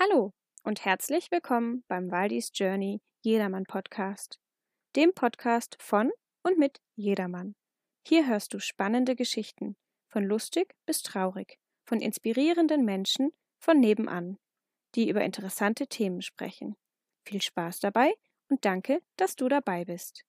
Hallo 0.00 0.32
und 0.64 0.84
herzlich 0.84 1.30
willkommen 1.30 1.84
beim 1.88 2.10
Waldis 2.10 2.50
Journey 2.54 3.02
Jedermann 3.22 3.64
Podcast, 3.64 4.38
dem 4.96 5.12
Podcast 5.14 5.76
von 5.78 6.10
und 6.42 6.58
mit 6.58 6.80
Jedermann. 6.96 7.54
Hier 8.06 8.26
hörst 8.26 8.54
du 8.54 8.60
spannende 8.60 9.14
Geschichten, 9.14 9.76
von 10.08 10.24
lustig 10.24 10.74
bis 10.86 11.02
traurig, 11.02 11.58
von 11.84 12.00
inspirierenden 12.00 12.84
Menschen 12.84 13.30
von 13.58 13.78
nebenan, 13.78 14.38
die 14.94 15.08
über 15.10 15.22
interessante 15.22 15.86
Themen 15.86 16.22
sprechen. 16.22 16.76
Viel 17.26 17.42
Spaß 17.42 17.80
dabei 17.80 18.14
und 18.48 18.64
danke, 18.64 19.02
dass 19.16 19.36
du 19.36 19.48
dabei 19.48 19.84
bist. 19.84 20.24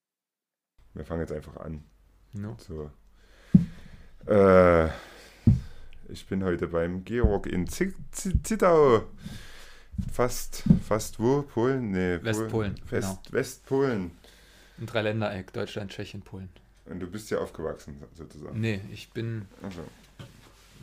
Wir 0.93 1.05
fangen 1.05 1.21
jetzt 1.21 1.31
einfach 1.31 1.55
an. 1.57 1.85
No. 2.33 2.57
So. 2.59 2.91
Äh, 4.27 4.87
ich 6.09 6.27
bin 6.27 6.43
heute 6.43 6.67
beim 6.67 7.05
Georg 7.05 7.47
in 7.47 7.67
Zi- 7.67 7.93
Zi- 8.11 8.43
Zittau. 8.43 9.03
Fast, 10.11 10.63
fast 10.87 11.19
wo? 11.19 11.41
Polen? 11.43 11.91
Nee, 11.91 12.17
Polen. 12.17 12.23
Westpolen, 12.25 12.75
West, 12.89 13.07
genau. 13.07 13.19
Westpolen. 13.31 14.11
Ein 14.79 14.85
Dreiländereck, 14.85 15.53
Deutschland, 15.53 15.91
Tschechien, 15.91 16.21
Polen. 16.21 16.49
Und 16.85 16.99
du 16.99 17.07
bist 17.07 17.29
ja 17.29 17.37
aufgewachsen, 17.39 17.95
sozusagen. 18.13 18.59
Nee, 18.59 18.81
ich 18.91 19.11
bin 19.11 19.47
Also, 19.61 19.81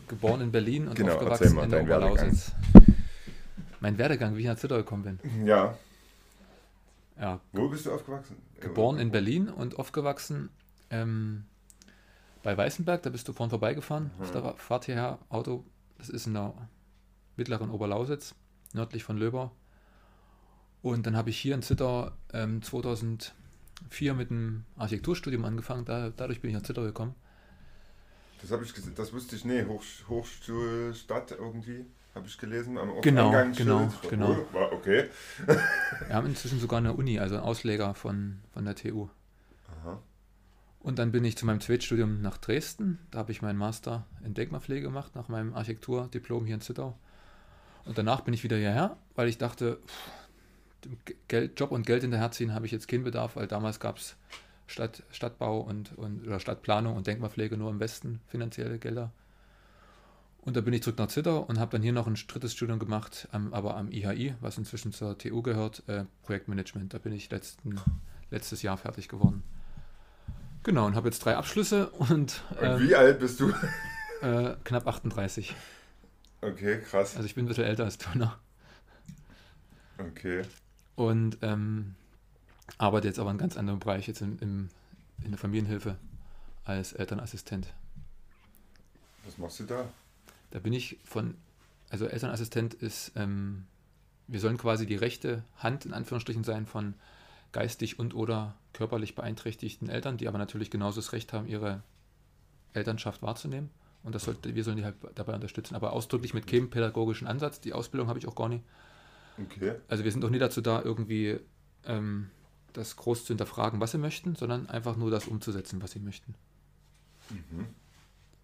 geboren 0.09 0.41
in 0.41 0.53
Berlin 0.53 0.89
und 0.89 0.95
Genau, 0.95 1.15
aufgewachsen 1.15 1.55
mal 1.55 1.65
in 1.65 1.71
der 1.71 1.87
Werdegang. 1.87 2.13
Oberlausitz. 2.13 2.53
Mein 3.81 3.99
Werdegang, 3.99 4.37
wie 4.37 4.41
ich 4.41 4.47
nach 4.47 4.57
Zittau 4.57 4.77
gekommen 4.77 5.19
bin. 5.21 5.47
ja. 5.47 5.77
Ja, 7.21 7.41
Wo 7.53 7.69
bist 7.69 7.85
du 7.85 7.93
aufgewachsen? 7.93 8.37
geboren 8.61 8.99
in 9.01 9.11
Berlin 9.11 9.49
und 9.49 9.77
aufgewachsen 9.77 10.51
ähm, 10.91 11.45
bei 12.45 12.57
Weißenberg. 12.57 13.03
Da 13.03 13.11
bist 13.11 13.27
du 13.27 13.33
vorhin 13.33 13.51
vorbeigefahren 13.51 14.13
auf 14.21 14.31
der 14.31 14.55
Fahrt 14.57 14.85
hierher. 14.85 15.19
Auto, 15.29 15.65
das 15.99 16.09
ist 16.11 16.29
in 16.29 16.35
der 16.35 16.55
mittleren 17.37 17.71
Oberlausitz, 17.71 18.37
nördlich 18.73 19.05
von 19.05 19.17
Löber. 19.17 19.53
Und 20.83 21.07
dann 21.07 21.17
habe 21.17 21.31
ich 21.31 21.39
hier 21.39 21.55
in 21.55 21.63
Zittau 21.63 22.11
ähm, 22.33 22.63
2004 22.63 23.33
mit 24.15 24.31
einem 24.31 24.65
Architekturstudium 24.77 25.45
angefangen. 25.45 25.85
Da, 25.85 26.11
dadurch 26.17 26.41
bin 26.41 26.51
ich 26.51 26.57
nach 26.57 26.63
Zittau 26.63 26.83
gekommen. 26.83 27.15
Das 28.41 28.53
habe 28.53 28.65
ich 28.65 28.73
gesehen, 28.73 28.95
das 28.95 29.13
wusste 29.13 29.35
ich, 29.35 29.45
nee, 29.45 29.65
Hoch, 29.65 29.83
Hochschulstadt 30.09 31.33
irgendwie, 31.33 31.87
habe 32.15 32.27
ich 32.29 32.39
gelesen. 32.39 32.79
Am 32.79 33.01
Genau, 33.01 33.33
genau, 33.57 33.91
Oh, 34.05 34.09
genau. 34.09 34.47
War 34.53 34.73
okay. 34.73 35.09
Wir 36.07 36.15
haben 36.15 36.27
inzwischen 36.27 36.61
sogar 36.61 36.79
eine 36.79 36.93
Uni, 36.93 37.19
also 37.19 37.35
einen 37.35 37.45
Ausleger 37.45 37.95
von, 37.95 38.39
von 38.53 38.65
der 38.65 38.77
TU. 38.77 39.09
Aha. 39.81 40.01
Und 40.81 41.01
dann 41.01 41.11
bin 41.11 41.25
ich 41.25 41.37
zu 41.37 41.47
meinem 41.47 41.61
Zweitstudium 41.61 42.23
nach 42.23 42.39
Dresden. 42.39 43.01
Da 43.11 43.19
habe 43.19 43.33
ich 43.33 43.43
meinen 43.43 43.59
Master 43.59 44.07
in 44.25 44.35
Denkmalpflege 44.35 44.83
gemacht, 44.83 45.17
nach 45.17 45.29
meinem 45.29 45.55
Architekturdiplom 45.55 46.47
hier 46.47 46.55
in 46.55 46.61
Zittau. 46.61 46.97
Und 47.85 47.99
danach 47.99 48.21
bin 48.23 48.35
ich 48.35 48.45
wieder 48.45 48.57
hierher, 48.57 48.97
weil 49.15 49.29
ich 49.29 49.39
dachte, 49.39 49.79
pff, 49.87 50.11
Geld, 51.29 51.59
Job 51.59 51.73
und 51.73 51.87
Geld 51.87 52.03
hinterherziehen 52.03 52.55
habe 52.55 52.67
ich 52.67 52.73
jetzt 52.73 52.89
keinen 52.89 53.05
Bedarf, 53.05 53.37
weil 53.37 53.47
damals 53.47 53.81
gab 53.81 53.99
es 53.99 54.17
Stadt, 54.67 55.03
Stadtbau 55.11 55.61
und, 55.61 55.97
und 55.97 56.27
oder 56.27 56.41
Stadtplanung 56.41 56.97
und 56.97 57.07
Denkmalpflege 57.07 57.57
nur 57.57 57.71
im 57.71 57.81
Westen 57.81 58.21
finanzielle 58.29 58.79
Gelder. 58.79 59.11
Und 60.43 60.57
da 60.57 60.61
bin 60.61 60.73
ich 60.73 60.83
zurück 60.83 60.99
nach 60.99 61.09
Zittau 61.09 61.41
und 61.41 61.59
habe 61.59 61.73
dann 61.73 61.83
hier 61.83 61.93
noch 61.93 62.07
ein 62.07 62.15
drittes 62.15 62.53
Studium 62.53 62.79
gemacht, 62.79 63.29
am, 63.33 63.53
aber 63.53 63.77
am 63.77 63.91
IHI, 63.91 64.35
was 64.41 64.57
inzwischen 64.57 64.93
zur 64.93 65.19
TU 65.19 65.43
gehört, 65.43 65.83
äh, 65.89 66.05
Projektmanagement. 66.23 66.95
Da 66.95 66.99
bin 66.99 67.13
ich 67.13 67.31
letzten, 67.31 67.81
letztes 68.31 68.63
Jahr 68.63 68.77
fertig 68.77 69.09
geworden. 69.09 69.43
Genau, 70.63 70.87
und 70.87 70.95
habe 70.95 71.09
jetzt 71.09 71.25
drei 71.25 71.37
Abschlüsse 71.37 71.91
und, 71.91 72.09
Und 72.11 72.63
ähm, 72.63 72.81
wie 72.81 72.95
alt 72.95 73.19
bist 73.19 73.41
du? 73.41 73.53
äh, 74.23 74.55
knapp 74.65 74.87
38. 74.87 75.55
Okay, 76.41 76.81
krass. 76.81 77.17
Also 77.17 77.27
ich 77.27 77.35
bin 77.35 77.45
ein 77.45 77.49
bisschen 77.49 77.65
älter 77.65 77.85
als 77.85 77.99
du 77.99 78.17
noch. 78.17 78.37
Okay. 79.99 80.43
Und 80.95 81.39
ähm, 81.43 81.95
arbeite 82.77 83.09
jetzt 83.09 83.19
aber 83.19 83.31
in 83.31 83.33
einem 83.33 83.39
ganz 83.39 83.57
anderen 83.57 83.81
Bereich, 83.81 84.07
jetzt 84.07 84.21
in, 84.21 84.39
im, 84.39 84.69
in 85.25 85.31
der 85.31 85.39
Familienhilfe 85.39 85.97
als 86.65 86.93
Elternassistent. 86.93 87.73
Was 89.25 89.39
machst 89.39 89.61
du 89.61 89.65
da? 89.65 89.89
Da 90.51 90.59
bin 90.61 90.73
ich 90.73 90.99
von, 91.05 91.37
also 91.91 92.07
Elternassistent 92.07 92.75
ist, 92.75 93.13
ähm, 93.17 93.67
wir 94.27 94.41
sollen 94.41 94.59
quasi 94.59 94.87
die 94.87 94.97
rechte 94.97 95.43
Hand 95.57 95.87
in 95.87 95.95
Anführungsstrichen 95.95 96.45
sein 96.45 96.67
von 96.67 96.95
geistig 97.53 97.99
und 97.99 98.15
oder 98.15 98.55
körperlich 98.73 99.15
beeinträchtigten 99.15 99.89
Eltern, 99.89 100.19
die 100.19 100.29
aber 100.29 100.39
natürlich 100.39 100.71
genauso 100.71 101.01
das 101.01 101.13
Recht 101.13 101.33
haben, 101.33 101.47
ihre 101.47 101.83
Elternschaft 102.75 103.23
wahrzunehmen. 103.23 103.71
Und 104.03 104.15
das 104.15 104.25
sollte, 104.25 104.55
wir 104.55 104.65
sollen 104.65 104.77
die 104.77 104.85
halt 104.85 104.97
dabei 105.15 105.35
unterstützen, 105.35 105.75
aber 105.75 105.93
ausdrücklich 105.93 106.35
mit 106.35 106.47
keinem 106.47 106.71
pädagogischen 106.71 107.27
Ansatz. 107.27 107.61
Die 107.61 107.73
Ausbildung 107.73 108.09
habe 108.09 108.19
ich 108.19 108.27
auch 108.27 108.35
gar 108.35 108.49
nicht. 108.49 108.65
Okay. 109.39 109.75
Also 109.89 110.05
wir 110.05 110.13
sind 110.13 110.25
auch 110.25 110.31
nie 110.31 110.39
dazu 110.39 110.61
da, 110.61 110.83
irgendwie 110.83 111.39
ähm, 111.85 112.31
das 112.73 112.97
groß 112.97 113.25
zu 113.25 113.29
hinterfragen, 113.29 113.81
was 113.81 113.93
sie 113.93 113.99
möchten, 113.99 114.35
sondern 114.35 114.69
einfach 114.69 114.97
nur 114.97 115.11
das 115.11 115.27
umzusetzen, 115.27 115.83
was 115.83 115.93
sie 115.93 116.01
möchten. 116.01 116.35
Mhm. 117.31 117.67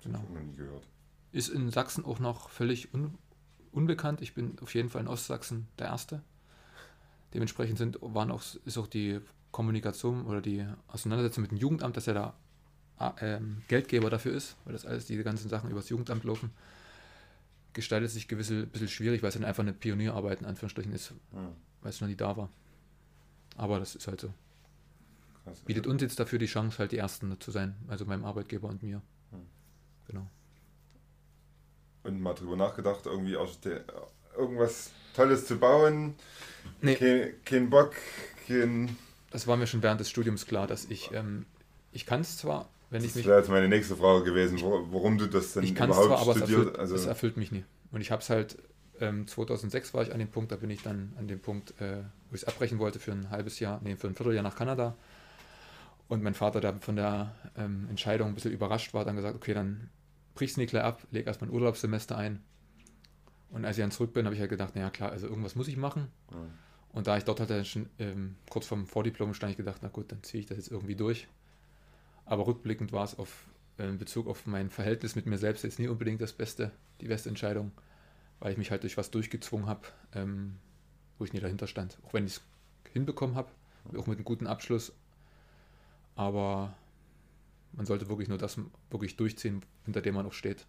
Genau. 0.02 0.18
Noch 0.18 0.40
nie 0.42 0.56
gehört. 0.56 0.86
Ist 1.32 1.48
in 1.48 1.70
Sachsen 1.70 2.04
auch 2.04 2.18
noch 2.18 2.48
völlig 2.50 2.92
un 2.92 3.18
unbekannt. 3.72 4.20
Ich 4.22 4.34
bin 4.34 4.56
auf 4.60 4.72
jeden 4.74 4.88
Fall 4.88 5.00
in 5.00 5.08
Ostsachsen 5.08 5.66
der 5.80 5.88
Erste. 5.88 6.22
Dementsprechend 7.32 7.76
sind, 7.76 7.98
waren 8.00 8.30
auch, 8.30 8.42
ist 8.64 8.78
auch 8.78 8.86
die 8.86 9.20
Kommunikation 9.50 10.26
oder 10.26 10.40
die 10.40 10.64
Auseinandersetzung 10.86 11.42
mit 11.42 11.50
dem 11.50 11.58
Jugendamt, 11.58 11.96
dass 11.96 12.06
er 12.06 12.14
da 12.14 12.34
Geldgeber 13.68 14.08
dafür 14.10 14.32
ist, 14.34 14.56
weil 14.64 14.72
das 14.72 14.86
alles, 14.86 15.06
diese 15.06 15.24
ganzen 15.24 15.48
Sachen 15.48 15.70
übers 15.70 15.88
Jugendamt 15.88 16.24
laufen, 16.24 16.50
gestaltet 17.72 18.10
sich 18.10 18.28
gewiss 18.28 18.50
ein 18.50 18.68
bisschen 18.68 18.88
schwierig, 18.88 19.22
weil 19.22 19.28
es 19.28 19.34
dann 19.34 19.44
einfach 19.44 19.62
eine 19.62 19.72
Pionierarbeit 19.72 20.40
in 20.40 20.46
Anführungsstrichen 20.46 20.92
ist, 20.92 21.12
Ah, 21.34 21.48
weil 21.82 21.90
es 21.90 22.00
noch 22.00 22.08
nie 22.08 22.14
da 22.16 22.36
war. 22.36 22.48
Aber 23.56 23.78
das 23.80 23.94
ist 23.96 24.06
halt 24.06 24.20
so. 24.20 24.32
krass. 25.44 25.60
Bietet 25.60 25.86
uns 25.86 26.02
jetzt 26.02 26.18
dafür 26.20 26.38
die 26.38 26.46
Chance, 26.46 26.78
halt 26.78 26.92
die 26.92 26.98
Ersten 26.98 27.38
zu 27.40 27.50
sein, 27.50 27.74
also 27.88 28.04
meinem 28.04 28.24
Arbeitgeber 28.24 28.68
und 28.68 28.82
mir. 28.82 29.02
Hm. 29.32 29.40
Genau. 30.06 30.30
Und 32.04 32.20
mal 32.20 32.34
drüber 32.34 32.56
nachgedacht, 32.56 33.06
irgendwie 33.06 33.36
Archite- 33.36 33.84
irgendwas 34.36 34.90
Tolles 35.14 35.46
zu 35.46 35.56
bauen. 35.58 36.14
Nee. 36.80 36.96
Kein, 36.96 37.32
kein 37.44 37.70
Bock, 37.70 37.94
kein. 38.46 38.96
Das 39.30 39.46
war 39.46 39.56
mir 39.56 39.66
schon 39.66 39.82
während 39.82 40.00
des 40.00 40.10
Studiums 40.10 40.46
klar, 40.46 40.66
dass 40.66 40.84
ich, 40.84 41.12
ähm, 41.12 41.46
ich 41.92 42.06
kann 42.06 42.20
es 42.20 42.36
zwar, 42.36 42.68
wenn 42.94 43.02
Das 43.02 43.16
wäre 43.16 43.38
jetzt 43.38 43.50
meine 43.50 43.68
nächste 43.68 43.96
Frage 43.96 44.22
gewesen, 44.22 44.60
warum 44.62 45.18
du 45.18 45.26
das 45.26 45.52
denn 45.52 45.64
ich 45.64 45.72
es 45.72 45.76
überhaupt 45.76 46.06
zwar, 46.06 46.18
aber 46.20 46.30
es 46.30 46.36
studiert 46.38 46.58
erfüllt, 46.58 46.78
Also, 46.78 46.94
es 46.94 47.06
erfüllt 47.06 47.36
mich 47.36 47.50
nie. 47.50 47.64
Und 47.90 48.00
ich 48.00 48.12
habe 48.12 48.22
es 48.22 48.30
halt, 48.30 48.56
ähm, 49.00 49.26
2006 49.26 49.94
war 49.94 50.02
ich 50.02 50.12
an 50.12 50.20
dem 50.20 50.28
Punkt, 50.28 50.52
da 50.52 50.56
bin 50.56 50.70
ich 50.70 50.82
dann 50.82 51.12
an 51.18 51.26
dem 51.26 51.40
Punkt, 51.40 51.74
äh, 51.80 52.04
wo 52.30 52.36
ich 52.36 52.42
es 52.42 52.44
abbrechen 52.44 52.78
wollte 52.78 53.00
für 53.00 53.10
ein 53.10 53.30
halbes 53.30 53.58
Jahr, 53.58 53.80
nee, 53.82 53.96
für 53.96 54.06
ein 54.06 54.14
Vierteljahr 54.14 54.44
nach 54.44 54.54
Kanada. 54.54 54.96
Und 56.06 56.22
mein 56.22 56.34
Vater, 56.34 56.60
der 56.60 56.74
von 56.80 56.94
der 56.94 57.34
ähm, 57.56 57.88
Entscheidung 57.90 58.28
ein 58.28 58.34
bisschen 58.34 58.52
überrascht 58.52 58.94
war, 58.94 59.04
dann 59.04 59.16
gesagt, 59.16 59.34
okay, 59.34 59.54
dann 59.54 59.90
brichst 60.36 60.56
du 60.56 60.60
nicht 60.60 60.70
gleich 60.70 60.84
ab, 60.84 61.02
leg 61.10 61.26
erstmal 61.26 61.50
ein 61.50 61.54
Urlaubssemester 61.54 62.16
ein. 62.16 62.44
Und 63.50 63.64
als 63.64 63.76
ich 63.76 63.82
dann 63.82 63.90
zurück 63.90 64.12
bin, 64.12 64.24
habe 64.24 64.34
ich 64.36 64.40
halt 64.40 64.50
gedacht, 64.50 64.76
naja 64.76 64.90
klar, 64.90 65.10
also 65.10 65.26
irgendwas 65.26 65.56
muss 65.56 65.66
ich 65.66 65.76
machen. 65.76 66.08
Ja. 66.30 66.36
Und 66.92 67.08
da 67.08 67.16
ich 67.16 67.24
dort 67.24 67.40
hatte, 67.40 67.64
schon 67.64 67.88
ähm, 67.98 68.36
kurz 68.50 68.66
vorm 68.66 68.86
Vordiplom 68.86 69.34
stand, 69.34 69.50
ich 69.50 69.56
gedacht, 69.56 69.78
na 69.82 69.88
gut, 69.88 70.12
dann 70.12 70.22
ziehe 70.22 70.40
ich 70.40 70.46
das 70.46 70.58
jetzt 70.58 70.70
irgendwie 70.70 70.94
durch. 70.94 71.26
Aber 72.26 72.46
rückblickend 72.46 72.92
war 72.92 73.04
es 73.04 73.18
auf, 73.18 73.46
äh, 73.78 73.88
in 73.88 73.98
Bezug 73.98 74.26
auf 74.26 74.46
mein 74.46 74.70
Verhältnis 74.70 75.16
mit 75.16 75.26
mir 75.26 75.38
selbst 75.38 75.64
jetzt 75.64 75.78
nie 75.78 75.88
unbedingt 75.88 76.20
das 76.20 76.32
Beste, 76.32 76.70
die 77.00 77.08
beste 77.08 77.28
Entscheidung, 77.28 77.72
weil 78.40 78.52
ich 78.52 78.58
mich 78.58 78.70
halt 78.70 78.82
durch 78.82 78.96
was 78.96 79.10
durchgezwungen 79.10 79.66
habe, 79.66 79.82
ähm, 80.14 80.56
wo 81.18 81.24
ich 81.24 81.32
nie 81.32 81.40
dahinter 81.40 81.66
stand. 81.66 81.98
Auch 82.04 82.14
wenn 82.14 82.26
ich 82.26 82.36
es 82.36 82.40
hinbekommen 82.92 83.36
habe, 83.36 83.50
auch 83.96 84.06
mit 84.06 84.18
einem 84.18 84.24
guten 84.24 84.46
Abschluss. 84.46 84.92
Aber 86.16 86.74
man 87.72 87.86
sollte 87.86 88.08
wirklich 88.08 88.28
nur 88.28 88.38
das 88.38 88.58
wirklich 88.90 89.16
durchziehen, 89.16 89.62
hinter 89.84 90.00
dem 90.00 90.14
man 90.14 90.26
auch 90.26 90.32
steht. 90.32 90.66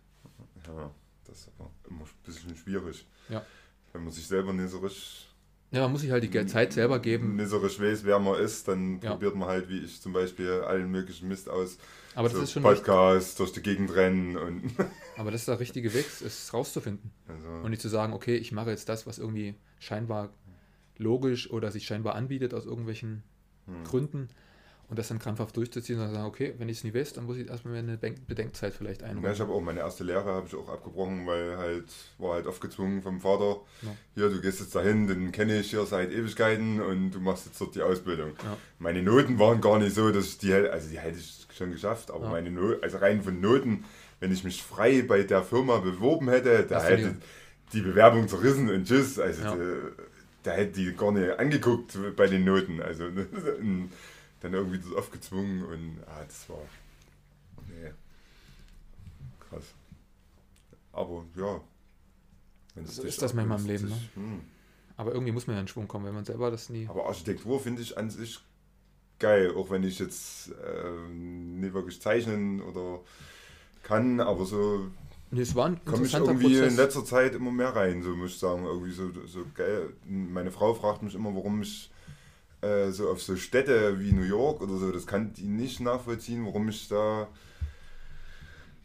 ja, 0.67 0.91
das 1.25 1.39
ist 1.39 1.51
aber 1.57 1.69
immer 1.89 2.03
ein 2.03 2.09
bisschen 2.23 2.55
schwierig. 2.55 3.05
Ja. 3.29 3.45
Wenn 3.93 4.03
man 4.03 4.11
sich 4.11 4.27
selber 4.27 4.53
nicht 4.53 4.69
so 4.69 4.79
richtig, 4.79 5.29
Ja, 5.75 5.81
man 5.81 5.91
muss 5.91 6.01
sich 6.01 6.11
halt 6.11 6.23
die 6.23 6.45
Zeit 6.45 6.72
selber 6.72 6.99
geben. 6.99 7.35
richtig 7.59 7.81
weiß, 7.81 8.05
wer 8.05 8.17
man 8.19 8.39
ist, 8.39 8.69
dann 8.69 9.01
Ja. 9.01 9.11
probiert 9.11 9.35
man 9.35 9.49
halt, 9.49 9.67
wie 9.67 9.79
ich 9.79 10.01
zum 10.01 10.13
Beispiel, 10.13 10.61
allen 10.61 10.89
möglichen 10.89 11.27
Mist 11.27 11.49
aus. 11.49 11.77
Aber 12.16 12.29
das 12.29 12.37
so 12.37 12.43
ist 12.43 12.53
schon 12.53 12.63
Podcasts 12.63 13.35
durch 13.35 13.51
die 13.51 13.61
Gegend 13.61 13.93
rennen 13.93 14.37
und. 14.37 14.63
aber 15.17 15.31
das 15.31 15.41
ist 15.41 15.49
der 15.49 15.59
richtige 15.59 15.93
Weg, 15.93 16.05
es 16.05 16.53
rauszufinden. 16.53 17.11
Also, 17.27 17.49
Und 17.49 17.72
nicht 17.72 17.81
zu 17.81 17.89
sagen, 17.89 18.13
okay, 18.13 18.37
ich 18.37 18.53
mache 18.53 18.69
jetzt 18.69 18.87
das, 18.87 19.05
was 19.05 19.19
irgendwie 19.19 19.55
scheinbar 19.79 20.29
logisch 20.97 21.51
oder 21.51 21.72
sich 21.72 21.85
scheinbar 21.85 22.16
anbietet 22.16 22.53
aus 22.53 22.66
irgendwelchen 22.66 23.23
hm. 23.66 23.83
Gründen 23.83 24.29
und 24.87 24.99
das 24.99 25.08
dann 25.08 25.17
krampfhaft 25.20 25.58
durchzuziehen 25.58 25.97
und 25.99 26.05
dann 26.05 26.14
sagen, 26.14 26.26
okay, 26.28 26.53
wenn 26.58 26.70
ich 26.70 26.78
es 26.78 26.84
nie 26.84 26.93
weiß, 26.93 27.14
dann 27.14 27.26
muss 27.26 27.37
ich 27.37 27.47
erstmal 27.49 27.76
eine 27.76 27.97
Denk- 27.97 28.28
Bedenkzeit 28.28 28.73
vielleicht 28.73 29.02
Ja, 29.02 29.08
einräumen. 29.08 29.32
ich 29.34 29.40
habe 29.40 29.52
auch 29.52 29.61
meine 29.61 29.79
erste 29.79 30.03
Lehre 30.03 30.26
habe 30.26 30.47
ich 30.47 30.55
auch 30.55 30.70
abgebrochen, 30.70 31.26
weil 31.26 31.58
halt 31.58 31.85
war 32.20 32.35
halt 32.35 32.46
aufgezwungen 32.47 33.02
vom 33.02 33.20
Vater. 33.20 33.61
Ja. 33.82 33.90
Hier, 34.16 34.29
du 34.29 34.41
gehst 34.41 34.59
jetzt 34.59 34.76
dahin, 34.76 35.08
den 35.08 35.32
kenne 35.32 35.59
ich 35.59 35.70
hier 35.72 35.85
seit 35.85 36.11
Ewigkeiten 36.11 36.82
und 36.82 37.11
du 37.11 37.20
machst 37.20 37.46
jetzt 37.47 37.59
dort 37.59 37.73
die 37.76 37.82
Ausbildung. 37.82 38.34
Ja. 38.43 38.58
Meine 38.79 39.02
Noten 39.02 39.40
waren 39.40 39.59
gar 39.61 39.79
nicht 39.79 39.96
so, 39.96 40.11
dass 40.11 40.26
ich 40.28 40.37
die 40.37 40.53
hätte, 40.53 40.72
also 40.72 40.90
die 40.90 40.99
hätte 40.99 41.17
ich 41.17 41.47
schon 41.58 41.72
geschafft, 41.72 42.11
aber 42.11 42.26
Ja. 42.26 42.31
meine 42.31 42.52
Noten, 42.52 42.84
also 42.84 42.97
rein 42.97 43.23
von 43.23 43.40
Noten, 43.41 43.85
wenn 44.20 44.31
ich 44.31 44.43
mich 44.43 44.61
frei 44.64 45.02
bei 45.02 45.23
der 45.23 45.43
Firma 45.43 45.79
beworben 45.79 46.29
hätte, 46.29 46.66
da 46.70 46.79
du 46.90 46.96
die- 46.97 47.03
hätte, 47.03 47.16
die 47.73 47.81
Bewerbung 47.81 48.28
zerrissen 48.28 48.70
und 48.70 48.85
tschüss. 48.88 49.17
Also 49.20 49.41
Ja. 49.41 49.58
der 50.46 50.53
hätte 50.53 50.73
die 50.73 50.93
gar 50.96 51.11
nicht 51.11 51.40
angeguckt 51.40 51.97
bei 52.16 52.28
den 52.28 52.46
Noten. 52.46 52.81
Also 52.81 53.05
dann 54.45 54.53
irgendwie 54.53 54.79
das 54.79 54.93
aufgezwungen 54.93 55.63
und 55.65 55.99
ah, 56.07 56.23
das 56.25 56.49
war. 56.49 56.57
Nee. 57.67 57.91
Krass. 59.49 59.63
Aber 60.93 61.25
ja. 61.35 61.61
wenn 62.75 62.85
es 62.85 62.95
So 62.95 63.03
ist 63.03 63.21
das 63.21 63.33
manchmal 63.33 63.59
im 63.59 63.65
Leben, 63.65 63.89
ne? 63.89 63.95
dich- 63.95 64.15
hm. 64.15 64.41
Aber 64.97 65.11
irgendwie 65.11 65.33
muss 65.33 65.45
man 65.47 65.57
ja 65.57 65.61
in 65.61 65.67
Schwung 65.67 65.87
kommen, 65.87 66.05
wenn 66.05 66.13
man 66.13 66.23
selber 66.25 66.51
das 66.51 66.69
nie. 66.69 66.87
Aber 66.87 67.05
Architektur 67.07 67.59
finde 67.59 67.81
ich 67.81 67.97
an 67.97 68.09
sich 68.09 68.39
geil, 69.19 69.53
auch 69.55 69.69
wenn 69.69 69.83
ich 69.83 69.99
jetzt 69.99 70.51
ähm, 70.65 71.59
nicht 71.59 71.73
wirklich 71.73 72.01
zeichnen 72.01 72.61
oder 72.61 73.01
kann, 73.83 74.19
aber 74.19 74.45
so 74.45 74.87
Nee, 75.31 75.41
es 75.41 75.55
war 75.55 75.65
ein 75.65 75.83
komme 75.83 76.05
ich 76.05 76.13
irgendwie 76.13 76.53
in 76.53 76.59
Prozess. 76.61 76.77
letzter 76.77 77.03
Zeit 77.03 77.35
immer 77.35 77.51
mehr 77.51 77.75
rein, 77.75 78.03
so 78.03 78.15
muss 78.15 78.31
ich 78.31 78.39
sagen. 78.39 78.63
Irgendwie 78.63 78.91
so, 78.91 79.11
so 79.25 79.45
geil. 79.53 79.89
Meine 80.05 80.51
Frau 80.51 80.73
fragt 80.73 81.01
mich 81.03 81.15
immer, 81.15 81.33
warum 81.35 81.61
ich 81.61 81.91
äh, 82.66 82.91
so 82.91 83.09
auf 83.09 83.22
so 83.22 83.35
Städte 83.35 84.00
wie 84.00 84.12
New 84.12 84.23
York 84.23 84.62
oder 84.62 84.78
so, 84.78 84.91
das 84.91 85.06
kann 85.06 85.34
die 85.34 85.47
nicht 85.47 85.79
nachvollziehen, 85.79 86.46
warum 86.46 86.70
ich 86.70 86.88
da. 86.88 87.28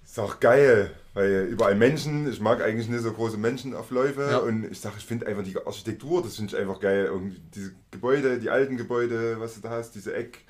Ist 0.05 0.19
auch 0.19 0.41
geil, 0.41 0.91
weil 1.15 1.47
überall 1.53 1.77
Menschen, 1.77 2.29
ich 2.29 2.41
mag 2.41 2.61
eigentlich 2.61 2.88
nicht 2.88 3.03
so 3.03 3.12
große 3.12 3.37
Menschenaufläufe 3.37 4.23
Ja. 4.31 4.38
und 4.38 4.65
ich 4.65 4.81
sage, 4.81 4.97
ich 4.99 5.05
finde 5.05 5.27
einfach 5.29 5.44
die 5.44 5.56
Architektur, 5.56 6.21
das 6.23 6.35
finde 6.37 6.55
ich 6.56 6.61
einfach 6.61 6.81
geil. 6.81 7.05
Irgendwie 7.05 7.41
diese 7.55 7.73
Gebäude, 7.93 8.38
die 8.41 8.50
alten 8.50 8.77
Gebäude, 8.77 9.38
was 9.38 9.55
du 9.55 9.61
da 9.61 9.71
hast, 9.71 9.94
diese 9.94 10.12
Eck, 10.15 10.44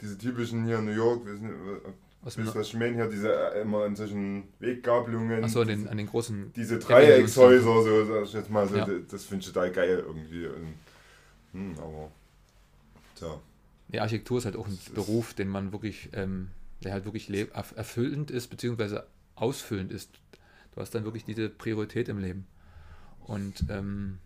diese 0.00 0.16
typischen 0.16 0.64
hier 0.64 0.78
in 0.78 0.86
New 0.86 0.92
York, 0.92 1.26
wir 1.26 1.34
sind, 1.36 1.50
Aus 2.24 2.38
Wisst 2.38 2.54
was 2.54 2.68
ich 2.68 2.74
meine? 2.74 2.94
Hier 2.94 3.06
diese 3.08 3.30
äh, 3.30 3.60
immer 3.60 3.84
an 3.84 3.94
solchen 3.94 4.44
Weggabelungen. 4.58 5.44
achso, 5.44 5.60
an 5.60 5.68
den, 5.68 5.86
an 5.88 5.98
den 5.98 6.06
großen. 6.06 6.52
diese 6.56 6.78
Dreieckshäuser, 6.78 7.82
so 7.82 8.04
sag 8.06 8.24
ich 8.24 8.32
jetzt 8.32 8.50
mal, 8.50 8.66
so, 8.68 8.76
Ja. 8.76 8.86
d- 8.86 9.02
das 9.10 9.24
finde 9.24 9.44
ich 9.46 9.52
total 9.52 9.70
geil 9.70 10.02
irgendwie. 10.06 10.46
Und, 10.46 10.74
hm, 11.52 11.74
aber 11.78 12.10
tja, 13.18 13.40
Die 13.88 14.00
Architektur 14.00 14.38
ist 14.38 14.44
halt 14.44 14.56
auch 14.56 14.66
ein 14.66 14.78
Das 14.84 14.94
Beruf, 14.94 15.34
den 15.34 15.48
man 15.48 15.72
wirklich, 15.72 16.10
ähm, 16.12 16.48
der 16.82 16.92
halt 16.92 17.04
wirklich 17.04 17.28
erfüllend 17.76 18.30
ist, 18.30 18.48
beziehungsweise 18.48 19.06
ausfüllend 19.34 19.92
ist. 19.92 20.10
Du 20.74 20.80
hast 20.80 20.94
dann 20.94 21.04
wirklich 21.04 21.24
diese 21.24 21.48
Priorität 21.48 22.08
im 22.08 22.18
Leben. 22.18 22.46
Und 23.20 23.64
ähm, 23.68 24.18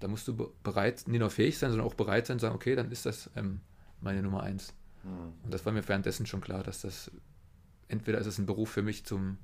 da 0.00 0.08
musst 0.08 0.26
du 0.28 0.36
be- 0.36 0.50
bereit, 0.62 1.04
nicht 1.06 1.20
nur 1.20 1.30
fähig 1.30 1.58
sein, 1.58 1.70
sondern 1.70 1.86
auch 1.86 1.94
bereit 1.94 2.26
sein, 2.26 2.38
zu 2.38 2.42
sagen, 2.46 2.54
okay, 2.54 2.74
dann 2.74 2.90
ist 2.90 3.06
das 3.06 3.30
ähm, 3.36 3.60
meine 4.00 4.22
Nummer 4.22 4.42
eins. 4.42 4.72
hm, 5.02 5.32
Und 5.44 5.54
das 5.54 5.64
war 5.66 5.72
mir 5.72 5.86
währenddessen 5.86 6.26
schon 6.26 6.40
klar, 6.40 6.62
dass 6.62 6.80
das 6.80 7.10
entweder 7.88 8.18
ist 8.18 8.26
es 8.26 8.38
ein 8.38 8.46
Beruf 8.46 8.70
für 8.70 8.82
mich 8.82 9.04
zum 9.04 9.36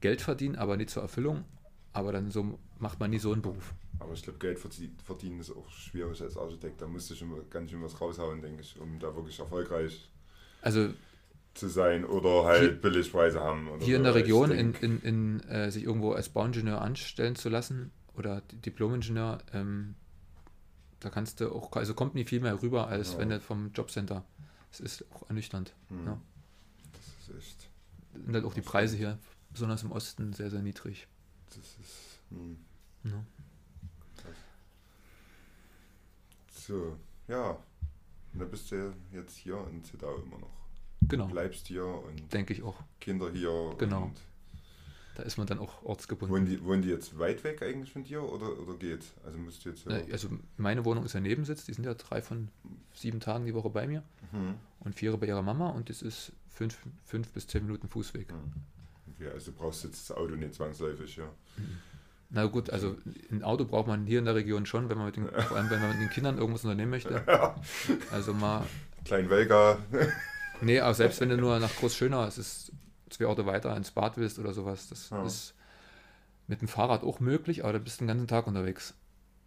Geld 0.00 0.20
verdienen, 0.20 0.56
aber 0.56 0.76
nicht 0.76 0.90
zur 0.90 1.02
Erfüllung, 1.02 1.44
aber 1.92 2.12
dann 2.12 2.30
so 2.30 2.58
macht 2.78 3.00
man 3.00 3.10
nie 3.10 3.18
so 3.18 3.32
einen 3.32 3.42
Beruf. 3.42 3.74
Aber 4.02 4.12
ich 4.12 4.22
glaube, 4.22 4.38
Geld 4.38 4.58
verdi- 4.58 4.90
verdienen 5.04 5.40
ist 5.40 5.50
auch 5.50 5.68
schwierig 5.70 6.20
als 6.22 6.36
Architekt. 6.36 6.80
Da 6.82 6.86
musste 6.86 7.14
ich 7.14 7.22
immer 7.22 7.38
ganz 7.50 7.70
schön 7.70 7.82
was 7.82 8.00
raushauen, 8.00 8.42
denke 8.42 8.62
ich, 8.62 8.78
um 8.80 8.98
da 8.98 9.14
wirklich 9.14 9.38
erfolgreich 9.38 10.08
Also 10.60 10.90
zu 11.54 11.68
sein 11.68 12.04
oder 12.04 12.44
halt 12.44 12.60
Hier- 12.62 12.80
Billigpreise 12.80 13.40
haben. 13.40 13.68
Hier 13.80 13.96
in 13.96 14.04
so. 14.04 14.12
der 14.12 14.16
Ich 14.16 14.22
Region 14.24 14.50
in, 14.52 14.74
in, 14.74 15.00
in, 15.00 15.40
äh, 15.48 15.70
sich 15.70 15.84
irgendwo 15.84 16.12
als 16.12 16.28
Bauingenieur 16.28 16.80
anstellen 16.80 17.36
zu 17.36 17.48
lassen 17.48 17.90
oder 18.16 18.40
Diplomingenieur, 18.52 19.38
ähm, 19.52 19.94
da 21.00 21.10
kannst 21.10 21.40
du 21.40 21.50
auch, 21.52 21.72
also 21.72 21.94
kommt 21.94 22.14
nie 22.14 22.24
viel 22.24 22.40
mehr 22.40 22.62
rüber, 22.62 22.88
als 22.88 23.12
Ja. 23.14 23.18
wenn 23.18 23.28
du 23.30 23.40
vom 23.40 23.72
Jobcenter. 23.74 24.24
Es 24.70 24.80
ist 24.80 25.04
auch 25.14 25.28
ernüchternd. 25.28 25.74
hm, 25.88 26.06
ja. 26.06 26.20
Das 26.92 27.36
ist 27.36 27.38
echt. 27.38 27.68
Und 28.26 28.34
halt 28.34 28.44
auch 28.44 28.54
die 28.54 28.60
Preise 28.62 28.96
hier, 28.96 29.18
besonders 29.50 29.82
im 29.82 29.92
Osten, 29.92 30.32
sehr, 30.32 30.50
sehr 30.50 30.62
niedrig. 30.62 31.06
Das 31.48 31.56
ist. 31.58 32.20
Hm. 32.30 32.56
Ja. 33.04 33.24
So, 36.66 36.96
ja. 37.28 37.50
Und 38.32 38.40
da 38.40 38.44
bist 38.44 38.70
du 38.70 38.94
jetzt 39.12 39.36
hier 39.36 39.58
in 39.70 39.84
Zittau 39.84 40.16
immer 40.16 40.38
noch. 40.38 40.50
Genau, 41.08 41.26
Bleibst 41.26 41.66
hier 41.66 41.84
und 41.84 42.32
denke 42.32 42.52
ich 42.52 42.62
auch. 42.62 42.76
Kinder 43.00 43.30
hier. 43.30 43.74
Genau. 43.78 44.10
Da 45.14 45.24
ist 45.24 45.36
man 45.36 45.46
dann 45.46 45.58
auch 45.58 45.82
ortsgebunden. 45.82 46.34
wohnen, 46.34 46.46
die, 46.46 46.64
wohnen 46.64 46.80
die 46.80 46.88
jetzt 46.88 47.18
weit 47.18 47.44
weg 47.44 47.60
eigentlich 47.60 47.92
von 47.92 48.02
dir 48.02 48.22
oder, 48.22 48.58
oder 48.58 48.74
geht? 48.78 49.04
Also 49.26 49.38
musst 49.38 49.64
du 49.64 49.70
jetzt. 49.70 49.84
Ja, 49.84 49.98
Äh, 49.98 50.12
Also 50.12 50.28
meine 50.56 50.84
Wohnung 50.86 51.04
ist 51.04 51.12
ja 51.12 51.20
Nebensitz, 51.20 51.64
die 51.66 51.74
sind 51.74 51.84
ja 51.84 51.92
drei 51.94 52.22
von 52.22 52.48
sieben 52.94 53.20
Tagen 53.20 53.44
die 53.44 53.52
Woche 53.52 53.68
bei 53.68 53.86
mir 53.86 54.02
hm, 54.30 54.54
und 54.80 54.94
vier 54.94 55.14
bei 55.18 55.26
ihrer 55.26 55.42
Mama 55.42 55.68
und 55.70 55.90
das 55.90 56.00
ist 56.00 56.32
fünf, 56.48 56.78
fünf 57.04 57.30
bis 57.32 57.46
zehn 57.46 57.66
Minuten 57.66 57.88
Fußweg. 57.88 58.30
hm. 58.30 58.52
Okay, 59.14 59.28
also 59.28 59.50
du 59.50 59.58
brauchst 59.58 59.84
jetzt 59.84 60.08
das 60.08 60.16
Auto 60.16 60.34
nicht 60.34 60.54
zwangsläufig, 60.54 61.16
ja. 61.16 61.28
Na 62.34 62.46
gut, 62.46 62.70
also 62.70 62.96
ein 63.30 63.42
Auto 63.44 63.66
braucht 63.66 63.86
man 63.86 64.06
hier 64.06 64.18
in 64.18 64.24
der 64.24 64.34
Region 64.34 64.64
schon, 64.64 64.88
wenn 64.88 64.96
man 64.96 65.06
mit 65.06 65.16
den, 65.16 65.28
vor 65.28 65.56
allem 65.56 65.68
wenn 65.68 65.80
man 65.80 65.90
mit 65.90 66.00
den 66.00 66.08
Kindern 66.10 66.38
irgendwas 66.38 66.64
unternehmen 66.64 66.90
möchte. 66.90 67.22
Also 68.10 68.32
mal, 68.32 68.64
Klein 69.04 69.28
Welga. 69.28 69.78
nee, 70.62 70.80
aber 70.80 70.94
selbst 70.94 71.20
wenn 71.20 71.28
du 71.28 71.36
nur 71.36 71.58
nach 71.58 71.74
Großschönau, 71.76 72.24
es 72.24 72.38
ist 72.38 72.72
zwei 73.10 73.26
Orte 73.26 73.44
weiter 73.44 73.76
ins 73.76 73.90
Bad 73.90 74.16
willst 74.16 74.38
oder 74.38 74.54
sowas, 74.54 74.88
das 74.88 75.10
Ja. 75.10 75.22
ist 75.26 75.54
mit 76.46 76.62
dem 76.62 76.68
Fahrrad 76.68 77.02
auch 77.02 77.20
möglich, 77.20 77.64
aber 77.64 77.74
da 77.74 77.78
bist 77.78 78.00
du 78.00 78.04
den 78.04 78.08
ganzen 78.08 78.28
Tag 78.28 78.46
unterwegs, 78.46 78.94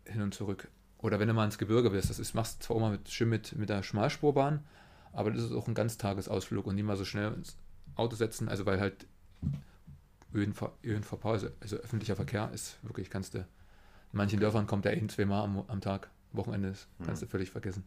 hin 0.05 0.21
und 0.21 0.33
zurück. 0.35 0.67
Oder 0.99 1.19
wenn 1.19 1.27
du 1.27 1.33
mal 1.33 1.45
ins 1.45 1.57
Gebirge 1.57 1.89
bist, 1.89 2.09
das 2.11 2.19
ist, 2.19 2.35
machst 2.35 2.61
du 2.61 2.65
zwar 2.67 2.77
auch 2.77 2.81
mal 2.81 2.91
mit, 2.91 3.09
schön 3.09 3.29
mit, 3.29 3.55
mit 3.55 3.69
der 3.69 3.81
Schmalspurbahn, 3.81 4.63
aber 5.11 5.31
das 5.31 5.43
ist 5.43 5.51
auch 5.53 5.67
ein 5.67 5.73
Ganztagesausflug 5.73 6.67
und 6.67 6.75
nicht 6.75 6.85
mal 6.85 6.97
so 6.97 7.05
schnell 7.05 7.33
ins 7.33 7.57
Auto 7.95 8.15
setzen, 8.15 8.47
also 8.47 8.65
weil 8.67 8.79
halt 8.79 9.07
ÖNV, 10.35 10.69
ÖNVP, 10.83 11.25
also, 11.25 11.47
also 11.61 11.77
öffentlicher 11.77 12.15
Verkehr 12.15 12.51
ist 12.53 12.77
wirklich, 12.83 13.09
kannst 13.09 13.33
du, 13.33 13.39
in 13.39 13.45
manchen 14.11 14.39
Dörfern 14.39 14.67
kommt 14.67 14.85
der 14.85 14.91
ein, 14.91 15.09
zweimal 15.09 15.43
am, 15.43 15.63
am 15.67 15.81
Tag, 15.81 16.09
Wochenende, 16.33 16.69
das 16.71 16.87
kannst 17.05 17.21
du 17.21 17.27
völlig 17.27 17.49
vergessen. 17.51 17.83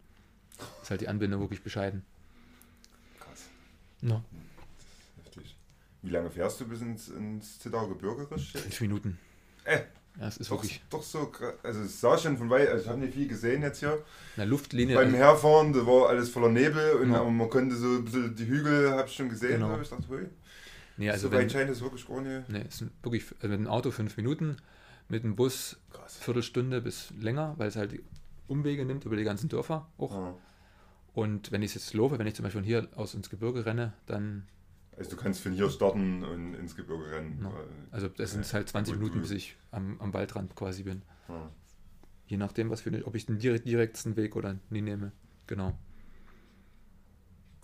Ist 0.82 0.90
halt 0.90 1.00
die 1.02 1.08
Anbindung 1.08 1.40
wirklich 1.40 1.62
bescheiden. 1.62 2.02
Krass, 3.20 3.44
No. 4.00 4.22
heftig. 5.22 5.56
Wie 6.02 6.10
lange 6.10 6.30
fährst 6.30 6.60
du 6.60 6.66
bis 6.66 6.80
ins, 6.80 7.08
ins 7.08 7.58
Zittauer 7.58 7.88
Gebirgerisch? 7.88 8.52
Fünf 8.52 8.80
Minuten. 8.80 9.18
Äh, 9.64 9.80
Ja, 10.18 10.26
es 10.28 10.38
ist 10.38 10.50
doch, 10.50 10.56
wirklich 10.62 10.82
doch 10.90 11.02
so 11.02 11.26
krass. 11.26 11.54
Also 11.62 11.80
es 11.82 12.00
sah 12.00 12.16
schon 12.18 12.36
von 12.38 12.48
weit, 12.50 12.68
also 12.70 12.82
ich 12.84 12.88
habe 12.88 12.98
nicht 13.00 13.14
viel 13.14 13.28
gesehen 13.28 13.62
jetzt 13.62 13.80
hier. 13.80 14.02
eine 14.36 14.46
Luftlinie. 14.46 14.96
Beim 14.96 15.14
Herfahren, 15.14 15.72
da 15.72 15.86
war 15.86 16.08
alles 16.08 16.30
voller 16.30 16.48
Nebel, 16.48 16.92
und, 16.94 17.12
Ja. 17.12 17.22
man 17.22 17.50
konnte 17.50 17.76
so 17.76 17.86
ein 17.86 18.04
bisschen 18.04 18.34
die 18.34 18.46
Hügel, 18.46 18.90
habe 18.92 19.06
ich 19.06 19.14
schon 19.14 19.28
gesehen. 19.28 19.52
Genau. 19.54 19.68
Da 19.68 19.74
hab 19.74 19.82
ich 19.82 19.88
dachte, 19.90 20.08
hui, 20.08 20.26
nee, 20.98 21.10
also 21.10 21.28
so 21.28 21.32
wenn, 21.32 21.40
weit 21.44 21.52
scheint 21.52 21.70
es 21.70 21.80
wirklich 21.80 22.06
gar 22.06 22.20
nicht. 22.20 22.48
Nee, 22.48 22.64
es 22.68 22.78
sind 22.78 22.92
wirklich 23.02 23.24
also 23.36 23.48
mit 23.48 23.58
dem 23.60 23.66
Auto 23.66 23.90
fünf 23.90 24.16
Minuten, 24.16 24.56
mit 25.08 25.24
dem 25.24 25.34
Bus 25.36 25.78
Krass. 25.90 26.18
Viertelstunde 26.18 26.80
bis 26.82 27.10
länger, 27.18 27.54
weil 27.56 27.68
es 27.68 27.76
halt 27.76 27.98
Umwege 28.46 28.84
nimmt 28.84 29.04
über 29.04 29.16
die 29.16 29.24
ganzen 29.24 29.48
Dörfer 29.48 29.88
auch. 29.98 30.14
Ja. 30.14 30.34
Und 31.14 31.50
wenn 31.50 31.62
ich 31.62 31.70
es 31.74 31.74
jetzt 31.74 31.94
laufe, 31.94 32.18
wenn 32.18 32.26
ich 32.26 32.34
zum 32.34 32.42
Beispiel 32.44 32.60
von 32.60 32.66
hier 32.66 32.88
aus 32.94 33.14
ins 33.14 33.28
Gebirge 33.30 33.66
renne, 33.66 33.92
dann, 34.06 34.46
Also 34.96 35.10
du 35.10 35.16
kannst 35.16 35.40
von 35.40 35.52
hier 35.52 35.68
starten 35.70 36.22
und 36.24 36.54
ins 36.54 36.76
Gebirge 36.76 37.10
rennen. 37.10 37.40
Ja. 37.42 37.52
Weil- 37.52 37.64
also 37.90 38.08
das 38.08 38.32
sind 38.32 38.46
Ja, 38.46 38.52
halt 38.54 38.68
20 38.68 38.94
gut, 38.94 39.00
Minuten, 39.02 39.20
bis 39.22 39.30
ich 39.32 39.56
am, 39.70 40.00
am 40.00 40.12
Waldrand 40.14 40.54
quasi 40.54 40.82
bin. 40.84 41.02
Ja. 41.28 41.50
Je 42.26 42.36
nachdem, 42.36 42.68
was 42.70 42.82
für 42.82 43.06
ob 43.06 43.14
ich 43.14 43.26
den 43.26 43.38
direkt, 43.38 43.66
direktesten 43.66 44.16
Weg 44.16 44.36
oder 44.36 44.56
nie 44.70 44.82
nehme. 44.82 45.12
Genau. 45.46 45.76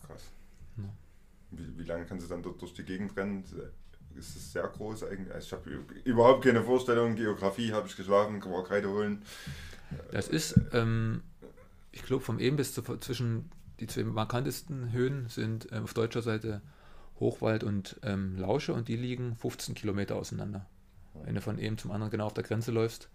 Krass. 0.06 0.30
Ja. 0.78 0.84
Wie, 1.58 1.78
wie 1.78 1.84
lange 1.84 2.04
kannst 2.06 2.26
du 2.26 2.30
dann 2.30 2.42
dort 2.42 2.60
durch 2.60 2.74
die 2.74 2.84
Gegend 2.84 3.16
rennen? 3.16 3.44
Ist 4.16 4.36
es 4.36 4.52
sehr 4.52 4.68
groß 4.68 5.04
eigentlich? 5.04 5.34
Also 5.34 5.46
ich 5.46 5.52
habe 5.52 5.84
überhaupt 6.04 6.44
keine 6.44 6.62
Vorstellung. 6.62 7.16
Geografie 7.16 7.72
habe 7.72 7.88
ich 7.88 7.96
geschlafen, 7.96 8.42
war 8.44 8.64
Kreide 8.64 8.88
holen. 8.88 9.22
Das 10.12 10.28
ist, 10.28 10.58
ähm, 10.72 11.22
ich 11.92 12.02
glaube, 12.04 12.22
vom 12.22 12.38
Eben 12.38 12.56
bis 12.56 12.74
zu, 12.74 12.82
zwischen 12.82 13.50
die 13.80 13.86
zwei 13.86 14.04
markantesten 14.04 14.92
Höhen 14.92 15.28
sind 15.28 15.70
äh, 15.72 15.78
auf 15.78 15.94
deutscher 15.94 16.22
Seite 16.22 16.62
Hochwald 17.20 17.64
und 17.64 17.98
ähm, 18.02 18.36
Lausche 18.36 18.72
und 18.72 18.88
die 18.88 18.96
liegen 18.96 19.36
15 19.36 19.74
Kilometer 19.74 20.16
auseinander. 20.16 20.66
Wenn 21.22 21.34
du 21.34 21.40
von 21.40 21.58
eben 21.58 21.78
zum 21.78 21.92
anderen 21.92 22.10
genau 22.10 22.26
auf 22.26 22.34
der 22.34 22.44
Grenze 22.44 22.72
läufst. 22.72 23.08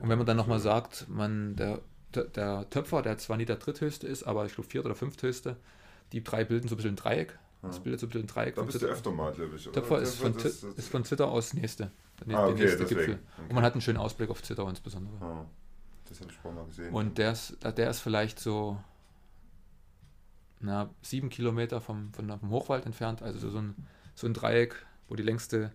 Und 0.00 0.08
wenn 0.08 0.18
man 0.18 0.26
dann 0.26 0.36
nochmal 0.36 0.60
sagt, 0.60 1.08
man, 1.08 1.56
der, 1.56 1.80
der 2.14 2.68
Töpfer, 2.70 3.02
der 3.02 3.18
zwar 3.18 3.36
nie 3.36 3.44
der 3.44 3.56
dritthöchste 3.56 4.06
ist, 4.06 4.22
aber 4.24 4.46
ich 4.46 4.54
glaube 4.54 4.68
viert- 4.68 4.84
oder 4.84 4.94
fünfthöchste, 4.94 5.56
die 6.12 6.22
drei 6.22 6.44
bilden 6.44 6.68
so 6.68 6.74
ein 6.74 6.76
bisschen 6.76 6.92
ein 6.92 6.96
Dreieck. 6.96 7.38
Das 7.66 7.80
bildet 7.80 8.00
so 8.00 8.06
ein 8.06 8.10
bisschen 8.10 8.24
ein 8.24 8.26
Dreieck. 8.28 8.54
Da 8.56 8.62
bist 8.62 8.74
du 8.76 8.78
Zitter- 8.80 8.92
öfter 8.92 9.10
mal, 9.10 9.32
glaube 9.32 9.56
ich. 9.56 9.66
oder? 9.68 9.80
Töpfer 9.80 10.00
ist 10.02 10.16
von, 10.16 10.32
das- 10.34 10.42
das- 10.60 10.62
ist 10.74 10.88
von 10.88 11.04
Zittau 11.04 11.28
aus 11.30 11.54
nächste. 11.54 11.90
Der, 12.26 12.38
Ah, 12.38 12.44
der 12.46 12.54
okay, 12.54 12.62
nächste 12.62 12.78
deswegen. 12.80 12.98
Gipfel. 13.00 13.14
Okay. 13.14 13.48
Und 13.48 13.54
man 13.54 13.64
hat 13.64 13.72
einen 13.72 13.80
schönen 13.80 13.98
Ausblick 13.98 14.30
auf 14.30 14.42
Zittau 14.42 14.68
insbesondere. 14.68 15.14
Ja, 15.20 15.46
das 16.08 16.20
habe 16.20 16.30
ich 16.30 16.36
vorhin 16.38 16.60
mal 16.60 16.66
gesehen. 16.66 16.92
Und 16.94 17.18
der 17.18 17.32
ist, 17.32 17.56
der 17.62 17.90
ist 17.90 18.00
vielleicht 18.00 18.38
so 18.38 18.78
na, 20.60 20.88
sieben 21.02 21.28
Kilometer 21.28 21.80
vom, 21.80 22.12
von, 22.14 22.28
vom 22.38 22.50
Hochwald 22.50 22.86
entfernt, 22.86 23.22
also 23.22 23.50
so 23.50 23.58
ein, 23.58 23.74
so 24.14 24.26
ein 24.26 24.32
Dreieck, 24.34 24.74
wo 25.08 25.14
die 25.14 25.22
längste 25.22 25.72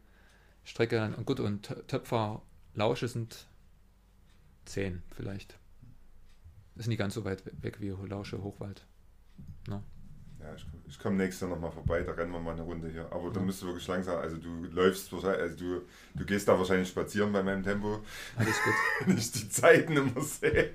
Strecke, 0.64 0.96
dann- 0.98 1.14
und 1.16 1.26
gut, 1.26 1.40
und 1.40 1.68
Tö- 1.70 1.86
Töpfer, 1.88 2.42
Lausche 2.74 3.08
sind 3.08 3.48
zehn 4.66 5.04
vielleicht. 5.16 5.58
Ist 6.76 6.88
nicht 6.88 6.98
ganz 6.98 7.14
so 7.14 7.26
weit 7.26 7.46
we- 7.46 7.52
weg 7.62 7.82
wie 7.82 7.90
Lausche, 7.90 8.42
Hochwald. 8.42 8.86
Ja, 10.40 10.54
ich, 10.56 10.66
ich 10.88 10.98
komme 11.00 11.18
nächstes 11.18 11.42
Jahr 11.42 11.50
nochmal 11.50 11.72
vorbei, 11.72 12.02
da 12.02 12.14
rennen 12.14 12.32
wir 12.32 12.40
mal 12.40 12.54
eine 12.54 12.62
Runde 12.62 12.90
hier. 12.90 13.08
Aber 13.12 13.30
da 13.32 13.40
Ja. 13.40 13.46
musst 13.46 13.62
du 13.62 13.68
wirklich 13.68 13.88
langsam, 13.88 14.18
also 14.18 14.38
du 14.38 14.64
läufst 14.72 15.12
wahrscheinlich, 15.12 15.42
also 15.42 15.56
du, 15.58 15.82
du 16.16 16.26
gehst 16.26 16.48
da 16.48 16.58
wahrscheinlich 16.58 16.88
spazieren 16.90 17.32
bei 17.34 17.44
meinem 17.44 17.64
Tempo, 17.64 18.00
Alles 18.38 18.56
gut. 18.64 18.74
wenn 19.08 19.18
ich 19.18 19.32
die 19.32 19.50
Zeiten 19.50 19.98
immer 19.98 20.22
sehe. 20.22 20.72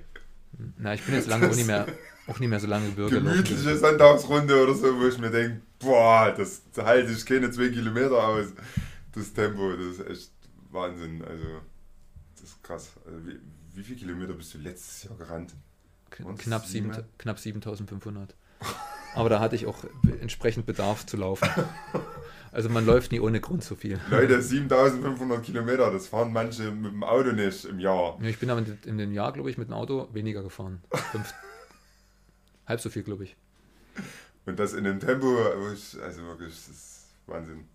Na, 0.77 0.93
ich 0.93 1.03
bin 1.03 1.15
jetzt 1.15 1.27
lange 1.27 1.49
auch 1.49 1.55
nicht 1.55 1.67
mehr, 1.67 1.87
auch 2.27 2.39
nicht 2.39 2.49
mehr 2.49 2.59
so 2.59 2.67
lange 2.67 2.89
Bürger. 2.89 3.19
Gemütliche 3.19 3.77
Sonntagsrunde 3.77 4.63
oder 4.63 4.73
so, 4.73 4.97
wo 4.99 5.07
ich 5.07 5.17
mir 5.17 5.31
denke, 5.31 5.61
boah, 5.79 6.33
das 6.35 6.61
halte 6.77 7.11
ich 7.11 7.25
keine 7.25 7.51
zwei 7.51 7.69
Kilometer 7.69 8.23
aus. 8.25 8.47
Das 9.13 9.33
Tempo, 9.33 9.71
das 9.73 9.97
ist 9.99 10.07
echt 10.09 10.31
Wahnsinn. 10.71 11.23
Also, 11.25 11.45
das 12.35 12.43
ist 12.43 12.63
krass. 12.63 12.91
Also, 13.05 13.25
wie, 13.25 13.39
wie 13.73 13.83
viele 13.83 13.97
Kilometer 13.99 14.33
bist 14.33 14.53
du 14.53 14.59
letztes 14.59 15.03
Jahr 15.03 15.17
gerannt? 15.17 15.53
Knapp, 16.09 16.65
sieben? 16.65 16.91
knapp 17.17 17.39
7500. 17.39 18.35
Aber 19.15 19.29
da 19.29 19.39
hatte 19.39 19.55
ich 19.55 19.65
auch 19.65 19.77
entsprechend 20.21 20.65
Bedarf 20.65 21.05
zu 21.05 21.15
laufen. 21.17 21.47
Also 22.51 22.69
man 22.69 22.85
läuft 22.85 23.11
nie 23.11 23.19
ohne 23.19 23.39
Grund 23.41 23.63
so 23.63 23.75
viel. 23.75 23.99
Leute, 24.09 24.41
7500 24.41 25.43
Kilometer, 25.43 25.91
das 25.91 26.07
fahren 26.07 26.31
manche 26.33 26.71
mit 26.71 26.91
dem 26.93 27.03
Auto 27.03 27.31
nicht 27.31 27.65
im 27.65 27.79
Jahr. 27.79 28.17
Ja, 28.21 28.27
Ich 28.29 28.39
bin 28.39 28.49
aber 28.49 28.63
in- 28.85 28.97
dem 28.97 29.11
Jahr, 29.13 29.31
glaube 29.33 29.49
ich, 29.49 29.57
mit 29.57 29.67
dem 29.69 29.73
Auto 29.73 30.07
weniger 30.13 30.41
gefahren. 30.43 30.81
Fünf, 31.11 31.33
halb 32.67 32.79
so 32.81 32.89
viel, 32.89 33.03
glaube 33.03 33.23
ich. 33.25 33.35
Und 34.45 34.59
das 34.59 34.73
in 34.73 34.83
dem 34.83 34.99
Tempo, 34.99 35.27
also 35.37 36.21
wirklich, 36.23 36.49
das 36.55 36.67
ist 36.69 37.05
Wahnsinn. 37.27 37.65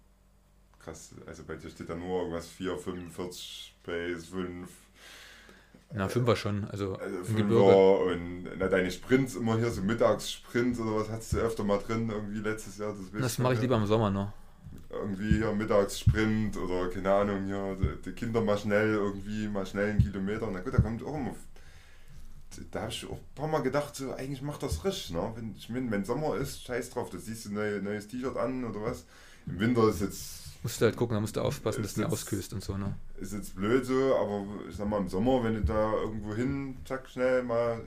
Krass. 0.79 1.15
Also 1.27 1.43
bei 1.45 1.57
dir 1.57 1.69
steht 1.69 1.91
da 1.91 1.95
nur 1.95 2.21
irgendwas 2.21 2.47
4, 2.49 2.79
45, 2.79 3.77
Pace, 3.83 4.27
5. 4.27 4.69
Na, 5.93 6.09
Fünfer 6.09 6.37
schon. 6.37 6.65
Also, 6.71 6.95
Also. 6.97 7.25
Fünfer 7.25 7.99
und 8.01 8.45
na, 8.59 8.69
deine 8.69 8.91
Sprints 8.91 9.35
immer 9.35 9.59
hier, 9.59 9.71
so 9.71 9.83
Mittagssprints 9.83 10.79
oder 10.79 10.97
was 10.97 11.09
hattest 11.11 11.33
du 11.33 11.39
öfter 11.39 11.65
mal 11.65 11.79
drin, 11.79 12.09
irgendwie 12.11 12.39
letztes 12.41 12.79
Jahr? 12.79 12.95
Das, 13.13 13.21
Das 13.21 13.39
mache 13.39 13.55
ich 13.55 13.61
lieber 13.61 13.77
im 13.77 13.87
Sommer 13.87 14.11
noch. 14.11 14.33
Irgendwie 14.89 15.39
hier 15.39 15.53
Mittagssprint 15.53 16.57
oder 16.57 16.89
keine 16.89 17.13
Ahnung, 17.13 17.45
hier 17.47 17.77
die- 18.05 18.13
Kinder 18.13 18.41
mal 18.41 18.59
schnell 18.59 18.95
irgendwie, 18.95 19.49
mal 19.49 19.65
schnell 19.67 19.91
einen 19.91 19.99
Kilometer. 20.01 20.49
Na 20.53 20.61
gut, 20.61 20.75
da 20.75 20.81
kommt 20.81 21.03
auch 21.05 21.15
immer. 21.15 21.35
Da 22.73 22.81
habe 22.83 22.91
ich 22.91 23.07
auch 23.09 23.13
ein 23.13 23.35
paar 23.37 23.47
Mal 23.49 23.63
gedacht, 23.63 23.95
so, 23.95 24.13
eigentlich 24.13 24.43
macht 24.43 24.63
das 24.65 24.85
richtig, 24.85 25.13
ne? 25.13 25.33
Wenn, 25.37 25.55
ich 25.57 25.69
mein, 25.71 25.91
wenn 25.93 26.05
Sommer 26.05 26.37
ist, 26.37 26.65
scheiß 26.65 26.91
drauf, 26.91 27.09
da 27.11 27.19
siehst 27.19 27.45
du 27.47 27.51
ein 27.51 27.55
neu, 27.55 27.81
neues 27.81 28.09
T-Shirt 28.09 28.37
an 28.37 28.65
oder 28.65 28.83
was. 28.83 29.05
Im 29.47 29.61
Winter 29.61 29.89
ist 29.89 30.01
jetzt 30.01 30.50
Musst 30.63 30.81
du 30.81 30.85
halt 30.85 30.97
gucken, 30.97 31.15
da 31.15 31.21
musst 31.21 31.37
du 31.37 31.41
aufpassen, 31.41 31.83
dass 31.83 31.95
du 31.95 32.01
nicht 32.01 32.11
jetzt- 32.11 32.21
auskühlst 32.23 32.53
und 32.53 32.63
so, 32.63 32.77
ne? 32.77 32.95
ist 33.19 33.33
jetzt 33.33 33.55
blöd 33.57 33.85
so, 33.87 34.15
aber 34.17 34.45
ich 34.69 34.77
sag 34.77 34.89
mal 34.89 34.99
im 34.99 35.09
Sommer, 35.09 35.43
wenn 35.43 35.55
du 35.55 35.63
da 35.65 35.93
irgendwo 35.95 36.35
hin, 36.35 36.77
zack, 36.85 37.09
schnell 37.09 37.43
mal 37.43 37.81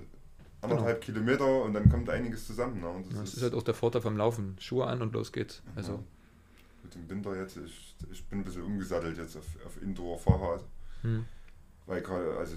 anderthalb 0.62 1.02
Kilometer 1.02 1.64
und 1.64 1.74
dann 1.74 1.90
kommt 1.90 2.10
einiges 2.10 2.48
zusammen. 2.48 2.80
Ne? 2.80 2.88
Und 2.90 3.02
das 3.04 3.10
Genau. 3.10 3.22
Das 3.22 3.30
ist, 3.32 3.38
ist 3.38 3.44
halt 3.44 3.54
auch 3.54 3.64
der 3.64 3.74
Vorteil 3.74 4.02
vom 4.02 4.18
Laufen. 4.18 4.56
Schuhe 4.60 4.88
an 4.88 5.02
und 5.02 5.14
los 5.14 5.32
geht's. 5.32 5.62
Also, 5.76 6.04
Gut, 6.82 6.96
im 6.96 7.10
Winter 7.10 7.36
jetzt, 7.38 7.58
ich, 7.58 7.96
ich 8.12 8.24
bin 8.26 8.40
ein 8.40 8.44
bisschen 8.44 8.64
umgesattelt 8.64 9.18
jetzt 9.18 9.38
auf, 9.38 9.46
auf 9.66 9.82
Indoor-Fahrrad, 9.82 10.64
hm. 11.02 11.26
weil 11.86 12.02
gerade, 12.02 12.38
also, 12.38 12.56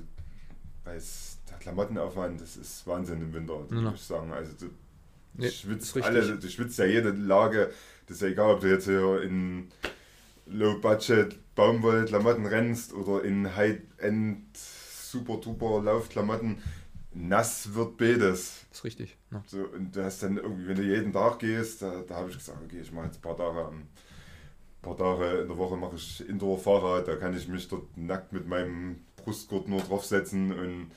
weil 0.85 0.97
es, 0.97 1.39
der 1.51 1.59
Klamottenaufwand, 1.59 2.41
das 2.41 2.57
ist 2.57 2.87
Wahnsinn 2.87 3.21
im 3.23 3.33
Winter, 3.35 3.65
Ja. 3.71 3.77
muss 3.83 3.95
ich 3.95 4.01
sagen. 4.03 4.33
Also, 4.33 4.53
du, 4.59 4.71
Nee, 5.39 5.51
schwitzt 5.51 5.95
alle, 6.03 6.39
du 6.39 6.49
schwitzt 6.49 6.79
ja 6.79 6.87
jede 6.87 7.11
Lage, 7.11 7.71
das 8.07 8.17
ist 8.17 8.23
ja 8.23 8.29
egal, 8.29 8.55
ob 8.55 8.61
du 8.61 8.69
jetzt 8.71 8.85
hier 8.87 9.21
in 9.23 9.69
Low-Budget 10.47 11.55
Baumwollklamotten 11.55 12.47
rennst 12.47 12.93
oder 12.93 13.25
in 13.25 13.57
High-End 13.57 14.45
super-duper 14.57 15.83
Laufklamotten, 15.83 16.59
nass 17.15 17.75
wird 17.75 17.97
beides. 17.97 18.67
ist 18.71 18.85
richtig. 18.85 19.17
Ne? 19.31 19.43
So, 19.47 19.59
und 19.75 19.95
du 19.97 20.05
hast 20.05 20.23
dann 20.23 20.37
irgendwie, 20.37 20.69
wenn 20.69 20.77
du 20.77 20.83
jeden 20.83 21.13
Tag 21.13 21.39
gehst, 21.39 21.83
da, 21.83 22.03
da 22.07 22.17
habe 22.17 22.31
ich 22.31 22.37
gesagt, 22.39 22.59
okay, 22.65 22.81
ich 22.83 22.93
mache 22.93 23.07
jetzt 23.07 23.19
ein 23.19 23.23
paar 23.23 23.37
Tage 23.37 23.59
am 23.65 23.75
ein 24.83 24.95
paar 24.97 24.97
Tage 24.99 25.39
in 25.41 25.49
der 25.49 25.59
Woche 25.59 25.77
mache 25.77 25.97
ich 25.97 26.29
Indoor-Fahrrad, 26.29 27.09
da 27.09 27.17
kann 27.17 27.37
ich 27.37 27.49
mich 27.49 27.67
dort 27.67 27.97
nackt 27.97 28.33
mit 28.33 28.47
meinem 28.47 29.01
Brustgurt 29.17 29.67
nur 29.67 29.81
draufsetzen 29.81 30.53
und, 30.53 30.91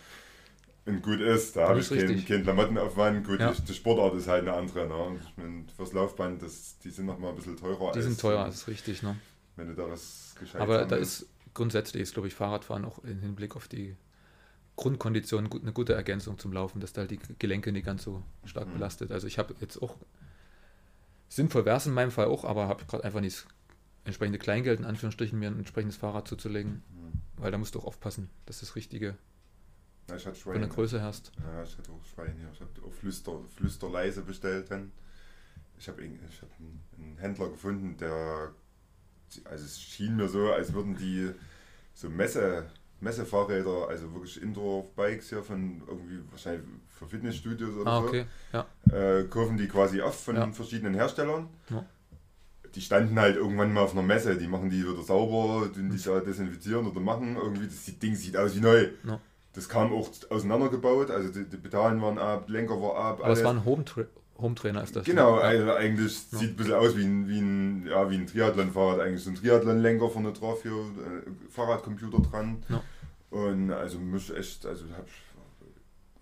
und 0.86 1.02
gut 1.02 1.20
ist. 1.22 1.56
Da 1.56 1.70
habe 1.70 1.80
ich 1.80 1.88
Das 1.90 1.98
keinen 1.98 2.24
kein 2.26 2.44
Klamottenaufwand. 2.44 3.26
Gut, 3.26 3.40
Ja. 3.40 3.52
ich, 3.52 3.64
die 3.64 3.74
Sportart 3.74 4.14
ist 4.16 4.28
halt 4.28 4.44
eine 4.48 4.54
andere. 4.56 4.86
Ne? 4.88 5.20
Ich 5.24 5.38
mein, 5.38 5.68
fürs 5.76 5.94
Laufband, 5.94 6.44
das, 6.44 6.78
die 6.84 6.92
sind 6.92 7.08
nochmal 7.08 7.32
ein 7.32 7.36
bisschen 7.38 7.58
teurer. 7.58 7.92
Die 7.94 8.02
sind 8.04 8.20
teuer, 8.20 8.46
das 8.46 8.56
ist 8.58 8.68
richtig. 8.68 9.02
Ne? 9.02 9.16
Wenn 9.60 9.68
du 9.68 9.76
da 9.76 9.90
was 9.90 10.36
gescheit 10.40 10.62
Aber 10.62 10.86
da 10.86 10.96
ist 10.96 11.28
grundsätzlich, 11.54 12.02
ist, 12.02 12.14
glaube 12.14 12.28
ich, 12.30 12.34
Fahrradfahren 12.34 12.86
auch 12.86 13.00
im 13.04 13.20
Hinblick 13.20 13.56
auf 13.56 13.68
die 13.68 13.96
Grundkondition 14.78 15.52
eine 15.52 15.74
gute 15.74 15.94
Ergänzung 15.94 16.40
zum 16.40 16.54
Laufen, 16.54 16.80
dass 16.80 16.94
da 16.94 17.02
halt 17.02 17.12
die 17.12 17.20
Gelenke 17.38 17.72
nicht 17.74 17.86
ganz 17.86 18.04
so 18.04 18.24
stark 18.46 18.68
Mhm. 18.70 18.74
belastet. 18.74 19.12
Also 19.12 19.28
ich 19.28 19.38
habe 19.38 19.54
jetzt 19.60 19.82
auch 19.82 19.98
sinnvoll 21.28 21.66
wäre 21.66 21.78
es 21.78 21.86
in 21.86 21.94
meinem 21.94 22.12
Fall 22.12 22.28
auch, 22.28 22.46
aber 22.46 22.68
habe 22.68 22.86
gerade 22.86 23.04
einfach 23.04 23.20
nicht 23.22 23.36
das 23.38 23.48
entsprechende 24.06 24.40
Kleingeld 24.40 24.80
in 24.80 24.86
Anführungsstrichen 24.86 25.38
mir 25.38 25.50
ein 25.50 25.60
entsprechendes 25.60 25.98
Fahrrad 25.98 26.28
zuzulegen, 26.28 26.82
Hm. 26.96 27.22
weil 27.38 27.52
da 27.52 27.58
musst 27.58 27.76
du 27.76 27.80
auch 27.80 27.86
aufpassen, 27.86 28.30
dass 28.46 28.62
das 28.62 28.76
Richtige 28.76 29.18
Ja, 30.08 30.16
ich 30.16 30.26
hatte 30.26 30.40
von 30.40 30.54
der. 30.60 30.68
Größe 30.70 31.02
hast. 31.04 31.32
Ja, 31.38 31.62
ich 31.64 31.78
hatte 31.78 31.92
auch 31.92 32.04
Schweine 32.06 32.34
hier. 32.34 32.50
Ich 32.54 32.62
habe 32.62 32.72
auch 32.88 32.94
Flüster, 32.94 33.40
Flüsterleise 33.56 34.22
bestellt. 34.24 34.72
Dann. 34.72 34.92
Ich 35.78 35.88
habe 35.88 36.04
ich 36.04 36.42
hab 36.42 36.50
einen, 36.60 36.82
einen 36.98 37.18
Händler 37.18 37.50
gefunden, 37.50 37.96
der. 37.98 38.54
Also 39.46 39.66
es 39.66 39.80
schien 39.82 40.16
mir 40.16 40.28
so, 40.28 40.52
als 40.52 40.74
würden 40.74 40.96
die 40.96 41.32
so 41.94 42.10
Messe, 42.10 42.66
Messefahrräder, 43.02 43.88
also 43.90 44.14
wirklich 44.14 44.42
Indoor-Bikes 44.42 45.30
hier 45.30 45.44
von 45.44 45.82
irgendwie 45.88 46.20
wahrscheinlich 46.32 46.64
für 46.90 47.08
Fitnessstudios 47.08 47.76
oder 47.78 47.90
Ah, 47.92 48.02
so, 48.02 48.08
okay. 48.08 48.26
Ja. 48.54 48.66
äh, 48.92 49.24
kaufen 49.26 49.58
die 49.58 49.68
quasi 49.68 50.02
auf 50.02 50.22
von 50.24 50.36
Ja. 50.36 50.52
verschiedenen 50.52 50.94
Herstellern. 50.94 51.48
Ja. 51.70 51.86
Die 52.76 52.82
standen 52.82 53.20
halt 53.20 53.36
irgendwann 53.36 53.74
mal 53.74 53.82
auf 53.82 53.94
einer 53.94 54.04
Messe, 54.04 54.38
die 54.38 54.48
machen 54.48 54.70
die 54.70 54.84
wieder 54.88 55.02
sauber, 55.02 55.72
tun 55.74 55.90
die 55.90 55.98
Hm. 55.98 56.04
da 56.14 56.20
desinfizieren 56.20 56.86
oder 56.86 57.00
machen 57.00 57.36
irgendwie, 57.36 57.66
das 57.66 57.86
Ding 58.00 58.16
sieht 58.16 58.38
aus 58.38 58.56
wie 58.56 58.60
neu. 58.60 58.90
Das 59.54 59.68
kam 59.68 59.92
auch 59.92 60.10
auseinandergebaut, 60.30 61.10
also 61.10 61.30
die, 61.34 61.50
die 61.50 61.58
Pedalen 61.58 62.00
waren 62.02 62.20
ab, 62.20 62.48
Lenker 62.50 62.80
war 62.80 62.96
ab, 62.96 63.22
Aber 63.24 63.34
es 63.34 63.44
war 63.44 63.52
ein 63.54 63.66
Home-Tra 63.66 64.04
Home-Trainer, 64.42 64.84
ist 64.84 64.96
das. 64.96 65.06
ne? 65.08 65.14
Genau, 65.14 65.38
Ja. 65.38 65.42
also 65.44 65.72
eigentlich 65.74 66.32
Ja. 66.32 66.38
sieht 66.40 66.52
ein 66.52 66.56
bisschen 66.56 66.74
aus 66.74 66.96
wie 66.98 67.04
ein, 67.04 67.28
wie 67.28 67.40
ein, 67.40 67.88
ja, 67.88 68.10
wie 68.10 68.16
ein 68.16 68.28
Triathlon-Fahrrad, 68.28 69.00
eigentlich 69.02 69.24
so 69.24 69.30
ein 69.32 69.36
Triathlon-Lenker 69.36 70.10
vorne 70.10 70.32
drauf, 70.34 70.62
hier 70.64 70.72
äh, 70.72 71.30
Fahrradcomputer 71.52 72.20
dran. 72.22 72.64
Ja. 72.70 72.82
Und 73.32 73.72
also 73.72 74.00
muss 74.00 74.30
echt, 74.30 74.66
also 74.66 74.86
habe 74.94 75.06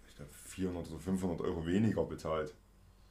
ich 0.08 0.16
glaub, 0.16 0.28
400 0.34 0.90
oder 0.92 1.00
500 1.00 1.42
Euro 1.42 1.66
weniger 1.66 2.04
bezahlt, 2.04 2.54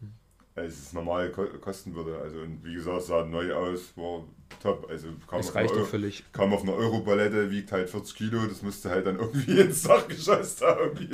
Hm. 0.01 0.13
als 0.55 0.75
es 0.75 0.93
normal 0.93 1.31
ko 1.31 1.47
kosten 1.61 1.95
würde. 1.95 2.19
Also 2.19 2.41
und 2.41 2.63
wie 2.65 2.75
gesagt, 2.75 3.03
sah 3.03 3.25
neu 3.25 3.55
aus, 3.55 3.97
war 3.97 4.25
top. 4.63 4.87
Also 4.91 5.09
kam, 5.29 5.41
Es 5.41 5.49
auf, 5.49 5.55
reicht 5.55 5.73
Euro, 5.75 5.85
völlig. 5.85 6.25
kam 6.33 6.53
auf 6.53 6.63
einer 6.63 6.75
Europalette, 6.75 7.51
wiegt 7.51 7.73
halt 7.73 7.89
40 7.89 8.15
Kilo, 8.17 8.45
das 8.47 8.63
musste 8.63 8.91
halt 8.91 9.07
dann 9.07 9.19
irgendwie 9.19 9.61
ins 9.61 9.83
Dachgeschoss 9.85 10.57
da 10.57 10.77
irgendwie. 10.79 11.11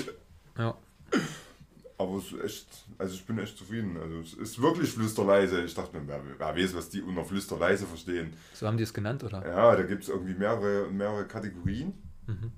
Ja. 0.59 0.77
Aber 1.99 2.17
es 2.19 2.33
ist 2.33 2.43
echt, 2.45 2.85
also 2.99 3.15
ich 3.15 3.25
bin 3.25 3.39
echt 3.39 3.57
zufrieden. 3.57 3.97
Also 3.97 4.21
es 4.21 4.35
ist 4.35 4.61
wirklich 4.61 4.91
flüsterleise. 4.91 5.63
Ich 5.63 5.75
dachte 5.75 5.99
mir, 5.99 6.07
wer, 6.09 6.21
wer 6.39 6.57
weiß, 6.57 6.75
was 6.75 6.89
die 6.91 7.03
unter 7.03 7.25
flüsterleise 7.25 7.87
verstehen. 7.87 8.33
So 8.55 8.67
haben 8.67 8.77
die 8.77 8.83
es 8.83 8.93
genannt, 8.95 9.23
oder? 9.25 9.47
Ja, 9.47 9.77
da 9.77 9.83
gibt 9.83 10.03
es 10.05 10.09
irgendwie 10.09 10.35
mehrere, 10.35 10.91
mehrere 10.91 11.27
Kategorien 11.27 11.95
Mhm. 12.27 12.53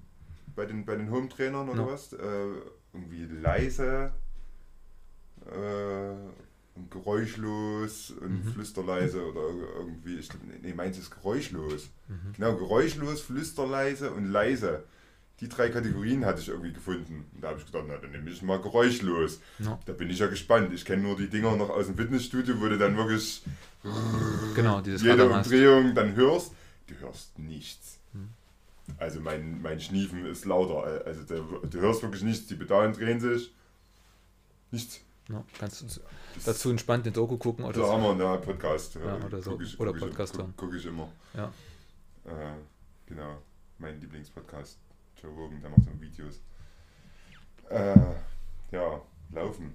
bei 0.54 0.66
den, 0.66 0.84
bei 0.84 0.94
den 0.96 1.10
Home-Trainern 1.10 1.68
oder 1.68 1.82
Ja. 1.82 1.88
was. 1.92 2.12
Äh, 2.12 2.18
irgendwie 2.92 3.24
leise, 3.24 4.12
äh, 5.46 6.14
und 6.76 6.90
geräuschlos 6.90 8.10
und 8.10 8.44
Mhm. 8.46 8.52
flüsterleise 8.52 9.24
oder 9.24 9.42
irgendwie, 9.78 10.16
ich 10.16 10.28
nee, 10.62 10.74
meins 10.74 10.98
ist 10.98 11.10
geräuschlos. 11.10 11.88
Mhm. 12.08 12.32
Genau, 12.34 12.56
geräuschlos, 12.56 13.20
flüsterleise 13.20 14.10
und 14.12 14.26
leise. 14.26 14.84
Die 15.40 15.48
drei 15.48 15.68
Kategorien 15.68 16.24
hatte 16.24 16.40
ich 16.40 16.48
irgendwie 16.48 16.72
gefunden. 16.72 17.26
Und 17.34 17.42
da 17.42 17.48
habe 17.48 17.58
ich 17.58 17.66
gedacht, 17.66 17.84
na, 17.88 17.96
dann 17.96 18.12
nehme 18.12 18.30
ich 18.30 18.40
mal 18.42 18.60
geräuschlos. 18.60 19.40
Ja. 19.58 19.78
Da 19.84 19.92
bin 19.92 20.08
ich 20.08 20.18
ja 20.20 20.28
gespannt. 20.28 20.72
Ich 20.72 20.84
kenne 20.84 21.02
nur 21.02 21.16
die 21.16 21.28
Dinger 21.28 21.56
noch 21.56 21.70
aus 21.70 21.86
dem 21.86 21.96
Fitnessstudio, 21.96 22.60
wo 22.60 22.68
du 22.68 22.78
dann 22.78 22.96
wirklich 22.96 23.42
Genau, 24.54 24.80
dieses 24.80 25.02
jede 25.02 25.28
hast. 25.34 25.46
Umdrehung 25.46 25.94
dann 25.94 26.14
hörst. 26.14 26.52
Du 26.86 26.94
hörst 27.00 27.38
nichts. 27.38 27.98
Hm. 28.12 28.28
Also 28.98 29.20
mein, 29.20 29.60
mein 29.60 29.80
Schniefen 29.80 30.24
ist 30.26 30.44
lauter. 30.44 31.04
Also 31.06 31.22
der, 31.24 31.40
du 31.68 31.80
hörst 31.80 32.02
wirklich 32.02 32.22
nichts. 32.22 32.46
Die 32.46 32.54
Pedalen 32.54 32.92
drehen 32.92 33.18
sich. 33.20 33.52
Nichts. 34.70 35.00
Ja, 35.28 35.42
kannst 35.58 35.80
du 35.82 35.86
dazu 36.44 36.70
entspannt 36.70 37.06
den 37.06 37.12
Doku 37.14 37.38
gucken 37.38 37.64
oder 37.64 37.80
Da 37.80 37.88
haben 37.88 38.02
so. 38.02 38.18
wir 38.18 38.28
einen 38.30 38.40
Podcast. 38.42 38.94
Ja, 38.96 39.16
oder 39.24 39.40
so. 39.42 39.58
Ich, 39.60 39.78
Oder 39.80 39.92
ich, 39.94 39.98
Podcast 40.00 40.32
guck, 40.34 40.42
hören. 40.42 40.54
guck 40.56 40.74
ich 40.74 40.84
immer. 40.86 41.08
Ja. 41.34 41.46
Äh, 42.26 42.54
genau. 43.06 43.38
Mein 43.78 44.00
Lieblingspodcast. 44.00 44.78
Rogan, 45.28 45.60
der 45.60 45.70
macht 45.70 45.84
so 45.84 46.00
Videos. 46.00 46.40
Äh, 47.70 47.94
ja, 48.72 49.00
laufen. 49.32 49.74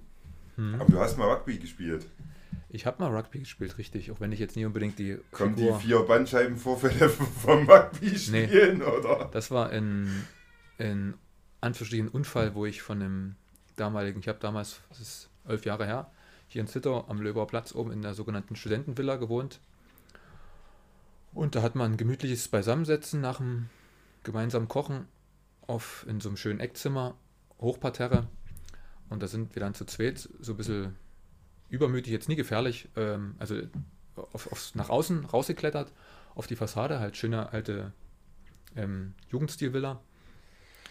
Hm. 0.56 0.80
Aber 0.80 0.90
du 0.90 0.98
hast 0.98 1.16
mal 1.16 1.30
Rugby 1.30 1.58
gespielt. 1.58 2.06
Ich 2.68 2.86
habe 2.86 3.02
mal 3.02 3.14
Rugby 3.14 3.40
gespielt, 3.40 3.78
richtig. 3.78 4.10
Auch 4.10 4.20
wenn 4.20 4.32
ich 4.32 4.38
jetzt 4.38 4.56
nie 4.56 4.64
unbedingt 4.64 4.98
die 4.98 5.18
Kommen 5.32 5.56
die 5.56 5.62
Figur... 5.62 5.80
vier 5.80 6.00
Bandscheibenvorfälle 6.00 7.08
vom 7.08 7.68
Rugby 7.68 8.16
spielen, 8.16 8.82
oder? 8.82 9.28
Das 9.32 9.50
war 9.50 9.70
ein, 9.70 10.26
ein 10.78 11.14
Anführungsstrichen 11.60 12.08
Unfall, 12.08 12.54
wo 12.54 12.66
ich 12.66 12.82
von 12.82 13.02
einem 13.02 13.34
damaligen, 13.76 14.20
ich 14.20 14.28
habe 14.28 14.38
damals, 14.38 14.80
das 14.88 15.00
ist 15.00 15.30
elf 15.48 15.64
Jahre 15.64 15.86
her, 15.86 16.10
hier 16.48 16.60
in 16.60 16.68
Zittau 16.68 17.06
am 17.08 17.20
Löbauer 17.20 17.46
Platz 17.46 17.74
oben 17.74 17.92
in 17.92 18.02
der 18.02 18.14
sogenannten 18.14 18.56
Studentenvilla 18.56 19.16
gewohnt. 19.16 19.60
Und 21.32 21.54
da 21.54 21.62
hat 21.62 21.74
man 21.74 21.92
ein 21.92 21.96
gemütliches 21.96 22.48
Beisammensetzen 22.48 23.20
nach 23.20 23.38
dem 23.38 23.68
gemeinsamen 24.24 24.68
Kochen 24.68 25.06
auf, 25.70 26.04
in 26.08 26.20
so 26.20 26.28
einem 26.28 26.36
schönen 26.36 26.60
Eckzimmer, 26.60 27.14
Hochparterre. 27.60 28.26
Und 29.08 29.22
da 29.22 29.28
sind 29.28 29.54
wir 29.54 29.60
dann 29.60 29.74
zu 29.74 29.84
zweit 29.84 30.28
so 30.40 30.52
ein 30.52 30.56
bisschen 30.56 30.96
übermütig, 31.68 32.12
jetzt 32.12 32.28
nie 32.28 32.36
gefährlich, 32.36 32.88
ähm, 32.96 33.34
also 33.38 33.56
auf, 34.16 34.50
aufs, 34.52 34.74
nach 34.74 34.88
außen 34.88 35.24
rausgeklettert, 35.24 35.92
auf 36.34 36.46
die 36.46 36.56
Fassade, 36.56 37.00
halt 37.00 37.16
schöne 37.16 37.52
alte 37.52 37.92
ähm, 38.76 39.14
Jugendstilvilla 39.30 40.00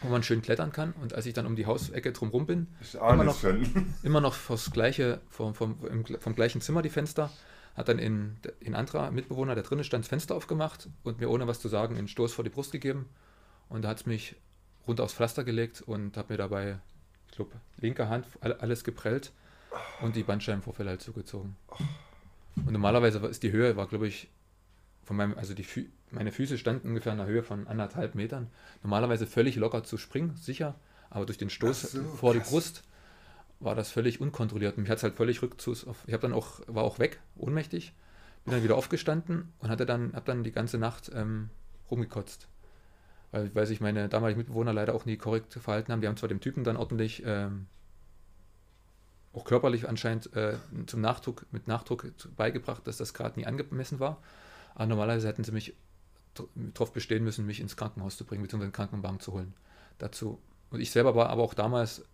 wo 0.01 0.09
man 0.09 0.23
schön 0.23 0.41
klettern 0.41 0.71
kann. 0.71 0.93
Und 0.93 1.13
als 1.13 1.25
ich 1.25 1.33
dann 1.33 1.45
um 1.45 1.55
die 1.55 1.65
Hausecke 1.65 2.11
drumherum 2.11 2.45
bin, 2.45 2.67
immer 2.93 3.23
noch, 3.23 3.43
immer 4.03 4.21
noch 4.21 4.33
vors 4.33 4.71
gleiche, 4.71 5.19
vom, 5.29 5.53
vom, 5.53 5.75
vom 6.19 6.35
gleichen 6.35 6.61
Zimmer 6.61 6.81
die 6.81 6.89
Fenster, 6.89 7.29
hat 7.75 7.89
dann 7.89 7.99
ein 7.99 8.39
in 8.59 8.75
anderer 8.75 9.11
Mitbewohner, 9.11 9.55
der 9.55 9.63
drinnen 9.63 9.83
stand, 9.83 10.05
das 10.05 10.09
Fenster 10.09 10.35
aufgemacht 10.35 10.89
und 11.03 11.19
mir 11.19 11.29
ohne 11.29 11.47
was 11.47 11.59
zu 11.59 11.67
sagen 11.67 11.97
einen 11.97 12.07
Stoß 12.07 12.33
vor 12.33 12.43
die 12.43 12.49
Brust 12.49 12.71
gegeben. 12.71 13.07
Und 13.67 13.83
da 13.83 13.89
hat 13.89 13.99
es 14.01 14.05
mich 14.05 14.35
runter 14.87 15.03
aufs 15.03 15.13
Pflaster 15.13 15.43
gelegt 15.43 15.81
und 15.81 16.17
hat 16.17 16.29
mir 16.29 16.37
dabei, 16.37 16.79
ich 17.29 17.35
glaube, 17.35 17.51
linke 17.77 18.09
Hand 18.09 18.25
alles 18.41 18.83
geprellt 18.83 19.31
und 20.01 20.15
die 20.15 20.23
Bandscheibenvorfälle 20.23 20.89
halt 20.89 21.01
zugezogen. 21.01 21.55
Und 22.55 22.71
normalerweise 22.71 23.19
ist 23.27 23.43
die 23.43 23.51
Höhe, 23.51 23.77
war 23.77 23.87
glaube 23.87 24.07
ich, 24.07 24.29
von 25.03 25.17
meinem, 25.17 25.37
also 25.37 25.53
die 25.53 25.63
Fü 25.63 25.87
meine 26.11 26.31
Füße 26.31 26.57
standen 26.57 26.89
ungefähr 26.89 27.13
in 27.13 27.19
einer 27.19 27.29
Höhe 27.29 27.43
von 27.43 27.67
anderthalb 27.67 28.15
Metern. 28.15 28.47
Normalerweise 28.81 29.27
völlig 29.27 29.55
locker 29.55 29.83
zu 29.83 29.97
springen, 29.97 30.35
sicher, 30.35 30.75
aber 31.09 31.25
durch 31.25 31.37
den 31.37 31.49
Stoß 31.49 31.81
so, 31.81 32.03
vor 32.03 32.33
krass. 32.33 32.43
die 32.43 32.49
Brust 32.49 32.83
war 33.59 33.75
das 33.75 33.91
völlig 33.91 34.21
unkontrolliert. 34.21 34.77
Mich 34.77 34.89
hat 34.89 34.97
es 34.97 35.03
halt 35.03 35.15
völlig 35.15 35.41
rückzus. 35.41 35.85
Ich 36.07 36.13
habe 36.13 36.21
dann 36.21 36.33
auch, 36.33 36.61
war 36.67 36.83
auch 36.83 36.97
weg, 36.99 37.19
ohnmächtig, 37.35 37.93
bin 38.45 38.53
dann 38.53 38.63
wieder 38.63 38.75
aufgestanden 38.75 39.53
und 39.59 39.69
hatte 39.69 39.85
dann, 39.85 40.13
habe 40.13 40.25
dann 40.25 40.43
die 40.43 40.51
ganze 40.51 40.77
Nacht 40.77 41.11
ähm, 41.13 41.49
rumgekotzt. 41.91 42.47
Weil, 43.31 43.53
weil 43.53 43.65
sich 43.65 43.79
meine 43.79 44.09
damaligen 44.09 44.39
Mitbewohner 44.39 44.73
leider 44.73 44.95
auch 44.95 45.05
nie 45.05 45.17
korrekt 45.17 45.53
verhalten 45.53 45.91
haben. 45.91 46.01
Die 46.01 46.07
haben 46.07 46.17
zwar 46.17 46.29
dem 46.29 46.39
Typen 46.39 46.63
dann 46.63 46.77
ordentlich, 46.77 47.23
ähm, 47.25 47.67
auch 49.33 49.45
körperlich 49.45 49.87
anscheinend 49.87 50.35
äh, 50.35 50.55
zum 50.87 51.01
Nachdruck, 51.01 51.45
mit 51.51 51.67
Nachdruck 51.67 52.11
beigebracht, 52.35 52.87
dass 52.87 52.97
das 52.97 53.13
gerade 53.13 53.39
nie 53.39 53.45
angemessen 53.45 53.99
war. 53.99 54.17
Aber 54.73 54.87
normalerweise 54.87 55.27
hätten 55.27 55.43
sie 55.43 55.51
mich 55.51 55.75
darauf 56.73 56.93
bestehen 56.93 57.23
müssen, 57.23 57.45
mich 57.45 57.59
ins 57.59 57.75
Krankenhaus 57.75 58.17
zu 58.17 58.25
bringen, 58.25 58.41
beziehungsweise 58.41 58.67
einen 58.67 58.73
Krankenwagen 58.73 59.19
zu 59.19 59.33
holen. 59.33 59.53
Dazu. 59.97 60.39
Und 60.71 60.79
ich 60.79 60.91
selber 60.91 61.15
war 61.15 61.29
aber 61.29 61.43
auch 61.43 61.53
damals, 61.53 62.05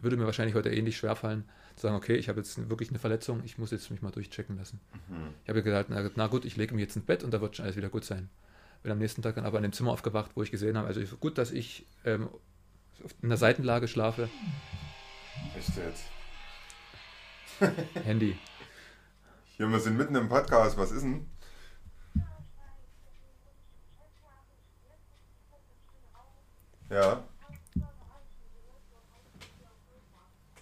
würde 0.00 0.16
mir 0.16 0.26
wahrscheinlich 0.26 0.54
heute 0.54 0.70
ähnlich 0.70 0.96
schwer 0.96 1.16
fallen, 1.16 1.44
zu 1.76 1.82
sagen, 1.82 1.96
okay, 1.96 2.16
ich 2.16 2.28
habe 2.28 2.40
jetzt 2.40 2.68
wirklich 2.68 2.90
eine 2.90 2.98
Verletzung, 2.98 3.42
ich 3.44 3.58
muss 3.58 3.70
jetzt 3.70 3.90
mich 3.90 4.02
mal 4.02 4.10
durchchecken 4.10 4.56
lassen. 4.56 4.80
Mhm. 5.08 5.28
Ich 5.42 5.48
habe 5.48 5.62
gesagt, 5.62 5.90
na, 5.90 6.08
na, 6.14 6.26
gut, 6.26 6.44
ich 6.44 6.56
lege 6.56 6.74
mich 6.74 6.82
jetzt 6.82 6.96
ins 6.96 7.06
Bett 7.06 7.24
und 7.24 7.32
da 7.32 7.40
wird 7.40 7.56
schon 7.56 7.64
alles 7.64 7.76
wieder 7.76 7.88
gut 7.88 8.04
sein. 8.04 8.28
Bin 8.82 8.92
am 8.92 8.98
nächsten 8.98 9.22
Tag 9.22 9.36
dann 9.36 9.46
aber 9.46 9.58
in 9.58 9.62
dem 9.62 9.72
Zimmer 9.72 9.92
aufgewacht, 9.92 10.32
wo 10.34 10.42
ich 10.42 10.50
gesehen 10.50 10.76
habe, 10.76 10.88
also 10.88 11.00
gut, 11.16 11.38
dass 11.38 11.52
ich 11.52 11.86
ähm, 12.04 12.28
in 13.20 13.28
der 13.28 13.38
Seitenlage 13.38 13.86
schlafe. 13.86 14.28
Echt 15.56 15.76
jetzt? 15.76 16.04
Handy. 18.04 18.36
Hier, 19.56 19.68
wir 19.68 19.78
sind 19.78 19.96
mitten 19.96 20.16
im 20.16 20.28
Podcast, 20.28 20.76
was 20.76 20.90
ist 20.90 21.02
denn? 21.02 21.28
Ja. 26.90 27.22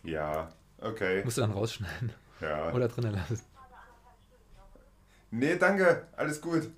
Ja, 0.02 0.48
okay. 0.78 1.24
Musst 1.24 1.38
du 1.38 1.40
dann 1.40 1.52
rausschneiden. 1.52 2.12
Ja. 2.40 2.72
Oder 2.72 2.88
drinnen 2.88 3.14
lassen. 3.14 3.40
Nee, 5.30 5.56
danke. 5.56 6.08
Alles 6.16 6.40
gut. 6.40 6.70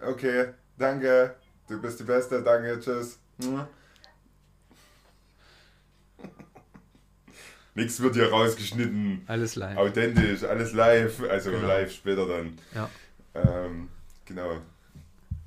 Okay, 0.00 0.54
danke. 0.78 1.36
Du 1.68 1.80
bist 1.80 2.00
die 2.00 2.04
Beste. 2.04 2.42
Danke, 2.42 2.78
tschüss. 2.80 3.18
Hm. 3.42 3.66
Nichts 7.74 8.00
wird 8.00 8.14
hier 8.14 8.30
rausgeschnitten. 8.30 9.22
Alles 9.26 9.56
live. 9.56 9.76
Authentisch, 9.76 10.42
alles 10.44 10.72
live. 10.72 11.22
Also 11.28 11.50
genau. 11.50 11.68
live 11.68 11.92
später 11.92 12.26
dann. 12.26 12.58
Ja. 12.74 12.90
Ähm, 13.34 13.88
genau. 14.24 14.60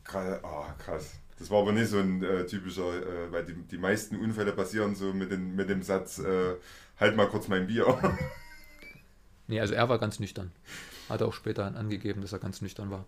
Krass. 0.04 0.40
Oh, 0.44 0.66
krass. 0.78 1.16
Das 1.40 1.50
war 1.52 1.62
aber 1.62 1.74
nicht 1.74 1.90
so 1.90 2.00
ein 2.00 2.24
äh, 2.24 2.46
typischer, 2.46 2.94
äh, 2.94 3.32
weil 3.32 3.44
die, 3.44 3.54
die 3.54 3.78
meisten 3.78 4.18
Unfälle 4.18 4.54
passieren 4.54 4.96
so 4.96 5.14
mit, 5.14 5.32
den, 5.32 5.56
mit 5.56 5.70
dem 5.70 5.82
Satz, 5.82 6.20
äh, 6.20 6.56
halt 7.00 7.18
mal 7.18 7.28
kurz 7.28 7.48
mein 7.48 7.68
Bier. 7.68 7.98
nee, 9.48 9.60
also 9.60 9.74
er 9.74 9.90
war 9.90 10.00
ganz 10.00 10.20
nüchtern. 10.20 10.52
Hat 11.10 11.22
er 11.22 11.28
auch 11.28 11.34
später 11.34 11.66
angegeben, 11.76 12.22
dass 12.22 12.32
er 12.32 12.40
ganz 12.40 12.62
nüchtern 12.62 12.92
war. 12.92 13.06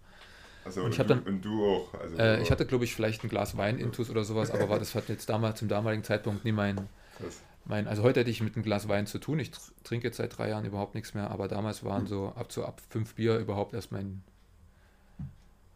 Also 0.65 0.81
und, 0.81 0.87
und, 0.87 0.91
ich 0.93 0.97
du, 0.97 1.03
dann, 1.03 1.19
und 1.23 1.45
du 1.45 1.65
auch. 1.65 1.93
Also 1.93 2.17
äh, 2.17 2.41
ich 2.41 2.51
hatte, 2.51 2.65
glaube 2.65 2.83
ich, 2.83 2.95
vielleicht 2.95 3.23
ein 3.23 3.29
Glas 3.29 3.55
Wein 3.55 3.77
intus 3.77 4.09
oder 4.09 4.23
sowas, 4.23 4.51
aber 4.51 4.67
war, 4.67 4.79
das 4.79 4.95
hat 4.95 5.09
jetzt 5.09 5.29
damals 5.29 5.59
zum 5.59 5.67
damaligen 5.67 6.03
Zeitpunkt 6.03 6.43
nie 6.43 6.51
mein, 6.51 6.89
mein. 7.65 7.87
Also 7.87 8.03
heute 8.03 8.21
hätte 8.21 8.31
ich 8.31 8.41
mit 8.41 8.55
einem 8.55 8.63
Glas 8.63 8.87
Wein 8.87 9.05
zu 9.05 9.19
tun. 9.19 9.39
Ich 9.39 9.51
trinke 9.83 10.07
jetzt 10.07 10.17
seit 10.17 10.37
drei 10.37 10.49
Jahren 10.49 10.65
überhaupt 10.65 10.95
nichts 10.95 11.13
mehr, 11.13 11.29
aber 11.29 11.47
damals 11.47 11.83
waren 11.83 12.07
so 12.07 12.33
ab 12.35 12.51
so 12.51 12.65
ab 12.65 12.81
fünf 12.89 13.13
Bier 13.13 13.37
überhaupt 13.37 13.73
erst 13.73 13.91
mein, 13.91 14.23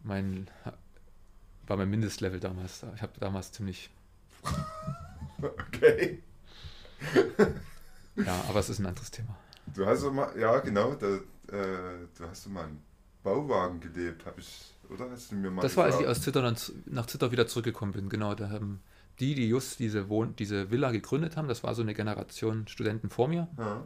mein 0.04 0.48
war 1.70 1.78
mein 1.78 1.90
Mindestlevel 1.90 2.40
damals. 2.40 2.84
Ich 2.96 3.02
habe 3.02 3.14
damals 3.20 3.52
ziemlich. 3.52 3.90
Okay. 5.42 6.22
ja, 8.18 8.44
aber 8.50 8.60
es 8.60 8.68
ist 8.68 8.80
ein 8.80 8.88
anderes 8.88 9.10
Thema. 9.10 9.38
Du 9.74 9.86
hast 9.86 10.02
so 10.02 10.12
mal, 10.12 10.38
ja 10.38 10.60
genau, 10.60 10.96
da, 10.96 11.16
äh, 11.16 12.08
du 12.18 12.28
hast 12.30 12.44
so 12.44 12.50
mal 12.50 12.66
einen 12.66 12.84
Bauwagen 13.24 13.80
gelebt, 13.80 14.26
habe 14.26 14.42
ich, 14.42 14.74
oder 14.90 15.10
hast 15.12 15.32
du 15.32 15.36
mir 15.36 15.52
mal 15.52 15.62
Das 15.62 15.72
gesagt? 15.72 15.78
war, 15.78 15.86
als 15.86 16.02
ich 16.02 16.08
aus 16.08 16.22
Zittau 16.22 16.52
nach 16.86 17.06
Zittau 17.06 17.32
wieder 17.32 17.48
zurückgekommen 17.48 17.92
bin, 17.92 18.10
genau. 18.10 18.36
Da 18.36 18.50
haben 18.50 18.82
die, 19.20 19.36
die 19.36 19.48
just 19.48 19.80
diese, 19.80 20.10
Wohn 20.10 20.36
diese 20.38 20.72
Villa 20.72 20.92
gegründet 20.92 21.38
haben, 21.38 21.48
das 21.48 21.64
war 21.64 21.76
so 21.76 21.82
eine 21.82 21.94
Generation 21.94 22.68
Studenten 22.68 23.10
vor 23.10 23.28
mir. 23.28 23.48
Ja 23.58 23.86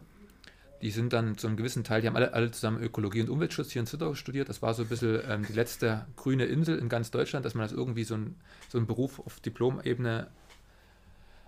die 0.83 0.91
sind 0.91 1.13
dann 1.13 1.37
zu 1.37 1.47
einem 1.47 1.55
gewissen 1.55 1.85
Teil, 1.85 2.01
die 2.01 2.07
haben 2.07 2.17
alle, 2.17 2.33
alle 2.33 2.51
zusammen 2.51 2.83
Ökologie 2.83 3.21
und 3.21 3.29
Umweltschutz 3.29 3.71
hier 3.71 3.79
in 3.79 3.85
Zittau 3.85 4.15
studiert. 4.15 4.49
Das 4.49 4.61
war 4.61 4.73
so 4.73 4.83
ein 4.83 4.89
bisschen 4.89 5.21
ähm, 5.29 5.45
die 5.47 5.53
letzte 5.53 6.05
grüne 6.17 6.43
Insel 6.43 6.77
in 6.77 6.89
ganz 6.89 7.09
Deutschland, 7.09 7.45
dass 7.45 7.55
man 7.55 7.63
das 7.63 7.71
irgendwie 7.71 8.03
so, 8.03 8.15
ein, 8.15 8.35
so 8.67 8.77
einen 8.77 8.85
Beruf 8.85 9.19
auf 9.19 9.39
Diplomebene 9.39 10.27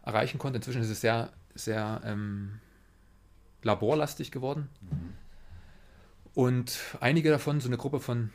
erreichen 0.06 0.38
konnte. 0.38 0.56
Inzwischen 0.56 0.82
ist 0.82 0.90
es 0.90 1.02
sehr, 1.02 1.34
sehr 1.54 2.00
ähm, 2.06 2.62
laborlastig 3.62 4.32
geworden. 4.32 4.70
Mhm. 4.80 5.14
Und 6.34 6.80
einige 7.02 7.30
davon, 7.30 7.60
so 7.60 7.68
eine 7.68 7.76
Gruppe 7.76 8.00
von 8.00 8.30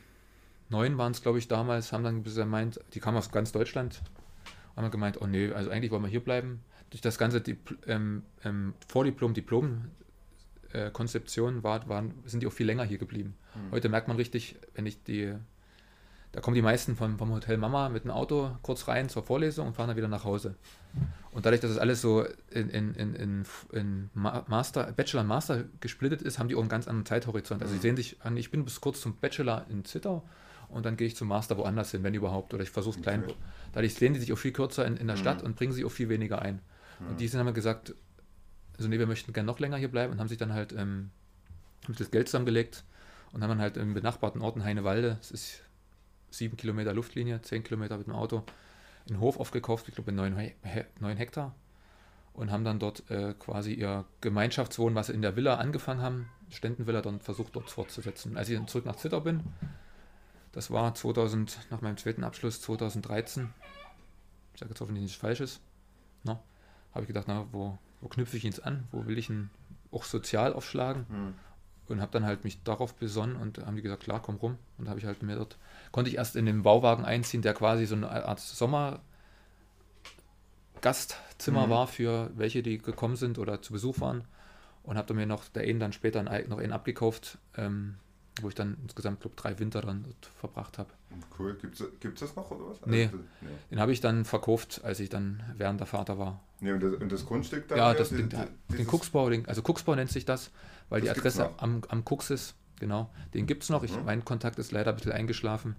neun 0.71 0.97
waren 0.97 1.11
es, 1.11 1.21
glaube 1.21 1.37
ich, 1.37 1.47
damals, 1.47 1.91
haben 1.91 2.03
dann 2.03 2.23
gemeint, 2.23 2.79
die 2.93 2.99
kamen 2.99 3.17
aus 3.17 3.31
ganz 3.31 3.51
Deutschland, 3.51 4.01
haben 4.75 4.83
dann 4.83 4.91
gemeint, 4.91 5.21
oh 5.21 5.27
nee, 5.27 5.51
also 5.51 5.69
eigentlich 5.69 5.91
wollen 5.91 6.03
wir 6.03 6.09
hier 6.09 6.23
bleiben. 6.23 6.61
Durch 6.89 7.01
das 7.01 7.17
ganze 7.17 7.39
Dipl 7.39 7.77
ähm, 7.87 8.23
ähm, 8.43 8.73
Vordiplom, 8.87 9.33
Diplom 9.33 9.85
äh, 10.73 10.89
Konzeption 10.91 11.63
war, 11.63 11.87
waren, 11.87 12.13
sind 12.25 12.41
die 12.41 12.47
auch 12.47 12.53
viel 12.53 12.65
länger 12.65 12.83
hier 12.83 12.97
geblieben. 12.97 13.35
Mhm. 13.55 13.71
Heute 13.71 13.89
merkt 13.89 14.07
man 14.07 14.17
richtig, 14.17 14.55
wenn 14.73 14.85
ich 14.85 15.01
die, 15.03 15.33
da 16.31 16.41
kommen 16.41 16.55
die 16.55 16.61
meisten 16.61 16.95
vom, 16.95 17.17
vom 17.17 17.31
Hotel 17.31 17.57
Mama 17.57 17.89
mit 17.89 18.03
dem 18.03 18.11
Auto 18.11 18.51
kurz 18.61 18.87
rein 18.87 19.09
zur 19.09 19.23
Vorlesung 19.23 19.67
und 19.67 19.73
fahren 19.73 19.87
dann 19.87 19.97
wieder 19.97 20.07
nach 20.07 20.23
Hause. 20.23 20.55
Und 21.31 21.45
dadurch, 21.45 21.61
dass 21.61 21.71
es 21.71 21.77
alles 21.77 22.01
so 22.01 22.25
in, 22.49 22.69
in, 22.69 22.93
in, 22.95 23.45
in 23.71 24.09
Master, 24.13 24.91
Bachelor 24.91 25.21
und 25.21 25.27
Master 25.27 25.63
gesplittet 25.79 26.21
ist, 26.21 26.39
haben 26.39 26.49
die 26.49 26.55
auch 26.55 26.59
einen 26.59 26.69
ganz 26.69 26.87
anderen 26.89 27.05
Zeithorizont. 27.05 27.61
Also 27.61 27.73
sie 27.73 27.79
sehen 27.79 27.95
sich 27.95 28.17
an, 28.21 28.35
ich 28.35 28.51
bin 28.51 28.65
bis 28.65 28.81
kurz 28.81 28.99
zum 28.99 29.15
Bachelor 29.15 29.65
in 29.69 29.85
Zittau 29.85 30.23
und 30.71 30.85
dann 30.85 30.97
gehe 30.97 31.07
ich 31.07 31.15
zum 31.15 31.27
Master 31.27 31.57
woanders 31.57 31.91
hin, 31.91 32.03
wenn 32.03 32.13
überhaupt. 32.13 32.53
Oder 32.53 32.63
ich 32.63 32.69
versuche 32.69 32.97
es 32.97 33.01
klein. 33.01 33.23
Dadurch 33.73 33.93
sehen 33.93 34.13
die 34.13 34.19
sich 34.19 34.33
auch 34.33 34.37
viel 34.37 34.51
kürzer 34.51 34.85
in, 34.85 34.97
in 34.97 35.07
der 35.07 35.17
Stadt 35.17 35.39
mhm. 35.39 35.47
und 35.47 35.55
bringen 35.55 35.73
sich 35.73 35.85
auch 35.85 35.91
viel 35.91 36.09
weniger 36.09 36.41
ein. 36.41 36.59
Und 37.09 37.19
die 37.19 37.27
sind 37.27 37.39
haben 37.39 37.53
gesagt, 37.53 37.95
also 38.77 38.89
nee, 38.89 38.99
wir 38.99 39.07
möchten 39.07 39.33
gerne 39.33 39.47
noch 39.47 39.59
länger 39.59 39.77
hier 39.77 39.89
bleiben 39.89 40.13
und 40.13 40.19
haben 40.19 40.27
sich 40.27 40.37
dann 40.37 40.53
halt 40.53 40.73
ähm, 40.73 41.09
das 41.87 42.11
Geld 42.11 42.27
zusammengelegt 42.27 42.83
und 43.31 43.41
haben 43.41 43.49
dann 43.49 43.61
halt 43.61 43.77
im 43.77 43.93
benachbarten 43.93 44.41
Ort 44.41 44.55
in 44.55 44.63
Heinewalde, 44.63 45.17
das 45.19 45.31
ist 45.31 45.63
sieben 46.29 46.57
Kilometer 46.57 46.93
Luftlinie, 46.93 47.41
zehn 47.41 47.63
Kilometer 47.63 47.97
mit 47.97 48.07
dem 48.07 48.13
Auto, 48.13 48.43
einen 49.09 49.19
Hof 49.19 49.39
aufgekauft, 49.39 49.87
ich 49.87 49.95
glaube 49.95 50.11
neun, 50.11 50.35
neun 50.99 51.17
Hektar 51.17 51.55
und 52.33 52.51
haben 52.51 52.63
dann 52.63 52.79
dort 52.79 53.09
äh, 53.09 53.33
quasi 53.37 53.73
ihr 53.73 54.05
Gemeinschaftswohnen, 54.21 54.95
was 54.95 55.07
sie 55.07 55.13
in 55.13 55.21
der 55.21 55.35
Villa 55.35 55.55
angefangen 55.55 56.01
haben, 56.01 56.29
Ständenvilla, 56.49 57.01
dann 57.01 57.19
versucht 57.19 57.55
dort 57.55 57.69
fortzusetzen. 57.69 58.37
Als 58.37 58.49
ich 58.49 58.57
dann 58.57 58.67
zurück 58.67 58.85
nach 58.85 58.95
Zittau 58.95 59.21
bin, 59.21 59.41
das 60.51 60.71
war 60.71 60.93
2000, 60.93 61.67
nach 61.69 61.81
meinem 61.81 61.97
zweiten 61.97 62.23
Abschluss 62.23 62.61
2013, 62.61 63.53
ich 64.53 64.59
sage 64.59 64.71
jetzt 64.71 64.81
hoffentlich 64.81 65.03
nichts 65.03 65.17
Falsches, 65.17 65.59
no, 66.23 66.39
habe 66.93 67.01
ich 67.03 67.07
gedacht, 67.07 67.25
na, 67.27 67.45
wo, 67.51 67.77
wo 68.01 68.07
knüpfe 68.07 68.37
ich 68.37 68.45
ihn 68.45 68.53
an, 68.63 68.87
wo 68.91 69.05
will 69.05 69.17
ich 69.17 69.29
ihn 69.29 69.49
auch 69.91 70.03
sozial 70.03 70.53
aufschlagen. 70.53 71.05
Mhm. 71.09 71.33
Und 71.87 71.99
habe 71.99 72.11
dann 72.13 72.25
halt 72.25 72.43
mich 72.45 72.63
darauf 72.63 72.95
besonnen 72.95 73.35
und 73.35 73.57
haben 73.65 73.75
die 73.75 73.81
gesagt, 73.81 74.03
klar, 74.03 74.21
komm 74.21 74.35
rum. 74.35 74.57
Und 74.77 74.87
habe 74.87 74.99
ich 74.99 75.05
halt 75.05 75.23
mir 75.23 75.35
dort, 75.35 75.57
konnte 75.91 76.09
ich 76.09 76.15
erst 76.15 76.37
in 76.37 76.45
den 76.45 76.61
Bauwagen 76.63 77.03
einziehen, 77.03 77.41
der 77.41 77.53
quasi 77.53 77.85
so 77.85 77.95
eine 77.95 78.09
Art 78.09 78.39
Sommergastzimmer 78.39 79.01
mhm. 81.67 81.69
war 81.69 81.87
für 81.87 82.31
welche, 82.35 82.63
die 82.63 82.77
gekommen 82.77 83.17
sind 83.17 83.37
oder 83.39 83.61
zu 83.61 83.73
Besuch 83.73 83.99
waren. 83.99 84.23
und 84.83 84.95
habe 84.97 85.13
mir 85.13 85.25
noch 85.25 85.49
der 85.49 85.63
einen 85.63 85.81
dann 85.81 85.91
später 85.91 86.21
einen, 86.21 86.49
noch 86.49 86.59
einen 86.59 86.71
abgekauft, 86.71 87.39
ähm, 87.57 87.97
wo 88.41 88.49
ich 88.49 88.55
dann 88.55 88.77
insgesamt, 88.81 89.19
glaube 89.21 89.35
drei 89.35 89.59
Winter 89.59 89.81
dann 89.81 90.05
verbracht 90.37 90.77
habe. 90.77 90.89
Cool. 91.37 91.57
Gibt 91.59 91.81
es 91.81 92.19
das 92.19 92.35
noch 92.35 92.49
oder 92.51 92.69
was? 92.71 92.85
Nee, 92.85 93.05
also, 93.05 93.17
nee. 93.41 93.47
den 93.71 93.79
habe 93.79 93.91
ich 93.91 93.99
dann 93.99 94.23
verkauft, 94.25 94.81
als 94.83 94.99
ich 94.99 95.09
dann 95.09 95.43
während 95.57 95.79
der 95.79 95.87
Vater 95.87 96.17
war. 96.17 96.41
Nee, 96.61 96.71
und 96.71 96.81
das, 96.81 96.93
und 96.93 97.11
das 97.11 97.25
Grundstück 97.25 97.67
da? 97.67 97.75
Ja, 97.75 97.93
das, 97.93 98.09
den, 98.09 98.29
den 98.29 98.87
Kucksbau, 98.87 99.29
den, 99.29 99.45
also 99.47 99.61
Kucksbau 99.61 99.95
nennt 99.95 100.11
sich 100.11 100.25
das, 100.25 100.51
weil 100.89 101.01
Das 101.01 101.13
die 101.13 101.19
Adresse 101.19 101.49
am, 101.57 101.81
am 101.89 102.05
Kucks 102.05 102.29
ist. 102.29 102.55
Genau, 102.79 103.09
den 103.33 103.45
gibt 103.45 103.63
es 103.63 103.69
noch. 103.69 103.83
Ich, 103.83 103.95
Mhm. 103.95 104.05
Mein 104.05 104.25
Kontakt 104.25 104.57
ist 104.57 104.71
leider 104.71 104.91
ein 104.91 104.95
bisschen 104.95 105.11
eingeschlafen, 105.11 105.75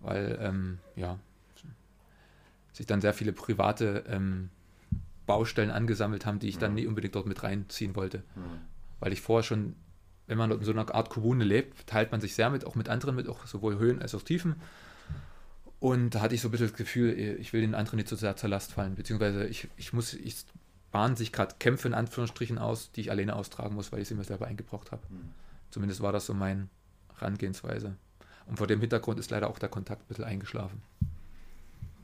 weil, 0.00 0.38
ähm, 0.40 0.78
ja, 0.94 1.18
sich 2.72 2.86
dann 2.86 3.00
sehr 3.00 3.12
viele 3.12 3.32
private 3.32 4.04
ähm, 4.08 4.48
Baustellen 5.26 5.70
angesammelt 5.70 6.26
haben, 6.26 6.38
die 6.38 6.48
ich 6.48 6.58
dann 6.58 6.72
Mhm. 6.72 6.76
nie 6.76 6.86
unbedingt 6.86 7.14
dort 7.14 7.26
mit 7.26 7.42
reinziehen 7.42 7.94
wollte. 7.96 8.18
Hm. 8.34 8.42
Weil 9.00 9.12
ich 9.12 9.20
vorher 9.20 9.42
schon, 9.42 9.74
wenn 10.32 10.38
man 10.38 10.50
in 10.50 10.64
so 10.64 10.72
einer 10.72 10.94
Art 10.94 11.10
Kommune 11.10 11.44
lebt, 11.44 11.86
teilt 11.86 12.10
man 12.10 12.22
sich 12.22 12.34
sehr 12.34 12.48
mit, 12.48 12.64
auch 12.64 12.74
mit 12.74 12.88
anderen 12.88 13.14
mit, 13.14 13.28
auch 13.28 13.46
sowohl 13.46 13.76
Höhen 13.76 14.00
als 14.00 14.14
auch 14.14 14.22
Tiefen. 14.22 14.56
Und 15.78 16.14
da 16.14 16.22
hatte 16.22 16.34
ich 16.34 16.40
so 16.40 16.48
ein 16.48 16.52
bisschen 16.52 16.68
das 16.68 16.76
Gefühl, 16.76 17.12
ich 17.12 17.52
will 17.52 17.60
den 17.60 17.74
anderen 17.74 17.98
nicht 17.98 18.08
so 18.08 18.16
sehr 18.16 18.34
zur 18.34 18.48
Last 18.48 18.72
fallen, 18.72 18.94
beziehungsweise 18.94 19.46
ich, 19.46 19.68
ich 19.76 19.92
muss, 19.92 20.14
ich 20.14 20.36
bahnen 20.90 21.16
sich 21.16 21.32
gerade 21.32 21.56
Kämpfe 21.58 21.86
in 21.86 21.92
Anführungsstrichen 21.92 22.56
aus, 22.56 22.92
die 22.92 23.02
ich 23.02 23.10
alleine 23.10 23.36
austragen 23.36 23.74
muss, 23.74 23.92
weil 23.92 24.00
ich 24.00 24.08
sie 24.08 24.14
mir 24.14 24.24
selber 24.24 24.46
eingebrockt 24.46 24.90
habe. 24.90 25.02
Hm. 25.08 25.32
Zumindest 25.70 26.00
war 26.00 26.12
das 26.12 26.24
so 26.24 26.32
meine 26.32 26.68
Herangehensweise. 27.18 27.96
Und 28.46 28.56
vor 28.56 28.66
dem 28.66 28.80
Hintergrund 28.80 29.20
ist 29.20 29.30
leider 29.30 29.50
auch 29.50 29.58
der 29.58 29.68
Kontakt 29.68 30.02
ein 30.02 30.08
bisschen 30.08 30.24
eingeschlafen. 30.24 30.80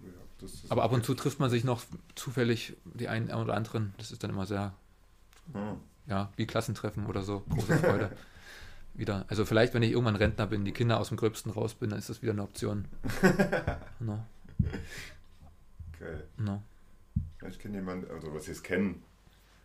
Ja, 0.02 0.48
Aber 0.68 0.82
ab 0.82 0.92
und 0.92 1.02
zu 1.02 1.14
trifft 1.14 1.40
man 1.40 1.48
sich 1.48 1.64
noch 1.64 1.82
zufällig 2.14 2.76
die 2.84 3.08
einen 3.08 3.30
oder 3.30 3.54
anderen. 3.54 3.94
Das 3.96 4.12
ist 4.12 4.22
dann 4.22 4.30
immer 4.30 4.44
sehr 4.44 4.74
Hm. 5.52 5.80
Ja, 6.08 6.32
wie 6.36 6.46
Klassentreffen 6.46 7.06
oder 7.06 7.22
so. 7.22 7.44
Große 7.48 7.76
Freude. 7.76 8.10
wieder. 8.98 9.24
Also 9.28 9.44
vielleicht, 9.44 9.74
wenn 9.74 9.82
ich 9.82 9.92
irgendwann 9.92 10.16
Rentner 10.16 10.46
bin, 10.46 10.64
die 10.64 10.72
Kinder 10.72 10.98
aus 11.00 11.08
dem 11.08 11.16
Gröbsten 11.16 11.52
raus 11.52 11.74
bin, 11.74 11.90
dann 11.90 11.98
ist 11.98 12.10
das 12.10 12.20
wieder 12.20 12.32
eine 12.32 12.42
Option. 12.42 12.86
No, 14.00 14.24
Geil. 15.98 16.24
no. 16.36 16.62
Ich 17.48 17.58
kenne 17.58 17.78
jemanden, 17.78 18.10
also 18.10 18.32
was 18.34 18.44
ich 18.44 18.50
es 18.50 18.62
kennen, 18.62 19.02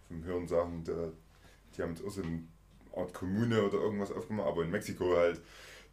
vom 0.07 0.23
Hören 0.23 0.47
sagen, 0.47 0.83
der, 0.83 1.11
die 1.75 1.81
haben 1.81 1.91
jetzt 1.91 2.05
auch 2.05 2.11
so 2.11 2.21
eine 2.21 2.43
Art 2.95 3.13
Kommune 3.13 3.63
oder 3.63 3.79
irgendwas 3.79 4.11
aufgemacht, 4.11 4.47
aber 4.47 4.63
in 4.63 4.71
Mexiko 4.71 5.15
halt. 5.15 5.41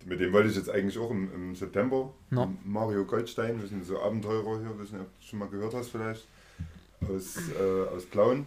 Mit 0.07 0.21
dem 0.21 0.33
wollte 0.33 0.49
ich 0.49 0.57
jetzt 0.57 0.71
eigentlich 0.71 0.99
auch 0.99 1.11
im, 1.11 1.33
im 1.35 1.55
September. 1.55 2.13
No. 2.31 2.55
Mario 2.65 3.05
Goldstein, 3.05 3.61
wir 3.61 3.69
sind 3.69 3.85
so 3.85 4.01
Abenteurer 4.01 4.61
hier, 4.61 4.79
wissen 4.79 5.01
ob 5.01 5.19
du 5.19 5.27
schon 5.27 5.39
mal 5.39 5.49
gehört 5.49 5.75
hast 5.75 5.91
vielleicht. 5.91 6.27
Aus, 7.03 7.37
äh, 7.59 7.89
aus 7.95 8.07
Plauen. 8.07 8.47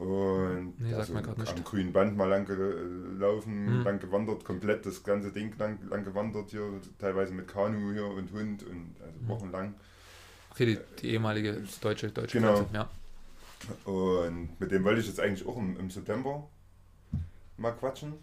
Und 0.00 0.80
Nee, 0.80 0.88
der 0.88 0.96
sagt 0.96 1.08
so 1.08 1.12
mir 1.14 1.22
grad 1.22 1.36
nicht. 1.36 1.52
am 1.54 1.62
grünen 1.62 1.92
Band 1.92 2.16
mal 2.16 2.24
lang 2.28 2.46
gelaufen, 2.46 3.66
Hm. 3.66 3.82
lang 3.84 3.98
gewandert, 4.00 4.44
komplett 4.44 4.86
das 4.86 5.02
ganze 5.02 5.30
Ding 5.30 5.52
lang, 5.58 5.78
lang 5.90 6.04
gewandert 6.04 6.50
hier, 6.50 6.80
teilweise 6.98 7.34
mit 7.34 7.46
Kanu 7.46 7.92
hier 7.92 8.06
und 8.06 8.32
Hund 8.32 8.62
und 8.62 8.94
also 9.00 9.18
Hm. 9.20 9.28
wochenlang. 9.28 9.74
Okay, 10.52 10.66
die, 10.66 10.78
die 11.02 11.10
ehemalige 11.10 11.62
deutsche, 11.82 12.10
deutsche 12.10 12.38
Genau. 12.40 12.54
Grenze, 12.54 12.70
Ja. 12.74 12.90
Und 13.84 14.58
mit 14.58 14.70
dem 14.70 14.84
wollte 14.84 15.00
ich 15.00 15.06
jetzt 15.06 15.20
eigentlich 15.20 15.46
auch 15.46 15.58
im, 15.58 15.78
im 15.78 15.90
September 15.90 16.48
mal 17.58 17.72
quatschen. 17.72 18.14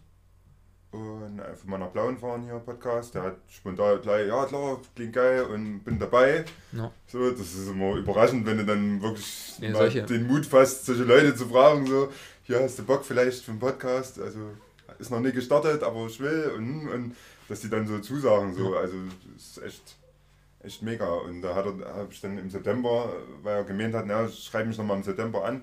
Und 0.98 1.42
von 1.60 1.70
meiner 1.70 1.88
Blauen 1.88 2.18
fahren 2.18 2.44
hier 2.44 2.60
Podcast. 2.60 3.14
Der 3.16 3.24
hat 3.24 3.36
spontan 3.50 4.02
gleich, 4.02 4.28
ja 4.28 4.46
klar, 4.46 4.80
klingt 4.96 5.14
geil 5.14 5.44
und 5.44 5.80
bin 5.84 6.00
dabei. 6.00 6.44
No. 6.72 6.92
So, 7.08 7.30
das 7.32 7.40
ist 7.54 7.70
immer 7.70 7.96
überraschend, 7.96 8.46
wenn 8.46 8.58
du 8.58 8.66
dann 8.66 9.02
wirklich 9.02 9.56
Nee, 9.60 9.70
mal 9.70 9.80
solche- 9.80 10.04
den 10.04 10.28
Mut 10.28 10.46
fasst, 10.46 10.86
solche 10.86 11.04
Leute 11.04 11.36
zu 11.36 11.46
fragen, 11.48 11.86
so, 11.86 12.10
hier 12.44 12.60
hast 12.62 12.80
du 12.80 12.84
Bock 12.86 13.06
vielleicht 13.06 13.44
für 13.44 13.52
einen 13.52 13.60
Podcast. 13.60 14.20
Also 14.20 14.40
ist 15.00 15.12
noch 15.12 15.20
nie 15.20 15.32
gestartet, 15.32 15.84
aber 15.84 16.08
ich 16.08 16.20
will 16.20 16.52
und, 16.58 16.88
und 16.90 17.16
dass 17.50 17.62
die 17.62 17.70
dann 17.70 17.86
so 17.88 18.00
zusagen, 18.00 18.54
so, 18.56 18.76
also 18.76 18.96
das 19.36 19.46
ist 19.58 19.64
echt, 19.64 19.96
echt 20.64 20.82
mega. 20.82 21.08
Und 21.08 21.42
da 21.44 21.54
habe 21.56 22.08
ich 22.10 22.20
dann 22.22 22.38
im 22.38 22.50
September, 22.50 23.14
weil 23.44 23.58
er 23.58 23.64
gemeint 23.64 23.94
hat, 23.94 24.06
na, 24.08 24.28
schreib 24.28 24.66
mich 24.68 24.78
nochmal 24.78 24.98
im 24.98 25.04
September 25.04 25.46
an. 25.46 25.62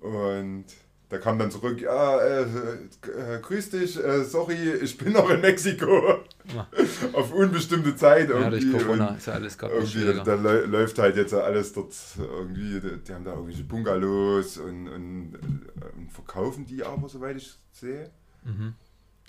Und 0.00 0.66
da 1.08 1.18
kam 1.18 1.38
dann 1.38 1.50
zurück, 1.50 1.80
ja, 1.80 2.18
äh, 2.18 2.42
äh, 2.42 3.40
grüß 3.40 3.70
dich, 3.70 4.02
äh, 4.02 4.24
sorry, 4.24 4.72
ich 4.74 4.96
bin 4.98 5.12
noch 5.12 5.28
in 5.30 5.40
Mexiko. 5.40 6.24
Ja. 6.54 6.66
Auf 7.12 7.32
unbestimmte 7.32 7.94
Zeit 7.94 8.30
ja, 8.30 8.50
durch 8.50 8.62
irgendwie. 8.64 8.84
Corona 8.84 9.08
Und 9.10 9.18
ist 9.18 9.26
ja 9.26 9.34
alles 9.34 9.56
gerade 9.58 9.74
irgendwie, 9.74 10.04
da, 10.04 10.12
da 10.24 10.34
läu- 10.34 10.66
läuft 10.66 10.98
halt 10.98 11.16
jetzt 11.16 11.32
alles 11.34 11.72
dort 11.72 11.94
irgendwie, 12.18 12.80
die, 13.06 13.12
haben 13.14 13.24
da 13.24 13.32
irgendwelche 13.32 13.64
Bungalows 13.64 14.58
und, 14.58 14.88
und, 14.88 15.34
äh, 15.34 15.96
und 15.98 16.10
verkaufen 16.12 16.64
die 16.66 16.82
aber, 16.84 17.08
soweit 17.08 17.36
ich 17.36 17.58
sehe, 17.72 18.10
Mhm. 18.44 18.74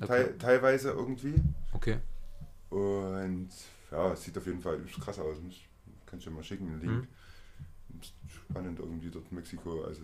Okay. 0.01 0.07
teil, 0.07 0.35
teilweise 0.38 0.89
irgendwie. 0.91 1.35
okay. 1.73 1.97
Und 2.69 3.49
ja, 3.91 4.11
es 4.11 4.23
sieht 4.23 4.38
auf 4.38 4.45
jeden 4.45 4.59
Fall 4.59 4.79
krass 4.99 5.19
aus. 5.19 5.38
Ich 5.47 5.69
kann 6.05 6.19
ich 6.19 6.25
dir 6.25 6.31
mal 6.31 6.43
schicken, 6.43 6.67
einen 6.67 6.81
Link. 6.81 6.93
Mhm. 7.03 8.01
Spannend 8.49 8.79
irgendwie 8.79 9.09
dort 9.09 9.31
Mexiko. 9.31 9.83
Also 9.85 10.01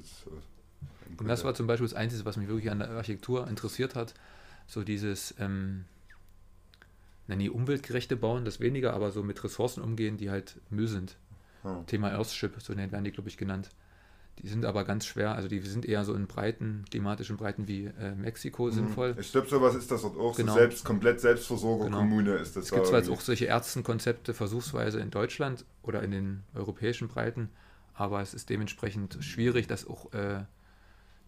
es, 1.13 1.19
äh, 1.19 1.23
Und 1.23 1.27
das 1.27 1.43
war 1.43 1.53
zum 1.53 1.67
Beispiel 1.67 1.87
das 1.87 1.95
Einzige, 1.95 2.25
was 2.25 2.37
mich 2.37 2.47
wirklich 2.47 2.71
an 2.71 2.79
der 2.79 2.89
Architektur 2.91 3.47
interessiert 3.47 3.95
hat. 3.95 4.13
So 4.67 4.83
dieses, 4.83 5.35
ähm, 5.39 5.85
na 7.27 7.35
nie 7.35 7.49
umweltgerechte 7.49 8.15
Bauen, 8.15 8.45
das 8.45 8.59
weniger, 8.59 8.93
aber 8.93 9.11
so 9.11 9.23
mit 9.23 9.43
Ressourcen 9.43 9.81
umgehen, 9.81 10.17
die 10.17 10.29
halt 10.29 10.59
Müll 10.69 10.87
sind. 10.87 11.17
Ja. 11.63 11.83
Thema 11.87 12.11
Earthship, 12.11 12.55
so 12.61 12.75
werden 12.75 13.03
die, 13.03 13.11
glaube 13.11 13.29
ich, 13.29 13.37
genannt. 13.37 13.69
Die 14.39 14.47
sind 14.47 14.65
aber 14.65 14.85
ganz 14.85 15.05
schwer, 15.05 15.35
also 15.35 15.47
die 15.47 15.59
sind 15.59 15.85
eher 15.85 16.03
so 16.03 16.15
in 16.15 16.25
Breiten, 16.25 16.85
klimatischen 16.89 17.37
Breiten 17.37 17.67
wie 17.67 17.85
äh, 17.85 18.15
Mexiko 18.15 18.71
sinnvoll. 18.71 19.15
Ich 19.19 19.31
glaube, 19.31 19.47
sowas 19.47 19.75
ist 19.75 19.91
das 19.91 20.01
dort 20.01 20.17
auch. 20.17 20.35
Genau. 20.35 20.53
So 20.53 20.59
selbst, 20.59 20.83
komplett 20.83 21.19
Selbstversorger-Kommune 21.21 22.35
ist 22.37 22.55
das 22.55 22.65
Es 22.65 22.71
gibt 22.71 22.87
zwar 22.87 22.99
jetzt 22.99 23.09
auch 23.09 23.21
solche 23.21 23.45
Ärztenkonzepte 23.45 24.33
versuchsweise 24.33 24.99
in 24.99 25.11
Deutschland 25.11 25.65
oder 25.83 26.01
in 26.01 26.11
den 26.11 26.43
europäischen 26.55 27.07
Breiten, 27.07 27.49
aber 27.93 28.21
es 28.21 28.33
ist 28.33 28.49
dementsprechend 28.49 29.17
schwierig, 29.21 29.67
das 29.67 29.85
auch 29.85 30.11
äh, 30.13 30.43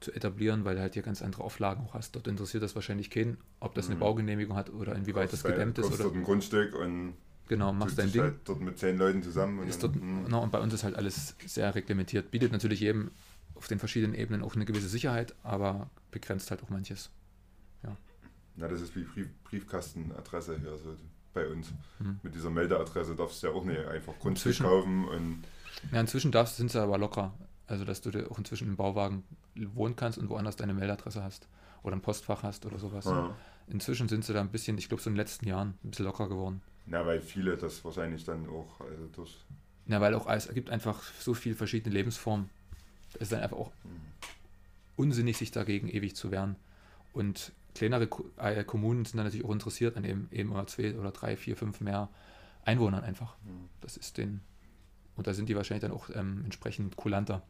zu 0.03 0.11
etablieren, 0.13 0.65
weil 0.65 0.75
du 0.75 0.81
halt 0.81 0.93
hier 0.93 1.03
ganz 1.03 1.21
andere 1.21 1.43
Auflagen 1.43 1.83
auch 1.85 1.93
hast. 1.93 2.15
Dort 2.15 2.27
interessiert 2.27 2.63
das 2.63 2.75
wahrscheinlich 2.75 3.09
keinen, 3.09 3.37
ob 3.59 3.73
das 3.75 3.87
eine 3.87 3.95
Mhm. 3.95 3.99
Baugenehmigung 4.01 4.55
hat 4.55 4.69
oder 4.71 4.95
inwieweit 4.95 5.31
das 5.33 5.43
gedämmt 5.43 5.77
ist 5.77 5.83
kaufst 5.85 5.99
oder 5.99 6.09
dort 6.09 6.15
ein 6.17 6.23
Grundstück 6.23 6.75
und 6.75 7.13
genau, 7.47 7.73
machst 7.73 7.97
dein 7.97 8.11
Ding. 8.11 8.21
Halt 8.21 8.35
dort 8.45 8.61
mit 8.61 8.77
zehn 8.77 8.97
Leuten 8.97 9.23
zusammen. 9.23 9.59
Und 9.59 9.83
dort, 9.83 9.93
genau, 9.93 10.43
und 10.43 10.51
bei 10.51 10.59
uns 10.59 10.73
ist 10.73 10.83
halt 10.83 10.95
alles 10.95 11.35
sehr 11.45 11.73
reglementiert. 11.73 12.31
Bietet 12.31 12.51
natürlich 12.51 12.79
jedem 12.81 13.11
auf 13.55 13.67
den 13.67 13.79
verschiedenen 13.79 14.15
Ebenen 14.15 14.43
auch 14.43 14.55
eine 14.55 14.65
gewisse 14.65 14.87
Sicherheit, 14.89 15.35
aber 15.43 15.89
begrenzt 16.11 16.49
halt 16.51 16.61
auch 16.63 16.69
manches. 16.69 17.09
Na, 18.55 18.67
das 18.67 18.81
ist 18.81 18.95
wie 18.95 19.01
Brief, 19.01 19.27
Briefkastenadresse 19.45 20.59
hier 20.59 20.77
so 20.77 20.95
bei 21.33 21.47
uns. 21.47 21.73
Mhm. 21.97 22.19
Mit 22.21 22.35
dieser 22.35 22.51
Meldeadresse 22.51 23.15
darfst 23.15 23.41
du 23.41 23.47
ja 23.47 23.53
auch 23.53 23.65
nicht 23.65 23.79
einfach 23.87 24.13
Grundstück 24.19 24.51
Inzwischen- 24.51 24.65
kaufen 24.67 25.05
und 25.05 25.43
Ja, 25.91 25.99
inzwischen 25.99 26.31
darfst, 26.31 26.57
sind 26.57 26.69
sie 26.69 26.79
aber 26.79 26.99
locker. 26.99 27.33
Also, 27.67 27.85
dass 27.85 28.01
du 28.01 28.11
dir 28.11 28.29
auch 28.29 28.37
inzwischen 28.37 28.67
im 28.67 28.75
Bauwagen 28.75 29.23
wohnen 29.55 29.95
kannst 29.95 30.17
und 30.17 30.29
woanders 30.29 30.55
deine 30.55 30.73
Meldadresse 30.73 31.23
hast 31.23 31.47
oder 31.83 31.95
ein 31.95 32.01
Postfach 32.01 32.43
hast 32.43 32.65
oder 32.65 32.79
sowas. 32.79 33.05
ja. 33.05 33.35
Inzwischen 33.67 34.09
sind 34.09 34.25
sie 34.25 34.33
da 34.33 34.41
ein 34.41 34.49
bisschen, 34.49 34.77
ich 34.77 34.89
glaube, 34.89 35.01
so 35.01 35.09
in 35.09 35.13
den 35.13 35.21
letzten 35.21 35.47
Jahren 35.47 35.75
ein 35.83 35.91
bisschen 35.91 36.05
locker 36.05 36.27
geworden. 36.27 36.61
Na, 36.85 37.05
weil 37.05 37.21
viele 37.21 37.55
das 37.55 37.83
wahrscheinlich 37.85 38.25
dann 38.25 38.47
auch 38.49 38.81
also 38.81 39.07
durch. 39.13 39.37
Ja, 39.87 40.01
weil 40.01 40.13
auch 40.15 40.29
es 40.29 40.49
gibt 40.53 40.69
einfach 40.69 41.01
so 41.19 41.33
viele 41.33 41.55
verschiedene 41.55 41.93
Lebensformen. 41.93 42.49
Es 43.13 43.21
ist 43.21 43.31
dann 43.31 43.41
einfach 43.41 43.57
auch 43.57 43.71
hm. 43.83 43.91
unsinnig, 44.97 45.37
sich 45.37 45.51
dagegen 45.51 45.87
ewig 45.87 46.15
zu 46.15 46.31
wehren. 46.31 46.55
Und 47.13 47.51
kleinere 47.75 48.09
äh, 48.37 48.63
Kommunen 48.63 49.05
sind 49.05 49.17
dann 49.17 49.25
natürlich 49.25 49.45
auch 49.45 49.51
interessiert 49.51 49.95
an 49.97 50.03
eben, 50.03 50.27
eben 50.31 50.67
zwei 50.67 50.97
oder 50.97 51.11
drei, 51.11 51.37
vier, 51.37 51.55
fünf 51.55 51.79
mehr 51.79 52.09
Einwohnern 52.65 53.03
einfach. 53.03 53.35
Hm. 53.45 53.69
Das 53.81 53.97
ist 53.97 54.17
den. 54.17 54.41
Und 55.15 55.27
da 55.27 55.33
sind 55.33 55.47
die 55.49 55.55
wahrscheinlich 55.55 55.81
dann 55.81 55.91
auch 55.91 56.09
ähm, 56.13 56.41
entsprechend 56.45 56.95
kulanter. 56.95 57.41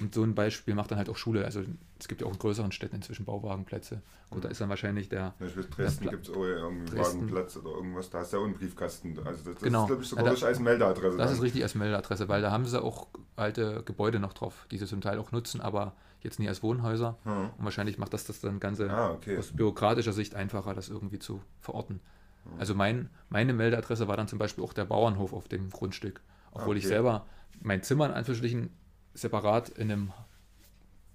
Und 0.00 0.12
so 0.12 0.24
ein 0.24 0.34
Beispiel 0.34 0.74
macht 0.74 0.90
dann 0.90 0.98
halt 0.98 1.08
auch 1.08 1.16
Schule. 1.16 1.44
Also 1.44 1.62
es 2.00 2.08
gibt 2.08 2.20
ja 2.20 2.26
auch 2.26 2.32
in 2.32 2.38
größeren 2.38 2.72
Städten 2.72 2.96
inzwischen 2.96 3.24
Bauwagenplätze. 3.24 4.02
Gut, 4.28 4.44
da 4.44 4.48
ist 4.48 4.60
dann 4.60 4.68
wahrscheinlich 4.68 5.08
der. 5.08 5.34
Ja, 5.38 5.46
ich 5.46 5.56
weiß, 5.56 5.70
Dresden 5.70 6.10
gibt 6.10 6.28
es 6.28 6.34
auch 6.34 6.42
irgendwie 6.42 6.96
Dresden. 6.96 7.20
Wagenplatz 7.20 7.56
oder 7.56 7.70
irgendwas. 7.76 8.10
Da 8.10 8.18
hast 8.18 8.32
du 8.32 8.36
ja 8.38 8.42
auch 8.42 8.46
einen 8.46 8.54
Briefkasten. 8.54 9.16
Also 9.24 9.44
das, 9.44 9.54
das 9.54 9.62
Genau. 9.62 9.82
ist, 9.82 9.86
glaube 9.86 10.02
ich, 10.02 10.08
sogar 10.08 10.26
Ja, 10.26 10.34
da- 10.34 10.46
als 10.46 10.58
Meldeadresse. 10.58 11.16
Das 11.16 11.26
dann. 11.28 11.36
ist 11.36 11.42
richtig 11.42 11.62
als 11.62 11.76
Meldadresse, 11.76 12.28
weil 12.28 12.42
da 12.42 12.50
haben 12.50 12.66
sie 12.66 12.82
auch 12.82 13.06
alte 13.36 13.82
Gebäude 13.84 14.18
noch 14.18 14.32
drauf, 14.32 14.66
die 14.72 14.78
sie 14.78 14.86
zum 14.86 15.00
Teil 15.00 15.18
auch 15.20 15.30
nutzen, 15.30 15.60
aber 15.60 15.94
jetzt 16.22 16.40
nie 16.40 16.48
als 16.48 16.62
Wohnhäuser. 16.64 17.16
Hm. 17.22 17.50
Und 17.56 17.64
wahrscheinlich 17.64 17.96
macht 17.96 18.12
das 18.14 18.24
das 18.24 18.40
dann 18.40 18.58
Ganze 18.58 18.90
Ah, 18.90 19.12
okay. 19.12 19.38
aus 19.38 19.52
bürokratischer 19.52 20.12
Sicht 20.12 20.34
einfacher, 20.34 20.74
das 20.74 20.88
irgendwie 20.88 21.20
zu 21.20 21.40
verorten. 21.60 22.00
Hm. 22.44 22.52
Also 22.58 22.74
mein, 22.74 23.10
meine 23.28 23.52
Meldeadresse 23.52 24.08
war 24.08 24.16
dann 24.16 24.28
zum 24.28 24.38
Beispiel 24.38 24.62
auch 24.64 24.72
der 24.72 24.84
Bauernhof 24.84 25.32
auf 25.32 25.48
dem 25.48 25.70
Grundstück. 25.70 26.20
Obwohl 26.52 26.76
ich 26.76 26.84
Okay. 26.84 26.94
selber 26.94 27.26
mein 27.60 27.82
Zimmer 27.82 28.06
in 28.06 28.12
Anführungsstrichen 28.12 28.70
separat 29.14 29.68
in 29.70 29.90
einem 29.90 30.12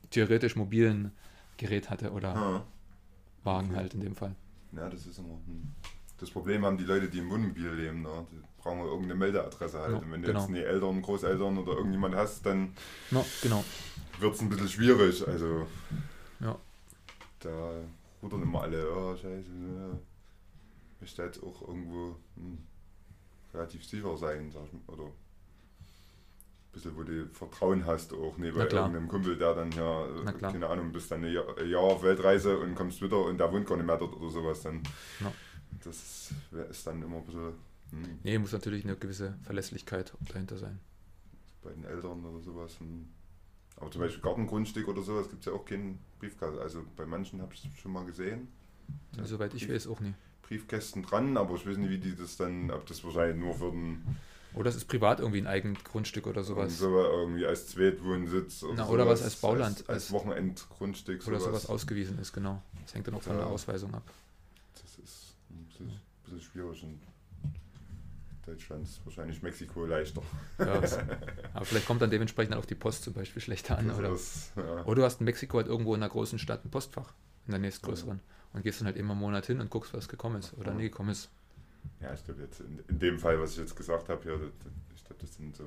theoretisch 0.09 0.55
mobilen 0.55 1.11
Gerät 1.57 1.89
hatte 1.89 2.11
oder 2.11 2.33
Hm. 2.33 2.61
Wagen 3.43 3.67
Okay. 3.69 3.75
halt 3.77 3.93
in 3.93 4.01
dem 4.01 4.15
Fall. 4.15 4.35
Ja, 4.71 4.89
das 4.89 5.05
ist 5.05 5.17
immer. 5.19 5.29
Hm. 5.45 5.73
Das 6.17 6.29
Problem 6.29 6.65
haben 6.65 6.77
die 6.77 6.83
Leute, 6.83 7.07
die 7.07 7.19
im 7.19 7.29
Wohnmobil 7.29 7.69
leben. 7.71 8.01
Ne? 8.01 8.25
Die, 8.31 8.41
brauchen 8.61 8.79
irgendeine 8.81 9.15
Meldeadresse 9.15 9.79
halt. 9.79 9.91
Ja, 9.93 9.97
Und 9.99 10.11
wenn 10.11 10.21
genau. 10.21 10.33
du 10.33 10.39
jetzt 10.39 10.49
nie 10.49 10.59
Eltern, 10.59 11.01
Großeltern 11.01 11.57
oder 11.57 11.71
irgendjemand 11.77 12.13
hast, 12.15 12.45
dann 12.45 12.73
No, 13.09 13.25
genau. 13.41 13.63
wird 14.19 14.35
es 14.35 14.41
ein 14.41 14.49
bisschen 14.49 14.67
schwierig. 14.67 15.25
Also 15.25 15.65
Ja. 16.41 16.57
da 17.39 17.71
rudern 18.21 18.41
immer 18.43 18.63
alle, 18.63 18.85
oh 18.93 19.15
scheiße, 19.15 19.29
ja. 19.31 19.97
Möchte 21.01 21.23
jetzt 21.23 21.41
auch 21.43 21.67
irgendwo 21.67 22.15
hm, 22.35 22.57
relativ 23.53 23.85
sicher 23.85 24.15
sein, 24.17 24.51
sag 24.51 24.65
ich 24.65 24.73
mal. 24.73 24.93
Oder 24.93 25.05
ein 25.05 26.71
bisschen, 26.73 26.95
wo 26.95 27.03
du 27.03 27.27
Vertrauen 27.33 27.85
hast, 27.85 28.13
auch 28.13 28.37
neben 28.37 28.57
irgendeinem 28.57 29.07
Kumpel, 29.07 29.37
der 29.37 29.55
dann 29.55 29.71
ja, 29.71 30.05
keine 30.39 30.67
Ahnung, 30.67 30.91
bist 30.91 31.09
dann 31.11 31.23
ein 31.23 31.33
Jahr, 31.33 31.57
ein 31.57 31.69
Jahr 31.69 31.81
auf 31.81 32.03
Weltreise 32.03 32.59
und 32.59 32.75
kommst 32.75 33.01
wieder 33.01 33.23
und 33.25 33.37
der 33.39 33.51
wohnt 33.51 33.65
gar 33.67 33.75
nicht 33.77 33.85
mehr 33.85 33.97
dort 33.97 34.15
oder 34.15 34.29
sowas. 34.29 34.61
Dann, 34.61 34.83
Ja. 35.19 35.31
Das 35.83 36.31
ist, 36.69 36.87
dann 36.87 37.01
immer 37.01 37.17
ein 37.17 37.25
bisschen 37.25 37.53
hm, 37.91 38.19
Nee, 38.23 38.37
muss 38.39 38.51
natürlich 38.51 38.83
eine 38.83 38.95
gewisse 38.95 39.37
Verlässlichkeit 39.43 40.13
dahinter 40.31 40.57
sein. 40.57 40.79
bei 41.63 41.71
den 41.71 41.85
Eltern 41.85 42.25
oder 42.25 42.39
sowas. 42.41 42.79
Hm. 42.79 43.07
Aber 43.77 43.89
zum 43.91 44.01
Beispiel 44.01 44.21
Gartengrundstück 44.21 44.87
oder 44.87 45.01
sowas 45.03 45.29
gibt 45.29 45.41
es 45.41 45.45
ja 45.45 45.53
auch 45.53 45.63
keinen 45.65 45.99
Briefkasten. 46.19 46.59
Also 46.59 46.83
bei 46.97 47.05
manchen 47.05 47.41
habe 47.41 47.53
ich 47.53 47.63
es 47.63 47.79
schon 47.79 47.93
mal 47.93 48.03
gesehen. 48.05 48.47
Ja, 49.15 49.25
Soweit 49.25 49.53
ich 49.53 49.69
weiß 49.69 49.87
auch 49.87 49.99
nie. 50.01 50.13
Briefkästen 50.49 51.03
dran, 51.03 51.37
aber 51.37 51.55
ich 51.55 51.65
weiß 51.67 51.77
nicht, 51.77 51.91
wie 51.91 51.99
die 51.99 52.15
das 52.15 52.35
dann, 52.35 52.71
ob 52.71 52.85
das 52.87 53.03
wahrscheinlich 53.03 53.37
nur 53.37 53.53
für 53.53 53.69
den 53.71 54.03
Oder 54.55 54.69
es 54.71 54.75
ist 54.75 54.85
privat 54.87 55.19
irgendwie 55.19 55.39
ein 55.41 55.47
eigenes 55.47 55.83
Grundstück 55.83 56.25
oder 56.25 56.43
sowas. 56.43 56.77
so 56.79 56.89
irgendwie 56.99 57.45
als 57.45 57.67
Zweitwohnsitz 57.67 58.63
oder, 58.63 58.73
Na, 58.77 58.87
oder 58.89 59.05
was 59.07 59.19
sowas, 59.19 59.31
als 59.33 59.41
Bauland, 59.41 59.77
als, 59.81 59.89
als 59.89 60.11
Wochenendgrundstück 60.11 61.27
Oder 61.27 61.39
sowas 61.39 61.67
ausgewiesen 61.67 62.17
ist, 62.19 62.33
genau. 62.33 62.61
Das 62.83 62.95
hängt 62.95 63.07
dann 63.07 63.13
auch 63.13 63.21
von 63.21 63.33
Ja. 63.33 63.39
der 63.39 63.47
Ausweisung 63.47 63.93
ab. 63.93 64.01
Das 64.73 64.97
ist 65.05 65.35
ein 65.51 65.65
bisschen, 65.67 65.87
ein 65.89 65.99
bisschen 66.25 66.41
schwierig 66.41 66.81
in 66.83 66.99
Deutschland 68.45 68.83
ist 68.83 68.99
wahrscheinlich 69.05 69.43
Mexiko 69.43 69.85
leichter. 69.85 70.23
Ja, 70.57 70.79
das, 70.81 70.97
aber 71.53 71.65
vielleicht 71.65 71.85
kommt 71.85 72.01
dann 72.01 72.09
dementsprechend 72.09 72.55
auch 72.55 72.65
die 72.65 72.73
Post 72.73 73.03
zum 73.03 73.13
Beispiel 73.13 73.43
schlechter 73.43 73.77
an. 73.77 73.89
Das 73.89 73.99
Oder, 73.99 74.09
ist, 74.13 74.51
ja. 74.55 74.83
oder 74.85 74.95
du 74.95 75.03
hast 75.03 75.19
in 75.19 75.25
Mexiko 75.25 75.57
halt 75.57 75.67
irgendwo 75.67 75.93
in 75.93 76.01
einer 76.01 76.09
großen 76.11 76.39
Stadt 76.39 76.65
ein 76.65 76.71
Postfach, 76.71 77.13
in 77.45 77.51
der 77.51 77.59
nächstgrößeren. 77.59 78.19
Und 78.53 78.63
gehst 78.63 78.79
dann 78.81 78.87
halt 78.87 78.97
immer 78.97 79.11
einen 79.11 79.19
Monat 79.21 79.45
hin 79.45 79.59
und 79.61 79.69
guckst, 79.69 79.93
was 79.93 80.07
gekommen 80.09 80.39
ist 80.39 80.53
oder 80.57 80.71
Ja. 80.71 80.77
nie 80.77 80.83
gekommen 80.83 81.09
ist. 81.09 81.29
Ja, 82.01 82.13
ich 82.13 82.23
glaube 82.25 82.41
jetzt 82.41 82.59
in, 82.61 82.79
in 82.87 82.99
dem 82.99 83.19
Fall, 83.19 83.39
was 83.39 83.51
ich 83.51 83.57
jetzt 83.59 83.75
gesagt 83.75 84.09
habe, 84.09 84.23
das, 84.25 84.39
das- 84.39 84.73
ich 84.95 85.03
glaube, 85.05 85.21
das 85.21 85.35
sind 85.35 85.55
so, 85.55 85.63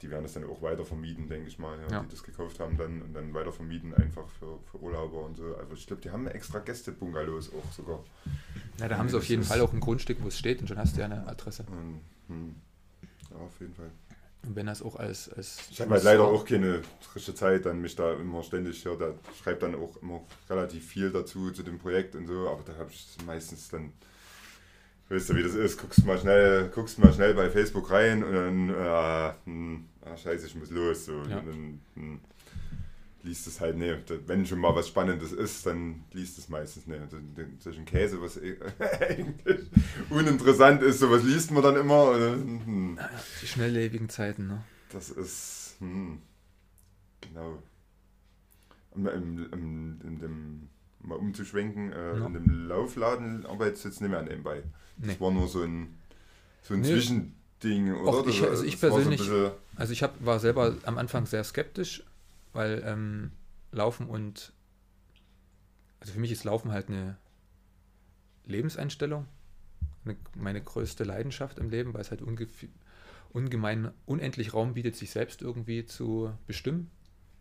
die 0.00 0.10
werden 0.10 0.22
das 0.22 0.34
dann 0.34 0.44
auch 0.44 0.62
weiter 0.62 0.84
vermieten, 0.84 1.28
denke 1.28 1.48
ich 1.48 1.58
mal, 1.58 1.76
ja, 1.80 1.88
Ja. 1.90 2.00
die 2.02 2.08
das 2.08 2.22
gekauft 2.22 2.60
haben 2.60 2.76
dann 2.76 3.02
und 3.02 3.12
dann 3.14 3.34
weiter 3.34 3.52
vermieten 3.52 3.92
einfach 3.94 4.28
für, 4.28 4.58
für 4.70 4.78
Urlauber 4.80 5.24
und 5.24 5.36
so. 5.36 5.56
Also 5.56 5.74
ich 5.74 5.86
glaube, 5.86 6.02
die 6.02 6.10
haben 6.10 6.26
extra 6.28 6.60
Gästebungalows 6.60 7.50
auch 7.52 7.72
sogar. 7.72 8.04
Ja, 8.78 8.86
da 8.88 8.96
haben 8.96 9.08
sie 9.08 9.16
auf 9.16 9.24
jeden 9.28 9.42
Fall 9.42 9.60
auch 9.60 9.72
ein 9.72 9.80
Grundstück, 9.80 10.18
wo 10.22 10.28
es 10.28 10.38
steht 10.38 10.60
und 10.60 10.68
schon 10.68 10.78
hast 10.78 10.94
du 10.96 11.00
ja 11.00 11.06
eine 11.06 11.26
Adresse. 11.26 11.64
Hm, 12.28 12.54
ja, 13.30 13.36
auf 13.38 13.58
jeden 13.60 13.74
Fall. 13.74 13.90
Und 14.46 14.56
wenn 14.56 14.66
das 14.66 14.82
auch 14.82 14.96
als. 14.96 15.28
als 15.32 15.58
Ich 15.70 15.80
habe 15.80 15.90
halt 15.90 16.04
leider 16.04 16.24
auch 16.24 16.44
keine 16.44 16.82
frische 17.00 17.34
Zeit, 17.34 17.66
dann 17.66 17.80
mich 17.80 17.96
da 17.96 18.14
immer 18.14 18.42
ständig, 18.42 18.82
ja, 18.84 18.94
da 18.94 19.12
schreibt 19.42 19.62
dann 19.62 19.74
auch 19.74 19.96
immer 20.00 20.22
relativ 20.48 20.86
viel 20.86 21.10
dazu 21.10 21.50
zu 21.50 21.62
dem 21.62 21.78
Projekt 21.78 22.14
und 22.14 22.26
so, 22.26 22.48
aber 22.48 22.62
da 22.64 22.74
habe 22.78 22.90
ich 22.90 23.06
meistens 23.26 23.68
dann, 23.68 23.92
weißt 25.08 25.30
du, 25.30 25.34
wie 25.36 25.42
das 25.42 25.54
ist, 25.54 25.78
guckst 25.80 26.04
mal 26.06 26.18
schnell, 26.18 26.70
guckst 26.74 26.98
mal 26.98 27.12
schnell 27.12 27.34
bei 27.34 27.50
Facebook 27.50 27.90
rein 27.90 28.22
und 28.22 28.32
dann, 28.32 28.70
äh, 28.70 29.32
hm, 29.44 29.84
ah, 30.04 30.16
scheiße, 30.16 30.46
ich 30.46 30.54
muss 30.54 30.70
los, 30.70 31.06
so, 31.06 31.12
Ja. 31.28 31.38
und 31.38 31.46
dann 31.46 31.80
hm, 31.94 32.20
liest 33.22 33.46
es 33.46 33.60
halt, 33.60 33.76
da- 33.80 34.14
wenn 34.26 34.46
schon 34.46 34.58
mal 34.60 34.74
was 34.74 34.88
Spannendes 34.88 35.32
ist, 35.32 35.66
dann 35.66 36.04
liest 36.12 36.38
es 36.38 36.48
meistens, 36.48 36.86
ne, 36.86 37.06
den, 37.10 37.34
den, 37.34 37.58
solchen 37.60 37.84
Käse, 37.84 38.20
was 38.22 38.36
eh- 38.36 38.56
eigentlich 39.00 39.66
uninteressant 40.10 40.82
ist, 40.82 41.00
sowas 41.00 41.22
liest 41.24 41.50
man 41.50 41.62
dann 41.62 41.76
immer 41.76 42.14
hm, 42.14 42.96
Ja, 42.96 43.10
die 43.42 43.46
schnelllebigen 43.46 44.08
Zeiten, 44.08 44.46
ne? 44.46 44.62
das 44.92 45.10
ist, 45.10 45.76
hm, 45.80 46.22
genau. 47.20 47.62
Im, 48.94 49.06
im, 49.52 50.00
in 50.02 50.18
dem, 50.18 50.68
mal 51.00 51.16
umzuschwenken, 51.16 51.92
äh, 51.92 52.18
Ja. 52.18 52.26
in 52.26 52.32
dem 52.34 52.68
Laufladen 52.68 53.46
arbeitest 53.46 53.84
du 53.84 53.88
jetzt 53.90 54.00
nicht 54.00 54.10
mehr 54.10 54.22
nebenbei. 54.22 54.62
Das 54.96 55.08
Nee. 55.08 55.20
war 55.20 55.30
nur 55.30 55.46
so 55.48 55.62
ein, 55.62 55.98
so 56.62 56.74
ein 56.74 56.80
Nee. 56.80 56.88
Zwischending, 56.88 57.94
oder? 57.94 58.20
Och, 58.20 58.26
ich- 58.26 58.40
Das- 58.40 58.50
also 58.50 58.64
ich 58.64 58.72
das 58.80 58.80
persönlich- 58.80 59.20
So 59.22 59.46
ein 59.46 59.52
Also 59.76 59.92
ich 59.92 60.02
hab, 60.02 60.24
war 60.24 60.40
selber 60.40 60.74
am 60.84 60.98
Anfang 60.98 61.26
sehr 61.26 61.44
skeptisch, 61.44 62.02
weil 62.58 62.82
ähm, 62.84 63.30
Laufen 63.70 64.08
und 64.08 64.52
also 66.00 66.12
für 66.12 66.18
mich 66.18 66.32
ist 66.32 66.42
Laufen 66.42 66.72
halt 66.72 66.88
eine 66.88 67.16
Lebenseinstellung, 68.46 69.26
eine, 70.04 70.16
meine 70.34 70.60
größte 70.60 71.04
Leidenschaft 71.04 71.58
im 71.58 71.70
Leben, 71.70 71.94
weil 71.94 72.00
es 72.00 72.10
halt 72.10 72.20
unge 72.20 72.48
ungemein 73.30 73.92
unendlich 74.06 74.54
Raum 74.54 74.74
bietet, 74.74 74.96
sich 74.96 75.10
selbst 75.12 75.40
irgendwie 75.40 75.86
zu 75.86 76.32
bestimmen. 76.48 76.90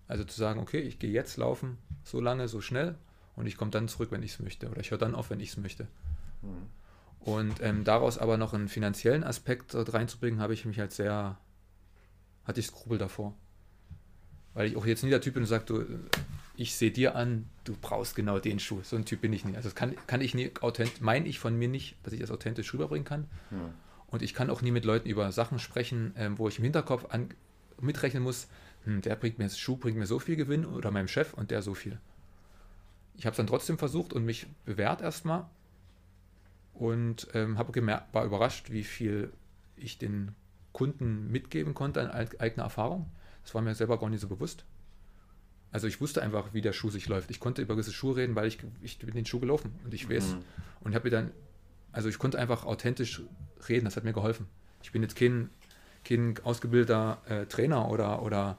Also 0.08 0.24
zu 0.24 0.38
sagen, 0.38 0.60
okay, 0.60 0.82
ich 0.82 1.00
gehe 1.00 1.12
jetzt 1.12 1.38
laufen, 1.38 1.80
so 2.04 2.22
lange, 2.22 2.48
so 2.48 2.62
schnell 2.62 2.96
und 3.36 3.48
ich 3.48 3.58
komme 3.58 3.72
dann 3.72 3.88
zurück, 3.88 4.12
wenn 4.12 4.22
ich 4.22 4.34
es 4.34 4.40
möchte. 4.40 4.70
Oder 4.70 4.82
ich 4.82 4.92
höre 4.92 5.00
dann 5.00 5.16
auf, 5.16 5.32
wenn 5.32 5.40
ich 5.40 5.50
es 5.50 5.58
möchte. 5.58 5.88
hm, 6.42 6.70
Und 7.20 7.62
ähm, 7.62 7.84
daraus 7.84 8.20
aber 8.20 8.38
noch 8.38 8.54
einen 8.54 8.68
finanziellen 8.68 9.24
Aspekt 9.24 9.74
reinzubringen, 9.76 10.40
habe 10.40 10.54
ich 10.54 10.66
mich 10.66 10.80
halt 10.80 10.92
sehr, 10.92 11.40
hatte 12.44 12.60
ich 12.60 12.68
Skrupel 12.68 12.98
davor. 13.00 13.36
Weil 14.58 14.68
ich 14.70 14.76
auch 14.76 14.88
jetzt 14.88 15.04
nie 15.04 15.12
der 15.12 15.22
Typ 15.22 15.36
bin, 15.36 15.46
sagt, 15.46 15.70
du, 15.70 15.86
ich 16.56 16.76
sehe 16.76 16.90
dir 16.90 17.16
an, 17.16 17.46
du 17.64 17.76
brauchst 17.80 18.16
genau 18.16 18.40
den 18.40 18.58
Schuh. 18.60 18.82
So 18.82 18.96
ein 18.96 19.06
Typ 19.06 19.22
bin 19.22 19.32
ich 19.32 19.46
nie. 19.46 19.56
Also 19.56 19.70
das 19.70 19.76
kann, 19.76 19.94
kann 20.08 20.20
ich 20.20 20.34
nie 20.34 20.50
authentisch, 20.62 21.00
meine 21.00 21.28
ich 21.28 21.38
von 21.38 21.56
mir 21.56 21.68
nicht, 21.68 21.96
dass 22.02 22.12
ich 22.14 22.20
das 22.20 22.32
authentisch 22.32 22.74
rüberbringen 22.74 23.06
kann. 23.06 23.28
ja. 23.52 23.58
Und 24.10 24.24
ich 24.24 24.34
kann 24.34 24.50
auch 24.50 24.62
nie 24.62 24.72
mit 24.72 24.84
Leuten 24.86 25.10
über 25.10 25.32
Sachen 25.34 25.60
sprechen, 25.60 26.14
ähm, 26.18 26.40
wo 26.40 26.48
ich 26.48 26.58
im 26.58 26.64
Hinterkopf 26.64 27.06
an, 27.14 27.30
mitrechnen 27.82 28.24
muss, 28.24 28.48
hm, 28.86 29.02
der 29.02 29.16
bringt 29.18 29.38
mir, 29.38 29.50
Schuh 29.50 29.76
bringt 29.76 29.98
mir 29.98 30.08
so 30.08 30.18
viel 30.18 30.38
Gewinn 30.38 30.66
oder 30.66 30.90
meinem 30.92 31.10
Chef 31.10 31.34
und 31.34 31.52
der 31.52 31.62
so 31.62 31.74
viel. 31.76 32.00
Ich 33.18 33.26
habe 33.26 33.34
es 33.34 33.38
dann 33.38 33.48
trotzdem 33.48 33.78
versucht 33.78 34.14
und 34.14 34.24
mich 34.26 34.48
bewährt 34.66 35.02
erstmal 35.02 35.46
und 36.74 37.28
ähm, 37.34 37.58
habe 37.58 37.72
gemerkt, 37.72 38.14
war 38.14 38.24
überrascht, 38.26 38.72
wie 38.72 38.84
viel 38.84 39.32
ich 39.76 39.98
den 39.98 40.34
Kunden 40.72 41.30
mitgeben 41.32 41.74
konnte 41.74 42.02
an 42.02 42.08
eig- 42.10 42.40
eigener 42.40 42.64
Erfahrung. 42.64 43.08
Das 43.48 43.56
war 43.56 43.62
mir 43.62 43.74
selber 43.76 43.98
gar 43.98 44.10
nicht 44.10 44.20
so 44.20 44.28
bewusst. 44.28 44.66
Also 45.72 45.88
ich 45.88 46.02
wusste 46.02 46.22
einfach, 46.22 46.54
wie 46.54 46.60
der 46.60 46.74
Schuh 46.74 46.90
sich 46.90 47.08
läuft. 47.08 47.32
Ich 47.32 47.40
konnte 47.40 47.62
über 47.62 47.76
gewisse 47.76 47.94
Schuhe 47.94 48.18
reden, 48.18 48.36
weil 48.36 48.46
ich, 48.46 48.58
ich 48.82 49.00
bin 49.00 49.16
den 49.16 49.26
Schuh 49.26 49.40
gelaufen 49.40 49.72
und 49.86 49.94
ich 49.94 50.10
weiß, 50.10 50.34
Mhm. 50.34 50.44
und 50.82 50.96
habe 50.96 51.06
mir 51.06 51.12
dann, 51.12 51.32
also 51.94 52.10
ich 52.10 52.20
konnte 52.20 52.38
einfach 52.40 52.66
authentisch 52.66 53.22
reden, 53.70 53.86
das 53.86 53.96
hat 53.96 54.04
mir 54.04 54.12
geholfen. 54.12 54.48
Ich 54.84 54.92
bin 54.92 55.02
jetzt 55.02 55.16
kein, 55.16 55.50
kein 56.04 56.36
ausgebildeter 56.44 57.22
äh, 57.30 57.46
Trainer 57.46 57.90
oder, 57.90 58.22
oder, 58.22 58.58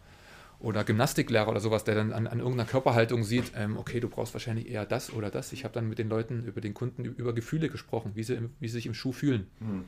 oder 0.58 0.84
Gymnastiklehrer 0.84 1.48
oder 1.48 1.60
sowas, 1.60 1.84
der 1.84 1.94
dann 1.94 2.14
an, 2.14 2.26
an 2.26 2.38
irgendeiner 2.38 2.66
Körperhaltung 2.66 3.24
sieht, 3.24 3.52
ähm, 3.56 3.76
okay, 3.76 4.00
du 4.00 4.08
brauchst 4.08 4.32
wahrscheinlich 4.32 4.70
eher 4.70 4.86
das 4.86 5.12
oder 5.12 5.28
das. 5.30 5.52
Ich 5.52 5.64
habe 5.64 5.74
dann 5.74 5.86
mit 5.86 5.98
den 5.98 6.08
Leuten, 6.08 6.44
über 6.44 6.62
den 6.62 6.72
Kunden, 6.72 7.04
über 7.04 7.34
Gefühle 7.34 7.68
gesprochen, 7.68 8.12
wie 8.14 8.22
sie, 8.22 8.36
im, 8.36 8.54
wie 8.58 8.68
sie 8.68 8.72
sich 8.76 8.86
im 8.86 8.94
Schuh 8.94 9.12
fühlen. 9.12 9.48
Hm. 9.58 9.84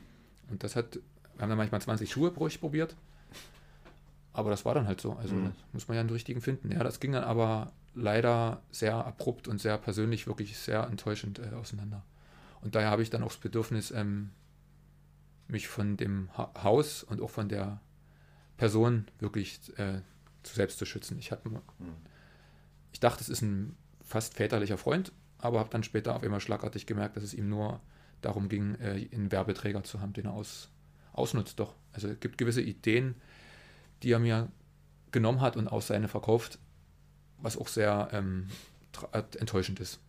Und 0.51 0.63
das 0.63 0.75
hat, 0.75 0.97
wir 1.37 1.41
haben 1.41 1.49
dann 1.49 1.57
manchmal 1.57 1.81
20 1.81 2.11
Schuhe 2.11 2.29
pro 2.29 2.47
probiert. 2.59 2.95
Aber 4.33 4.49
das 4.49 4.63
war 4.65 4.73
dann 4.73 4.87
halt 4.87 5.01
so. 5.01 5.13
Also 5.13 5.35
Mhm. 5.35 5.51
muss 5.73 5.87
man 5.87 5.95
ja 5.95 6.01
einen 6.01 6.09
richtigen 6.09 6.41
finden. 6.41 6.71
Ja, 6.71 6.83
das 6.83 6.99
ging 6.99 7.11
dann 7.11 7.23
aber 7.23 7.73
leider 7.93 8.61
sehr 8.71 9.05
abrupt 9.05 9.47
und 9.47 9.59
sehr 9.59 9.77
persönlich 9.77 10.25
wirklich 10.27 10.57
sehr 10.57 10.85
enttäuschend 10.87 11.39
äh, 11.39 11.53
auseinander. 11.55 12.03
Und 12.61 12.75
daher 12.75 12.89
habe 12.89 13.01
ich 13.03 13.09
dann 13.09 13.23
auch 13.23 13.27
das 13.29 13.37
Bedürfnis, 13.37 13.91
ähm, 13.91 14.31
mich 15.47 15.67
von 15.67 15.97
dem 15.97 16.29
ha 16.37 16.51
Haus 16.63 17.03
und 17.03 17.19
auch 17.21 17.29
von 17.29 17.49
der 17.49 17.81
Person 18.57 19.07
wirklich 19.19 19.59
äh, 19.77 20.01
zu 20.43 20.55
selbst 20.55 20.77
zu 20.79 20.85
schützen. 20.85 21.17
Ich, 21.19 21.31
hab, 21.31 21.43
Hm. 21.43 21.57
ich 22.93 22.99
dachte, 22.99 23.21
es 23.21 23.29
ist 23.29 23.41
ein 23.41 23.75
fast 24.03 24.35
väterlicher 24.35 24.77
Freund, 24.77 25.11
aber 25.39 25.59
habe 25.59 25.69
dann 25.69 25.83
später 25.83 26.15
auf 26.15 26.23
einmal 26.23 26.39
schlagartig 26.39 26.85
gemerkt, 26.85 27.17
dass 27.17 27.23
es 27.23 27.33
ihm 27.33 27.49
nur 27.49 27.81
darum 28.21 28.47
ging, 28.47 28.75
äh, 28.75 29.09
einen 29.13 29.31
Werbeträger 29.31 29.83
zu 29.83 29.99
haben, 29.99 30.13
den 30.13 30.25
er 30.25 30.33
aus, 30.33 30.69
ausnutzt. 31.11 31.59
Doch. 31.59 31.73
Also 31.91 32.07
es 32.07 32.19
gibt 32.19 32.37
gewisse 32.37 32.61
Ideen, 32.61 33.15
die 34.03 34.11
er 34.11 34.19
mir 34.19 34.51
genommen 35.11 35.41
hat 35.41 35.57
und 35.57 35.67
aus 35.67 35.87
seine 35.87 36.07
verkauft, 36.07 36.59
was 37.39 37.57
auch 37.57 37.67
sehr 37.67 38.09
ähm, 38.11 38.47
äh, 39.11 39.23
enttäuschend 39.39 39.79
ist. 39.79 39.99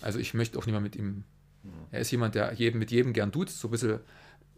Also 0.00 0.18
ich 0.18 0.34
möchte 0.34 0.58
auch 0.58 0.66
nicht 0.66 0.72
mehr 0.72 0.80
mit 0.80 0.96
ihm. 0.96 1.24
Hm. 1.62 1.70
Er 1.90 2.00
ist 2.00 2.10
jemand, 2.10 2.34
der 2.34 2.52
jedem, 2.52 2.78
mit 2.78 2.90
jedem 2.90 3.12
gern 3.12 3.30
duzt, 3.30 3.58
so 3.58 3.68
ein 3.68 3.70
bisschen 3.70 4.00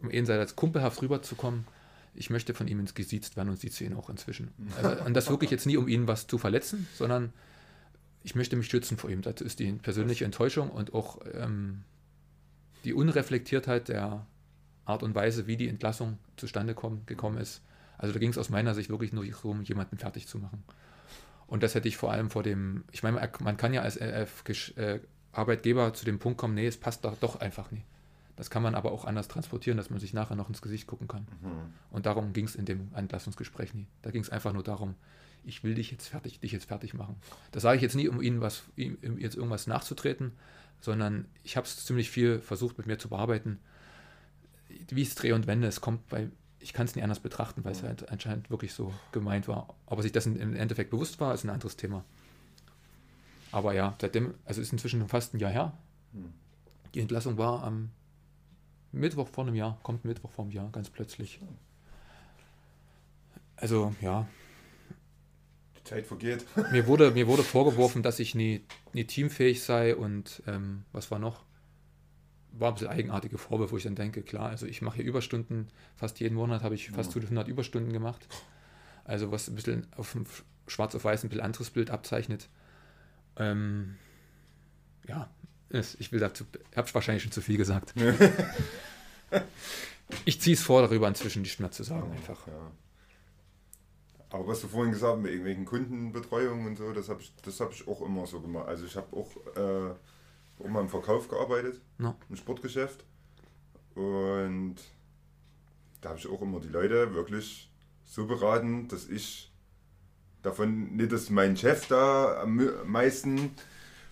um 0.01 0.11
jenseits 0.11 0.55
kumpelhaft 0.55 1.01
rüberzukommen. 1.01 1.65
Ich 2.13 2.29
möchte 2.29 2.53
von 2.53 2.67
ihm 2.67 2.79
ins 2.79 2.93
Gesiezt 2.93 3.35
werden 3.35 3.49
und 3.49 3.59
sieht 3.59 3.79
ihn 3.81 3.93
auch 3.93 4.09
inzwischen. 4.09 4.49
Also, 4.81 5.03
und 5.03 5.13
das 5.13 5.29
wirklich 5.29 5.51
jetzt 5.51 5.65
nie, 5.65 5.77
um 5.77 5.87
ihn 5.87 6.07
was 6.07 6.27
zu 6.27 6.37
verletzen, 6.37 6.87
sondern 6.95 7.33
ich 8.23 8.35
möchte 8.35 8.55
mich 8.55 8.67
schützen 8.67 8.97
vor 8.97 9.09
ihm. 9.09 9.21
Das 9.21 9.41
ist 9.41 9.59
die 9.59 9.73
persönliche 9.73 10.25
Enttäuschung 10.25 10.69
und 10.69 10.93
auch 10.93 11.19
ähm, 11.33 11.83
die 12.85 12.93
Unreflektiertheit 12.93 13.89
der 13.89 14.25
Art 14.85 15.03
und 15.03 15.13
Weise, 15.13 15.45
wie 15.47 15.57
die 15.57 15.67
Entlassung 15.67 16.17
zustande 16.37 16.73
kommen, 16.73 17.05
gekommen 17.05 17.37
ist. 17.37 17.61
Also 17.97 18.13
da 18.13 18.19
ging 18.19 18.29
es 18.29 18.37
aus 18.37 18.49
meiner 18.49 18.73
Sicht 18.73 18.89
wirklich 18.89 19.13
nur 19.13 19.25
darum, 19.25 19.61
jemanden 19.61 19.97
fertig 19.97 20.27
zu 20.27 20.39
machen. 20.39 20.63
Und 21.47 21.63
das 21.63 21.75
hätte 21.75 21.87
ich 21.87 21.97
vor 21.97 22.11
allem 22.11 22.29
vor 22.29 22.43
dem, 22.43 22.83
ich 22.91 23.03
meine, 23.03 23.29
man 23.39 23.57
kann 23.57 23.73
ja 23.73 23.81
als 23.81 23.97
äh, 23.97 24.99
Arbeitgeber 25.31 25.93
zu 25.93 26.05
dem 26.05 26.19
Punkt 26.19 26.37
kommen, 26.37 26.55
nee, 26.55 26.67
es 26.67 26.77
passt 26.77 27.05
doch, 27.05 27.17
doch 27.17 27.39
einfach 27.39 27.71
nie. 27.71 27.83
Das 28.35 28.49
kann 28.49 28.63
man 28.63 28.75
aber 28.75 28.91
auch 28.91 29.05
anders 29.05 29.27
transportieren, 29.27 29.77
dass 29.77 29.89
man 29.89 29.99
sich 29.99 30.13
nachher 30.13 30.35
noch 30.35 30.49
ins 30.49 30.61
Gesicht 30.61 30.87
gucken 30.87 31.07
kann. 31.07 31.27
Mhm. 31.41 31.73
Und 31.91 32.05
darum 32.05 32.33
ging 32.33 32.45
es 32.45 32.55
in 32.55 32.65
dem 32.65 32.89
Entlassungsgespräch 32.93 33.73
nie. 33.73 33.87
Da 34.01 34.11
ging 34.11 34.21
es 34.21 34.29
einfach 34.29 34.51
nur 34.51 34.63
darum, 34.63 34.95
ich 35.45 35.63
will 35.63 35.75
dich 35.75 35.91
jetzt 35.91 36.07
fertig, 36.07 36.39
dich 36.39 36.51
jetzt 36.51 36.65
fertig 36.65 36.93
machen. 36.93 37.15
Das 37.51 37.63
sage 37.63 37.77
ich 37.77 37.81
jetzt 37.81 37.95
nie, 37.95 38.09
um 38.09 38.21
Ihnen 38.21 38.41
was, 38.41 38.63
ihm 38.75 38.97
jetzt 39.19 39.35
irgendwas 39.35 39.67
nachzutreten, 39.67 40.33
sondern 40.81 41.25
ich 41.43 41.55
habe 41.55 41.65
es 41.65 41.85
ziemlich 41.85 42.09
viel 42.09 42.39
versucht, 42.39 42.77
mit 42.77 42.87
mir 42.87 42.97
zu 42.97 43.09
bearbeiten. 43.09 43.59
Wie 44.89 45.03
es 45.03 45.15
drehe 45.15 45.35
und 45.35 45.47
wende, 45.47 45.67
es 45.67 45.79
kommt, 45.79 46.01
weil 46.09 46.31
ich 46.65 46.73
kann 46.73 46.87
es 46.87 46.95
nicht 46.95 47.03
anders 47.03 47.19
betrachten, 47.19 47.63
weil 47.63 47.73
es 47.73 47.83
halt 47.83 48.09
anscheinend 48.09 48.49
wirklich 48.49 48.73
so 48.73 48.91
gemeint 49.11 49.47
war. 49.47 49.75
Ob 49.85 49.99
er 49.99 50.01
sich 50.01 50.11
das 50.11 50.25
im 50.25 50.55
Endeffekt 50.55 50.89
bewusst 50.89 51.19
war, 51.19 51.31
ist 51.31 51.43
ein 51.43 51.51
anderes 51.51 51.77
Thema. 51.77 52.03
Aber 53.51 53.73
ja, 53.75 53.93
seitdem, 54.01 54.33
also 54.45 54.61
ist 54.61 54.71
inzwischen 54.73 55.07
fast 55.07 55.35
ein 55.35 55.39
Jahr 55.39 55.51
her. 55.51 55.77
Hm. 56.13 56.33
Die 56.95 57.01
Entlassung 57.01 57.37
war 57.37 57.63
am 57.63 57.91
Mittwoch 58.91 59.27
vor 59.27 59.45
einem 59.45 59.53
Jahr, 59.53 59.77
kommt 59.83 60.05
Mittwoch 60.05 60.31
vor 60.31 60.45
einem 60.45 60.53
Jahr, 60.53 60.71
ganz 60.71 60.89
plötzlich. 60.89 61.39
Also 63.57 63.93
ja, 64.01 64.27
Die 65.77 65.83
Zeit 65.83 66.07
vergeht. 66.07 66.45
mir 66.71 66.87
wurde, 66.87 67.11
mir 67.11 67.27
wurde 67.27 67.43
vorgeworfen, 67.55 68.01
dass 68.01 68.17
ich 68.17 68.33
nie, 68.33 68.65
nie 68.91 69.05
teamfähig 69.05 69.61
sei 69.61 69.95
und 69.95 70.41
ähm, 70.47 70.83
was 70.93 71.11
war 71.11 71.19
noch? 71.19 71.43
War 72.57 72.69
ein 72.69 72.75
bisschen 72.75 72.89
eigenartige 72.89 73.37
Vorwürfe, 73.37 73.73
wo 73.73 73.77
ich 73.77 73.83
dann 73.83 73.95
denke, 73.95 74.21
klar, 74.21 74.49
also 74.49 74.65
ich 74.65 74.81
mache 74.81 74.97
hier 74.97 75.05
Überstunden, 75.05 75.67
fast 75.95 76.19
jeden 76.19 76.35
Monat 76.35 76.63
habe 76.63 76.75
ich 76.75 76.91
fast 76.91 77.13
Ja. 77.13 77.21
100 77.21 77.47
Überstunden 77.47 77.91
gemacht. 77.91 78.27
Also 79.03 79.31
was 79.31 79.47
ein 79.47 79.55
bisschen 79.55 79.87
auf 79.95 80.13
dem 80.13 80.25
schwarz 80.67 80.95
auf 80.95 81.03
weiß 81.03 81.23
ein 81.23 81.29
bisschen 81.29 81.43
anderes 81.43 81.69
Bild 81.69 81.91
abzeichnet. 81.91 82.49
Ähm, 83.37 83.95
ja, 85.07 85.29
ich 85.69 86.11
will 86.11 86.19
dazu, 86.19 86.45
habe 86.75 86.93
wahrscheinlich 86.93 87.23
schon 87.23 87.31
zu 87.31 87.41
viel 87.41 87.57
gesagt. 87.57 87.93
ich 90.25 90.41
ziehe 90.41 90.55
es 90.55 90.63
vor, 90.63 90.81
darüber 90.81 91.07
inzwischen 91.07 91.41
nicht 91.41 91.59
mehr 91.59 91.71
zu 91.71 91.83
sagen 91.83 92.11
einfach. 92.11 92.47
Ja. 92.47 92.71
Aber 94.29 94.47
was 94.47 94.61
du 94.61 94.67
vorhin 94.67 94.91
gesagt 94.91 95.15
hast, 95.15 95.21
mit 95.21 95.31
irgendwelchen 95.31 95.65
Kundenbetreuung 95.65 96.65
und 96.65 96.77
so, 96.77 96.91
das 96.91 97.09
habe 97.09 97.21
ich, 97.21 97.33
das 97.43 97.59
hab 97.59 97.71
ich 97.71 97.87
auch 97.87 98.01
immer 98.01 98.25
so 98.25 98.41
gemacht. 98.41 98.67
Also 98.67 98.85
ich 98.85 98.95
habe 98.95 99.15
auch, 99.15 99.31
äh, 99.55 99.93
mal 100.67 100.81
im 100.81 100.89
Verkauf 100.89 101.27
gearbeitet, 101.27 101.81
Ja. 101.99 102.15
im 102.29 102.35
Sportgeschäft. 102.35 103.03
Und 103.95 104.75
da 106.01 106.09
habe 106.09 106.19
ich 106.19 106.27
auch 106.29 106.41
immer 106.41 106.59
die 106.59 106.67
Leute 106.69 107.13
wirklich 107.13 107.71
so 108.03 108.25
beraten, 108.27 108.87
dass 108.87 109.07
ich 109.07 109.51
davon, 110.43 110.95
nicht 110.95 111.11
dass 111.11 111.29
mein 111.29 111.57
Chef 111.57 111.87
da 111.87 112.41
am 112.41 112.69
meisten 112.85 113.51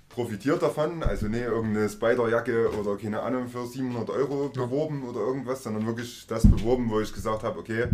profitiert 0.10 0.62
davon, 0.62 1.04
also 1.04 1.28
nicht 1.28 1.42
irgendeine 1.42 1.90
Spiderjacke 1.90 2.72
oder 2.80 2.98
keine 2.98 3.22
Ahnung 3.22 3.48
für 3.48 3.66
700 3.66 4.10
Euro 4.12 4.50
beworben 4.50 5.04
oder 5.04 5.20
irgendwas, 5.22 5.64
sondern 5.64 5.86
wirklich 5.86 6.26
das 6.28 6.44
beworben, 6.50 6.90
wo 6.90 7.00
ich 7.00 7.14
gesagt 7.14 7.44
habe, 7.44 7.60
okay, 7.60 7.88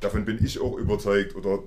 davon 0.00 0.24
bin 0.24 0.42
ich 0.44 0.60
auch 0.60 0.76
überzeugt 0.76 1.34
oder 1.34 1.60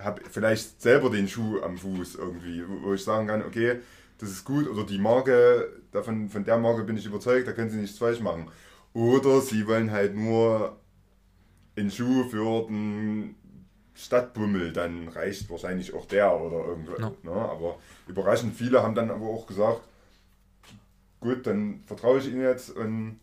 habe 0.00 0.22
vielleicht 0.30 0.80
selber 0.82 1.10
den 1.10 1.28
Schuh 1.28 1.60
am 1.62 1.76
Fuß 1.78 2.16
irgendwie, 2.16 2.64
wo 2.82 2.94
ich 2.94 3.04
sagen 3.04 3.26
kann, 3.28 3.42
okay, 3.42 3.80
das 4.18 4.30
ist 4.30 4.44
gut 4.44 4.68
oder 4.68 4.84
die 4.84 4.98
Marke, 4.98 5.82
davon, 5.92 6.28
von 6.28 6.44
der 6.44 6.58
Marke 6.58 6.84
bin 6.84 6.96
ich 6.96 7.06
überzeugt, 7.06 7.46
da 7.48 7.52
können 7.52 7.70
sie 7.70 7.78
nichts 7.78 7.98
falsch 7.98 8.20
machen. 8.20 8.48
Oder 8.92 9.40
sie 9.40 9.66
wollen 9.66 9.90
halt 9.90 10.14
nur 10.14 10.78
einen 11.76 11.90
Schuh 11.90 12.28
für 12.28 12.66
den 12.68 13.34
Stadtbummel, 13.94 14.72
dann 14.72 15.08
reicht 15.08 15.50
wahrscheinlich 15.50 15.94
auch 15.94 16.06
der 16.06 16.32
oder 16.40 16.66
irgendwas. 16.68 16.98
Ja. 17.00 17.12
Ne? 17.22 17.32
Aber 17.32 17.78
überraschend 18.06 18.54
viele 18.54 18.82
haben 18.82 18.94
dann 18.94 19.10
aber 19.10 19.26
auch 19.26 19.46
gesagt, 19.46 19.80
gut, 21.20 21.46
dann 21.46 21.82
vertraue 21.86 22.18
ich 22.18 22.26
Ihnen 22.28 22.42
jetzt 22.42 22.70
und 22.70 23.20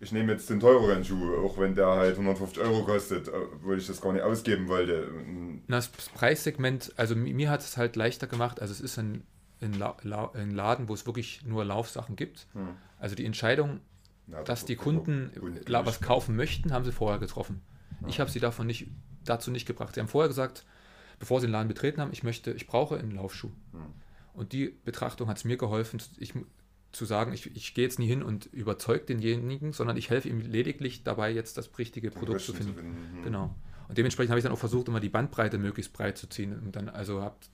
ich 0.00 0.12
nehme 0.12 0.32
jetzt 0.32 0.48
den 0.48 0.60
teureren 0.60 1.04
Schuh, 1.04 1.36
auch 1.44 1.58
wenn 1.58 1.74
der 1.74 1.88
halt 1.88 2.12
150 2.16 2.62
Euro 2.62 2.84
kostet, 2.84 3.28
obwohl 3.28 3.76
ich 3.76 3.86
das 3.86 4.00
gar 4.00 4.12
nicht 4.14 4.22
ausgeben 4.22 4.68
wollte. 4.68 5.06
Das 5.68 5.88
Preissegment, 5.88 6.92
also 6.96 7.14
mi- 7.14 7.34
mir 7.34 7.50
hat 7.50 7.60
es 7.60 7.76
halt 7.76 7.96
leichter 7.96 8.26
gemacht. 8.26 8.60
Also 8.62 8.72
es 8.72 8.80
ist 8.80 8.98
ein, 8.98 9.24
ein, 9.60 9.74
La 9.74 9.96
La 10.02 10.30
ein 10.32 10.50
Laden, 10.50 10.88
wo 10.88 10.94
es 10.94 11.06
wirklich 11.06 11.44
nur 11.44 11.64
Laufsachen 11.64 12.16
gibt. 12.16 12.46
Hm. 12.52 12.68
Also 12.98 13.14
die 13.14 13.24
Entscheidung, 13.24 13.80
na, 14.26 14.38
dass 14.38 14.60
das 14.60 14.64
die 14.66 14.76
Kunden 14.76 15.30
was 15.66 16.00
kaufen 16.00 16.36
möchten, 16.36 16.72
haben 16.72 16.84
sie 16.84 16.92
vorher 16.92 17.18
getroffen. 17.18 17.62
Ich 18.06 18.18
habe 18.18 18.30
sie 18.30 18.40
davon 18.40 18.66
nicht, 18.66 18.86
dazu 19.24 19.50
nicht 19.50 19.66
gebracht. 19.66 19.94
Sie 19.94 20.00
haben 20.00 20.08
vorher 20.08 20.28
gesagt, 20.28 20.64
bevor 21.18 21.40
sie 21.40 21.46
den 21.46 21.52
Laden 21.52 21.68
betreten 21.68 22.00
haben, 22.00 22.12
ich 22.12 22.22
möchte, 22.22 22.52
ich 22.52 22.66
brauche 22.66 22.98
einen 22.98 23.10
Laufschuh. 23.12 23.50
Hm. 23.72 23.80
Und 24.32 24.52
die 24.52 24.74
Betrachtung 24.84 25.28
hat 25.28 25.36
es 25.36 25.44
mir 25.44 25.56
geholfen, 25.56 26.00
ich, 26.18 26.32
zu 26.92 27.04
sagen, 27.04 27.32
ich, 27.32 27.54
ich 27.54 27.74
gehe 27.74 27.84
jetzt 27.84 27.98
nie 27.98 28.06
hin 28.06 28.22
und 28.22 28.46
überzeuge 28.46 29.04
denjenigen, 29.04 29.72
sondern 29.72 29.96
ich 29.96 30.10
helfe 30.10 30.28
ihm 30.28 30.40
lediglich 30.40 31.04
dabei, 31.04 31.30
jetzt 31.30 31.56
das 31.56 31.70
richtige 31.78 32.10
den 32.10 32.18
Produkt 32.18 32.40
zu 32.40 32.52
Besten 32.52 32.74
finden. 32.74 33.16
Hm. 33.16 33.24
Genau. 33.24 33.54
Und 33.88 33.98
dementsprechend 33.98 34.30
habe 34.30 34.38
ich 34.38 34.44
dann 34.44 34.52
auch 34.52 34.58
versucht, 34.58 34.88
immer 34.88 35.00
die 35.00 35.08
Bandbreite 35.08 35.58
möglichst 35.58 35.92
breit 35.92 36.16
zu 36.16 36.28
ziehen. 36.28 36.58
Und 36.58 36.76
dann, 36.76 36.88
also 36.88 37.22
habt, 37.22 37.50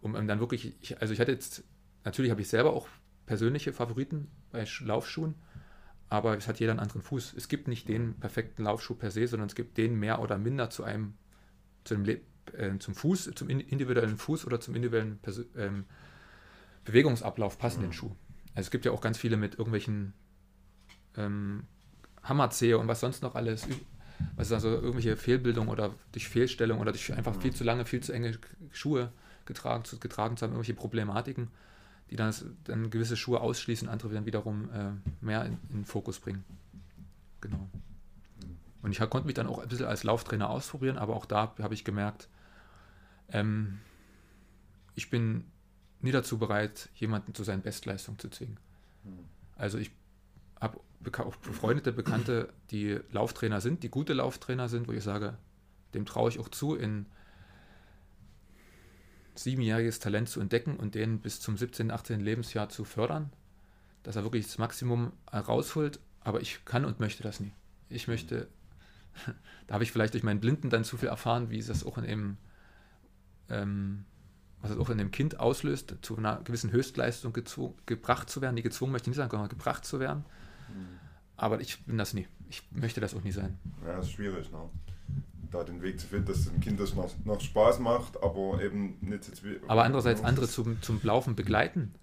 um 0.00 0.14
dann 0.26 0.40
wirklich, 0.40 0.74
ich, 0.80 1.00
also 1.00 1.12
ich 1.12 1.20
hatte 1.20 1.32
jetzt, 1.32 1.64
natürlich 2.04 2.30
habe 2.30 2.40
ich 2.40 2.48
selber 2.48 2.72
auch 2.72 2.88
persönliche 3.26 3.72
Favoriten 3.72 4.28
bei 4.52 4.62
Sch- 4.64 4.84
Laufschuhen, 4.84 5.34
aber 6.08 6.36
es 6.36 6.48
hat 6.48 6.60
jeder 6.60 6.72
einen 6.72 6.80
anderen 6.80 7.02
Fuß. 7.02 7.34
Es 7.36 7.48
gibt 7.48 7.68
nicht 7.68 7.88
den 7.88 8.14
perfekten 8.14 8.64
Laufschuh 8.64 8.94
per 8.94 9.10
se, 9.10 9.26
sondern 9.26 9.48
es 9.48 9.54
gibt 9.54 9.76
den 9.76 9.98
mehr 9.98 10.20
oder 10.20 10.38
minder 10.38 10.70
zu 10.70 10.84
einem, 10.84 11.14
zu 11.84 11.94
einem 11.94 12.04
Le 12.04 12.20
äh, 12.56 12.78
zum 12.78 12.94
Fuß, 12.94 13.30
zum 13.34 13.50
in- 13.50 13.60
individuellen 13.60 14.16
Fuß 14.16 14.46
oder 14.46 14.58
zum 14.60 14.74
individuellen 14.74 15.18
Persö 15.18 15.44
ähm, 15.56 15.84
Bewegungsablauf 16.84 17.58
passenden 17.58 17.88
Mhm. 17.88 17.92
Schuh. 17.92 18.16
Also 18.54 18.66
es 18.68 18.70
gibt 18.70 18.84
ja 18.86 18.92
auch 18.92 19.00
ganz 19.02 19.18
viele 19.18 19.36
mit 19.36 19.54
irgendwelchen 19.58 20.14
ähm, 21.16 21.64
Hammerzehe 22.22 22.78
und 22.78 22.88
was 22.88 23.00
sonst 23.00 23.22
noch 23.22 23.34
alles, 23.34 23.66
was 24.36 24.48
ist 24.48 24.52
also 24.52 24.68
irgendwelche 24.70 25.16
Fehlbildungen 25.16 25.68
oder 25.68 25.94
durch 26.12 26.28
Fehlstellung 26.28 26.80
oder 26.80 26.92
durch 26.92 27.12
einfach 27.12 27.38
viel 27.40 27.52
zu 27.54 27.64
lange, 27.64 27.84
viel 27.84 28.00
zu 28.00 28.12
enge 28.12 28.38
Schuhe 28.72 29.12
getragen 29.48 29.84
zu, 29.84 29.98
getragen 29.98 30.36
zu 30.36 30.44
haben, 30.44 30.52
irgendwelche 30.52 30.74
Problematiken, 30.74 31.48
die 32.10 32.16
dann, 32.16 32.32
dann 32.64 32.90
gewisse 32.90 33.16
Schuhe 33.16 33.40
ausschließen, 33.40 33.88
andere 33.88 34.14
dann 34.14 34.26
wiederum 34.26 34.70
äh, 34.70 34.92
mehr 35.20 35.44
in, 35.44 35.58
in 35.70 35.78
den 35.78 35.84
Fokus 35.84 36.20
bringen. 36.20 36.44
Genau. 37.40 37.68
Und 38.82 38.92
ich 38.92 38.98
konnte 39.10 39.26
mich 39.26 39.34
dann 39.34 39.48
auch 39.48 39.58
ein 39.58 39.68
bisschen 39.68 39.86
als 39.86 40.04
Lauftrainer 40.04 40.48
ausprobieren, 40.48 40.98
aber 40.98 41.16
auch 41.16 41.26
da 41.26 41.54
habe 41.58 41.74
ich 41.74 41.84
gemerkt, 41.84 42.28
ähm, 43.30 43.80
ich 44.94 45.10
bin 45.10 45.44
nie 46.00 46.12
dazu 46.12 46.38
bereit, 46.38 46.88
jemanden 46.94 47.34
zu 47.34 47.42
seinen 47.42 47.62
Bestleistungen 47.62 48.18
zu 48.18 48.28
zwingen. 48.30 48.58
Also 49.56 49.78
ich 49.78 49.90
habe 50.60 50.80
auch 51.18 51.36
befreundete 51.36 51.92
Bekannte, 51.92 52.52
die 52.70 53.00
Lauftrainer 53.10 53.60
sind, 53.60 53.82
die 53.82 53.88
gute 53.88 54.12
Lauftrainer 54.12 54.68
sind, 54.68 54.88
wo 54.88 54.92
ich 54.92 55.02
sage, 55.02 55.36
dem 55.94 56.04
traue 56.04 56.30
ich 56.30 56.38
auch 56.38 56.48
zu, 56.48 56.74
in 56.74 57.06
siebenjähriges 59.38 59.98
Talent 59.98 60.28
zu 60.28 60.40
entdecken 60.40 60.76
und 60.76 60.94
den 60.94 61.20
bis 61.20 61.40
zum 61.40 61.56
17., 61.56 61.90
18. 61.90 62.20
Lebensjahr 62.20 62.68
zu 62.68 62.84
fördern, 62.84 63.30
dass 64.02 64.16
er 64.16 64.24
wirklich 64.24 64.46
das 64.46 64.58
Maximum 64.58 65.12
rausholt, 65.32 66.00
aber 66.20 66.40
ich 66.40 66.64
kann 66.64 66.84
und 66.84 67.00
möchte 67.00 67.22
das 67.22 67.40
nie. 67.40 67.52
Ich 67.88 68.08
möchte, 68.08 68.48
da 69.66 69.74
habe 69.74 69.84
ich 69.84 69.92
vielleicht 69.92 70.14
durch 70.14 70.24
meinen 70.24 70.40
Blinden 70.40 70.70
dann 70.70 70.84
zu 70.84 70.96
viel 70.96 71.08
erfahren, 71.08 71.50
wie 71.50 71.58
es 71.58 71.66
das 71.66 71.84
auch 71.84 71.98
in 71.98 72.04
dem, 72.04 72.36
ähm, 73.48 74.04
was 74.60 74.72
es 74.72 74.78
auch 74.78 74.90
in 74.90 74.98
dem 74.98 75.10
Kind 75.10 75.38
auslöst, 75.38 75.94
zu 76.02 76.16
einer 76.16 76.42
gewissen 76.42 76.72
Höchstleistung 76.72 77.32
gebracht 77.86 78.28
zu 78.28 78.40
werden, 78.40 78.56
die 78.56 78.62
gezwungen 78.62 78.92
möchte 78.92 79.06
ich 79.06 79.16
nicht 79.16 79.18
sagen, 79.18 79.30
sondern 79.30 79.48
gebracht 79.48 79.84
zu 79.84 80.00
werden. 80.00 80.24
Aber 81.36 81.60
ich 81.60 81.84
bin 81.84 81.96
das 81.96 82.14
nie. 82.14 82.26
Ich 82.50 82.62
möchte 82.72 83.00
das 83.00 83.14
auch 83.14 83.22
nie 83.22 83.30
sein. 83.30 83.56
Ja, 83.86 83.96
das 83.96 84.06
ist 84.06 84.12
schwierig, 84.12 84.50
ne? 84.50 84.68
Da 85.50 85.64
den 85.64 85.82
Weg 85.82 85.98
zu 85.98 86.06
finden, 86.06 86.26
dass 86.26 86.44
dem 86.44 86.60
Kind 86.60 86.78
das 86.78 86.94
noch, 86.94 87.10
noch 87.24 87.40
Spaß 87.40 87.78
macht, 87.78 88.22
aber 88.22 88.62
eben 88.62 88.98
nicht 89.00 89.28
jetzt 89.28 89.42
wie. 89.44 89.56
Aber 89.66 89.84
andererseits 89.84 90.22
andere 90.22 90.46
zum, 90.48 90.82
zum 90.82 91.00
Laufen 91.02 91.34
begleiten. 91.36 91.94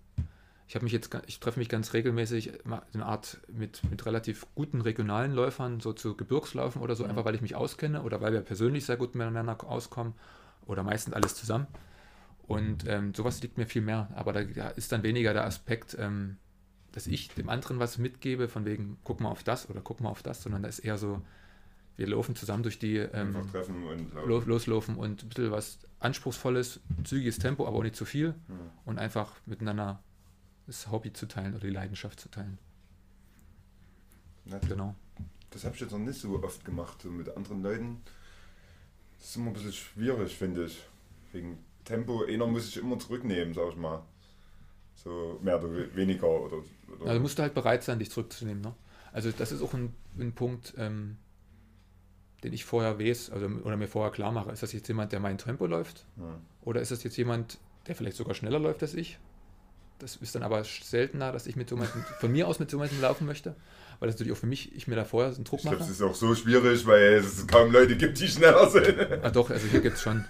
Ich 0.67 0.73
habe 0.73 0.83
mich 0.83 0.93
jetzt, 0.93 1.15
ich 1.27 1.39
treffe 1.39 1.59
mich 1.59 1.69
ganz 1.69 1.93
regelmäßig 1.93 2.65
eine 2.65 3.05
Art 3.05 3.37
mit, 3.47 3.83
mit 3.91 4.03
relativ 4.07 4.47
guten 4.55 4.81
regionalen 4.81 5.31
Läufern, 5.31 5.79
so 5.79 5.93
zu 5.93 6.17
Gebirgslaufen 6.17 6.81
oder 6.81 6.95
so, 6.95 7.03
Mhm. 7.03 7.11
einfach 7.11 7.25
weil 7.25 7.35
ich 7.35 7.41
mich 7.41 7.55
auskenne 7.55 8.01
oder 8.01 8.19
weil 8.21 8.33
wir 8.33 8.41
persönlich 8.41 8.85
sehr 8.85 8.97
gut 8.97 9.13
miteinander 9.13 9.63
auskommen 9.63 10.13
oder 10.65 10.81
meistens 10.81 11.13
alles 11.13 11.35
zusammen. 11.35 11.67
Und 12.47 12.87
ähm, 12.87 13.13
sowas 13.13 13.41
liegt 13.43 13.57
mir 13.59 13.67
viel 13.67 13.83
mehr. 13.83 14.09
Aber 14.15 14.33
da, 14.33 14.43
da 14.43 14.69
ist 14.69 14.91
dann 14.91 15.03
weniger 15.03 15.33
der 15.33 15.45
Aspekt, 15.45 15.95
ähm, 15.99 16.37
dass 16.93 17.05
ich 17.05 17.29
dem 17.29 17.49
anderen 17.49 17.77
was 17.77 17.99
mitgebe, 17.99 18.47
von 18.47 18.65
wegen, 18.65 18.97
guck 19.03 19.19
mal 19.19 19.29
auf 19.29 19.43
das 19.43 19.69
oder 19.69 19.81
guck 19.83 20.01
mal 20.01 20.09
auf 20.09 20.23
das, 20.23 20.41
sondern 20.41 20.63
da 20.63 20.69
ist 20.69 20.79
eher 20.79 20.97
so, 20.97 21.21
wir 21.97 22.07
laufen 22.07 22.35
zusammen 22.35 22.63
durch 22.63 22.77
die 22.79 22.97
ähm, 22.97 23.35
Einfach 23.35 23.51
treffen 23.51 23.83
und 23.83 24.13
laufen. 24.13 24.29
lo- 24.29 24.39
loslaufen 24.45 24.95
und 24.95 25.23
ein 25.23 25.29
bisschen 25.29 25.51
was 25.51 25.79
Anspruchsvolles, 25.99 26.79
zügiges 27.03 27.39
Tempo, 27.39 27.65
aber 27.67 27.77
auch 27.77 27.83
nicht 27.83 27.95
zu 27.95 28.05
viel 28.05 28.35
Ja. 28.49 28.55
und 28.85 28.99
einfach 28.99 29.33
miteinander 29.45 30.01
das 30.67 30.91
Hobby 30.91 31.13
zu 31.13 31.27
teilen 31.27 31.53
oder 31.53 31.65
die 31.67 31.73
Leidenschaft 31.73 32.19
zu 32.19 32.29
teilen. 32.29 32.57
Ja, 34.45 34.59
Genau. 34.67 34.95
Das 35.51 35.63
habe 35.63 35.73
ich 35.75 35.81
jetzt 35.81 35.91
noch 35.91 35.99
nicht 35.99 36.19
so 36.19 36.43
oft 36.43 36.65
gemacht, 36.65 37.01
so 37.01 37.09
mit 37.09 37.29
anderen 37.37 37.63
Leuten. 37.63 38.01
Das 39.17 39.29
ist 39.29 39.35
immer 39.37 39.47
ein 39.47 39.53
bisschen 39.53 39.71
schwierig, 39.71 40.35
finde 40.35 40.65
ich. 40.65 40.83
Wegen 41.31 41.57
Tempo, 41.85 42.25
einer 42.25 42.45
muss 42.45 42.67
ich 42.67 42.77
immer 42.77 42.99
zurücknehmen, 42.99 43.53
sag 43.53 43.69
ich 43.69 43.77
mal. 43.77 44.03
So 44.95 45.39
mehr 45.41 45.57
oder 45.59 45.71
we- 45.71 45.95
weniger. 45.95 46.27
Oder, 46.27 46.57
oder 46.99 47.09
Also 47.09 47.21
musst 47.21 47.37
du 47.39 47.43
halt 47.43 47.53
bereit 47.53 47.83
sein, 47.85 47.99
dich 47.99 48.11
zurückzunehmen. 48.11 48.61
Ne? 48.61 48.73
Also 49.13 49.31
das 49.31 49.53
ist 49.53 49.61
auch 49.61 49.73
ein, 49.73 49.93
ein 50.19 50.33
Punkt, 50.33 50.73
ähm, 50.77 51.15
den 52.45 52.53
ich 52.53 52.63
vorher 52.63 52.99
weiß, 52.99 53.31
also 53.31 53.47
oder 53.63 53.75
mir 53.75 53.87
vorher 53.87 54.11
klar 54.11 54.31
mache. 54.31 54.51
Ist 54.51 54.61
das 54.61 54.71
jetzt 54.71 54.87
jemand, 54.87 55.11
der 55.11 55.19
mein 55.19 55.37
Tempo 55.37 55.65
läuft? 55.65 56.05
Ja. 56.17 56.39
Oder 56.61 56.81
ist 56.81 56.91
das 56.91 57.03
jetzt 57.03 57.17
jemand, 57.17 57.57
der 57.87 57.95
vielleicht 57.95 58.17
sogar 58.17 58.35
schneller 58.35 58.59
läuft 58.59 58.83
als 58.83 58.93
ich? 58.93 59.17
Das 59.97 60.17
ist 60.17 60.35
dann 60.35 60.43
aber 60.43 60.63
seltener, 60.63 61.31
dass 61.31 61.47
ich 61.47 61.55
mit 61.55 61.69
so 61.69 61.75
jemandem, 61.75 62.03
von 62.19 62.31
mir 62.31 62.47
aus 62.47 62.59
mit 62.59 62.69
so 62.69 62.77
jemandem 62.77 63.01
laufen 63.01 63.25
möchte, 63.25 63.55
weil 63.99 64.07
das 64.07 64.15
natürlich 64.15 64.33
auch 64.33 64.39
für 64.39 64.45
mich, 64.45 64.75
ich 64.75 64.87
mir 64.87 64.95
da 64.95 65.05
vorher 65.05 65.33
einen 65.33 65.43
Druck 65.43 65.59
Ich 65.59 65.63
glaube, 65.63 65.77
mache. 65.77 65.85
es 65.85 65.95
ist 65.95 66.01
auch 66.03 66.13
so 66.13 66.35
schwierig, 66.35 66.85
weil 66.85 67.15
es 67.15 67.47
kaum 67.47 67.71
Leute 67.71 67.95
gibt, 67.95 68.19
die 68.19 68.27
schneller 68.27 68.69
sind. 68.69 68.95
Ah, 69.23 69.31
doch, 69.31 69.49
also 69.49 69.67
hier 69.67 69.81
gibt 69.81 69.95
es 69.95 70.03
schon. 70.03 70.23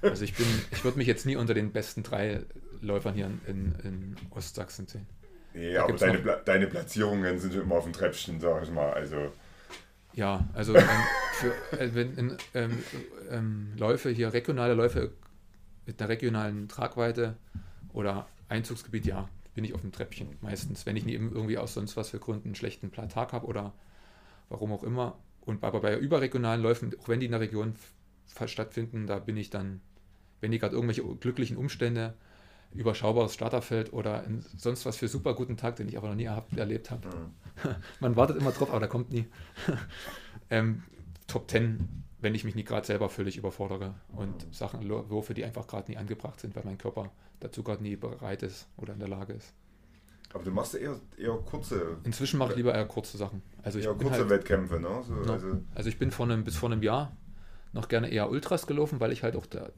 Also 0.00 0.24
ich 0.24 0.34
bin, 0.34 0.46
ich 0.70 0.82
würde 0.82 0.96
mich 0.96 1.06
jetzt 1.06 1.26
nie 1.26 1.36
unter 1.36 1.52
den 1.52 1.72
besten 1.72 2.02
drei 2.02 2.40
Läufern 2.80 3.14
hier 3.14 3.30
in, 3.46 3.74
in, 3.84 4.16
Ostsachsen 4.30 4.86
sehen. 4.86 5.06
Nee, 5.52 5.74
Da 5.74 5.84
aber 5.84 5.92
deine, 5.92 6.18
Pla 6.18 6.36
deine 6.36 6.66
Platzierungen 6.68 7.38
sind 7.38 7.54
immer 7.54 7.74
auf 7.74 7.84
dem 7.84 7.92
Treppchen, 7.92 8.40
sag 8.40 8.62
ich 8.62 8.70
mal. 8.70 8.92
Also, 8.92 9.32
Ja, 10.20 10.46
also 10.52 10.76
ähm, 10.76 10.86
für, 11.32 11.54
äh, 11.78 11.94
wenn 11.94 12.36
ähm, 12.52 12.78
ähm, 13.30 13.72
Läufe 13.78 14.10
hier, 14.10 14.34
regionale 14.34 14.74
Läufe 14.74 15.12
mit 15.86 15.98
einer 15.98 16.10
regionalen 16.10 16.68
Tragweite 16.68 17.38
oder 17.94 18.28
Einzugsgebiet, 18.50 19.06
ja, 19.06 19.30
bin 19.54 19.64
ich 19.64 19.72
auf 19.72 19.80
dem 19.80 19.92
Treppchen 19.92 20.28
meistens, 20.42 20.84
wenn 20.84 20.94
ich 20.96 21.06
nie 21.06 21.14
irgendwie 21.14 21.56
aus 21.56 21.72
sonst 21.72 21.96
was 21.96 22.10
für 22.10 22.18
Gründen 22.18 22.48
einen 22.48 22.54
schlechten 22.54 22.92
Tag 22.92 23.32
habe 23.32 23.46
oder 23.46 23.72
warum 24.50 24.72
auch 24.72 24.82
immer. 24.82 25.16
Und 25.40 25.64
aber 25.64 25.80
bei 25.80 25.96
überregionalen 25.96 26.60
Läufen, 26.60 26.92
auch 27.00 27.08
wenn 27.08 27.20
die 27.20 27.26
in 27.26 27.32
der 27.32 27.40
Region 27.40 27.74
stattfinden, 28.44 29.06
da 29.06 29.20
bin 29.20 29.38
ich 29.38 29.48
dann, 29.48 29.80
wenn 30.42 30.50
die 30.50 30.58
gerade 30.58 30.74
irgendwelche 30.74 31.02
glücklichen 31.02 31.56
Umstände, 31.56 32.12
überschaubares 32.72 33.34
Starterfeld 33.34 33.92
oder 33.92 34.24
sonst 34.56 34.86
was 34.86 34.96
für 34.96 35.08
super 35.08 35.34
guten 35.34 35.56
Tag, 35.56 35.76
den 35.76 35.88
ich 35.88 35.96
aber 35.98 36.08
noch 36.08 36.14
nie 36.14 36.28
erlebt 36.56 36.90
habe, 36.90 37.08
man 38.00 38.16
wartet 38.16 38.36
immer 38.36 38.52
drauf, 38.52 38.70
aber 38.70 38.80
der 38.80 38.88
kommt 38.88 39.10
nie. 39.10 39.26
ähm, 40.50 40.82
Top 41.26 41.50
10, 41.50 42.04
wenn 42.20 42.34
ich 42.34 42.44
mich 42.44 42.54
nicht 42.54 42.68
gerade 42.68 42.86
selber 42.86 43.08
völlig 43.08 43.36
überfordere 43.36 43.94
und 44.12 44.46
Sachen 44.54 44.82
lo- 44.82 45.08
würfe, 45.10 45.32
die 45.34 45.44
einfach 45.44 45.66
gerade 45.66 45.90
nie 45.90 45.96
angebracht 45.96 46.40
sind, 46.40 46.56
weil 46.56 46.64
mein 46.64 46.78
Körper 46.78 47.10
dazu 47.40 47.62
gerade 47.62 47.82
nie 47.82 47.96
bereit 47.96 48.42
ist 48.42 48.66
oder 48.76 48.92
in 48.94 48.98
der 48.98 49.08
Lage 49.08 49.32
ist. 49.34 49.54
aber 50.34 50.44
du 50.44 50.50
machst 50.50 50.74
eher, 50.74 50.96
eher 51.16 51.34
kurze, 51.38 51.98
Inzwischen 52.04 52.38
mache 52.38 52.50
ich 52.52 52.56
lieber 52.56 52.74
eher 52.74 52.86
kurze 52.86 53.16
Sachen. 53.16 53.42
Also 53.62 53.78
ich 53.78 53.84
eher 53.86 53.94
bin 53.94 54.08
kurze 54.08 54.22
halt, 54.22 54.30
Wettkämpfe, 54.30 54.80
ne? 54.80 55.02
So, 55.06 55.14
Ja. 55.24 55.32
also, 55.34 55.60
also 55.74 55.88
ich 55.88 55.98
bin 55.98 56.10
vor 56.10 56.26
einem, 56.26 56.44
bis 56.44 56.56
vor 56.56 56.70
einem 56.70 56.82
Jahr 56.82 57.16
noch 57.72 57.88
gerne 57.88 58.08
eher 58.10 58.28
Ultras 58.28 58.66
gelaufen, 58.66 58.98
weil 59.00 59.12
ich 59.12 59.22
halt 59.22 59.36
auch 59.36 59.46
da, 59.46 59.70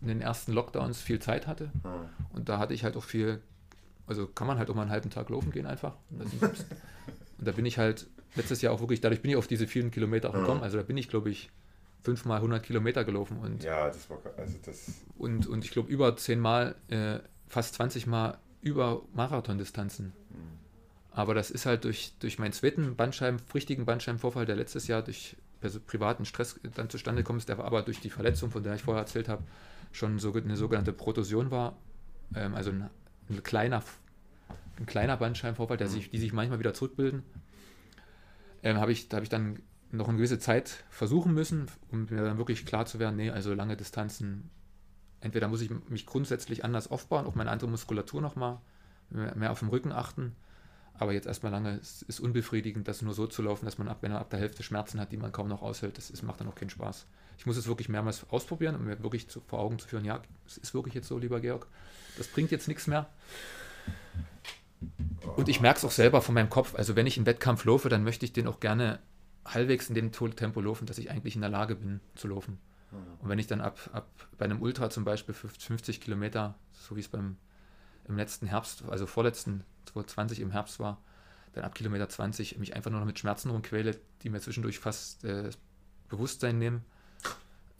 in 0.00 0.08
den 0.08 0.20
ersten 0.20 0.52
Lockdowns 0.52 1.00
viel 1.00 1.18
Zeit 1.20 1.46
hatte. 1.46 1.70
ja. 1.84 2.08
Und 2.32 2.48
da 2.48 2.58
hatte 2.58 2.74
ich 2.74 2.84
halt 2.84 2.96
auch 2.96 3.04
viel, 3.04 3.40
also 4.06 4.26
kann 4.26 4.46
man 4.46 4.58
halt 4.58 4.70
auch 4.70 4.74
mal 4.74 4.82
einen 4.82 4.90
halben 4.90 5.10
Tag 5.10 5.28
laufen 5.30 5.50
gehen 5.50 5.66
einfach. 5.66 5.96
Und, 6.10 6.26
da 7.46 7.52
bin 7.52 7.66
ich 7.66 7.78
halt 7.78 8.06
letztes 8.36 8.62
Jahr 8.62 8.72
auch 8.72 8.80
wirklich, 8.80 9.00
dadurch 9.00 9.22
bin 9.22 9.30
ich 9.30 9.36
auf 9.36 9.46
diese 9.46 9.66
vielen 9.66 9.90
Kilometer 9.90 10.30
auch 10.30 10.34
Ja. 10.34 10.40
gekommen. 10.40 10.62
Also 10.62 10.76
da 10.76 10.82
bin 10.82 10.96
ich, 10.96 11.08
glaube 11.08 11.30
ich, 11.30 11.50
fünfmal 12.02 12.36
100 12.38 12.62
Kilometer 12.62 13.04
gelaufen 13.04 13.38
und, 13.38 13.62
ja, 13.64 13.86
das 13.88 14.08
war, 14.08 14.18
also 14.36 14.56
das, 14.64 14.92
und, 15.16 15.46
und 15.46 15.64
ich 15.64 15.70
glaube 15.72 15.90
über 15.90 16.16
zehnmal, 16.16 16.74
äh, 16.88 17.18
fast 17.48 17.74
20 17.74 18.06
Mal 18.06 18.38
über 18.60 19.02
Marathondistanzen. 19.14 20.12
Aber 21.10 21.34
das 21.34 21.50
ist 21.50 21.66
halt 21.66 21.82
durch, 21.84 22.12
durch 22.20 22.38
meinen 22.38 22.52
zweiten 22.52 22.94
Bandscheiben, 22.94 23.40
richtigen 23.52 23.84
Bandscheibenvorfall, 23.86 24.46
der 24.46 24.54
letztes 24.54 24.86
Jahr 24.86 25.02
durch 25.02 25.36
privaten 25.88 26.24
Stress 26.24 26.60
dann 26.76 26.88
zustande 26.88 27.22
gekommen 27.22 27.40
ist, 27.40 27.48
der 27.48 27.58
aber 27.58 27.82
durch 27.82 27.98
die 28.00 28.10
Verletzung, 28.10 28.50
von 28.52 28.62
der 28.62 28.74
ich 28.74 28.82
vorher 28.82 29.00
erzählt 29.02 29.28
habe, 29.28 29.42
schon 29.92 30.18
so 30.18 30.32
eine 30.32 30.56
sogenannte 30.56 30.92
Protusion 30.92 31.50
war. 31.50 31.76
Ähm, 32.34 32.54
also 32.54 32.70
ein, 32.70 32.90
ein 33.28 33.42
kleiner, 33.42 33.82
ein 34.78 34.86
kleiner 34.86 35.16
Bandscheibenvorfall, 35.16 35.76
der 35.76 35.88
sich, 35.88 36.10
die 36.10 36.18
sich 36.18 36.32
manchmal 36.32 36.58
wieder 36.58 36.74
zurückbilden. 36.74 37.22
Ähm, 38.62 38.78
habe 38.78 38.92
ich, 38.92 39.08
da 39.08 39.16
habe 39.16 39.24
ich 39.24 39.30
dann 39.30 39.60
noch 39.90 40.08
eine 40.08 40.16
gewisse 40.16 40.38
Zeit 40.38 40.84
versuchen 40.90 41.32
müssen, 41.32 41.66
um 41.90 42.06
mir 42.10 42.22
dann 42.22 42.38
wirklich 42.38 42.66
klar 42.66 42.86
zu 42.86 42.98
werden, 42.98 43.16
nee, 43.16 43.30
also 43.30 43.54
lange 43.54 43.76
Distanzen, 43.76 44.50
entweder 45.20 45.48
muss 45.48 45.62
ich 45.62 45.70
mich 45.88 46.06
grundsätzlich 46.06 46.64
anders 46.64 46.90
aufbauen, 46.90 47.26
auf 47.26 47.34
meine 47.34 47.50
andere 47.50 47.70
Muskulatur 47.70 48.20
nochmal, 48.20 48.60
mehr, 49.10 49.34
mehr 49.36 49.52
auf 49.52 49.60
den 49.60 49.68
Rücken 49.68 49.92
achten, 49.92 50.36
aber 50.98 51.12
jetzt 51.12 51.26
erstmal 51.26 51.52
lange 51.52 51.76
ist, 51.76 52.02
ist 52.02 52.20
unbefriedigend, 52.20 52.88
das 52.88 53.02
nur 53.02 53.14
so 53.14 53.26
zu 53.26 53.42
laufen, 53.42 53.64
dass 53.64 53.78
man 53.78 53.88
ab, 53.88 53.98
wenn 54.00 54.10
man 54.10 54.20
ab 54.20 54.30
der 54.30 54.40
Hälfte 54.40 54.62
Schmerzen 54.62 55.00
hat, 55.00 55.12
die 55.12 55.16
man 55.16 55.32
kaum 55.32 55.48
noch 55.48 55.62
aushält, 55.62 55.96
das 55.96 56.10
ist, 56.10 56.22
macht 56.22 56.40
dann 56.40 56.48
auch 56.48 56.54
keinen 56.54 56.70
Spaß. 56.70 57.06
Ich 57.38 57.46
muss 57.46 57.56
es 57.56 57.68
wirklich 57.68 57.88
mehrmals 57.88 58.28
ausprobieren, 58.30 58.74
um 58.74 58.84
mir 58.84 59.00
wirklich 59.02 59.28
zu, 59.28 59.40
vor 59.40 59.60
Augen 59.60 59.78
zu 59.78 59.86
führen, 59.86 60.04
ja, 60.04 60.20
es 60.46 60.58
ist 60.58 60.74
wirklich 60.74 60.94
jetzt 60.94 61.08
so, 61.08 61.18
lieber 61.18 61.40
Georg, 61.40 61.66
das 62.16 62.26
bringt 62.26 62.50
jetzt 62.50 62.66
nichts 62.66 62.86
mehr. 62.86 63.08
Und 65.36 65.48
ich 65.48 65.60
merke 65.60 65.78
es 65.78 65.84
auch 65.84 65.90
selber 65.92 66.20
von 66.20 66.34
meinem 66.34 66.50
Kopf, 66.50 66.74
also 66.74 66.96
wenn 66.96 67.06
ich 67.06 67.16
einen 67.16 67.26
Wettkampf 67.26 67.64
laufe, 67.64 67.88
dann 67.88 68.02
möchte 68.02 68.24
ich 68.24 68.32
den 68.32 68.48
auch 68.48 68.60
gerne 68.60 68.98
halbwegs 69.44 69.88
in 69.88 69.94
dem 69.94 70.12
Tempo 70.12 70.60
laufen, 70.60 70.86
dass 70.86 70.98
ich 70.98 71.10
eigentlich 71.10 71.36
in 71.36 71.40
der 71.40 71.50
Lage 71.50 71.76
bin 71.76 72.00
zu 72.16 72.28
laufen. 72.28 72.58
Und 73.20 73.28
wenn 73.28 73.38
ich 73.38 73.46
dann 73.46 73.60
ab, 73.60 73.78
ab 73.92 74.08
bei 74.38 74.44
einem 74.44 74.62
Ultra 74.62 74.90
zum 74.90 75.04
Beispiel 75.04 75.34
50 75.34 75.66
50 75.66 76.00
Kilometer, 76.00 76.54
so 76.72 76.96
wie 76.96 77.00
es 77.00 77.08
beim 77.08 77.36
im 78.08 78.16
letzten 78.16 78.46
Herbst, 78.46 78.84
also 78.88 79.06
vorletzten 79.06 79.64
2020 79.86 80.40
im 80.40 80.50
Herbst 80.50 80.80
war, 80.80 80.98
dann 81.52 81.64
ab 81.64 81.74
Kilometer 81.74 82.08
20 82.08 82.58
mich 82.58 82.74
einfach 82.76 82.90
nur 82.90 83.00
noch 83.00 83.06
mit 83.06 83.18
Schmerzen 83.18 83.50
rumquäle, 83.50 83.96
die 84.22 84.30
mir 84.30 84.40
zwischendurch 84.40 84.78
fast 84.78 85.24
äh, 85.24 85.44
das 85.44 85.58
Bewusstsein 86.08 86.58
nehmen. 86.58 86.84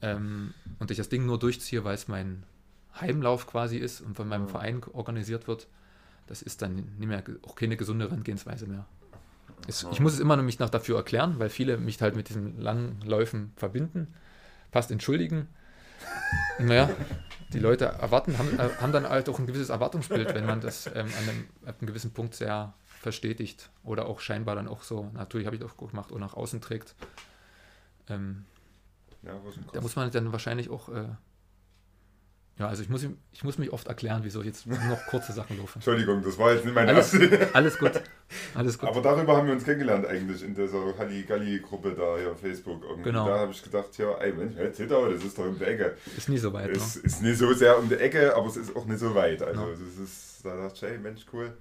Ähm, 0.01 0.55
und 0.79 0.91
ich 0.91 0.97
das 0.97 1.09
Ding 1.09 1.26
nur 1.26 1.39
durchziehe, 1.39 1.85
weil 1.85 1.95
es 1.95 2.09
mein 2.09 2.45
Heimlauf 3.01 3.47
quasi 3.47 3.79
ist 3.79 4.01
und 4.01 4.16
von 4.16 4.29
meinem 4.29 4.45
Ja. 4.47 4.49
Verein 4.49 4.81
organisiert 4.93 5.49
wird, 5.49 5.66
das 6.26 6.43
ist 6.43 6.62
dann 6.62 6.74
nicht 6.74 7.09
mehr, 7.09 7.22
auch 7.43 7.57
keine 7.57 7.76
gesunde 7.76 8.07
Herangehensweise 8.07 8.66
mehr. 8.66 8.87
Es, 9.66 9.87
ich 9.91 10.01
muss 10.01 10.14
es 10.14 10.20
immer 10.20 10.37
noch 10.37 10.45
mich 10.45 10.59
noch 10.59 10.70
dafür 10.70 10.97
erklären, 10.97 11.39
weil 11.39 11.49
viele 11.49 11.79
mich 11.79 12.01
halt 12.01 12.14
mit 12.14 12.29
diesen 12.29 12.61
langen 12.61 13.01
Läufen 13.05 13.53
verbinden. 13.57 14.14
Fast 14.70 14.91
entschuldigen. 14.91 15.49
Naja, 16.61 16.91
die 17.53 17.59
Leute 17.59 17.86
erwarten, 17.86 18.38
haben, 18.38 18.59
äh, 18.59 18.68
haben 18.80 18.92
dann 18.92 19.09
halt 19.09 19.28
auch 19.28 19.38
ein 19.38 19.46
gewisses 19.46 19.70
Erwartungsbild, 19.70 20.34
wenn 20.34 20.46
man 20.46 20.61
das 20.61 20.86
ähm, 20.86 21.07
an 21.07 21.28
einem, 21.28 21.49
ab 21.66 21.76
einem 21.80 21.86
gewissen 21.86 22.12
Punkt 22.12 22.34
sehr 22.34 22.74
verstetigt 23.01 23.70
oder 23.84 24.07
auch 24.07 24.20
scheinbar 24.20 24.57
dann 24.57 24.68
auch 24.68 24.82
so, 24.82 25.11
natürlich 25.14 25.46
habe 25.46 25.57
ich 25.57 25.62
das 25.62 25.72
auch 25.72 25.88
gemacht, 25.88 26.12
auch 26.12 26.18
nach 26.18 26.34
außen 26.34 26.61
trägt. 26.61 26.94
Ähm, 28.09 28.44
ja, 29.22 29.32
da 29.72 29.80
muss 29.80 29.96
man 29.96 30.11
dann 30.11 30.32
wahrscheinlich 30.32 30.70
auch, 30.70 30.88
äh, 30.88 31.09
ja, 32.59 32.67
also 32.69 32.83
ich 32.83 32.89
muss, 32.89 33.07
ich 33.33 33.45
muss 33.45 33.57
mich 33.59 33.73
oft 33.73 33.87
erklären, 33.87 34.21
wieso 34.25 34.41
ich 34.41 34.47
jetzt 34.47 34.67
nur 34.67 34.79
noch 34.79 34.99
kurze 35.07 35.33
Sachen 35.33 35.59
laufe. 35.59 35.77
Entschuldigung, 35.77 36.23
das 36.25 36.37
war 36.39 36.53
jetzt 36.53 36.65
nicht 36.65 36.75
mein 36.75 36.89
Alles, 36.89 37.15
alles 37.53 37.79
gut, 37.79 37.93
alles 38.55 38.79
gut. 38.79 38.89
Aber 38.89 39.01
darüber 39.01 39.37
haben 39.37 39.47
wir 39.47 39.55
uns 39.55 39.65
kennengelernt 39.65 40.07
eigentlich 40.07 40.43
in 40.43 40.55
dieser 40.55 40.97
Halligalli-Gruppe 40.99 41.95
da 41.95 42.17
hier 42.19 42.33
auf 42.33 42.41
Facebook. 42.41 42.83
Irgendwie. 42.83 43.05
Genau. 43.05 43.29
Da 43.29 43.39
habe 43.39 43.53
ich 43.53 43.63
gedacht, 43.63 43.97
ja, 43.99 44.13
ey 44.19 44.33
Mensch, 44.33 44.55
hey, 44.57 44.73
Zittau, 44.73 45.09
das 45.09 45.23
ist 45.25 45.39
doch 45.39 45.45
um 45.47 45.57
die 45.59 45.65
Ecke. 45.65 45.97
Ist 46.17 46.29
nie 46.29 46.39
so 46.39 46.53
weit. 46.53 46.71
Es 46.71 46.97
Ne? 46.97 47.03
ist 47.05 47.23
nicht 47.23 47.39
so 47.39 47.53
sehr 47.55 47.79
um 47.79 47.89
die 47.89 47.95
Ecke, 47.97 48.35
aber 48.35 48.47
es 48.49 48.57
ist 48.57 48.75
auch 48.75 48.85
nicht 48.87 48.99
so 48.99 49.15
weit. 49.15 49.41
Also 49.43 49.61
Ja. 49.61 49.69
das 49.71 49.81
ist, 50.09 50.45
da 50.45 50.57
dachte 50.57 50.75
ich, 50.87 50.93
hey 50.93 50.99
Mensch, 50.99 51.25
cool. 51.33 51.53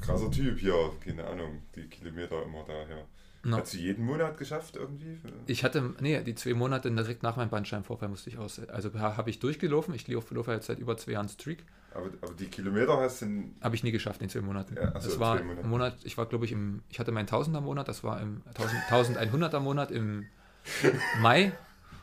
Krasser 0.00 0.30
Typ 0.30 0.58
hier, 0.58 0.74
keine 1.04 1.26
Ahnung, 1.26 1.62
die 1.76 1.86
Kilometer 1.88 2.42
immer 2.42 2.64
daher. 2.66 3.04
No. 3.42 3.56
Hast 3.56 3.72
du 3.72 3.78
jeden 3.78 4.04
Monat 4.04 4.36
geschafft 4.36 4.76
irgendwie? 4.76 5.18
Ich 5.46 5.64
hatte, 5.64 5.94
nee, 6.00 6.22
die 6.22 6.34
zwei 6.34 6.52
Monate 6.52 6.90
direkt 6.90 7.22
nach 7.22 7.36
meinem 7.36 7.48
Bandscheibenvorfall 7.48 8.08
musste 8.10 8.28
ich 8.28 8.36
aus. 8.36 8.60
Also 8.68 8.92
ha- 8.98 9.16
habe 9.16 9.30
ich 9.30 9.38
durchgelaufen. 9.38 9.94
Ich 9.94 10.06
laufe 10.08 10.52
jetzt 10.52 10.66
seit 10.66 10.78
über 10.78 10.96
zwei 10.98 11.12
Jahren 11.12 11.28
Streak. 11.30 11.64
Aber, 11.94 12.10
aber 12.20 12.34
die 12.34 12.46
Kilometer 12.46 12.98
hast 12.98 13.22
du. 13.22 13.50
Habe 13.62 13.74
ich 13.74 13.82
nie 13.82 13.92
geschafft 13.92 14.20
in 14.20 14.28
zwei 14.28 14.42
Monaten. 14.42 14.76
Ja, 14.76 14.92
ach 14.94 15.00
so, 15.00 15.08
das 15.08 15.18
war 15.18 15.42
Monate. 15.42 15.60
im 15.62 15.68
Monat, 15.70 15.96
ich 16.04 16.18
war 16.18 16.26
glaube 16.26 16.44
ich 16.44 16.52
im, 16.52 16.82
ich 16.90 16.98
hatte 17.00 17.12
meinen 17.12 17.26
Tausender 17.26 17.60
Monat, 17.62 17.88
das 17.88 18.04
war 18.04 18.20
im 18.20 18.42
1000, 18.48 19.18
1100er 19.18 19.60
Monat 19.60 19.90
im 19.90 20.26
Mai 21.22 21.52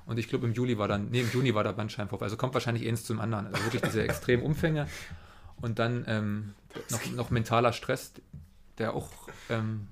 und 0.07 0.17
ich 0.17 0.27
glaube 0.29 0.47
im 0.47 0.53
Juli 0.53 0.77
war 0.79 0.87
dann, 0.87 1.09
nee, 1.11 1.21
im 1.21 1.29
Juni 1.31 1.53
war 1.53 1.63
der 1.63 1.73
Bandscheibenvorfall. 1.73 2.25
Also 2.25 2.37
kommt 2.37 2.53
wahrscheinlich 2.55 2.87
eins 2.87 3.03
zum 3.03 3.19
anderen. 3.21 3.45
Also 3.47 3.63
wirklich 3.63 3.83
diese 3.83 4.01
extremen 4.01 4.41
Umfänge 4.43 4.87
und 5.61 5.77
dann 5.79 6.03
ähm, 6.07 6.53
noch, 6.89 7.05
noch 7.11 7.29
mentaler 7.29 7.73
Stress, 7.73 8.11
der 8.79 8.93
auch, 8.93 9.09
ähm, 9.49 9.87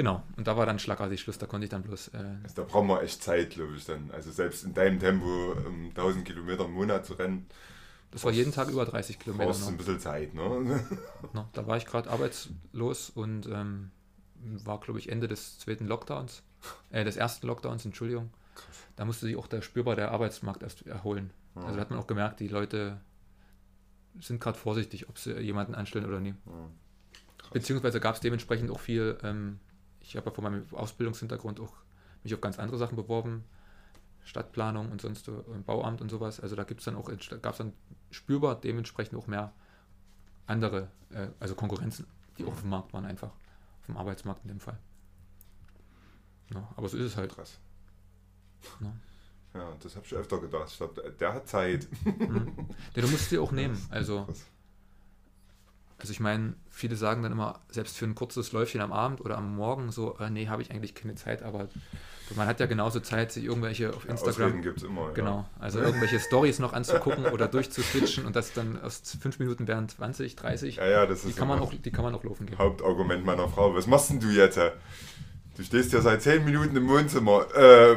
genau, 0.00 0.22
und 0.38 0.46
da 0.46 0.56
war 0.56 0.64
dann 0.64 0.78
schlagartig 0.78 1.20
Schluss, 1.20 1.36
da 1.36 1.44
konnte 1.46 1.64
ich 1.66 1.70
dann 1.70 1.82
bloß, 1.82 2.08
äh, 2.08 2.36
Also 2.42 2.56
da 2.56 2.62
brauchen 2.62 2.88
wir 2.88 3.02
echt 3.02 3.22
Zeit, 3.22 3.50
glaube 3.50 3.76
ich, 3.76 3.84
dann. 3.84 4.10
Also 4.12 4.30
selbst 4.30 4.64
in 4.64 4.72
deinem 4.72 4.98
Tempo 4.98 5.52
um 5.66 5.90
1000 5.90 6.24
Kilometer 6.24 6.64
im 6.64 6.72
Monat 6.72 7.04
zu 7.04 7.14
rennen, 7.14 7.46
das 8.10 8.24
war 8.24 8.32
jeden 8.32 8.50
Tag 8.50 8.68
über 8.68 8.84
30 8.86 9.18
Kilometer. 9.18 9.44
brauchst 9.44 9.60
du 9.60 9.64
noch. 9.66 9.72
ein 9.72 9.76
bisschen 9.76 10.00
Zeit, 10.00 10.34
ne? 10.34 10.84
No, 11.32 11.48
da 11.52 11.66
war 11.66 11.76
ich 11.76 11.86
gerade 11.86 12.10
arbeitslos 12.10 13.10
und 13.10 13.46
ähm, 13.46 13.90
war, 14.64 14.80
glaube 14.80 14.98
ich, 14.98 15.10
Ende 15.10 15.28
des 15.28 15.58
zweiten 15.58 15.86
Lockdowns, 15.86 16.42
äh, 16.90 17.04
des 17.04 17.16
ersten 17.16 17.46
Lockdowns, 17.46 17.84
Entschuldigung. 17.84 18.30
Da 18.96 19.04
musste 19.04 19.26
sich 19.26 19.36
auch 19.36 19.46
der 19.46 19.62
spürbar 19.62 19.96
der 19.96 20.10
Arbeitsmarkt 20.10 20.62
erst 20.62 20.86
erholen. 20.86 21.30
Ja. 21.54 21.62
Also 21.62 21.76
da 21.76 21.80
hat 21.82 21.90
man 21.90 22.00
auch 22.00 22.06
gemerkt, 22.06 22.40
die 22.40 22.48
Leute 22.48 23.00
sind 24.18 24.40
gerade 24.40 24.58
vorsichtig, 24.58 25.08
ob 25.08 25.18
sie 25.18 25.38
jemanden 25.38 25.74
anstellen 25.74 26.06
oder 26.06 26.20
nicht. 26.20 26.36
Ja. 26.46 26.70
Beziehungsweise 27.52 28.00
gab 28.00 28.14
es 28.14 28.20
dementsprechend 28.20 28.70
auch 28.70 28.80
viel, 28.80 29.18
ähm, 29.22 29.60
ich 30.10 30.16
habe 30.16 30.28
ja 30.28 30.34
von 30.34 30.42
meinem 30.42 30.66
Ausbildungshintergrund 30.72 31.60
auch 31.60 31.72
mich 32.24 32.34
auf 32.34 32.40
ganz 32.40 32.58
andere 32.58 32.78
Sachen 32.78 32.96
beworben, 32.96 33.44
Stadtplanung 34.24 34.90
und 34.90 35.00
sonst 35.00 35.24
so, 35.24 35.32
und 35.32 35.64
Bauamt 35.64 36.00
und 36.00 36.10
sowas. 36.10 36.40
Also 36.40 36.56
da 36.56 36.64
gibt 36.64 36.80
es 36.80 36.84
dann 36.84 36.96
auch, 36.96 37.10
gab 37.40 37.52
es 37.52 37.58
dann 37.58 37.72
spürbar 38.10 38.60
dementsprechend 38.60 39.16
auch 39.16 39.28
mehr 39.28 39.52
andere, 40.46 40.88
äh, 41.10 41.28
also 41.38 41.54
Konkurrenzen, 41.54 42.06
die 42.36 42.44
auch 42.44 42.48
auf 42.48 42.60
dem 42.60 42.70
Markt 42.70 42.92
waren 42.92 43.04
einfach. 43.04 43.28
Auf 43.28 43.86
dem 43.86 43.96
Arbeitsmarkt 43.96 44.42
in 44.42 44.48
dem 44.48 44.60
Fall. 44.60 44.78
Ja, 46.52 46.68
aber 46.74 46.88
so 46.88 46.96
ist 46.96 47.04
es 47.04 47.16
halt. 47.16 47.32
Krass. 47.32 47.58
Ja. 48.80 48.92
Ja, 49.54 49.76
das 49.80 49.94
habe 49.96 50.06
ich 50.06 50.14
öfter 50.14 50.38
gedacht. 50.40 50.68
Ich 50.70 50.76
glaube, 50.76 51.00
der, 51.00 51.10
der 51.12 51.34
hat 51.34 51.48
Zeit. 51.48 51.88
Mhm. 52.04 52.68
Ja, 52.96 53.02
du 53.02 53.08
musst 53.08 53.30
dir 53.30 53.42
auch 53.42 53.52
nehmen. 53.52 53.80
Also, 53.90 54.24
Krass. 54.24 54.44
Also 56.00 56.12
ich 56.12 56.20
meine, 56.20 56.54
viele 56.70 56.96
sagen 56.96 57.22
dann 57.22 57.32
immer, 57.32 57.60
selbst 57.70 57.96
für 57.96 58.04
ein 58.06 58.14
kurzes 58.14 58.52
Läufchen 58.52 58.80
am 58.80 58.92
Abend 58.92 59.20
oder 59.20 59.36
am 59.38 59.56
Morgen, 59.56 59.92
so, 59.92 60.16
äh, 60.18 60.30
nee, 60.30 60.48
habe 60.48 60.62
ich 60.62 60.70
eigentlich 60.70 60.94
keine 60.94 61.14
Zeit, 61.14 61.42
aber 61.42 61.68
man 62.36 62.46
hat 62.46 62.60
ja 62.60 62.66
genauso 62.66 63.00
Zeit, 63.00 63.32
sich 63.32 63.44
irgendwelche 63.44 63.90
auf 63.90 64.04
Ja, 64.04 64.12
Instagram 64.12 64.46
Ausreden 64.46 64.62
gibt 64.62 64.78
es 64.78 64.84
immer. 64.84 65.10
Genau, 65.14 65.46
also 65.58 65.80
irgendwelche 65.80 66.20
Stories 66.20 66.58
noch 66.60 66.72
anzugucken 66.72 67.26
oder 67.32 67.48
durchzuswitchen 67.48 68.24
und 68.24 68.36
das 68.36 68.52
dann 68.52 68.80
aus 68.80 69.02
fünf 69.20 69.38
Minuten 69.38 69.66
wären 69.66 69.88
20, 69.88 70.36
30. 70.36 70.76
Ja, 70.76 70.86
ja, 70.86 71.06
das 71.06 71.22
Die 71.22 71.30
ist 71.30 71.36
kann, 71.36 71.48
man 71.48 71.58
auch, 71.58 71.72
die 71.72 71.90
kann 71.90 72.04
man 72.04 72.14
auch 72.14 72.22
laufen 72.22 72.46
gehen. 72.46 72.58
Hauptargument 72.58 73.24
meiner 73.24 73.48
Frau. 73.48 73.74
Was 73.74 73.86
machst 73.86 74.10
denn 74.10 74.20
du 74.20 74.28
jetzt? 74.28 74.60
Du 75.56 75.62
stehst 75.64 75.92
ja 75.92 76.00
seit 76.00 76.22
10 76.22 76.44
Minuten 76.44 76.76
im 76.76 76.88
Wohnzimmer. 76.88 77.46
Äh, 77.54 77.96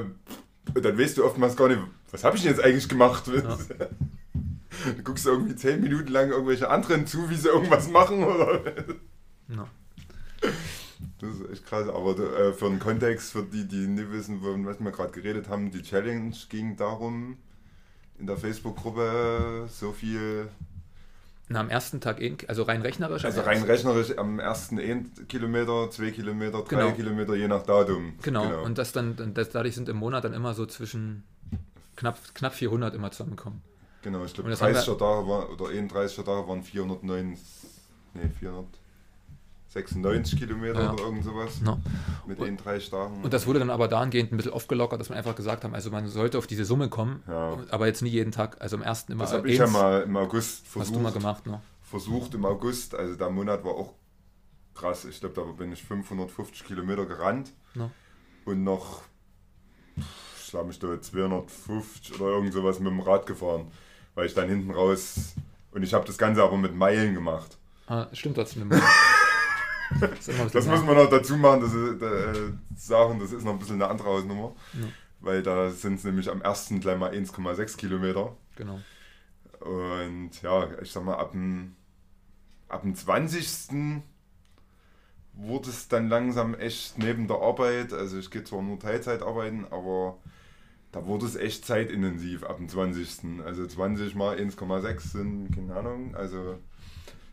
und 0.73 0.83
dann 0.83 0.97
weißt 0.97 1.17
du 1.17 1.25
oftmals 1.25 1.55
gar 1.55 1.67
nicht, 1.67 1.79
was 2.11 2.23
habe 2.23 2.35
ich 2.35 2.43
denn 2.43 2.51
jetzt 2.51 2.63
eigentlich 2.63 2.89
gemacht? 2.89 3.25
Du 4.97 5.03
guckst 5.03 5.25
irgendwie 5.25 5.55
10 5.55 5.81
Minuten 5.81 6.11
lang 6.11 6.29
irgendwelche 6.29 6.69
anderen 6.69 7.05
zu, 7.07 7.29
wie 7.29 7.35
sie 7.35 7.47
irgendwas 7.49 7.89
machen. 7.89 8.23
Oder? 8.23 8.61
Ja. 9.49 9.67
Das 11.19 11.35
ist 11.35 11.49
echt 11.51 11.65
krass. 11.65 11.87
Aber 11.87 12.17
äh, 12.19 12.53
für 12.53 12.69
den 12.69 12.79
Kontext, 12.79 13.31
für 13.31 13.43
die, 13.43 13.67
die 13.67 13.87
nicht 13.87 14.11
wissen, 14.11 14.41
von 14.41 14.65
was 14.65 14.79
wir 14.79 14.91
gerade 14.91 15.11
geredet 15.11 15.47
haben, 15.49 15.71
die 15.71 15.81
Challenge 15.81 16.33
ging 16.49 16.75
darum, 16.75 17.37
in 18.19 18.27
der 18.27 18.37
Facebook-Gruppe 18.37 19.67
so 19.69 19.91
viel 19.91 20.47
Na, 21.49 21.59
am 21.59 21.69
ersten 21.69 21.99
Tag, 22.01 22.21
eh- 22.21 22.35
also 22.47 22.63
rein 22.63 22.81
rechnerisch. 22.81 23.25
Also 23.25 23.41
rein 23.41 23.63
rechnerisch 23.63 24.17
am 24.17 24.39
ersten 24.39 24.79
1 24.79 25.27
Kilometer, 25.27 25.89
2 25.91 26.11
Kilometer, 26.11 26.61
3 26.63 26.67
Genau. 26.69 26.91
Kilometer, 26.93 27.35
je 27.35 27.47
nach 27.47 27.63
Datum. 27.63 28.13
Genau, 28.21 28.63
und 28.63 28.77
das 28.77 28.91
dann, 28.91 29.15
dann- 29.15 29.33
das, 29.33 29.49
dadurch 29.49 29.75
sind 29.75 29.89
im 29.89 29.97
Monat 29.97 30.23
dann 30.23 30.33
immer 30.33 30.53
so 30.53 30.65
zwischen 30.65 31.23
knapp, 31.95 32.17
knapp 32.33 32.53
400 32.53 32.93
immer 32.95 33.11
zusammengekommen. 33.11 33.61
Genau, 34.03 34.23
ich 34.25 34.33
glaube 34.33 34.49
das 34.51 34.61
haben 34.61 34.73
30er 34.75 34.97
Tage 34.97 35.27
war, 35.27 35.49
oder 35.49 35.65
31er 35.65 36.23
Tage 36.23 36.47
waren 36.47 36.61
409, 36.63 37.37
nee, 38.13 38.29
496 38.39 40.37
Kilometer 40.39 40.83
Ja. 40.83 40.93
oder 40.93 41.03
irgend 41.03 41.23
sowas. 41.23 41.61
No. 41.61 41.79
Mit 42.27 42.37
Und- 42.39 42.45
den 42.45 42.57
drei 42.57 42.77
Tagen. 42.79 43.23
Und 43.23 43.33
das 43.33 43.47
wurde 43.47 43.59
dann 43.59 43.69
aber 43.69 43.87
dahingehend 43.87 44.31
ein 44.31 44.37
bisschen 44.37 44.53
aufgelockert, 44.53 44.99
dass 44.99 45.09
man 45.09 45.17
einfach 45.17 45.35
gesagt 45.35 45.63
haben, 45.63 45.73
also 45.73 45.89
man 45.89 46.07
sollte 46.07 46.37
auf 46.37 46.45
diese 46.47 46.65
Summe 46.65 46.89
kommen, 46.89 47.23
Ja. 47.27 47.57
aber 47.71 47.87
jetzt 47.87 48.01
nie 48.01 48.09
jeden 48.09 48.31
Tag, 48.31 48.61
also 48.61 48.75
im 48.75 48.83
ersten 48.83 49.11
immer 49.13 49.23
das 49.23 49.33
habe 49.33 49.49
ich 49.49 49.57
ja 49.57 49.67
mal 49.67 50.01
im 50.03 50.15
August 50.15 50.65
Hast 50.75 50.89
du 50.93 50.99
mal 50.99 51.11
versucht. 51.11 51.13
gemacht, 51.13 51.45
ne? 51.47 51.61
Versucht 51.81 52.33
im 52.35 52.45
August, 52.45 52.95
also 52.95 53.15
der 53.15 53.29
Monat 53.29 53.63
war 53.65 53.71
auch 53.73 53.93
krass. 54.73 55.05
Ich 55.05 55.19
glaube, 55.19 55.35
da 55.35 55.41
bin 55.43 55.71
ich 55.71 55.83
550 55.83 56.65
Kilometer 56.65 57.05
gerannt 57.05 57.51
Ja. 57.75 57.89
und 58.45 58.63
noch, 58.63 59.01
ich 59.95 60.49
glaube 60.49 60.67
mich 60.67 60.79
da 60.79 60.99
250 60.99 62.19
oder 62.19 62.31
irgend 62.31 62.53
sowas 62.53 62.79
mit 62.79 62.91
dem 62.91 62.99
Rad 62.99 63.25
gefahren, 63.27 63.67
weil 64.15 64.25
ich 64.25 64.33
dann 64.33 64.49
hinten 64.49 64.71
raus 64.71 65.33
und 65.71 65.83
ich 65.83 65.93
habe 65.93 66.05
das 66.05 66.17
Ganze 66.17 66.43
aber 66.43 66.57
mit 66.57 66.75
Meilen 66.75 67.13
gemacht. 67.15 67.57
Ah, 67.87 68.07
stimmt. 68.13 68.37
Das, 68.37 68.55
immer 68.55 68.75
ein 68.75 68.81
Das 70.01 70.25
bisschen- 70.25 70.71
muss 70.71 70.83
man 70.83 70.95
noch 70.95 71.09
dazu 71.09 71.37
machen, 71.37 71.61
das 71.61 71.73
ist, 71.73 72.01
äh, 72.01 72.53
sagen, 72.75 73.19
das 73.19 73.31
ist 73.31 73.43
noch 73.43 73.53
ein 73.53 73.59
bisschen 73.59 73.75
eine 73.81 73.87
andere 73.89 74.07
Hausnummer, 74.09 74.55
Ja. 74.73 74.87
weil 75.19 75.43
da 75.43 75.69
sind 75.69 75.95
es 75.95 76.03
nämlich 76.03 76.29
am 76.29 76.41
ersten 76.41 76.79
gleich 76.79 76.97
mal 76.97 77.11
1,6 77.11 77.77
Kilometer. 77.77 78.35
Genau. 78.55 78.79
Und 79.59 80.31
ja, 80.41 80.67
ich 80.81 80.91
sag 80.91 81.03
mal, 81.05 81.15
ab 81.15 81.31
dem, 81.31 81.75
ab 82.69 82.81
dem 82.81 82.95
20. 82.95 84.01
wurde 85.33 85.69
es 85.69 85.87
dann 85.87 86.09
langsam 86.09 86.53
echt 86.55 86.97
neben 86.97 87.27
der 87.27 87.37
Arbeit, 87.37 87.91
also 87.93 88.17
ich 88.19 88.29
gehe 88.29 88.43
zwar 88.43 88.61
nur 88.61 88.77
Teilzeit 88.79 89.21
arbeiten, 89.23 89.65
aber 89.71 90.17
da 90.93 91.05
wurde 91.05 91.25
es 91.25 91.35
echt 91.35 91.65
zeitintensiv 91.65 92.43
ab 92.43 92.57
dem 92.57 92.69
20. 92.69 93.41
Also 93.45 93.67
20 93.67 94.15
mal 94.15 94.37
1,6 94.37 94.99
sind, 95.11 95.49
keine 95.53 95.75
Ahnung, 95.75 96.15
also 96.15 96.55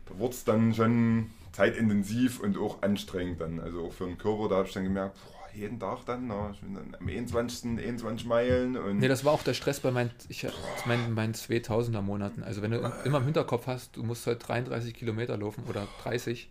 da 0.07 0.19
wurde 0.19 0.33
es 0.33 0.43
dann 0.43 0.73
schon 0.73 1.29
zeitintensiv 1.53 2.39
und 2.39 2.57
auch 2.57 2.81
anstrengend 2.81 3.39
dann, 3.39 3.59
also 3.59 3.85
auch 3.85 3.93
für 3.93 4.05
den 4.05 4.17
Körper, 4.17 4.49
da 4.49 4.55
habe 4.57 4.67
ich 4.67 4.73
dann 4.73 4.83
gemerkt, 4.83 5.15
boah, 5.15 5.55
jeden 5.55 5.79
Tag 5.79 6.05
dann, 6.05 6.27
na, 6.27 6.49
ich 6.51 6.59
bin 6.61 6.73
dann 6.73 6.95
am 6.99 7.07
21. 7.07 7.77
21 7.77 8.27
Meilen 8.27 8.77
und 8.77 8.97
Nee, 8.97 9.07
das 9.07 9.23
war 9.25 9.33
auch 9.33 9.43
der 9.43 9.53
Stress 9.53 9.79
bei 9.79 9.91
meinen, 9.91 10.11
ich, 10.27 10.47
meinen, 10.85 11.13
meinen 11.13 11.33
2000er 11.33 12.01
Monaten. 12.01 12.41
Also 12.41 12.61
wenn 12.61 12.71
du 12.71 12.79
immer 13.05 13.19
im 13.19 13.25
Hinterkopf 13.25 13.67
hast, 13.67 13.95
du 13.95 14.03
musst 14.03 14.25
heute 14.25 14.39
33 14.39 14.93
Kilometer 14.93 15.37
laufen 15.37 15.65
oder 15.69 15.87
30, 16.01 16.49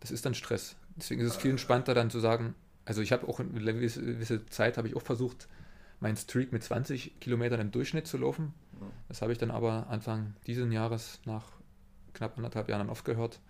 das 0.00 0.10
ist 0.12 0.24
dann 0.26 0.34
Stress. 0.34 0.76
Deswegen 0.96 1.22
ist 1.22 1.28
es 1.28 1.36
viel 1.36 1.50
entspannter 1.50 1.94
dann 1.94 2.10
zu 2.10 2.20
sagen, 2.20 2.54
also 2.84 3.00
ich 3.00 3.10
habe 3.10 3.26
auch 3.26 3.40
eine 3.40 3.74
gewisse 3.74 4.46
Zeit, 4.46 4.76
habe 4.76 4.86
ich 4.86 4.94
auch 4.94 5.02
versucht, 5.02 5.48
meinen 6.02 6.16
Streak 6.16 6.52
mit 6.52 6.62
20 6.62 7.20
Kilometern 7.20 7.60
im 7.60 7.70
Durchschnitt 7.70 8.06
zu 8.06 8.18
laufen. 8.18 8.52
Das 9.08 9.22
habe 9.22 9.32
ich 9.32 9.38
dann 9.38 9.50
aber 9.50 9.86
Anfang 9.88 10.34
dieses 10.46 10.70
Jahres 10.72 11.20
nach 11.24 11.44
knapp 12.12 12.36
anderthalb 12.36 12.68
Jahren 12.68 12.90
aufgehört. 12.90 13.40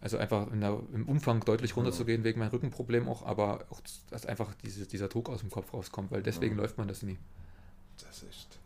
Also 0.00 0.16
einfach 0.18 0.50
in 0.50 0.60
der, 0.60 0.80
im 0.92 1.08
Umfang 1.08 1.40
deutlich 1.44 1.76
runterzugehen 1.76 2.24
wegen 2.24 2.40
meinem 2.40 2.50
Rückenproblem 2.50 3.06
auch, 3.08 3.24
aber 3.24 3.66
auch, 3.70 3.80
dass 4.10 4.26
einfach 4.26 4.54
diese, 4.64 4.86
dieser 4.86 5.08
Druck 5.08 5.28
aus 5.28 5.40
dem 5.40 5.50
Kopf 5.50 5.72
rauskommt, 5.74 6.10
weil 6.10 6.22
deswegen 6.22 6.56
Ja. 6.56 6.62
läuft 6.62 6.78
man 6.78 6.88
das 6.88 7.02
nie. 7.02 7.18
das 8.02 8.22
ist. 8.22 8.58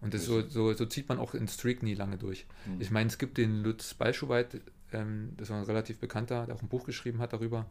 Und 0.00 0.12
das 0.14 0.24
so, 0.26 0.46
so, 0.46 0.72
so 0.74 0.84
zieht 0.86 1.08
man 1.08 1.18
auch 1.18 1.34
in 1.34 1.48
Streak 1.48 1.82
nie 1.82 1.94
lange 1.94 2.18
durch. 2.18 2.46
Mhm. 2.66 2.80
Ich 2.80 2.90
meine, 2.90 3.08
es 3.08 3.18
gibt 3.18 3.38
den 3.38 3.62
Lutz 3.64 3.94
Balschuweit, 3.94 4.60
ähm, 4.92 5.32
das 5.38 5.48
war 5.50 5.56
ein 5.56 5.64
relativ 5.64 5.98
bekannter, 5.98 6.44
der 6.46 6.54
auch 6.54 6.62
ein 6.62 6.68
Buch 6.68 6.84
geschrieben 6.84 7.18
hat 7.18 7.32
darüber, 7.32 7.66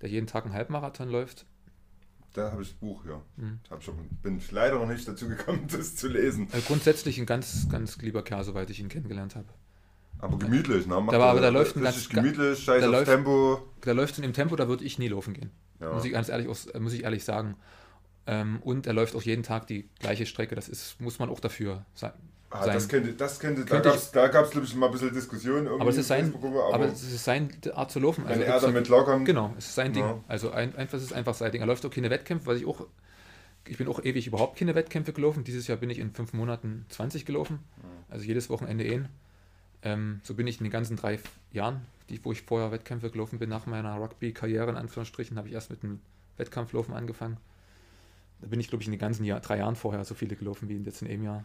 der 0.00 0.08
jeden 0.08 0.26
Tag 0.26 0.44
einen 0.46 0.54
Halbmarathon 0.54 1.08
läuft. 1.10 1.44
Da 2.34 2.52
habe 2.52 2.62
ich 2.62 2.68
das 2.68 2.76
Buch, 2.78 3.04
ja. 3.06 3.20
Mhm. 3.36 3.58
Hab 3.70 3.82
schon, 3.82 3.94
bin 4.22 4.38
ich 4.38 4.50
leider 4.52 4.78
noch 4.78 4.86
nicht 4.86 5.06
dazu 5.08 5.28
gekommen, 5.28 5.66
das 5.72 5.96
zu 5.96 6.08
lesen. 6.08 6.48
Also 6.52 6.66
grundsätzlich 6.66 7.18
ein 7.18 7.26
ganz, 7.26 7.68
ganz 7.70 7.96
lieber 7.98 8.22
Kerl, 8.22 8.44
soweit 8.44 8.70
ich 8.70 8.80
ihn 8.80 8.88
kennengelernt 8.88 9.34
habe. 9.34 9.46
Aber 10.20 10.36
gemütlich, 10.38 10.86
ne? 10.86 11.00
Macht 11.00 11.12
Da 11.14 11.20
aber 11.20 11.38
er 11.38 11.42
da 11.42 11.48
läuft 11.48 11.76
ein 11.76 11.82
ganz- 11.82 12.08
gemütlich, 12.08 12.58
scheiß 12.62 12.82
da 12.82 12.88
läuft- 12.88 13.06
Tempo. 13.10 13.60
Da 13.80 13.92
läuft 13.92 14.16
in 14.18 14.22
dem 14.22 14.32
Tempo, 14.32 14.56
da 14.56 14.68
würde 14.68 14.84
ich 14.84 14.98
nie 14.98 15.08
laufen 15.08 15.32
gehen. 15.32 15.50
Ja. 15.80 15.92
Muss 15.92 16.04
ich 16.04 16.12
ganz 16.12 16.28
ehrlich, 16.28 16.48
äh, 16.74 16.80
muss 16.80 16.92
ich 16.92 17.04
ehrlich 17.04 17.24
sagen. 17.24 17.56
Ähm, 18.26 18.60
und 18.62 18.86
er 18.86 18.92
läuft 18.92 19.14
auch 19.14 19.22
jeden 19.22 19.42
Tag 19.42 19.68
die 19.68 19.88
gleiche 20.00 20.26
Strecke. 20.26 20.54
Das 20.54 20.68
ist, 20.68 21.00
muss 21.00 21.18
man 21.18 21.30
auch 21.30 21.40
dafür 21.40 21.86
sein. 21.94 22.12
Ah, 22.50 22.64
sein. 22.64 22.74
das 22.74 22.88
könnte, 22.88 23.12
das 23.12 23.38
könnte, 23.40 23.60
da 23.62 23.66
Könnte 23.68 23.88
gab 23.90 23.98
es, 23.98 24.10
da 24.10 24.26
glaube 24.28 24.64
ich, 24.64 24.74
mal 24.74 24.86
ein 24.86 24.92
bisschen 24.92 25.12
Diskussion. 25.12 25.64
irgendwie 25.66 25.80
aber 25.82 25.90
es 25.90 25.96
ist 25.98 26.10
in 26.10 26.30
sein, 26.32 26.34
aber, 26.42 26.74
aber 26.74 26.84
es 26.86 27.02
ist 27.02 27.24
seine 27.24 27.50
Art 27.74 27.90
zu 27.90 28.00
laufen. 28.00 28.24
wenn 28.24 28.30
Also 28.30 28.42
er 28.42 28.46
gibt's- 28.52 28.64
damit 28.64 28.84
klarkommt, 28.86 29.26
Genau, 29.26 29.54
es 29.58 29.66
ist 29.66 29.74
sein 29.74 29.92
Ding. 29.92 30.02
Ja. 30.04 30.18
Also 30.28 30.50
ein, 30.50 30.74
einfach, 30.76 30.96
es 30.96 31.04
ist 31.04 31.12
einfach 31.12 31.34
sein 31.34 31.52
Ding. 31.52 31.60
Er 31.60 31.66
läuft 31.66 31.84
auch 31.84 31.90
keine 31.90 32.08
Wettkämpfe, 32.08 32.46
was 32.46 32.58
ich 32.58 32.66
auch. 32.66 32.86
Ich 33.66 33.76
bin 33.76 33.86
auch 33.86 34.02
ewig 34.02 34.26
überhaupt 34.26 34.58
keine 34.58 34.74
Wettkämpfe 34.74 35.12
gelaufen. 35.12 35.44
Dieses 35.44 35.66
Jahr 35.66 35.76
bin 35.76 35.90
ich 35.90 35.98
in 35.98 36.10
fünf 36.14 36.32
Monaten 36.32 36.86
20 36.88 37.26
gelaufen. 37.26 37.58
Also 38.08 38.24
jedes 38.24 38.48
Wochenende 38.48 38.84
ein. 38.84 39.08
Ähm, 39.82 40.20
so 40.24 40.32
bin 40.34 40.46
ich 40.46 40.58
in 40.58 40.64
den 40.64 40.72
ganzen 40.72 40.96
drei 40.96 41.18
Jahren, 41.52 41.82
die, 42.08 42.24
wo 42.24 42.32
ich 42.32 42.42
vorher 42.42 42.72
Wettkämpfe 42.72 43.10
gelaufen 43.10 43.38
bin, 43.38 43.50
nach 43.50 43.66
meiner 43.66 43.94
Rugby-Karriere 43.96 44.70
in 44.70 44.76
Anführungsstrichen, 44.76 45.36
habe 45.36 45.48
ich 45.48 45.54
erst 45.54 45.68
mit 45.70 45.82
dem 45.82 46.00
Wettkampflaufen 46.38 46.94
angefangen. 46.94 47.36
Da 48.40 48.46
bin 48.46 48.58
ich, 48.58 48.68
glaube 48.68 48.80
ich, 48.82 48.88
in 48.88 48.92
den 48.92 49.00
ganzen 49.00 49.24
Jahr, 49.24 49.40
drei 49.40 49.58
Jahren 49.58 49.76
vorher 49.76 50.02
so 50.06 50.14
viele 50.14 50.34
gelaufen 50.34 50.68
wie 50.70 50.78
jetzt 50.78 51.02
in 51.02 51.08
einem 51.08 51.24
Jahr. 51.24 51.44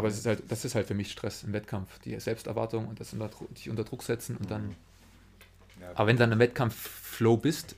Aber 0.00 0.08
es 0.08 0.16
ist 0.16 0.24
halt, 0.24 0.50
das 0.50 0.64
ist 0.64 0.74
halt 0.74 0.86
für 0.86 0.94
mich 0.94 1.12
Stress 1.12 1.42
im 1.42 1.52
Wettkampf. 1.52 1.98
Die 1.98 2.18
Selbsterwartung 2.18 2.88
und 2.88 3.00
das 3.00 3.12
unter, 3.12 3.28
dich 3.54 3.68
unter 3.68 3.84
Druck 3.84 4.02
setzen 4.02 4.38
und 4.38 4.50
dann. 4.50 4.74
Ja. 5.78 5.90
Aber 5.94 6.06
wenn 6.06 6.16
du 6.16 6.20
dann 6.20 6.32
im 6.32 6.38
Wettkampf-Flow 6.38 7.36
bist, 7.36 7.76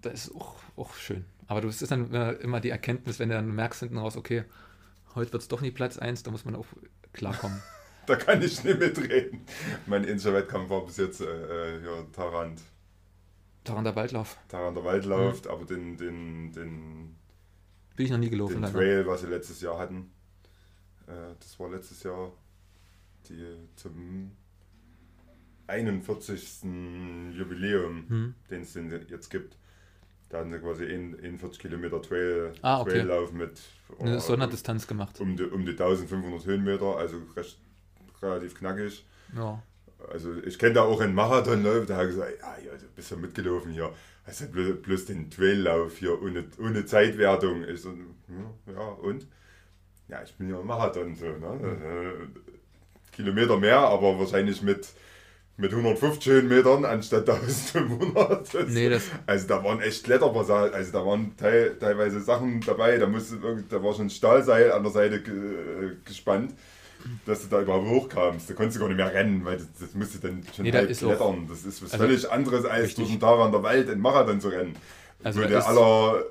das 0.00 0.14
ist 0.28 0.34
auch, 0.34 0.54
auch 0.78 0.94
schön. 0.94 1.26
Aber 1.48 1.60
du- 1.60 1.68
ist 1.68 1.82
dann 1.90 2.10
immer- 2.40 2.60
die 2.60 2.70
Erkenntnis, 2.70 3.18
wenn 3.18 3.28
du 3.28 3.34
dann 3.34 3.54
merkst 3.54 3.80
hinten 3.80 3.98
raus, 3.98 4.16
okay, 4.16 4.44
heute 5.14 5.34
wird 5.34 5.42
es 5.42 5.48
doch 5.48 5.60
nie 5.60 5.70
Platz 5.70 5.98
1, 5.98 6.22
da 6.22 6.30
muss 6.30 6.46
man 6.46 6.54
auch 6.56 6.64
klarkommen. 7.12 7.60
da 8.06 8.16
kann 8.16 8.40
ich 8.40 8.64
nicht 8.64 8.78
mitreden. 8.78 9.42
Mein 9.84 10.04
ähnlicher 10.04 10.32
Wettkampf 10.32 10.70
war 10.70 10.86
bis 10.86 10.96
jetzt 10.96 11.20
äh, 11.20 11.26
äh, 11.26 11.84
ja, 11.84 12.04
Tarant. 12.12 12.62
Daran 13.64 13.84
der 13.84 13.94
Waldlauf. 13.96 14.38
Tarant 14.48 14.78
der 14.78 14.84
Waldlauf, 14.84 15.46
aber 15.46 15.66
den, 15.66 15.98
den, 15.98 16.52
den, 16.52 17.16
Bin 17.96 18.06
ich 18.06 18.10
noch 18.10 18.18
nie 18.18 18.30
gelaufen. 18.30 18.54
den 18.54 18.62
leider. 18.62 18.72
Trail, 18.74 19.06
was 19.06 19.20
sie 19.20 19.26
letztes 19.28 19.60
Jahr 19.60 19.78
hatten, 19.78 20.10
äh, 21.06 21.34
das 21.38 21.58
war 21.60 21.70
letztes 21.70 22.02
Jahr 22.02 22.32
die 23.28 23.56
zum 23.76 24.32
41. 25.68 26.62
Jubiläum, 27.32 28.04
Hm. 28.08 28.34
den 28.50 28.62
es 28.62 28.74
jetzt 29.08 29.30
gibt. 29.30 29.56
Da 30.28 30.38
hatten 30.38 30.50
sie 30.52 30.58
quasi 30.58 30.86
41 30.86 31.58
Kilometer 31.58 32.00
Trail, 32.00 32.52
Ah, 32.62 32.80
okay. 32.80 32.90
Traillauf 32.90 33.32
mit 33.32 33.60
Eine 33.98 34.16
oh, 34.16 34.20
Sonderdistanz 34.20 34.86
gemacht. 34.86 35.20
um, 35.20 35.36
die, 35.36 35.44
um 35.44 35.64
die 35.64 35.72
1500 35.72 36.46
Höhenmeter, 36.46 36.96
also 36.96 37.18
recht, 37.36 37.58
relativ 38.20 38.54
knackig. 38.54 39.04
Ja. 39.36 39.62
Also 40.10 40.34
ich 40.42 40.58
kenne 40.58 40.74
da 40.74 40.82
auch 40.82 41.00
einen 41.00 41.14
Marathonlauf, 41.14 41.86
der 41.86 41.96
hat 41.96 42.06
gesagt, 42.08 42.32
ja, 42.40 42.56
ja 42.58 42.76
du 42.76 42.86
bist 42.96 43.10
ja 43.10 43.16
mitgelaufen 43.16 43.72
hier. 43.72 43.92
Also 44.24 44.46
bloß, 44.46 44.82
bloß 44.82 45.04
den 45.06 45.30
Traillauf 45.30 45.98
hier 45.98 46.20
ohne, 46.20 46.44
ohne 46.58 46.84
Zeitwertung. 46.86 47.64
Ich 47.64 47.82
so, 47.82 47.90
ja, 47.90 48.72
ja, 48.72 48.80
und? 48.80 49.26
Ja, 50.12 50.22
ich 50.22 50.34
bin 50.34 50.50
ja 50.50 50.60
im 50.60 50.66
Marathon 50.66 51.14
so, 51.16 51.24
ne? 51.24 51.58
Äh, 51.62 53.16
Kilometer 53.16 53.56
mehr, 53.58 53.78
aber 53.78 54.18
wahrscheinlich 54.18 54.60
mit 54.60 54.86
mit 55.56 55.70
150 55.70 56.32
Höhenmetern 56.32 56.84
anstatt 56.84 57.28
1500. 57.28 58.52
Das, 58.54 58.68
Nee, 58.68 58.88
das- 58.90 59.04
also 59.26 59.48
da 59.48 59.64
waren 59.64 59.80
echt 59.80 60.04
Kletterpassagen, 60.04 60.74
also 60.74 60.92
da 60.92 61.06
waren 61.06 61.34
teil, 61.36 61.76
teilweise 61.78 62.20
Sachen 62.20 62.60
dabei, 62.62 62.98
da, 62.98 63.06
musste, 63.06 63.36
da 63.70 63.82
war 63.82 63.94
schon 63.94 64.06
ein 64.06 64.10
Stahlseil 64.10 64.70
an 64.72 64.82
der 64.82 64.92
Seite 64.92 65.16
äh, 65.16 65.96
gespannt, 66.06 66.52
dass 67.26 67.42
du 67.42 67.48
da 67.48 67.62
überhaupt 67.62 67.86
hochkamst. 67.88 68.48
Da 68.50 68.54
konntest 68.54 68.76
du 68.76 68.80
gar 68.80 68.88
nicht 68.88 68.96
mehr 68.96 69.12
rennen, 69.14 69.44
weil 69.44 69.56
das, 69.58 69.66
das 69.80 69.94
musste 69.94 70.18
dann 70.20 70.42
schon 70.54 70.64
Nee, 70.64 70.70
da 70.72 70.80
ist 70.80 71.02
auch- 71.04 71.08
klettern. 71.08 71.46
das 71.48 71.64
ist 71.64 71.82
was 71.82 71.92
also 71.92 72.04
völlig 72.04 72.30
anderes, 72.30 72.64
als 72.66 72.94
durch 72.94 73.08
den 73.10 73.20
Tag 73.20 73.38
an 73.38 73.52
der 73.52 73.62
Wald 73.62 73.88
in 73.88 74.00
Marathon 74.00 74.40
zu 74.40 74.48
rennen. 74.48 74.74
Also 75.24 75.38
wo 75.40 75.44
da 75.44 75.48
der 75.50 75.66
aller 75.68 76.24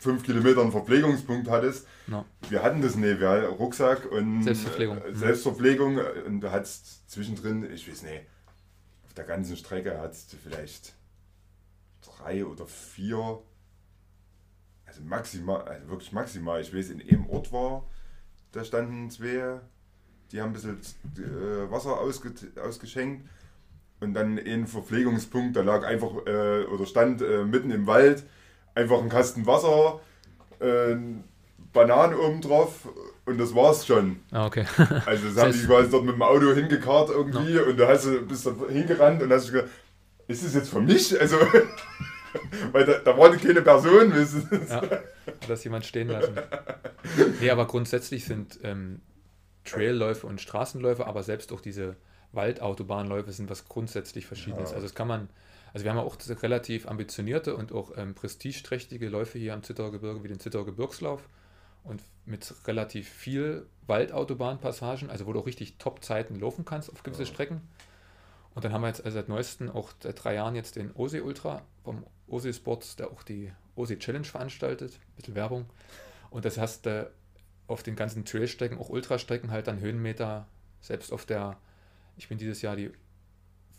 5 0.00 0.22
Kilometer 0.24 0.62
einen 0.62 0.72
Verpflegungspunkt 0.72 1.48
hattest. 1.48 1.86
No. 2.06 2.24
Wir 2.48 2.62
hatten 2.62 2.80
das 2.82 2.96
nicht, 2.96 3.20
wir 3.20 3.28
hatten 3.28 3.44
Rucksack 3.54 4.10
und 4.10 4.42
Selbstverpflegung. 4.42 4.98
äh, 4.98 5.10
Mhm. 5.10 5.14
Selbstverpflegung 5.14 5.98
und 6.26 6.40
da 6.40 6.50
hat 6.52 6.64
es 6.64 7.06
zwischendrin, 7.06 7.70
ich 7.70 7.88
weiß 7.88 8.02
nicht, 8.02 8.22
auf 9.06 9.12
der 9.14 9.24
ganzen 9.24 9.56
Strecke 9.56 9.98
hat 10.00 10.12
es 10.12 10.26
vielleicht 10.42 10.94
drei 12.02 12.44
oder 12.46 12.66
vier, 12.66 13.42
also 14.86 15.02
maximal, 15.02 15.62
also 15.62 15.88
wirklich 15.90 16.12
maximal, 16.12 16.60
ich 16.60 16.74
weiß, 16.74 16.90
in 16.90 17.02
einem 17.02 17.26
Ort 17.28 17.52
war, 17.52 17.84
da 18.52 18.64
standen 18.64 19.10
zwei, 19.10 19.60
die 20.32 20.40
haben 20.40 20.50
ein 20.50 20.52
bisschen 20.54 20.80
äh, 21.18 21.70
Wasser 21.70 22.00
ausge, 22.00 22.32
ausgeschenkt 22.64 23.28
und 24.00 24.14
dann 24.14 24.38
ein 24.38 24.66
Verpflegungspunkt, 24.66 25.56
da 25.56 25.60
lag 25.62 25.84
einfach 25.84 26.12
äh, 26.26 26.64
oder 26.64 26.86
stand 26.86 27.20
äh, 27.20 27.44
mitten 27.44 27.70
im 27.70 27.86
Wald 27.86 28.24
einfach 28.74 29.00
ein 29.02 29.08
Kasten 29.08 29.46
Wasser, 29.46 30.00
äh, 30.60 30.96
Bananen 31.72 32.14
oben 32.18 32.40
drauf 32.40 32.88
und 33.26 33.38
das 33.38 33.54
war's 33.54 33.86
schon. 33.86 34.20
Ah, 34.32 34.46
okay. 34.46 34.64
Also 35.06 35.28
das 35.28 35.36
haben 35.36 35.50
heißt- 35.52 35.60
die 35.62 35.66
quasi 35.66 35.90
dort 35.90 36.04
mit 36.04 36.14
dem 36.14 36.22
Auto 36.22 36.52
hingekarrt 36.52 37.10
irgendwie 37.10 37.58
und 37.58 37.76
da 37.78 37.88
hast 37.88 38.06
du 38.06 38.20
bist 38.26 38.46
da 38.46 38.52
hingerannt 38.68 39.22
und 39.22 39.32
hast 39.32 39.52
gedacht, 39.52 39.68
ist 40.26 40.44
das 40.44 40.54
jetzt 40.54 40.70
für 40.70 40.80
mich? 40.80 41.18
Also 41.20 41.36
weil 42.72 42.84
da, 42.86 42.98
da 42.98 43.16
war 43.16 43.30
keine 43.36 43.62
Person, 43.62 44.12
du? 44.50 44.56
Ja, 44.68 44.82
das 45.48 45.64
jemand 45.64 45.84
stehen 45.86 46.08
lassen. 46.08 46.34
Nee, 47.40 47.50
aber 47.50 47.66
grundsätzlich 47.66 48.24
sind 48.24 48.58
ähm, 48.62 49.00
Trailläufe 49.64 50.26
und 50.26 50.40
Straßenläufe, 50.40 51.06
aber 51.06 51.22
selbst 51.22 51.52
auch 51.52 51.60
diese 51.60 51.96
Waldautobahnläufe 52.32 53.32
sind 53.32 53.50
was 53.50 53.64
grundsätzlich 53.66 54.26
Verschiedenes. 54.26 54.70
Ja. 54.70 54.76
Also 54.76 54.86
das 54.86 54.94
kann 54.94 55.08
man, 55.08 55.28
also 55.72 55.84
wir 55.84 55.90
haben 55.90 55.98
ja 55.98 56.04
auch 56.04 56.16
relativ 56.42 56.86
ambitionierte 56.88 57.56
und 57.56 57.72
auch 57.72 57.96
ähm, 57.96 58.14
prestigeträchtige 58.14 59.08
Läufe 59.08 59.38
hier 59.38 59.54
am 59.54 59.62
Zittauer 59.62 59.92
Gebirge, 59.92 60.22
wie 60.24 60.28
den 60.28 60.40
Zittauer 60.40 60.66
Gebirgslauf 60.66 61.28
und 61.84 62.02
mit 62.26 62.54
relativ 62.66 63.08
viel 63.08 63.66
Waldautobahnpassagen, 63.86 65.10
also 65.10 65.26
wo 65.26 65.32
du 65.32 65.40
auch 65.40 65.46
richtig 65.46 65.76
Top-Zeiten 65.78 66.38
laufen 66.38 66.64
kannst 66.64 66.90
auf 66.90 67.02
gewisse 67.02 67.22
Ja. 67.22 67.28
Strecken. 67.28 67.62
Und 68.54 68.64
dann 68.64 68.72
haben 68.72 68.82
wir 68.82 68.88
jetzt 68.88 69.04
also 69.04 69.16
seit 69.16 69.28
neuestem 69.28 69.70
auch 69.70 69.92
seit 70.02 70.22
drei 70.22 70.34
Jahren 70.34 70.56
jetzt 70.56 70.76
den 70.76 70.92
OSE 70.94 71.22
Ultra 71.22 71.62
vom 71.84 72.04
OSE 72.26 72.52
Sports, 72.52 72.96
der 72.96 73.10
auch 73.10 73.22
die 73.22 73.52
OSE 73.76 73.98
Challenge 73.98 74.24
veranstaltet. 74.24 74.92
Ein 74.94 75.16
bisschen 75.16 75.34
Werbung. 75.34 75.66
Und 76.30 76.44
das 76.44 76.58
hast 76.58 76.86
du 76.86 77.10
auf 77.68 77.82
den 77.82 77.94
ganzen 77.96 78.24
Trailstrecken, 78.24 78.78
auch 78.78 78.88
Ultrastrecken, 78.88 79.50
halt 79.50 79.68
dann 79.68 79.80
Höhenmeter, 79.80 80.46
selbst 80.80 81.12
auf 81.12 81.24
der, 81.24 81.56
ich 82.16 82.28
bin 82.28 82.38
dieses 82.38 82.62
Jahr 82.62 82.74
die 82.74 82.90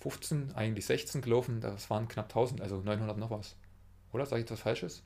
15, 0.02 0.54
eigentlich 0.56 0.86
16 0.86 1.22
gelaufen, 1.22 1.62
das 1.62 1.90
waren 1.90 2.08
knapp 2.08 2.26
1000, 2.26 2.62
also 2.62 2.82
900 2.82 3.18
noch 3.18 3.32
was. 3.32 3.56
Oder 4.12 4.26
sage 4.26 4.44
ich 4.44 4.52
was 4.52 4.60
Falsches? 4.60 5.04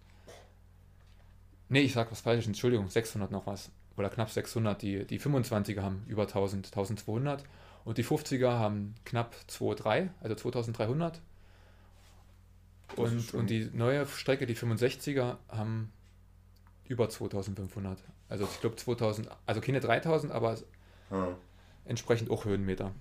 Nee, 1.70 1.82
ich 1.82 1.94
sage 1.94 2.12
was 2.12 2.22
Falsches, 2.22 2.48
Entschuldigung, 2.48 2.90
600 2.90 3.32
noch 3.32 3.46
was. 3.46 3.72
Oder 3.98 4.10
knapp 4.10 4.30
600. 4.30 4.82
Die, 4.82 5.06
die 5.06 5.20
25er 5.20 5.82
haben 5.82 6.04
über 6.08 6.24
1000, 6.24 6.68
1200. 6.68 7.44
Und 7.84 7.98
die 7.98 8.04
50er 8.04 8.52
haben 8.58 8.96
knapp 9.04 9.36
2,3, 9.50 10.10
also 10.22 10.36
2300. 10.36 11.22
Das 12.96 13.12
ist 13.12 13.34
Und, 13.34 13.42
und 13.42 13.50
die 13.50 13.70
neue 13.74 14.06
Strecke, 14.08 14.46
die 14.46 14.56
65er, 14.56 15.38
haben 15.50 15.92
über 16.88 17.10
2500. 17.10 18.00
Also 18.30 18.46
ich 18.46 18.62
glaube 18.62 18.76
2000, 18.76 19.30
also 19.46 19.62
keine 19.62 19.80
3000, 19.80 20.32
aber 20.32 20.58
Ja. 21.12 21.36
entsprechend 21.86 22.30
auch 22.32 22.46
Höhenmeter. 22.46 22.94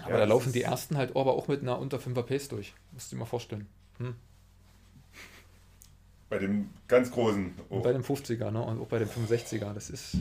Aber 0.00 0.10
Ja, 0.12 0.16
da 0.18 0.24
laufen 0.24 0.52
die 0.52 0.62
ersten 0.62 0.96
halt 0.96 1.10
aber 1.16 1.34
auch 1.34 1.48
mit 1.48 1.62
einer 1.62 1.78
unter 1.78 1.98
5er 1.98 2.22
Pace 2.22 2.48
durch. 2.48 2.74
Musst 2.92 3.10
du 3.12 3.16
dir 3.16 3.20
mal 3.20 3.26
vorstellen. 3.26 3.66
Hm. 3.98 4.14
Bei 6.28 6.38
dem 6.38 6.70
ganz 6.88 7.10
großen. 7.10 7.46
Und 7.68 7.78
Oh. 7.78 7.82
bei 7.82 7.92
dem 7.92 8.02
50er 8.02 8.50
ne? 8.50 8.62
und 8.62 8.80
auch 8.80 8.86
bei 8.86 8.98
dem 8.98 9.08
65er. 9.08 9.72
Das 9.74 9.90
ist, 9.90 10.16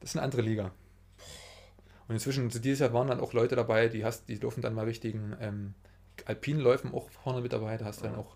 das 0.00 0.10
ist 0.10 0.16
eine 0.16 0.24
andere 0.24 0.42
Liga. 0.42 0.72
Und 2.08 2.14
inzwischen, 2.14 2.50
zu 2.50 2.58
dieses 2.60 2.80
Jahr 2.80 2.92
waren 2.92 3.08
dann 3.08 3.20
auch 3.20 3.32
Leute 3.34 3.54
dabei, 3.54 3.88
die, 3.88 4.04
hast, 4.04 4.28
die 4.28 4.38
durften 4.38 4.62
dann 4.62 4.74
mal 4.74 4.84
richtigen 4.86 5.36
ähm, 5.40 5.74
Alpinläufen 6.24 6.92
auch 6.92 7.08
vorne 7.10 7.40
mit 7.40 7.52
dabei. 7.52 7.76
Da 7.76 7.84
hast 7.84 8.00
du 8.00 8.04
dann 8.04 8.16
auch, 8.16 8.34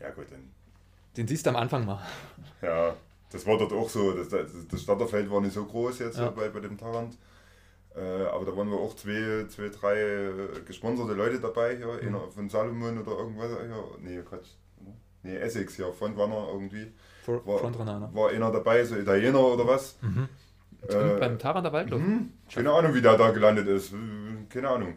Ja 0.00 0.10
gut, 0.10 0.26
dann. 0.30 0.50
den 1.16 1.28
siehst 1.28 1.46
du 1.46 1.50
am 1.50 1.56
Anfang 1.56 1.84
mal. 1.84 2.04
Ja, 2.62 2.96
das 3.30 3.46
war 3.46 3.58
dort 3.58 3.72
auch 3.72 3.88
so. 3.88 4.12
Das, 4.12 4.28
das, 4.30 4.82
Starterfeld 4.82 5.30
war 5.30 5.40
nicht 5.40 5.52
so 5.54 5.64
groß 5.64 6.00
jetzt 6.00 6.18
Ja. 6.18 6.30
bei, 6.30 6.48
bei 6.48 6.60
dem 6.60 6.76
Tarant. 6.76 7.16
Äh, 7.96 8.00
aber 8.26 8.44
da 8.44 8.56
waren 8.56 8.70
wir 8.70 8.78
auch 8.78 8.94
zwei, 8.94 9.46
zwei 9.48 9.68
drei 9.68 9.96
äh, 10.00 10.32
gesponserte 10.66 11.12
Leute 11.14 11.40
dabei 11.40 11.76
hier. 11.76 11.86
Mhm. 11.88 12.08
Einer 12.08 12.30
von 12.30 12.48
Salomon 12.48 12.98
oder 12.98 13.12
irgendwas. 13.18 13.50
Ja, 13.50 13.84
nee, 14.00 14.20
Quatsch. 14.22 14.48
Nee, 15.22 15.36
Essex 15.36 15.74
hier, 15.76 15.92
Frontrunner 15.92 16.48
irgendwie. 16.52 16.92
Vor- 17.24 17.44
War, 17.46 17.58
Frontrunner. 17.58 18.00
Ne? 18.00 18.10
war 18.12 18.30
einer 18.30 18.50
dabei, 18.50 18.84
so 18.84 18.96
Italiener 18.96 19.40
oder 19.40 19.66
was. 19.66 19.98
Mhm. 20.00 20.28
Äh, 20.88 21.18
beim 21.18 21.38
Taran 21.38 21.62
der 21.62 21.72
Waldlauf. 21.74 22.00
Mhm. 22.00 22.30
Keine 22.50 22.70
Ahnung, 22.72 22.94
wie 22.94 23.02
der 23.02 23.18
da 23.18 23.30
gelandet 23.30 23.66
ist. 23.68 23.92
Äh, 23.92 23.96
Keine 24.48 24.68
Ahnung. 24.70 24.94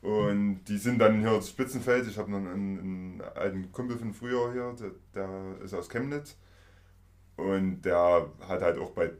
Und 0.00 0.64
die 0.68 0.78
sind 0.78 0.98
dann 1.00 1.20
hier 1.20 1.34
ins 1.34 1.48
Spitzenfeld. 1.50 2.06
Ich 2.06 2.16
habe 2.16 2.30
noch 2.30 2.38
einen, 2.38 2.78
einen 2.78 3.22
alten 3.34 3.72
Kumpel 3.72 3.98
von 3.98 4.14
früher 4.14 4.52
hier, 4.52 4.74
der, 4.80 4.90
der 5.14 5.64
ist 5.64 5.74
aus 5.74 5.88
Chemnitz. 5.88 6.36
Und 7.36 7.82
der 7.82 8.26
hat 8.48 8.62
halt 8.62 8.78
auch 8.78 8.90
bei, 8.92 9.10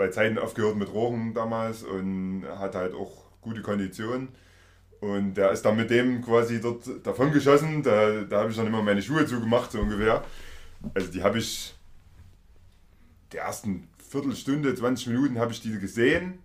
bei 0.00 0.08
Zeiten 0.08 0.38
aufgehört 0.38 0.76
mit 0.76 0.90
Rochen 0.94 1.34
damals 1.34 1.82
und 1.82 2.44
hat 2.48 2.74
halt 2.74 2.94
auch 2.94 3.26
gute 3.42 3.60
Konditionen. 3.60 4.28
Und 5.00 5.34
der 5.34 5.50
ist 5.50 5.62
dann 5.62 5.76
mit 5.76 5.90
dem 5.90 6.22
quasi 6.22 6.58
dort 6.58 6.84
davon 7.06 7.32
geschossen. 7.32 7.82
Da, 7.82 8.22
da 8.22 8.40
habe 8.40 8.50
ich 8.50 8.56
dann 8.56 8.66
immer 8.66 8.82
meine 8.82 9.02
Schuhe 9.02 9.26
zugemacht, 9.26 9.70
so 9.72 9.78
ungefähr. 9.78 10.24
Also 10.94 11.12
die 11.12 11.22
habe 11.22 11.38
ich 11.38 11.74
die 13.34 13.36
ersten 13.36 13.88
Viertelstunde, 13.98 14.74
20 14.74 15.08
Minuten 15.08 15.38
habe 15.38 15.52
ich 15.52 15.60
die 15.60 15.78
gesehen. 15.78 16.38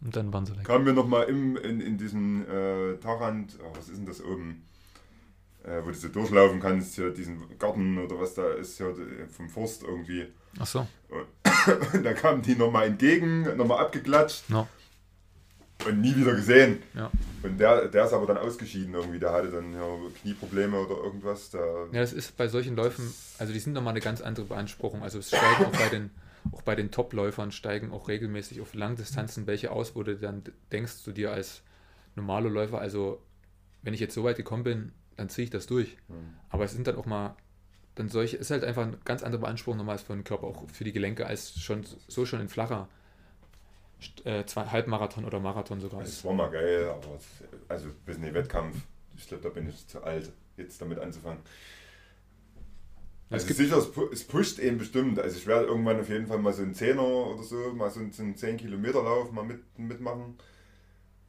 Und 0.00 0.14
dann 0.14 0.32
waren 0.32 0.46
sie 0.46 0.56
weg. 0.56 0.64
Kamen 0.64 0.86
wir 0.86 0.92
nochmal 0.92 1.24
in, 1.24 1.56
in 1.56 1.98
diesen 1.98 2.48
äh, 2.48 2.98
Tarant, 2.98 3.58
oh, 3.64 3.76
was 3.76 3.88
ist 3.88 3.98
denn 3.98 4.06
das 4.06 4.22
oben? 4.22 4.62
Äh, 5.64 5.80
wo 5.84 5.88
du 5.88 5.94
so 5.94 6.06
durchlaufen 6.06 6.60
kannst, 6.60 6.94
hier 6.94 7.10
diesen 7.10 7.58
Garten 7.58 7.98
oder 7.98 8.20
was 8.20 8.34
da 8.34 8.52
ist, 8.52 8.76
hier 8.76 8.90
äh, 8.90 9.26
vom 9.26 9.48
Forst 9.48 9.82
irgendwie. 9.82 10.28
Ach 10.58 10.66
so. 10.66 10.86
Und 11.08 12.04
da 12.04 12.12
kamen 12.12 12.42
die 12.42 12.54
nochmal 12.54 12.86
entgegen, 12.88 13.56
nochmal 13.56 13.78
abgeklatscht 13.84 14.48
No. 14.50 14.68
und 15.86 16.00
nie 16.00 16.14
wieder 16.16 16.34
gesehen. 16.34 16.82
Ja. 16.94 17.10
Und 17.42 17.58
der, 17.58 17.88
der 17.88 18.04
ist 18.04 18.12
aber 18.12 18.26
dann 18.26 18.38
ausgeschieden 18.38 18.94
irgendwie, 18.94 19.18
der 19.18 19.32
hatte 19.32 19.50
dann 19.50 19.72
ja, 19.74 19.86
Knieprobleme 20.20 20.78
oder 20.78 21.02
irgendwas. 21.04 21.50
Der, 21.50 21.88
Ja, 21.92 22.00
das 22.00 22.12
ist 22.12 22.36
bei 22.36 22.48
solchen 22.48 22.76
Läufen, 22.76 23.12
also 23.38 23.52
die 23.52 23.58
sind 23.58 23.72
nochmal 23.72 23.92
eine 23.92 24.00
ganz 24.00 24.20
andere 24.20 24.46
Beanspruchung. 24.46 25.02
Also 25.02 25.18
es 25.18 25.28
steigen 25.28 25.66
auch 25.66 25.72
bei 25.78 25.88
den, 25.88 26.10
auch 26.52 26.62
bei 26.62 26.74
den 26.74 26.90
Top-Läufern 26.90 27.52
steigen 27.52 27.92
auch 27.92 28.08
regelmäßig 28.08 28.60
auf 28.60 28.74
Langdistanzen 28.74 29.46
welche 29.46 29.70
aus, 29.70 29.94
wo 29.94 30.02
du 30.02 30.16
dann 30.16 30.42
denkst 30.70 31.04
du 31.04 31.12
dir 31.12 31.32
als 31.32 31.62
normaler 32.14 32.50
Läufer, 32.50 32.78
also 32.78 33.20
wenn 33.82 33.94
ich 33.94 34.00
jetzt 34.00 34.14
so 34.14 34.22
weit 34.24 34.36
gekommen 34.36 34.62
bin, 34.64 34.92
dann 35.16 35.28
ziehe 35.28 35.44
ich 35.44 35.50
das 35.50 35.66
durch. 35.66 35.96
Hm. 36.08 36.34
Aber 36.50 36.64
es 36.64 36.72
sind 36.72 36.86
dann 36.86 36.96
auch 36.96 37.06
mal 37.06 37.36
dann 37.94 38.08
solche, 38.08 38.36
ist 38.38 38.50
halt 38.50 38.64
einfach 38.64 38.82
eine 38.82 38.96
ganz 39.04 39.22
andere 39.22 39.40
Beanspruchung 39.42 39.78
nochmal 39.78 39.98
für 39.98 40.14
den 40.14 40.24
Körper, 40.24 40.46
auch 40.46 40.64
für 40.72 40.84
die 40.84 40.92
Gelenke, 40.92 41.26
als 41.26 41.58
schon 41.60 41.84
so 42.08 42.24
schon 42.26 42.40
ein 42.40 42.48
flacher 42.48 42.88
äh, 44.24 44.44
zwei, 44.46 44.64
Halbmarathon 44.66 45.24
oder 45.24 45.38
Marathon 45.40 45.80
sogar 45.80 46.02
ist. 46.02 46.08
es 46.08 46.24
war 46.24 46.32
mal 46.32 46.50
geil, 46.50 46.88
aber 46.88 47.16
es, 47.16 47.26
also 47.68 47.88
bis 48.04 48.16
in 48.16 48.22
den 48.22 48.34
Wettkampf, 48.34 48.76
ich 49.16 49.28
glaube, 49.28 49.42
da 49.44 49.48
bin 49.50 49.68
ich 49.68 49.86
zu 49.86 50.02
alt, 50.02 50.32
jetzt 50.56 50.80
damit 50.80 50.98
anzufangen. 50.98 51.40
Es 53.30 53.44
Also 53.44 53.46
gibt- 53.46 53.58
sicher, 53.58 53.76
es, 53.78 53.86
pu- 53.92 54.12
es 54.12 54.24
pusht 54.24 54.58
eben 54.58 54.78
bestimmt. 54.78 55.18
Also 55.18 55.36
ich 55.38 55.46
werde 55.46 55.66
irgendwann 55.66 56.00
auf 56.00 56.08
jeden 56.08 56.26
Fall 56.26 56.38
mal 56.38 56.52
so 56.52 56.62
einen 56.62 56.74
Zehner 56.74 57.02
oder 57.02 57.42
so, 57.42 57.72
mal 57.74 57.90
so 57.90 58.00
einen, 58.00 58.12
so 58.12 58.22
einen 58.22 58.36
10 58.36 58.56
Kilometer 58.58 59.02
Lauf 59.02 59.32
mal 59.32 59.44
mit, 59.44 59.60
mitmachen. 59.78 60.36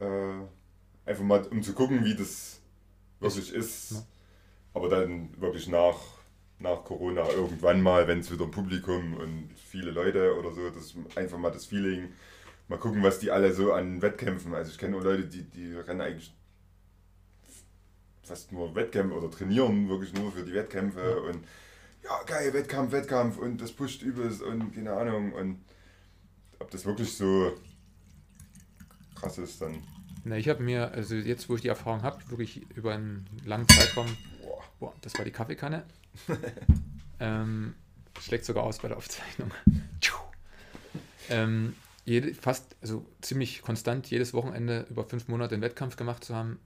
Äh, 0.00 0.06
einfach 1.06 1.24
mal, 1.24 1.42
um 1.46 1.62
zu 1.62 1.72
gucken, 1.72 2.04
wie 2.04 2.14
das 2.14 2.60
wirklich 3.20 3.52
ist. 3.54 4.04
Aber 4.74 4.88
dann 4.88 5.40
wirklich 5.40 5.68
nach, 5.68 5.96
nach 6.64 6.82
Corona 6.82 7.28
irgendwann 7.30 7.80
mal, 7.80 8.08
wenn 8.08 8.20
es 8.20 8.32
wieder 8.32 8.44
ein 8.44 8.50
Publikum 8.50 9.14
und 9.14 9.50
viele 9.56 9.92
Leute 9.92 10.36
oder 10.36 10.50
so, 10.50 10.68
das 10.70 10.94
einfach 11.14 11.38
mal 11.38 11.52
das 11.52 11.66
Feeling, 11.66 12.08
mal 12.68 12.78
gucken, 12.78 13.02
was 13.02 13.20
die 13.20 13.30
alle 13.30 13.52
so 13.52 13.72
an 13.72 14.02
Wettkämpfen. 14.02 14.54
Also 14.54 14.72
ich 14.72 14.78
kenne 14.78 14.96
auch 14.96 15.04
Leute, 15.04 15.26
die, 15.26 15.44
die 15.44 15.74
rennen 15.74 16.00
eigentlich 16.00 16.34
fast 18.22 18.50
nur 18.52 18.74
Wettkämpfe 18.74 19.14
oder 19.16 19.30
trainieren 19.30 19.88
wirklich 19.88 20.14
nur 20.14 20.32
für 20.32 20.42
die 20.42 20.54
Wettkämpfe 20.54 21.20
und 21.22 21.44
ja, 22.02 22.22
geil, 22.26 22.52
Wettkampf, 22.52 22.92
Wettkampf 22.92 23.38
und 23.38 23.60
das 23.60 23.72
pusht 23.72 24.02
übelst 24.02 24.42
und 24.42 24.74
keine 24.74 24.92
Ahnung 24.92 25.32
und 25.32 25.64
ob 26.58 26.70
das 26.70 26.84
wirklich 26.86 27.14
so 27.14 27.52
krass 29.14 29.38
ist, 29.38 29.60
dann 29.60 29.82
Na, 30.24 30.36
ich 30.36 30.48
habe 30.48 30.62
mir, 30.62 30.92
also 30.92 31.14
jetzt, 31.14 31.48
wo 31.48 31.56
ich 31.56 31.62
die 31.62 31.68
Erfahrung 31.68 32.02
habe, 32.02 32.18
wirklich 32.30 32.62
über 32.74 32.94
einen 32.94 33.26
langen 33.44 33.68
Zeitraum, 33.68 34.06
Boah. 34.42 34.62
boah, 34.80 34.94
das 35.02 35.16
war 35.18 35.24
die 35.26 35.30
Kaffeekanne, 35.30 35.84
ähm, 37.20 37.74
schlägt 38.20 38.44
sogar 38.44 38.64
aus 38.64 38.78
bei 38.78 38.88
der 38.88 38.96
Aufzeichnung. 38.96 39.50
Ähm, 41.30 41.74
jede, 42.04 42.34
fast, 42.34 42.76
also 42.82 43.06
ziemlich 43.22 43.62
konstant 43.62 44.10
jedes 44.10 44.34
Wochenende 44.34 44.86
über 44.90 45.04
fünf 45.04 45.28
Monate 45.28 45.54
einen 45.54 45.62
Wettkampf 45.62 45.96
gemacht 45.96 46.22
zu 46.24 46.34
haben, 46.34 46.58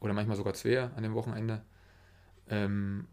oder 0.00 0.12
manchmal 0.12 0.36
sogar 0.36 0.54
zwei 0.54 0.82
an 0.82 1.02
dem 1.02 1.14
Wochenende, 1.14 1.62
ähm, 2.50 3.06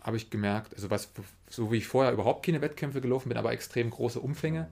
habe 0.00 0.16
ich 0.16 0.30
gemerkt, 0.30 0.74
also 0.74 0.88
was, 0.90 1.10
so 1.50 1.72
wie 1.72 1.76
ich 1.78 1.86
vorher 1.86 2.12
überhaupt 2.12 2.46
keine 2.46 2.60
Wettkämpfe 2.60 3.00
gelaufen 3.00 3.28
bin, 3.28 3.36
aber 3.36 3.52
extrem 3.52 3.90
große 3.90 4.20
Umfänge, 4.20 4.68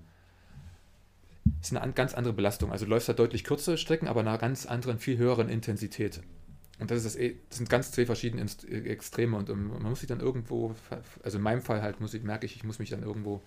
ist 1.60 1.72
eine 1.72 1.82
an- 1.82 1.94
ganz 1.94 2.14
andere 2.14 2.32
Belastung. 2.32 2.72
Also 2.72 2.84
du 2.86 2.90
läufst 2.90 3.08
da 3.08 3.12
deutlich 3.12 3.44
kürzere 3.44 3.76
Strecken, 3.76 4.08
aber 4.08 4.20
einer 4.20 4.38
ganz 4.38 4.64
anderen, 4.64 4.98
viel 4.98 5.18
höheren 5.18 5.48
Intensität. 5.48 6.22
Und 6.80 6.90
das, 6.90 6.98
ist 6.98 7.04
das, 7.06 7.16
eh- 7.16 7.36
das 7.48 7.58
sind 7.58 7.70
ganz 7.70 7.92
zwei 7.92 8.04
verschiedene 8.06 8.42
Inst- 8.42 8.66
äh, 8.68 8.88
Extreme 8.90 9.36
und 9.36 9.48
ähm, 9.48 9.68
man 9.68 9.82
muss 9.82 10.00
sich 10.00 10.08
dann 10.08 10.20
irgendwo, 10.20 10.74
also 11.22 11.38
in 11.38 11.42
meinem 11.44 11.62
Fall 11.62 11.82
halt, 11.82 12.00
muss 12.00 12.14
ich, 12.14 12.22
merke 12.22 12.46
ich, 12.46 12.56
ich 12.56 12.64
muss 12.64 12.78
mich 12.80 12.90
dann 12.90 13.02
irgendwo 13.02 13.42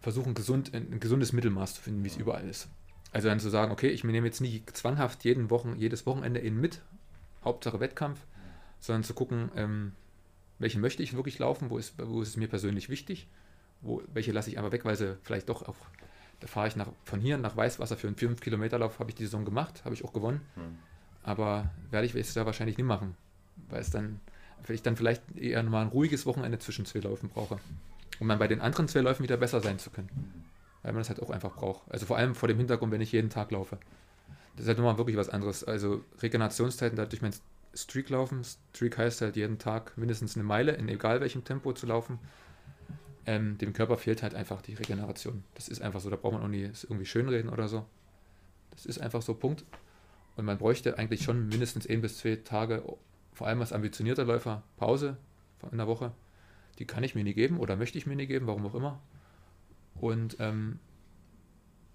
versuchen, 0.00 0.34
gesund, 0.34 0.72
ein 0.74 1.00
gesundes 1.00 1.32
Mittelmaß 1.32 1.74
zu 1.74 1.82
finden, 1.82 2.04
wie 2.04 2.08
es 2.08 2.16
überall 2.16 2.48
ist. 2.48 2.68
Also 3.12 3.28
dann 3.28 3.40
zu 3.40 3.48
sagen, 3.50 3.72
okay, 3.72 3.88
ich 3.88 4.04
nehme 4.04 4.26
jetzt 4.26 4.40
nie 4.40 4.62
zwanghaft 4.72 5.24
jeden 5.24 5.50
Wochen, 5.50 5.74
jedes 5.76 6.06
Wochenende 6.06 6.38
in 6.40 6.60
mit, 6.60 6.82
Hauptsache 7.44 7.80
Wettkampf, 7.80 8.20
sondern 8.78 9.02
zu 9.04 9.14
gucken, 9.14 9.50
ähm, 9.56 9.92
welche 10.58 10.78
möchte 10.78 11.02
ich 11.02 11.14
wirklich 11.16 11.38
laufen, 11.38 11.70
wo 11.70 11.78
ist, 11.78 11.94
wo 11.98 12.22
ist 12.22 12.28
es 12.28 12.36
mir 12.36 12.48
persönlich 12.48 12.88
wichtig, 12.88 13.26
wo, 13.80 14.02
welche 14.12 14.32
lasse 14.32 14.50
ich 14.50 14.58
einfach 14.58 14.72
weg, 14.72 14.84
weil 14.84 14.96
sie 14.96 15.16
vielleicht 15.22 15.48
doch 15.48 15.62
auch, 15.66 15.76
da 16.40 16.46
fahre 16.46 16.68
ich 16.68 16.76
nach, 16.76 16.88
von 17.04 17.20
hier 17.20 17.38
nach 17.38 17.56
Weißwasser 17.56 17.96
für 17.96 18.06
einen 18.06 18.16
5 18.16 18.40
Kilometer 18.40 18.78
Lauf, 18.78 18.98
habe 18.98 19.10
ich 19.10 19.16
die 19.16 19.24
Saison 19.24 19.44
gemacht, 19.44 19.84
habe 19.84 19.94
ich 19.94 20.04
auch 20.04 20.12
gewonnen, 20.12 20.40
Hm. 20.54 20.78
Aber 21.26 21.68
werde 21.90 22.06
ich 22.06 22.14
es 22.14 22.34
ja 22.34 22.46
wahrscheinlich 22.46 22.78
nie 22.78 22.84
machen, 22.84 23.16
weil 23.68 23.80
es 23.80 23.90
dann, 23.90 24.20
weil 24.64 24.76
ich 24.76 24.82
dann 24.82 24.96
vielleicht 24.96 25.36
eher 25.36 25.62
mal 25.64 25.82
ein 25.82 25.88
ruhiges 25.88 26.24
Wochenende 26.24 26.58
zwischen 26.60 26.86
zwei 26.86 27.00
Läufen 27.00 27.28
brauche, 27.28 27.58
um 28.20 28.28
dann 28.28 28.38
bei 28.38 28.48
den 28.48 28.60
anderen 28.60 28.88
zwei 28.88 29.00
Läufen 29.00 29.24
wieder 29.24 29.36
besser 29.36 29.60
sein 29.60 29.78
zu 29.78 29.90
können, 29.90 30.08
weil 30.82 30.92
man 30.92 31.00
das 31.00 31.08
halt 31.08 31.20
auch 31.20 31.30
einfach 31.30 31.54
braucht. 31.56 31.82
Also 31.90 32.06
vor 32.06 32.16
allem 32.16 32.36
vor 32.36 32.48
dem 32.48 32.58
Hintergrund, 32.58 32.92
wenn 32.92 33.00
ich 33.00 33.12
jeden 33.12 33.28
Tag 33.28 33.50
laufe. 33.50 33.76
Das 34.54 34.62
ist 34.62 34.68
halt 34.68 34.78
nochmal 34.78 34.98
wirklich 34.98 35.16
was 35.16 35.28
anderes. 35.28 35.64
Also 35.64 36.02
Regenerationszeiten, 36.22 36.96
da 36.96 37.04
durch 37.04 37.20
mein 37.22 37.34
Streak 37.74 38.08
laufen. 38.08 38.42
Streak 38.72 38.96
heißt 38.96 39.20
halt 39.20 39.36
jeden 39.36 39.58
Tag 39.58 39.98
mindestens 39.98 40.36
eine 40.36 40.44
Meile, 40.44 40.72
in 40.72 40.88
egal 40.88 41.20
welchem 41.20 41.44
Tempo 41.44 41.72
zu 41.72 41.86
laufen. 41.86 42.18
Ähm, 43.26 43.58
dem 43.58 43.72
Körper 43.72 43.98
fehlt 43.98 44.22
halt 44.22 44.34
einfach 44.34 44.62
die 44.62 44.74
Regeneration. 44.74 45.42
Das 45.54 45.68
ist 45.68 45.82
einfach 45.82 46.00
so, 46.00 46.08
da 46.08 46.16
braucht 46.16 46.34
man 46.34 46.42
auch 46.42 46.48
nie 46.48 46.70
irgendwie 46.84 47.04
schönreden 47.04 47.50
oder 47.50 47.66
so. 47.66 47.84
Das 48.70 48.86
ist 48.86 49.00
einfach 49.00 49.20
so, 49.20 49.34
Punkt. 49.34 49.64
Und 50.36 50.44
man 50.44 50.58
bräuchte 50.58 50.98
eigentlich 50.98 51.22
schon 51.22 51.48
mindestens 51.48 51.88
ein 51.88 52.02
bis 52.02 52.18
zwei 52.18 52.36
Tage, 52.36 52.82
vor 53.32 53.46
allem 53.46 53.60
als 53.60 53.72
ambitionierter 53.72 54.24
Läufer, 54.24 54.62
Pause 54.76 55.16
in 55.70 55.78
der 55.78 55.86
Woche. 55.86 56.12
Die 56.78 56.84
kann 56.84 57.02
ich 57.02 57.14
mir 57.14 57.24
nie 57.24 57.34
geben 57.34 57.58
oder 57.58 57.76
möchte 57.76 57.98
ich 57.98 58.06
mir 58.06 58.16
nie 58.16 58.26
geben, 58.26 58.46
warum 58.46 58.66
auch 58.66 58.74
immer. 58.74 59.00
Und 59.94 60.36
ähm, 60.40 60.78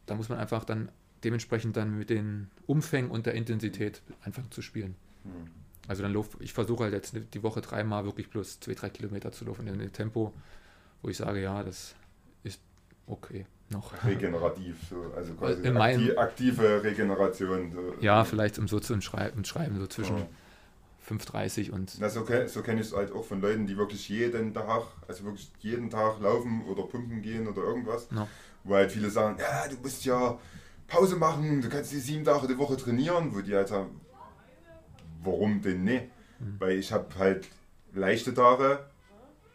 da 0.08 0.16
muss 0.16 0.30
man 0.30 0.40
einfach 0.40 0.64
dann 0.64 0.90
dementsprechend 1.24 1.78
dann 1.78 2.00
mit 2.00 2.10
den 2.10 2.50
Umfängen 2.66 3.12
und 3.12 3.28
der 3.28 3.36
Intensität 3.36 4.02
anfangen 4.22 4.50
zu 4.50 4.64
spielen. 4.64 4.96
Hm. 5.24 5.52
Also 5.88 6.02
dann 6.02 6.14
lauf, 6.14 6.36
ich 6.40 6.54
versuche 6.54 6.86
halt 6.86 6.94
jetzt 6.94 7.16
die 7.34 7.44
Woche 7.44 7.62
dreimal 7.62 8.06
wirklich 8.06 8.30
bloß 8.30 8.60
zwei, 8.60 8.74
drei 8.74 8.90
Kilometer 8.90 9.32
zu 9.32 9.46
laufen 9.46 9.68
in 9.68 9.76
einem 9.76 9.94
Tempo, 9.94 10.34
wo 11.04 11.10
ich 11.10 11.18
sage, 11.18 11.42
ja, 11.42 11.64
das 11.64 11.96
ist 12.44 12.60
okay 13.06 13.46
noch. 13.72 13.92
Regenerativ, 14.06 14.76
so, 14.90 14.98
also 15.16 15.34
quasi 15.34 15.62
In 15.64 15.74
meinem- 15.74 16.02
akti 16.02 16.18
aktive 16.18 16.84
Regeneration. 16.84 17.72
So. 17.74 17.96
Ja, 18.02 18.24
vielleicht 18.24 18.60
um 18.60 18.68
so 18.68 18.80
zu 18.80 19.00
schreiben, 19.02 19.44
schreiben 19.46 19.80
so 19.80 19.88
zwischen 19.88 20.18
Ja. 20.18 20.28
5,30 21.08 21.72
und 21.72 21.96
Na, 22.00 22.10
so 22.10 22.26
so 22.48 22.62
kenne 22.62 22.82
ich 22.82 22.88
es 22.88 22.96
halt 22.96 23.12
auch 23.12 23.26
von 23.26 23.42
Leuten, 23.42 23.66
die 23.66 23.76
wirklich 23.78 24.08
jeden 24.08 24.54
Tag, 24.54 24.84
also 25.08 25.24
wirklich 25.26 25.52
jeden 25.60 25.90
Tag 25.90 26.20
laufen 26.22 26.64
oder 26.68 26.84
pumpen 26.84 27.22
gehen 27.22 27.48
oder 27.48 27.64
irgendwas. 27.64 28.08
Ja. 28.16 28.28
Wo 28.64 28.76
halt 28.76 28.92
viele 28.92 29.10
sagen, 29.10 29.38
ja, 29.40 29.68
du 29.68 29.76
musst 29.82 30.06
ja 30.06 30.38
Pause 30.88 31.16
machen, 31.16 31.62
du 31.62 31.70
kannst 31.70 31.92
die 31.92 31.98
sieben 32.00 32.24
Tage 32.24 32.48
die 32.48 32.58
Woche 32.58 32.78
trainieren, 32.78 33.34
wo 33.34 33.42
die 33.42 33.56
halt 33.56 33.70
sagen, 33.70 34.00
warum 35.24 35.62
denn 35.62 35.84
ne? 35.84 36.10
Mhm. 36.40 36.56
Weil 36.60 36.78
ich 36.78 36.92
habe 36.92 37.08
halt 37.18 37.48
leichte 37.94 38.34
Tage 38.34 38.80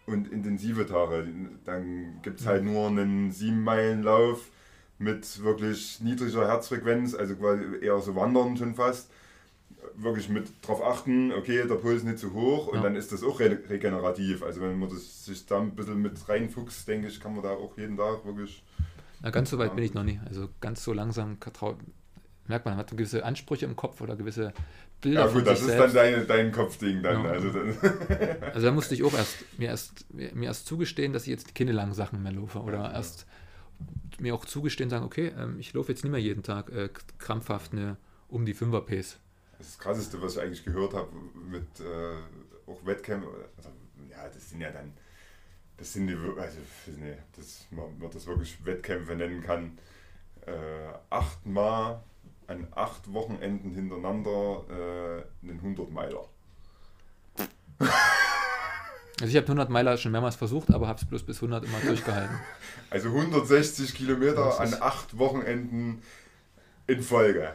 und 0.06 0.28
intensive 0.28 0.86
Tage. 0.86 1.26
Dann 1.64 2.20
gibt 2.22 2.40
es 2.40 2.46
halt 2.46 2.64
nur 2.64 2.86
einen 2.88 3.30
sieben 3.32 3.62
Meilen 3.62 4.02
Lauf 4.02 4.50
mit 4.98 5.42
wirklich 5.42 6.00
niedriger 6.00 6.46
Herzfrequenz, 6.48 7.14
also 7.14 7.36
quasi 7.36 7.62
eher 7.82 8.00
so 8.00 8.14
wandern 8.16 8.56
schon 8.56 8.74
fast. 8.74 9.10
Wirklich 9.94 10.28
mit 10.28 10.50
drauf 10.66 10.82
achten, 10.82 11.32
okay, 11.32 11.66
der 11.66 11.76
Puls 11.76 12.02
nicht 12.02 12.18
zu 12.18 12.32
hoch 12.32 12.66
und 12.68 12.76
Ja. 12.76 12.82
dann 12.82 12.96
ist 12.96 13.12
das 13.12 13.22
auch 13.22 13.40
re 13.40 13.58
regenerativ. 13.68 14.42
Also 14.42 14.60
wenn 14.60 14.78
man 14.78 14.88
das, 14.88 15.24
sich 15.24 15.46
da 15.46 15.60
ein 15.60 15.74
bisschen 15.76 16.00
mit 16.02 16.28
reinfuchst, 16.28 16.86
denke 16.88 17.08
ich, 17.08 17.20
kann 17.20 17.34
man 17.34 17.42
da 17.42 17.50
auch 17.50 17.76
jeden 17.78 17.96
Tag 17.96 18.24
wirklich. 18.24 18.64
na, 19.20 19.30
ganz 19.30 19.50
so 19.50 19.58
weit 19.58 19.74
bin 19.74 19.84
ich 19.84 19.94
noch 19.94 20.04
nie. 20.04 20.20
Also 20.26 20.48
ganz 20.60 20.82
so 20.84 20.92
langsam 20.92 21.38
merkt 22.48 22.64
man, 22.64 22.74
man 22.74 22.80
hat 22.84 22.90
gewisse 22.90 23.24
Ansprüche 23.24 23.66
im 23.66 23.76
Kopf 23.76 24.00
oder 24.00 24.16
gewisse 24.16 24.52
Bilder 25.00 25.26
Ja 25.26 25.32
gut, 25.32 25.46
das 25.46 25.60
ist 25.60 25.66
selbst. 25.66 25.94
dann 25.94 26.12
dein, 26.12 26.26
dein 26.26 26.52
Kopfding 26.52 27.02
dann. 27.02 27.24
Ja. 27.24 27.30
Also 27.30 27.50
dann 27.50 27.76
Also 28.54 28.66
da 28.66 28.72
musste 28.72 28.94
ich 28.94 29.02
auch 29.04 29.14
erst 29.16 29.36
mir 29.58 29.68
erst 29.68 30.12
mir, 30.14 30.44
erst 30.46 30.66
zugestehen, 30.66 31.12
dass 31.12 31.22
ich 31.24 31.28
jetzt 31.28 31.54
keine 31.54 31.72
langen 31.72 31.94
Sachen 31.94 32.22
mehr 32.22 32.32
laufe 32.32 32.60
oder 32.60 32.78
Ja. 32.78 32.92
erst 32.92 33.26
mir 34.18 34.34
auch 34.34 34.44
zugestehen 34.46 34.88
sagen, 34.88 35.04
okay, 35.04 35.32
ähm, 35.38 35.58
ich 35.58 35.72
laufe 35.74 35.92
jetzt 35.92 36.02
nicht 36.02 36.12
mehr 36.12 36.20
jeden 36.20 36.42
Tag 36.42 36.70
äh, 36.70 36.88
krampfhaft 37.18 37.72
eine 37.72 37.96
um 38.28 38.46
die 38.46 38.54
5er 38.54 38.80
Pace. 38.80 39.18
Das 39.58 39.78
Krasseste, 39.78 40.20
was 40.22 40.36
ich 40.36 40.42
eigentlich 40.42 40.64
gehört 40.64 40.94
habe 40.94 41.10
mit 41.50 41.66
äh, 41.80 42.70
auch 42.70 42.84
Wettkämpfen, 42.84 43.28
also, 43.56 43.68
ja, 44.10 44.28
das 44.28 44.50
sind 44.50 44.60
ja 44.60 44.70
dann, 44.70 44.92
das 45.76 45.92
sind 45.92 46.06
die, 46.08 46.14
also, 46.14 46.58
nee, 46.98 47.16
dass 47.36 47.66
man, 47.70 47.98
man 47.98 48.10
das 48.10 48.26
wirklich 48.26 48.64
Wettkämpfe 48.64 49.14
nennen 49.14 49.42
kann. 49.42 49.78
Äh, 50.46 50.52
achtmal 51.10 52.02
an 52.48 52.66
acht 52.74 53.12
Wochenenden 53.12 53.72
hintereinander 53.72 54.64
äh, 54.70 55.46
einen 55.48 55.60
100-Meiler. 55.76 56.24
Also 59.18 59.30
ich 59.30 59.36
habe 59.36 59.46
100 59.46 59.70
Meiler 59.70 59.96
schon 59.96 60.12
mehrmals 60.12 60.36
versucht, 60.36 60.70
aber 60.74 60.88
habe 60.88 60.98
es 61.00 61.06
bloß 61.06 61.22
bis 61.22 61.36
100 61.38 61.64
immer 61.64 61.78
durchgehalten. 61.86 62.36
Also 62.90 63.08
160 63.08 63.94
Kilometer 63.94 64.44
Das 64.44 64.58
an 64.60 64.74
acht 64.80 65.16
Wochenenden 65.18 66.02
in 66.86 67.02
Folge. 67.02 67.52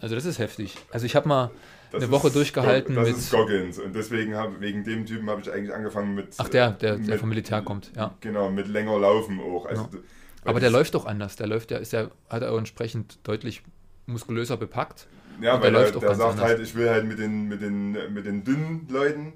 Also 0.00 0.14
das 0.16 0.24
ist 0.26 0.38
heftig. 0.40 0.76
Also 0.90 1.06
ich 1.06 1.14
habe 1.16 1.28
mal 1.28 1.50
Das 1.92 2.02
eine 2.02 2.10
Woche 2.12 2.30
durchgehalten 2.32 2.96
das 2.96 3.06
mit... 3.08 3.16
ist 3.16 3.30
Goggins 3.30 3.78
und 3.78 3.94
deswegen 3.94 4.34
habe 4.34 4.60
wegen 4.60 4.82
dem 4.84 5.06
Typen 5.06 5.30
habe 5.30 5.40
ich 5.40 5.50
eigentlich 5.52 5.72
angefangen 5.72 6.14
mit 6.16 6.34
Ach 6.38 6.48
der, 6.48 6.72
der, 6.72 6.96
der 6.96 6.98
mit- 6.98 7.20
vom 7.20 7.28
Militär 7.28 7.62
kommt, 7.62 7.92
ja. 7.96 8.12
Genau, 8.20 8.50
mit 8.50 8.66
länger 8.66 8.98
Laufen 8.98 9.38
auch. 9.40 9.66
Also, 9.66 9.82
Ja. 9.92 9.98
Aber 10.44 10.58
der 10.60 10.68
das- 10.70 10.78
läuft 10.78 10.94
doch 10.96 11.06
anders. 11.06 11.36
Der 11.36 11.46
läuft 11.46 11.70
ja, 11.70 11.78
ist 11.78 11.92
ja, 11.92 12.10
hat 12.28 12.42
er 12.42 12.50
auch 12.52 12.58
entsprechend 12.58 13.20
deutlich 13.22 13.62
muskulöser 14.06 14.56
bepackt. 14.56 15.06
Ja, 15.40 15.54
weil 15.54 15.62
der 15.62 15.70
der, 15.72 15.80
läuft 15.80 15.96
auch 15.96 16.00
der 16.00 16.08
ganz 16.10 16.18
sagt 16.20 16.30
anders. 16.32 16.46
halt, 16.46 16.60
ich 16.60 16.74
will 16.74 16.88
halt 16.90 17.06
mit 17.06 17.18
den, 17.18 17.48
mit 17.48 17.60
den, 17.60 17.92
mit 18.14 18.24
den 18.26 18.44
dünnen 18.44 18.86
Leuten 18.90 19.32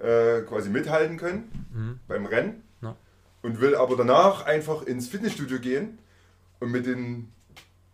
äh, 0.00 0.42
quasi 0.42 0.68
mithalten 0.70 1.16
können 1.16 1.66
Mhm. 1.72 2.00
beim 2.06 2.26
Rennen 2.26 2.62
Ja. 2.82 2.96
und 3.42 3.60
will 3.60 3.74
aber 3.74 3.96
danach 3.96 4.44
einfach 4.44 4.82
ins 4.82 5.08
Fitnessstudio 5.08 5.58
gehen 5.58 5.98
und 6.60 6.70
mit 6.70 6.86
den 6.86 7.32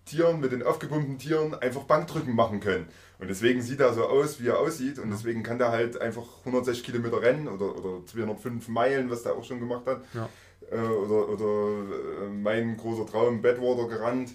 Tieren, 0.05 0.41
mit 0.41 0.51
den 0.53 0.63
aufgepumpten 0.65 1.19
Tieren 1.19 1.55
einfach 1.55 1.85
Bankdrücken 1.85 2.35
machen 2.35 2.59
können. 2.61 2.87
Und 3.21 3.29
deswegen 3.31 3.63
sieht 3.63 3.79
er 3.79 3.95
so 3.95 4.05
aus, 4.05 4.41
wie 4.43 4.49
er 4.49 4.59
aussieht 4.59 4.99
und 4.99 5.11
deswegen 5.11 5.45
kann 5.45 5.59
der 5.59 5.71
halt 5.71 6.01
einfach 6.01 6.25
160 6.45 6.83
Kilometer 6.85 7.23
rennen 7.23 7.47
oder, 7.47 7.77
oder 7.79 8.05
205 8.05 8.67
Meilen, 8.69 9.11
was 9.11 9.23
der 9.23 9.35
auch 9.35 9.45
schon 9.45 9.61
gemacht 9.61 9.87
hat. 9.87 10.03
Ja. 10.13 10.29
Äh, 10.73 10.77
oder 10.81 11.29
oder 11.29 12.25
äh, 12.25 12.29
mein 12.31 12.77
großer 12.77 13.07
Traum, 13.07 13.43
Badwater 13.43 13.87
gerannt. 13.89 14.33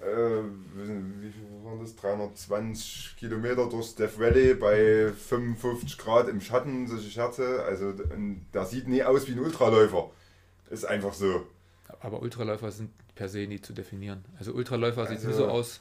Äh, 0.00 0.42
wie 1.22 1.30
viel 1.32 1.42
waren 1.64 1.80
das? 1.80 1.96
320 1.96 3.16
Kilometer 3.18 3.68
durch 3.68 3.94
Death 3.94 4.18
Valley 4.18 4.54
bei 4.54 5.12
55 5.12 5.98
Grad 5.98 6.28
im 6.28 6.40
Schatten, 6.40 6.86
solche 6.86 7.10
Scherze. 7.10 7.62
Also 7.64 7.92
d- 7.92 8.04
und 8.14 8.46
der 8.54 8.64
sieht 8.64 8.86
nie 8.88 9.02
aus 9.02 9.26
wie 9.28 9.32
ein 9.32 9.40
Ultraläufer. 9.40 10.10
Ist 10.70 10.84
einfach 10.84 11.12
so. 11.14 11.46
Aber 12.00 12.22
Ultraläufer 12.22 12.70
sind 12.70 12.90
per 13.14 13.28
se 13.28 13.46
nie 13.46 13.60
zu 13.60 13.72
definieren. 13.72 14.24
Also 14.38 14.52
Ultraläufer 14.52 15.06
sieht 15.06 15.16
Also- 15.18 15.28
nie 15.28 15.34
so 15.34 15.48
aus, 15.48 15.80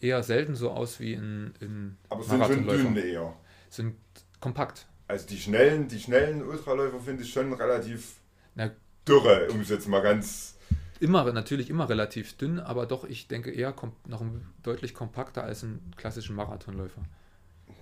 eher 0.00 0.22
selten 0.22 0.54
so 0.54 0.70
aus 0.70 1.00
wie 1.00 1.14
ein, 1.14 1.54
ein 1.60 1.96
Aber 2.08 2.22
sind 2.22 2.44
schon 2.44 2.66
dünne 2.68 3.00
eher. 3.00 3.34
Sind 3.70 3.96
kompakt. 4.40 4.86
Also 5.08 5.26
die 5.26 5.38
schnellen, 5.38 5.88
die 5.88 5.98
schnellen 5.98 6.42
Ultraläufer 6.46 7.00
finde 7.00 7.22
ich 7.24 7.32
schon 7.32 7.52
relativ 7.52 8.16
Na, 8.54 8.70
dürre, 9.08 9.48
um 9.50 9.60
es 9.60 9.68
jetzt 9.70 9.88
mal 9.88 10.02
ganz. 10.02 10.55
Immer, 11.00 11.30
natürlich 11.32 11.70
immer 11.70 11.88
relativ 11.88 12.36
dünn, 12.36 12.58
aber 12.58 12.86
doch, 12.86 13.04
ich 13.04 13.28
denke, 13.28 13.50
eher 13.50 13.74
noch 14.06 14.24
deutlich 14.62 14.94
kompakter 14.94 15.44
als 15.44 15.62
ein 15.62 15.92
klassischen 15.96 16.36
Marathonläufer. 16.36 17.02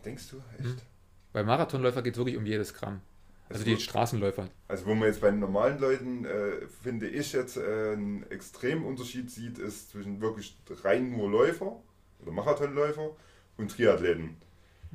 Denkst 0.04 0.30
du? 0.30 0.36
Echt? 0.58 0.64
Mhm. 0.64 0.80
Bei 1.32 1.42
Marathonläufer 1.42 2.02
geht 2.02 2.14
es 2.14 2.18
wirklich 2.18 2.36
um 2.36 2.46
jedes 2.46 2.74
Gramm. 2.74 3.00
Also 3.48 3.60
Also 3.60 3.76
die 3.76 3.80
Straßenläufer. 3.80 4.48
Also 4.68 4.86
wo 4.86 4.94
man 4.94 5.08
jetzt 5.08 5.20
bei 5.20 5.30
normalen 5.30 5.78
Leuten, 5.78 6.24
äh, 6.24 6.66
finde 6.82 7.08
ich 7.08 7.32
jetzt, 7.32 7.56
äh, 7.56 7.92
einen 7.92 8.22
extremen 8.30 8.84
Unterschied 8.84 9.30
sieht, 9.30 9.58
ist 9.58 9.90
zwischen 9.90 10.20
wirklich 10.20 10.56
rein 10.82 11.10
nur 11.10 11.30
Läufer 11.30 11.80
oder 12.20 12.32
Marathonläufer 12.32 13.10
und 13.56 13.70
Triathleten. 13.70 14.36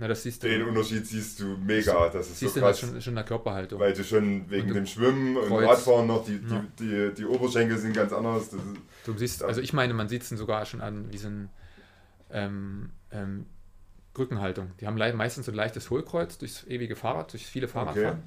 Na, 0.02 0.08
das 0.08 0.24
siehst 0.24 0.42
du. 0.42 0.48
Den 0.48 0.64
Unterschied 0.64 1.06
siehst 1.06 1.42
du 1.42 1.58
mega. 1.58 2.08
Das 2.10 2.28
ist 2.30 2.40
siehst 2.40 2.54
so 2.54 2.60
du 2.62 2.66
krass. 2.66 2.80
schon, 2.80 3.02
schon 3.02 3.12
in 3.12 3.16
der 3.16 3.26
Körperhaltung. 3.26 3.80
Weil 3.82 3.92
du 3.94 4.04
schon 4.04 4.50
wegen 4.50 4.62
Und 4.64 4.68
du- 4.70 4.74
dem 4.76 4.86
Schwimmen 4.86 5.36
und 5.36 5.48
Kreuz. 5.50 5.68
Radfahren 5.68 6.08
noch, 6.08 6.24
die, 6.26 6.42
Ja. 6.50 6.66
die, 6.80 6.86
die, 6.86 7.14
die 7.16 7.26
Oberschenkel 7.26 7.78
sind 7.78 7.94
ganz 7.94 8.14
anders. 8.14 8.50
Das 8.50 8.62
Du 9.06 9.14
siehst, 9.18 9.44
also 9.44 9.60
ich 9.60 9.74
meine, 9.74 9.94
man 9.94 10.08
sieht 10.08 10.22
es 10.24 10.30
sogar 10.30 10.66
schon 10.66 10.80
an 10.82 11.10
diesen 11.12 11.50
ähm, 12.32 12.92
ähm, 13.12 13.46
Rückenhaltung. 14.18 14.72
Die 14.80 14.88
haben 14.88 14.98
meistens 15.18 15.46
so 15.48 15.52
ein 15.52 15.56
leichtes 15.56 15.90
Hohlkreuz 15.90 16.38
durchs 16.38 16.64
ewige 16.66 16.96
Fahrrad, 16.96 17.34
durch 17.34 17.46
viele 17.46 17.68
Fahrradfahren. 17.68 18.24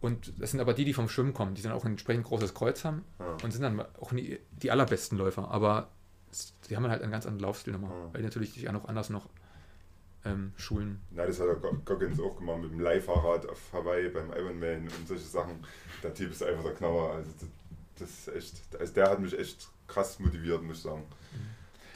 Und 0.00 0.32
das 0.38 0.50
sind 0.50 0.60
aber 0.60 0.74
die, 0.74 0.84
die 0.84 0.92
vom 0.94 1.08
Schwimmen 1.08 1.32
kommen, 1.32 1.54
die 1.54 1.62
dann 1.62 1.72
auch 1.72 1.84
ein 1.84 1.92
entsprechend 1.92 2.24
großes 2.24 2.54
Kreuz 2.54 2.84
haben 2.84 3.04
Ja. 3.18 3.36
und 3.42 3.52
sind 3.52 3.62
dann 3.62 3.80
auch 4.00 4.12
nie 4.12 4.38
die 4.50 4.70
allerbesten 4.70 5.16
Läufer. 5.16 5.50
Aber 5.50 5.88
die 6.68 6.76
haben 6.76 6.86
halt 6.88 7.02
einen 7.02 7.12
ganz 7.12 7.24
anderen 7.24 7.40
Laufstil 7.46 7.72
nochmal, 7.72 7.90
Ja. 7.90 8.08
weil 8.12 8.20
die 8.20 8.24
natürlich 8.26 8.52
dich 8.54 8.68
auch 8.68 8.72
noch 8.72 8.86
anders 8.88 9.08
noch 9.10 9.28
ähm, 10.24 10.52
schulen. 10.56 11.00
Na, 11.10 11.26
das 11.26 11.38
hat 11.40 11.46
der 11.48 11.56
Go- 11.56 11.76
Goggins 11.84 12.18
auch 12.20 12.36
gemacht 12.36 12.60
mit 12.62 12.72
dem 12.72 12.80
Leihfahrrad 12.80 13.48
auf 13.48 13.60
Hawaii 13.72 14.08
beim 14.08 14.30
Ironman 14.32 14.88
und 14.98 15.06
solche 15.08 15.24
Sachen. 15.24 15.64
Der 16.02 16.14
Typ 16.14 16.30
ist 16.30 16.42
einfach 16.42 16.62
der 16.64 16.74
Knauer. 16.74 17.12
Also 17.14 17.30
das, 17.98 18.10
ist 18.10 18.28
echt, 18.34 18.80
also 18.80 18.92
der 18.94 19.10
hat 19.10 19.20
mich 19.20 19.38
echt 19.38 19.68
krass 19.86 20.18
motiviert, 20.18 20.62
muss 20.62 20.78
ich 20.78 20.82
sagen. 20.82 21.02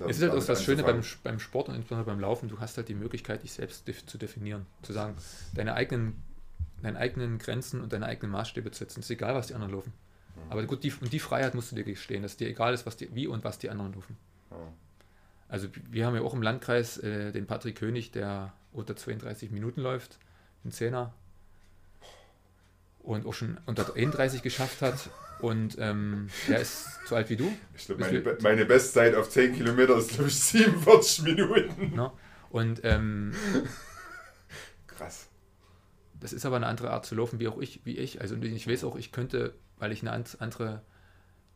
Es 0.07 0.17
ist 0.19 0.23
halt 0.23 0.33
auch 0.41 0.45
das 0.47 0.63
Schöne 0.63 0.85
beim, 0.85 1.03
beim 1.25 1.41
Sport 1.41 1.69
und 1.71 1.75
insbesondere 1.75 2.07
beim 2.07 2.21
Laufen, 2.21 2.49
du 2.49 2.61
hast 2.61 2.77
halt 2.77 2.89
die 2.89 2.95
Möglichkeit, 2.95 3.43
dich 3.43 3.53
selbst 3.53 3.85
zu 4.07 4.19
definieren. 4.19 4.65
Zu 4.83 4.93
sagen, 4.93 5.17
deine 5.55 5.75
eigenen, 5.75 6.23
deine 6.83 6.99
eigenen 6.99 7.39
Grenzen 7.39 7.81
und 7.81 7.93
deine 7.93 8.07
eigenen 8.07 8.31
Maßstäbe 8.31 8.71
zu 8.71 8.79
setzen. 8.79 9.01
Es 9.01 9.07
ist 9.07 9.11
egal, 9.11 9.35
was 9.35 9.49
die 9.49 9.55
anderen 9.55 9.73
laufen. 9.73 9.93
Mhm. 10.37 10.53
Aber 10.53 10.63
gut, 10.67 10.85
die, 10.85 10.93
und 10.93 11.13
die 11.13 11.19
Freiheit 11.19 11.57
musst 11.57 11.73
du 11.73 11.77
dir 11.77 11.83
gestehen, 11.83 12.23
dass 12.23 12.37
dir 12.37 12.49
egal 12.49 12.75
ist, 12.75 12.87
was 12.87 12.97
die, 12.97 13.13
wie 13.13 13.27
und 13.27 13.43
was 13.43 13.59
die 13.59 13.71
anderen 13.71 13.93
laufen. 13.95 14.17
Ja. 14.53 14.57
Also 15.49 15.69
wir 15.91 16.05
haben 16.07 16.15
ja 16.15 16.21
auch 16.23 16.35
im 16.35 16.43
Landkreis 16.43 16.99
äh, 16.99 17.33
den 17.33 17.47
Patrick 17.47 17.77
König, 17.77 18.11
der 18.11 18.53
unter 18.73 18.95
32 18.97 19.51
Minuten 19.51 19.81
läuft, 19.81 20.19
ein 20.65 20.71
Zehner. 20.73 21.15
Und 23.01 23.25
auch 23.27 23.33
schon 23.33 23.59
unter 23.67 23.95
31 23.97 24.43
geschafft 24.43 24.83
hat. 24.83 25.09
Und 25.41 25.77
ähm, 25.79 26.29
der 26.49 26.61
ist 26.61 26.85
so 27.07 27.15
alt 27.17 27.31
wie 27.31 27.37
du. 27.37 27.51
Ich 27.77 27.87
glaube, 27.87 28.03
meine, 28.03 28.21
Be- 28.21 28.39
meine 28.43 28.65
Bestzeit 28.67 29.15
auf 29.15 29.31
10 29.31 29.55
Kilometer 29.55 29.97
ist, 29.97 30.11
glaube 30.11 30.29
ich, 30.29 30.39
47 30.39 31.23
Minuten. 31.25 31.95
Ne? 31.95 32.11
Und 32.51 32.81
ähm, 32.85 33.33
Krass. 34.87 35.29
Das 36.21 36.33
ist 36.33 36.45
aber 36.45 36.57
eine 36.57 36.67
andere 36.67 36.91
Art 36.91 37.07
zu 37.07 37.15
laufen, 37.15 37.39
wie 37.39 37.47
auch 37.49 37.59
ich, 37.59 37.81
wie 37.85 37.97
ich. 37.97 38.21
Also 38.21 38.35
ich 38.37 38.67
weiß 38.69 38.83
auch, 38.85 38.97
ich 38.97 39.13
könnte, 39.13 39.55
weil 39.79 39.93
ich 39.93 40.03
eine 40.03 40.11
an- 40.13 40.25
andere 40.41 40.83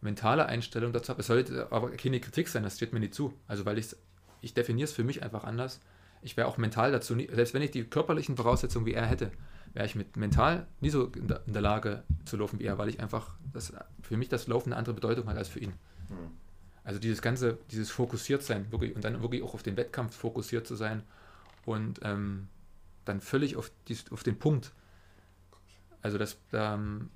mentale 0.02 0.46
Einstellung 0.46 0.92
dazu 0.92 1.10
habe. 1.10 1.20
Es 1.20 1.28
sollte 1.28 1.68
aber 1.70 1.90
keine 1.92 2.20
Kritik 2.20 2.48
sein, 2.48 2.62
das 2.62 2.76
steht 2.76 2.92
mir 2.92 3.00
nicht 3.00 3.14
zu. 3.14 3.32
Also 3.46 3.64
weil 3.64 3.78
ich 3.78 3.96
ich 4.42 4.54
definiere 4.54 4.84
es 4.84 4.92
für 4.92 5.04
mich 5.04 5.22
einfach 5.22 5.44
anders. 5.44 5.80
Ich 6.20 6.36
wäre 6.36 6.46
auch 6.46 6.58
mental 6.58 6.92
dazu 6.92 7.14
nie, 7.14 7.28
selbst 7.32 7.54
wenn 7.54 7.62
ich 7.62 7.70
die 7.70 7.84
körperlichen 7.84 8.36
Voraussetzungen 8.36 8.86
wie 8.86 8.92
er 8.92 9.06
hätte, 9.06 9.30
wäre 9.72 9.86
ich 9.86 9.94
mit 9.94 10.16
mental 10.16 10.66
nie 10.80 10.90
so 10.90 11.06
in 11.06 11.28
der, 11.28 11.42
in 11.46 11.52
der 11.52 11.62
Lage 11.62 12.02
zu 12.24 12.36
laufen 12.36 12.58
wie 12.58 12.64
er, 12.64 12.76
weil 12.76 12.88
ich 12.88 13.00
einfach 13.00 13.36
das, 13.52 13.72
für 14.02 14.16
mich 14.16 14.28
das 14.28 14.46
Laufen 14.46 14.72
eine 14.72 14.78
andere 14.78 14.94
Bedeutung 14.94 15.26
hat 15.28 15.36
als 15.36 15.48
für 15.48 15.60
ihn. 15.60 15.72
Hm. 16.08 16.16
Also 16.84 16.98
dieses 16.98 17.22
ganze, 17.22 17.58
dieses 17.70 17.90
fokussiert 17.90 18.42
sein, 18.42 18.70
wirklich, 18.70 18.94
und 18.94 19.04
dann 19.04 19.22
wirklich 19.22 19.42
auch 19.42 19.54
auf 19.54 19.62
den 19.62 19.76
Wettkampf 19.76 20.16
fokussiert 20.16 20.66
zu 20.66 20.74
sein 20.74 21.02
und 21.64 22.00
ähm, 22.02 22.48
dann 23.04 23.20
völlig 23.20 23.56
auf, 23.56 23.70
dies, 23.88 24.10
auf 24.10 24.24
den 24.24 24.38
Punkt. 24.38 24.72
Also 26.02 26.18
das, 26.18 26.36
ähm, 26.52 27.10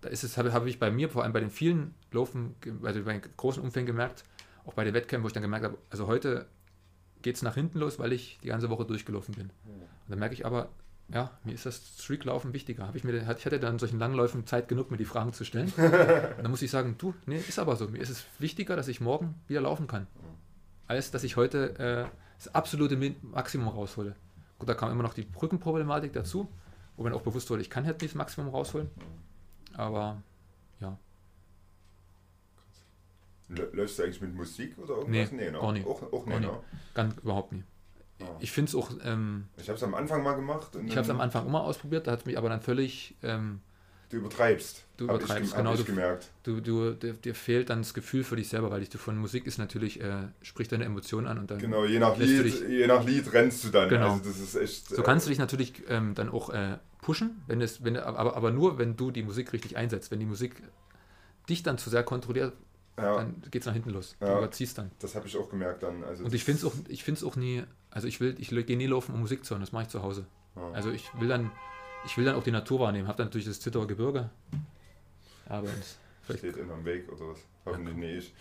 da 0.00 0.08
ist 0.08 0.24
es, 0.24 0.36
habe, 0.36 0.52
habe 0.52 0.68
ich 0.68 0.78
bei 0.78 0.90
mir, 0.90 1.08
vor 1.08 1.22
allem 1.22 1.32
bei 1.32 1.40
den 1.40 1.50
vielen 1.50 1.94
Laufen, 2.12 2.54
also 2.82 3.02
bei 3.02 3.18
den 3.18 3.22
großen 3.36 3.62
Umfängen 3.62 3.86
gemerkt, 3.86 4.24
auch 4.64 4.74
bei 4.74 4.84
den 4.84 4.94
Wettkämpfen, 4.94 5.24
wo 5.24 5.28
ich 5.28 5.32
dann 5.32 5.42
gemerkt 5.42 5.64
habe, 5.64 5.78
also 5.90 6.06
heute 6.06 6.46
geht 7.22 7.36
es 7.36 7.42
nach 7.42 7.54
hinten 7.54 7.78
los, 7.78 7.98
weil 7.98 8.12
ich 8.12 8.38
die 8.42 8.48
ganze 8.48 8.70
Woche 8.70 8.84
durchgelaufen 8.84 9.34
bin. 9.34 9.50
Und 9.66 10.10
dann 10.10 10.18
merke 10.18 10.34
ich 10.34 10.46
aber, 10.46 10.68
ja, 11.12 11.30
mir 11.42 11.54
ist 11.54 11.64
das 11.64 11.80
Streaklaufen 11.98 12.52
wichtiger. 12.52 12.90
Ich, 12.94 13.02
mir, 13.02 13.14
ich 13.14 13.26
hatte 13.26 13.58
dann 13.58 13.74
in 13.74 13.78
solchen 13.78 13.98
Langläufen 13.98 14.46
Zeit 14.46 14.68
genug, 14.68 14.90
mir 14.90 14.98
die 14.98 15.06
Fragen 15.06 15.32
zu 15.32 15.44
stellen. 15.44 15.72
Und 15.76 16.42
dann 16.42 16.50
muss 16.50 16.60
ich 16.62 16.70
sagen, 16.70 16.96
du, 16.98 17.14
nee, 17.26 17.38
ist 17.38 17.58
aber 17.58 17.76
so. 17.76 17.88
Mir 17.88 18.00
ist 18.00 18.10
es 18.10 18.26
wichtiger, 18.38 18.76
dass 18.76 18.88
ich 18.88 19.00
morgen 19.00 19.34
wieder 19.46 19.62
laufen 19.62 19.86
kann, 19.86 20.06
als 20.86 21.10
dass 21.10 21.24
ich 21.24 21.36
heute 21.36 21.78
äh, 21.78 22.04
das 22.36 22.54
absolute 22.54 22.96
Maximum 23.22 23.68
raushole. 23.68 24.14
Gut, 24.58 24.68
da 24.68 24.74
kam 24.74 24.92
immer 24.92 25.02
noch 25.02 25.14
die 25.14 25.26
Rückenproblematik 25.40 26.12
dazu, 26.12 26.48
wo 26.96 27.04
man 27.04 27.12
auch 27.14 27.22
bewusst 27.22 27.48
wurde, 27.48 27.62
ich 27.62 27.70
kann 27.70 27.86
halt 27.86 28.02
nicht 28.02 28.12
das 28.12 28.18
Maximum 28.18 28.48
rausholen. 28.50 28.90
Aber 29.78 30.20
ja, 30.80 30.98
Lä- 33.50 33.68
Läufst 33.72 33.98
du 33.98 34.02
eigentlich 34.02 34.20
mit 34.20 34.34
Musik 34.34 34.76
oder 34.78 34.96
irgendwas? 34.98 35.32
Nee, 35.32 35.50
ne? 35.50 35.58
gar 35.58 35.72
nicht. 35.72 35.86
Auch, 35.86 36.02
auch 36.12 36.26
Gar 36.26 36.40
nicht, 36.40 36.50
ne? 36.52 36.58
ganz 36.94 37.16
überhaupt 37.22 37.52
nie. 37.52 37.62
Ja. 38.20 38.26
Ich 38.40 38.50
finde 38.52 38.68
es 38.68 38.74
auch, 38.74 38.90
ähm, 39.04 39.46
Ich 39.56 39.68
habe 39.68 39.76
es 39.76 39.82
am 39.82 39.94
Anfang 39.94 40.22
mal 40.22 40.34
gemacht. 40.34 40.68
ich 40.84 40.90
habe 40.92 41.02
es 41.02 41.10
am 41.10 41.20
Anfang 41.20 41.46
immer 41.46 41.62
ausprobiert, 41.62 42.06
da 42.06 42.12
hat 42.12 42.20
es 42.20 42.26
mich 42.26 42.36
aber 42.36 42.48
dann 42.50 42.60
völlig, 42.60 43.14
ähm, 43.22 43.60
Du 44.10 44.16
übertreibst. 44.16 44.84
Du 44.96 45.04
übertreibst, 45.04 45.50
ich, 45.50 45.56
genau, 45.56 45.74
ich 45.74 45.84
gemerkt. 45.84 46.28
du, 46.42 46.60
du, 46.60 46.92
dir, 46.94 47.12
dir 47.12 47.34
fehlt 47.34 47.68
dann 47.70 47.80
das 47.80 47.92
Gefühl 47.94 48.24
für 48.24 48.36
dich 48.36 48.48
selber, 48.48 48.70
weil 48.70 48.80
dich 48.80 48.88
du 48.90 48.96
von 48.98 49.16
Musik 49.18 49.46
ist 49.46 49.58
natürlich, 49.58 50.00
äh, 50.00 50.28
spricht 50.42 50.72
deine 50.72 50.84
Emotionen 50.84 51.26
an 51.26 51.38
und 51.38 51.50
dann 51.50 51.58
Genau, 51.58 51.84
je 51.84 51.98
nach, 51.98 52.16
Lied, 52.18 52.44
dich- 52.44 52.60
je 52.68 52.86
nach 52.86 53.04
Lied 53.04 53.30
rennst 53.32 53.64
du 53.64 53.68
dann. 53.68 53.88
Genau. 53.88 54.12
Also 54.14 54.24
das 54.24 54.38
ist 54.40 54.54
echt. 54.56 54.88
So 54.88 55.02
kannst 55.02 55.26
du 55.26 55.30
dich 55.30 55.38
natürlich 55.38 55.82
ähm, 55.88 56.14
dann 56.14 56.30
auch 56.30 56.48
äh, 56.50 56.78
pushen, 57.00 57.42
wenn 57.46 57.60
es, 57.60 57.82
wenn, 57.84 57.96
aber, 57.96 58.36
aber 58.36 58.50
nur, 58.50 58.78
wenn 58.78 58.96
du 58.96 59.10
die 59.10 59.22
Musik 59.22 59.52
richtig 59.52 59.76
einsetzt. 59.76 60.10
Wenn 60.10 60.20
die 60.20 60.26
Musik 60.26 60.62
dich 61.48 61.62
dann 61.62 61.78
zu 61.78 61.90
sehr 61.90 62.02
kontrolliert, 62.02 62.52
ja, 62.96 63.16
dann 63.16 63.40
geht 63.50 63.62
es 63.62 63.66
nach 63.66 63.72
hinten 63.74 63.90
los. 63.90 64.16
Du 64.20 64.26
Ja. 64.26 64.38
überziehst 64.38 64.76
dann. 64.78 64.90
das 64.98 65.14
habe 65.14 65.26
ich 65.28 65.36
auch 65.36 65.48
gemerkt 65.48 65.82
dann. 65.82 66.02
Also 66.04 66.24
Und 66.24 66.34
ich 66.34 66.44
finde 66.44 66.58
es 66.58 66.64
auch, 66.64 66.74
ich 66.88 67.04
find's 67.04 67.22
auch 67.22 67.36
nie, 67.36 67.62
also 67.90 68.08
ich 68.08 68.20
will, 68.20 68.34
ich 68.38 68.48
gehe 68.50 68.76
nie 68.76 68.86
laufen, 68.86 69.14
um 69.14 69.20
Musik 69.20 69.44
zu 69.44 69.54
hören, 69.54 69.60
das 69.60 69.72
mache 69.72 69.84
ich 69.84 69.88
zu 69.88 70.02
Hause. 70.02 70.26
Ja. 70.56 70.70
Also 70.72 70.90
ich 70.90 71.08
will 71.20 71.28
dann, 71.28 71.52
ich 72.04 72.16
will 72.18 72.24
dann 72.24 72.34
auch 72.34 72.42
die 72.42 72.50
Natur 72.50 72.80
wahrnehmen, 72.80 73.06
habe 73.06 73.18
dann 73.18 73.26
natürlich 73.28 73.46
das 73.46 73.60
Zitterer 73.60 73.86
Gebirge. 73.86 74.30
Aber 75.48 75.68
steht 76.36 76.56
in 76.56 76.70
am 76.70 76.84
Weg 76.84 77.10
oder 77.10 77.28
was. 77.28 77.38
Hoffentlich 77.64 77.96
nicht 77.96 78.34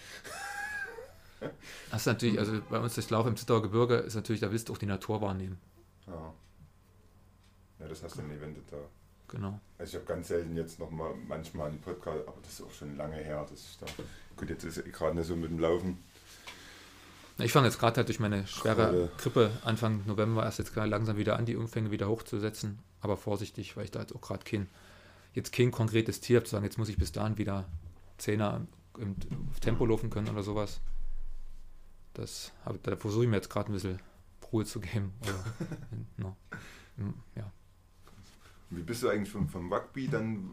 ich. 1.41 1.47
hast 1.91 2.07
du 2.07 2.09
natürlich, 2.11 2.39
also 2.39 2.59
bei 2.69 2.79
uns 2.79 2.95
das 2.95 3.09
Lauf 3.11 3.27
im 3.27 3.35
Zitterer 3.35 3.61
Gebirge 3.61 3.95
ist 3.97 4.15
natürlich, 4.15 4.41
da 4.41 4.51
willst 4.51 4.69
du 4.69 4.73
auch 4.73 4.77
die 4.79 4.85
Natur 4.87 5.21
wahrnehmen. 5.21 5.59
Ja. 6.07 6.33
Ja, 7.79 7.87
das 7.87 8.03
hast 8.03 8.17
du 8.17 8.21
nie, 8.21 8.39
wenn 8.39 8.53
du 8.53 8.61
da. 8.69 8.77
Genau. 9.29 9.59
Also 9.77 9.89
ich 9.89 9.95
habe 9.95 10.05
ganz 10.05 10.29
selten 10.29 10.55
jetzt 10.55 10.79
noch 10.79 10.89
mal 10.89 11.13
manchmal 11.27 11.69
einen 11.69 11.81
Podcast, 11.81 12.27
aber 12.27 12.37
das 12.41 12.53
ist 12.53 12.61
auch 12.61 12.71
schon 12.71 12.95
lange 12.95 13.17
her, 13.17 13.45
dass 13.49 13.59
ich 13.59 13.77
da. 13.77 13.85
Gut, 14.37 14.49
jetzt 14.49 14.63
ist 14.63 14.83
gerade 14.93 15.15
nicht 15.15 15.27
so 15.27 15.35
mit 15.35 15.49
dem 15.49 15.59
Laufen. 15.59 15.97
Ich 17.39 17.51
fange 17.51 17.67
jetzt 17.67 17.77
gerade 17.77 17.97
halt 17.97 18.07
durch 18.07 18.19
meine 18.19 18.47
schwere. 18.47 19.11
Grippe 19.17 19.51
Anfang 19.63 20.05
November 20.07 20.43
erst 20.43 20.59
jetzt 20.59 20.73
gerade 20.73 20.89
langsam 20.89 21.17
wieder 21.17 21.37
an, 21.37 21.45
die 21.45 21.55
Umfänge 21.55 21.91
wieder 21.91 22.07
hochzusetzen. 22.07 22.79
Aber 23.01 23.15
vorsichtig, 23.17 23.77
weil 23.77 23.85
ich 23.85 23.91
da 23.91 23.99
jetzt 23.99 24.15
auch 24.15 24.21
gerade 24.21 24.43
kein, 24.43 24.67
jetzt 25.33 25.51
kein 25.51 25.71
konkretes 25.71 26.21
Ziel 26.21 26.37
habe, 26.37 26.45
zu 26.45 26.51
sagen, 26.51 26.65
jetzt 26.65 26.77
muss 26.77 26.89
ich 26.89 26.97
bis 26.97 27.11
dahin 27.11 27.37
wieder 27.37 27.65
Zehner 28.17 28.65
im, 28.97 29.15
auf 29.51 29.59
Tempo 29.59 29.85
laufen 29.85 30.09
können 30.09 30.29
oder 30.29 30.41
sowas. 30.41 30.79
Das 32.15 32.53
habe, 32.65 32.79
da 32.81 32.95
versuche 32.95 33.25
ich 33.25 33.29
mir 33.29 33.35
jetzt 33.35 33.49
gerade 33.49 33.71
ein 33.71 33.73
bisschen 33.73 33.99
Ruhe 34.51 34.65
zu 34.65 34.79
geben. 34.79 35.13
Oder, 35.21 35.43
no. 36.17 36.35
Mm, 36.95 37.13
ja. 37.35 37.51
Wie 38.69 38.81
bist 38.81 39.01
du 39.03 39.09
eigentlich 39.09 39.29
vom, 39.31 39.47
vom 39.47 39.71
Rugby 39.71 40.07
dann, 40.09 40.49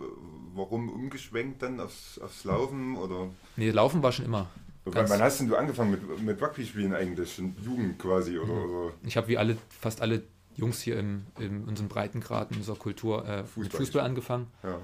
warum 0.55 0.89
umgeschwenkt 0.89 1.62
dann 1.62 1.81
aufs, 1.81 2.19
aufs 2.21 2.45
Laufen? 2.45 2.97
Oder 2.97 3.29
Nee, 3.57 3.71
Laufen 3.71 4.03
war 4.03 4.12
schon 4.12 4.25
immer. 4.27 4.47
wann, 4.85 4.95
Ganz- 4.95 5.11
wann 5.11 5.21
hast 5.21 5.41
denn 5.41 5.49
du 5.49 5.57
angefangen 5.57 5.91
mit, 5.91 6.21
mit 6.23 6.41
Rugby 6.43 6.65
spielen 6.65 6.95
eigentlich? 6.95 7.35
Schon 7.35 7.57
Jugend 7.62 7.99
quasi 7.99 8.39
oder, 8.39 8.53
Mhm. 8.53 8.71
oder 8.71 8.93
Ich 9.05 9.17
habe 9.17 9.29
wie 9.29 9.39
alle, 9.39 9.57
fast 9.81 10.01
alle 10.01 10.23
Jungs 10.57 10.81
hier 10.81 10.99
im, 10.99 11.27
in 11.41 11.65
unserem 11.65 11.89
Breitengrad, 11.89 12.53
in 12.53 12.59
unserer 12.59 12.77
Kultur 12.77 13.27
äh, 13.27 13.39
mit 13.39 13.49
Fußball. 13.49 13.79
Fußball 13.81 14.03
angefangen. 14.03 14.47
ja. 14.62 14.79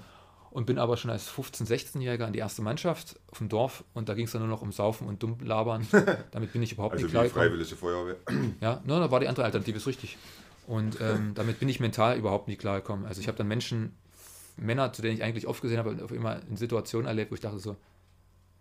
und 0.53 0.66
bin 0.66 0.81
aber 0.81 0.97
schon 0.97 1.12
als 1.12 1.31
15-, 1.31 1.64
16-Jähriger 1.68 2.26
in 2.26 2.33
die 2.33 2.41
erste 2.41 2.61
Mannschaft 2.61 3.20
auf 3.31 3.39
dem 3.39 3.49
Dorf 3.49 3.85
und 3.95 4.09
da 4.09 4.14
ging 4.14 4.24
es 4.24 4.33
dann 4.33 4.41
nur 4.43 4.51
noch 4.51 4.62
um 4.62 4.72
Saufen 4.72 5.07
und 5.07 5.22
dumm 5.22 5.37
labern. 5.45 5.87
Damit 6.33 6.53
bin 6.53 6.61
ich 6.64 6.72
überhaupt 6.72 6.95
Also 6.95 7.05
nicht 7.07 7.12
klar. 7.12 7.24
Freiwillige 7.26 7.76
Feuerwehr. 7.76 8.16
Ja, 8.61 8.81
nur 8.85 8.99
da 8.99 9.09
war 9.12 9.20
die 9.20 9.28
andere 9.28 9.45
Alternative, 9.45 9.76
ist 9.76 9.87
richtig. 9.87 10.18
Und 10.70 11.00
ähm, 11.00 11.32
damit 11.34 11.58
bin 11.58 11.68
ich 11.68 11.80
mental 11.80 12.16
überhaupt 12.16 12.46
nicht 12.46 12.60
klar 12.60 12.76
gekommen. 12.76 13.04
Also 13.04 13.20
ich 13.20 13.26
habe 13.26 13.36
dann 13.36 13.48
Menschen, 13.48 13.92
Männer, 14.56 14.92
zu 14.92 15.02
denen 15.02 15.14
ich 15.14 15.22
eigentlich 15.24 15.48
oft 15.48 15.60
gesehen 15.62 15.78
habe, 15.78 15.98
auf 16.04 16.12
immer 16.12 16.40
in 16.48 16.56
Situationen 16.56 17.08
erlebt, 17.08 17.32
wo 17.32 17.34
ich 17.34 17.40
dachte 17.40 17.58
so, 17.58 17.76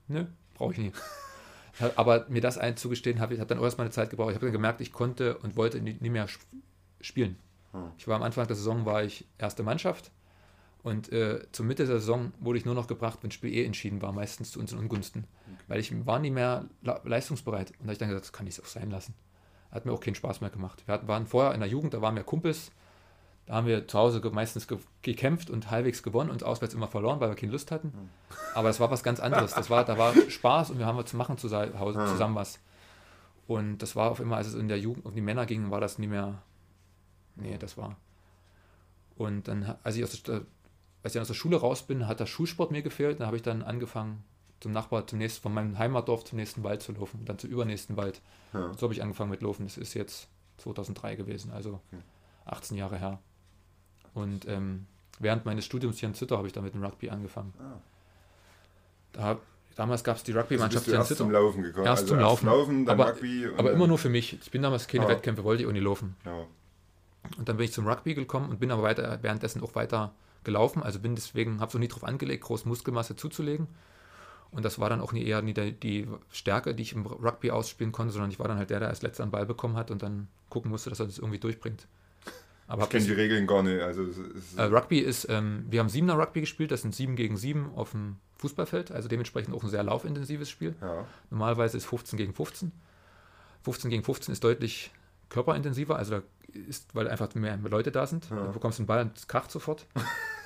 nö, 0.08 0.26
brauche 0.56 0.72
ich 0.74 0.80
nie. 0.80 0.92
Aber 1.96 2.26
mir 2.28 2.42
das 2.42 2.58
einzugestehen, 2.58 3.20
habe 3.20 3.36
ich 3.36 3.40
hat 3.40 3.52
dann 3.52 3.60
auch 3.60 3.64
erstmal 3.64 3.86
eine 3.86 3.92
Zeit 3.94 4.10
gebraucht. 4.10 4.32
Ich 4.32 4.36
habe 4.36 4.48
dann 4.48 4.54
gemerkt, 4.54 4.82
ich 4.82 4.92
konnte 4.92 5.38
und 5.38 5.56
wollte 5.56 5.80
nie, 5.82 5.98
nie 6.00 6.10
mehr 6.10 6.26
sp- 6.26 6.44
spielen. 7.00 7.38
Hm. 7.74 7.92
Ich 8.00 8.08
war 8.08 8.16
am 8.16 8.24
Anfang 8.24 8.48
der 8.48 8.56
Saison 8.56 8.86
war 8.86 9.04
ich 9.04 9.26
erste 9.38 9.62
Mannschaft 9.62 10.12
und 10.82 11.12
äh, 11.12 11.46
zur 11.52 11.68
Mitte 11.68 11.86
der 11.86 12.00
Saison 12.00 12.32
wurde 12.40 12.58
ich 12.58 12.66
nur 12.66 12.74
noch 12.74 12.88
gebracht, 12.88 13.20
wenn 13.22 13.30
das 13.30 13.36
Spiel 13.36 13.54
eh 13.54 13.64
entschieden 13.66 14.02
war, 14.02 14.12
meistens 14.14 14.50
zu 14.52 14.60
unseren 14.60 14.80
Ungunsten. 14.80 15.26
Weil 15.68 15.80
ich 15.80 15.94
war 16.08 16.18
nie 16.18 16.32
mehr 16.32 16.66
leistungsbereit. 17.04 17.70
Und 17.72 17.82
da 17.82 17.84
habe 17.84 17.92
ich 17.94 17.98
dann 18.00 18.10
gesagt, 18.10 18.26
das 18.26 18.34
kann 18.34 18.48
ich 18.48 18.58
es 18.58 18.64
auch 18.64 18.68
sein 18.68 18.90
lassen. 18.90 19.14
Hat 19.72 19.86
mir 19.86 19.92
auch 19.92 20.00
keinen 20.02 20.16
Spaß 20.16 20.42
mehr 20.42 20.50
gemacht. 20.50 20.84
Wir 20.88 20.94
hatten, 20.94 21.08
waren 21.08 21.28
vorher 21.28 21.54
in 21.54 21.60
der 21.60 21.70
Jugend, 21.70 21.94
da 21.94 22.02
waren 22.02 22.16
wir 22.16 22.24
Kumpels. 22.24 22.72
Da 23.46 23.56
haben 23.56 23.68
wir 23.68 23.88
zu 23.88 23.98
Hause 23.98 24.22
meistens 24.32 24.68
ge 24.68 24.78
gekämpft 25.02 25.50
und 25.50 25.72
halbwegs 25.72 26.04
gewonnen 26.04 26.30
und 26.30 26.44
auswärts 26.44 26.74
immer 26.76 26.88
verloren, 26.88 27.20
weil 27.20 27.30
wir 27.30 27.36
keine 27.36 27.52
Lust 27.52 27.72
hatten. 27.72 27.92
Aber 28.54 28.68
das 28.68 28.80
war 28.80 28.92
was 28.92 29.02
ganz 29.04 29.20
anderes. 29.20 29.54
Das 29.54 29.70
war, 29.72 29.84
da 29.86 29.98
war 29.98 30.14
Spaß 30.30 30.70
und 30.72 30.78
wir 30.80 30.86
haben 30.86 30.98
was 30.98 31.06
zu 31.06 31.18
machen 31.18 31.38
zu 31.38 31.50
Hause 31.80 32.00
Ja. 32.00 32.06
zusammen 32.06 32.36
was. 32.36 32.60
Und 33.48 33.80
das 33.80 33.96
war 33.96 34.12
auf 34.12 34.20
immer, 34.20 34.38
als 34.38 34.48
es 34.48 34.54
in 34.54 34.68
der 34.68 34.78
Jugend 34.80 35.06
um 35.06 35.16
die 35.16 35.22
Männer 35.22 35.48
ging, 35.48 35.72
war 35.72 35.82
das 35.82 35.98
nie 35.98 36.06
mehr. 36.08 36.44
Nee, 37.36 37.58
das 37.58 37.76
war. 37.78 37.96
Und 39.18 39.48
dann, 39.48 39.76
als 39.84 39.96
ich 39.96 40.04
aus 40.04 40.22
der, 40.22 40.42
als 41.02 41.16
ich 41.16 41.22
aus 41.22 41.28
der 41.28 41.34
Schule 41.34 41.58
raus 41.58 41.82
bin, 41.88 42.08
hat 42.08 42.20
der 42.20 42.28
Schulsport 42.28 42.70
mir 42.72 42.84
gefehlt. 42.84 43.20
Dann 43.20 43.26
habe 43.28 43.38
ich 43.38 43.44
dann 43.44 43.64
angefangen, 43.64 44.24
zum 44.60 44.72
Nachbar, 44.72 45.08
zum 45.08 45.20
nächsten, 45.20 45.42
von 45.42 45.54
meinem 45.54 45.78
Heimatdorf 45.78 46.26
zum 46.26 46.38
nächsten 46.38 46.64
Wald 46.64 46.82
zu 46.82 46.92
laufen, 46.92 47.24
dann 47.26 47.40
zum 47.40 47.50
übernächsten 47.50 47.98
Wald. 47.98 48.22
Ja. 48.54 48.74
So 48.74 48.84
habe 48.84 48.94
ich 48.94 49.02
angefangen 49.02 49.30
mit 49.30 49.42
Laufen. 49.42 49.66
Das 49.66 49.78
ist 49.78 49.94
jetzt 49.94 50.28
2003 50.58 51.16
gewesen, 51.16 51.52
also 51.52 51.80
18 52.46 52.78
Jahre 52.78 52.98
her. 52.98 53.20
Und 54.14 54.48
ähm, 54.48 54.86
während 55.20 55.46
meines 55.46 55.66
Studiums 55.66 56.00
hier 56.00 56.10
in 56.10 56.16
Zittau 56.16 56.38
habe 56.38 56.48
ich 56.48 56.54
dann 56.54 56.64
mit 56.64 56.74
dem 56.74 56.84
Rugby 56.84 57.10
angefangen. 57.10 57.54
Ah. 57.60 57.82
Da, 59.14 59.40
damals 59.76 60.04
gab 60.04 60.18
es 60.18 60.24
die 60.24 60.32
Rugby-Mannschaft 60.32 60.88
also 60.88 60.92
hier 60.92 61.00
in 61.00 61.06
Zittau. 61.06 61.24
zum 61.24 61.32
Laufen 61.32 61.64
gekommen. 61.64 61.86
Erst 61.86 62.04
also 62.04 62.16
zum 62.16 62.20
Laufen. 62.20 62.46
Laufen 62.48 62.90
aber, 62.90 63.16
aber 63.58 63.72
immer 63.72 63.88
nur 63.88 63.98
für 63.98 64.10
mich. 64.10 64.34
Ich 64.42 64.52
bin 64.52 64.62
damals 64.62 64.88
keine 64.88 65.06
ja. 65.06 65.10
Wettkämpfe, 65.10 65.44
wollte 65.44 65.64
ich 65.64 65.70
auch 65.70 65.74
nie 65.74 65.80
laufen. 65.80 66.16
Ja. 66.26 66.46
Und 67.38 67.48
dann 67.48 67.58
bin 67.58 67.66
ich 67.66 67.74
zum 67.74 67.88
Rugby 67.88 68.14
gekommen 68.14 68.50
und 68.50 68.60
bin 68.60 68.72
aber 68.72 68.84
weiter, 68.84 69.20
währenddessen 69.22 69.62
auch 69.62 69.76
weiter 69.76 70.14
gelaufen. 70.44 70.84
Also 70.84 71.00
bin 71.00 71.16
deswegen, 71.16 71.60
habe 71.60 71.72
so 71.72 71.78
nie 71.78 71.88
drauf 71.88 72.04
angelegt, 72.04 72.44
groß 72.44 72.66
Muskelmasse 72.66 73.16
zuzulegen. 73.16 73.68
Und 74.52 74.66
das 74.66 74.80
war 74.80 74.90
dann 74.90 75.02
auch 75.02 75.12
nie 75.12 75.24
eher 75.24 75.42
nie 75.42 75.54
die, 75.54 76.08
Stärke, 76.32 76.74
die 76.74 76.84
ich 76.84 76.94
im 76.94 77.06
Rugby 77.06 77.52
ausspielen 77.52 77.92
konnte, 77.92 78.12
sondern 78.12 78.32
ich 78.32 78.40
war 78.40 78.48
dann 78.48 78.58
halt 78.58 78.70
der, 78.70 78.80
der 78.80 78.90
als 78.90 79.02
letzter 79.02 79.24
einen 79.24 79.32
Ball 79.32 79.46
bekommen 79.46 79.76
hat 79.76 79.92
und 79.92 80.02
dann 80.02 80.28
gucken 80.50 80.72
musste, 80.72 80.90
dass 80.90 81.00
er 81.00 81.06
das 81.06 81.20
irgendwie 81.20 81.40
durchbringt. 81.40 81.88
Aber 82.68 82.84
ich 82.84 82.90
kenne 82.90 83.06
die 83.06 83.14
Regeln 83.14 83.48
gar 83.48 83.64
nicht. 83.64 83.82
Also 83.82 84.04
äh, 84.58 84.64
Rugby 84.64 85.00
ist, 85.00 85.28
ähm, 85.30 85.66
wir 85.70 85.80
haben 85.80 85.90
siebener 85.90 86.18
Rugby 86.18 86.42
gespielt, 86.42 86.72
das 86.72 86.82
sind 86.82 86.96
sieben 86.96 87.16
gegen 87.16 87.38
sieben 87.38 87.72
auf 87.76 87.92
dem 87.92 88.18
Fußballfeld, 88.38 88.92
also 88.92 89.08
dementsprechend 89.08 89.56
auch 89.56 89.64
ein 89.64 89.70
sehr 89.70 89.84
laufintensives 89.84 90.50
Spiel. 90.50 90.76
Ja. 90.82 91.06
Normalerweise 91.30 91.78
ist 91.78 91.86
15 91.86 92.18
gegen 92.18 92.34
15. 92.34 92.72
15 93.64 93.90
gegen 93.90 94.04
15 94.04 94.32
ist 94.32 94.44
deutlich 94.44 94.92
körperintensiver, 95.30 95.96
also 95.96 96.12
da 96.12 96.22
ist, 96.68 96.96
weil 96.96 97.08
einfach 97.08 97.34
mehr 97.36 97.58
Leute 97.58 97.92
da 97.92 98.08
sind. 98.08 98.30
Ja. 98.30 98.46
Du 98.46 98.54
bekommst 98.54 98.80
den 98.80 98.86
Ball 98.86 99.02
und 99.02 99.18
es 99.18 99.28
kracht 99.28 99.52
sofort. 99.52 99.86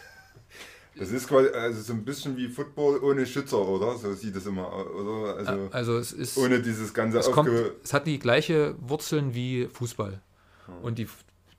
Das 0.95 1.11
ist 1.11 1.27
quasi 1.27 1.49
also 1.49 1.81
so 1.81 1.93
ein 1.93 2.05
bisschen 2.05 2.37
wie 2.37 2.47
Football 2.47 2.99
ohne 3.03 3.25
Schützer, 3.25 3.67
oder? 3.67 3.97
So 3.97 4.13
sieht 4.13 4.35
es 4.35 4.45
immer, 4.45 4.71
oder? 4.95 5.37
Also, 5.37 5.69
also 5.71 5.97
es 5.97 6.13
ist. 6.13 6.37
Ohne 6.37 6.61
dieses 6.61 6.93
ganze 6.93 7.17
es, 7.17 7.31
kommt, 7.31 7.49
es 7.83 7.93
hat 7.93 8.05
die 8.05 8.19
gleiche 8.19 8.75
Wurzeln 8.79 9.33
wie 9.33 9.67
Fußball. 9.71 10.21
Hm. 10.65 10.73
Und 10.83 10.99
die, 10.99 11.07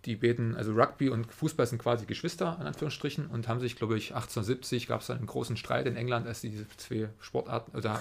die 0.04 0.14
beten, 0.16 0.54
also 0.54 0.72
Rugby 0.72 1.08
und 1.08 1.32
Fußball 1.32 1.66
sind 1.66 1.78
quasi 1.78 2.06
Geschwister, 2.06 2.56
in 2.60 2.66
Anführungsstrichen, 2.66 3.26
und 3.26 3.48
haben 3.48 3.58
sich, 3.58 3.74
glaube 3.74 3.96
ich, 3.96 4.14
1870 4.14 4.86
gab 4.86 5.00
es 5.00 5.10
einen 5.10 5.26
großen 5.26 5.56
Streit 5.56 5.86
in 5.86 5.96
England, 5.96 6.26
als 6.28 6.40
diese 6.40 6.66
zwei 6.76 7.08
Sportarten, 7.18 7.76
oder 7.76 8.00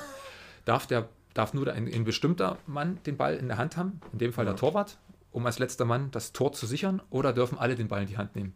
darf 0.65 0.85
der 0.85 1.09
darf 1.33 1.53
nur 1.53 1.71
ein, 1.71 1.91
ein, 1.91 2.03
bestimmter 2.03 2.57
Mann 2.67 2.99
den 3.05 3.17
Ball 3.17 3.35
in 3.35 3.47
der 3.47 3.57
Hand 3.57 3.75
haben, 3.75 3.99
in 4.11 4.19
dem 4.19 4.33
Fall 4.33 4.45
ja. 4.45 4.51
der 4.51 4.59
Torwart, 4.59 4.97
um 5.31 5.45
als 5.45 5.59
letzter 5.59 5.85
Mann 5.85 6.11
das 6.11 6.31
Tor 6.31 6.53
zu 6.53 6.67
sichern, 6.67 7.01
oder 7.09 7.33
dürfen 7.33 7.57
alle 7.57 7.75
den 7.75 7.87
Ball 7.87 8.03
in 8.03 8.07
die 8.07 8.17
Hand 8.17 8.35
nehmen? 8.35 8.53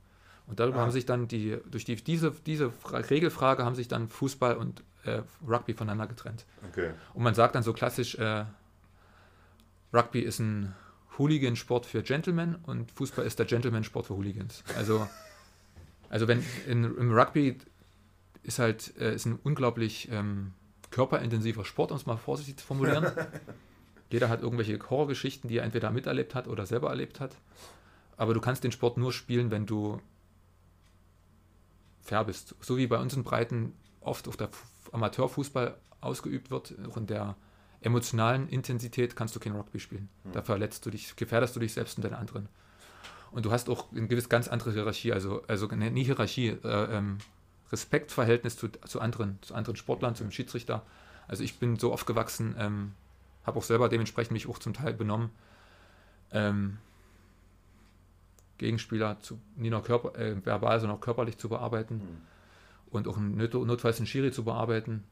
Und 0.47 0.59
darüber 0.59 0.77
ah. 0.77 0.81
haben 0.81 0.91
sich 0.91 1.05
dann 1.05 1.27
die, 1.27 1.57
durch 1.69 1.85
die, 1.85 1.95
diese, 1.95 2.31
diese 2.45 2.71
Regelfrage 2.91 3.65
haben 3.65 3.75
sich 3.75 3.87
dann 3.87 4.07
Fußball 4.07 4.55
und 4.55 4.83
äh, 5.03 5.21
Rugby 5.47 5.73
voneinander 5.73 6.07
getrennt. 6.07 6.45
Okay. 6.69 6.91
Und 7.13 7.23
man 7.23 7.35
sagt 7.35 7.55
dann 7.55 7.63
so 7.63 7.73
klassisch, 7.73 8.15
äh, 8.15 8.45
Rugby 9.93 10.21
ist 10.21 10.39
ein 10.39 10.73
Hooligan-Sport 11.17 11.85
für 11.85 12.01
Gentlemen 12.03 12.55
und 12.63 12.91
Fußball 12.91 13.25
ist 13.25 13.39
der 13.39 13.45
Gentleman-Sport 13.45 14.05
für 14.05 14.15
Hooligans. 14.15 14.63
Also, 14.77 15.07
also 16.09 16.27
wenn 16.27 16.43
in, 16.67 16.83
im 16.83 17.13
Rugby 17.13 17.57
ist 18.43 18.59
halt 18.59 18.95
äh, 18.97 19.13
ist 19.13 19.25
ein 19.25 19.39
unglaublich 19.43 20.09
ähm, 20.11 20.53
körperintensiver 20.91 21.65
Sport, 21.65 21.91
um 21.91 21.97
es 21.97 22.05
mal 22.05 22.17
vorsichtig 22.17 22.57
zu 22.57 22.65
formulieren. 22.65 23.11
Jeder 24.09 24.29
hat 24.29 24.41
irgendwelche 24.41 24.79
Horrorgeschichten, 24.79 25.49
die 25.49 25.57
er 25.57 25.65
entweder 25.65 25.91
miterlebt 25.91 26.33
hat 26.33 26.47
oder 26.47 26.65
selber 26.65 26.89
erlebt 26.89 27.19
hat. 27.19 27.35
Aber 28.15 28.33
du 28.33 28.39
kannst 28.39 28.63
den 28.63 28.71
Sport 28.71 28.97
nur 28.97 29.11
spielen, 29.11 29.51
wenn 29.51 29.65
du 29.65 29.99
fair 32.07 32.23
bist. 32.23 32.55
So 32.61 32.77
wie 32.77 32.87
bei 32.87 32.97
uns 32.97 33.13
in 33.13 33.23
Breiten 33.23 33.73
oft 34.01 34.27
auf 34.27 34.37
der 34.37 34.49
Amateurfußball 34.91 35.75
ausgeübt 36.01 36.49
wird, 36.49 36.73
auch 36.89 36.97
in 36.97 37.07
der 37.07 37.35
emotionalen 37.81 38.47
Intensität 38.49 39.15
kannst 39.15 39.35
du 39.35 39.39
kein 39.39 39.53
Rugby 39.53 39.79
spielen. 39.79 40.09
Mhm. 40.23 40.31
Da 40.31 40.41
verletzt 40.41 40.85
du 40.85 40.89
dich, 40.89 41.15
gefährdest 41.15 41.55
du 41.55 41.59
dich 41.59 41.73
selbst 41.73 41.97
und 41.97 42.03
deine 42.03 42.17
anderen. 42.17 42.49
Und 43.31 43.45
du 43.45 43.51
hast 43.51 43.69
auch 43.69 43.91
eine 43.91 44.07
gewiss 44.07 44.29
ganz 44.29 44.47
andere 44.47 44.71
Hierarchie, 44.71 45.11
also, 45.11 45.43
also 45.47 45.67
nie 45.67 46.03
Hierarchie, 46.03 46.57
äh, 46.63 46.97
ähm, 46.97 47.17
Respektverhältnis 47.71 48.55
zu, 48.55 48.69
zu, 48.69 49.01
anderen, 49.01 49.39
zu 49.41 49.53
anderen 49.53 49.75
Sportlern, 49.75 50.15
zum 50.15 50.31
Schiedsrichter. 50.31 50.83
Also 51.27 51.43
ich 51.43 51.59
bin 51.59 51.77
so 51.77 51.91
aufgewachsen, 51.91 52.55
ähm, 52.57 52.93
habe 53.45 53.59
auch 53.59 53.63
selber 53.63 53.89
dementsprechend 53.89 54.31
mich 54.31 54.47
auch 54.47 54.59
zum 54.59 54.73
Teil 54.73 54.93
benommen. 54.93 55.29
Ähm, 56.31 56.77
Gegenspieler 58.57 59.19
zu, 59.19 59.39
nie 59.55 59.69
nur 59.69 59.83
Körper, 59.83 60.17
äh, 60.17 60.35
verbal, 60.45 60.79
sondern 60.79 60.97
auch 60.97 61.01
körperlich 61.01 61.37
zu 61.37 61.49
bearbeiten 61.49 61.95
mhm. 61.95 62.21
und 62.91 63.07
auch 63.07 63.17
Not, 63.17 63.53
notfalls 63.53 63.97
einen 63.97 64.07
Schiri 64.07 64.31
zu 64.31 64.43
bearbeiten. 64.43 65.03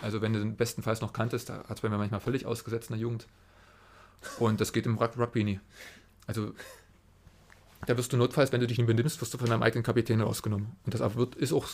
Also 0.00 0.20
wenn 0.20 0.32
du 0.32 0.38
den 0.38 0.56
bestenfalls 0.56 1.00
noch 1.00 1.12
kanntest, 1.12 1.48
da 1.48 1.64
hat 1.64 1.76
es 1.76 1.80
bei 1.80 1.88
mir 1.88 1.98
manchmal 1.98 2.20
völlig 2.20 2.46
ausgesetzt 2.46 2.90
in 2.90 2.94
der 2.94 3.02
Jugend. 3.02 3.26
Und 4.38 4.60
das 4.60 4.72
geht 4.72 4.86
im 4.86 4.98
Rugby 4.98 5.44
nie. 5.44 5.60
Also 6.26 6.52
da 7.86 7.96
wirst 7.96 8.12
du 8.12 8.16
notfalls, 8.16 8.52
wenn 8.52 8.60
du 8.60 8.66
dich 8.66 8.78
nicht 8.78 8.86
benimmst, 8.86 9.20
wirst 9.20 9.34
du 9.34 9.38
von 9.38 9.48
deinem 9.48 9.62
eigenen 9.62 9.82
Kapitän 9.82 10.20
rausgenommen. 10.20 10.76
Und 10.84 10.94
das 10.94 11.16
wird, 11.16 11.34
ist 11.34 11.52
auch 11.52 11.66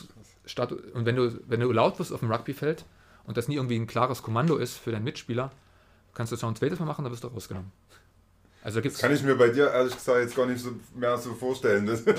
Start 0.47 0.73
und 0.73 1.05
wenn 1.05 1.17
du, 1.17 1.39
wenn 1.47 1.61
du 1.61 1.71
laut 1.71 1.99
wirst 1.99 2.13
auf 2.13 2.21
dem 2.21 2.33
Rugbyfeld 2.33 2.87
und 3.25 3.37
das 3.37 3.49
nie 3.49 3.57
irgendwie 3.57 3.77
ein 3.77 3.87
klares 3.87 4.23
Kommando 4.23 4.57
ist 4.57 4.77
für 4.77 4.91
deinen 4.91 5.05
Mitspieler, 5.05 5.53
kannst 6.15 6.33
du 6.33 6.37
es 6.37 6.43
noch 6.43 6.49
ein 6.49 6.57
zweites 6.57 6.79
Mal 6.79 6.87
machen, 6.87 7.05
dann 7.05 7.13
wirst 7.13 7.25
du 7.25 7.29
rausgenommen. 7.29 7.71
Also 8.69 8.83
gibt's 8.83 8.99
das 8.99 9.09
kann 9.09 9.17
ich 9.17 9.23
mir 9.23 9.35
bei 9.35 9.49
dir 9.49 9.71
ehrlich 9.71 9.95
gesagt 9.95 10.21
jetzt 10.21 10.37
gar 10.37 10.45
nicht 10.45 10.61
so 10.63 10.73
mehr 10.95 11.17
so 11.17 11.33
vorstellen. 11.33 11.87
Dass 11.87 12.05
so 12.05 12.13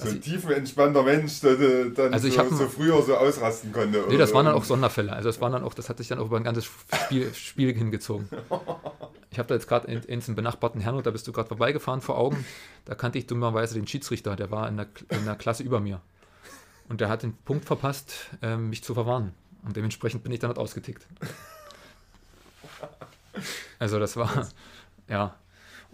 also 0.00 0.14
ein 0.14 0.20
tiefenentspannter 0.20 1.02
Mensch, 1.02 1.40
der 1.40 1.86
dann 1.86 2.12
also 2.12 2.28
so, 2.28 2.54
so, 2.54 2.68
früher 2.68 3.00
so 3.00 3.16
ausrasten 3.16 3.72
konnte. 3.72 4.04
Nee, 4.06 4.18
das 4.18 4.34
waren 4.34 4.44
dann 4.44 4.54
auch 4.54 4.64
Sonderfälle. 4.64 5.14
Also 5.14 5.30
das 5.30 5.40
waren 5.40 5.52
dann 5.52 5.64
auch, 5.64 5.72
das 5.72 5.88
hat 5.88 5.96
sich 5.96 6.08
dann 6.08 6.18
auch 6.18 6.26
über 6.26 6.36
ein 6.36 6.44
ganzes 6.44 6.66
Spiel, 6.66 7.32
Spiel 7.32 7.74
hingezogen. 7.74 8.28
Ich 9.28 9.38
habe 9.38 9.48
da 9.48 9.54
jetzt 9.54 9.68
gerade 9.68 9.86
in, 9.88 10.00
in 10.04 10.22
einem 10.22 10.34
benachbarten 10.34 10.80
Herrn, 10.80 11.02
da 11.02 11.10
bist 11.10 11.26
du 11.26 11.32
gerade 11.32 11.48
vorbeigefahren 11.48 12.00
vor 12.00 12.16
Augen. 12.16 12.46
Da 12.86 12.94
kannte 12.94 13.18
ich 13.18 13.26
dummerweise 13.26 13.74
den 13.74 13.86
Schiedsrichter, 13.86 14.34
der 14.34 14.50
war 14.50 14.66
in 14.66 14.78
der, 14.78 14.86
in 15.10 15.26
der 15.26 15.34
Klasse 15.34 15.62
über 15.62 15.78
mir. 15.78 16.00
Und 16.88 17.02
der 17.02 17.10
hat 17.10 17.22
den 17.22 17.36
Punkt 17.36 17.66
verpasst, 17.66 18.30
äh, 18.40 18.56
mich 18.56 18.82
zu 18.82 18.94
verwarnen. 18.94 19.34
Und 19.62 19.76
dementsprechend 19.76 20.22
bin 20.22 20.32
ich 20.32 20.38
dann 20.38 20.48
halt 20.48 20.58
ausgetickt. 20.58 21.06
Also 23.78 23.98
das 23.98 24.16
war, 24.16 24.48
ja, 25.08 25.34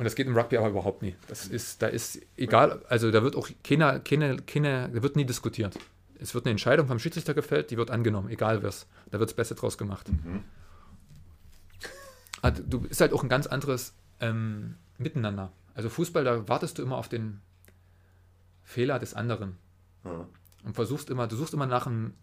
und 0.02 0.06
das 0.06 0.16
geht 0.16 0.26
im 0.26 0.36
Rugby 0.36 0.56
aber 0.56 0.68
überhaupt 0.68 1.00
nie. 1.00 1.14
Das 1.28 1.46
ist, 1.46 1.80
da 1.80 1.86
ist 1.86 2.20
egal, 2.36 2.84
also 2.88 3.12
da 3.12 3.22
wird 3.22 3.36
auch 3.36 3.48
keiner, 3.62 4.00
keiner, 4.00 4.36
keiner, 4.38 4.88
da 4.88 5.00
wird 5.00 5.14
nie 5.14 5.24
diskutiert. 5.24 5.78
Es 6.18 6.34
wird 6.34 6.44
eine 6.44 6.50
Entscheidung 6.50 6.88
vom 6.88 6.98
Schiedsrichter 6.98 7.34
gefällt, 7.34 7.70
die 7.70 7.76
wird 7.76 7.92
angenommen, 7.92 8.28
egal 8.28 8.64
was. 8.64 8.88
Da 9.12 9.20
wird 9.20 9.30
das 9.30 9.36
Beste 9.36 9.54
draus 9.54 9.78
gemacht. 9.78 10.08
Mhm. 10.08 10.42
Also, 12.40 12.64
du 12.66 12.84
ist 12.86 13.00
halt 13.00 13.12
auch 13.12 13.22
ein 13.22 13.28
ganz 13.28 13.46
anderes 13.46 13.94
ähm, 14.18 14.74
Miteinander. 14.98 15.52
Also 15.74 15.88
Fußball, 15.88 16.24
da 16.24 16.48
wartest 16.48 16.78
du 16.78 16.82
immer 16.82 16.96
auf 16.96 17.08
den 17.08 17.40
Fehler 18.64 18.98
des 18.98 19.14
anderen. 19.14 19.56
Ja. 20.04 20.26
Und 20.64 20.74
versuchst 20.74 21.10
immer, 21.10 21.28
du 21.28 21.36
suchst 21.36 21.54
immer 21.54 21.66
nach, 21.68 21.86
einem, 21.86 22.14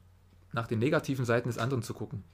nach 0.51 0.67
den 0.67 0.79
negativen 0.79 1.23
Seiten 1.23 1.47
des 1.47 1.57
anderen 1.57 1.81
zu 1.81 1.93
gucken. 1.93 2.25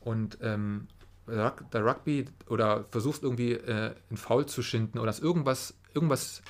Und 0.00 0.38
ähm, 0.40 0.88
der 1.28 1.84
Rugby 1.84 2.26
oder 2.48 2.84
versuchst 2.90 3.22
irgendwie 3.22 3.52
äh, 3.52 3.94
einen 4.08 4.16
Foul 4.16 4.46
zu 4.46 4.62
schinden 4.62 4.98
oder 4.98 5.14
irgendwas, 5.20 5.74
irgendwas, 5.94 6.42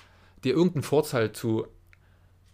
dir 0.44 0.54
irgendeinen 0.54 0.82
Vorteil 0.82 1.32
zu 1.32 1.66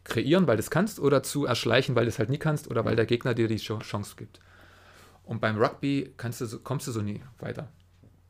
kreieren, 0.05 0.47
weil 0.47 0.57
du 0.57 0.61
es 0.61 0.70
kannst, 0.70 1.01
oder 1.01 1.22
zu 1.22 1.47
erschleichen, 1.47 1.95
weil 1.95 2.05
du 2.05 2.11
es 2.11 2.18
halt 2.18 2.31
nie 2.31 2.39
kannst, 2.39 2.68
oder 2.70 2.85
weil 2.85 2.97
der 2.97 3.07
Gegner 3.07 3.35
dir 3.35 3.49
die 3.49 3.57
Chance 3.57 4.14
gibt. 4.16 4.41
Und 5.25 5.41
beim 5.41 5.57
Rugby 5.57 6.14
du, 6.18 6.59
kommst 6.61 6.87
du 6.87 6.93
so 6.93 7.01
nie 7.01 7.22
weiter. 7.39 7.68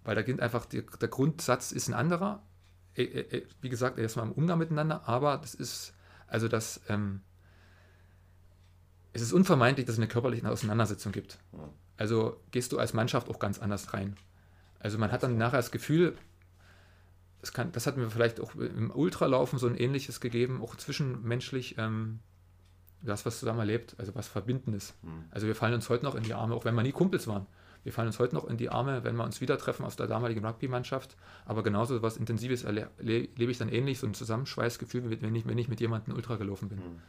Weil 0.05 0.15
da 0.15 0.23
gilt 0.23 0.41
einfach, 0.41 0.67
die, 0.67 0.85
der 1.01 1.09
Grundsatz 1.09 1.73
ist 1.73 1.89
ein 1.89 1.95
anderer. 1.95 2.43
Äh, 2.95 3.03
äh, 3.03 3.39
äh, 3.39 3.47
wie 3.61 3.69
gesagt, 3.69 3.99
erstmal 3.99 4.27
im 4.27 4.33
Umgang 4.33 4.59
miteinander, 4.59 5.09
aber 5.09 5.39
das 5.39 5.55
ist, 5.55 5.95
also 6.29 6.47
das, 6.47 6.81
ähm, 6.89 7.23
es 9.13 9.23
ist 9.23 9.33
unvermeidlich, 9.33 9.87
dass 9.87 9.95
es 9.95 9.99
eine 9.99 10.09
körperliche 10.09 10.49
Auseinandersetzung 10.49 11.11
gibt. 11.11 11.39
Also 11.97 12.41
gehst 12.51 12.73
du 12.73 12.79
als 12.79 12.93
Mannschaft 12.93 13.29
auch 13.29 13.39
ganz 13.39 13.59
anders 13.59 13.93
rein. 13.93 14.17
Also 14.81 14.99
man 14.99 15.13
hat 15.13 15.23
dann 15.23 15.39
nachher 15.39 15.59
das 15.59 15.71
Gefühl, 15.71 16.17
das, 17.41 17.53
kann, 17.53 17.73
das 17.73 17.87
hat 17.87 17.97
mir 17.97 18.11
vielleicht 18.11 18.41
auch 18.41 18.55
im 18.55 18.91
Ultralaufen 18.91 19.59
so 19.59 19.67
ein 19.67 19.77
ähnliches 19.77 20.21
gegeben, 20.21 20.63
auch 20.63 20.77
zwischenmenschlich, 20.77 21.77
ähm, 21.79 22.21
das, 23.03 23.27
was 23.27 23.39
zusammen 23.39 23.61
erlebt, 23.61 23.95
also 23.99 24.15
was 24.15 24.29
Verbindendes. 24.29 24.95
Mhm. 25.03 25.25
Also 25.31 25.47
wir 25.47 25.55
fallen 25.55 25.75
uns 25.75 25.89
heute 25.91 26.05
noch 26.05 26.15
in 26.15 26.23
die 26.23 26.35
Arme, 26.35 26.55
auch 26.55 26.65
wenn 26.65 26.75
wir 26.75 26.83
nie 26.83 26.93
Kumpels 26.93 27.27
waren. 27.27 27.47
Wir 27.83 27.93
fallen 27.93 28.07
uns 28.09 28.19
heute 28.19 28.35
noch 28.35 28.49
in 28.49 28.57
die 28.57 28.71
Arme, 28.71 29.05
wenn 29.05 29.15
wir 29.15 29.25
uns 29.25 29.43
wieder 29.43 29.59
treffen 29.59 29.85
aus 29.85 29.97
der 29.97 30.07
damaligen 30.07 30.45
Rugby-Mannschaft. 30.45 31.17
Aber 31.45 31.63
genauso 31.63 32.01
was 32.01 32.17
Intensives 32.17 32.65
erlebe 32.65 33.29
ich 33.51 33.59
dann 33.59 33.69
ähnlich, 33.69 33.99
so 33.99 34.07
ein 34.07 34.15
Zusammenschweißgefühl, 34.15 35.21
wenn 35.21 35.35
ich, 35.35 35.47
wenn 35.47 35.59
ich 35.59 35.69
mit 35.69 35.81
jemandem 35.81 36.15
Ultra 36.15 36.37
gelaufen 36.37 36.71
bin. 36.71 36.79
Mhm. 36.79 37.03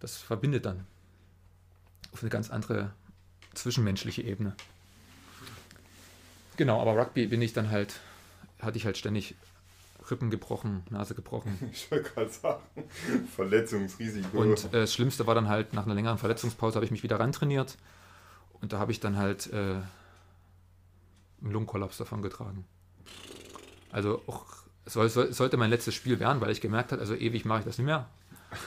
Das 0.00 0.16
verbindet 0.16 0.64
dann 0.64 0.86
auf 2.12 2.22
eine 2.22 2.30
ganz 2.30 2.50
andere 2.50 2.92
zwischenmenschliche 3.56 4.22
Ebene. 4.22 4.54
Genau, 6.56 6.80
aber 6.80 6.96
Rugby 6.96 7.26
bin 7.26 7.42
ich 7.42 7.52
dann 7.52 7.70
halt, 7.70 8.00
hatte 8.60 8.78
ich 8.78 8.86
halt 8.86 8.96
ständig 8.96 9.34
Rippen 10.10 10.30
gebrochen, 10.30 10.84
Nase 10.90 11.14
gebrochen. 11.14 11.58
Ich 11.72 11.90
wollte 11.90 12.10
gerade 12.10 12.30
sagen, 12.30 12.62
Verletzungsrisiko. 13.34 14.38
Und 14.38 14.64
äh, 14.66 14.80
das 14.80 14.94
Schlimmste 14.94 15.26
war 15.26 15.34
dann 15.34 15.48
halt, 15.48 15.72
nach 15.72 15.84
einer 15.84 15.94
längeren 15.94 16.18
Verletzungspause 16.18 16.76
habe 16.76 16.84
ich 16.84 16.90
mich 16.90 17.02
wieder 17.02 17.20
rantrainiert 17.20 17.76
und 18.60 18.72
da 18.72 18.78
habe 18.78 18.92
ich 18.92 19.00
dann 19.00 19.16
halt 19.16 19.52
äh, 19.52 19.56
einen 19.56 21.52
Lungenkollaps 21.52 21.98
davon 21.98 22.22
getragen. 22.22 22.64
Also 23.90 24.22
auch, 24.26 24.46
es 24.84 24.94
soll, 24.94 25.08
soll, 25.08 25.32
sollte 25.32 25.56
mein 25.56 25.70
letztes 25.70 25.94
Spiel 25.94 26.20
werden, 26.20 26.40
weil 26.40 26.50
ich 26.50 26.60
gemerkt 26.60 26.92
habe, 26.92 27.00
also 27.00 27.14
ewig 27.14 27.44
mache 27.44 27.60
ich 27.60 27.64
das 27.64 27.78
nicht 27.78 27.86
mehr. 27.86 28.08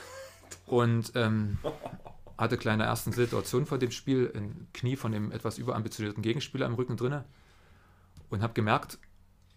Und 0.66 1.12
ähm, 1.16 1.58
hatte 2.40 2.58
kleine 2.58 2.84
ersten 2.84 3.12
Situationen 3.12 3.68
vor 3.68 3.78
dem 3.78 3.92
Spiel, 3.92 4.32
ein 4.36 4.68
Knie 4.74 4.96
von 4.96 5.12
dem 5.12 5.32
etwas 5.32 5.58
überambitionierten 5.58 6.24
Gegenspieler 6.24 6.66
im 6.66 6.74
Rücken 6.74 6.98
drinne 6.98 7.26
und 8.30 8.42
habe 8.42 8.54
gemerkt, 8.54 8.98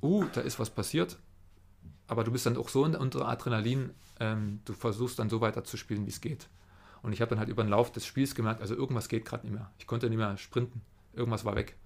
uh, 0.02 0.24
da 0.32 0.40
ist 0.40 0.58
was 0.58 0.70
passiert 0.70 1.18
aber 2.12 2.24
du 2.24 2.30
bist 2.30 2.44
dann 2.44 2.58
auch 2.58 2.68
so 2.68 2.84
unter 2.84 3.26
Adrenalin, 3.26 3.90
ähm, 4.20 4.60
du 4.66 4.74
versuchst 4.74 5.18
dann 5.18 5.30
so 5.30 5.40
weiter 5.40 5.64
zu 5.64 5.78
spielen, 5.78 6.04
wie 6.04 6.10
es 6.10 6.20
geht. 6.20 6.50
Und 7.02 7.14
ich 7.14 7.22
habe 7.22 7.30
dann 7.30 7.38
halt 7.38 7.48
über 7.48 7.64
den 7.64 7.70
Lauf 7.70 7.90
des 7.90 8.04
Spiels 8.06 8.34
gemerkt, 8.34 8.60
also 8.60 8.74
irgendwas 8.74 9.08
geht 9.08 9.24
gerade 9.24 9.46
nicht 9.46 9.54
mehr. 9.54 9.70
Ich 9.78 9.86
konnte 9.86 10.10
nicht 10.10 10.18
mehr 10.18 10.36
sprinten. 10.36 10.82
Irgendwas 11.14 11.46
war 11.46 11.56
weg. 11.56 11.76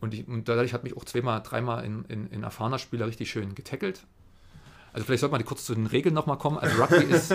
Und, 0.00 0.14
ich, 0.14 0.26
und 0.26 0.48
dadurch 0.48 0.72
hat 0.72 0.82
mich 0.82 0.96
auch 0.96 1.04
zweimal, 1.04 1.42
dreimal 1.42 1.84
in, 1.84 2.06
in, 2.06 2.26
in 2.28 2.42
erfahrener 2.42 2.78
Spieler 2.78 3.06
richtig 3.06 3.30
schön 3.30 3.54
getackelt. 3.54 4.06
Also 4.92 5.06
vielleicht 5.06 5.20
sollte 5.20 5.32
man 5.32 5.44
kurz 5.44 5.64
zu 5.64 5.74
den 5.74 5.86
Regeln 5.86 6.14
nochmal 6.14 6.38
kommen. 6.38 6.58
Also 6.58 6.82
Rugby 6.82 7.04
ist, 7.14 7.34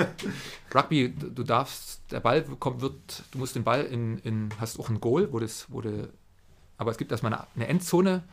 Rugby, 0.74 1.14
du 1.14 1.44
darfst, 1.44 2.02
der 2.12 2.20
Ball 2.20 2.44
kommt, 2.60 2.82
wird, 2.82 3.24
du 3.32 3.40
musst 3.40 3.56
den 3.56 3.64
Ball 3.64 3.84
in, 3.84 4.20
in 4.20 4.50
hast 4.60 4.80
auch 4.80 4.90
ein 4.90 5.02
Goal, 5.02 5.32
wo 5.32 5.40
das, 5.40 5.66
wo 5.70 5.82
de, 5.82 6.08
aber 6.78 6.92
es 6.92 6.98
gibt 6.98 7.12
erstmal 7.12 7.34
eine, 7.34 7.48
eine 7.56 7.68
Endzone, 7.68 8.24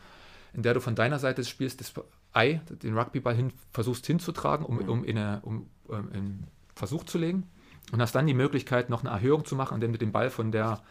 in 0.53 0.63
der 0.63 0.73
du 0.73 0.79
von 0.79 0.95
deiner 0.95 1.19
Seite 1.19 1.43
spielst, 1.43 1.81
das 1.81 1.93
Ei, 2.33 2.61
den 2.83 2.97
Rugbyball 2.97 3.35
hin, 3.35 3.51
versuchst 3.71 4.05
hinzutragen, 4.05 4.65
um, 4.65 4.77
um, 4.77 5.03
in 5.03 5.17
eine, 5.17 5.41
um 5.41 5.69
um 5.87 6.11
in 6.11 6.47
Versuch 6.75 7.03
zu 7.05 7.17
legen. 7.17 7.49
Und 7.91 8.01
hast 8.01 8.15
dann 8.15 8.27
die 8.27 8.33
Möglichkeit, 8.33 8.89
noch 8.89 9.03
eine 9.03 9.11
Erhöhung 9.11 9.45
zu 9.45 9.55
machen, 9.55 9.75
indem 9.75 9.91
du 9.91 9.99
den 9.99 10.11
Ball 10.11 10.29
von 10.29 10.51
der 10.51 10.81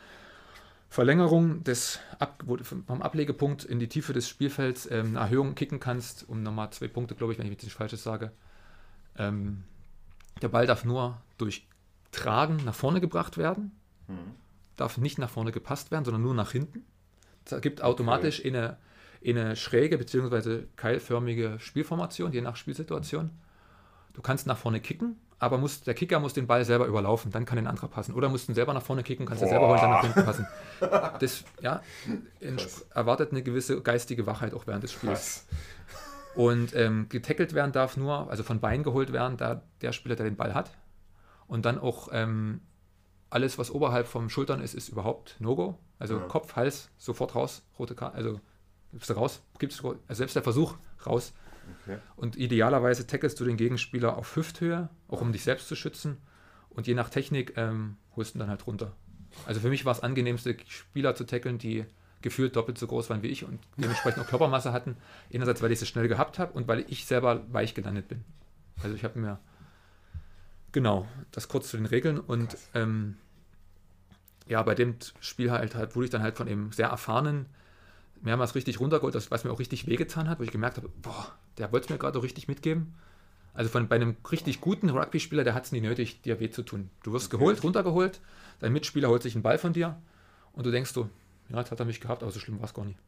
Verlängerung 0.94 1.64
des 1.64 1.98
Ab 2.20 2.44
vom 2.86 3.02
Ablegepunkt 3.02 3.64
in 3.64 3.80
die 3.80 3.88
Tiefe 3.88 4.12
des 4.12 4.28
Spielfelds 4.28 4.88
ähm, 4.88 5.08
eine 5.08 5.18
Erhöhung 5.18 5.56
kicken 5.56 5.80
kannst, 5.80 6.28
um 6.28 6.44
nochmal 6.44 6.70
zwei 6.70 6.86
Punkte, 6.86 7.16
glaube 7.16 7.32
ich, 7.32 7.38
wenn 7.40 7.46
ich 7.46 7.50
nichts 7.50 7.72
Falsches 7.72 8.04
sage. 8.04 8.30
Ähm, 9.18 9.64
der 10.40 10.46
Ball 10.50 10.66
darf 10.66 10.84
nur 10.84 11.20
durch 11.36 11.66
Tragen 12.12 12.58
nach 12.64 12.76
vorne 12.76 13.00
gebracht 13.00 13.36
werden, 13.38 13.72
mhm. 14.06 14.36
darf 14.76 14.96
nicht 14.96 15.18
nach 15.18 15.30
vorne 15.30 15.50
gepasst 15.50 15.90
werden, 15.90 16.04
sondern 16.04 16.22
nur 16.22 16.34
nach 16.34 16.52
hinten. 16.52 16.84
Das 17.42 17.54
ergibt 17.54 17.82
automatisch 17.82 18.38
okay. 18.38 18.48
eine 18.50 18.76
in 19.20 19.36
eine 19.36 19.56
schräge 19.56 19.98
bzw. 19.98 20.66
keilförmige 20.76 21.56
Spielformation, 21.58 22.32
je 22.32 22.40
nach 22.40 22.54
Spielsituation. 22.54 23.30
Du 24.12 24.22
kannst 24.22 24.46
nach 24.46 24.58
vorne 24.58 24.80
kicken, 24.80 25.16
aber 25.44 25.58
muss, 25.58 25.82
der 25.82 25.94
Kicker 25.94 26.20
muss 26.20 26.32
den 26.32 26.46
Ball 26.46 26.64
selber 26.64 26.86
überlaufen, 26.86 27.30
dann 27.30 27.44
kann 27.44 27.58
ein 27.58 27.66
anderer 27.66 27.88
passen. 27.88 28.14
Oder 28.14 28.28
musst 28.28 28.48
du 28.48 28.54
selber 28.54 28.72
nach 28.72 28.82
vorne 28.82 29.02
kicken, 29.02 29.26
kannst 29.26 29.42
du 29.42 29.48
selber 29.48 29.68
holen, 29.68 29.80
dann 29.80 29.90
nach 29.90 30.02
hinten 30.02 30.24
passen. 30.24 30.46
Das 31.20 31.44
ja, 31.60 31.82
erwartet 32.94 33.32
eine 33.32 33.42
gewisse 33.42 33.80
geistige 33.80 34.26
Wachheit 34.26 34.54
auch 34.54 34.66
während 34.66 34.82
des 34.82 34.92
Spiels. 34.92 35.46
Und 36.34 36.74
ähm, 36.74 37.06
getackelt 37.08 37.54
werden 37.54 37.72
darf 37.72 37.96
nur, 37.96 38.28
also 38.30 38.42
von 38.42 38.58
Bein 38.58 38.82
geholt 38.82 39.12
werden, 39.12 39.36
da 39.36 39.62
der 39.82 39.92
Spieler, 39.92 40.16
der 40.16 40.24
den 40.24 40.36
Ball 40.36 40.54
hat. 40.54 40.72
Und 41.46 41.64
dann 41.64 41.78
auch 41.78 42.08
ähm, 42.10 42.60
alles, 43.30 43.58
was 43.58 43.70
oberhalb 43.70 44.06
vom 44.06 44.30
Schultern 44.30 44.60
ist, 44.60 44.74
ist 44.74 44.88
überhaupt 44.88 45.36
No-Go. 45.38 45.78
Also 45.98 46.18
ja. 46.18 46.24
Kopf, 46.26 46.56
Hals, 46.56 46.90
sofort 46.96 47.34
raus, 47.34 47.62
rote 47.78 47.94
Karte, 47.94 48.16
also 48.16 48.40
gibst 48.92 49.10
du 49.10 49.14
raus, 49.14 49.42
gibst 49.58 49.80
du, 49.80 49.90
also 49.90 50.18
selbst 50.18 50.36
der 50.36 50.42
Versuch 50.42 50.74
raus. 51.06 51.32
Und 52.16 52.36
idealerweise 52.36 53.06
tackelst 53.06 53.38
du 53.40 53.44
den 53.44 53.56
Gegenspieler 53.56 54.16
auf 54.16 54.36
Hüfthöhe, 54.36 54.88
auch 55.08 55.20
um 55.20 55.32
dich 55.32 55.42
selbst 55.42 55.68
zu 55.68 55.76
schützen. 55.76 56.18
Und 56.70 56.86
je 56.86 56.94
nach 56.94 57.10
Technik 57.10 57.54
ähm, 57.56 57.96
holst 58.16 58.34
du 58.34 58.38
ihn 58.38 58.40
dann 58.40 58.50
halt 58.50 58.66
runter. 58.66 58.92
Also 59.46 59.60
für 59.60 59.68
mich 59.68 59.84
war 59.84 59.92
es 59.92 60.00
angenehmste, 60.00 60.56
Spieler 60.66 61.14
zu 61.14 61.24
tackeln, 61.24 61.58
die 61.58 61.84
gefühlt 62.22 62.56
doppelt 62.56 62.78
so 62.78 62.86
groß 62.86 63.10
waren 63.10 63.22
wie 63.22 63.28
ich 63.28 63.44
und 63.44 63.60
dementsprechend 63.76 64.22
auch 64.22 64.28
Körpermasse 64.28 64.72
hatten. 64.72 64.96
Einerseits, 65.32 65.60
weil 65.60 65.72
ich 65.72 65.78
sie 65.78 65.86
schnell 65.86 66.08
gehabt 66.08 66.38
habe 66.38 66.52
und 66.52 66.66
weil 66.68 66.84
ich 66.88 67.04
selber 67.04 67.42
weich 67.52 67.74
gelandet 67.74 68.08
bin. 68.08 68.24
Also 68.82 68.96
ich 68.96 69.04
habe 69.04 69.18
mir 69.18 69.38
genau 70.72 71.06
das 71.32 71.48
kurz 71.48 71.68
zu 71.68 71.76
den 71.76 71.86
Regeln 71.86 72.18
und 72.18 72.56
ähm, 72.74 73.16
ja, 74.46 74.62
bei 74.62 74.74
dem 74.74 74.96
Spiel 75.20 75.50
halt, 75.50 75.74
halt 75.74 75.94
wurde 75.96 76.06
ich 76.06 76.10
dann 76.10 76.22
halt 76.22 76.36
von 76.36 76.48
eben 76.48 76.72
sehr 76.72 76.88
erfahrenen 76.88 77.46
mehrmals 78.24 78.54
richtig 78.54 78.80
runtergeholt, 78.80 79.14
was 79.30 79.44
mir 79.44 79.52
auch 79.52 79.58
richtig 79.58 79.86
wehgetan 79.86 80.28
hat, 80.28 80.40
wo 80.40 80.42
ich 80.42 80.50
gemerkt 80.50 80.78
habe, 80.78 80.88
boah, 81.02 81.32
der 81.58 81.70
wollte 81.72 81.84
es 81.84 81.90
mir 81.90 81.98
gerade 81.98 82.22
richtig 82.22 82.48
mitgeben. 82.48 82.94
Also 83.52 83.70
von, 83.70 83.86
bei 83.86 83.96
einem 83.96 84.16
richtig 84.32 84.60
guten 84.60 84.90
Rugby-Spieler, 84.90 85.44
der 85.44 85.54
hat 85.54 85.66
es 85.66 85.72
nie 85.72 85.80
nötig, 85.80 86.22
dir 86.22 86.40
weh 86.40 86.50
zu 86.50 86.62
tun. 86.62 86.90
Du 87.04 87.12
wirst 87.12 87.26
okay. 87.26 87.38
geholt, 87.38 87.62
runtergeholt, 87.62 88.20
dein 88.60 88.72
Mitspieler 88.72 89.08
holt 89.08 89.22
sich 89.22 89.34
einen 89.34 89.42
Ball 89.42 89.58
von 89.58 89.72
dir 89.72 90.00
und 90.52 90.66
du 90.66 90.70
denkst 90.70 90.92
so, 90.92 91.08
ja, 91.50 91.58
jetzt 91.58 91.70
hat 91.70 91.78
er 91.78 91.86
mich 91.86 92.00
gehabt, 92.00 92.22
aber 92.22 92.32
so 92.32 92.40
schlimm 92.40 92.58
war 92.58 92.64
es 92.64 92.74
gar 92.74 92.84
nicht. 92.84 92.98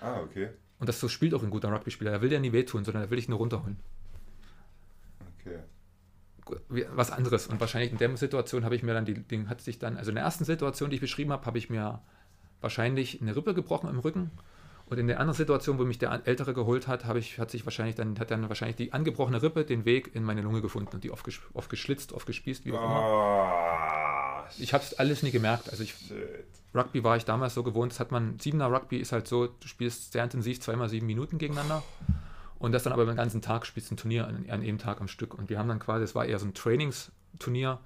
Ah, 0.00 0.20
okay. 0.20 0.48
Und 0.78 0.88
das 0.88 0.98
so 0.98 1.08
spielt 1.08 1.34
auch 1.34 1.42
ein 1.42 1.50
guter 1.50 1.70
Rugby-Spieler. 1.70 2.10
Er 2.10 2.22
will 2.22 2.30
dir 2.30 2.40
nie 2.40 2.52
wehtun, 2.52 2.84
sondern 2.84 3.04
er 3.04 3.10
will 3.10 3.16
dich 3.16 3.28
nur 3.28 3.38
runterholen. 3.38 3.78
Okay. 5.40 5.58
Was 6.94 7.10
anderes. 7.10 7.46
Und 7.46 7.60
wahrscheinlich 7.60 7.92
in 7.92 7.98
der 7.98 8.16
Situation 8.16 8.64
habe 8.64 8.74
ich 8.74 8.82
mir 8.82 8.94
dann 8.94 9.04
die, 9.04 9.14
den 9.14 9.48
hat 9.48 9.60
sich 9.60 9.78
dann, 9.78 9.96
also 9.96 10.10
in 10.10 10.14
der 10.14 10.24
ersten 10.24 10.44
Situation, 10.44 10.90
die 10.90 10.96
ich 10.96 11.00
beschrieben 11.00 11.32
habe, 11.32 11.44
habe 11.44 11.58
ich 11.58 11.70
mir 11.70 12.00
wahrscheinlich 12.66 13.22
eine 13.22 13.36
Rippe 13.36 13.54
gebrochen 13.54 13.88
im 13.88 14.00
Rücken. 14.00 14.32
Und 14.88 14.98
in 14.98 15.06
der 15.06 15.18
anderen 15.18 15.36
Situation, 15.36 15.78
wo 15.78 15.84
mich 15.84 15.98
der 15.98 16.26
Ältere 16.26 16.54
geholt 16.54 16.86
hat, 16.86 17.04
habe 17.04 17.18
ich, 17.18 17.38
hat 17.38 17.50
sich 17.50 17.64
wahrscheinlich 17.64 17.96
dann, 17.96 18.18
hat 18.18 18.30
dann 18.30 18.48
wahrscheinlich 18.48 18.76
die 18.76 18.92
angebrochene 18.92 19.42
Rippe 19.42 19.64
den 19.64 19.84
Weg 19.84 20.14
in 20.14 20.22
meine 20.22 20.42
Lunge 20.42 20.62
gefunden 20.62 20.90
und 20.94 21.04
die 21.04 21.10
aufgesch 21.10 21.42
aufgeschlitzt, 21.54 22.12
aufgespießt, 22.12 22.64
wie 22.64 22.72
auch 22.72 22.84
immer. 22.84 24.46
Oh, 24.48 24.52
ich 24.58 24.74
habe 24.74 24.84
es 24.84 24.94
alles 24.94 25.22
nie 25.22 25.32
gemerkt. 25.32 25.70
Also 25.70 25.82
ich, 25.82 25.94
Rugby 26.74 27.02
war 27.02 27.16
ich 27.16 27.24
damals 27.24 27.54
so 27.54 27.62
gewohnt, 27.62 27.92
das 27.92 28.00
hat 28.00 28.12
man, 28.12 28.38
Siebener 28.38 28.66
Rugby 28.66 28.98
ist 28.98 29.10
halt 29.12 29.26
so, 29.26 29.46
du 29.46 29.66
spielst 29.66 30.12
sehr 30.12 30.22
intensiv 30.22 30.60
zweimal 30.60 30.88
sieben 30.88 31.06
Minuten 31.06 31.38
gegeneinander. 31.38 31.82
Und 32.58 32.72
das 32.72 32.84
dann 32.84 32.92
aber 32.92 33.04
den 33.04 33.16
ganzen 33.16 33.42
Tag 33.42 33.66
spielst 33.66 33.90
ein 33.90 33.96
Turnier 33.96 34.26
an, 34.26 34.46
an 34.48 34.62
jedem 34.62 34.78
Tag 34.78 35.00
am 35.00 35.08
Stück. 35.08 35.34
Und 35.34 35.50
wir 35.50 35.58
haben 35.58 35.68
dann 35.68 35.78
quasi, 35.78 36.04
es 36.04 36.14
war 36.14 36.24
eher 36.26 36.38
so 36.38 36.46
ein 36.46 36.54
Trainingsturnier 36.54 37.78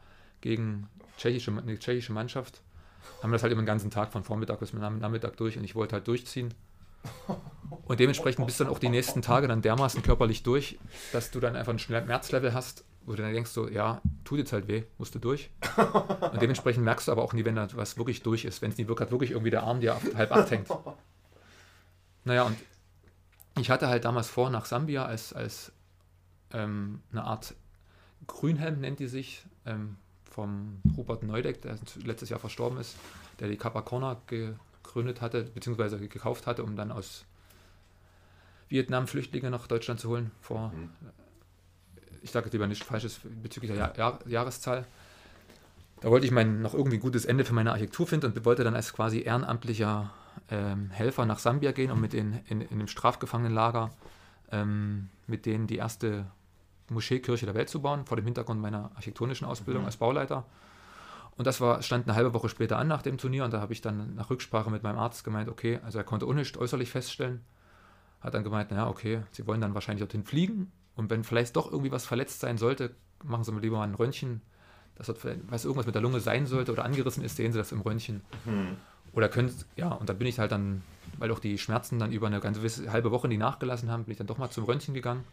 gegen 0.43 0.89
tschechische, 1.17 1.51
eine 1.51 1.79
tschechische 1.79 2.13
Mannschaft 2.13 2.63
haben 3.23 3.31
wir 3.31 3.35
das 3.35 3.43
halt 3.43 3.53
immer 3.53 3.63
den 3.63 3.67
ganzen 3.67 3.91
Tag 3.91 4.13
von 4.13 4.25
Vormittag 4.25 4.61
bis 4.61 4.73
Nachmittag 4.73 5.37
durch 5.37 5.57
und 5.57 5.65
ich 5.65 5.75
wollte 5.75 5.95
halt 5.97 6.09
durchziehen. 6.09 6.55
Und 7.87 8.01
dementsprechend 8.01 8.47
bist 8.47 8.61
du 8.61 8.65
dann 8.65 8.73
auch 8.73 8.79
die 8.79 8.89
nächsten 8.89 9.23
Tage 9.23 9.49
dann 9.49 9.63
dermaßen 9.63 10.03
körperlich 10.03 10.43
durch, 10.43 10.79
dass 11.13 11.31
du 11.31 11.41
dann 11.41 11.57
einfach 11.57 11.73
ein 11.73 11.79
Schmerzlevel 11.79 12.53
hast, 12.53 12.85
wo 13.05 13.13
du 13.13 13.23
dann 13.23 13.33
denkst, 13.33 13.51
so, 13.51 13.69
ja, 13.69 14.01
tut 14.25 14.39
jetzt 14.39 14.53
halt 14.53 14.69
weh, 14.69 14.85
musst 14.99 15.15
du 15.15 15.19
durch. 15.19 15.51
Und 16.33 16.43
dementsprechend 16.43 16.85
merkst 16.85 17.09
du 17.09 17.13
aber 17.13 17.23
auch 17.23 17.33
nie, 17.33 17.45
wenn 17.45 17.57
da 17.57 17.69
was 17.75 17.97
wirklich 17.97 18.23
durch 18.23 18.45
ist, 18.45 18.63
wenn 18.63 18.71
es 18.71 18.79
nie 18.79 18.87
wirklich, 18.87 19.11
wirklich 19.11 19.31
irgendwie 19.31 19.51
der 19.51 19.63
Arm 19.63 19.81
dir 19.81 19.97
halb 20.15 20.33
acht 20.33 20.51
hängt. 20.51 20.69
Naja, 22.25 22.45
und 22.45 22.57
ich 23.59 23.71
hatte 23.71 23.89
halt 23.89 24.05
damals 24.05 24.29
vor, 24.29 24.51
nach 24.51 24.67
Sambia 24.67 25.07
als, 25.07 25.33
als 25.33 25.73
ähm, 26.53 27.01
eine 27.13 27.25
Art 27.25 27.55
Grünhelm 28.27 28.81
nennt 28.81 29.01
die 29.01 29.07
sich, 29.07 29.45
ähm, 29.67 29.97
vom 30.31 30.81
Rupert 30.97 31.23
Neudeck, 31.23 31.61
der 31.63 31.77
letztes 32.05 32.31
Jahr 32.31 32.41
verstorben 32.41 32.79
ist, 32.79 32.97
der 33.41 33.49
die 33.49 33.57
Kappa 33.57 33.83
Corner 33.83 34.21
gegründet 34.27 35.21
hatte, 35.21 35.45
beziehungsweise 35.45 35.99
gekauft 35.99 36.47
hatte, 36.47 36.63
um 36.63 36.77
dann 36.77 36.93
aus 36.93 37.25
Vietnam 38.69 39.07
Flüchtlinge 39.07 39.51
nach 39.51 39.67
Deutschland 39.67 40.01
zu 40.01 40.09
holen. 40.09 40.31
Vor, 40.41 40.69
mhm. 40.69 40.91
ich 42.23 42.31
sage 42.31 42.49
lieber 42.51 42.67
nicht 42.67 42.85
Falsches 42.85 43.21
bezüglich 43.43 43.73
der 43.73 43.81
Jahr, 43.81 43.97
Jahr, 43.97 44.19
Jahreszahl. 44.27 44.87
Da 46.01 46.11
wollte 46.11 46.25
ich 46.25 46.33
mein, 46.33 46.63
noch 46.63 46.73
irgendwie 46.73 46.97
ein 46.97 47.03
gutes 47.03 47.25
Ende 47.27 47.45
für 47.45 47.53
meine 47.53 47.73
Architektur 47.73 48.07
finden 48.07 48.27
und 48.27 48.45
wollte 48.45 48.65
dann 48.65 48.75
als 48.75 48.93
quasi 48.93 49.21
ehrenamtlicher 49.21 50.11
ähm, 50.51 50.91
Helfer 50.91 51.27
nach 51.27 51.39
Sambia 51.39 51.73
gehen 51.73 51.91
und 51.91 52.01
mit 52.01 52.13
den 52.13 52.41
in, 52.49 52.63
in 52.63 52.79
dem 52.79 52.89
Strafgefangenenlager 52.89 53.91
ähm, 54.53 55.09
mit 55.27 55.47
denen 55.47 55.67
die 55.67 55.77
erste 55.77 56.27
Moscheekirche 56.91 57.47
der 57.47 57.55
Welt 57.55 57.69
zu 57.69 57.81
bauen, 57.81 58.05
vor 58.05 58.17
dem 58.17 58.27
Hintergrund 58.27 58.61
meiner 58.61 58.91
architektonischen 58.95 59.47
Ausbildung 59.47 59.83
mhm. 59.83 59.87
als 59.87 59.97
Bauleiter. 59.97 60.45
Und 61.37 61.47
das 61.47 61.61
war, 61.61 61.81
stand 61.83 62.07
eine 62.07 62.17
halbe 62.17 62.35
Woche 62.35 62.49
später 62.49 62.77
an 62.79 62.89
nach 62.89 63.03
dem 63.03 63.17
Turnier 63.17 63.45
und 63.45 63.53
da 63.55 63.61
habe 63.61 63.73
ich 63.73 63.81
dann 63.81 64.15
nach 64.15 64.29
Rücksprache 64.29 64.71
mit 64.71 64.83
meinem 64.83 64.99
Arzt 64.99 65.25
gemeint, 65.25 65.49
okay, 65.49 65.81
also 65.85 65.97
er 65.97 66.05
konnte 66.05 66.33
nicht 66.35 66.57
äußerlich 66.57 66.91
feststellen, 66.91 67.41
hat 68.21 68.35
dann 68.35 68.45
gemeint, 68.45 68.71
naja, 68.71 68.89
okay, 68.89 69.23
Sie 69.31 69.47
wollen 69.47 69.61
dann 69.61 69.73
wahrscheinlich 69.73 70.01
dorthin 70.01 70.25
fliegen 70.25 70.71
und 70.97 71.09
wenn 71.09 71.25
vielleicht 71.25 71.57
doch 71.57 71.71
irgendwie 71.71 71.93
was 71.93 72.05
verletzt 72.05 72.41
sein 72.41 72.59
sollte, 72.59 72.95
machen 73.25 73.45
Sie 73.45 73.53
mir 73.53 73.61
lieber 73.61 73.79
mal 73.79 73.85
ein 73.85 73.95
Röntgen, 73.95 74.43
dass 74.97 75.07
dort 75.07 75.25
was 75.49 75.65
irgendwas 75.65 75.87
mit 75.87 75.95
der 75.95 76.03
Lunge 76.03 76.21
sein 76.21 76.47
sollte 76.47 76.73
oder 76.73 76.85
angerissen 76.85 77.25
ist, 77.25 77.37
sehen 77.37 77.53
Sie 77.53 77.59
das 77.59 77.73
im 77.73 77.81
Röntgen. 77.81 78.21
Mhm. 78.45 78.77
Oder 79.13 79.31
können, 79.31 79.51
ja, 79.77 79.89
und 79.93 80.09
da 80.09 80.13
bin 80.13 80.27
ich 80.27 80.39
halt 80.39 80.53
dann, 80.53 80.83
weil 81.19 81.31
auch 81.31 81.39
die 81.39 81.57
Schmerzen 81.57 81.99
dann 81.99 82.13
über 82.13 82.27
eine 82.27 82.41
ganze 82.41 82.93
halbe 82.93 83.11
Woche, 83.11 83.29
die 83.29 83.39
nachgelassen 83.39 83.91
haben, 83.91 84.05
bin 84.05 84.13
ich 84.13 84.19
dann 84.19 84.27
doch 84.27 84.37
mal 84.37 84.51
zum 84.51 84.65
Röntgen 84.65 84.93
gegangen 84.93 85.25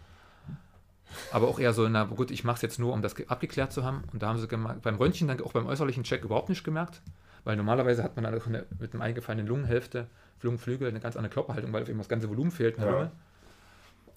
aber 1.32 1.48
auch 1.48 1.60
eher 1.60 1.74
so, 1.74 1.88
na 1.88 2.04
gut, 2.06 2.32
ich 2.32 2.44
mache 2.44 2.56
es 2.58 2.62
jetzt 2.62 2.80
nur, 2.80 2.94
um 2.94 3.02
das 3.02 3.16
abgeklärt 3.28 3.72
zu 3.72 3.84
haben. 3.84 4.04
Und 4.14 4.22
da 4.22 4.28
haben 4.30 4.40
sie 4.40 4.48
beim 4.48 4.96
Röntgen 4.96 5.28
dann 5.28 5.42
auch 5.42 5.54
beim 5.54 5.68
äußerlichen 5.68 6.04
Check 6.04 6.24
überhaupt 6.24 6.50
nicht 6.50 6.64
gemerkt. 6.64 7.02
Weil 7.44 7.56
normalerweise 7.56 8.04
hat 8.04 8.16
man 8.16 8.24
dann 8.26 8.42
eine, 8.42 8.66
mit 8.80 8.94
einem 8.94 9.02
eingefallenen 9.02 9.48
Lungenhälfte, 9.48 10.08
Lungenflügel, 10.42 10.88
eine 10.88 11.00
ganz 11.00 11.16
andere 11.16 11.34
Körperhaltung, 11.34 11.72
weil 11.74 11.88
eben 11.90 11.98
das 11.98 12.10
ganze 12.10 12.30
Volumen 12.30 12.52
fehlt 12.52 12.76
in 12.76 12.82
der 12.82 12.92
Ja. 12.92 12.98
Lunge. 12.98 13.12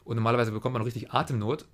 Und 0.05 0.17
normalerweise 0.17 0.51
bekommt 0.51 0.73
man 0.73 0.83
richtig 0.83 1.13
Atemnot. 1.13 1.67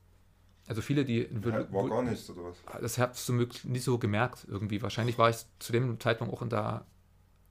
Also 0.69 0.83
viele, 0.83 1.05
die 1.05 1.29
War 1.33 1.89
gar 1.89 2.03
nichts 2.03 2.29
oder 2.29 2.43
was? 2.45 2.83
das 2.83 2.99
habe 2.99 3.13
ich 3.15 3.21
zum 3.21 3.37
Glück 3.39 3.65
nicht 3.65 3.85
so 3.85 3.99
gemerkt 3.99 4.47
irgendwie. 4.49 4.83
Wahrscheinlich 4.83 5.17
war 5.17 5.31
ich 5.31 5.37
zu 5.61 5.73
dem 5.73 5.99
Zeitpunkt 6.01 6.35
auch 6.35 6.43
in 6.43 6.49
da, 6.49 6.85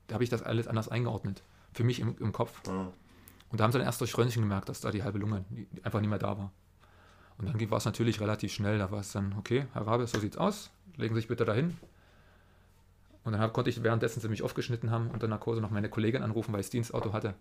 da 0.06 0.14
habe 0.14 0.24
ich 0.24 0.30
das 0.30 0.42
alles 0.42 0.68
anders 0.68 0.88
eingeordnet. 0.88 1.42
Für 1.72 1.82
mich 1.82 1.98
im, 1.98 2.14
im 2.20 2.32
Kopf. 2.32 2.60
Ja. 2.66 2.92
Und 3.50 3.60
da 3.60 3.64
haben 3.64 3.72
sie 3.72 3.78
dann 3.78 3.86
erst 3.86 4.00
durch 4.00 4.16
Röntgen 4.16 4.42
gemerkt, 4.42 4.68
dass 4.68 4.80
da 4.80 4.90
die 4.90 5.02
halbe 5.02 5.18
Lunge 5.18 5.44
einfach 5.82 6.00
nicht 6.00 6.10
mehr 6.10 6.18
da 6.18 6.36
war. 6.36 6.52
Und 7.38 7.48
dann 7.48 7.70
war 7.70 7.78
es 7.78 7.84
natürlich 7.84 8.20
relativ 8.20 8.52
schnell. 8.52 8.78
Da 8.78 8.90
war 8.90 9.00
es 9.00 9.12
dann, 9.12 9.34
okay, 9.38 9.66
Herr 9.72 9.86
Rabe, 9.86 10.06
so 10.06 10.18
sieht's 10.18 10.36
aus. 10.36 10.70
Legen 10.96 11.14
Sie 11.14 11.20
sich 11.20 11.28
bitte 11.28 11.44
dahin. 11.44 11.76
Und 13.26 13.32
dann 13.32 13.52
konnte 13.52 13.70
ich 13.70 13.82
währenddessen 13.82 14.20
sie 14.20 14.28
mich 14.28 14.42
aufgeschnitten 14.42 14.92
haben 14.92 15.10
unter 15.10 15.26
Narkose 15.26 15.60
noch 15.60 15.72
meine 15.72 15.88
Kollegin 15.88 16.22
anrufen, 16.22 16.52
weil 16.52 16.60
ich 16.60 16.66
das 16.66 16.70
Dienstauto 16.70 17.12
hatte. 17.12 17.34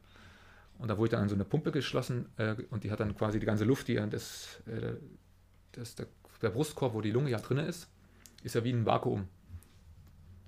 Und 0.80 0.90
da 0.90 0.98
wurde 0.98 1.12
dann 1.12 1.22
an 1.22 1.30
so 1.30 1.36
eine 1.36 1.46
Pumpe 1.46 1.72
geschlossen 1.72 2.26
äh, 2.38 2.56
und 2.72 2.84
die 2.84 2.92
hat 2.92 3.00
dann 3.00 3.16
quasi 3.16 3.40
die 3.40 3.46
ganze 3.46 3.66
Luft, 3.66 3.88
die 3.88 3.96
das, 4.10 4.62
äh, 4.66 4.96
das, 5.74 5.94
der, 5.94 6.08
der 6.42 6.50
Brustkorb, 6.50 6.96
wo 6.96 7.02
die 7.02 7.12
Lunge 7.12 7.30
ja 7.30 7.38
drin 7.38 7.60
ist, 7.60 7.88
ist 8.44 8.56
ja 8.56 8.64
wie 8.64 8.72
ein 8.72 8.86
Vakuum. 8.86 9.28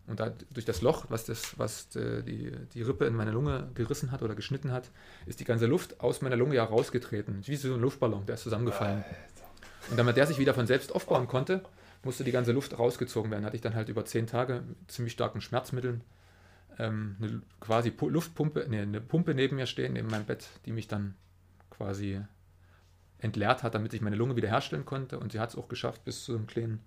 Und 0.07 0.19
da, 0.19 0.31
durch 0.51 0.65
das 0.65 0.81
Loch, 0.81 1.05
was, 1.09 1.25
das, 1.25 1.59
was 1.59 1.95
äh, 1.95 2.23
die, 2.23 2.51
die 2.73 2.81
Rippe 2.81 3.05
in 3.05 3.15
meine 3.15 3.31
Lunge 3.31 3.69
gerissen 3.75 4.11
hat 4.11 4.23
oder 4.23 4.33
geschnitten 4.33 4.71
hat, 4.71 4.89
ist 5.27 5.39
die 5.39 5.45
ganze 5.45 5.67
Luft 5.67 5.99
aus 5.99 6.21
meiner 6.21 6.35
Lunge 6.35 6.55
ja 6.55 6.63
rausgetreten. 6.63 7.43
Wie 7.45 7.55
so 7.57 7.75
ein 7.75 7.81
Luftballon, 7.81 8.25
der 8.25 8.35
ist 8.35 8.43
zusammengefallen. 8.43 9.03
Und 9.89 9.97
damit 9.97 10.17
der 10.17 10.27
sich 10.27 10.37
wieder 10.37 10.53
von 10.53 10.67
selbst 10.67 10.93
aufbauen 10.93 11.27
konnte, 11.27 11.63
musste 12.03 12.23
die 12.23 12.31
ganze 12.31 12.51
Luft 12.51 12.77
rausgezogen 12.77 13.31
werden. 13.31 13.45
Hatte 13.45 13.55
ich 13.55 13.61
dann 13.61 13.75
halt 13.75 13.89
über 13.89 14.05
zehn 14.05 14.27
Tage 14.27 14.63
mit 14.67 14.91
ziemlich 14.91 15.13
starken 15.13 15.41
Schmerzmitteln 15.41 16.03
ähm, 16.79 17.15
eine 17.19 17.41
quasi 17.59 17.91
Pu 17.91 18.09
Luftpumpe, 18.09 18.65
nee, 18.69 18.81
eine 18.81 19.01
Pumpe 19.01 19.33
neben 19.33 19.55
mir 19.55 19.65
stehen, 19.65 19.93
neben 19.93 20.09
meinem 20.09 20.25
Bett, 20.25 20.47
die 20.65 20.71
mich 20.71 20.87
dann 20.87 21.15
quasi 21.69 22.21
entleert 23.19 23.63
hat, 23.63 23.73
damit 23.73 23.93
ich 23.93 24.01
meine 24.01 24.15
Lunge 24.15 24.35
wieder 24.35 24.49
herstellen 24.49 24.85
konnte. 24.85 25.19
Und 25.19 25.31
sie 25.31 25.39
hat 25.39 25.49
es 25.49 25.55
auch 25.55 25.67
geschafft, 25.67 26.05
bis 26.05 26.23
zu 26.23 26.35
einem 26.35 26.47
kleinen 26.47 26.83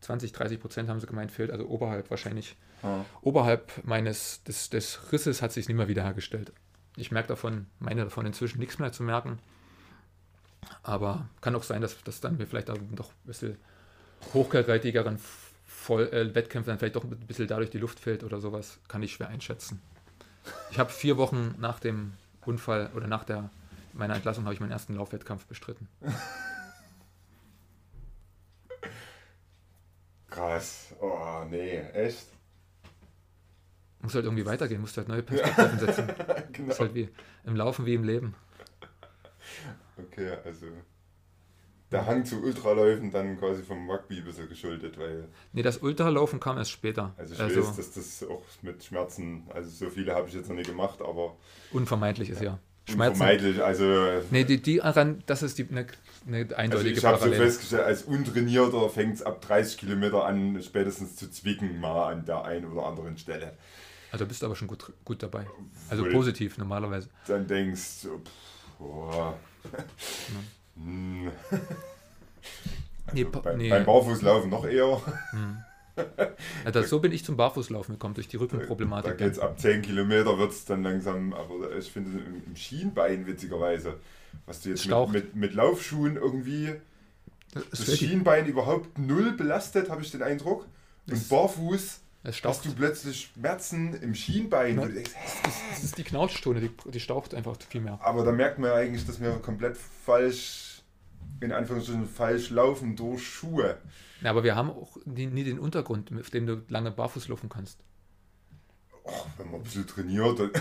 20, 0.00 0.32
30 0.32 0.60
Prozent 0.60 0.88
haben 0.88 1.00
sie 1.00 1.06
gemeint, 1.06 1.32
fehlt, 1.32 1.50
also 1.50 1.66
oberhalb 1.66 2.10
wahrscheinlich. 2.10 2.56
Ja. 2.82 3.04
Oberhalb 3.22 3.84
meines 3.84 4.44
des, 4.44 4.70
des 4.70 5.10
Risses 5.10 5.42
hat 5.42 5.52
sich 5.52 5.68
nicht 5.68 5.76
mehr 5.76 5.88
wiederhergestellt. 5.88 6.52
Ich 6.96 7.10
merke 7.10 7.28
davon, 7.28 7.66
meine 7.78 8.04
davon 8.04 8.26
inzwischen 8.26 8.58
nichts 8.58 8.78
mehr 8.78 8.92
zu 8.92 9.02
merken. 9.02 9.38
Aber 10.82 11.28
kann 11.40 11.54
auch 11.54 11.62
sein, 11.62 11.82
dass 11.82 12.02
das 12.04 12.20
dann 12.20 12.36
mir 12.36 12.46
vielleicht 12.46 12.70
auch 12.70 12.78
doch 12.92 13.10
ein 13.10 13.26
bisschen 13.26 13.56
hochkarätigeren 14.34 15.18
Voll, 15.64 16.08
äh, 16.12 16.34
Wettkämpfen 16.34 16.70
dann 16.70 16.78
vielleicht 16.78 16.96
doch 16.96 17.04
ein 17.04 17.10
bisschen 17.10 17.46
dadurch 17.46 17.70
die 17.70 17.78
Luft 17.78 18.00
fehlt 18.00 18.24
oder 18.24 18.40
sowas, 18.40 18.78
kann 18.88 19.02
ich 19.02 19.12
schwer 19.12 19.28
einschätzen. 19.28 19.80
Ich 20.70 20.78
habe 20.78 20.90
vier 20.90 21.18
Wochen 21.18 21.54
nach 21.58 21.78
dem 21.78 22.14
Unfall 22.44 22.90
oder 22.94 23.06
nach 23.06 23.24
der, 23.24 23.50
meiner 23.92 24.14
Entlassung 24.14 24.44
habe 24.44 24.54
ich 24.54 24.60
meinen 24.60 24.72
ersten 24.72 24.94
Laufwettkampf 24.96 25.44
bestritten. 25.46 25.88
Krass. 30.30 30.94
Oh, 31.00 31.44
nee, 31.48 31.78
echt? 31.92 32.26
Muss 34.00 34.14
halt 34.14 34.24
irgendwie 34.24 34.46
weitergehen, 34.46 34.80
musst 34.80 34.96
halt 34.96 35.08
neue 35.08 35.22
Perspektiven 35.22 35.78
setzen. 35.78 36.08
genau. 36.52 36.70
Ist 36.70 36.80
halt 36.80 36.94
wie 36.94 37.08
im 37.44 37.56
Laufen 37.56 37.84
wie 37.86 37.94
im 37.94 38.04
Leben. 38.04 38.34
Okay, 39.98 40.30
also 40.44 40.66
der 41.90 42.04
Hang 42.04 42.24
zu 42.24 42.42
Ultraläufen 42.42 43.10
dann 43.10 43.38
quasi 43.38 43.62
vom 43.62 43.88
Rugby 43.90 44.18
ein 44.18 44.24
bisschen 44.24 44.48
geschuldet, 44.48 44.98
weil 44.98 45.26
Nee, 45.54 45.62
das 45.62 45.78
Ultralaufen 45.78 46.38
kam 46.38 46.58
erst 46.58 46.70
später. 46.70 47.14
also 47.16 47.34
ich 47.34 47.40
Also, 47.40 47.66
weiß, 47.66 47.76
dass 47.76 47.92
das 47.92 48.24
auch 48.28 48.42
mit 48.62 48.84
Schmerzen, 48.84 49.44
also 49.54 49.70
so 49.70 49.88
viele 49.90 50.14
habe 50.14 50.28
ich 50.28 50.34
jetzt 50.34 50.48
noch 50.50 50.56
nicht 50.56 50.68
gemacht, 50.68 51.00
aber 51.00 51.36
unvermeidlich 51.72 52.28
ist 52.28 52.42
ja. 52.42 52.58
Schmerzen. 52.86 53.12
unvermeidlich, 53.14 53.62
also 53.62 53.84
Nee, 54.30 54.44
die, 54.44 54.60
die 54.60 54.76
daran, 54.78 55.22
das 55.26 55.42
ist 55.42 55.56
die, 55.58 55.66
eine, 55.70 55.86
Also 56.30 56.54
eindeutige 56.56 56.98
ich 56.98 57.04
habe 57.04 57.18
so 57.24 57.32
festgestellt, 57.32 57.82
als 57.84 58.02
Untrainierter 58.02 58.88
fängt 58.90 59.14
es 59.16 59.22
ab 59.22 59.40
30 59.40 59.78
Kilometer 59.78 60.24
an, 60.26 60.62
spätestens 60.62 61.16
zu 61.16 61.30
zwicken, 61.30 61.80
mal 61.80 62.12
an 62.12 62.24
der 62.26 62.44
einen 62.44 62.70
oder 62.70 62.84
anderen 62.86 63.16
Stelle. 63.16 63.56
Also 64.12 64.26
bist 64.26 64.40
du 64.42 64.46
aber 64.46 64.56
schon 64.56 64.68
gut, 64.68 64.90
gut 65.04 65.22
dabei. 65.22 65.46
Also 65.90 66.02
Wohl. 66.04 66.12
positiv 66.12 66.56
normalerweise. 66.58 67.08
Dann 67.26 67.46
denkst 67.46 68.02
du, 68.02 68.18
pff, 68.18 68.78
boah. 68.78 69.38
Hm. 70.76 71.30
Nee, 73.12 73.24
Also 73.24 73.40
beim, 73.42 73.58
nee. 73.58 73.70
beim 73.70 73.84
Barfußlaufen 73.84 74.50
noch 74.50 74.64
eher. 74.64 75.00
Ja, 76.64 76.70
das, 76.70 76.90
so 76.90 77.00
bin 77.00 77.10
ich 77.10 77.24
zum 77.24 77.36
Barfußlaufen 77.36 77.96
gekommen, 77.96 78.14
durch 78.14 78.28
die 78.28 78.36
Da 78.36 78.42
Rückenproblematik. 78.44 79.18
geht 79.18 79.32
es 79.32 79.38
ab 79.40 79.58
10 79.58 79.82
Kilometer, 79.82 80.38
wird 80.38 80.52
es 80.52 80.64
dann 80.64 80.84
langsam, 80.84 81.32
aber 81.32 81.74
ich 81.76 81.90
finde 81.90 82.20
im, 82.20 82.40
im 82.46 82.54
Schienbein 82.54 83.26
witzigerweise, 83.26 83.94
was 84.46 84.60
du 84.60 84.68
jetzt 84.68 84.86
mit, 84.86 85.10
mit, 85.12 85.34
mit 85.34 85.54
Laufschuhen 85.54 86.14
irgendwie, 86.14 86.72
Das 87.52 87.64
das 87.70 87.98
Schienbein 87.98 88.46
überhaupt 88.46 88.96
null 88.96 89.32
belastet, 89.32 89.90
habe 89.90 90.02
ich 90.02 90.12
den 90.12 90.22
Eindruck. 90.22 90.66
Und 91.10 91.28
barfuß 91.28 91.98
hast 92.24 92.64
du 92.64 92.74
plötzlich 92.74 93.30
Schmerzen 93.34 93.94
im 93.94 94.14
Schienbein. 94.14 94.76
Du 94.76 94.88
denkst? 94.88 95.12
Das, 95.42 95.62
das 95.70 95.84
ist 95.84 95.98
die 95.98 96.04
Knautschzone, 96.04 96.60
die, 96.60 96.70
die 96.90 97.00
staucht 97.00 97.34
einfach 97.34 97.56
viel 97.68 97.80
mehr. 97.80 97.98
Aber 98.02 98.24
da 98.24 98.32
merkt 98.32 98.58
man 98.58 98.70
ja 98.70 98.76
eigentlich, 98.76 99.06
dass 99.06 99.20
wir 99.20 99.32
komplett 99.38 99.76
falsch, 99.76 100.82
in 101.40 101.52
Anführungsstrichen 101.52 102.06
falsch 102.06 102.50
laufen 102.50 102.96
durch 102.96 103.26
Schuhe. 103.26 103.78
Ja, 104.20 104.30
aber 104.30 104.42
wir 104.42 104.56
haben 104.56 104.70
auch 104.70 104.96
nie, 105.04 105.26
nie 105.26 105.44
den 105.44 105.58
Untergrund, 105.58 106.10
auf 106.18 106.30
dem 106.30 106.46
du 106.46 106.62
lange 106.68 106.90
barfuß 106.90 107.28
laufen 107.28 107.48
kannst. 107.48 107.78
Oh, 109.04 109.12
wenn 109.36 109.50
man 109.50 109.60
ein 109.60 109.62
bisschen 109.62 109.86
trainiert. 109.86 110.38
Dann 110.40 110.50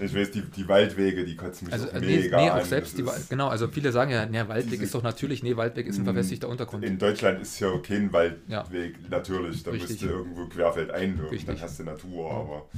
ich 0.00 0.14
weiß, 0.14 0.30
die, 0.32 0.42
die 0.42 0.68
Waldwege, 0.68 1.24
die 1.24 1.36
kotzen 1.36 1.66
mich 1.66 1.72
Also 1.74 1.88
auch 1.88 1.94
äh, 1.94 2.00
nee, 2.00 2.16
mega 2.18 2.36
nee, 2.40 2.50
auch 2.50 2.54
an. 2.56 2.64
selbst 2.64 2.98
Das 2.98 3.04
die, 3.14 3.20
ist- 3.20 3.30
genau, 3.30 3.48
also 3.48 3.68
viele 3.68 3.92
sagen 3.92 4.10
ja, 4.10 4.24
ja, 4.24 4.48
Waldweg 4.48 4.70
Diese- 4.72 4.84
ist 4.84 4.94
doch 4.94 5.02
natürlich, 5.02 5.42
nee, 5.42 5.56
Waldweg 5.56 5.86
ist 5.86 5.98
ein 5.98 6.04
verfestigter 6.04 6.48
Untergrund. 6.48 6.84
In 6.84 6.98
Deutschland 6.98 7.40
ist 7.42 7.58
ja 7.60 7.76
kein 7.78 8.12
Waldweg, 8.12 8.40
Ja. 8.48 8.64
natürlich. 9.10 9.62
Da 9.62 9.70
Richtig. 9.70 9.90
musst 9.90 10.02
du 10.02 10.06
irgendwo 10.08 10.46
querfeld 10.46 10.90
Richtig. 11.30 11.46
dann 11.46 11.60
hast 11.60 11.78
du 11.78 11.84
Natur. 11.84 12.30
Aber 12.30 12.68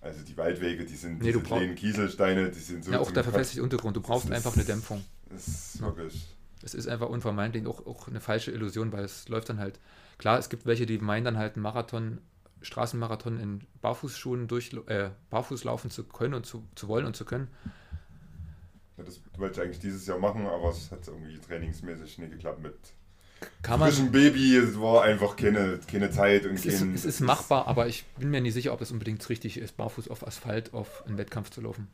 also 0.00 0.20
die 0.24 0.36
Waldwege, 0.36 0.84
die 0.84 0.96
sind 0.96 1.22
Nee, 1.22 1.32
brauch- 1.40 1.58
kleinen 1.58 1.74
Kieselsteine, 1.74 2.50
die 2.50 2.58
sind 2.58 2.84
so 2.84 2.90
ja, 2.92 2.98
auch 2.98 3.10
der 3.10 3.24
verfestigte 3.24 3.62
Untergrund, 3.62 3.96
du 3.96 4.00
brauchst 4.00 4.28
Das 4.28 4.36
einfach 4.36 4.50
ist- 4.52 4.56
eine 4.58 4.64
Dämpfung. 4.66 5.04
Das 5.30 5.46
ist 5.48 5.76
Ja. 5.80 5.86
wirklich. 5.86 6.26
Es 6.64 6.74
ist 6.74 6.86
einfach 6.88 7.08
unvermeidlich 7.08 7.66
auch, 7.66 7.86
auch 7.86 8.06
eine 8.08 8.20
falsche 8.20 8.50
Illusion, 8.52 8.92
weil 8.92 9.04
es 9.04 9.28
läuft 9.28 9.48
dann 9.48 9.58
halt. 9.58 9.80
Klar, 10.18 10.38
es 10.38 10.48
gibt 10.48 10.66
welche, 10.66 10.86
die 10.86 10.98
meinen 10.98 11.24
dann 11.24 11.36
halt 11.36 11.54
einen 11.56 11.62
Marathon, 11.62 12.18
Straßenmarathon 12.62 13.38
in 13.40 13.60
Barfußschuhen 13.80 14.48
durch, 14.48 14.72
äh, 14.86 15.10
barfuß 15.30 15.64
laufen 15.64 15.90
zu 15.90 16.04
können 16.04 16.34
und 16.34 16.46
zu, 16.46 16.66
zu 16.74 16.88
wollen 16.88 17.06
und 17.06 17.16
zu 17.16 17.24
können. 17.24 17.48
Ja, 18.96 19.04
das 19.04 19.20
wollte 19.36 19.60
ich 19.60 19.64
eigentlich 19.66 19.78
dieses 19.80 20.06
Jahr 20.06 20.18
machen, 20.18 20.46
aber 20.46 20.70
es 20.70 20.90
hat 20.90 21.06
irgendwie 21.08 21.38
trainingsmäßig 21.38 22.18
nicht 22.18 22.32
geklappt 22.32 22.62
mit 22.62 22.74
Kann 23.62 23.80
man. 23.80 23.88
frischem 23.90 24.12
Baby. 24.12 24.56
Es 24.56 24.78
war 24.80 25.02
einfach 25.04 25.36
keine, 25.36 25.78
keine 25.90 26.10
Zeit 26.10 26.44
und 26.46 26.54
Es 26.54 26.66
ist, 26.66 26.78
kein, 26.80 26.94
es 26.94 27.04
ist 27.04 27.20
machbar, 27.20 27.66
aber 27.68 27.86
ich 27.86 28.04
bin 28.18 28.30
mir 28.30 28.40
nicht 28.40 28.54
sicher, 28.54 28.72
ob 28.72 28.80
es 28.80 28.92
unbedingt 28.92 29.26
richtig 29.28 29.56
ist, 29.56 29.76
barfuß 29.76 30.08
auf 30.08 30.26
Asphalt 30.26 30.74
auf 30.74 31.04
einen 31.06 31.16
Wettkampf 31.18 31.50
zu 31.50 31.60
laufen. 31.62 31.88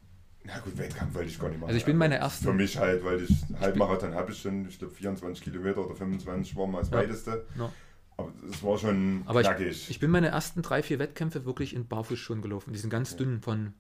Na 0.45 0.59
gut, 0.61 0.79
Wettkampf 0.79 1.15
wollte 1.15 1.29
ich 1.29 1.39
gar 1.39 1.49
nicht 1.51 1.59
machen. 1.61 1.69
Also 1.69 1.79
ich 1.79 1.85
bin 1.85 1.97
meine 1.99 2.17
Aber 2.17 2.25
ersten- 2.25 2.45
Für 2.47 2.53
mich 2.55 2.79
halt, 2.79 3.05
weil 3.05 3.23
ich 3.23 3.31
Halbmarathon 3.61 4.15
habe 4.15 4.33
ich 4.33 4.41
schon, 4.41 4.67
ich 4.69 4.79
glaube 4.79 4.95
24 4.95 5.45
Kilometer 5.45 5.85
oder 5.85 5.95
25 5.95 6.57
war 6.57 6.67
mal 6.67 6.81
das 6.81 6.91
Ja. 6.91 6.97
weiteste. 6.97 7.45
Ja. 7.59 7.71
Aber 8.19 8.33
es 8.51 8.63
war 8.63 8.77
schon 8.77 9.23
Aber 9.27 9.41
ich, 9.41 9.47
knackig. 9.47 9.89
ich 9.91 10.01
bin 10.01 10.11
meine 10.11 10.29
ersten 10.29 10.61
drei, 10.61 10.83
vier 10.83 10.99
Wettkämpfe 10.99 11.45
wirklich 11.47 11.75
in 11.75 11.87
Barfußschuhen 11.87 12.43
gelaufen. 12.43 12.73
Die 12.73 12.79
sind 12.79 12.91
ganz 12.91 13.17
dünn 13.17 13.41
von, 13.41 13.73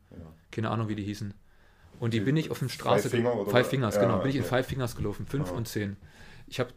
keine 0.51 0.71
Ahnung, 0.71 0.89
wie 0.89 0.95
die 0.95 1.03
hießen. 1.05 1.35
Und 2.01 2.15
die 2.15 2.21
Die 2.21 2.25
bin 2.25 2.37
ich 2.37 2.51
auf 2.51 2.61
dem 2.61 2.69
Straße. 2.69 3.11
Five 3.11 3.19
Finger 3.19 3.35
oder 3.35 3.51
Five? 3.51 3.69
Fingers, 3.69 3.97
Ja, 3.97 4.03
genau. 4.03 4.19
Bin 4.21 4.31
ich 4.31 4.37
in. 4.37 4.45
Five 4.45 4.67
Fingers 4.67 4.95
gelaufen, 4.97 5.27
fünf 5.27 5.49
Ja. 5.51 5.57
und 5.57 5.67
zehn. 5.67 5.97
Ich 6.47 6.61
habe 6.61 6.71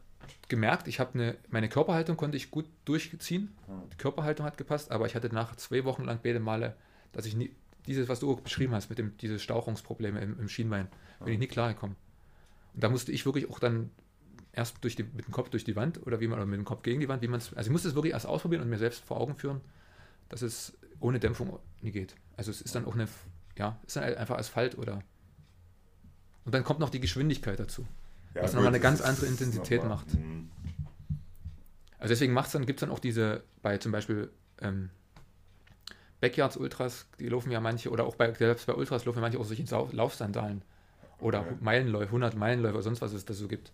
gemerkt, 0.50 0.88
ich 0.88 1.00
habe 1.00 1.14
eine, 1.14 1.38
meine 1.50 1.70
Körperhaltung 1.70 2.18
konnte 2.18 2.36
ich 2.36 2.50
gut 2.50 2.66
durchziehen. 2.86 3.54
Die 3.94 3.98
Körperhaltung 3.98 4.46
hat 4.46 4.58
gepasst, 4.58 4.92
aber 4.92 5.06
ich 5.06 5.14
hatte 5.16 5.32
nach 5.34 5.56
zwei 5.56 5.86
Wochen 5.86 6.04
lang 6.04 6.20
beide 6.24 6.40
Male, 6.40 6.76
dass 7.14 7.26
ich 7.28 7.36
nie, 7.36 7.52
dieses, 7.86 8.10
was 8.10 8.20
du 8.20 8.36
beschrieben 8.38 8.74
hast, 8.74 8.90
mit 8.90 8.98
dem, 8.98 9.16
diese 9.18 9.38
Stauchungsprobleme 9.38 10.20
im, 10.20 10.40
im 10.40 10.50
Schienbein, 10.50 10.88
bin 11.24 11.34
ich 11.34 11.40
nie 11.40 11.48
klargekommen. 11.48 11.96
Und 12.74 12.84
da 12.84 12.90
musste 12.90 13.12
ich 13.12 13.26
wirklich 13.26 13.50
auch 13.52 13.60
dann 13.60 13.92
erst 14.54 14.84
durch 14.84 14.96
die, 14.96 15.04
mit 15.04 15.26
dem 15.28 15.32
Kopf 15.32 15.50
durch 15.50 15.64
die 15.64 15.76
Wand 15.76 16.06
oder 16.06 16.20
wie 16.20 16.28
man, 16.28 16.40
oder 16.40 16.46
mit 16.46 16.58
dem 16.58 16.66
Kopf 16.66 16.84
gegen 16.84 17.00
die 17.00 17.08
Wand, 17.08 17.22
wie 17.22 17.28
man 17.28 17.40
es, 17.40 17.54
also 17.54 17.68
ich 17.68 17.72
musste 17.72 17.88
es 17.88 17.96
wirklich 17.96 18.14
erst 18.14 18.26
ausprobieren 18.26 18.62
und 18.62 18.70
mir 18.70 18.78
selbst 18.78 19.04
vor 19.04 19.20
Augen 19.20 19.36
führen, 19.36 19.62
dass 20.30 20.42
es 20.42 20.74
ohne 21.00 21.20
Dämpfung 21.20 21.60
nie 21.82 21.92
geht. 21.92 22.16
Also 22.38 22.52
es 22.52 22.62
ist 22.62 22.76
dann 22.76 22.86
auch 22.86 22.96
eine, 22.96 23.08
ja, 23.58 23.80
ist 23.86 23.96
dann 23.96 24.04
einfach 24.04 24.38
Asphalt 24.38 24.78
oder. 24.78 25.02
Und 26.46 26.54
dann 26.56 26.64
kommt 26.64 26.80
noch 26.80 26.90
die 26.90 27.00
Geschwindigkeit 27.00 27.60
dazu. 27.60 27.86
Ja, 28.34 28.44
was 28.44 28.54
nochmal 28.54 28.70
eine 28.70 28.80
ganz 28.80 29.02
andere 29.02 29.26
Intensität 29.26 29.84
macht. 29.84 30.14
Mhm. 30.14 30.50
Also 32.00 32.14
deswegen 32.14 32.34
macht's 32.34 32.52
dann, 32.52 32.66
gibt 32.66 32.80
es 32.80 32.82
dann 32.82 32.90
auch 32.90 33.00
diese, 33.00 33.44
bei 33.62 33.78
zum 33.78 33.92
Beispiel 33.92 34.32
ähm, 34.60 34.90
Backyards 36.20 36.58
Ultras, 36.58 37.08
die 37.20 37.30
laufen 37.30 37.52
ja 37.52 37.60
manche, 37.60 37.90
oder 37.90 38.06
auch 38.06 38.16
bei, 38.16 38.34
selbst 38.34 38.66
bei 38.68 38.74
Ultras 38.74 39.06
laufen 39.06 39.18
ja 39.18 39.22
manche 39.22 39.40
auch 39.40 39.46
solche 39.46 39.64
Laufsandalen. 39.92 40.64
Oder 41.20 41.42
Okay. 41.42 41.56
Meilenläufe, 41.60 42.08
100 42.08 42.36
Meilenläufe 42.36 42.76
oder 42.76 42.84
sonst 42.84 43.02
was 43.02 43.14
es 43.14 43.26
da 43.26 43.34
so 43.34 43.48
gibt. 43.48 43.72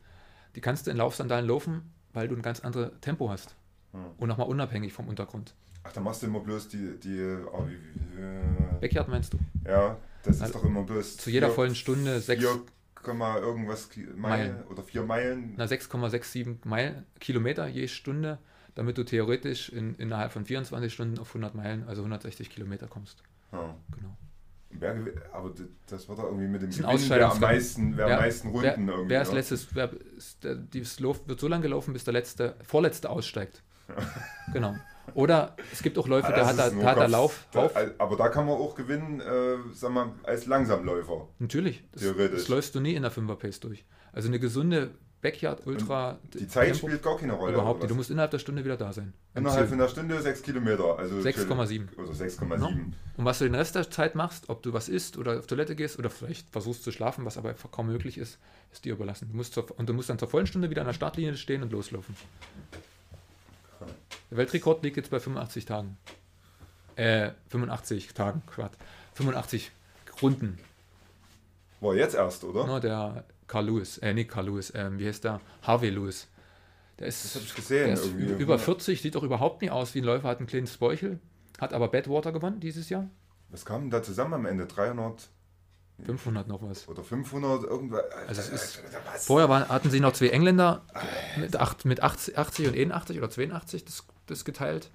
Die 0.57 0.61
kannst 0.61 0.87
du 0.87 0.91
in 0.91 0.97
Laufsandalen 0.97 1.45
laufen, 1.47 1.93
weil 2.13 2.27
du 2.27 2.35
ein 2.35 2.41
ganz 2.41 2.61
anderes 2.61 2.89
Tempo 2.99 3.29
hast. 3.29 3.55
Hm. 3.91 4.05
Und 4.17 4.27
nochmal 4.27 4.47
unabhängig 4.47 4.91
vom 4.91 5.07
Untergrund. 5.07 5.53
Ach, 5.83 5.91
da 5.93 6.01
machst 6.01 6.23
du 6.23 6.25
immer 6.25 6.39
bloß 6.39 6.67
die. 6.69 6.99
die 6.99 7.37
oh, 7.53 7.63
wie, 7.67 7.77
wie, 8.17 8.21
äh, 8.21 8.79
Backyard 8.81 9.07
meinst 9.07 9.33
du? 9.33 9.37
ja, 9.67 9.95
das 10.23 10.37
ist 10.37 10.41
Also, 10.41 10.55
doch 10.55 10.65
immer 10.65 10.81
bloß. 10.81 11.17
Zu 11.17 11.29
jeder 11.29 11.51
vollen 11.51 11.75
Stunde 11.75 12.19
sechs, 12.21 12.41
4, 12.41 12.59
Komma 12.95 13.37
irgendwas 13.37 13.87
Meilen 13.95 14.19
Meilen. 14.19 14.63
oder 14.63 14.81
4 14.81 15.03
Meilen. 15.03 15.53
na, 15.57 15.65
6,67 15.65 16.57
Meilen, 16.65 17.05
Kilometer 17.19 17.67
je 17.67 17.87
Stunde, 17.87 18.39
damit 18.73 18.97
du 18.97 19.03
theoretisch 19.05 19.69
in, 19.69 19.93
innerhalb 19.93 20.31
von 20.31 20.43
24 20.43 20.91
Stunden 20.91 21.19
auf 21.19 21.29
100 21.29 21.53
Meilen, 21.53 21.87
also 21.87 22.01
160 22.01 22.49
Kilometer 22.49 22.87
kommst. 22.87 23.21
Ja. 23.51 23.75
Genau. 23.95 24.17
Aber 25.31 25.53
das 25.87 26.07
wird 26.09 26.19
doch 26.19 26.25
irgendwie 26.25 26.47
mit 26.47 26.61
dem 26.61 26.69
Das 26.69 26.77
Gewinn, 26.79 27.09
wer 27.09 27.31
am 27.31 27.39
meisten, 27.39 27.97
wer 27.97 28.05
am 28.05 28.11
Wer- 28.11 28.19
meisten 28.19 28.47
Runden 28.49 28.63
Wer, 28.63 28.77
irgendwie. 28.77 29.09
wer 29.09 29.21
ist 29.21 29.33
letztes, 29.33 29.67
wer 29.75 29.89
ist, 30.17 30.43
der, 30.43 30.55
dieses 30.55 30.99
Lauf 30.99 31.27
wird 31.27 31.39
so 31.39 31.47
lange 31.47 31.63
gelaufen, 31.63 31.93
bis 31.93 32.03
der 32.03 32.13
letzte, 32.13 32.55
vorletzte 32.63 33.09
aussteigt. 33.09 33.63
Genau. 34.53 34.75
Oder 35.13 35.55
es 35.71 35.81
gibt 35.81 35.97
auch 35.97 36.07
Läufe, 36.07 36.27
der 36.27 36.37
das 36.39 36.47
hat, 36.49 36.59
da, 36.59 36.67
ist 36.67 36.73
nur 36.73 36.83
da 36.83 36.89
hat 36.91 36.97
er. 36.97 37.07
Lauf, 37.07 37.47
Da, 37.51 37.69
aber 37.97 38.17
da 38.17 38.27
kann 38.27 38.45
man 38.45 38.55
auch 38.55 38.75
gewinnen, 38.75 39.21
äh, 39.21 39.55
sag 39.73 39.91
mal, 39.91 40.11
als 40.23 40.45
Langsamläufer. 40.47 41.29
Natürlich. 41.39 41.83
Das, 41.93 42.01
Theoretisch. 42.01 42.39
das 42.39 42.47
läufst 42.49 42.75
du 42.75 42.81
nie 42.81 42.93
in 42.93 43.03
der 43.03 43.11
5er 43.11 43.35
Pace 43.35 43.59
durch. 43.61 43.85
Also 44.11 44.27
eine 44.27 44.39
gesunde 44.39 44.91
Backyard 45.21 45.65
Ultra 45.65 46.19
Die 46.33 46.47
Zeit 46.47 46.73
Tempo- 46.73 46.87
spielt 46.87 47.01
gar 47.03 47.17
keine 47.17 47.33
Rolle. 47.33 47.53
überhaupt 47.53 47.79
nicht. 47.81 47.89
Du 47.89 47.95
musst 47.95 48.11
innerhalb 48.11 48.29
der 48.31 48.37
Stunde 48.39 48.63
wieder 48.63 48.77
da 48.77 48.93
sein. 48.93 49.13
Innerhalb 49.33 49.67
von 49.67 49.79
einer 49.79 49.89
Stunde 49.89 50.21
6 50.21 50.43
Kilometer. 50.43 50.97
Also 50.97 51.15
6,7. 51.17 51.87
Oder 51.97 52.11
6,7. 52.13 52.57
No? 52.59 52.67
Und 52.67 53.25
was 53.25 53.39
du 53.39 53.45
den 53.45 53.55
Rest 53.55 53.73
der 53.75 53.89
Zeit 53.89 54.13
machst, 54.13 54.47
ob 54.49 54.61
du 54.61 54.73
was 54.73 54.89
isst 54.89 55.17
oder 55.17 55.39
auf 55.39 55.47
Toilette 55.47 55.75
gehst 55.75 55.97
oder 55.97 56.11
vielleicht 56.11 56.49
versuchst 56.51 56.83
zu 56.83 56.91
schlafen, 56.91 57.25
was 57.25 57.37
aber 57.37 57.53
kaum 57.71 57.87
möglich 57.87 58.17
ist, 58.19 58.37
ist 58.71 58.85
dir 58.85 58.93
überlassen. 58.93 59.27
Du 59.31 59.35
musst 59.35 59.53
zur, 59.53 59.65
und 59.79 59.89
du 59.89 59.93
musst 59.93 60.09
dann 60.09 60.19
zur 60.19 60.27
vollen 60.27 60.45
Stunde 60.45 60.69
wieder 60.69 60.81
an 60.81 60.87
der 60.87 60.93
Startlinie 60.93 61.35
stehen 61.35 61.63
und 61.63 61.71
loslaufen. 61.71 62.15
Der 64.29 64.37
Weltrekord 64.37 64.83
liegt 64.83 64.97
jetzt 64.97 65.09
bei 65.09 65.19
85 65.19 65.65
Tagen. 65.65 65.97
Äh, 66.95 67.31
85 67.49 68.13
Tagen, 68.13 68.41
Quatsch. 68.47 68.73
85 69.15 69.71
Runden. 70.21 70.59
War 71.79 71.95
jetzt 71.95 72.15
erst, 72.15 72.43
oder? 72.43 72.65
Ne, 72.67 72.79
der 72.79 73.23
Carl 73.47 73.65
Lewis, 73.67 73.97
äh, 73.99 74.13
nicht 74.13 74.29
Carl 74.29 74.45
Lewis, 74.47 74.71
ähm, 74.75 74.99
wie 74.99 75.07
heißt 75.07 75.23
der? 75.23 75.39
Harvey 75.63 75.89
Lewis. 75.89 76.27
Der 76.99 77.07
ist, 77.07 77.23
Das 77.25 77.35
hab 77.35 77.41
ich 77.43 77.55
gesehen 77.55 77.91
ist 77.91 78.05
über 78.39 78.57
40, 78.57 79.01
sieht 79.01 79.15
doch 79.15 79.23
überhaupt 79.23 79.61
nicht 79.61 79.71
aus 79.71 79.93
wie 79.95 79.99
ein 80.01 80.03
Läufer, 80.05 80.27
hat 80.29 80.39
ein 80.39 80.47
kleines 80.47 80.77
Bäuchel, 80.77 81.19
hat 81.59 81.73
aber 81.73 81.87
Badwater 81.89 82.31
gewonnen 82.31 82.59
dieses 82.59 82.89
Jahr. 82.89 83.07
Was 83.49 83.65
kam 83.65 83.81
denn 83.83 83.89
da 83.91 84.03
zusammen 84.03 84.33
am 84.33 84.45
Ende? 84.45 84.65
300 84.65 85.29
500 86.05 86.47
noch 86.47 86.61
was. 86.61 86.87
oder 86.87 87.03
500 87.03 87.63
irgendwas? 87.63 88.03
Also 88.27 88.41
es 88.41 88.49
ist- 88.49 88.83
was? 89.11 89.25
Vorher 89.25 89.49
waren, 89.49 89.67
hatten 89.67 89.89
sie 89.89 89.99
noch 89.99 90.13
zwei 90.13 90.27
Engländer 90.29 90.83
mit, 91.37 91.55
acht, 91.55 91.85
mit 91.85 92.03
80, 92.03 92.37
80 92.37 92.67
und 92.67 92.75
81 92.75 93.17
oder 93.17 93.29
82 93.31 93.83
das, 93.85 94.05
das 94.27 94.45
geteilt. 94.45 94.91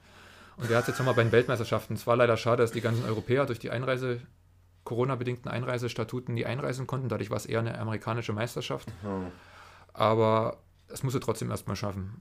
Und 0.59 0.71
der 0.71 0.79
hat 0.79 0.87
jetzt 0.87 0.99
nochmal 0.99 1.15
bei 1.15 1.25
den 1.25 1.33
Weltmeisterschaften. 1.33 1.95
Es 1.95 2.07
war 2.07 2.15
leider 2.15 2.37
schade, 2.37 2.63
dass 2.63 2.71
die 2.73 2.81
ganzen 2.83 3.05
Europäer 3.05 3.47
durch 3.47 3.59
die 3.59 3.71
Einreise, 3.71 4.21
Corona-bedingten 4.85 5.51
Einreisestatuten 5.51 6.35
nie 6.35 6.45
einreisen 6.45 6.87
konnten. 6.87 7.09
Dadurch 7.09 7.31
war 7.31 7.37
es 7.37 7.47
eher 7.47 7.61
eine 7.61 7.79
amerikanische 7.79 8.33
Meisterschaft. 8.33 8.89
Ja. 9.03 9.31
Aber 9.93 10.59
das 10.89 11.03
musst 11.03 11.15
du 11.15 11.21
trotzdem 11.21 11.51
erstmal 11.51 11.77
schaffen. 11.77 12.21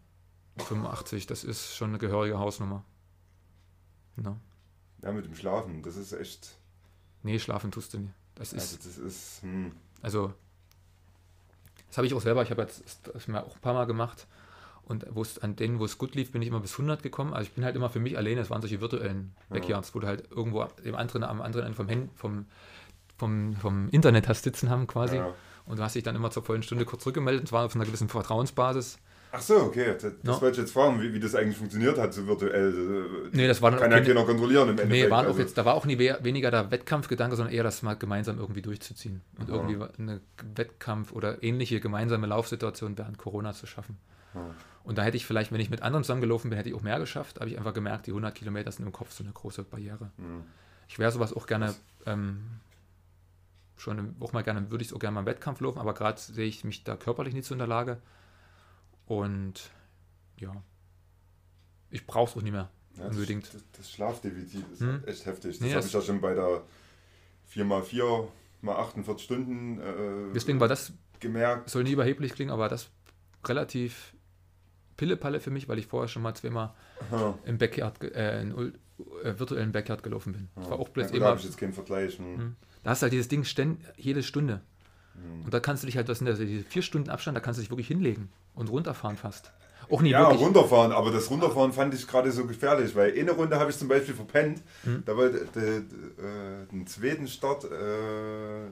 85, 0.58 1.28
das 1.28 1.44
ist 1.44 1.76
schon 1.76 1.90
eine 1.90 1.98
gehörige 1.98 2.38
Hausnummer. 2.38 2.84
No. 4.18 4.38
ja, 5.02 5.12
mit 5.12 5.26
dem 5.26 5.36
Schlafen, 5.36 5.82
das 5.82 5.96
ist 5.96 6.14
echt. 6.14 6.58
Nee, 7.24 7.40
schlafen 7.40 7.72
tust 7.72 7.94
du 7.94 8.00
nicht. 8.00 8.14
Das 8.36 8.54
Also 8.54 8.76
ist, 8.76 8.86
das 8.86 8.98
ist. 8.98 9.42
Hm. 9.42 9.72
also, 10.02 10.34
das 11.88 11.98
habe 11.98 12.08
ich 12.08 12.14
auch 12.14 12.22
selber, 12.22 12.44
ich 12.44 12.52
habe 12.52 12.62
jetzt 12.62 13.08
das 13.08 13.30
auch 13.30 13.56
ein 13.56 13.62
paar 13.62 13.74
Mal 13.74 13.86
gemacht. 13.86 14.28
Und 14.92 15.06
wo 15.10 15.22
es, 15.22 15.40
an 15.40 15.56
denen, 15.56 15.80
wo 15.80 15.86
es 15.86 15.98
gut 15.98 16.16
lief, 16.16 16.32
bin 16.34 16.42
ich 16.42 16.48
immer 16.50 16.60
bis 16.60 16.74
100 16.74 17.02
gekommen. 17.02 17.34
Also 17.34 17.48
ich 17.48 17.54
bin 17.54 17.64
halt 17.66 17.76
immer 17.76 17.90
für 17.90 18.00
mich 18.00 18.18
alleine. 18.18 18.42
Es 18.42 18.50
waren 18.50 18.62
solche 18.62 18.82
virtuellen. 18.82 19.34
Backyards, 19.50 19.96
wo 19.96 20.00
du 20.00 20.08
halt 20.08 20.26
irgendwo 20.30 20.64
dem 20.86 20.96
anderen, 20.96 21.24
am 21.24 21.42
anderen 21.42 21.66
Ende 21.68 21.76
vom, 21.78 21.90
Hand, 21.90 22.10
vom, 22.16 22.46
vom, 23.18 23.56
vom 23.56 23.88
Internet 23.90 24.28
hast 24.28 24.44
sitzen 24.44 24.70
haben 24.70 24.86
quasi. 24.88 25.16
Ja. 25.16 25.34
Und 25.66 25.80
du 25.80 25.84
hast 25.84 25.96
dich 25.96 26.04
dann 26.04 26.16
immer 26.16 26.30
zur 26.32 26.44
vollen 26.44 26.62
Stunde 26.64 26.86
kurz 26.86 27.04
zurückgemeldet. 27.04 27.42
Und 27.42 27.48
zwar 27.48 27.66
auf 27.66 27.76
einer 27.76 27.86
gewissen 27.86 28.10
Vertrauensbasis. 28.10 28.98
Ach 29.34 29.40
so, 29.40 29.56
okay. 29.62 29.94
Das, 29.94 30.02
das 30.02 30.12
Ja. 30.24 30.42
wollte 30.42 30.56
ich 30.56 30.58
jetzt 30.58 30.74
fragen, 30.74 31.02
wie, 31.02 31.14
wie 31.14 31.20
das 31.22 31.36
eigentlich 31.36 31.58
funktioniert 31.58 31.98
hat, 31.98 32.14
so 32.14 32.28
virtuell. 32.28 33.30
Nee, 33.32 33.48
das 33.48 33.62
war 33.62 33.72
dann 33.72 33.80
Kann 33.80 33.90
auch 33.94 33.96
ja 33.98 34.02
keine- 34.04 34.14
keiner 34.16 34.26
kontrollieren 34.26 34.64
im 34.64 34.70
Endeffekt. 34.72 34.92
Nee, 34.92 35.10
waren 35.10 35.24
auch 35.26 35.30
also, 35.30 35.40
jetzt, 35.40 35.58
da 35.58 35.64
war 35.64 35.76
auch 35.76 35.86
nie 35.86 35.98
we 35.98 36.18
weniger 36.22 36.52
der 36.52 36.70
Wettkampfgedanke, 36.70 37.38
sondern 37.38 37.54
eher 37.56 37.64
das 37.64 37.82
mal 37.82 37.94
gemeinsam 37.94 38.40
irgendwie 38.40 38.62
durchzuziehen 38.62 39.22
und 39.40 39.48
Ja. 39.48 39.56
irgendwie 39.56 39.78
eine 39.98 40.20
Wettkampf 40.56 41.14
oder 41.14 41.42
ähnliche 41.44 41.80
gemeinsame 41.80 42.28
Laufsituation 42.28 42.98
während 42.98 43.18
Corona 43.18 43.54
zu 43.54 43.68
schaffen. 43.68 43.98
Ja. 44.34 44.56
Und 44.84 44.98
da 44.98 45.04
hätte 45.04 45.18
ich 45.18 45.26
vielleicht, 45.26 45.52
wenn 45.52 45.60
ich 45.62 45.70
mit 45.70 45.82
anderen 45.84 46.04
zusammengelaufen 46.04 46.50
bin, 46.50 46.58
hätte 46.58 46.70
ich 46.70 46.76
auch 46.76 46.82
mehr 46.82 47.00
geschafft. 47.00 47.40
Habe 47.40 47.50
ich 47.50 47.58
einfach 47.58 47.74
gemerkt, 47.74 48.08
die 48.08 48.12
100 48.12 48.34
Kilometer 48.34 48.72
sind 48.72 48.86
im 48.86 48.92
Kopf 48.92 49.12
so 49.12 49.24
eine 49.24 49.32
große 49.34 49.64
Barriere. 49.64 50.12
Hm. 50.18 50.44
Ich 50.88 50.98
wäre 51.00 51.12
sowas 51.12 51.34
auch 51.34 51.46
gerne, 51.46 51.74
ähm, 52.06 52.44
schon 53.78 54.16
auch 54.20 54.34
mal 54.34 54.44
gerne, 54.44 54.70
würde 54.72 54.82
ich 54.84 54.90
es 54.90 54.94
auch 54.94 55.00
gerne 55.00 55.14
mal 55.16 55.20
im 55.22 55.26
Wettkampf 55.28 55.60
laufen, 55.62 55.80
aber 55.80 55.94
gerade 55.94 56.20
sehe 56.20 56.48
ich 56.48 56.64
mich 56.64 56.84
da 56.84 56.96
körperlich 56.96 57.34
nicht 57.34 57.46
so 57.46 57.54
in 57.54 57.60
der 57.60 57.68
Lage. 57.68 58.02
Und 59.06 59.70
ja, 60.38 60.52
ich 61.90 62.06
brauche 62.08 62.32
es 62.32 62.38
auch 62.38 62.42
nicht 62.42 62.52
mehr. 62.54 62.70
Ja, 62.98 63.06
Unbedingt. 63.06 63.54
Das, 63.54 63.64
das 63.78 63.92
Schlafdefizit 63.92 64.66
ist 64.74 64.82
Hm. 64.82 65.04
echt 65.06 65.26
heftig. 65.26 65.58
Das 65.60 65.68
Nee, 65.68 65.74
habe 65.76 65.86
ich 65.86 65.94
ja 65.94 66.02
schon 66.02 66.22
bei 66.22 66.34
der 66.34 66.64
4x4 67.54 68.28
mal 68.62 68.76
48 68.78 69.24
Stunden 69.24 69.80
äh, 69.80 70.34
Deswegen 70.34 70.60
war 70.60 70.68
das 70.68 70.92
gemerkt. 71.20 71.70
soll 71.70 71.84
nie 71.84 71.92
überheblich 71.92 72.34
klingen, 72.34 72.52
aber 72.52 72.68
das 72.68 72.90
relativ 73.46 74.14
Pillepalle 75.02 75.40
für 75.40 75.50
mich, 75.50 75.68
weil 75.68 75.80
ich 75.80 75.88
vorher 75.88 76.08
schon 76.08 76.22
mal 76.22 76.36
zweimal 76.36 76.70
Ja. 77.12 77.34
im 77.46 77.58
Backyard, 77.58 78.04
äh, 78.04 78.42
in 78.44 78.52
äh, 79.24 79.40
virtuellen 79.40 79.72
Backyard 79.72 80.04
gelaufen 80.04 80.32
bin. 80.34 80.48
Das 80.56 80.70
war 80.70 80.78
auch 80.80 80.88
Ja, 80.90 80.94
bloß 80.94 81.06
gut, 81.08 81.14
da 81.14 81.18
immer, 81.18 81.26
habe 81.30 81.40
ich 81.40 81.46
jetzt 81.46 81.58
keinen 81.58 81.74
Vergleich. 81.74 82.20
Hm. 82.20 82.38
Hm. 82.38 82.56
da 82.84 82.92
hast 82.92 83.02
du 83.02 83.06
halt 83.06 83.14
dieses 83.14 83.28
Ding 83.30 83.44
ständ, 83.44 83.80
jede 83.98 84.22
Stunde. 84.22 84.62
Hm. 85.16 85.46
Und 85.46 85.52
da 85.56 85.60
kannst 85.60 85.82
du 85.82 85.88
dich 85.88 85.98
halt, 85.98 86.08
das 86.08 86.20
sind 86.20 86.28
ja 86.28 86.34
diese 86.34 86.64
vier 86.64 86.84
Stunden 86.84 87.10
Abstand, 87.10 87.36
da 87.36 87.42
kannst 87.42 87.58
du 87.58 87.62
dich 87.64 87.72
wirklich 87.72 87.88
hinlegen 87.88 88.30
und 88.54 88.70
runterfahren 88.70 89.18
fast. 89.18 89.52
Auch 89.90 90.04
nie 90.04 90.12
Ja, 90.12 90.22
wirklich. 90.22 90.42
runterfahren, 90.42 90.92
aber 90.92 91.10
das 91.12 91.32
Runterfahren 91.32 91.74
fand 91.74 91.96
ich 91.96 92.08
gerade 92.08 92.32
so 92.32 92.46
gefährlich, 92.46 92.96
weil 92.96 93.18
eine 93.20 93.32
Runde 93.32 93.60
habe 93.60 93.72
ich 93.72 93.78
zum 93.78 93.88
Beispiel 93.88 94.14
verpennt. 94.14 94.62
Hm. 94.84 95.02
Da 95.06 95.18
wollte 95.18 95.48
der, 95.56 95.78
äh, 95.80 96.72
einen 96.72 96.86
zweiten 96.86 97.28
Start, 97.28 97.64
äh, 97.66 98.70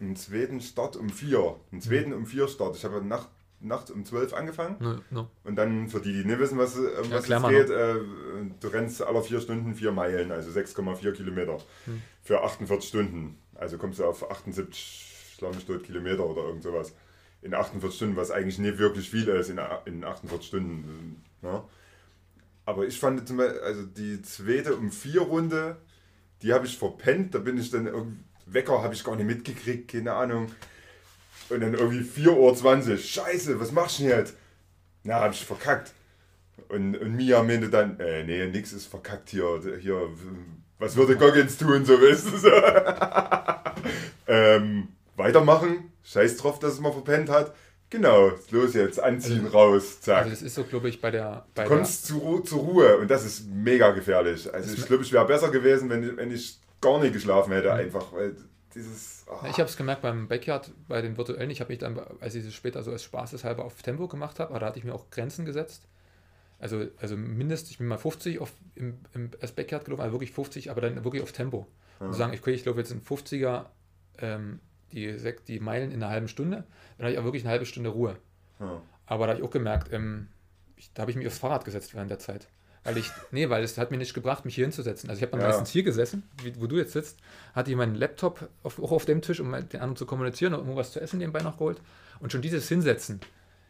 einen 0.00 0.16
zweiten 0.16 0.60
Start 0.62 0.96
um 0.96 1.10
vier, 1.10 1.56
einen 1.70 1.82
zweiten 1.82 2.12
Hm. 2.12 2.18
um 2.18 2.26
vier 2.26 2.48
Start. 2.48 2.76
Ich 2.76 2.84
habe 2.84 3.04
Nacht, 3.04 3.28
nachts 3.60 3.90
um 3.90 4.04
zwölf 4.04 4.32
angefangen 4.34 4.76
No, 4.80 4.98
no. 5.10 5.30
und 5.44 5.56
dann 5.56 5.88
für 5.88 6.00
die, 6.00 6.12
die 6.12 6.24
nicht 6.24 6.38
wissen, 6.38 6.58
was, 6.58 6.76
äh, 6.76 6.80
um 7.02 7.10
was 7.10 7.28
es 7.28 7.48
geht, 7.48 7.70
äh, 7.70 7.94
du 8.60 8.68
rennst 8.68 9.02
alle 9.02 9.22
vier 9.22 9.40
Stunden 9.40 9.74
vier 9.74 9.92
Meilen, 9.92 10.30
also 10.32 10.50
6,4 10.50 11.12
Kilometer 11.12 11.58
Hm. 11.86 12.02
für 12.22 12.42
48 12.42 12.88
Stunden. 12.88 13.38
Also 13.54 13.78
kommst 13.78 13.98
du 13.98 14.04
auf 14.04 14.30
78 14.30 15.34
schlag 15.38 15.54
mich 15.54 15.64
tot, 15.66 15.84
Kilometer 15.84 16.24
oder 16.26 16.42
irgend 16.44 16.62
sowas. 16.62 16.94
In 17.42 17.54
48 17.54 17.94
Stunden, 17.96 18.16
was 18.16 18.30
eigentlich 18.30 18.58
nicht 18.58 18.78
wirklich 18.78 19.08
viel 19.10 19.28
ist 19.28 19.50
in, 19.50 19.60
in 19.84 20.04
48 20.04 20.46
Stunden. 20.46 21.22
Ne? 21.42 21.62
Aber 22.64 22.86
ich 22.86 22.98
fand 22.98 23.26
zum 23.28 23.36
Beispiel, 23.36 23.60
also 23.60 23.84
die 23.84 24.20
zweite 24.22 24.74
um 24.76 24.90
vier 24.90 25.20
Runde, 25.22 25.76
die 26.42 26.52
habe 26.52 26.66
ich 26.66 26.76
verpennt. 26.76 27.34
Da 27.34 27.38
bin 27.38 27.58
ich 27.58 27.70
dann 27.70 27.86
irgendwie, 27.86 28.18
Wecker 28.46 28.82
habe 28.82 28.94
ich 28.94 29.04
gar 29.04 29.16
nicht 29.16 29.26
mitgekriegt, 29.26 29.90
keine 29.92 30.12
Ahnung. 30.14 30.50
Und 31.48 31.60
dann 31.60 31.74
irgendwie 31.74 32.00
4.20 32.22 32.90
Uhr, 32.90 32.96
scheiße, 32.98 33.60
was 33.60 33.72
machst 33.72 33.98
du 33.98 34.04
denn 34.04 34.18
jetzt? 34.18 34.34
Na, 35.04 35.20
habe 35.20 35.32
ich 35.34 35.44
verkackt. 35.44 35.92
Und, 36.68 36.96
und 36.96 37.14
Mia 37.14 37.42
meinte 37.42 37.68
dann, 37.68 38.00
äh, 38.00 38.24
nee, 38.24 38.46
nix 38.46 38.72
ist 38.72 38.86
verkackt 38.86 39.30
hier. 39.30 39.60
hier 39.80 40.08
was 40.78 40.96
würde 40.96 41.16
Goggins 41.16 41.56
tun, 41.56 41.84
so 41.84 41.94
weißt 42.00 42.26
du 42.32 42.36
so. 42.36 42.50
ähm, 44.26 44.88
weitermachen, 45.16 45.92
scheiß 46.04 46.36
drauf, 46.38 46.58
dass 46.58 46.74
es 46.74 46.80
mal 46.80 46.92
verpennt 46.92 47.28
hat. 47.30 47.54
Genau, 47.88 48.32
los 48.50 48.74
jetzt, 48.74 49.00
anziehen, 49.00 49.46
raus, 49.46 50.00
zack. 50.00 50.18
Also 50.24 50.30
das 50.30 50.42
ist 50.42 50.54
so, 50.56 50.64
glaube 50.64 50.88
ich, 50.88 51.00
bei 51.00 51.12
der, 51.12 51.46
bei 51.54 51.62
Du 51.64 51.68
kommst 51.70 52.06
zu, 52.06 52.18
Ru 52.18 52.40
zur 52.40 52.58
Ruhe 52.60 52.98
und 52.98 53.08
das 53.08 53.24
ist 53.24 53.46
mega 53.48 53.92
gefährlich. 53.92 54.52
Also 54.52 54.74
ich 54.74 54.84
glaube, 54.86 55.04
ich 55.04 55.12
wäre 55.12 55.24
besser 55.26 55.50
gewesen, 55.50 55.88
wenn, 55.88 56.02
ich- 56.02 56.16
wenn 56.16 56.32
ich 56.32 56.58
gar 56.80 56.98
nicht 57.00 57.12
geschlafen 57.12 57.52
hätte, 57.52 57.68
Mhm. 57.68 57.74
einfach, 57.78 58.12
weil 58.12 58.34
dieses... 58.76 59.24
ah. 59.28 59.40
Ja, 59.42 59.50
Ich 59.50 59.58
habe 59.58 59.68
es 59.68 59.76
gemerkt 59.76 60.02
beim 60.02 60.28
Backyard, 60.28 60.70
bei 60.86 61.02
den 61.02 61.16
virtuellen. 61.16 61.50
Ich 61.50 61.60
habe 61.60 61.72
mich 61.72 61.78
dann, 61.78 61.98
als 62.20 62.34
ich 62.34 62.46
es 62.46 62.54
später 62.54 62.82
so 62.82 62.92
als 62.92 63.02
spaßeshalber 63.02 63.64
auf 63.64 63.82
Tempo 63.82 64.06
gemacht 64.06 64.38
habe, 64.38 64.50
aber 64.50 64.60
da 64.60 64.66
hatte 64.66 64.78
ich 64.78 64.84
mir 64.84 64.94
auch 64.94 65.10
Grenzen 65.10 65.44
gesetzt. 65.44 65.88
Also, 66.58 66.86
also 67.00 67.16
mindestens, 67.16 67.72
ich 67.72 67.78
bin 67.78 67.86
mal 67.86 67.98
50 67.98 68.40
auf, 68.40 68.52
im, 68.74 68.98
im, 69.12 69.30
als 69.40 69.52
Backyard 69.52 69.84
gelaufen, 69.84 70.02
also 70.02 70.12
wirklich 70.12 70.32
50, 70.32 70.70
aber 70.70 70.80
dann 70.80 71.04
wirklich 71.04 71.22
auf 71.22 71.32
Tempo. 71.32 71.66
Ja. 72.00 72.06
Und 72.06 72.12
sagen, 72.14 72.32
ich, 72.32 72.40
okay, 72.40 72.52
ich 72.52 72.64
laufe 72.64 72.78
jetzt 72.78 72.92
in 72.92 73.02
50er 73.02 73.66
ähm, 74.18 74.60
die, 74.92 75.16
die 75.48 75.60
Meilen 75.60 75.90
in 75.90 76.02
einer 76.02 76.12
halben 76.12 76.28
Stunde, 76.28 76.64
dann 76.96 77.06
habe 77.06 77.12
ich 77.12 77.18
auch 77.18 77.24
wirklich 77.24 77.42
eine 77.42 77.50
halbe 77.50 77.66
Stunde 77.66 77.90
Ruhe. 77.90 78.16
Ja. 78.60 78.80
Aber 79.06 79.26
da 79.26 79.32
habe 79.32 79.40
ich 79.40 79.46
auch 79.46 79.50
gemerkt, 79.52 79.92
ähm, 79.92 80.28
ich, 80.76 80.92
da 80.92 81.02
habe 81.02 81.10
ich 81.10 81.16
mich 81.16 81.26
aufs 81.26 81.38
Fahrrad 81.38 81.64
gesetzt 81.64 81.94
während 81.94 82.10
der 82.10 82.18
Zeit. 82.18 82.48
Weil 82.86 82.96
ich, 82.98 83.10
nee, 83.32 83.48
weil 83.50 83.62
es 83.64 83.76
hat 83.78 83.90
mir 83.90 83.96
nicht 83.98 84.14
gebracht, 84.14 84.44
mich 84.44 84.54
hier 84.54 84.64
hinzusetzen. 84.64 85.10
Also 85.10 85.18
ich 85.18 85.22
habe 85.22 85.32
dann 85.32 85.40
Ja. 85.40 85.48
meistens 85.48 85.70
hier 85.70 85.82
gesessen, 85.82 86.22
wie, 86.42 86.54
wo 86.60 86.66
du 86.66 86.76
jetzt 86.76 86.92
sitzt, 86.92 87.18
hatte 87.54 87.70
ich 87.70 87.76
meinen 87.76 87.94
Laptop 87.94 88.48
auf, 88.62 88.78
auch 88.82 88.92
auf 88.92 89.04
dem 89.04 89.22
Tisch, 89.22 89.40
um 89.40 89.50
mit 89.50 89.72
den 89.72 89.80
anderen 89.80 89.96
zu 89.96 90.06
kommunizieren 90.06 90.54
und 90.54 90.60
irgendwo 90.60 90.76
was 90.78 90.92
zu 90.92 91.00
essen 91.00 91.18
nebenbei 91.18 91.42
noch 91.42 91.58
geholt. 91.58 91.80
Und 92.20 92.32
schon 92.32 92.42
dieses 92.42 92.68
Hinsetzen 92.68 93.20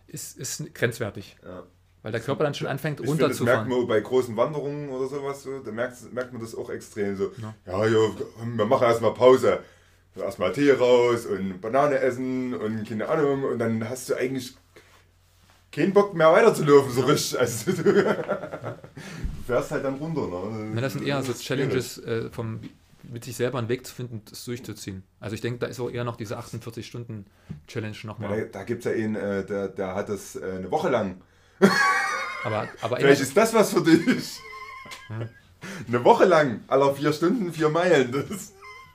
ist, 0.07 0.37
ist 0.39 0.75
grenzwertig. 0.75 1.37
Ja. 1.45 1.63
weil 2.03 2.13
der 2.13 2.21
Körper 2.21 2.45
dann 2.45 2.55
schon 2.55 2.69
anfängt 2.69 3.01
Ich 3.01 3.07
finde, 3.09 3.27
das 3.29 3.41
merkt 3.41 3.63
runterzufahren. 3.63 3.81
man 3.81 3.89
bei 3.89 4.01
großen 4.01 4.37
Wanderungen 4.37 4.91
oder 4.91 5.09
sowas, 5.09 5.43
so, 5.43 5.59
da 5.59 5.73
merkt, 5.73 6.13
merkt 6.13 6.33
man 6.33 6.41
das 6.41 6.55
auch 6.55 6.71
extrem 6.71 7.17
so. 7.17 7.33
Ja. 7.43 7.55
Ja, 7.67 7.85
ja, 7.87 7.99
wir 8.55 8.65
machen 8.65 8.85
erstmal 8.85 9.13
Pause. 9.15 9.59
Erstmal 10.15 10.53
Tee 10.53 10.71
raus 10.73 11.27
und 11.27 11.61
Banane 11.61 11.99
essen 11.99 12.55
und 12.55 12.89
keine 12.89 13.09
Ahnung. 13.09 13.43
Und 13.45 13.59
dann 13.59 13.87
hast 13.89 14.09
du 14.09 14.15
eigentlich 14.15 14.57
keinen 15.77 15.93
Bock 15.93 16.15
mehr 16.15 16.33
weiterzulaufen, 16.33 16.93
so 16.93 17.03
richtig. 17.03 17.39
Also 17.39 17.73
du, 17.83 18.77
fährst 19.47 19.71
halt 19.71 19.85
dann 19.85 19.97
runter. 19.97 20.27
Ne? 20.27 20.75
Ja, 20.75 20.81
das 20.81 20.95
sind 20.95 21.07
eher 21.07 21.23
so 21.23 21.33
Challenges, 21.35 21.99
äh, 21.99 22.31
vom, 22.31 22.61
mit 23.03 23.25
sich 23.25 23.37
selber 23.37 23.59
einen 23.59 23.69
Weg 23.69 23.87
zu 23.87 23.95
finden, 23.95 24.23
das 24.29 24.45
durchzuziehen. 24.45 25.05
Also 25.21 25.35
ich 25.35 25.43
denke, 25.43 25.59
da 25.61 25.67
ist 25.67 25.79
auch 25.79 25.91
eher 25.91 26.05
noch 26.05 26.17
diese 26.17 26.39
48-Stunden-Challenge 26.39 27.97
Ja, 28.03 28.07
nochmal. 28.07 28.49
da 28.51 28.59
da 28.59 28.65
gibt 28.65 28.85
es 28.85 28.93
ja 28.93 29.05
einen, 29.05 29.15
äh, 29.17 29.45
der, 29.45 29.69
der 29.69 29.95
hat 29.95 30.09
das 30.09 30.37
äh, 30.37 30.45
eine 30.59 30.71
Woche 30.71 30.89
lang. 30.89 31.21
Aber, 32.43 32.69
aber 32.81 32.97
Vielleicht 32.99 33.21
ist 33.21 33.37
das 33.37 33.53
was 33.55 33.73
für 33.73 33.83
dich. 33.83 34.41
Eine 35.89 36.05
Woche 36.05 36.25
lang, 36.25 36.61
aller 36.69 36.95
vier 36.95 37.13
Stunden, 37.13 37.53
vier 37.53 37.69
Meilen. 37.69 38.13
Das 38.13 38.53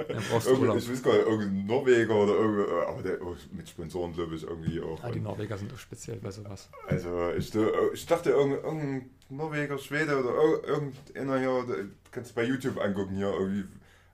Irgend- 0.09 0.75
ich 0.77 0.89
weiß 0.91 1.03
gar 1.03 1.13
nicht, 1.13 1.25
irgendein 1.27 1.65
Norweger 1.65 2.15
oder 2.15 2.33
irgendwie, 2.33 2.71
aber 2.87 3.01
der, 3.03 3.21
oh, 3.21 3.35
mit 3.51 3.69
Sponsoren 3.69 4.13
glaube 4.13 4.35
ich 4.35 4.43
irgendwie 4.43 4.81
auch. 4.81 5.03
Ah, 5.03 5.11
die 5.11 5.19
Norweger 5.19 5.57
sind 5.57 5.73
auch 5.73 5.77
speziell 5.79 6.17
bei 6.17 6.31
sowas. 6.31 6.69
also 6.87 7.31
ich, 7.37 7.51
ich 7.93 8.05
dachte 8.05 8.31
irgendein, 8.31 8.63
irgendein 8.63 9.09
Norweger, 9.29 9.77
Schwede 9.77 10.17
oder 10.19 10.29
ir- 10.31 10.63
irgendeiner 10.67 11.39
hier, 11.39 11.89
kannst 12.11 12.31
du 12.31 12.35
bei 12.35 12.43
YouTube 12.43 12.79
angucken 12.79 13.15
hier, 13.15 13.31
irgendwie 13.33 13.63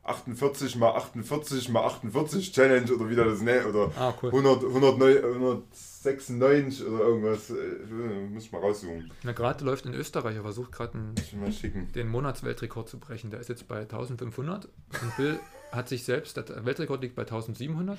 48 0.03 0.77
mal 0.77 0.91
48 0.95 1.67
mal 1.69 1.83
48 1.83 2.53
Challenge 2.53 2.89
oder 2.93 3.09
wie 3.09 3.15
der 3.15 3.25
das 3.25 3.41
nennt, 3.41 3.65
oder 3.65 3.91
Ah, 3.97 4.13
cool. 4.21 4.29
100, 4.29 4.63
109 4.63 5.17
196 5.23 6.85
oder 6.87 6.99
irgendwas, 6.99 7.49
äh, 7.49 7.55
muss 8.31 8.43
ich 8.45 8.51
mal 8.51 8.59
raussuchen. 8.61 9.11
Na, 9.23 9.33
gerade 9.33 9.65
läuft 9.65 9.85
in 9.85 9.93
Österreich, 9.93 10.35
er 10.37 10.43
versucht 10.43 10.71
gerade 10.71 10.97
den 11.95 12.07
Monatsweltrekord 12.07 12.87
zu 12.87 12.99
brechen. 12.99 13.31
Der 13.31 13.39
ist 13.41 13.49
jetzt 13.49 13.67
bei 13.67 13.81
1500 13.81 14.65
und 15.01 15.17
Bill 15.17 15.39
hat 15.71 15.89
sich 15.89 16.03
selbst, 16.03 16.37
der 16.37 16.65
Weltrekord 16.65 17.01
liegt 17.01 17.15
bei 17.15 17.23
1700 17.23 17.97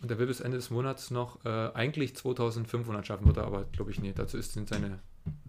und 0.00 0.10
er 0.10 0.18
will 0.18 0.26
bis 0.26 0.40
Ende 0.40 0.56
des 0.56 0.70
Monats 0.70 1.10
noch 1.10 1.44
äh, 1.44 1.48
eigentlich 1.74 2.16
2500 2.16 3.06
schaffen, 3.06 3.26
wird 3.26 3.36
er 3.36 3.44
aber, 3.44 3.64
glaube 3.64 3.90
ich, 3.90 4.00
nicht. 4.00 4.18
Dazu 4.18 4.36
ist 4.36 4.52
seine, 4.52 5.00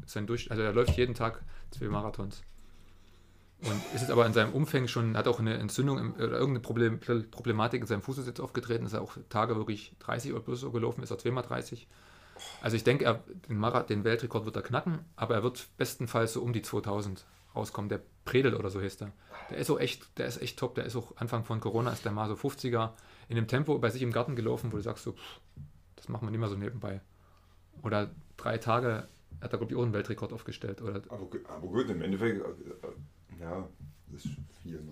sein 0.06 0.28
Durch, 0.28 0.50
also 0.52 0.64
er 0.64 0.74
läuft 0.74 0.98
jeden 0.98 1.14
Tag 1.14 1.42
zwei 1.72 1.88
Marathons. 1.88 2.44
Und 3.62 3.82
ist 3.94 4.02
jetzt 4.02 4.12
aber 4.12 4.26
in 4.26 4.34
seinem 4.34 4.54
Umfang 4.54 4.88
schon, 4.88 5.18
hat 5.18 5.28
auch 5.28 5.40
eine 5.40 5.58
Entzündung 5.58 5.98
im, 5.98 6.14
oder 6.14 6.32
irgendeine 6.32 6.62
Problem, 6.62 7.00
Problematik 7.30 7.82
in 7.82 7.88
seinem 7.88 8.02
Fuß 8.02 8.20
ist 8.20 8.28
jetzt 8.28 8.40
aufgetreten, 8.40 8.86
ist 8.86 8.94
er 8.94 9.02
auch 9.02 9.18
Tage 9.28 9.58
wirklich 9.58 9.94
30 10.00 10.32
oder 10.32 10.42
plus 10.42 10.62
so 10.62 10.72
gelaufen, 10.72 11.04
ist 11.04 11.12
er 11.12 11.18
zweimal 11.18 11.44
30. 11.44 11.88
Also 12.62 12.78
ich 12.78 12.86
denke, 12.86 13.20
den, 13.50 13.62
den 13.90 14.04
Weltrekord 14.06 14.46
wird 14.46 14.56
er 14.56 14.62
knacken, 14.62 15.00
aber 15.18 15.36
er 15.36 15.44
wird 15.44 15.68
bestenfalls 15.78 16.34
so 16.34 16.42
um 16.42 16.54
die 16.54 16.62
2000 16.62 17.26
rauskommen. 17.60 17.90
Der 17.90 18.02
Predel 18.26 18.56
oder 18.56 18.70
so 18.70 18.82
heißt 18.82 19.02
er. 19.04 19.12
Der 19.50 19.58
ist 19.58 19.68
so 19.68 19.78
echt, 19.80 20.18
der 20.18 20.28
ist 20.28 20.42
echt 20.42 20.58
top. 20.60 20.76
Der 20.76 20.86
ist 20.86 20.96
auch 20.96 21.16
Anfang 21.18 21.44
von 21.46 21.60
Corona 21.60 21.92
ist 21.92 22.06
der 22.06 22.12
mal 22.12 22.28
so 22.28 22.36
50er 22.36 22.92
in 23.28 23.36
dem 23.36 23.48
Tempo 23.48 23.78
bei 23.80 23.90
sich 23.90 24.02
im 24.02 24.12
Garten 24.12 24.36
gelaufen, 24.36 24.72
wo 24.72 24.78
du 24.78 24.84
sagst 24.84 25.04
so, 25.04 25.14
pff, 25.14 25.40
das 25.96 26.10
machen 26.10 26.28
wir 26.28 26.32
nicht 26.32 26.40
mehr 26.40 26.50
so 26.50 26.56
nebenbei. 26.56 27.02
Oder 27.84 28.10
drei 28.38 28.58
Tage 28.58 29.08
hat 29.42 29.54
er 29.54 29.58
glaube 29.58 29.72
ich 29.72 29.78
auch 29.78 29.84
einen 29.84 29.94
Weltrekord 29.94 30.34
aufgestellt. 30.34 30.82
Oder 30.82 31.02
Aber, 31.10 31.28
aber 31.48 31.68
gut, 31.68 31.90
im 31.90 32.02
Endeffekt, 32.02 32.42
äh, 32.42 32.44
äh, 32.44 33.42
ja, 33.42 33.68
das 34.12 34.26
ist 34.26 34.34
viel, 34.64 34.82
ne? 34.82 34.92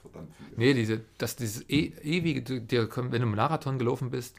Verdammt 0.00 0.34
viel. 0.36 0.46
Nee, 0.56 0.74
diese, 0.74 1.00
das, 1.18 1.36
dieses 1.36 1.68
e 1.68 1.92
ewige, 2.02 2.88
kommt- 2.88 3.12
wenn 3.12 3.20
du 3.22 3.26
einen 3.28 3.36
Marathon 3.36 3.78
gelaufen 3.78 4.10
bist, 4.10 4.36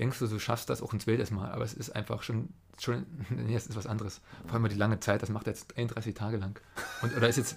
denkst 0.00 0.18
du, 0.18 0.26
du 0.26 0.38
schaffst 0.38 0.70
das 0.70 0.82
auch 0.82 0.92
ein 0.92 0.98
zweites 0.98 1.30
Mal, 1.30 1.52
aber 1.52 1.62
es 1.62 1.74
ist 1.74 1.94
einfach 1.94 2.22
schon, 2.22 2.48
schon 2.80 3.06
nee, 3.30 3.54
es 3.54 3.66
ist 3.66 3.76
was 3.76 3.86
anderes. 3.86 4.20
Vor 4.46 4.54
allem 4.54 4.68
die 4.68 4.74
lange 4.74 4.98
Zeit, 4.98 5.22
das 5.22 5.28
macht 5.28 5.46
jetzt 5.46 5.76
31 5.76 6.14
Tage 6.14 6.38
lang. 6.38 6.58
Und, 7.02 7.16
oder 7.16 7.28
ist 7.28 7.36
jetzt, 7.36 7.56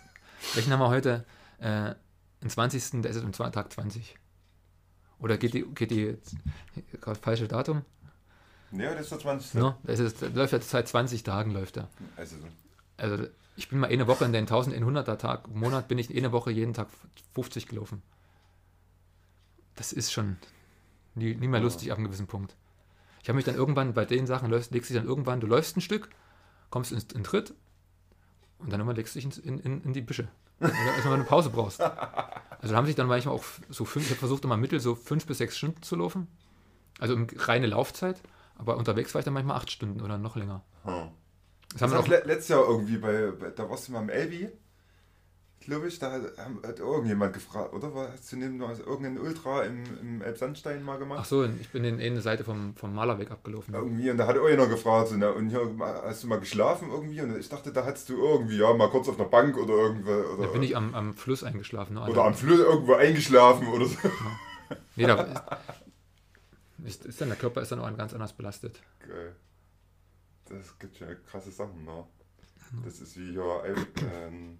welchen 0.53 0.71
haben 0.71 0.81
wir 0.81 0.89
heute? 0.89 1.25
Äh, 1.59 1.95
den 2.43 2.49
20., 2.49 3.01
der 3.01 3.11
ist 3.11 3.23
jetzt 3.23 3.39
am 3.39 3.51
Tag 3.51 3.71
20. 3.71 4.17
Oder 5.19 5.37
geht 5.37 5.53
die, 5.53 5.63
geht 5.73 5.91
die, 5.91 6.17
gerade 6.99 7.19
falsche 7.19 7.47
Datum? 7.47 7.83
Ja, 8.71 8.93
das 8.93 9.03
ist 9.03 9.11
der 9.11 9.19
20. 9.19 9.53
No, 9.53 9.75
das 9.83 9.99
ist, 9.99 10.21
der 10.21 10.29
läuft 10.31 10.51
jetzt 10.51 10.69
seit 10.69 10.87
20 10.87 11.23
Tagen, 11.23 11.51
läuft 11.51 11.77
er. 11.77 11.87
Also, 12.17 12.35
Also 12.97 13.27
ich 13.55 13.69
bin 13.69 13.79
mal 13.79 13.89
eine 13.89 14.07
Woche 14.07 14.25
in 14.25 14.33
den 14.33 14.47
1100er 14.47 15.17
Tag, 15.17 15.47
im 15.47 15.59
Monat 15.61 15.87
bin 15.87 15.97
ich 15.97 16.13
eine 16.13 16.33
Woche 16.33 16.51
jeden 16.51 16.73
Tag 16.73 16.87
50 17.35 17.67
gelaufen. 17.67 18.01
Das 19.75 19.93
ist 19.93 20.11
schon 20.11 20.37
nie, 21.15 21.35
nie 21.35 21.47
mehr 21.47 21.59
Ja. 21.59 21.63
lustig 21.63 21.91
ab 21.91 21.97
einem 21.97 22.07
gewissen 22.07 22.27
Punkt. 22.27 22.55
Ich 23.21 23.29
habe 23.29 23.35
mich 23.37 23.45
dann 23.45 23.55
irgendwann 23.55 23.93
bei 23.93 24.05
den 24.05 24.27
Sachen, 24.27 24.49
läufst, 24.49 24.71
legst 24.71 24.89
dich 24.89 24.97
dann 24.97 25.05
irgendwann, 25.05 25.39
du 25.39 25.47
läufst 25.47 25.77
ein 25.77 25.81
Stück, 25.81 26.09
kommst 26.69 26.91
in, 26.91 27.01
in 27.15 27.23
Tritt 27.23 27.53
und 28.59 28.71
dann 28.71 28.79
immer 28.81 28.93
legst 28.93 29.15
du 29.15 29.19
dich 29.19 29.45
in, 29.45 29.59
in, 29.59 29.81
in 29.81 29.93
die 29.93 30.01
Büsche. 30.01 30.27
Wenn 30.59 30.71
du 31.03 31.09
eine 31.11 31.23
Pause 31.23 31.49
brauchst. 31.49 31.81
Also 31.81 32.71
da 32.71 32.75
haben 32.75 32.85
sich 32.85 32.95
dann 32.95 33.07
manchmal 33.07 33.35
auch 33.35 33.43
so 33.69 33.85
fünf, 33.85 34.05
ich 34.05 34.11
habe 34.11 34.19
versucht 34.19 34.45
immer 34.45 34.55
mittel 34.57 34.79
so 34.79 34.95
fünf 34.95 35.25
bis 35.25 35.39
sechs 35.39 35.57
Stunden 35.57 35.81
zu 35.83 35.95
laufen. 35.95 36.27
Also 36.99 37.17
reine 37.37 37.67
Laufzeit, 37.67 38.21
aber 38.55 38.77
unterwegs 38.77 39.13
war 39.13 39.19
ich 39.19 39.25
dann 39.25 39.33
manchmal 39.33 39.57
acht 39.57 39.71
Stunden 39.71 39.99
oder 40.01 40.17
noch 40.17 40.35
länger. 40.35 40.63
hm. 40.83 41.09
Das 41.71 41.79
Das 41.79 41.81
haben 41.81 41.91
wir 41.91 41.99
auch 41.99 42.03
auch, 42.03 42.07
le 42.07 42.23
letztes 42.25 42.49
Jahr 42.49 42.67
irgendwie 42.67 42.97
bei, 42.97 43.31
bei 43.31 43.49
da 43.49 43.69
warst 43.69 43.87
du 43.87 43.93
mal 43.93 44.01
im 44.03 44.09
Elbi, 44.09 44.49
glaube 45.65 45.87
ich, 45.87 45.99
da 45.99 46.11
hat, 46.11 46.37
hat 46.65 46.79
irgendjemand 46.79 47.33
gefragt, 47.33 47.73
oder? 47.73 47.93
Hast 48.11 48.31
du 48.31 48.37
neben 48.37 48.61
also 48.63 48.83
irgendein 48.83 49.17
Ultra 49.19 49.63
im, 49.63 49.83
im 50.01 50.21
Elbsandstein 50.21 50.83
mal 50.83 50.97
gemacht? 50.97 51.19
ach 51.21 51.25
so, 51.25 51.43
ich 51.43 51.69
bin 51.69 51.83
in 51.83 51.99
eine 51.99 52.21
Seite 52.21 52.43
vom, 52.43 52.75
vom 52.75 52.93
Malerweg 52.93 53.31
abgelaufen. 53.31 53.73
Irgendwie, 53.73 54.09
und 54.09 54.17
da 54.17 54.27
hat 54.27 54.37
einer 54.37 54.67
gefragt, 54.67 55.09
so, 55.09 55.15
na, 55.17 55.29
und 55.29 55.49
hier, 55.49 55.75
hast 56.03 56.23
du 56.23 56.27
mal 56.27 56.39
geschlafen 56.39 56.89
irgendwie? 56.89 57.21
Und 57.21 57.37
ich 57.37 57.49
dachte, 57.49 57.71
da 57.71 57.85
hattest 57.85 58.09
du 58.09 58.17
irgendwie, 58.17 58.57
ja, 58.57 58.73
mal 58.73 58.89
kurz 58.89 59.09
auf 59.09 59.19
einer 59.19 59.29
Bank 59.29 59.57
oder 59.57 59.73
irgendwo, 59.73 60.11
oder, 60.11 60.47
Da 60.47 60.51
bin 60.51 60.63
ich 60.63 60.75
am, 60.75 60.93
am 60.95 61.13
Fluss 61.13 61.43
eingeschlafen. 61.43 61.95
Ne? 61.95 62.05
oder 62.05 62.25
am 62.25 62.33
Fluss 62.33 62.59
irgendwo 62.59 62.93
eingeschlafen 62.93 63.67
oder 63.67 63.85
so. 63.85 63.97
Nee, 64.95 65.07
da 65.07 65.59
ist, 66.85 67.05
ist, 67.05 67.21
dann 67.21 67.29
der 67.29 67.37
Körper 67.37 67.61
ist 67.61 67.71
dann 67.71 67.79
auch 67.79 67.97
ganz 67.97 68.13
anders 68.13 68.33
belastet. 68.33 68.81
Geil. 69.07 69.35
Das 70.49 70.77
gibt 70.79 70.99
ja 70.99 71.07
krasse 71.29 71.51
Sachen, 71.51 71.85
ne? 71.85 72.03
Das 72.83 72.99
ist 72.99 73.17
wie 73.17 73.31
hier, 73.31 73.63
ähm, 74.11 74.57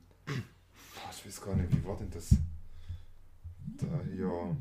ich 1.11 1.25
weiß 1.25 1.41
gar 1.41 1.55
nicht, 1.55 1.71
wie 1.75 1.85
war 1.87 1.97
denn 1.97 2.09
das? 2.11 2.29
Da 3.77 3.85
hier, 4.11 4.57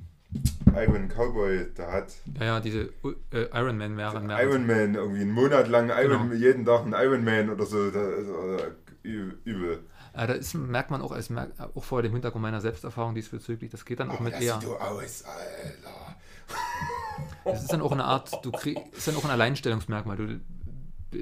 Iron 0.75 1.09
Cowboy, 1.09 1.73
der 1.77 1.93
hat 1.93 2.15
Ja, 2.39 2.45
ja, 2.45 2.61
diese 2.61 2.91
U- 3.05 3.13
äh, 3.33 3.49
Ironman 3.53 3.97
wären 3.97 4.27
mehr. 4.27 4.43
Iron 4.43 4.67
Man, 4.67 4.95
irgendwie 4.95 5.21
einen 5.23 5.33
Monat 5.33 5.69
lang 5.69 5.91
Iron, 5.91 6.31
Genau. 6.31 6.35
jeden 6.41 6.65
Tag 6.65 6.87
ein 6.87 6.93
Iron 6.95 7.25
Man 7.25 7.51
oder 7.51 7.67
so, 7.67 7.91
da, 7.91 8.01
also, 8.01 8.59
übel. 9.03 9.81
Ja, 10.15 10.27
da 10.27 10.35
ist, 10.35 10.55
merkt 10.55 10.91
man 10.91 11.03
auch, 11.03 11.11
als 11.13 11.31
auch 11.75 11.85
vor 11.85 12.03
dem 12.03 12.13
Hintergrund 12.13 12.43
meiner 12.43 12.61
Selbsterfahrung 12.61 13.15
diesbezüglich, 13.15 13.71
das 13.71 13.85
geht 13.85 13.99
dann 14.01 14.11
auch 14.11 14.15
Aber 14.15 14.25
mit 14.25 14.35
das 14.35 14.43
eher. 14.43 14.59
du 14.59 14.75
aus, 14.77 15.25
Alter. 15.25 16.17
Das 17.45 17.63
ist 17.63 17.73
dann 17.73 17.83
auch 17.83 17.91
eine 17.93 18.05
Art, 18.05 18.45
du 18.45 18.53
krieg, 18.53 18.79
ist 18.93 19.09
dann 19.09 19.17
auch 19.17 19.25
ein 19.25 19.31
Alleinstellungsmerkmal. 19.31 20.17
Du 20.17 20.41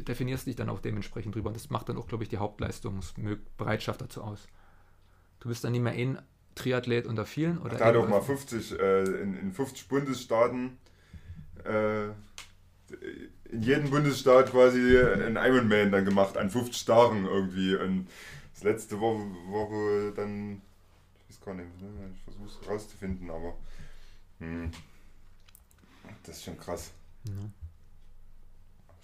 definierst 0.03 0.47
dich 0.47 0.55
dann 0.55 0.69
auch 0.69 0.79
dementsprechend 0.81 1.35
drüber. 1.35 1.49
Und 1.49 1.57
das 1.57 1.71
macht 1.71 1.89
dann 1.89 1.97
auch, 1.97 2.07
glaube 2.07 2.25
ich, 2.25 2.29
die 2.29 2.37
Hauptleistungsbereitschaft 2.37 4.01
dazu 4.03 4.23
aus. 4.23 4.47
Du 5.41 5.49
bist 5.49 5.65
dann 5.65 5.73
nicht 5.73 5.81
mehr 5.83 5.93
ein 5.93 6.21
Triathlet 6.55 7.07
unter 7.07 7.25
vielen 7.27 7.59
oder 7.59 7.77
auch 8.01 8.05
ein- 8.05 8.11
mal 8.11 8.21
50, 8.23 8.79
äh, 8.79 9.03
in, 9.05 9.35
in 9.39 9.53
50 9.53 9.89
Bundesstaaten, 9.89 10.77
äh, 11.65 12.09
in 13.51 13.63
jedem 13.63 13.91
Bundesstaat 13.91 14.51
quasi 14.51 14.99
einen 14.99 15.37
Ironman 15.37 15.91
dann 15.93 16.05
gemacht, 16.05 16.37
an 16.37 16.51
50 16.51 16.85
Tagen 16.85 17.25
irgendwie. 17.27 17.75
Und 17.77 18.07
das 18.55 18.63
letzte 18.65 19.01
Woche, 19.01 19.23
Woche 19.49 20.13
dann, 20.15 20.61
ich 21.29 21.37
weiß 21.37 21.45
gar 21.47 21.55
nicht, 21.55 21.81
ne, 21.81 21.89
ich 22.15 22.23
versuche 22.25 22.47
es 22.63 22.69
rauszufinden, 22.69 23.31
aber 23.31 23.55
hm, 24.41 24.71
das 26.25 26.37
ist 26.37 26.45
schon 26.45 26.59
krass. 26.59 26.91
Ja. 27.25 27.33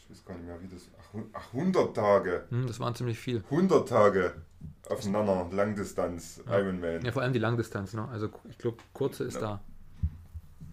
Ich 0.08 0.10
weiß 0.18 0.24
gar 0.24 0.34
nicht 0.34 0.46
mehr, 0.46 0.60
wie 0.62 0.68
das. 0.68 0.82
Ach, 1.00 1.12
hu- 1.12 1.26
ach 1.32 1.52
100 1.52 1.94
Tage. 1.94 2.44
Hm, 2.50 2.66
das 2.66 2.78
waren 2.80 2.94
ziemlich 2.94 3.18
viel. 3.18 3.42
100 3.50 3.88
Tage 3.88 4.34
aufeinander, 4.88 5.48
Langdistanz, 5.52 6.40
Ja. 6.46 6.58
Ironman. 6.58 7.04
Ja, 7.04 7.12
vor 7.12 7.22
allem 7.22 7.32
die 7.32 7.38
Langdistanz. 7.40 7.92
Ne? 7.92 8.06
Also 8.08 8.28
ich 8.48 8.56
glaube, 8.58 8.78
kurze 8.92 9.24
ist 9.24 9.40
da. 9.40 9.60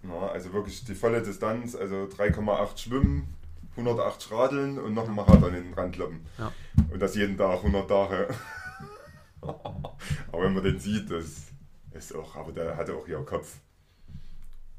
Ja, 0.04 0.28
also 0.28 0.52
wirklich 0.54 0.84
die 0.86 0.96
volle 0.96 1.22
Distanz, 1.22 1.76
also 1.76 2.08
3,8 2.08 2.78
Schwimmen, 2.78 3.34
180 3.78 4.32
Radeln 4.32 4.78
und 4.78 4.94
noch 4.94 5.08
ein 5.08 5.16
Marathon 5.16 5.54
in 5.56 5.64
den 5.64 5.74
Randloppen. 5.74 6.26
Ja. 6.38 6.52
Und 6.92 7.00
das 7.02 7.16
jeden 7.16 7.38
Tag, 7.38 7.58
100 7.58 7.88
Tage. 7.88 8.28
aber 9.42 10.44
wenn 10.44 10.54
man 10.54 10.64
den 10.64 10.80
sieht, 10.80 11.10
das 11.10 11.48
ist 11.92 12.14
auch, 12.16 12.36
aber 12.36 12.52
der 12.52 12.76
hatte 12.78 12.94
auch 12.96 13.06
hier 13.06 13.18
Kopf. 13.26 13.58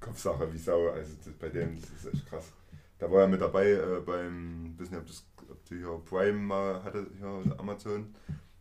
Kopfsache 0.01 0.53
wie 0.53 0.59
Sau, 0.59 0.89
also 0.91 1.13
bei 1.41 1.49
dem, 1.49 1.81
das 1.81 1.91
ist 1.91 2.15
echt 2.15 2.29
krass. 2.29 2.53
Da 2.99 3.11
war 3.11 3.23
er 3.23 3.29
mit 3.29 3.41
dabei 3.41 3.73
äh, 3.73 4.01
beim, 4.05 4.75
weiß 4.79 4.91
nicht, 4.91 5.01
ob, 5.01 5.07
das, 5.07 5.25
ob 5.51 5.65
du 5.69 5.75
hier 5.77 6.01
Prime 6.05 6.39
mal 6.39 6.83
hatte, 6.85 7.07
hier 7.19 7.57
Amazon. 7.59 8.15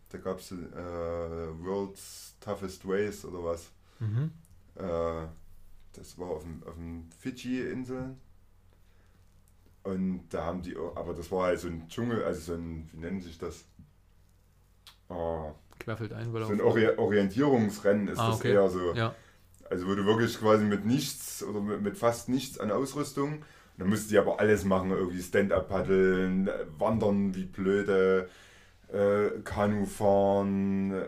Da 0.10 0.18
gab 0.20 0.40
es 0.40 0.52
äh, 0.52 0.56
World's 0.56 2.36
Toughest 2.40 2.88
Ways 2.88 3.26
oder 3.26 3.44
was. 3.44 3.72
Mhm. 4.00 4.32
Äh, 4.76 5.28
das 5.94 6.18
war 6.18 6.30
auf 6.30 6.44
dem, 6.44 6.64
auf 6.66 6.76
dem 6.76 7.10
Fidschi-Inseln. 7.20 8.20
Und 9.84 10.30
da 10.30 10.46
haben 10.46 10.62
die, 10.62 10.76
aber 10.78 11.14
das 11.14 11.30
war 11.32 11.48
halt 11.48 11.60
so 11.60 11.68
ein 11.68 11.88
Dschungel, 11.90 12.24
also 12.24 12.40
so 12.40 12.54
ein, 12.54 12.88
wie 12.94 12.98
nennt 12.98 13.22
sich 13.24 13.38
das? 13.38 13.66
Oh, 15.10 15.52
Querfeldein, 15.80 16.32
so 16.32 16.54
ein 16.54 16.62
Ori 16.62 16.88
Orientierungsrennen 16.98 18.08
ist 18.08 18.20
Ah, 18.20 18.30
das 18.30 18.38
okay. 18.40 18.54
eher 18.54 18.70
so. 18.70 18.94
Ja, 18.94 19.14
Also 19.70 19.88
wo 19.88 19.96
du 19.96 20.06
wirklich 20.06 20.40
quasi 20.40 20.64
mit 20.64 20.86
nichts 20.86 21.44
oder 21.44 21.60
mit, 21.60 21.82
mit 21.82 21.98
fast 21.98 22.30
nichts 22.30 22.60
an 22.60 22.72
Ausrüstung, 22.72 23.44
dann 23.78 23.90
musst 23.90 24.12
du 24.12 24.20
aber 24.20 24.40
alles 24.40 24.66
machen, 24.66 24.92
irgendwie 24.92 25.22
Stand-up 25.22 25.70
paddeln, 25.70 26.50
wandern 26.78 27.34
wie 27.36 27.46
blöde, 27.46 28.30
äh, 28.94 29.42
Kanu 29.44 29.86
fahren, 29.86 30.92
äh, 30.92 31.06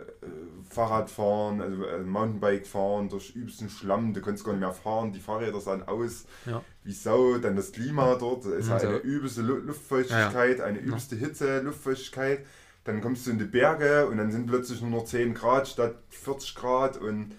Fahrrad 0.68 1.10
fahren, 1.10 1.62
also 1.62 1.86
äh, 1.86 2.00
Mountainbike 2.00 2.66
fahren 2.66 3.10
durch 3.10 3.36
übelsten 3.36 3.70
Schlamm, 3.70 4.14
du 4.14 4.22
kannst 4.22 4.44
gar 4.44 4.54
nicht 4.54 4.62
mehr 4.62 4.74
fahren, 4.74 5.14
die 5.14 5.20
Fahrräder 5.20 5.62
sahen 5.62 5.88
aus 5.88 6.26
ja. 6.46 6.64
wie 6.84 6.94
Sau, 6.94 7.38
dann 7.38 7.56
das 7.56 7.72
Klima 7.72 8.16
dort, 8.16 8.46
es 8.46 8.66
ist 8.66 8.72
halt 8.72 8.86
eine 8.86 8.98
übelste 8.98 9.42
Lu 9.42 9.58
Luftfeuchtigkeit, 9.58 10.62
eine 10.62 10.80
übelste 10.80 11.16
Hitze, 11.16 11.62
Luftfeuchtigkeit, 11.62 12.40
dann 12.86 13.02
kommst 13.02 13.28
du 13.28 13.32
in 13.32 13.38
die 13.38 13.46
Berge 13.46 14.08
und 14.08 14.18
dann 14.18 14.32
sind 14.32 14.48
plötzlich 14.48 14.82
nur 14.82 14.90
noch 14.90 15.06
10 15.06 15.36
Grad 15.36 15.68
statt 15.68 15.96
40 16.10 16.56
Grad 16.56 16.98
und 16.98 17.36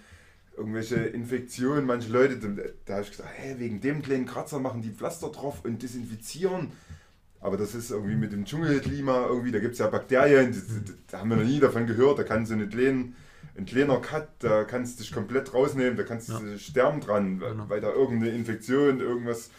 irgendwelche 0.57 0.95
Infektionen, 0.95 1.85
manche 1.85 2.11
Leute, 2.11 2.37
da, 2.85 2.93
habe 2.93 3.03
ich 3.03 3.11
gesagt, 3.11 3.29
hey, 3.35 3.59
wegen 3.59 3.79
dem 3.79 4.01
kleinen 4.01 4.25
Kratzer 4.25 4.59
machen 4.59 4.81
die 4.81 4.89
Pflaster 4.91 5.29
drauf 5.29 5.63
und 5.63 5.81
desinfizieren. 5.81 6.71
Aber 7.39 7.55
das 7.57 7.75
ist 7.75 7.91
irgendwie 7.91 8.15
mit 8.15 8.31
dem 8.33 8.45
Dschungelklima 8.45 9.27
irgendwie, 9.27 9.51
da 9.51 9.59
gibt 9.59 9.73
es 9.73 9.79
ja 9.79 9.87
Bakterien, 9.87 10.55
da 11.11 11.19
haben 11.19 11.29
wir 11.29 11.37
noch 11.37 11.43
nie 11.43 11.59
davon 11.59 11.85
gehört, 11.85 12.17
da 12.17 12.23
kannst 12.23 12.49
du 12.49 12.55
einen 12.55 12.69
kleinen, 12.69 13.15
ein 13.55 13.65
kleiner 13.65 13.97
Cut, 13.99 14.27
da 14.39 14.63
kannst 14.63 14.97
du 14.99 15.03
dich 15.03 15.11
komplett 15.11 15.53
rausnehmen, 15.53 15.95
da 15.95 16.03
kannst 16.03 16.29
Ja. 16.29 16.39
du 16.39 16.57
sterben 16.57 16.99
dran, 16.99 17.37
Genau. 17.39 17.69
weil 17.69 17.79
da 17.79 17.91
irgendeine 17.93 18.31
Infektion, 18.31 18.99
irgendwas. 18.99 19.51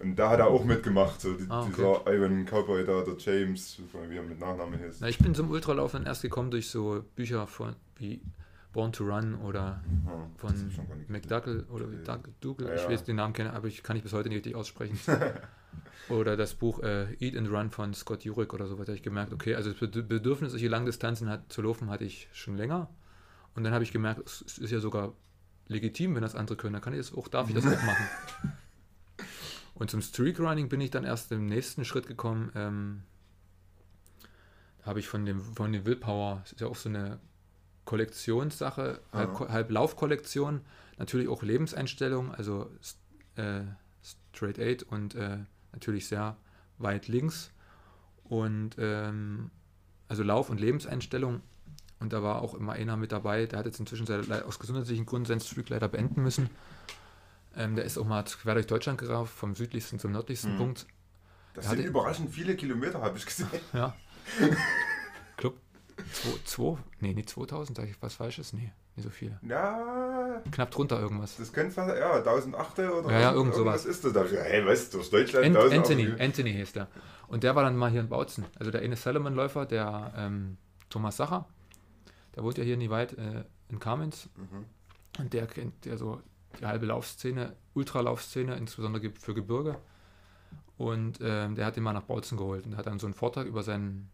Und 0.00 0.16
da 0.16 0.30
hat 0.30 0.40
er 0.40 0.48
auch 0.48 0.64
mitgemacht, 0.64 1.20
so 1.20 1.32
die, 1.34 1.46
Ah, 1.48 1.62
okay. 1.62 1.70
dieser 1.76 2.12
Ivan 2.12 2.44
Cowboy 2.44 2.84
da, 2.84 3.02
der 3.02 3.14
James, 3.18 3.78
wie 4.10 4.16
er 4.16 4.22
mit 4.24 4.40
Nachnamen 4.40 4.80
heißt. 4.80 5.00
Na, 5.00 5.08
ich 5.08 5.18
bin 5.18 5.32
zum 5.36 5.48
Ultralaufen 5.48 6.04
erst 6.06 6.22
gekommen 6.22 6.50
durch 6.50 6.68
so 6.68 7.04
Bücher 7.14 7.46
von 7.46 7.76
wie 7.98 8.20
Born 8.72 8.92
to 8.92 9.04
Run 9.04 9.34
oder 9.36 9.80
das 10.40 10.52
von 10.74 10.86
McDougall 11.08 11.64
oder 11.70 11.86
Dougal, 12.40 12.68
Ja, 12.68 12.74
ich 12.74 12.88
weiß 12.88 13.04
den 13.04 13.16
Namen 13.16 13.34
kenne, 13.34 13.52
aber 13.52 13.68
ich 13.68 13.82
kann 13.82 13.96
ich 13.96 14.02
bis 14.02 14.12
heute 14.12 14.28
nicht 14.28 14.36
richtig 14.36 14.54
aussprechen. 14.54 14.98
oder 16.08 16.36
das 16.36 16.54
Buch 16.54 16.80
äh, 16.82 17.12
Eat 17.20 17.36
and 17.36 17.50
Run 17.50 17.70
von 17.70 17.94
Scott 17.94 18.24
Jurek 18.24 18.54
oder 18.54 18.66
so, 18.66 18.78
habe 18.78 18.92
ich 18.94 19.02
gemerkt, 19.02 19.32
okay, 19.32 19.54
also 19.54 19.70
das 19.70 19.78
Bed- 19.80 20.08
Bedürfnis, 20.08 20.52
solche 20.52 20.68
Langdistanzen 20.68 21.28
hat, 21.28 21.52
zu 21.52 21.62
laufen, 21.62 21.90
hatte 21.90 22.04
ich 22.04 22.28
schon 22.32 22.56
länger. 22.56 22.88
Und 23.54 23.64
dann 23.64 23.74
habe 23.74 23.84
ich 23.84 23.92
gemerkt, 23.92 24.22
es 24.26 24.58
ist 24.58 24.70
ja 24.70 24.80
sogar 24.80 25.12
legitim, 25.68 26.14
wenn 26.14 26.22
das 26.22 26.34
andere 26.34 26.56
können, 26.56 26.72
dann 26.72 26.82
kann 26.82 26.94
ich 26.94 26.98
das 26.98 27.14
auch, 27.14 27.28
darf 27.28 27.48
ich 27.48 27.54
das 27.54 27.66
auch 27.66 27.82
machen. 27.82 28.06
Und 29.74 29.90
zum 29.90 30.00
Streak 30.02 30.38
Running 30.38 30.68
bin 30.68 30.80
ich 30.80 30.90
dann 30.90 31.04
erst 31.04 31.32
im 31.32 31.46
nächsten 31.46 31.84
Schritt 31.84 32.06
gekommen. 32.06 32.52
Ähm, 32.54 33.02
da 34.78 34.86
habe 34.86 35.00
ich 35.00 35.08
von 35.08 35.24
dem, 35.24 35.40
von 35.40 35.72
dem 35.72 35.84
Willpower, 35.86 36.40
das 36.42 36.52
ist 36.52 36.60
ja 36.60 36.66
auch 36.66 36.76
so 36.76 36.88
eine 36.88 37.18
Kollektionssache, 37.84 39.00
halb, 39.12 39.40
Ja. 39.40 39.48
halb 39.48 39.70
Laufkollektion, 39.70 40.60
natürlich 40.98 41.28
auch 41.28 41.42
Lebenseinstellung, 41.42 42.34
also 42.34 42.70
äh, 43.36 43.62
Straight 44.34 44.58
Eight 44.58 44.82
und 44.84 45.14
äh, 45.14 45.38
natürlich 45.72 46.06
sehr 46.06 46.36
weit 46.78 47.08
links. 47.08 47.50
Und 48.24 48.76
ähm, 48.78 49.50
also 50.08 50.22
Lauf- 50.22 50.48
und 50.50 50.60
Lebenseinstellung. 50.60 51.40
Und 52.00 52.12
da 52.12 52.22
war 52.22 52.42
auch 52.42 52.54
immer 52.54 52.72
einer 52.72 52.96
mit 52.96 53.12
dabei, 53.12 53.46
der 53.46 53.58
hat 53.60 53.66
jetzt 53.66 53.78
inzwischen 53.78 54.06
aus 54.42 54.58
gesundheitlichen 54.58 55.06
Gründen 55.06 55.26
seinen 55.26 55.40
Streak 55.40 55.68
leider 55.68 55.88
beenden 55.88 56.22
müssen. 56.22 56.50
Ähm, 57.54 57.76
der 57.76 57.84
ist 57.84 57.98
auch 57.98 58.06
mal 58.06 58.24
quer 58.24 58.54
durch 58.54 58.66
Deutschland 58.66 58.98
gerauft, 58.98 59.32
vom 59.34 59.54
südlichsten 59.54 59.98
zum 59.98 60.12
nördlichsten 60.12 60.54
Mhm. 60.54 60.58
Punkt. 60.58 60.86
Das 61.54 61.64
Er 61.66 61.70
sind 61.70 61.78
hatte- 61.80 61.88
überraschend 61.88 62.30
viele 62.34 62.56
Kilometer, 62.56 63.00
habe 63.02 63.18
ich 63.18 63.26
gesehen. 63.26 63.48
Ja. 63.72 63.94
Club 65.36 65.58
2, 66.44 66.78
nee, 67.00 67.14
nicht 67.14 67.28
2000, 67.28 67.76
sag 67.76 67.88
ich 67.88 67.96
was 68.00 68.14
Falsches? 68.14 68.52
Nee, 68.52 68.72
nicht 68.96 69.04
so 69.04 69.10
viele. 69.10 69.38
Ja, 69.42 70.40
Knapp 70.50 70.70
drunter 70.70 71.00
irgendwas. 71.00 71.36
das 71.36 71.52
könnte 71.52 71.72
fast, 71.72 71.96
ja, 71.96 72.14
1008 72.16 72.78
oder 72.78 73.10
Ja, 73.12 73.20
ja, 73.20 73.32
irgend- 73.32 73.52
irgendwas 73.54 73.84
ist 73.84 74.04
das. 74.04 74.12
Da. 74.12 74.20
hab 74.20 74.26
ich, 74.32 74.38
Hey, 74.38 74.66
was, 74.66 74.90
durch 74.90 75.10
Deutschland? 75.10 75.46
Ant 75.46 75.56
1008? 75.56 75.78
Anthony, 75.90 76.20
Anthony 76.22 76.52
hieß 76.52 76.72
der. 76.72 76.88
Und 77.28 77.42
der 77.44 77.54
war 77.56 77.62
dann 77.64 77.76
mal 77.76 77.90
hier 77.90 78.00
in 78.00 78.08
Bautzen. 78.08 78.44
Also 78.58 78.70
der 78.70 78.82
eine 78.82 78.96
Salomon-Läufer, 78.96 79.64
der 79.66 80.12
ähm, 80.16 80.56
Thomas 80.90 81.16
Sacher, 81.16 81.46
der 82.36 82.42
wohnt 82.44 82.58
ja 82.58 82.64
hier 82.64 82.76
nie 82.76 82.90
weit 82.90 83.14
äh, 83.16 83.44
in 83.68 83.78
Kamenz. 83.78 84.28
Mhm. 84.36 84.66
Und 85.18 85.32
der 85.32 85.46
kennt 85.46 85.86
ja 85.86 85.96
so 85.96 86.20
die 86.60 86.66
halbe 86.66 86.86
Laufszene, 86.86 87.54
Ultralaufszene, 87.74 88.56
insbesondere 88.56 89.10
für 89.18 89.32
Gebirge. 89.34 89.76
Und 90.76 91.18
ähm, 91.22 91.54
der 91.54 91.66
hat 91.66 91.76
ihn 91.76 91.82
mal 91.82 91.92
nach 91.92 92.02
Bautzen 92.02 92.36
geholt 92.36 92.66
und 92.66 92.76
hat 92.76 92.86
dann 92.86 92.98
so 92.98 93.06
einen 93.06 93.14
Vortrag 93.14 93.46
über 93.46 93.62
seinen 93.62 94.10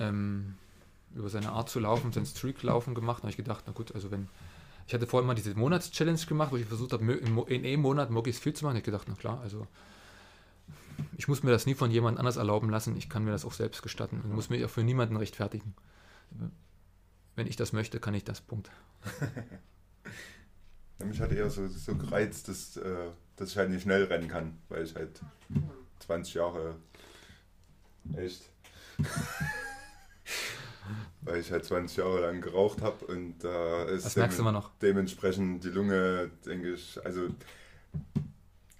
ähm, 0.00 0.56
über 1.14 1.28
seine 1.28 1.50
Art 1.50 1.68
zu 1.68 1.78
laufen, 1.78 2.12
sein 2.12 2.26
Streak-Laufen 2.26 2.94
gemacht. 2.94 3.18
Da 3.18 3.22
habe 3.22 3.30
ich 3.30 3.36
gedacht, 3.36 3.64
na 3.66 3.72
gut, 3.72 3.94
also 3.94 4.10
wenn 4.10 4.28
ich 4.90 4.94
hatte 4.94 5.06
vorher 5.06 5.24
mal 5.24 5.34
diese 5.34 5.54
Monats-Challenge 5.54 6.18
gemacht, 6.26 6.50
wo 6.50 6.56
ich 6.56 6.66
versucht 6.66 6.92
habe, 6.92 7.12
in 7.12 7.64
einem 7.64 7.80
Monat 7.80 8.10
möglichst 8.10 8.42
viel 8.42 8.54
zu 8.54 8.64
machen. 8.64 8.74
Ich 8.74 8.82
habe 8.82 8.90
gedacht, 8.90 9.06
na 9.08 9.14
klar, 9.14 9.40
also 9.40 9.68
ich 11.16 11.28
muss 11.28 11.44
mir 11.44 11.52
das 11.52 11.64
nie 11.64 11.74
von 11.74 11.92
jemand 11.92 12.18
anders 12.18 12.38
erlauben 12.38 12.70
lassen. 12.70 12.96
Ich 12.96 13.08
kann 13.08 13.24
mir 13.24 13.30
das 13.30 13.44
auch 13.44 13.52
selbst 13.52 13.82
gestatten 13.82 14.20
und 14.20 14.34
muss 14.34 14.50
mich 14.50 14.64
auch 14.64 14.68
für 14.68 14.82
niemanden 14.82 15.16
rechtfertigen. 15.16 15.74
Wenn 17.36 17.46
ich 17.46 17.54
das 17.54 17.72
möchte, 17.72 18.00
kann 18.00 18.14
ich 18.14 18.24
das. 18.24 18.40
Punkt. 18.40 18.68
Ja, 20.98 21.06
mich 21.06 21.18
hat 21.18 21.32
eher 21.32 21.48
so, 21.48 21.66
so 21.66 21.94
gereizt, 21.94 22.48
dass, 22.48 22.76
äh, 22.76 23.08
dass 23.36 23.52
ich 23.52 23.56
halt 23.56 23.70
nicht 23.70 23.84
schnell 23.84 24.04
rennen 24.04 24.28
kann, 24.28 24.58
weil 24.68 24.84
ich 24.84 24.94
halt 24.94 25.18
20 26.00 26.34
Jahre 26.34 26.76
echt. 28.16 28.42
weil 31.22 31.40
ich 31.40 31.50
halt 31.52 31.64
20 31.64 31.98
Jahre 31.98 32.20
lang 32.20 32.40
geraucht 32.40 32.82
habe 32.82 33.04
und 33.06 33.38
da 33.40 33.84
ist 33.84 34.16
du 34.16 34.42
immer 34.42 34.52
noch. 34.52 34.70
dementsprechend 34.82 35.64
die 35.64 35.68
Lunge, 35.68 36.30
denke 36.46 36.74
ich, 36.74 36.98
also 37.04 37.28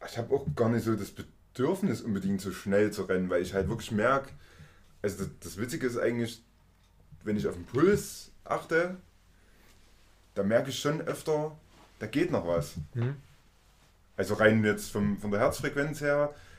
ich 0.06 0.18
habe 0.18 0.35
auch 0.35 0.47
gar 0.56 0.68
nicht 0.68 0.85
so 0.85 0.94
das 0.94 1.10
Bedürfnis 1.10 2.01
unbedingt 2.01 2.40
so 2.40 2.52
schnell 2.52 2.90
zu 2.90 3.02
rennen, 3.02 3.28
weil 3.28 3.43
ich 3.43 3.55
halt 3.55 3.68
wirklich 3.68 3.90
merke, 3.90 4.31
also 5.02 5.24
das, 5.24 5.32
das 5.40 5.56
Witzige 5.59 5.86
ist 5.86 5.98
eigentlich, 5.98 6.43
wenn 7.22 7.36
ich 7.36 7.47
auf 7.47 7.55
den 7.55 7.66
Puls 7.66 8.31
achte, 8.44 8.97
da 10.35 10.43
merke 10.43 10.70
ich 10.70 10.78
schon 10.78 11.01
öfter, 11.02 11.56
da 11.98 12.06
geht 12.06 12.31
noch 12.31 12.47
was. 12.47 12.77
Mhm. 12.94 13.16
Also 14.16 14.35
rein 14.35 14.64
jetzt 14.64 14.90
vom, 14.90 15.18
von 15.18 15.31
der 15.31 15.40
Herzfrequenz 15.40 16.01
her, 16.01 16.35
äh, 16.35 16.49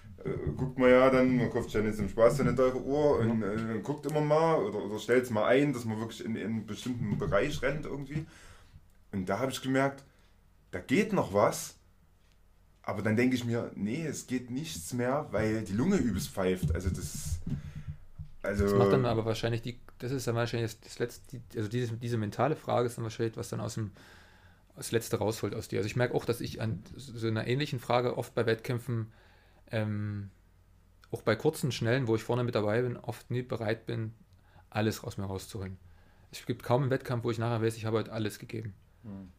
guckt 0.57 0.77
man 0.77 0.89
ja 0.89 1.09
dann, 1.09 1.37
man 1.37 1.49
kauft 1.49 1.71
ja 1.73 1.81
nicht 1.81 1.97
zum 1.97 2.09
Spaß 2.09 2.37
so 2.37 2.43
eine 2.43 2.55
teure 2.55 2.81
Uhr 2.81 3.19
und 3.19 3.43
äh, 3.43 3.79
guckt 3.81 4.05
immer 4.05 4.21
mal 4.21 4.55
oder, 4.55 4.83
oder 4.83 4.99
stellt 4.99 5.23
es 5.23 5.29
mal 5.29 5.45
ein, 5.45 5.73
dass 5.73 5.85
man 5.85 5.99
wirklich 5.99 6.23
in, 6.23 6.35
in 6.35 6.45
einen 6.45 6.65
bestimmten 6.65 7.17
Bereich 7.17 7.61
rennt 7.61 7.85
irgendwie. 7.85 8.25
Und 9.11 9.27
da 9.27 9.39
habe 9.39 9.51
ich 9.51 9.61
gemerkt, 9.61 10.03
da 10.71 10.79
geht 10.79 11.13
noch 11.13 11.33
was, 11.33 11.75
aber 12.83 13.01
dann 13.01 13.15
denke 13.15 13.35
ich 13.35 13.45
mir, 13.45 13.71
nee, 13.75 14.05
es 14.05 14.27
geht 14.27 14.49
nichts 14.49 14.93
mehr, 14.93 15.27
weil 15.31 15.63
die 15.63 15.73
Lunge 15.73 15.97
übelst 15.97 16.29
pfeift. 16.29 16.73
Also 16.73 16.89
das. 16.89 17.39
Also, 18.43 18.63
Das 18.63 18.73
macht 18.73 18.91
dann 18.91 19.05
aber 19.05 19.23
wahrscheinlich 19.25 19.61
die, 19.61 19.79
das 19.99 20.11
ist 20.11 20.25
dann 20.25 20.33
wahrscheinlich 20.35 20.75
das, 20.81 20.97
letzte, 20.97 21.41
also 21.55 21.69
diese, 21.69 21.95
diese 21.97 22.17
mentale 22.17 22.55
Frage 22.55 22.87
ist 22.87 22.97
dann 22.97 23.03
wahrscheinlich, 23.03 23.37
was 23.37 23.49
dann 23.49 23.59
aus 23.59 23.75
dem 23.75 23.91
das 24.75 24.91
Letzte 24.91 25.17
rausholt 25.17 25.53
aus 25.53 25.67
dir. 25.67 25.77
Also 25.77 25.87
ich 25.87 25.95
merke 25.95 26.15
auch, 26.15 26.25
dass 26.25 26.41
ich 26.41 26.59
an 26.59 26.81
so 26.95 27.27
einer 27.27 27.45
ähnlichen 27.45 27.79
Frage 27.79 28.17
oft 28.17 28.33
bei 28.33 28.47
Wettkämpfen, 28.47 29.11
ähm, 29.71 30.29
auch 31.11 31.21
bei 31.21 31.35
kurzen, 31.35 31.71
schnellen, 31.71 32.07
wo 32.07 32.15
ich 32.15 32.23
vorne 32.23 32.43
mit 32.43 32.55
dabei 32.55 32.81
bin, 32.81 32.97
oft 32.97 33.29
nie 33.31 33.41
bereit 33.41 33.85
bin, 33.85 34.13
alles 34.69 35.03
aus 35.03 35.17
mir 35.17 35.25
rauszuholen. 35.25 35.77
Es 36.31 36.45
gibt 36.45 36.63
kaum 36.63 36.83
einen 36.83 36.91
Wettkampf, 36.91 37.23
wo 37.23 37.31
ich 37.31 37.37
nachher 37.37 37.61
weiß, 37.61 37.75
ich 37.75 37.85
habe 37.85 37.97
heute 37.97 38.13
alles 38.13 38.39
gegeben. 38.39 38.73
Hm. 39.03 39.31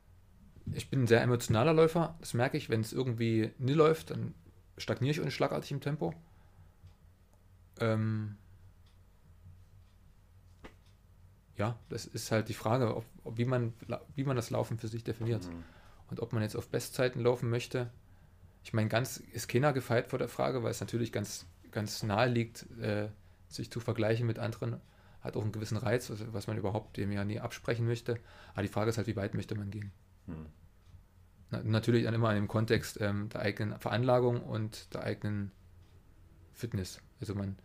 Ich 0.72 0.90
bin 0.90 1.04
ein 1.04 1.06
sehr 1.06 1.22
emotionaler 1.22 1.72
Läufer, 1.72 2.16
das 2.20 2.34
merke 2.34 2.56
ich, 2.56 2.68
wenn 2.68 2.82
es 2.82 2.92
irgendwie 2.92 3.52
nie 3.58 3.72
läuft, 3.72 4.10
dann 4.10 4.34
stagniere 4.76 5.12
ich 5.12 5.20
und 5.20 5.32
schlagartig 5.32 5.72
im 5.72 5.80
Tempo. 5.80 6.14
Ähm, 7.80 8.36
ja, 11.56 11.78
das 11.88 12.06
ist 12.06 12.30
halt 12.30 12.48
die 12.48 12.54
Frage, 12.54 12.96
ob, 12.96 13.04
ob, 13.24 13.38
wie, 13.38 13.44
man, 13.44 13.72
wie 14.14 14.24
man 14.24 14.36
das 14.36 14.50
Laufen 14.50 14.78
für 14.78 14.88
sich 14.88 15.04
definiert. 15.04 15.44
Mhm. 15.46 15.64
Und 16.10 16.20
ob 16.20 16.32
man 16.32 16.42
jetzt 16.42 16.56
auf 16.56 16.68
Bestzeiten 16.68 17.22
laufen 17.22 17.48
möchte. 17.48 17.90
Ich 18.64 18.72
meine, 18.72 18.88
ganz 18.88 19.16
ist 19.16 19.48
keiner 19.48 19.72
gefeit 19.72 20.08
vor 20.08 20.18
der 20.18 20.28
Frage, 20.28 20.62
weil 20.62 20.70
es 20.70 20.80
natürlich 20.80 21.12
ganz, 21.12 21.46
ganz 21.70 22.02
nahe 22.02 22.28
liegt, 22.28 22.66
äh, 22.80 23.08
sich 23.48 23.70
zu 23.70 23.80
vergleichen 23.80 24.26
mit 24.26 24.38
anderen. 24.38 24.80
Hat 25.20 25.36
auch 25.36 25.42
einen 25.42 25.52
gewissen 25.52 25.76
Reiz, 25.76 26.10
was, 26.10 26.20
was 26.32 26.46
man 26.46 26.56
überhaupt 26.58 26.96
dem 26.96 27.12
ja 27.12 27.24
nie 27.24 27.38
absprechen 27.40 27.86
möchte. 27.86 28.16
Aber 28.54 28.62
die 28.62 28.68
Frage 28.68 28.90
ist 28.90 28.96
halt, 28.98 29.06
wie 29.06 29.16
weit 29.16 29.34
möchte 29.34 29.54
man 29.54 29.70
gehen? 29.70 29.92
Hm. 30.26 30.46
Na, 31.50 31.62
natürlich 31.62 32.04
dann 32.04 32.14
immer 32.14 32.30
in 32.30 32.36
dem 32.36 32.48
Kontext 32.48 33.00
ähm, 33.00 33.28
der 33.28 33.40
eigenen 33.42 33.78
Veranlagung 33.78 34.42
und 34.42 34.92
der 34.94 35.02
eigenen 35.04 35.52
Fitness. 36.54 37.00
Also 37.20 37.34
man, 37.34 37.56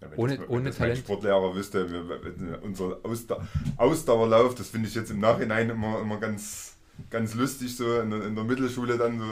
Ja, 0.00 0.08
Ohne- 0.16 0.38
das, 0.38 0.48
ohne 0.48 0.56
wenn 0.58 0.64
das 0.64 0.78
mein 0.78 0.88
Talent. 0.88 0.98
Sportlehrer 1.04 1.54
wüsste, 1.54 1.90
wir- 1.90 2.62
unser 2.62 2.98
Ausdau 3.04 3.42
Ausdauerlauf, 3.76 4.54
das 4.54 4.68
finde 4.70 4.88
ich 4.88 4.94
jetzt 4.94 5.10
im 5.10 5.20
Nachhinein 5.20 5.68
immer, 5.68 6.00
immer 6.00 6.18
ganz, 6.18 6.76
ganz 7.08 7.34
lustig, 7.34 7.76
so 7.76 8.00
in 8.00 8.10
der, 8.10 8.22
in 8.26 8.34
der 8.34 8.44
Mittelschule 8.44 8.98
dann 8.98 9.18
so, 9.18 9.24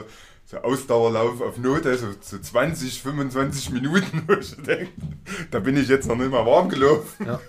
so 0.45 0.57
Ausdauerlauf 0.57 1.41
auf 1.41 1.57
Note, 1.57 1.97
so, 1.97 2.07
so 2.21 2.39
20, 2.39 3.01
25 3.01 3.69
Minuten, 3.71 4.23
wo 4.27 4.33
ich 4.33 4.55
denke, 4.57 4.91
da 5.51 5.59
bin 5.59 5.77
ich 5.77 5.87
jetzt 5.87 6.07
noch 6.07 6.15
nicht 6.15 6.31
mal 6.31 6.45
warm 6.45 6.69
gelaufen. 6.69 7.25
Ja. 7.25 7.39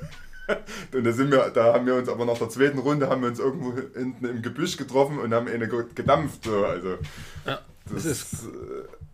Und 0.92 1.04
da, 1.04 1.12
sind 1.12 1.30
wir, 1.30 1.48
da 1.50 1.74
haben 1.74 1.86
wir 1.86 1.94
uns 1.94 2.08
aber 2.08 2.24
nach 2.24 2.36
der 2.38 2.48
zweiten 2.48 2.80
Runde 2.80 3.08
haben 3.08 3.22
wir 3.22 3.28
uns 3.28 3.38
irgendwo 3.38 3.72
hinten 3.96 4.24
im 4.24 4.42
Gebüsch 4.42 4.76
getroffen 4.76 5.20
und 5.20 5.32
haben 5.32 5.46
eine 5.46 5.68
ge- 5.68 5.84
gedampft. 5.94 6.42
So. 6.44 6.64
Also, 6.64 6.98
Ja, 7.46 7.60
das 7.84 8.02
das 8.02 8.04
ist- 8.04 8.32
ist, 8.32 8.48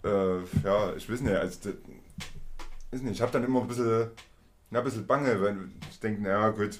äh, 0.02 0.08
äh, 0.08 0.38
ja, 0.64 0.94
ich 0.96 1.10
weiß 1.12 1.20
nicht, 1.20 1.34
also, 1.34 1.58
das, 1.62 1.74
weiß 2.90 3.02
nicht, 3.02 3.12
ich 3.16 3.20
habe 3.20 3.32
dann 3.32 3.44
immer 3.44 3.60
ein 3.60 3.68
bisschen, 3.68 4.08
ja, 4.70 4.78
ein 4.78 4.84
bisschen 4.84 5.06
Bange, 5.06 5.38
weil 5.42 5.58
ich 5.90 6.00
denke, 6.00 6.22
naja, 6.22 6.48
gut, 6.50 6.78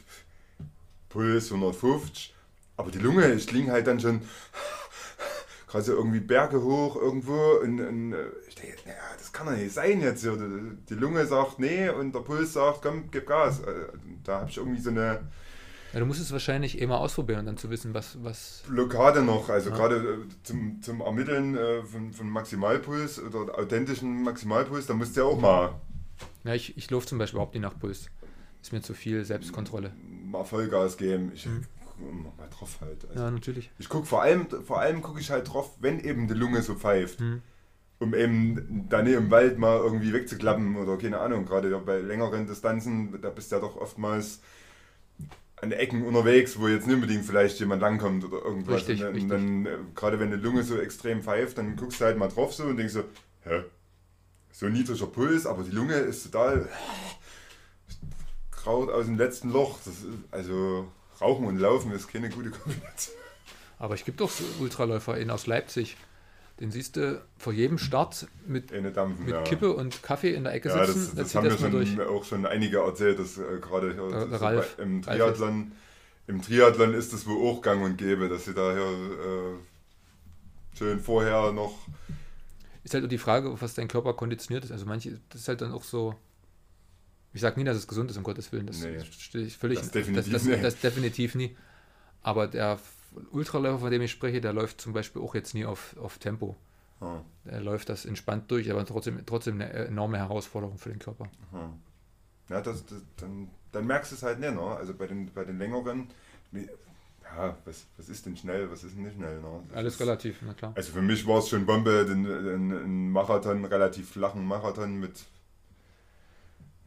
Puls 1.10 1.50
150, 1.52 2.34
aber 2.76 2.90
die 2.90 2.98
Lunge, 2.98 3.32
ich 3.32 3.46
klinge 3.46 3.72
halt 3.72 3.86
dann 3.86 4.00
schon 4.00 4.20
gerade 5.68 5.84
so 5.84 5.92
irgendwie 5.94 6.20
Berge 6.20 6.62
hoch 6.62 6.96
irgendwo 6.96 7.58
und, 7.62 7.80
und 7.80 8.12
äh, 8.12 8.26
ich 8.48 8.54
denke, 8.54 8.76
naja, 8.86 8.98
das 9.18 9.32
kann 9.32 9.46
doch 9.46 9.52
nicht 9.56 9.72
sein 9.72 10.00
jetzt. 10.00 10.22
So. 10.22 10.36
Die, 10.36 10.94
Lunge 10.94 11.26
sagt 11.26 11.58
nee 11.58 11.88
und 11.88 12.14
der 12.14 12.20
Puls 12.20 12.52
sagt, 12.52 12.82
komm, 12.82 13.10
gib 13.10 13.26
Gas. 13.26 13.60
Äh, 13.60 13.86
Da 14.24 14.40
habe 14.40 14.50
ich 14.50 14.56
irgendwie 14.56 14.80
so 14.80 14.90
eine 14.90 15.20
Ja, 15.92 16.00
du 16.00 16.06
musst 16.06 16.20
es 16.20 16.30
wahrscheinlich 16.32 16.80
eh 16.80 16.86
mal 16.86 16.98
ausprobieren 16.98 17.40
und 17.40 17.46
dann 17.46 17.56
zu 17.56 17.68
wissen, 17.70 17.94
was, 17.94 18.22
was. 18.22 18.62
Blockade 18.68 19.22
noch, 19.22 19.48
also 19.48 19.70
Ja. 19.70 19.76
gerade 19.76 19.96
äh, 19.96 20.18
zum, 20.44 20.80
zum 20.82 21.00
Ermitteln 21.00 21.58
von, 21.90 22.12
von 22.12 22.28
Maximalpuls 22.30 23.20
oder 23.20 23.58
authentischen 23.58 24.22
Maximalpuls, 24.22 24.86
da 24.86 24.94
musst 24.94 25.16
du 25.16 25.20
ja 25.20 25.26
auch 25.26 25.38
mal, 25.38 25.74
Ja, 26.44 26.54
ich, 26.54 26.76
ich 26.76 26.90
laufe 26.90 27.06
zum 27.06 27.18
Beispiel 27.18 27.36
überhaupt 27.38 27.54
nicht 27.54 27.62
nach 27.62 27.78
Puls. 27.78 28.08
Ist 28.62 28.72
mir 28.72 28.82
zu 28.82 28.94
viel 28.94 29.24
Selbstkontrolle. 29.24 29.92
mal 30.24 30.44
Vollgas 30.44 30.96
geben. 30.96 31.32
Ich 31.34 31.46
Mhm. 31.46 31.64
Guck 31.98 32.38
mal 32.38 32.48
drauf 32.48 32.78
halt. 32.80 33.08
Also 33.08 33.22
Ja, 33.22 33.30
natürlich. 33.30 33.70
Ich 33.78 33.88
gucke 33.88 34.06
vor 34.06 34.22
allem, 34.22 34.46
vor 34.64 34.80
allem 34.80 35.02
gucke 35.02 35.20
ich 35.20 35.30
halt 35.30 35.52
drauf, 35.52 35.76
wenn 35.80 36.00
eben 36.00 36.28
die 36.28 36.34
Lunge 36.34 36.62
so 36.62 36.74
pfeift. 36.74 37.20
Hm. 37.20 37.42
um 37.98 38.14
eben 38.14 38.86
dann 38.88 39.06
im 39.06 39.30
Wald 39.30 39.58
mal 39.58 39.78
irgendwie 39.78 40.12
wegzuklappen 40.12 40.76
oder 40.76 40.98
keine 40.98 41.18
Ahnung, 41.18 41.46
gerade 41.46 41.70
bei 41.78 41.98
längeren 41.98 42.46
Distanzen, 42.46 43.18
da 43.22 43.30
bist 43.30 43.50
du 43.50 43.56
ja 43.56 43.60
doch 43.60 43.76
oftmals 43.76 44.40
an 45.62 45.72
Ecken 45.72 46.02
unterwegs, 46.02 46.58
wo 46.58 46.68
jetzt 46.68 46.86
nicht 46.86 46.96
unbedingt 46.96 47.24
vielleicht 47.24 47.58
jemand 47.58 47.80
langkommt 47.80 48.24
oder 48.24 48.44
irgendwas. 48.44 48.86
Richtig, 48.86 49.00
und 49.00 49.04
dann, 49.06 49.14
richtig. 49.14 49.30
dann 49.30 49.66
äh, 49.66 49.78
gerade 49.94 50.20
wenn 50.20 50.30
die 50.30 50.36
Lunge 50.36 50.62
so 50.62 50.78
extrem 50.78 51.22
pfeift, 51.22 51.58
dann 51.58 51.76
guckst 51.76 52.00
du 52.00 52.04
halt 52.04 52.18
mal 52.18 52.28
drauf 52.28 52.52
so 52.52 52.64
und 52.64 52.76
denkst 52.76 52.92
so, 52.92 53.04
hä? 53.44 53.62
So 54.52 54.68
niedriger 54.68 55.06
Puls, 55.06 55.46
aber 55.46 55.62
die 55.62 55.70
Lunge 55.70 55.94
ist 55.94 56.24
total 56.24 56.68
kraut 58.50 58.90
aus 58.90 59.06
dem 59.06 59.16
letzten 59.16 59.50
Loch. 59.50 59.78
Ist, 59.86 60.06
also 60.30 60.88
Rauchen 61.20 61.46
und 61.46 61.58
Laufen 61.58 61.92
ist 61.92 62.08
keine 62.08 62.28
gute 62.30 62.50
Kombination. 62.50 63.16
Aber 63.78 63.94
es 63.94 64.04
gibt 64.04 64.20
doch 64.20 64.30
so 64.30 64.44
Ultraläufer 64.60 65.16
in 65.18 65.30
aus 65.30 65.46
Leipzig. 65.46 65.96
Den 66.60 66.70
siehst 66.70 66.96
du 66.96 67.22
vor 67.36 67.52
jedem 67.52 67.76
Start 67.76 68.26
mit, 68.46 68.70
Dampfen, 68.96 69.26
mit 69.26 69.34
ja. 69.34 69.42
Kippe 69.42 69.74
und 69.74 70.02
Kaffee 70.02 70.32
in 70.34 70.44
der 70.44 70.54
Ecke 70.54 70.70
Ja, 70.70 70.86
sitzen. 70.86 71.16
das, 71.16 71.26
das 71.26 71.34
haben 71.34 71.44
mir 71.44 71.50
das 71.50 71.70
durch. 71.70 71.90
schon, 71.90 72.00
auch 72.00 72.24
schon 72.24 72.46
einige 72.46 72.78
erzählt, 72.78 73.18
dass 73.18 73.36
äh, 73.36 73.58
gerade 73.60 73.92
hier 73.92 74.38
so 74.38 74.44
Ralf. 74.44 74.78
im 74.78 75.02
Triathlon, 75.02 75.72
im 76.26 76.40
Triathlon 76.40 76.94
ist 76.94 77.12
es 77.12 77.26
wohl 77.26 77.46
auch 77.50 77.60
gang 77.60 77.84
und 77.84 77.98
gäbe, 77.98 78.30
dass 78.30 78.46
sie 78.46 78.54
da 78.54 78.72
hier 78.72 78.82
äh, 78.82 80.76
schön 80.78 80.98
vorher 81.00 81.52
noch 81.52 81.76
Ist 82.84 82.94
halt 82.94 83.04
auch 83.04 83.08
die 83.08 83.18
Frage, 83.18 83.60
was 83.60 83.74
dein 83.74 83.88
Körper 83.88 84.14
konditioniert 84.14 84.64
ist. 84.64 84.72
Also 84.72 84.86
manche, 84.86 85.20
das 85.28 85.42
ist 85.42 85.48
halt 85.48 85.60
dann 85.60 85.72
auch 85.72 85.84
so. 85.84 86.14
Ich 87.36 87.42
sage 87.42 87.60
nie, 87.60 87.64
dass 87.66 87.76
es 87.76 87.86
gesund 87.86 88.10
ist, 88.10 88.16
um 88.16 88.22
Gottes 88.22 88.50
Willen. 88.50 88.66
Das 88.66 88.80
Nee. 88.80 88.98
stehe 89.04 89.44
ich 89.44 89.56
völlig. 89.58 89.78
Das 89.78 89.90
definitiv 89.90 90.32
das, 90.32 90.44
das, 90.46 90.60
das 90.62 90.80
definitiv 90.80 91.34
nie. 91.34 91.54
Aber 92.22 92.46
der 92.48 92.78
Ultraläufer, 93.30 93.78
von 93.78 93.90
dem 93.90 94.00
ich 94.02 94.10
spreche, 94.10 94.40
der 94.40 94.52
läuft 94.52 94.80
zum 94.80 94.92
Beispiel 94.94 95.20
auch 95.22 95.34
jetzt 95.34 95.52
nie 95.54 95.64
auf, 95.66 95.94
auf 95.98 96.18
Tempo. 96.18 96.56
ah, 97.00 97.20
Er 97.44 97.60
läuft 97.60 97.88
das 97.90 98.06
entspannt 98.06 98.50
durch, 98.50 98.70
aber 98.70 98.84
trotzdem, 98.86 99.24
trotzdem 99.26 99.56
eine 99.60 99.70
enorme 99.70 100.16
Herausforderung 100.18 100.78
für 100.78 100.88
den 100.88 100.98
Körper. 100.98 101.28
ah. 101.52 101.68
ja, 102.48 102.60
das, 102.62 102.84
das, 102.86 102.98
dann, 103.18 103.48
dann 103.72 103.86
merkst 103.86 104.12
du 104.12 104.16
es 104.16 104.22
halt 104.22 104.40
nicht, 104.40 104.54
ne? 104.54 104.60
Also 104.62 104.94
bei 104.94 105.06
den, 105.06 105.30
bei 105.34 105.44
den 105.44 105.58
längeren, 105.58 106.08
ja, 106.52 107.56
was, 107.64 107.84
was 107.98 108.08
ist 108.08 108.24
denn 108.26 108.36
schnell, 108.36 108.70
was 108.70 108.82
ist 108.84 108.96
denn 108.96 109.02
nicht 109.04 109.16
schnell, 109.16 109.40
ne? 109.40 109.60
Das 109.68 109.76
Alles 109.76 109.94
ist, 109.94 110.00
relativ, 110.00 110.38
na 110.42 110.54
klar. 110.54 110.72
Also 110.74 110.92
für 110.92 111.02
mich 111.02 111.26
war 111.26 111.38
es 111.40 111.48
schon 111.50 111.66
Bombe, 111.66 112.06
den, 112.06 112.24
den, 112.24 112.68
den 112.70 113.10
Marathon, 113.10 113.64
relativ 113.66 114.10
flachen 114.10 114.46
Marathon 114.46 114.98
mit, 114.98 115.24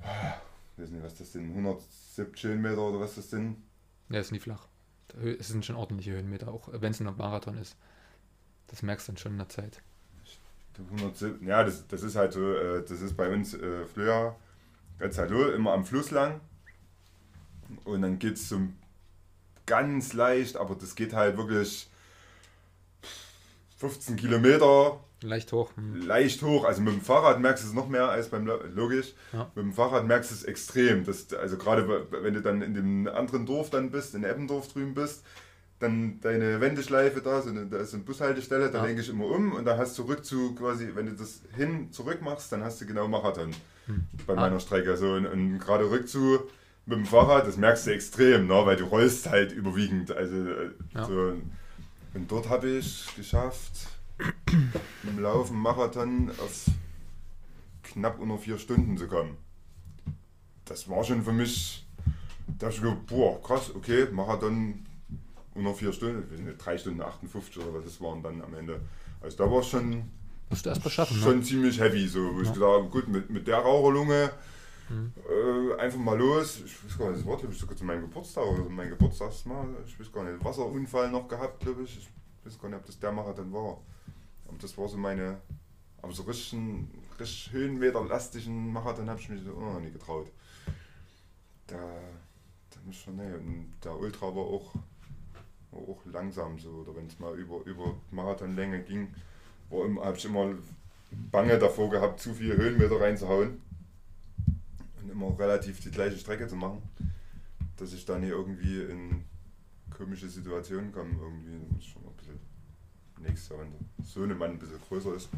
ich 0.02 0.84
weiß 0.84 0.90
nicht, 0.90 1.04
was 1.04 1.16
das 1.16 1.32
sind, 1.34 1.50
117 1.50 2.62
Meter 2.62 2.82
oder 2.82 3.00
was 3.00 3.16
das 3.16 3.30
sind. 3.30 3.58
Der 4.10 4.22
ist 4.22 4.32
nie 4.32 4.40
flach. 4.40 4.68
Es 5.40 5.48
sind 5.48 5.66
schon 5.66 5.76
ordentliche 5.76 6.12
Höhenmeter, 6.12 6.50
auch 6.50 6.70
wenn 6.72 6.92
es 6.92 7.00
ein 7.00 7.06
Marathon 7.06 7.58
ist. 7.58 7.76
Das 8.68 8.84
merkst 8.84 9.08
du 9.08 9.12
dann 9.12 9.18
schon 9.18 9.32
in 9.34 9.38
der 9.40 9.50
Zeit. 9.50 9.82
107, 10.78 11.46
ja, 11.46 11.64
das, 11.64 11.86
das 11.88 12.04
ist 12.04 12.16
halt 12.16 12.34
so, 12.34 12.54
äh, 12.54 12.82
das 12.82 13.02
ist 13.02 13.18
bei 13.18 13.30
uns 13.30 13.54
äh, 13.54 13.86
früher 13.86 14.36
ganz 14.98 15.18
hallo, 15.18 15.50
immer 15.50 15.74
am 15.74 15.86
Fluss 15.86 16.12
lang. 16.12 16.40
Und 17.84 18.02
dann 18.02 18.18
geht 18.20 18.36
es 18.36 18.50
so 18.50 18.62
ganz 19.66 20.14
leicht, 20.14 20.58
aber 20.58 20.76
das 20.76 20.96
geht 20.96 21.14
halt 21.14 21.38
wirklich 21.38 21.90
15 23.78 24.16
Kilometer 24.16 25.00
Leicht 25.22 25.52
hoch. 25.52 25.72
Hm. 25.76 26.02
leicht 26.08 26.42
hoch. 26.42 26.64
Also 26.64 26.82
mit 26.82 26.94
dem 26.94 27.02
Fahrrad 27.02 27.42
merkst 27.42 27.64
du 27.64 27.68
es 27.68 27.74
noch 27.74 27.90
mehr 27.90 28.10
als 28.10 28.30
beim 28.30 28.46
logisch. 28.74 29.14
Ja. 29.34 29.52
Mit 29.56 29.66
dem 29.66 29.74
Fahrrad 29.74 30.06
merkst 30.06 30.32
du 30.32 30.36
es 30.36 30.44
extrem. 30.44 31.04
Das, 31.06 31.34
also 31.34 31.58
gerade 31.58 32.08
wenn 32.12 32.34
du 32.34 32.42
dann 32.42 32.62
in 32.62 32.74
dem 32.74 33.08
anderen 33.08 33.46
Dorf 33.46 33.70
dann 33.70 33.92
bist, 33.92 34.16
in 34.16 34.24
Eppendorf 34.24 34.72
drüben 34.72 34.94
bist, 34.94 35.24
dann 35.80 36.20
deine 36.22 36.60
Wendeschleife 36.62 37.22
da, 37.22 37.42
so 37.42 37.50
eine, 37.50 37.66
da 37.66 37.78
ist 37.78 37.94
eine 37.94 38.04
Bushaltestelle, 38.04 38.70
da 38.70 38.80
Ja. 38.80 38.86
lenke 38.86 39.02
ich 39.02 39.10
immer 39.10 39.26
um 39.28 39.54
und 39.54 39.66
da 39.66 39.78
hast 39.78 39.98
du 39.98 40.04
Rückzug 40.04 40.58
quasi, 40.60 40.90
wenn 40.94 41.06
du 41.06 41.14
das 41.14 41.42
hin 41.56 41.92
zurück 41.92 42.22
machst, 42.22 42.52
dann 42.52 42.64
hast 42.64 42.80
du 42.82 42.86
genau 42.86 43.08
Marathon 43.08 43.52
Hm. 43.88 44.04
bei 44.28 44.34
Ah. 44.34 44.42
meiner 44.42 44.60
Strecke. 44.60 44.96
So, 44.98 45.14
und, 45.14 45.26
und 45.26 45.60
gerade 45.60 45.90
Rückzug 45.90 46.50
mit 46.86 46.98
dem 46.98 47.06
Fahrrad, 47.06 47.46
das 47.48 47.58
merkst 47.58 47.88
du 47.88 47.92
extrem, 47.92 48.48
ne? 48.48 48.54
weil 48.66 48.76
du 48.78 48.86
rollst 48.86 49.30
halt 49.30 49.52
überwiegend. 49.52 50.12
Also 50.12 50.36
äh, 50.36 50.70
Ja. 50.96 51.06
so, 51.06 51.34
und 52.14 52.32
dort 52.32 52.50
habe 52.50 52.68
ich 52.70 53.08
geschafft, 53.16 53.72
im 55.04 55.20
Laufen 55.20 55.58
Marathon 55.58 56.30
auf 56.40 56.66
knapp 57.84 58.20
unter 58.20 58.38
vier 58.38 58.58
Stunden 58.58 58.98
zu 58.98 59.08
kommen. 59.08 59.38
Das 60.66 60.88
war 60.90 61.04
schon 61.04 61.24
für 61.24 61.32
mich, 61.32 61.86
da 62.60 62.68
hab 62.68 62.74
ich 62.74 62.82
gedacht, 62.82 63.06
boah, 63.08 63.42
krass, 63.42 63.74
okay, 63.76 64.08
Marathon 64.12 64.86
unter 65.56 65.74
vier 65.74 65.92
Stunden, 65.94 66.24
ich 66.26 66.32
weiß 66.32 66.40
nicht, 66.46 66.64
drei 66.66 66.78
Stunden 66.78 67.02
58 67.02 67.58
oder 67.58 67.74
was 67.76 67.86
das 67.86 68.02
waren 68.02 68.22
dann 68.22 68.42
am 68.42 68.54
Ende. 68.54 68.80
Also 69.22 69.38
da 69.38 69.52
war 69.52 69.60
es 69.60 69.68
schon, 69.68 70.04
Musst 70.50 70.66
du 70.66 70.70
erst 70.70 70.84
mal 70.84 70.90
schaffen, 70.90 71.18
schon 71.18 71.40
ne? 71.40 71.44
ziemlich 71.44 71.80
heavy, 71.80 72.08
so, 72.08 72.34
wo 72.36 72.42
ich 72.42 72.48
Ja. 72.48 72.54
gedacht 72.54 72.70
habe, 72.72 72.90
gut, 72.90 73.08
mit, 73.08 73.30
mit 73.30 73.48
der 73.48 73.58
Raucherlunge 73.60 74.32
Mhm. 74.90 75.14
äh, 75.30 75.80
einfach 75.80 76.00
mal 76.00 76.18
los. 76.18 76.62
Ich 76.66 76.84
weiß 76.84 76.98
gar 76.98 77.10
nicht, 77.12 77.20
das 77.22 77.28
war 77.28 77.38
glaube 77.38 77.54
ich 77.54 77.60
sogar 77.60 77.76
zu 77.78 77.86
meinem 77.86 78.02
Geburtstag 78.02 78.44
oder 78.44 78.64
so, 78.64 78.70
mein 78.72 78.90
Geburtstagsmal, 78.90 79.68
ich 79.86 80.00
weiß 80.00 80.12
gar 80.12 80.24
nicht, 80.24 80.44
Wasserunfall 80.44 81.12
noch 81.12 81.28
gehabt, 81.28 81.60
glaube 81.60 81.84
ich. 81.84 81.96
Ich 82.00 82.10
weiß 82.46 82.60
gar 82.60 82.70
nicht, 82.70 82.80
ob 82.80 82.86
das 82.88 82.98
der 83.00 83.12
Marathon 83.12 83.54
war. 83.54 83.78
Aber 84.50 84.58
das 84.60 84.78
war 84.78 84.88
so 84.88 84.98
meine, 84.98 85.40
aber 86.02 86.12
so 86.12 86.24
richtig, 86.24 86.58
richtig 87.20 87.52
höhenmeterlastigen 87.52 88.74
Marathon 88.74 89.10
habe 89.10 89.20
ich 89.20 89.30
mich 89.30 89.44
so 89.44 89.52
noch 89.52 89.80
nie 89.80 89.92
getraut. 89.92 90.32
Da, 91.68 91.78
da 91.78 92.80
muss 92.84 92.96
schon, 92.96 93.18
nee, 93.18 93.34
und 93.34 93.72
der 93.84 93.96
Ultra 93.96 94.26
war 94.26 94.44
auch, 94.44 94.74
war 95.72 95.82
auch 95.82 96.04
langsam 96.06 96.58
so, 96.58 96.70
oder 96.70 96.96
wenn 96.96 97.06
es 97.06 97.20
mal 97.20 97.38
über, 97.38 97.64
über 97.66 97.96
Marathonlänge 98.10 98.82
ging, 98.84 99.14
habe 99.72 100.18
ich 100.18 100.26
immer 100.26 100.56
Bange 101.32 101.60
davor 101.60 101.92
gehabt, 101.92 102.20
zu 102.20 102.34
viele 102.34 102.58
Höhenmeter 102.58 103.00
reinzuhauen 103.00 103.62
und 105.02 105.12
immer 105.12 105.38
relativ 105.38 105.80
die 105.80 105.92
gleiche 105.92 106.18
Strecke 106.18 106.48
zu 106.48 106.56
machen, 106.56 106.82
dass 107.78 107.94
ich 107.94 108.04
dann 108.06 108.24
hier 108.24 108.34
irgendwie 108.34 108.82
in 108.82 109.24
komische 109.96 110.28
Situationen 110.28 110.92
komme. 110.92 111.12
Irgendwie 111.22 111.60
da 111.60 111.74
muss 111.74 111.84
ich 111.84 111.92
schon 111.92 112.04
nächstes 113.20 113.50
Jahr, 113.50 113.60
wenn 113.60 113.72
der 113.72 114.06
Sohnemann 114.06 114.52
ein 114.52 114.60
bisschen 114.60 114.80
größer 114.88 115.16
ist, 115.16 115.30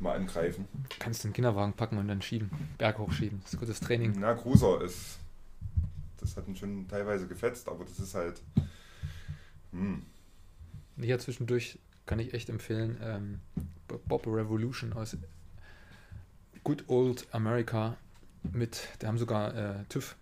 mal 0.00 0.16
angreifen. 0.16 0.66
Kannst 0.98 1.24
den 1.24 1.32
Kinderwagen 1.32 1.72
packen 1.72 1.98
und 1.98 2.08
dann 2.08 2.22
schieben. 2.22 2.50
Berg 2.78 2.98
hochschieben. 2.98 3.40
Das 3.42 3.52
ist 3.52 3.60
gutes 3.60 3.80
Training. 3.80 4.14
Na, 4.18 4.34
Cruiser 4.34 4.80
ist, 4.82 5.18
das 6.20 6.36
hat 6.36 6.46
ihn 6.48 6.56
schon 6.56 6.86
teilweise 6.88 7.26
gefetzt, 7.26 7.68
aber 7.68 7.84
das 7.84 7.98
ist 7.98 8.14
halt, 8.14 8.40
hm, 9.72 10.02
Hier 11.00 11.18
zwischendurch 11.18 11.78
kann 12.06 12.18
ich 12.18 12.34
echt 12.34 12.48
empfehlen, 12.48 12.98
ähm, 13.02 13.40
Bob 13.86 14.26
Revolution 14.26 14.92
aus 14.92 15.16
Good 16.64 16.84
Old 16.88 17.26
America 17.32 17.96
mit, 18.52 18.88
der 19.00 19.08
haben 19.08 19.18
sogar 19.18 19.54
äh, 19.54 19.84
TÜV. 19.88 20.16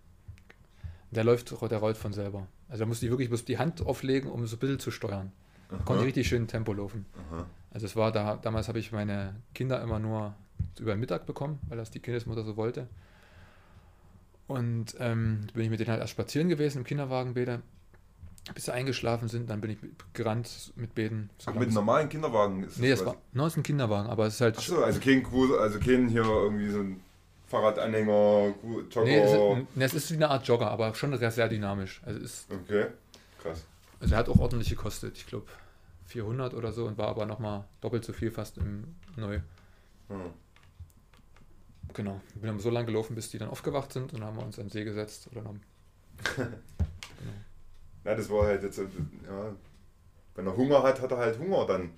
Der 1.11 1.23
läuft, 1.23 1.51
der 1.61 1.77
rollt 1.77 1.97
von 1.97 2.13
selber. 2.13 2.47
Also 2.69 2.83
da 2.83 2.85
musst 2.87 3.01
du 3.01 3.07
wirklich 3.09 3.29
bloß 3.29 3.45
die 3.45 3.57
Hand 3.57 3.85
auflegen, 3.85 4.29
um 4.29 4.45
so 4.45 4.55
ein 4.55 4.59
bisschen 4.59 4.79
zu 4.79 4.91
steuern. 4.91 5.31
Konnte 5.69 5.93
aha, 5.93 6.01
richtig 6.05 6.27
schön 6.27 6.47
Tempo 6.47 6.73
laufen. 6.73 7.05
aha, 7.29 7.45
Also 7.71 7.85
es 7.85 7.95
war 7.95 8.11
da, 8.11 8.37
damals 8.37 8.67
habe 8.67 8.79
ich 8.79 8.91
meine 8.91 9.35
Kinder 9.53 9.81
immer 9.81 9.99
nur 9.99 10.33
über 10.79 10.91
den 10.95 10.99
Mittag 10.99 11.25
bekommen, 11.25 11.59
weil 11.67 11.77
das 11.77 11.91
die 11.91 11.99
Kindesmutter 11.99 12.43
so 12.43 12.55
wollte. 12.57 12.87
Und 14.47 14.95
ähm, 14.99 15.41
bin 15.53 15.63
ich 15.63 15.69
mit 15.69 15.79
denen 15.79 15.89
halt 15.89 15.99
erst 15.99 16.11
spazieren 16.11 16.47
gewesen 16.47 16.79
im 16.79 16.83
Kinderwagen 16.85 17.33
beide. 17.33 17.61
bis 18.55 18.65
sie 18.65 18.73
eingeschlafen 18.73 19.27
sind, 19.27 19.49
dann 19.49 19.59
bin 19.59 19.71
ich 19.71 19.77
gerannt 20.13 20.71
mit 20.77 20.95
Beten. 20.95 21.29
Ach, 21.45 21.53
mit 21.53 21.63
einem 21.63 21.73
normalen 21.73 22.07
Kinderwagen 22.07 22.63
ist 22.63 22.79
Nee, 22.79 22.91
es 22.91 23.05
war, 23.05 23.17
no, 23.33 23.45
es 23.45 23.53
ist 23.53 23.57
ein 23.57 23.63
Kinderwagen, 23.63 24.09
aber 24.09 24.25
es 24.27 24.35
ist 24.35 24.41
halt. 24.41 24.57
Achso, 24.57 24.81
also 24.81 24.99
kein, 25.01 25.25
also 25.59 25.79
kein 25.79 26.07
hier 26.07 26.23
irgendwie 26.23 26.69
so 26.69 26.79
ein 26.79 27.01
Fahrradanhänger, 27.47 28.53
Jogger. 28.89 29.03
Nee, 29.03 29.19
es 29.19 29.31
ist, 29.33 29.75
nee, 29.75 29.83
es 29.83 29.93
ist 29.93 30.11
wie 30.11 30.15
eine 30.15 30.29
Art 30.29 30.47
Jogger, 30.47 30.71
aber 30.71 30.93
schon 30.95 31.17
sehr, 31.17 31.31
sehr 31.31 31.49
dynamisch. 31.49 32.01
Also 32.05 32.19
ist, 32.21 32.47
okay, 32.51 32.87
krass. 33.41 33.65
Also 33.99 34.13
er 34.13 34.19
hat 34.19 34.29
auch 34.29 34.39
ordentlich 34.39 34.69
gekostet, 34.69 35.17
ich 35.17 35.25
glaube 35.25 35.47
400 36.05 36.53
oder 36.53 36.71
so 36.71 36.85
und 36.85 36.97
war 36.97 37.07
aber 37.07 37.25
nochmal 37.25 37.65
doppelt 37.81 38.05
so 38.05 38.13
viel 38.13 38.31
fast 38.31 38.57
im 38.57 38.95
Neu. 39.15 39.39
Hm. 40.09 40.31
Genau. 41.93 42.21
Wir 42.35 42.49
sind 42.49 42.61
so 42.61 42.69
lange 42.69 42.87
gelaufen, 42.87 43.15
bis 43.15 43.29
die 43.29 43.37
dann 43.37 43.49
aufgewacht 43.49 43.91
sind 43.91 44.13
und 44.13 44.23
haben 44.23 44.37
wir 44.37 44.45
uns 44.45 44.59
an 44.59 44.65
den 44.65 44.71
See 44.71 44.83
gesetzt 44.83 45.27
oder 45.31 45.43
haben. 45.43 45.61
genau. 46.35 46.49
Ja, 48.05 48.15
das 48.15 48.29
war 48.29 48.45
halt 48.45 48.63
jetzt, 48.63 48.77
ja, 48.77 49.55
wenn 50.35 50.47
er 50.47 50.55
Hunger 50.55 50.83
hat, 50.83 51.01
hat 51.01 51.11
er 51.11 51.17
halt 51.17 51.39
Hunger 51.39 51.65
dann. 51.65 51.91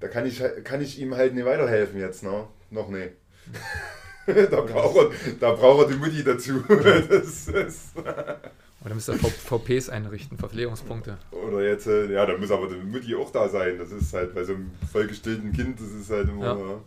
Da 0.00 0.08
kann 0.08 0.26
ich, 0.26 0.42
kann 0.64 0.80
ich 0.80 0.98
ihm 0.98 1.14
halt 1.14 1.34
nicht 1.34 1.44
weiterhelfen 1.44 2.00
jetzt, 2.00 2.22
ne? 2.22 2.46
Noch 2.70 2.88
nicht. 2.88 3.12
da, 4.26 4.60
braucht 4.62 4.96
er, 4.96 5.32
da 5.38 5.52
braucht 5.52 5.86
er 5.86 5.92
die 5.92 5.98
Mutti 5.98 6.24
dazu. 6.24 6.62
das 6.68 7.48
ist 7.48 7.92
oder 8.84 8.94
müsst 8.94 9.08
ihr 9.08 9.14
VPs 9.14 9.88
einrichten, 9.88 10.38
Verpflegungspunkte. 10.38 11.18
Oder 11.30 11.62
jetzt, 11.62 11.86
äh, 11.86 12.12
ja, 12.12 12.26
da 12.26 12.36
muss 12.36 12.50
aber 12.50 12.68
die 12.68 12.76
Mutti 12.76 13.14
auch 13.14 13.30
da 13.30 13.48
sein. 13.48 13.78
Das 13.78 13.92
ist 13.92 14.12
halt 14.12 14.34
bei 14.34 14.44
so 14.44 14.54
einem 14.54 14.70
vollgestillten 14.90 15.52
Kind, 15.52 15.80
das 15.80 15.92
ist 15.92 16.10
halt 16.10 16.28
immer. 16.28 16.58
Ja. 16.58 16.80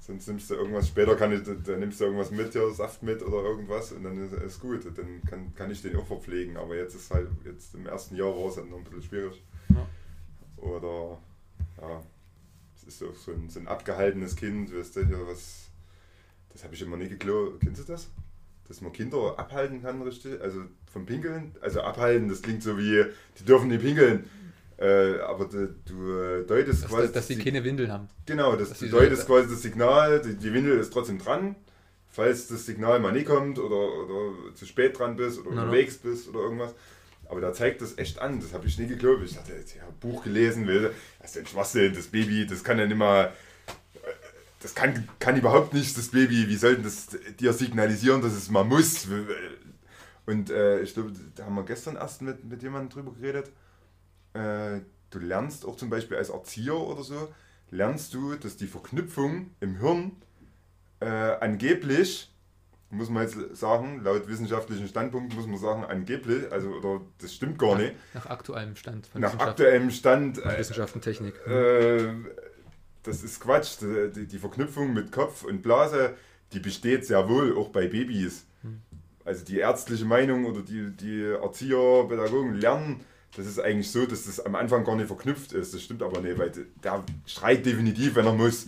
Sonst 0.00 0.26
nimmst 0.26 0.50
du 0.50 0.54
irgendwas, 0.54 0.88
später 0.88 1.14
kann 1.14 1.32
ich, 1.32 1.42
dann 1.44 1.78
nimmst 1.78 2.00
du 2.00 2.04
irgendwas 2.06 2.32
mit, 2.32 2.52
ja, 2.54 2.68
Saft 2.70 3.04
mit 3.04 3.22
oder 3.22 3.48
irgendwas 3.48 3.92
und 3.92 4.02
dann 4.02 4.18
ist 4.18 4.32
es 4.32 4.58
gut. 4.58 4.84
Dann 4.96 5.22
kann, 5.24 5.54
kann 5.54 5.70
ich 5.70 5.80
den 5.80 5.94
auch 5.94 6.06
verpflegen. 6.06 6.56
Aber 6.56 6.74
jetzt 6.74 6.96
ist 6.96 7.12
halt, 7.12 7.28
jetzt 7.44 7.72
im 7.76 7.86
ersten 7.86 8.16
Jahr 8.16 8.36
war 8.36 8.48
es 8.48 8.56
halt 8.56 8.68
noch 8.68 8.78
ein 8.78 8.84
bisschen 8.84 9.02
schwierig. 9.02 9.40
Ja. 9.68 9.86
Oder, 10.56 11.18
ja, 11.80 12.02
es 12.74 12.82
ist 12.82 13.02
auch 13.04 13.14
so 13.14 13.30
ein, 13.30 13.48
so 13.48 13.60
ein 13.60 13.68
abgehaltenes 13.68 14.34
Kind, 14.34 14.76
weißt 14.76 14.96
du, 14.96 15.06
hier 15.06 15.24
was, 15.28 15.70
das 16.52 16.64
habe 16.64 16.74
ich 16.74 16.82
immer 16.82 16.96
nie 16.96 17.08
geglaubt. 17.08 17.60
Kennst 17.60 17.82
du 17.82 17.92
das? 17.92 18.10
Dass 18.66 18.80
man 18.80 18.92
Kinder 18.92 19.38
abhalten 19.38 19.82
kann, 19.82 20.02
richtig? 20.02 20.40
Also 20.40 20.62
vom 20.92 21.06
Pinkeln? 21.06 21.52
Also 21.60 21.80
abhalten, 21.80 22.28
das 22.28 22.42
klingt 22.42 22.62
so 22.62 22.78
wie, 22.78 23.04
die 23.38 23.44
dürfen 23.44 23.68
nicht 23.68 23.82
pinkeln. 23.82 24.24
Äh, 24.78 25.20
aber 25.20 25.44
du, 25.44 25.68
du 25.86 26.44
deutest 26.44 26.84
dass, 26.84 26.90
quasi. 26.90 27.12
Dass 27.12 27.28
sie 27.28 27.38
keine 27.38 27.62
Windeln 27.62 27.92
haben. 27.92 28.08
Genau, 28.26 28.56
das, 28.56 28.78
du 28.78 28.88
deutest 28.88 29.26
quasi 29.26 29.48
das 29.48 29.62
Signal, 29.62 30.20
die, 30.20 30.34
die, 30.34 30.52
Windel 30.52 30.78
ist 30.78 30.92
trotzdem 30.92 31.18
dran. 31.18 31.54
Falls 32.08 32.48
das 32.48 32.66
Signal 32.66 32.98
mal 32.98 33.12
nicht 33.12 33.26
kommt 33.26 33.58
oder, 33.58 33.76
oder 33.76 34.54
zu 34.54 34.66
spät 34.66 34.98
dran 34.98 35.16
bist 35.16 35.38
oder 35.38 35.52
no, 35.52 35.62
unterwegs 35.62 36.00
no. 36.02 36.10
bist 36.10 36.28
oder 36.28 36.40
irgendwas. 36.40 36.74
Aber 37.28 37.40
da 37.40 37.52
zeigt 37.52 37.80
das 37.80 37.96
echt 37.96 38.18
an, 38.18 38.40
das 38.40 38.52
habe 38.52 38.66
ich 38.66 38.76
nie 38.76 38.88
geglaubt. 38.88 39.22
Ich 39.24 39.38
hatte 39.38 39.52
ich 39.52 39.80
habe 39.80 39.92
Buch 40.00 40.24
gelesen, 40.24 40.66
will, 40.66 40.90
das 41.20 41.30
ist 41.30 41.38
ein 41.38 41.46
Schwachsinn, 41.46 41.94
das 41.94 42.08
Baby, 42.08 42.46
das 42.46 42.64
kann 42.64 42.78
ja 42.78 42.86
nicht 42.86 42.98
mal. 42.98 43.32
Das 44.60 44.74
kann, 44.74 45.08
kann 45.18 45.36
überhaupt 45.36 45.74
nicht, 45.74 45.96
das 45.96 46.08
Baby, 46.08 46.48
wie 46.48 46.56
sollten 46.56 46.82
das 46.82 47.08
dir 47.40 47.52
signalisieren, 47.52 48.20
dass 48.20 48.32
es 48.32 48.50
mal 48.50 48.64
muss? 48.64 49.08
Und 50.26 50.50
äh, 50.50 50.80
ich 50.80 50.94
glaube, 50.94 51.12
da 51.34 51.44
haben 51.44 51.54
wir 51.54 51.64
gestern 51.64 51.96
erst 51.96 52.22
mit, 52.22 52.44
mit 52.44 52.62
jemandem 52.62 52.90
drüber 52.90 53.12
geredet 53.12 53.50
äh, 54.34 54.80
du 55.10 55.18
lernst 55.18 55.66
auch 55.66 55.76
zum 55.76 55.90
Beispiel 55.90 56.16
als 56.16 56.30
Erzieher 56.30 56.76
oder 56.76 57.02
so, 57.02 57.32
lernst 57.70 58.14
du, 58.14 58.34
dass 58.34 58.56
die 58.56 58.66
Verknüpfung 58.66 59.50
im 59.60 59.76
Hirn 59.78 60.12
äh, 61.00 61.06
angeblich, 61.06 62.30
muss 62.90 63.08
man 63.08 63.22
jetzt 63.22 63.56
sagen, 63.56 64.02
laut 64.02 64.28
wissenschaftlichen 64.28 64.86
Standpunkt 64.88 65.34
muss 65.34 65.46
man 65.46 65.58
sagen, 65.58 65.84
angeblich, 65.84 66.50
also 66.52 66.70
oder 66.70 67.00
das 67.18 67.34
stimmt 67.34 67.58
gar 67.58 67.76
nicht. 67.76 67.94
Nach 68.14 68.26
aktuellem 68.26 68.76
Stand. 68.76 69.06
Von 69.06 69.20
nach 69.20 69.38
aktuellem 69.38 69.90
Stand. 69.90 70.38
Äh, 70.38 70.58
Wissenschaft 70.58 70.94
und 70.94 71.02
Technik. 71.02 71.34
Äh, 71.46 72.12
das 73.02 73.22
ist 73.22 73.40
Quatsch. 73.40 73.78
Die, 73.80 74.26
die, 74.26 74.38
Verknüpfung 74.38 74.92
mit 74.92 75.10
Kopf 75.10 75.42
und 75.42 75.62
Blase, 75.62 76.14
die 76.52 76.60
besteht 76.60 77.06
sehr 77.06 77.28
wohl 77.28 77.56
auch 77.56 77.70
bei 77.70 77.86
Babys. 77.86 78.46
Also 79.24 79.44
die 79.44 79.58
ärztliche 79.58 80.04
Meinung 80.04 80.46
oder 80.46 80.62
die, 80.62 80.90
die 80.96 81.22
Erzieher, 81.22 82.06
Pädagogen 82.08 82.54
lernen 82.54 83.04
das 83.36 83.46
ist 83.46 83.58
eigentlich 83.58 83.90
so, 83.90 84.04
dass 84.04 84.26
das 84.26 84.40
am 84.40 84.54
Anfang 84.54 84.84
gar 84.84 84.96
nicht 84.96 85.06
verknüpft 85.06 85.52
ist. 85.52 85.72
Das 85.72 85.82
stimmt 85.82 86.02
aber 86.02 86.20
nicht, 86.20 86.38
weil 86.38 86.52
der 86.84 87.02
schreit 87.26 87.64
definitiv, 87.64 88.14
wenn 88.14 88.26
er 88.26 88.34
muss. 88.34 88.66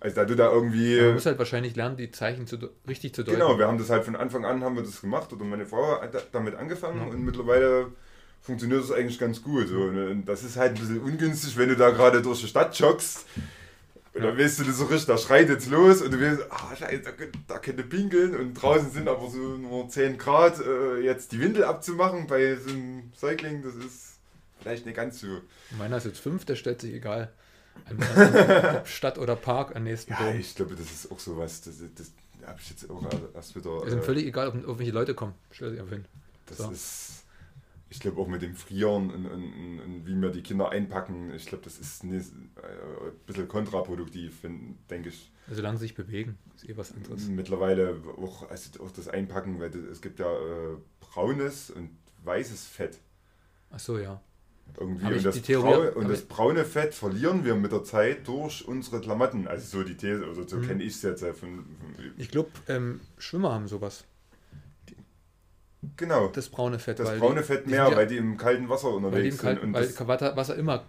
Also 0.00 0.16
da 0.16 0.24
du 0.24 0.34
da 0.34 0.50
irgendwie. 0.50 1.00
Man 1.00 1.14
muss 1.14 1.26
halt 1.26 1.38
wahrscheinlich 1.38 1.76
lernen, 1.76 1.96
die 1.96 2.10
Zeichen 2.10 2.46
zu, 2.46 2.56
richtig 2.88 3.14
zu 3.14 3.22
deuten. 3.22 3.38
Genau, 3.38 3.58
wir 3.58 3.68
haben 3.68 3.78
das 3.78 3.90
halt 3.90 4.04
von 4.04 4.16
Anfang 4.16 4.44
an 4.44 4.64
haben 4.64 4.74
wir 4.74 4.82
das 4.82 5.00
gemacht 5.00 5.32
oder 5.32 5.44
meine 5.44 5.66
Frau 5.66 6.00
hat 6.00 6.28
damit 6.32 6.54
angefangen 6.56 7.00
ja. 7.00 7.06
und 7.06 7.24
mittlerweile 7.24 7.88
funktioniert 8.40 8.82
das 8.82 8.90
eigentlich 8.90 9.18
ganz 9.18 9.42
gut. 9.42 9.68
So. 9.68 9.82
Und 9.82 10.24
das 10.24 10.42
ist 10.42 10.56
halt 10.56 10.72
ein 10.72 10.80
bisschen 10.80 11.00
ungünstig, 11.00 11.56
wenn 11.56 11.68
du 11.68 11.76
da 11.76 11.90
gerade 11.90 12.22
durch 12.22 12.40
die 12.40 12.48
Stadt 12.48 12.76
joggst 12.78 13.26
und 14.12 14.22
dann 14.22 14.36
weißt 14.36 14.58
du 14.58 14.64
das 14.64 14.78
so 14.78 14.86
richtig, 14.86 15.06
da 15.06 15.16
schreit 15.16 15.48
jetzt 15.48 15.70
los 15.70 16.02
und 16.02 16.12
du 16.12 16.20
weißt, 16.20 16.42
ah 16.50 16.74
scheiße, 16.74 17.02
da, 17.02 17.10
da 17.46 17.58
könnte 17.58 17.84
pinkeln 17.84 18.34
und 18.34 18.54
draußen 18.54 18.90
sind 18.90 19.08
aber 19.08 19.30
so 19.30 19.38
nur 19.38 19.88
10 19.88 20.18
Grad, 20.18 20.60
äh, 20.60 20.98
jetzt 21.00 21.30
die 21.30 21.40
Windel 21.40 21.64
abzumachen 21.64 22.26
bei 22.26 22.56
so 22.56 22.70
einem 22.70 23.12
Cycling, 23.16 23.62
das 23.62 23.76
ist 23.76 24.18
vielleicht 24.58 24.84
nicht 24.84 24.96
ganz 24.96 25.20
so. 25.20 25.28
Meiner 25.78 25.98
ist 25.98 26.06
jetzt 26.06 26.18
5, 26.18 26.44
der 26.44 26.56
stellt 26.56 26.80
sich 26.80 26.92
egal. 26.92 27.32
An 27.84 28.82
Stadt 28.84 29.16
oder 29.16 29.36
Park 29.36 29.76
am 29.76 29.84
nächsten 29.84 30.12
Ja, 30.12 30.34
ich 30.34 30.56
glaube, 30.56 30.74
das 30.74 30.90
ist 30.90 31.12
auch 31.12 31.20
sowas, 31.20 31.60
das, 31.62 31.78
das, 31.78 32.10
das 32.40 32.48
habe 32.48 32.58
ich 32.60 32.70
jetzt 32.70 32.90
auch 32.90 33.02
erst 33.32 33.54
wieder... 33.54 33.82
Es 33.86 33.92
ist 33.92 34.00
äh, 34.00 34.02
völlig 34.02 34.26
egal, 34.26 34.48
ob, 34.48 34.68
ob 34.68 34.78
welche 34.80 34.92
Leute 34.92 35.14
kommen, 35.14 35.34
stell 35.52 35.76
dir 35.76 35.86
hin. 35.86 36.04
Das 36.46 36.58
so. 36.58 36.70
ist 36.70 37.19
ich 37.90 37.98
glaube 37.98 38.20
auch 38.20 38.28
mit 38.28 38.40
dem 38.40 38.54
Frieren 38.54 39.10
und, 39.10 39.26
und, 39.26 39.80
und, 39.80 40.06
wie 40.06 40.14
wir 40.14 40.30
die 40.30 40.42
Kinder 40.42 40.70
einpacken, 40.70 41.34
ich 41.34 41.46
glaube, 41.46 41.64
das 41.64 41.78
ist 41.78 42.04
ein, 42.04 42.12
äh, 42.12 42.18
ein 42.18 43.12
bisschen 43.26 43.48
kontraproduktiv, 43.48 44.42
denke 44.88 45.08
ich. 45.08 45.32
Solange 45.50 45.76
sie 45.76 45.86
sich 45.86 45.96
bewegen, 45.96 46.38
ist 46.54 46.68
eh 46.68 46.76
was 46.76 46.92
anderes. 46.92 47.26
Mittlerweile 47.26 48.00
auch, 48.16 48.48
also 48.48 48.84
auch 48.84 48.92
das 48.92 49.08
Einpacken, 49.08 49.58
weil 49.60 49.74
es 49.74 50.00
gibt 50.00 50.20
ja 50.20 50.32
äh, 50.32 50.76
braunes 51.00 51.70
und 51.70 51.90
weißes 52.22 52.64
Fett. 52.66 52.98
Ach 53.70 53.80
so, 53.80 53.98
ja. 53.98 54.20
Irgendwie. 54.78 55.06
Und 55.06 55.24
das, 55.24 55.42
Theorie, 55.42 55.90
Brau 55.90 55.98
und 55.98 56.08
das 56.08 56.22
braune 56.22 56.64
Fett 56.64 56.94
verlieren 56.94 57.44
wir 57.44 57.56
mit 57.56 57.72
der 57.72 57.82
Zeit 57.82 58.28
durch 58.28 58.66
unsere 58.68 59.00
Klamotten. 59.00 59.48
Also 59.48 59.78
so 59.78 59.84
die 59.84 59.96
These, 59.96 60.24
also 60.24 60.46
so 60.46 60.58
mhm. 60.58 60.66
kenne 60.66 60.82
ich 60.84 60.94
es 60.94 61.02
jetzt. 61.02 61.24
Von, 61.24 61.34
von 61.34 61.64
ich 62.16 62.30
glaube, 62.30 62.50
ähm, 62.68 63.00
Schwimmer 63.18 63.52
haben 63.52 63.66
sowas. 63.66 64.04
Genau. 65.96 66.28
Das 66.28 66.48
braune 66.48 66.78
Fett. 66.78 66.98
Das 66.98 67.18
braune 67.18 67.40
die, 67.40 67.46
Fett 67.46 67.66
mehr, 67.66 67.88
die 67.90 67.96
weil 67.96 68.06
die 68.06 68.16
im 68.16 68.36
kalten 68.36 68.68
Wasser 68.68 68.90
unterwegs 68.90 69.38
kalten, 69.38 69.72
sind. 69.72 69.74
weil 69.74 70.36
Wasser 70.36 70.56
immer 70.56 70.84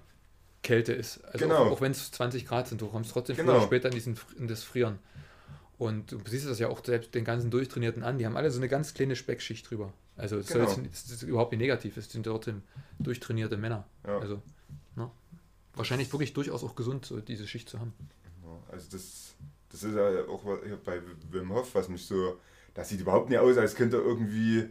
Kälte 0.63 0.93
ist. 0.93 1.23
Also 1.25 1.39
genau. 1.39 1.65
auch, 1.65 1.71
auch 1.71 1.81
wenn 1.81 1.91
es 1.91 2.11
20 2.11 2.45
Grad 2.45 2.67
sind, 2.67 2.81
du 2.81 2.87
kommst 2.87 3.11
trotzdem 3.11 3.35
genau. 3.35 3.51
früher 3.51 3.57
oder 3.57 3.65
später 3.67 3.87
in, 3.89 3.95
diesen, 3.95 4.19
in 4.37 4.47
das 4.47 4.63
Frieren. 4.63 4.99
Und 5.77 6.11
du 6.11 6.19
siehst 6.27 6.47
das 6.47 6.59
ja 6.59 6.67
auch 6.67 6.83
selbst 6.85 7.15
den 7.15 7.25
ganzen 7.25 7.49
Durchtrainierten 7.49 8.03
an, 8.03 8.19
die 8.19 8.25
haben 8.25 8.37
alle 8.37 8.51
so 8.51 8.59
eine 8.59 8.67
ganz 8.67 8.93
kleine 8.93 9.15
Speckschicht 9.15 9.69
drüber. 9.69 9.91
Also 10.15 10.37
es 10.37 10.47
genau. 10.47 10.65
ist 10.65 11.23
überhaupt 11.23 11.51
nicht 11.51 11.61
negativ, 11.61 11.97
es 11.97 12.11
sind 12.11 12.23
trotzdem 12.23 12.61
durchtrainierte 12.99 13.57
Männer. 13.57 13.87
Ja. 14.05 14.19
Also 14.19 14.43
ne? 14.95 15.09
wahrscheinlich 15.73 16.13
wirklich 16.13 16.33
durchaus 16.33 16.63
auch 16.63 16.75
gesund, 16.75 17.05
so 17.05 17.19
diese 17.19 17.47
Schicht 17.47 17.67
zu 17.69 17.79
haben. 17.79 17.93
Also 18.71 18.87
das, 18.91 19.33
das 19.69 19.83
ist 19.83 19.95
ja 19.95 20.27
auch 20.27 20.43
bei 20.85 21.01
Wim 21.31 21.51
Hof, 21.51 21.73
was 21.73 21.89
mich 21.89 22.05
so, 22.05 22.37
das 22.75 22.89
sieht 22.89 23.01
überhaupt 23.01 23.29
nicht 23.29 23.39
aus, 23.39 23.57
als 23.57 23.73
könnte 23.73 23.97
irgendwie 23.97 24.69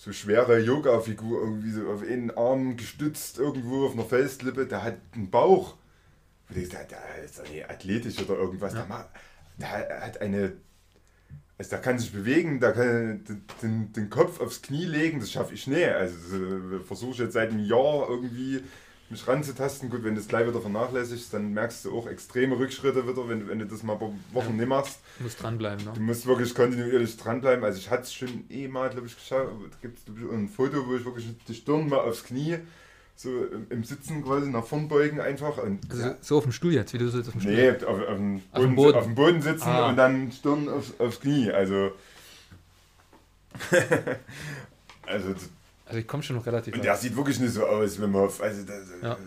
so 0.00 0.12
schwere 0.12 0.58
Yoga-Figur 0.58 1.42
irgendwie 1.42 1.72
so 1.72 1.90
auf 1.90 2.00
einen 2.00 2.30
Arm 2.30 2.78
gestützt 2.78 3.38
irgendwo 3.38 3.84
auf 3.84 3.92
einer 3.92 4.06
Felslippe, 4.06 4.66
der 4.66 4.82
hat 4.82 4.96
einen 5.14 5.28
Bauch. 5.30 5.76
Der, 6.48 6.64
der 6.64 7.22
ist 7.22 7.42
nicht 7.50 7.68
athletisch 7.68 8.18
oder 8.18 8.34
irgendwas. 8.34 8.72
Ja. 8.72 9.10
Der, 9.58 9.86
der, 9.86 10.00
hat 10.00 10.22
eine. 10.22 10.54
Also 11.58 11.70
der 11.72 11.80
kann 11.80 11.98
sich 11.98 12.12
bewegen, 12.12 12.60
der 12.60 12.72
kann 12.72 13.24
den, 13.60 13.92
den 13.92 14.08
Kopf 14.08 14.40
aufs 14.40 14.62
Knie 14.62 14.86
legen, 14.86 15.20
das 15.20 15.32
schaffe 15.32 15.52
ich 15.52 15.66
nicht. 15.66 15.88
Also 15.88 16.80
versuche 16.86 17.10
ich 17.10 17.18
jetzt 17.18 17.34
seit 17.34 17.50
einem 17.50 17.66
Jahr 17.66 18.08
irgendwie 18.08 18.62
mich 19.10 19.26
ranzutasten. 19.26 19.90
Gut, 19.90 20.04
wenn 20.04 20.14
du 20.14 20.20
es 20.20 20.28
gleich 20.28 20.46
wieder 20.46 20.60
vernachlässigst, 20.60 21.32
dann 21.32 21.52
merkst 21.52 21.84
du 21.84 21.96
auch 21.96 22.06
extreme 22.06 22.58
Rückschritte 22.58 23.06
wieder, 23.08 23.28
wenn, 23.28 23.48
wenn 23.48 23.58
du 23.58 23.66
das 23.66 23.82
mal 23.82 23.98
Wochen 24.00 24.16
ja. 24.34 24.50
nicht 24.50 24.68
machst. 24.68 25.00
Du 25.18 25.24
musst 25.24 25.42
dranbleiben, 25.42 25.84
ne? 25.84 25.92
Du 25.94 26.00
musst 26.00 26.26
wirklich 26.26 26.54
kontinuierlich 26.54 27.16
dranbleiben. 27.16 27.64
Also 27.64 27.78
ich 27.78 27.90
hatte 27.90 28.02
es 28.02 28.12
schon 28.12 28.44
eh 28.48 28.68
mal, 28.68 28.90
glaube 28.90 29.06
ich, 29.06 29.14
geschafft. 29.14 29.50
Da 29.70 29.76
gibt 29.80 29.98
es 29.98 30.04
ein 30.06 30.48
Foto, 30.48 30.86
wo 30.86 30.96
ich 30.96 31.04
wirklich 31.04 31.26
die 31.48 31.54
Stirn 31.54 31.88
mal 31.88 31.98
aufs 31.98 32.24
Knie 32.24 32.58
so 33.16 33.44
im 33.68 33.84
Sitzen 33.84 34.24
quasi 34.24 34.48
nach 34.48 34.64
vorn 34.64 34.88
beugen 34.88 35.20
einfach. 35.20 35.58
Und, 35.58 35.80
also 35.90 36.14
so 36.22 36.38
auf 36.38 36.44
dem 36.44 36.52
Stuhl 36.52 36.72
jetzt, 36.72 36.94
wie 36.94 36.98
du 36.98 37.08
so 37.10 37.20
auf 37.20 37.28
dem 37.28 37.40
Stuhl? 37.40 37.52
Nee, 37.52 37.70
auf, 37.70 38.00
auf, 38.00 38.16
dem, 38.16 38.40
Boden, 38.40 38.54
auf 38.54 38.62
dem, 38.62 38.74
Boden. 38.74 38.96
Auf 38.96 39.04
dem 39.04 39.14
Boden 39.14 39.42
sitzen 39.42 39.68
ah. 39.68 39.90
und 39.90 39.96
dann 39.96 40.32
Stirn 40.32 40.68
aufs, 40.70 40.94
aufs 40.98 41.20
Knie. 41.20 41.50
Also 41.50 41.92
also 45.06 45.34
also 45.90 45.98
ich 45.98 46.06
komme 46.06 46.22
schon 46.22 46.36
noch 46.36 46.46
relativ 46.46 46.72
Und 46.74 46.84
der 46.84 46.96
sieht 46.96 47.16
wirklich 47.16 47.40
nicht 47.40 47.52
so 47.52 47.66
aus, 47.66 48.00
wenn 48.00 48.12
man 48.12 48.22
auf. 48.22 48.40
Also 48.40 48.62
das, 48.62 48.88
ja. 49.02 49.18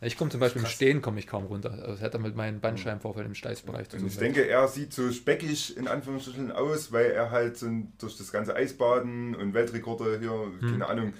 Ich 0.00 0.16
komme 0.16 0.30
zum 0.30 0.38
Beispiel 0.38 0.62
im 0.62 0.68
Stehen 0.68 1.02
komme 1.02 1.18
ich 1.18 1.26
kaum 1.26 1.46
runter. 1.46 1.72
Also 1.72 1.86
das 1.86 2.02
hat 2.02 2.14
er 2.14 2.20
mit 2.20 2.36
meinem 2.36 2.60
Bandscheibenvorfall 2.60 3.24
im 3.24 3.34
Steißbereich 3.34 3.88
zu 3.88 3.96
tun. 3.96 4.06
Ich 4.06 4.16
denke, 4.16 4.46
er 4.46 4.68
sieht 4.68 4.92
so 4.92 5.10
speckig 5.10 5.76
in 5.76 5.88
Anführungsstrichen 5.88 6.52
aus, 6.52 6.92
weil 6.92 7.06
er 7.10 7.32
halt 7.32 7.56
so 7.56 7.66
durch 7.98 8.16
das 8.16 8.30
ganze 8.30 8.54
Eisbaden 8.54 9.34
und 9.34 9.54
Weltrekorde 9.54 10.20
hier, 10.20 10.30
hm. 10.30 10.70
keine 10.70 10.86
Ahnung, 10.86 11.14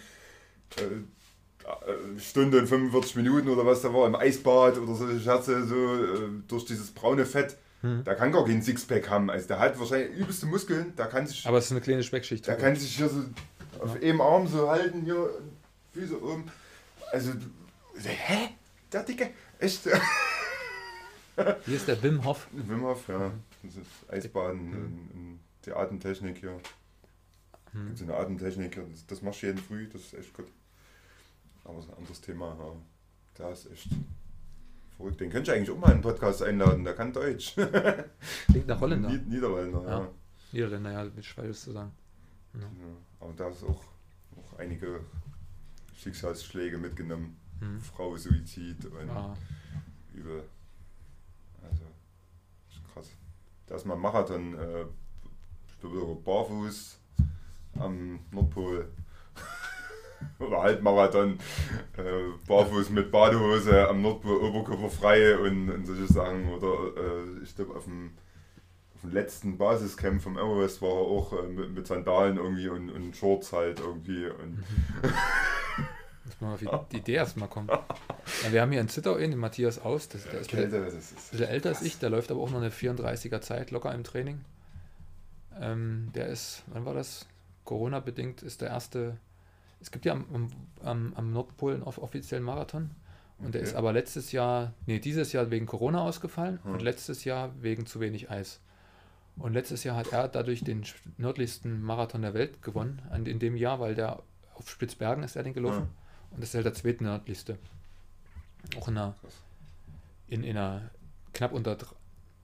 äh, 0.77 0.83
äh, 0.85 2.21
Stunde 2.21 2.61
und 2.61 2.69
45 2.69 3.17
Minuten 3.17 3.49
oder 3.49 3.67
was 3.67 3.83
da 3.83 3.93
war, 3.93 4.07
im 4.07 4.15
Eisbad 4.15 4.79
oder 4.79 4.95
so 4.95 5.19
Scherze, 5.19 5.67
so 5.67 5.75
äh, 5.75 6.29
durch 6.47 6.65
dieses 6.65 6.93
braune 6.93 7.27
Fett. 7.27 7.57
Hm. 7.81 8.05
Der 8.05 8.15
kann 8.15 8.33
gar 8.33 8.45
keinen 8.45 8.63
Sixpack 8.63 9.09
haben. 9.11 9.31
Also 9.31 9.49
der 9.49 9.59
hat 9.59 9.79
wahrscheinlich 9.79 10.17
übelste 10.17 10.47
Muskeln, 10.47 10.95
der 10.97 11.07
kann 11.07 11.27
sich, 11.27 11.47
Aber 11.47 11.59
es 11.59 11.67
ist 11.67 11.73
eine 11.73 11.81
kleine 11.81 12.03
Speckschicht. 12.03 12.47
der 12.47 12.57
kann 12.57 12.75
sich 12.75 12.97
hier 12.97 13.09
so 13.09 13.25
auf 13.81 13.97
einem 13.97 14.21
Arm 14.21 14.47
so 14.47 14.69
halten, 14.69 15.03
hier 15.03 15.31
Füße 15.93 16.23
oben. 16.23 16.51
Also, 17.13 17.33
hä? 18.03 18.51
Der 18.93 19.03
Dicke? 19.03 19.31
Echt? 19.59 19.89
Hier 21.37 21.77
ist 21.77 21.87
der 21.87 22.03
Wim 22.03 22.25
Hof. 22.25 22.49
Wim 22.51 22.83
Hof, 22.83 23.09
ja. 23.09 23.31
Das 23.63 23.77
ist 23.77 24.11
Eisbaden, 24.11 24.73
in, 24.73 25.11
in 25.15 25.41
die 25.65 25.73
Atemtechnik 25.73 26.39
hier. 26.39 26.59
Hm. 27.73 27.89
Gibt 27.89 28.03
eine 28.03 28.17
Atemtechnik, 28.17 28.75
das, 28.91 29.07
das 29.07 29.23
machst 29.23 29.43
du 29.43 29.47
jeden 29.47 29.59
früh, 29.59 29.89
das 29.89 30.03
ist 30.03 30.15
echt 30.15 30.35
gut. 30.35 30.49
Aber 31.65 31.75
das 31.75 31.85
ist 31.85 31.91
ein 31.91 31.99
anderes 31.99 32.21
Thema. 32.21 32.57
Ja. 32.59 32.73
Der 33.39 33.53
ist 33.53 33.71
echt 33.71 33.89
verrückt. 34.97 35.21
Den 35.21 35.31
könnte 35.31 35.51
ich 35.51 35.57
eigentlich 35.57 35.71
auch 35.71 35.79
mal 35.79 35.89
in 35.89 35.93
einen 35.95 36.03
Podcast 36.03 36.43
einladen, 36.43 36.85
der 36.85 36.95
kann 36.95 37.13
Deutsch. 37.13 37.55
Klingt 38.47 38.67
nach 38.67 38.81
Holländer. 38.81 39.09
Nied 39.11 39.29
Niederländer, 39.29 39.83
ja. 39.83 40.01
Ja. 40.01 40.09
Niederländer, 40.53 40.93
ja, 40.93 41.05
mit 41.05 41.25
Schweiz 41.25 41.63
zu 41.63 41.73
sagen. 41.73 41.93
Ja. 42.55 42.61
ja. 42.61 42.97
Aber 43.21 43.33
da 43.33 43.49
ist 43.49 43.65
auch, 43.65 43.83
auch 44.37 44.59
einige 44.59 45.01
Schicksalsschläge 45.97 46.79
mitgenommen. 46.79 47.37
Hm. 47.61 47.81
Frau 47.81 48.17
Suizid 48.17 48.85
und 48.87 49.11
Ah, 49.11 49.37
übel. 50.15 50.45
Also, 51.63 51.83
ist 52.71 52.93
krass. 52.93 53.11
Da 53.67 53.75
ist 53.77 53.85
mal 53.85 53.95
ein 53.95 54.01
Marathon, 54.01 54.55
äh, 54.55 54.85
barfuß 56.25 56.99
am 57.79 58.21
Nordpol. 58.31 58.89
Oder 60.41 60.63
Halbmarathon, 60.63 61.39
äh, 61.97 62.47
barfuß 62.47 62.91
mit 62.91 63.11
Badehose 63.11 63.89
am 63.89 64.03
Nordpol, 64.03 64.37
Oberkörper 64.37 64.91
frei 64.91 65.37
und, 65.39 65.71
und 65.71 65.87
solche 65.87 66.07
Sachen. 66.13 66.49
Oder 66.49 66.73
äh, 66.97 67.43
ich 67.43 67.55
glaube 67.55 67.75
auf 67.77 67.85
dem, 67.85 68.11
auf 68.99 69.11
dem 69.11 69.13
letzten 69.13 69.59
Basiscamp 69.59 70.21
vom 70.23 70.37
Everest 70.37 70.83
war 70.83 70.91
er 70.91 70.95
auch 70.97 71.33
äh, 71.33 71.43
mit, 71.47 71.71
mit 71.75 71.87
Sandalen 71.87 72.37
irgendwie 72.37 72.69
und, 72.69 72.91
und 72.91 73.17
Shorts 73.17 73.53
halt 73.53 73.81
irgendwie. 73.81 74.27
Und, 74.27 74.63
muss 76.25 76.41
man 76.41 76.53
auf 76.69 76.89
die 76.89 76.97
Idee 76.99 77.15
erstmal 77.15 77.49
kommen. 77.49 77.69
Ja, 77.69 78.53
wir 78.53 78.61
haben 78.61 78.73
hier 78.73 78.81
in 78.81 78.89
Zittau 78.89 79.15
einen, 79.15 79.31
den 79.31 79.41
Matthias 79.41 79.79
Aus, 79.81 80.09
das, 80.09 80.25
der 80.25 80.41
ist 80.41 80.53
ein 80.55 80.71
das 80.71 80.95
ist, 80.95 81.31
bisschen 81.31 81.49
älter 81.49 81.71
als 81.71 81.83
ich, 81.83 81.99
der 81.99 82.11
läuft 82.11 82.31
aber 82.31 82.41
auch 82.41 82.51
noch 82.51 82.59
eine 82.59 82.71
34er 82.71 83.41
Zeit 83.41 83.71
locker 83.71 83.95
im 83.95 84.05
Training. 84.05 84.41
Ähm, 85.61 86.11
der 86.15 86.27
ist, 86.27 86.63
wann 86.67 86.85
war 86.85 86.95
das? 86.95 87.27
Corona-bedingt 87.65 88.43
ist 88.43 88.61
der 88.61 88.69
erste. 88.69 89.17
Es 89.81 89.91
gibt 89.91 90.05
ja 90.05 90.13
am, 90.13 90.51
am- 90.83 91.13
am, 91.15 91.33
Nordpol 91.33 91.75
einen 91.75 91.83
off- 91.83 91.99
offiziellen 91.99 92.45
Marathon. 92.45 92.91
Und 93.39 93.55
der 93.55 93.61
Okay. 93.63 93.71
ist 93.71 93.77
aber 93.77 93.93
letztes 93.93 94.33
Jahr, 94.33 94.73
nee, 94.87 94.99
dieses 94.99 95.33
Jahr 95.33 95.51
wegen 95.51 95.67
Corona 95.67 96.03
ausgefallen 96.03 96.59
Hm. 96.65 96.73
und 96.73 96.83
letztes 96.83 97.25
Jahr 97.25 97.53
wegen 97.61 97.87
zu 97.87 98.01
wenig 98.01 98.31
Eis. 98.31 98.61
Und 99.39 99.53
letztes 99.53 99.85
Jahr 99.85 99.97
hat 99.97 100.13
er 100.13 100.29
dadurch 100.29 100.65
den 100.65 100.85
nördlichsten 101.17 101.81
Marathon 101.83 102.23
der 102.23 102.35
Welt 102.35 102.61
gewonnen, 102.63 103.03
an, 103.11 103.25
in 103.27 103.39
dem 103.39 103.57
Jahr, 103.57 103.79
weil 103.81 103.95
der 103.95 104.23
auf 104.55 104.69
Spitzbergen 104.69 105.23
ist 105.23 105.37
er 105.37 105.45
den 105.45 105.55
gelaufen. 105.55 105.89
Ja. 105.89 106.33
Und 106.33 106.41
das 106.41 106.51
ist 106.51 106.55
halt 106.57 106.67
der 106.67 106.75
zweitnördlichste. 106.75 107.59
Auch 108.77 108.89
in 108.89 108.99
einer, 108.99 109.15
in, 110.27 110.43
in 110.43 110.57
einer 110.57 110.91
knapp 111.33 111.53
unter 111.53 111.77
dr- 111.77 111.95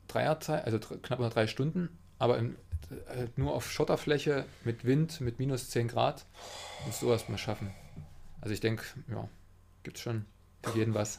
Dreierzeit, 0.06 0.64
also 0.64 0.78
knapp 0.78 1.18
unter 1.18 1.30
drei 1.34 1.46
Stunden, 1.48 1.88
aber 2.18 2.38
im, 2.38 2.56
äh, 3.08 3.26
nur 3.36 3.54
auf 3.54 3.70
Schotterfläche 3.70 4.44
mit 4.64 4.84
Wind, 4.84 5.20
mit 5.20 5.38
minus 5.40 5.70
10 5.70 5.88
Grad, 5.88 6.24
musst 6.86 7.02
du 7.02 7.10
erstmal 7.10 7.38
schaffen. 7.38 7.72
Also 8.40 8.54
ich 8.54 8.60
denke, 8.60 8.84
ja, 9.10 9.28
gibt 9.82 9.98
schon 9.98 10.26
für 10.62 10.78
jeden 10.78 10.94
was. 10.94 11.18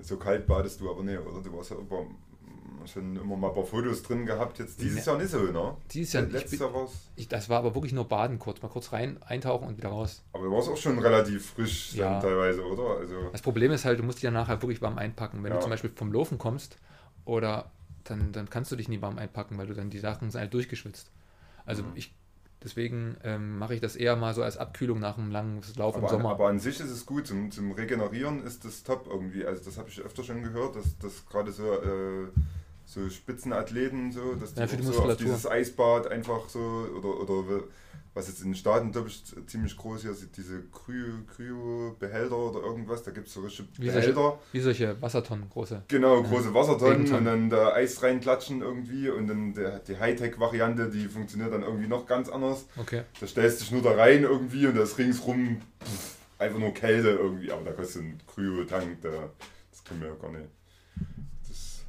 So 0.00 0.16
kalt 0.18 0.46
badest 0.46 0.80
du 0.80 0.90
aber 0.90 1.02
nicht, 1.02 1.18
oder? 1.18 1.42
Du 1.42 1.56
warst 1.56 1.70
ja 1.70 1.76
immer, 1.76 2.06
schon 2.86 3.16
immer 3.16 3.36
mal 3.36 3.48
ein 3.48 3.54
paar 3.54 3.64
Fotos 3.64 4.02
drin 4.02 4.26
gehabt. 4.26 4.58
Jetzt 4.58 4.80
dieses 4.80 5.04
Ne. 5.06 5.12
Jahr 5.12 5.18
nicht 5.18 5.30
so, 5.30 5.38
ne? 5.38 5.76
Dieses 5.92 6.12
Jahr, 6.12 6.24
ich 6.26 6.32
Letztes 6.32 6.58
Jahr 6.60 6.72
war's. 6.74 7.10
ich, 7.16 7.28
das 7.28 7.48
war 7.48 7.58
aber 7.58 7.74
wirklich 7.74 7.92
nur 7.92 8.06
Baden 8.06 8.38
kurz, 8.38 8.62
mal 8.62 8.68
kurz 8.68 8.92
rein, 8.92 9.22
eintauchen 9.22 9.68
und 9.68 9.76
wieder 9.78 9.88
raus. 9.88 10.22
Aber 10.32 10.44
du 10.44 10.52
warst 10.52 10.68
auch 10.68 10.76
schon 10.76 10.98
relativ 10.98 11.50
frisch 11.52 11.94
Ja. 11.94 12.20
teilweise, 12.20 12.64
oder? 12.64 12.98
Also, 12.98 13.30
Das 13.32 13.42
Problem 13.42 13.72
ist 13.72 13.84
halt, 13.84 13.98
du 13.98 14.02
musst 14.02 14.18
dich 14.18 14.24
ja 14.24 14.30
nachher 14.30 14.60
wirklich 14.62 14.82
warm 14.82 14.98
einpacken. 14.98 15.42
Wenn 15.42 15.50
Ja. 15.50 15.56
du 15.56 15.62
zum 15.62 15.70
Beispiel 15.70 15.90
vom 15.94 16.12
Laufen 16.12 16.38
kommst, 16.38 16.78
oder 17.24 17.70
dann, 18.04 18.32
dann 18.32 18.48
kannst 18.50 18.70
du 18.70 18.76
dich 18.76 18.88
nie 18.88 19.02
warm 19.02 19.18
einpacken, 19.18 19.58
weil 19.58 19.66
du 19.66 19.74
dann 19.74 19.90
die 19.90 19.98
Sachen 19.98 20.30
sind 20.30 20.40
halt 20.40 20.54
durchgeschwitzt. 20.54 21.10
Also 21.64 21.82
Mhm. 21.82 21.92
ich, 21.94 22.14
deswegen 22.66 23.16
ähm, 23.22 23.58
mache 23.58 23.74
ich 23.74 23.80
das 23.80 23.96
eher 23.96 24.16
mal 24.16 24.34
so 24.34 24.42
als 24.42 24.58
Abkühlung 24.58 24.98
nach 24.98 25.16
einem 25.16 25.30
langen 25.30 25.62
Lauf 25.76 25.94
im 25.96 26.04
aber, 26.04 26.12
an, 26.12 26.18
Sommer. 26.18 26.30
aber 26.32 26.48
an 26.48 26.58
sich 26.58 26.80
ist 26.80 26.90
es 26.90 27.06
gut, 27.06 27.26
zum, 27.28 27.50
zum 27.50 27.70
Regenerieren 27.72 28.44
ist 28.44 28.64
das 28.64 28.82
top 28.82 29.06
irgendwie. 29.08 29.46
Also 29.46 29.64
das 29.64 29.78
habe 29.78 29.88
ich 29.88 30.00
öfter 30.00 30.24
schon 30.24 30.42
gehört, 30.42 30.76
dass, 30.76 30.98
dass 30.98 31.24
gerade 31.26 31.52
so, 31.52 31.72
äh, 31.72 32.26
so 32.84 33.08
Spitzenathleten 33.08 34.12
so, 34.12 34.34
dass 34.34 34.54
die, 34.54 34.60
Ja, 34.60 34.66
die 34.66 34.82
so 34.82 35.00
auf 35.00 35.16
dieses 35.16 35.46
Eisbad 35.46 36.08
einfach 36.08 36.48
so, 36.48 36.58
oder, 36.58 37.20
oder 37.20 37.62
was 38.16 38.28
jetzt 38.28 38.40
in 38.40 38.48
den 38.48 38.54
Staaten, 38.54 38.92
glaube 38.92 39.08
ich, 39.08 39.22
ziemlich 39.46 39.76
groß 39.76 40.00
hier 40.00 40.14
sind, 40.14 40.34
diese 40.38 40.60
Kryo- 40.72 41.22
Kryo-Behälter 41.36 42.34
oder 42.36 42.60
irgendwas, 42.62 43.02
da 43.02 43.10
gibt 43.10 43.28
es 43.28 43.34
so 43.34 43.42
richtige 43.42 43.68
Wie 43.76 43.90
solche- 43.90 44.12
Behälter. 44.14 44.38
Wie 44.52 44.60
solche 44.60 45.02
Wassertonnen, 45.02 45.50
große. 45.50 45.82
Genau, 45.88 46.22
große 46.22 46.54
Wassertonnen 46.54 47.02
Regentonnen. 47.02 47.34
und 47.44 47.50
dann 47.50 47.50
da 47.50 47.74
Eis 47.74 48.02
reinklatschen 48.02 48.62
irgendwie 48.62 49.10
und 49.10 49.26
dann 49.28 49.52
der, 49.52 49.80
die 49.80 49.98
Hightech-Variante, 49.98 50.88
die 50.88 51.08
funktioniert 51.08 51.52
dann 51.52 51.62
irgendwie 51.62 51.88
noch 51.88 52.06
ganz 52.06 52.30
anders. 52.30 52.64
Okay. 52.78 53.02
Da 53.20 53.26
stellst 53.26 53.60
du 53.60 53.64
dich 53.64 53.72
nur 53.72 53.82
da 53.82 53.92
rein 54.00 54.22
irgendwie 54.22 54.66
und 54.66 54.76
da 54.76 54.82
ist 54.84 54.96
ringsrum 54.96 55.60
pff, 55.84 56.16
einfach 56.38 56.58
nur 56.58 56.72
Kälte 56.72 57.10
irgendwie, 57.10 57.52
aber 57.52 57.64
da 57.64 57.72
kostet 57.72 58.02
ein 58.02 58.18
Kryo-Tank, 58.34 59.02
da, 59.02 59.10
das 59.70 59.84
können 59.84 60.00
wir 60.00 60.08
ja 60.08 60.14
gar 60.14 60.32
nicht. 60.32 60.48
Das 61.42 61.50
ist 61.50 61.84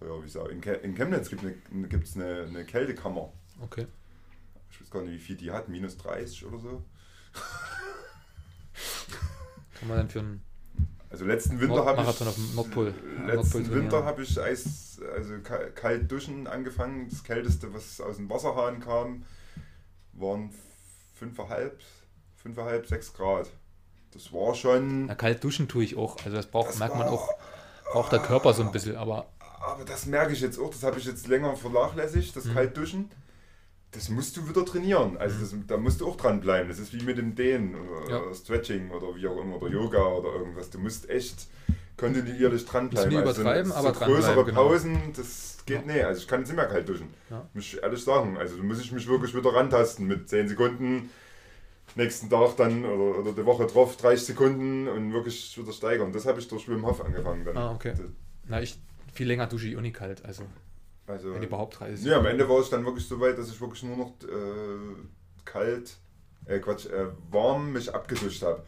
teuer, 0.00 0.18
wie 0.20 0.24
gesagt. 0.26 0.50
In, 0.82 0.94
Chemnitz 0.96 1.30
gibt 1.30 1.44
es 2.08 2.16
eine, 2.16 2.42
eine 2.48 2.64
Kältekammer. 2.64 3.32
Okay. 3.62 3.86
Ich 4.78 4.82
weiß 4.82 4.90
gar 4.90 5.02
nicht, 5.02 5.12
wie 5.12 5.18
viel 5.18 5.36
die 5.36 5.50
hat, 5.50 5.68
minus 5.68 5.96
30 5.96 6.46
oder 6.46 6.58
so. 6.58 6.84
Kann 9.78 9.88
man 9.88 9.96
dann 9.98 10.08
für 10.08 10.20
einen 10.20 10.42
Also 11.10 11.24
letzten 11.24 11.60
Winter 11.60 11.84
habe 11.84 12.02
ich. 12.02 12.08
Auf 12.08 12.18
dem 12.18 12.26
Nordpol- 12.28 12.54
Nordpol 12.56 13.26
Letzten 13.26 13.50
trainieren. 13.64 13.74
Winter 13.74 14.04
habe 14.04 14.22
ich 14.22 14.40
Eis, 14.40 15.00
also 15.14 15.38
ka- 15.40 15.70
kalt 15.74 16.10
duschen 16.10 16.46
angefangen. 16.46 17.08
Das 17.10 17.22
kälteste, 17.24 17.72
was 17.74 18.00
aus 18.00 18.16
dem 18.16 18.28
Wasserhahn 18.30 18.80
kam, 18.80 19.24
waren 20.12 20.50
5,5, 21.20 21.72
5,5, 22.44 22.86
6 22.88 23.12
Grad. 23.14 23.50
Das 24.12 24.32
war 24.32 24.54
schon. 24.54 25.06
na, 25.06 25.14
kalt 25.14 25.42
duschen 25.44 25.68
tue 25.68 25.84
ich 25.84 25.96
auch. 25.96 26.16
Also 26.24 26.36
das 26.36 26.46
braucht, 26.46 26.70
Das 26.70 26.78
merkt 26.78 26.94
man 26.96 27.06
war- 27.06 27.12
auch, 27.12 27.28
braucht 27.92 28.12
der 28.12 28.20
Körper 28.20 28.54
so 28.54 28.62
ein 28.62 28.72
bisschen, 28.72 28.96
aber 28.96 29.28
Aber 29.60 29.84
das 29.84 30.06
merke 30.06 30.32
ich 30.32 30.40
jetzt 30.40 30.58
auch, 30.58 30.70
das 30.70 30.82
habe 30.84 30.98
ich 30.98 31.04
jetzt 31.04 31.26
länger 31.26 31.54
vernachlässigt, 31.56 32.34
das 32.36 32.44
Mhm. 32.46 32.54
Kaltduschen. 32.54 33.10
Das 33.92 34.10
musst 34.10 34.36
du 34.36 34.46
wieder 34.48 34.64
trainieren. 34.66 35.16
Also 35.16 35.36
Mhm. 35.36 35.40
das, 35.40 35.54
da 35.68 35.76
musst 35.78 36.00
du 36.00 36.06
auch 36.08 36.16
dranbleiben. 36.16 36.68
Das 36.68 36.78
ist 36.78 36.92
wie 36.92 37.02
mit 37.02 37.16
dem 37.18 37.34
Dehnen 37.34 37.74
oder, 37.74 38.10
Ja. 38.10 38.22
oder 38.22 38.34
Stretching 38.34 38.90
oder 38.90 39.14
wie 39.16 39.26
auch 39.26 39.40
immer 39.40 39.56
oder 39.56 39.68
Yoga 39.68 40.04
oder 40.06 40.34
irgendwas. 40.34 40.68
Du 40.70 40.78
musst 40.78 41.08
echt 41.08 41.46
kontinuierlich 41.96 42.64
dranbleiben. 42.66 43.08
Nie 43.10 43.16
also 43.16 43.40
übertreiben, 43.40 43.72
so 43.72 43.76
aber 43.78 43.92
größere 43.92 44.44
genau. 44.44 44.68
Pausen, 44.68 45.12
das 45.16 45.58
geht 45.64 45.86
Ja. 45.86 45.92
nicht. 45.92 46.04
Also 46.04 46.20
ich 46.20 46.28
kann 46.28 46.40
jetzt 46.40 46.48
nicht 46.48 46.56
mehr 46.56 46.66
kalt 46.66 46.88
duschen. 46.88 47.08
Ja. 47.30 47.48
Muss 47.54 47.64
ich 47.64 47.82
ehrlich 47.82 48.04
sagen. 48.04 48.36
Also 48.36 48.56
da 48.58 48.62
muss 48.62 48.78
ich 48.80 48.92
mich 48.92 49.08
wirklich 49.08 49.34
wieder 49.34 49.54
rantasten 49.54 50.06
mit 50.06 50.28
10 50.28 50.48
Sekunden. 50.48 51.10
Nächsten 51.94 52.28
Tag 52.28 52.56
dann 52.58 52.84
oder, 52.84 53.18
oder 53.20 53.32
die 53.32 53.44
Woche 53.46 53.66
drauf 53.66 53.96
30 53.96 54.26
Sekunden 54.26 54.86
und 54.86 55.12
wirklich 55.14 55.56
wieder 55.58 55.72
steigern. 55.72 56.12
Das 56.12 56.26
habe 56.26 56.38
ich 56.38 56.46
durch 56.46 56.68
Wim 56.68 56.84
Hof 56.86 57.02
angefangen 57.04 57.44
dann. 57.46 57.56
Ah, 57.56 57.72
okay. 57.72 57.94
na, 58.46 58.60
ich 58.60 58.78
viel 59.14 59.26
länger 59.26 59.46
dusche 59.46 59.66
ich 59.68 59.76
auch 59.76 59.80
nicht 59.80 59.96
kalt. 59.96 60.22
Also 60.24 60.42
Also, 61.08 61.32
wenn 61.32 61.42
überhaupt 61.42 61.80
30 61.80 62.04
Ja, 62.04 62.18
am 62.18 62.26
Ende 62.26 62.48
war 62.48 62.58
es 62.60 62.68
dann 62.70 62.84
wirklich 62.84 63.06
so 63.08 63.18
weit, 63.18 63.38
dass 63.38 63.48
ich 63.48 63.60
wirklich 63.60 63.82
nur 63.82 63.96
noch 63.96 64.12
äh, 64.28 64.96
kalt, 65.44 65.96
äh, 66.44 66.58
Quatsch, 66.58 66.86
äh, 66.86 67.06
warm 67.30 67.72
mich 67.72 67.92
abgeduscht 67.94 68.42
habe. 68.42 68.62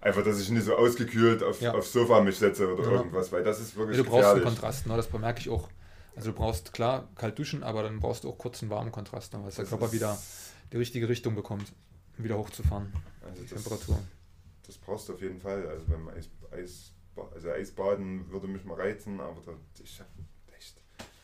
Einfach, 0.00 0.22
dass 0.22 0.40
ich 0.40 0.48
nicht 0.50 0.64
so 0.64 0.76
ausgekühlt 0.76 1.42
auf, 1.42 1.60
Ja. 1.60 1.74
aufs 1.74 1.92
Sofa 1.92 2.22
mich 2.22 2.38
setze 2.38 2.72
oder 2.72 2.84
Ja. 2.84 2.90
irgendwas, 2.98 3.30
weil 3.32 3.42
das 3.42 3.60
ist 3.60 3.76
wirklich 3.76 3.98
Ja, 3.98 4.04
du 4.04 4.10
brauchst 4.10 4.28
einen. 4.30 4.44
Kontrast, 4.44 4.86
ne? 4.86 4.96
das 4.96 5.08
bemerke 5.08 5.40
ich 5.40 5.50
auch. 5.50 5.68
Also 6.16 6.30
du 6.30 6.36
brauchst 6.36 6.72
klar 6.72 7.08
kalt 7.16 7.38
duschen, 7.38 7.62
aber 7.62 7.82
dann 7.82 7.98
brauchst 8.00 8.24
du 8.24 8.30
auch 8.30 8.38
kurz 8.38 8.62
einen 8.62 8.70
warmen 8.70 8.92
Kontrast, 8.92 9.32
ne? 9.32 9.42
weil 9.42 9.50
der 9.50 9.64
Körper 9.64 9.92
wieder 9.92 10.16
die 10.72 10.76
richtige 10.76 11.08
Richtung 11.08 11.34
bekommt, 11.34 11.72
um 12.18 12.24
wieder 12.24 12.38
hochzufahren, 12.38 12.92
also 13.22 13.42
die 13.42 13.48
das, 13.48 13.62
Temperatur. 13.62 13.98
Das 14.66 14.78
brauchst 14.78 15.08
du 15.08 15.14
auf 15.14 15.20
jeden 15.20 15.40
Fall. 15.40 15.66
Also 15.68 15.84
beim 15.86 16.08
Eis, 16.08 16.30
Eis, 16.52 16.92
also 17.34 17.50
Eisbaden 17.50 18.30
würde 18.30 18.46
mich 18.46 18.64
mal 18.64 18.74
reizen, 18.80 19.20
aber 19.20 19.40
da, 19.44 19.52
ich 19.82 19.98
hab 20.00 20.06
echt. 20.18 20.29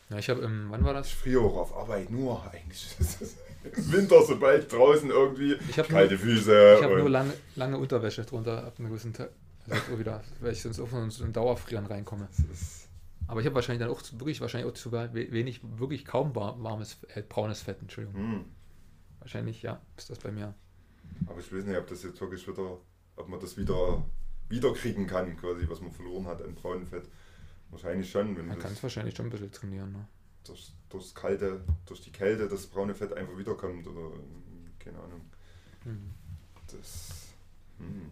Ja, 0.09 0.17
ich 0.17 0.29
habe 0.29 0.41
im, 0.41 0.67
wann 0.69 0.83
war 0.85 0.93
das? 0.93 1.07
Ich 1.07 1.15
friere 1.15 1.41
auch 1.41 1.57
auf 1.57 1.75
Arbeit 1.75 2.09
nur 2.09 2.41
eigentlich. 2.51 2.95
Im 3.75 3.91
Winter, 3.91 4.21
sobald 4.23 4.71
draußen 4.71 5.09
irgendwie 5.09 5.57
Ich 5.69 5.77
habe 5.77 5.89
nur, 5.89 5.99
kalte 5.99 6.17
Füße. 6.17 6.75
ich 6.77 6.83
hab 6.83 6.91
und- 6.91 6.99
nur 6.99 7.09
lange, 7.09 7.33
lange 7.55 7.77
Unterwäsche 7.77 8.23
drunter 8.23 8.63
ab 8.65 8.75
einem 8.79 8.87
gewissen 8.89 9.11
Tag. 9.13 9.31
Also 9.69 9.99
wieder, 9.99 10.23
weil 10.39 10.53
ich 10.53 10.61
sonst 10.61 10.79
auch 10.79 10.87
von 10.87 11.09
so 11.11 11.23
einem 11.25 11.33
Dauerfrieren 11.33 11.85
reinkomme. 11.85 12.29
Aber 13.27 13.41
ich 13.41 13.45
habe 13.45 13.55
wahrscheinlich 13.55 13.85
dann 13.85 13.93
auch 13.93 14.01
zu- 14.01 14.17
wirklich 14.17 14.39
wahrscheinlich 14.39 14.71
auch 14.71 14.75
zu 14.75 14.93
we- 14.93 15.11
wenig, 15.13 15.59
wirklich 15.77 16.05
kaum 16.05 16.33
war- 16.35 16.61
warmes, 16.63 16.97
äh, 17.13 17.21
braunes 17.23 17.61
Fett, 17.61 17.81
Entschuldigung. 17.81 18.15
hm. 18.21 18.45
Wahrscheinlich, 19.19 19.61
ja, 19.63 19.81
ist 19.97 20.09
das 20.09 20.19
bei 20.19 20.31
mir. 20.31 20.53
Aber 21.25 21.39
ich 21.41 21.53
weiß 21.53 21.65
nicht, 21.65 21.77
ob 21.77 21.87
das 21.87 22.03
jetzt 22.03 22.21
wirklich 22.21 22.47
wieder, 22.47 22.77
ob 23.17 23.27
man 23.27 23.41
das 23.41 23.57
wieder 23.57 24.05
wiederkriegen 24.47 25.05
kann, 25.07 25.35
quasi, 25.35 25.67
was 25.67 25.81
man 25.81 25.91
verloren 25.91 26.27
hat 26.27 26.41
an 26.41 26.55
braunem 26.55 26.87
Fett. 26.87 27.03
Wahrscheinlich 27.71 28.09
schon. 28.09 28.37
Wenn 28.37 28.47
Man 28.47 28.59
kann 28.59 28.71
es 28.71 28.81
wahrscheinlich 28.81 29.15
schon 29.15 29.27
ein 29.27 29.29
bisschen 29.29 29.51
trainieren. 29.51 29.91
Ne? 29.91 30.07
durch, 30.47 30.71
durchs 30.89 31.13
Kalte, 31.13 31.61
durch 31.85 32.01
die 32.01 32.11
Kälte 32.11 32.47
das 32.47 32.67
braune 32.67 32.95
Fett 32.95 33.13
einfach 33.13 33.37
wiederkommt 33.37 33.87
oder 33.87 34.11
keine 34.79 34.99
Ahnung. 34.99 35.21
Mhm. 35.85 36.13
Das, 36.67 37.27
hm. 37.77 38.11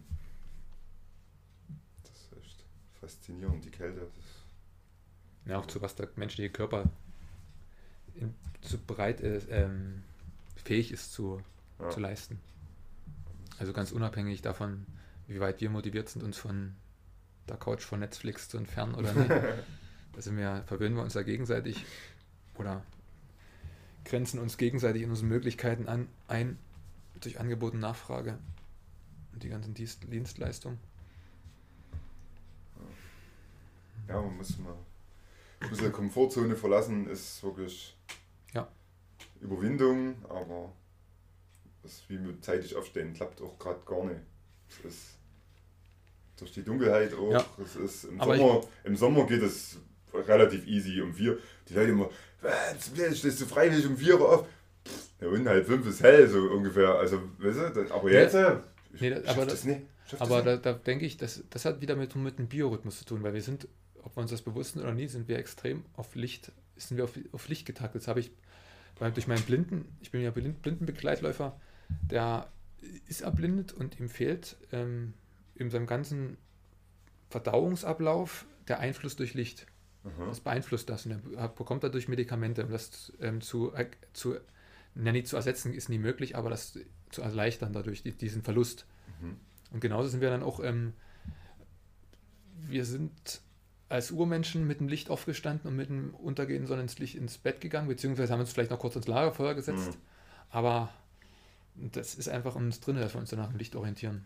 das 2.02 2.12
ist 2.12 2.38
echt 2.38 2.64
faszinierend, 3.00 3.64
die 3.64 3.70
Kälte. 3.70 4.00
Das, 4.00 4.24
Ja, 5.50 5.58
auch 5.58 5.66
zu 5.66 5.82
was 5.82 5.94
der 5.94 6.08
menschliche 6.16 6.50
Körper 6.50 6.90
in, 8.14 8.34
zu 8.62 8.78
breit 8.78 9.20
ist, 9.20 9.48
ähm, 9.50 10.02
fähig 10.56 10.92
ist 10.92 11.12
zu, 11.12 11.40
ja. 11.78 11.90
zu 11.90 12.00
leisten. 12.00 12.40
Also 13.58 13.72
ganz 13.72 13.92
unabhängig 13.92 14.42
davon, 14.42 14.86
wie 15.28 15.40
weit 15.40 15.60
wir 15.60 15.70
motiviert 15.70 16.08
sind, 16.08 16.22
uns 16.22 16.36
von 16.36 16.74
der 17.48 17.56
Couch 17.56 17.82
von 17.82 18.00
Netflix 18.00 18.48
zu 18.48 18.58
entfernen 18.58 18.94
oder 18.94 19.12
nicht. 19.12 19.30
da 20.12 20.22
sind 20.22 20.36
wir, 20.36 20.64
verwöhnen 20.66 20.96
wir 20.96 21.02
uns 21.02 21.12
da 21.14 21.22
gegenseitig 21.22 21.84
oder 22.56 22.82
grenzen 24.04 24.38
uns 24.38 24.56
gegenseitig 24.56 25.02
in 25.02 25.10
unseren 25.10 25.28
Möglichkeiten 25.28 25.88
an, 25.88 26.08
ein 26.28 26.58
durch 27.20 27.40
Angebot 27.40 27.74
und 27.74 27.80
Nachfrage 27.80 28.38
und 29.32 29.42
die 29.42 29.48
ganzen 29.48 29.74
Dienst 29.74 30.04
Dienstleistungen. 30.10 30.78
ja, 34.08 34.20
man 34.20 34.36
muss 34.36 34.58
mal 34.58 34.74
ein 35.60 35.70
bisschen 35.70 35.92
Komfortzone 35.92 36.56
verlassen, 36.56 37.08
ist 37.08 37.42
wirklich 37.42 37.96
Ja. 38.52 38.68
Überwindung, 39.40 40.14
aber 40.28 40.72
das 41.82 42.02
wie 42.08 42.18
mit 42.18 42.44
zeitig 42.44 42.76
aufstehen 42.76 43.14
klappt 43.14 43.40
auch 43.40 43.58
gerade 43.58 43.80
gar 43.84 44.04
nicht. 44.04 44.20
Es 44.68 44.84
ist 44.84 45.15
durch 46.36 46.52
die 46.52 46.62
Dunkelheit 46.62 47.12
auch. 47.14 47.32
Ja. 47.32 47.44
Ist 47.84 48.04
im, 48.04 48.20
Aber 48.20 48.36
Sommer, 48.36 48.60
Im 48.84 48.96
Sommer 48.96 49.26
geht 49.26 49.42
es 49.42 49.78
relativ 50.12 50.66
easy 50.66 51.00
um 51.00 51.12
vier. 51.12 51.38
Die 51.68 51.74
Leute 51.74 51.90
immer, 51.90 52.10
"Äh, 52.42 53.14
stehst 53.14 53.40
du 53.40 53.46
freiwillig 53.46 53.86
um 53.86 53.96
vier 53.96 54.20
Uhr 54.20 54.28
auf? 54.40 54.46
Pff, 54.86 55.08
Ja, 55.20 55.28
und 55.28 55.48
halt 55.48 55.66
fünf 55.66 55.86
ist 55.86 56.02
hell, 56.02 56.28
so 56.28 56.38
ungefähr. 56.50 56.94
Also, 56.94 57.20
weißt 57.38 57.76
du, 57.76 57.94
aber 57.94 58.10
jetzt, 58.10 58.34
äh, 58.34 58.56
ich 58.92 59.00
Nee, 59.00 59.14
aber 59.26 59.46
das 59.46 59.64
nicht. 59.64 59.82
Schaff 60.08 60.20
Aber 60.20 60.42
das 60.42 60.62
da, 60.62 60.72
da 60.72 60.78
denke 60.78 61.04
ich, 61.04 61.16
das, 61.16 61.42
das 61.50 61.64
hat 61.64 61.80
wieder 61.80 61.96
mit, 61.96 62.14
mit 62.14 62.38
dem 62.38 62.46
Biorhythmus 62.46 62.98
zu 62.98 63.04
tun, 63.04 63.22
weil 63.22 63.34
wir 63.34 63.42
sind, 63.42 63.66
ob 64.02 64.16
wir 64.16 64.20
uns 64.20 64.30
das 64.30 64.42
bewusst 64.42 64.74
sind 64.74 64.82
oder 64.82 64.94
nie, 64.94 65.08
sind 65.08 65.26
wir 65.26 65.38
extrem 65.38 65.84
auf 65.94 66.14
Licht, 66.14 66.52
sind 66.76 66.96
wir 66.96 67.04
auf, 67.04 67.18
auf 67.32 67.48
Licht 67.48 67.66
getaktet. 67.66 68.02
Das 68.02 68.08
habe 68.08 68.20
ich 68.20 68.30
weil 68.98 69.12
durch 69.12 69.26
meinen 69.26 69.42
Blinden, 69.42 69.96
ich 70.00 70.10
bin 70.10 70.22
ja 70.22 70.30
Blind, 70.30 70.62
Blindenbegleitläufer, 70.62 71.58
der 72.10 72.48
ist 73.08 73.22
erblindet 73.22 73.72
und 73.72 73.98
ihm 74.00 74.08
fehlt 74.08 74.56
ähm, 74.72 75.12
in 75.58 75.70
seinem 75.70 75.86
ganzen 75.86 76.36
Verdauungsablauf 77.30 78.46
der 78.68 78.80
Einfluss 78.80 79.16
durch 79.16 79.34
Licht. 79.34 79.66
Aha. 80.04 80.26
Das 80.26 80.40
beeinflusst 80.40 80.88
das 80.88 81.06
und 81.06 81.34
er 81.36 81.48
bekommt 81.48 81.82
dadurch 81.82 82.08
Medikamente, 82.08 82.64
um 82.64 82.70
das 82.70 83.12
ähm, 83.20 83.40
zu, 83.40 83.74
äh, 83.74 83.90
zu, 84.12 84.36
na, 84.94 85.12
nicht 85.12 85.26
zu 85.26 85.36
ersetzen, 85.36 85.72
ist 85.72 85.88
nie 85.88 85.98
möglich, 85.98 86.36
aber 86.36 86.50
das 86.50 86.78
zu 87.10 87.22
erleichtern 87.22 87.72
dadurch, 87.72 88.02
die, 88.02 88.12
diesen 88.12 88.42
Verlust. 88.42 88.86
Mhm. 89.20 89.36
Und 89.72 89.80
genauso 89.80 90.08
sind 90.08 90.20
wir 90.20 90.30
dann 90.30 90.42
auch, 90.42 90.60
ähm, 90.62 90.92
wir 92.68 92.84
sind 92.84 93.40
als 93.88 94.10
Urmenschen 94.10 94.66
mit 94.66 94.80
dem 94.80 94.88
Licht 94.88 95.10
aufgestanden 95.10 95.70
und 95.70 95.76
mit 95.76 95.88
dem 95.88 96.14
untergehenden 96.14 96.66
Sonne 96.66 96.82
ins 96.82 96.98
Licht 96.98 97.16
ins 97.16 97.38
Bett 97.38 97.60
gegangen, 97.60 97.88
beziehungsweise 97.88 98.32
haben 98.32 98.40
uns 98.40 98.52
vielleicht 98.52 98.70
noch 98.70 98.78
kurz 98.78 98.96
ins 98.96 99.06
Lagerfeuer 99.06 99.54
gesetzt. 99.54 99.92
Mhm. 99.92 100.00
Aber 100.50 100.92
das 101.74 102.14
ist 102.14 102.28
einfach 102.28 102.56
in 102.56 102.66
uns 102.66 102.80
drin, 102.80 102.96
dass 102.96 103.14
wir 103.14 103.20
uns 103.20 103.30
danach 103.30 103.50
im 103.50 103.58
Licht 103.58 103.76
orientieren. 103.76 104.24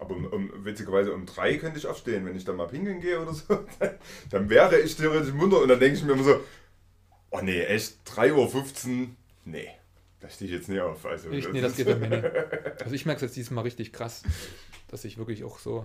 Aber 0.00 0.16
um, 0.16 0.24
um, 0.26 0.64
witzigerweise 0.64 1.12
um 1.12 1.26
drei 1.26 1.58
könnte 1.58 1.78
ich 1.78 1.86
aufstehen, 1.86 2.24
wenn 2.24 2.34
ich 2.34 2.44
dann 2.44 2.56
mal 2.56 2.66
pinkeln 2.66 3.00
gehe 3.00 3.20
oder 3.20 3.34
so. 3.34 3.66
Dann 4.30 4.48
wäre 4.48 4.80
ich 4.80 4.96
theoretisch 4.96 5.34
munter 5.34 5.60
und 5.60 5.68
dann 5.68 5.78
denke 5.78 5.98
ich 5.98 6.02
mir 6.02 6.12
immer 6.12 6.24
so, 6.24 6.40
oh 7.30 7.40
nee, 7.42 7.62
echt, 7.64 7.98
3.15 8.06 9.00
Uhr, 9.02 9.08
nee, 9.44 9.68
da 10.20 10.30
stehe 10.30 10.50
ich 10.50 10.56
jetzt 10.56 10.70
nicht 10.70 10.80
auf. 10.80 11.04
Also, 11.04 11.30
Ich, 11.30 11.46
nee, 11.52 11.60
das 11.60 11.76
geht 11.76 11.86
bei 11.86 11.96
mir 11.96 12.08
nicht. 12.08 12.24
Also 12.80 12.94
ich 12.94 13.04
merke 13.04 13.16
es 13.16 13.30
jetzt 13.30 13.36
diesmal 13.36 13.62
richtig 13.62 13.92
krass, 13.92 14.22
dass 14.88 15.04
ich 15.04 15.18
wirklich 15.18 15.44
auch 15.44 15.58
so, 15.58 15.84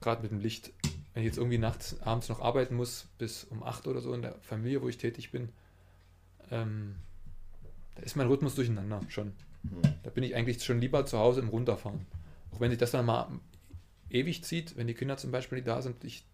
gerade 0.00 0.22
mit 0.22 0.30
dem 0.30 0.38
Licht, 0.38 0.72
wenn 1.12 1.24
ich 1.24 1.26
jetzt 1.26 1.38
irgendwie 1.38 1.58
nachts, 1.58 2.00
abends 2.02 2.28
noch 2.28 2.40
arbeiten 2.40 2.76
muss, 2.76 3.08
bis 3.18 3.44
um 3.44 3.64
8 3.64 3.88
oder 3.88 4.00
so 4.00 4.14
in 4.14 4.22
der 4.22 4.36
Familie, 4.42 4.80
wo 4.80 4.88
ich 4.88 4.98
tätig 4.98 5.32
bin, 5.32 5.48
ähm, 6.52 6.94
da 7.96 8.02
ist 8.02 8.14
mein 8.14 8.28
Rhythmus 8.28 8.54
durcheinander 8.54 9.00
schon. 9.08 9.32
Hm. 9.62 9.82
Da 10.04 10.10
bin 10.10 10.22
ich 10.22 10.36
eigentlich 10.36 10.62
schon 10.62 10.80
lieber 10.80 11.04
zu 11.04 11.18
Hause 11.18 11.40
im 11.40 11.48
Runterfahren. 11.48 12.06
Auch 12.52 12.60
wenn 12.60 12.70
sich 12.70 12.78
das 12.78 12.92
dann 12.92 13.06
mal 13.06 13.28
ewig 14.10 14.44
zieht, 14.44 14.76
wenn 14.76 14.86
die 14.86 14.94
Kinder 14.94 15.16
zum 15.16 15.30
Beispiel 15.30 15.56
nicht 15.56 15.68
da 15.68 15.82
sind, 15.82 16.02
ich 16.04 16.24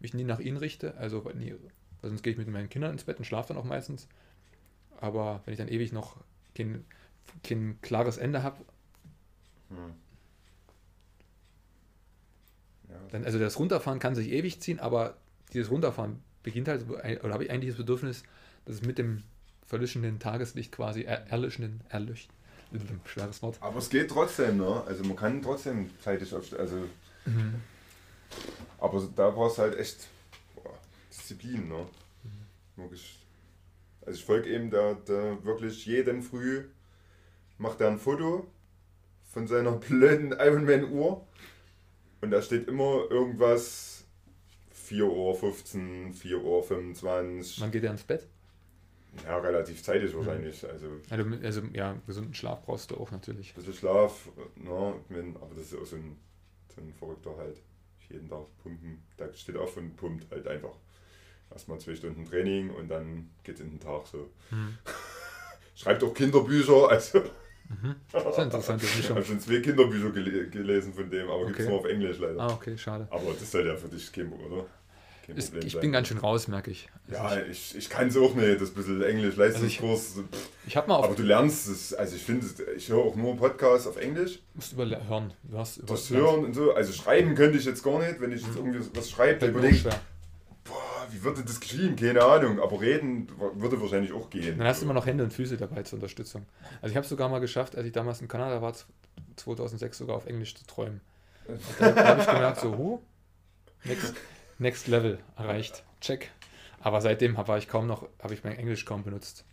mich 0.00 0.14
nie 0.14 0.24
nach 0.24 0.40
ihnen 0.40 0.56
richte, 0.56 0.96
also 0.96 1.20
nie, 1.34 1.54
weil 2.00 2.10
sonst 2.10 2.22
gehe 2.22 2.32
ich 2.32 2.38
mit 2.38 2.48
meinen 2.48 2.68
Kindern 2.68 2.92
ins 2.92 3.04
Bett 3.04 3.18
und 3.18 3.24
schlafe 3.24 3.48
dann 3.48 3.56
auch 3.56 3.64
meistens. 3.64 4.08
Aber 5.00 5.42
wenn 5.44 5.52
ich 5.52 5.58
dann 5.58 5.68
ewig 5.68 5.92
noch 5.92 6.16
kein, 6.54 6.84
kein 7.42 7.78
klares 7.80 8.18
Ende 8.18 8.42
habe, 8.42 8.64
Hm. 9.72 9.94
Ja, 12.88 12.96
dann, 13.10 13.24
also 13.24 13.38
das 13.38 13.58
Runterfahren 13.58 13.98
kann 13.98 14.14
sich 14.14 14.28
ewig 14.30 14.60
ziehen, 14.60 14.80
aber 14.80 15.16
dieses 15.52 15.70
Runterfahren 15.70 16.20
beginnt 16.42 16.68
halt, 16.68 16.88
oder 16.88 17.32
habe 17.32 17.44
ich 17.44 17.50
eigentlich 17.50 17.70
das 17.70 17.78
Bedürfnis, 17.78 18.22
dass 18.64 18.76
es 18.76 18.82
mit 18.82 18.98
dem 18.98 19.22
verlöschenden 19.66 20.18
Tageslicht 20.18 20.72
quasi 20.72 21.02
er, 21.02 21.26
erlöschenden, 21.28 21.80
erlöschen, 21.88 22.30
schweres 23.04 23.42
Wort. 23.42 23.56
aber 23.60 23.78
es 23.78 23.88
geht 23.90 24.10
trotzdem, 24.10 24.58
ne? 24.58 24.82
Also 24.86 25.04
man 25.04 25.16
kann 25.16 25.42
trotzdem 25.42 25.90
zeitig 26.00 26.34
aufstehen. 26.34 26.60
Also, 26.60 26.76
aber 28.78 29.08
da 29.14 29.30
brauchst 29.30 29.58
du 29.58 29.62
halt 29.62 29.78
echt 29.78 30.08
boah, 30.54 30.74
Disziplin, 31.10 31.68
ne? 31.68 31.86
Wirklich. 32.76 33.18
Also 34.04 34.18
ich 34.18 34.24
folge 34.24 34.50
eben 34.50 34.70
da, 34.70 34.94
da 35.06 35.44
wirklich 35.44 35.86
jeden 35.86 36.22
Früh 36.22 36.64
macht 37.58 37.80
er 37.80 37.88
ein 37.88 37.98
Foto 37.98 38.46
von 39.32 39.46
seiner 39.46 39.72
blöden 39.88 40.32
Ironman-Uhr 40.32 41.24
und 42.20 42.30
da 42.30 42.42
steht 42.42 42.66
immer 42.68 43.04
irgendwas 43.10 44.04
4.15 44.88 45.02
Uhr, 45.02 45.34
4.25 46.64 47.04
Uhr. 47.04 47.60
Man 47.60 47.70
geht 47.70 47.84
ja 47.84 47.90
ins 47.92 48.02
Bett. 48.02 48.26
Ja, 49.24 49.38
relativ 49.38 49.82
zeitig 49.82 50.16
wahrscheinlich. 50.16 50.66
Also 50.68 50.86
Also, 51.10 51.24
also 51.42 51.62
ja, 51.74 51.96
gesunden 52.06 52.34
Schlaf 52.34 52.62
brauchst 52.62 52.90
du 52.90 52.96
auch 52.96 53.10
natürlich. 53.10 53.50
ein 53.50 53.54
bisschen 53.56 53.74
Schlaf, 53.74 54.28
ne, 54.56 54.94
mein, 55.08 55.36
aber 55.36 55.54
das 55.54 55.66
ist 55.72 55.78
auch 55.78 55.84
so 55.86 55.96
ein, 55.96 56.16
so 56.74 56.80
ein 56.80 56.94
Verrückter 56.94 57.36
halt. 57.36 57.60
Jeden 58.08 58.28
Tag 58.28 58.44
pumpen, 58.62 59.02
da 59.16 59.32
steht 59.32 59.56
auf 59.56 59.76
und 59.76 59.96
pumpt 59.96 60.30
halt 60.30 60.46
einfach. 60.46 60.76
Erstmal 61.50 61.78
zwei 61.78 61.94
Stunden 61.94 62.24
Training 62.24 62.70
und 62.70 62.88
dann 62.88 63.30
geht's 63.44 63.60
in 63.60 63.70
den 63.70 63.80
Tag 63.80 64.06
so. 64.06 64.30
Hm. 64.50 64.76
Schreibt 65.74 66.02
auch 66.04 66.14
Kinderbücher, 66.14 66.88
also 66.88 67.22
Mhm. 67.68 67.94
Das 68.12 68.24
ist 68.24 68.34
eine 68.34 68.44
interessante 68.44 68.86
ich 69.00 69.08
habe 69.08 69.24
schon 69.24 69.40
zwei 69.40 69.60
Kinderbücher 69.60 70.10
gele 70.10 70.48
gelesen 70.48 70.92
von 70.92 71.08
dem, 71.08 71.28
aber 71.28 71.46
Okay. 71.46 71.66
nur 71.66 71.78
auf 71.78 71.84
Englisch 71.86 72.18
leider. 72.18 72.40
Ah, 72.40 72.52
okay, 72.52 72.76
schade. 72.76 73.06
Aber 73.10 73.32
das 73.32 73.50
soll 73.50 73.66
ja 73.66 73.76
für 73.76 73.88
dich 73.88 74.12
kein, 74.12 74.30
oder? 74.32 74.66
Ist, 75.28 75.54
ich 75.54 75.78
bin 75.78 75.92
ganz 75.92 76.08
schön 76.08 76.18
raus, 76.18 76.48
merke 76.48 76.70
ich. 76.70 76.88
Also 77.08 77.22
Ja, 77.22 77.42
ich 77.42 77.72
ich, 77.72 77.76
ich 77.76 77.90
kann 77.90 78.08
es 78.08 78.16
auch 78.16 78.34
nicht, 78.34 78.60
das 78.60 78.70
bisschen 78.70 79.02
Englisch, 79.02 79.36
Leistungskurs. 79.36 80.14
pff, 80.30 80.48
ich 80.66 80.76
habe 80.76 80.88
mal 80.88 80.96
auf, 80.96 81.06
aber 81.06 81.14
du 81.14 81.22
lernst 81.22 81.68
es, 81.68 81.94
also 81.94 82.16
ich 82.16 82.22
finde, 82.22 82.46
ich 82.76 82.88
höre 82.88 82.98
auch 82.98 83.14
nur 83.14 83.36
Podcasts 83.36 83.86
auf 83.86 83.96
Englisch. 83.96 84.40
musst 84.54 84.72
über 84.72 84.86
hören. 85.08 85.32
Du 85.44 85.58
hast 85.58 85.78
über 85.78 85.86
Das 85.86 86.10
Hören 86.10 86.44
und 86.44 86.54
so, 86.54 86.72
also 86.74 86.92
schreiben 86.92 87.34
könnte 87.34 87.58
ich 87.58 87.64
jetzt 87.64 87.82
gar 87.82 87.98
nicht, 87.98 88.20
wenn 88.20 88.32
ich 88.32 88.42
jetzt 88.44 88.56
irgendwie 88.56 88.80
was 88.94 89.10
schreibe, 89.10 89.38
dann 89.38 89.50
überlege 89.50 89.76
ich, 89.76 89.84
boah, 89.84 91.06
wie 91.10 91.22
würde 91.22 91.42
das 91.42 91.60
geschrieben? 91.60 91.96
Keine 91.96 92.22
Ahnung, 92.24 92.60
aber 92.60 92.80
reden 92.80 93.28
würde 93.54 93.80
wahrscheinlich 93.80 94.12
auch 94.12 94.30
gehen. 94.30 94.58
Dann 94.58 94.66
hast 94.66 94.80
du 94.80 94.84
immer 94.84 94.94
noch 94.94 95.06
Hände 95.06 95.24
und 95.24 95.32
Füße 95.32 95.56
dabei 95.56 95.82
zur 95.82 95.98
Unterstützung. 95.98 96.46
Also 96.80 96.92
ich 96.92 96.96
habe 96.96 97.04
es 97.04 97.10
sogar 97.10 97.28
mal 97.28 97.40
geschafft, 97.40 97.76
als 97.76 97.86
ich 97.86 97.92
damals 97.92 98.20
in 98.20 98.28
Kanada 98.28 98.60
war, 98.62 98.74
2006 99.36 99.98
sogar 99.98 100.16
auf 100.16 100.26
Englisch 100.26 100.54
zu 100.54 100.66
träumen. 100.66 101.00
Und 101.48 101.60
da, 101.80 101.90
da 101.90 102.04
habe 102.06 102.20
ich 102.20 102.26
gemerkt, 102.26 102.60
so, 102.60 102.76
huh, 102.78 103.00
next, 103.84 104.14
next 104.58 104.86
Level 104.88 105.18
erreicht, 105.36 105.84
check. 106.00 106.30
Aber 106.80 107.00
seitdem 107.00 107.36
war 107.36 107.58
ich 107.58 107.68
kaum 107.68 107.86
noch, 107.86 108.08
habe 108.22 108.34
ich 108.34 108.42
mein 108.44 108.56
Englisch 108.58 108.84
kaum 108.84 109.04
benutzt. 109.04 109.44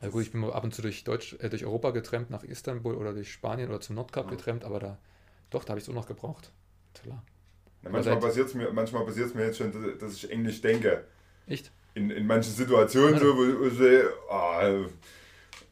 Also 0.00 0.12
gut, 0.12 0.22
ich 0.22 0.32
bin 0.32 0.40
mal 0.42 0.52
ab 0.52 0.64
und 0.64 0.74
zu 0.74 0.82
durch, 0.82 1.04
Deutsch, 1.04 1.34
äh, 1.40 1.48
durch 1.48 1.64
Europa 1.64 1.90
getrennt, 1.92 2.28
nach 2.30 2.44
Istanbul 2.44 2.94
oder 2.94 3.14
durch 3.14 3.32
Spanien 3.32 3.70
oder 3.70 3.80
zum 3.80 3.96
Nordkap 3.96 4.26
Ah. 4.26 4.30
getrennt, 4.30 4.64
aber 4.64 4.78
da, 4.78 4.98
doch, 5.50 5.64
da 5.64 5.70
habe 5.70 5.78
ich 5.78 5.84
es 5.84 5.88
auch 5.90 5.94
noch 5.94 6.06
gebraucht. 6.06 6.50
Klar. 7.02 7.22
Na, 7.82 7.90
manchmal 7.90 8.18
passiert 8.18 8.48
es 8.48 8.54
mir, 8.54 8.70
manchmal 8.72 9.04
passiert's 9.04 9.34
mir 9.34 9.46
jetzt 9.46 9.58
schon, 9.58 9.72
dass, 9.72 9.98
dass 9.98 10.14
ich 10.14 10.30
Englisch 10.30 10.60
denke. 10.60 11.04
Echt? 11.46 11.70
In, 11.94 12.10
in 12.10 12.26
manchen 12.26 12.52
Situationen 12.52 13.14
Ja. 13.14 13.20
so, 13.20 13.36
wo, 13.36 13.64
ich 13.66 13.74
sehe, 13.74 14.04
ah, 14.30 14.84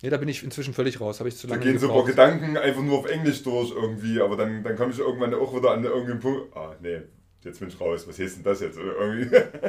Nee, 0.02 0.10
da 0.10 0.16
bin 0.16 0.28
ich 0.28 0.42
inzwischen 0.42 0.74
völlig 0.74 1.00
raus, 1.00 1.20
habe 1.20 1.28
ich 1.28 1.36
zu 1.36 1.46
da 1.46 1.54
lange 1.54 1.64
gehen 1.66 1.78
so 1.78 1.88
ein 1.88 1.94
paar. 1.94 2.04
Gedanken 2.04 2.56
einfach 2.56 2.82
nur 2.82 2.98
auf 2.98 3.06
Englisch 3.06 3.42
durch 3.44 3.70
irgendwie, 3.70 4.20
aber 4.20 4.36
dann, 4.36 4.62
dann 4.64 4.76
komme 4.76 4.92
ich 4.92 4.98
irgendwann 4.98 5.32
auch 5.34 5.54
wieder 5.54 5.70
an 5.72 5.84
irgendeinen 5.84 6.20
Punkt, 6.20 6.56
ah 6.56 6.74
nee, 6.80 7.02
jetzt 7.44 7.60
bin 7.60 7.68
ich 7.68 7.80
raus, 7.80 8.06
was 8.06 8.18
heißt 8.18 8.36
denn 8.36 8.44
das 8.44 8.60
jetzt? 8.60 8.78
Oder 8.78 8.96
irgendwie. 8.96 9.36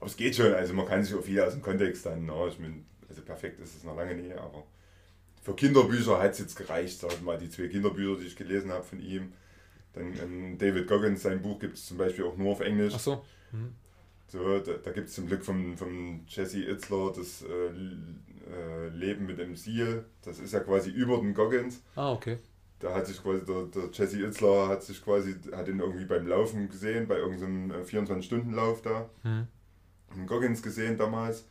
aber 0.00 0.06
es 0.06 0.16
geht 0.16 0.36
schon, 0.36 0.52
also 0.52 0.74
man 0.74 0.86
kann 0.86 1.04
sich 1.04 1.14
auch 1.14 1.22
viel 1.22 1.40
aus 1.40 1.52
dem 1.52 1.62
Kontext 1.62 2.06
dann, 2.06 2.26
ne? 2.26 2.48
ich 2.48 2.58
mein, 2.58 2.84
also 3.08 3.22
perfekt 3.22 3.60
ist 3.60 3.76
es 3.76 3.84
noch 3.84 3.96
lange 3.96 4.14
nicht, 4.14 4.36
aber 4.36 4.64
für 5.42 5.54
Kinderbücher 5.54 6.20
hat 6.20 6.32
es 6.32 6.38
jetzt 6.38 6.56
gereicht, 6.56 6.98
sag 7.00 7.12
ich 7.12 7.22
mal, 7.22 7.38
die 7.38 7.50
zwei 7.50 7.68
Kinderbücher, 7.68 8.20
die 8.20 8.26
ich 8.26 8.36
gelesen 8.36 8.70
habe 8.70 8.84
von 8.84 9.00
ihm. 9.00 9.32
Dann 9.92 10.14
ähm, 10.22 10.58
David 10.58 10.86
Goggins, 10.86 11.22
sein 11.22 11.42
Buch 11.42 11.58
gibt 11.58 11.76
es 11.76 11.86
zum 11.86 11.98
Beispiel 11.98 12.24
auch 12.24 12.36
nur 12.36 12.52
auf 12.52 12.60
Englisch. 12.60 12.94
Ach 12.96 13.00
so. 13.00 13.24
Mhm. 13.50 13.74
So, 14.28 14.58
da, 14.60 14.72
da 14.74 14.90
gibt 14.92 15.08
es 15.08 15.14
zum 15.14 15.26
Glück 15.26 15.44
vom, 15.44 15.76
vom 15.76 16.24
Jesse 16.26 16.64
Itzler 16.64 17.12
das 17.14 17.42
äh, 17.42 17.66
äh, 18.50 18.88
Leben 18.88 19.26
mit 19.26 19.38
dem 19.38 19.56
Seal. 19.56 20.06
Das 20.24 20.38
ist 20.38 20.52
ja 20.52 20.60
quasi 20.60 20.90
über 20.90 21.18
den 21.18 21.34
Goggins. 21.34 21.82
Ah, 21.96 22.12
okay. 22.12 22.38
Da 22.82 22.92
hat 22.94 23.06
sich 23.06 23.22
quasi 23.22 23.44
der, 23.46 23.62
der 23.66 23.84
Jesse 23.92 24.20
Itzler 24.26 24.66
hat 24.68 24.82
sich 24.82 25.04
quasi, 25.04 25.36
hat 25.52 25.68
ihn 25.68 25.78
irgendwie 25.78 26.04
beim 26.04 26.26
Laufen 26.26 26.68
gesehen, 26.68 27.06
bei 27.06 27.16
irgendeinem 27.16 27.70
24-Stunden-Lauf 27.84 28.82
da. 28.82 29.08
Mhm. 29.22 29.46
einen 30.12 30.26
Goggins 30.26 30.62
gesehen 30.62 30.98
damals 30.98 31.46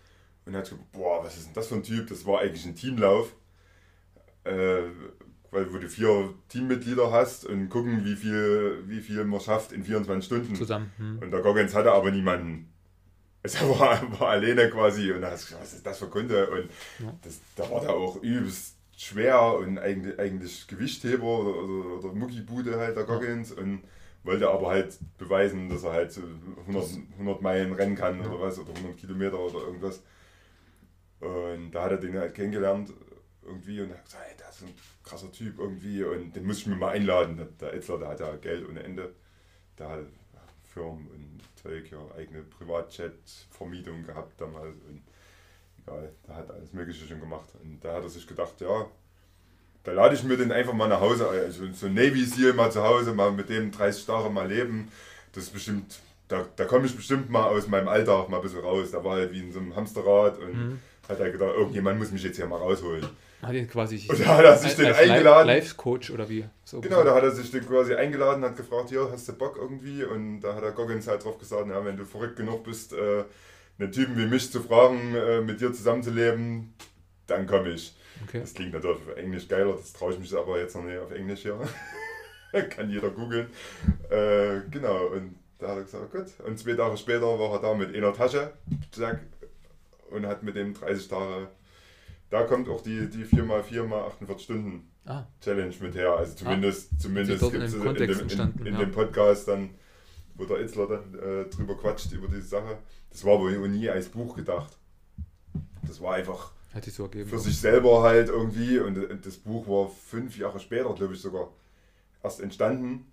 und 0.46 0.56
hat 0.56 0.66
gesagt, 0.66 0.92
boah, 0.92 1.24
was 1.24 1.38
ist 1.38 1.46
denn 1.48 1.54
das 1.54 1.68
für 1.68 1.76
ein 1.76 1.84
Typ? 1.84 2.08
Das 2.10 2.26
war 2.26 2.42
eigentlich 2.42 2.66
ein 2.66 2.76
Teamlauf. 2.76 3.34
Äh, 4.44 4.84
weil 5.52 5.72
wo 5.74 5.78
du 5.78 5.88
vier 5.90 6.34
Teammitglieder 6.50 7.12
hast 7.12 7.46
und 7.46 7.70
gucken, 7.70 8.04
wie 8.06 8.16
viel, 8.16 8.84
wie 8.88 9.00
viel 9.02 9.24
man 9.26 9.40
schafft 9.40 9.72
in 9.72 9.84
24 9.84 10.26
Stunden. 10.26 10.56
Zusammen. 10.56 10.92
Mhm. 10.98 11.20
Und 11.20 11.32
der 11.32 11.42
Goggins 11.42 11.74
hatte 11.76 11.92
aber 11.94 12.12
niemanden. 12.12 12.72
Also 13.44 13.58
er 13.60 13.80
war, 13.80 14.20
war 14.20 14.30
alleine 14.30 14.70
quasi 14.70 15.12
und 15.12 15.22
da 15.22 15.32
hast 15.32 15.44
du 15.44 15.46
gesagt, 15.48 15.64
was 15.64 15.74
ist 15.74 15.86
das 15.86 15.98
für 16.00 16.08
Kunde? 16.08 16.50
Und 16.50 16.70
Ja. 17.00 17.14
das, 17.22 17.40
da 17.56 17.70
war 17.70 17.82
der 17.82 17.92
auch 17.92 18.22
übelst 18.22 18.76
schwer 18.98 19.56
und 19.56 19.78
eigentlich, 19.80 20.20
eigentlich 20.20 20.68
Gewichtheber 20.68 21.24
oder, 21.26 21.56
oder, 21.64 21.96
oder 22.06 22.14
Muckibude 22.14 22.78
halt 22.80 22.98
der 22.98 23.04
Goggins 23.06 23.52
und 23.52 23.84
wollte 24.24 24.50
aber 24.50 24.70
halt 24.70 24.98
beweisen, 25.18 25.70
dass 25.70 25.84
er 25.84 25.94
halt 25.94 26.12
so 26.12 26.22
100, 26.68 26.86
100 27.14 27.42
Meilen 27.42 27.74
rennen 27.74 27.96
kann 27.96 28.20
Ja. 28.20 28.30
oder 28.30 28.42
was 28.42 28.60
oder 28.60 28.74
100 28.76 28.98
Kilometer 28.98 29.40
oder 29.40 29.60
irgendwas. 29.66 30.02
Und 31.20 31.72
da 31.72 31.84
hat 31.84 31.92
er 31.92 31.98
den 31.98 32.18
halt 32.18 32.34
kennengelernt 32.34 32.94
irgendwie 33.44 33.82
und 33.82 33.92
hat 33.92 34.06
gesagt, 34.06 34.24
hey, 34.28 34.36
das 34.38 34.58
ist 34.58 34.68
ein 34.68 34.76
krasser 35.04 35.32
Typ 35.32 35.60
irgendwie 35.60 36.04
und 36.04 36.36
den 36.36 36.46
muss 36.46 36.60
ich 36.60 36.68
mir 36.68 36.76
mal 36.76 36.90
einladen. 36.92 37.38
Der, 37.38 37.46
der 37.46 37.74
Etzler, 37.74 38.00
der 38.00 38.10
hat 38.10 38.20
ja 38.20 38.36
Geld 38.38 38.68
ohne 38.68 38.84
Ende. 38.84 39.14
Der 39.80 39.90
hat 39.90 40.06
Firmen 40.64 41.08
und 41.10 41.40
Zeug, 41.56 41.92
ja, 41.92 42.00
eigene 42.18 42.44
Privatjet-Vermietung 42.44 44.04
gehabt 44.04 44.40
damals 44.40 44.76
und 44.90 45.04
egal, 45.86 46.10
der 46.28 46.36
hat 46.36 46.52
alles 46.52 46.74
Mögliche 46.74 47.06
schon 47.08 47.20
gemacht. 47.20 47.50
Und 47.62 47.80
da 47.84 47.94
hat 47.94 48.04
er 48.04 48.10
sich 48.10 48.28
gedacht, 48.28 48.60
ja, 48.60 48.86
da 49.84 49.92
lade 49.92 50.16
ich 50.16 50.24
mir 50.24 50.38
den 50.38 50.52
einfach 50.52 50.74
mal 50.74 50.88
nach 50.88 51.02
Hause, 51.02 51.28
also 51.28 51.64
so 51.74 51.88
ein 51.88 51.94
Navy 51.94 52.24
Seal 52.26 52.54
mal 52.54 52.72
zu 52.72 52.84
Hause, 52.84 53.14
mal 53.14 53.32
mit 53.32 53.50
dem 53.50 53.72
30 53.72 54.06
Tage 54.06 54.30
mal 54.30 54.48
leben. 54.48 54.90
Das 55.34 55.46
ist 55.46 55.54
bestimmt, 55.54 56.00
da, 56.28 56.46
da 56.56 56.66
komme 56.66 56.86
ich 56.86 56.96
bestimmt 56.96 57.30
mal 57.30 57.46
aus 57.46 57.68
meinem 57.68 57.88
Alltag 57.88 58.30
mal 58.30 58.38
ein 58.38 58.44
bisschen 58.44 58.60
raus. 58.60 58.92
Da 58.92 59.04
war 59.04 59.14
halt 59.16 59.32
wie 59.32 59.40
in 59.40 59.52
so 59.52 59.60
einem 59.60 59.76
Hamsterrad 59.76 60.38
und 60.40 60.54
Mhm. 60.54 60.80
hat 61.10 61.20
er 61.20 61.32
gedacht, 61.32 61.54
irgendjemand 61.56 61.98
muss 62.00 62.12
mich 62.12 62.24
jetzt 62.24 62.36
hier 62.36 62.46
mal 62.46 62.58
rausholen. 62.58 63.08
Hat 63.42 63.54
ihn 63.56 63.68
quasi. 63.68 64.06
Und 64.08 64.20
da 64.20 64.38
hat 64.38 64.46
er 64.46 64.56
sich 64.56 64.76
den 64.76 64.94
eingeladen. 64.94 65.48
Live-Coach 65.48 66.12
oder 66.12 66.30
wie? 66.30 66.46
So 66.64 66.80
Genau, 66.80 67.04
da 67.04 67.16
hat 67.16 67.24
er 67.24 67.32
sich 67.32 67.50
den 67.50 67.66
quasi 67.66 67.96
eingeladen, 67.96 68.44
hat 68.44 68.56
gefragt, 68.56 68.90
hier, 68.90 69.10
hast 69.12 69.28
du 69.30 69.34
Bock 69.34 69.58
irgendwie? 69.60 70.04
Und 70.04 70.42
da 70.42 70.54
hat 70.54 70.62
der 70.64 70.74
Goggins 70.74 71.08
halt 71.08 71.24
drauf 71.24 71.40
gesagt, 71.40 71.68
ja, 71.68 71.84
wenn 71.84 71.98
du 71.98 72.06
verrückt 72.06 72.36
genug 72.36 72.64
bist, 72.64 72.94
äh, 72.94 73.24
einen 73.82 73.92
Typen 73.92 74.18
wie 74.18 74.26
mich 74.26 74.52
zu 74.52 74.62
fragen, 74.62 75.16
äh, 75.16 75.42
mit 75.42 75.62
dir 75.62 75.74
zusammenzuleben, 75.74 76.74
dann 77.28 77.48
komme 77.48 77.70
ich. 77.70 77.96
Okay. 78.28 78.40
Das 78.42 78.54
klingt 78.54 78.74
natürlich 78.74 78.98
auf 78.98 79.18
Englisch 79.18 79.48
geiler, 79.48 79.74
das 79.74 79.94
traue 79.94 80.14
ich 80.14 80.20
mich 80.20 80.36
aber 80.36 80.60
jetzt 80.60 80.76
noch 80.76 80.84
nicht 80.84 81.00
auf 81.00 81.12
Englisch 81.12 81.42
hier. 81.42 81.60
Kann 82.70 82.90
jeder 82.90 83.10
googeln. 83.10 83.48
Äh, 84.10 84.62
genau, 84.70 85.08
und 85.08 85.36
da 85.58 85.70
hat 85.70 85.78
er 85.78 85.84
gesagt, 85.84 86.12
gut. 86.12 86.46
Und 86.46 86.60
zwei 86.60 86.74
Tage 86.74 86.98
später 86.98 87.40
war 87.40 87.54
er 87.54 87.62
da 87.62 87.74
mit 87.74 87.96
einer 87.96 88.14
Tasche, 88.14 88.54
zack, 88.92 89.22
und 90.10 90.26
hat 90.26 90.44
mit 90.44 90.56
dem 90.56 90.74
30 90.74 91.08
Tage, 91.08 91.48
da 92.30 92.44
kommt 92.44 92.68
auch 92.70 92.82
die, 92.82 93.10
die 93.10 93.26
4x4 93.26 93.84
mal 93.84 94.04
48 94.04 94.44
Stunden 94.44 94.92
Ah, 95.06 95.26
Challenge 95.42 95.74
mit 95.80 95.96
her. 95.96 96.16
Also 96.16 96.36
zumindest, 96.36 97.02
zumindest 97.02 97.42
dort 97.42 97.54
in 97.54 97.62
gibt 97.62 98.12
es 98.12 98.22
in, 98.22 98.28
dem, 98.28 98.54
in, 98.60 98.66
in 98.68 98.74
ja. 98.74 98.80
dem 98.82 98.92
Podcast 98.92 99.48
dann, 99.48 99.72
wo 100.42 100.46
der 100.46 100.62
Itzler 100.62 100.88
dann 100.88 101.14
äh, 101.20 101.46
drüber 101.50 101.78
quatscht 101.78 102.12
über 102.12 102.28
diese 102.28 102.48
Sache. 102.48 102.78
Das 103.12 103.24
war 103.24 103.36
aber 103.36 103.50
nie 103.68 103.90
als 103.90 104.10
Buch 104.10 104.36
gedacht. 104.36 104.78
Das 105.88 106.02
war 106.02 106.16
einfach 106.16 106.52
hat 106.74 106.86
sich 106.86 106.94
so 106.94 107.04
ergeben. 107.04 107.30
für 107.30 107.38
sich 107.40 107.58
selber 107.60 108.02
halt 108.02 108.30
irgendwie 108.30 108.80
und 108.80 108.98
das 109.26 109.36
Buch 109.38 109.68
war 109.68 109.90
fünf 109.90 110.38
Jahre 110.38 110.58
später, 110.60 110.94
glaube 110.94 111.14
ich 111.14 111.22
sogar, 111.22 111.50
erst 112.24 112.40
entstanden. 112.40 113.06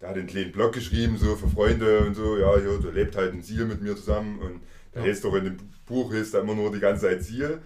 Der 0.00 0.08
hat 0.10 0.16
einen 0.16 0.26
kleinen 0.26 0.50
Blog 0.52 0.72
geschrieben, 0.72 1.16
so 1.16 1.36
für 1.36 1.48
Freunde 1.48 2.00
und 2.00 2.14
so, 2.14 2.36
ja, 2.36 2.58
hier, 2.58 2.78
der 2.80 2.92
lebt 2.92 3.16
halt 3.16 3.32
ein 3.32 3.42
Ziel 3.42 3.64
mit 3.66 3.80
mir 3.80 3.94
zusammen 3.96 4.40
und 4.40 4.60
da 4.92 5.00
Ja. 5.00 5.06
heißt 5.06 5.24
doch 5.24 5.34
in 5.36 5.44
dem 5.44 5.56
Buch 5.86 6.12
heißt 6.12 6.34
da 6.34 6.40
immer 6.40 6.54
nur 6.56 6.72
die 6.72 6.80
ganze 6.80 7.02
Zeit 7.06 7.22
Ziel. 7.22 7.60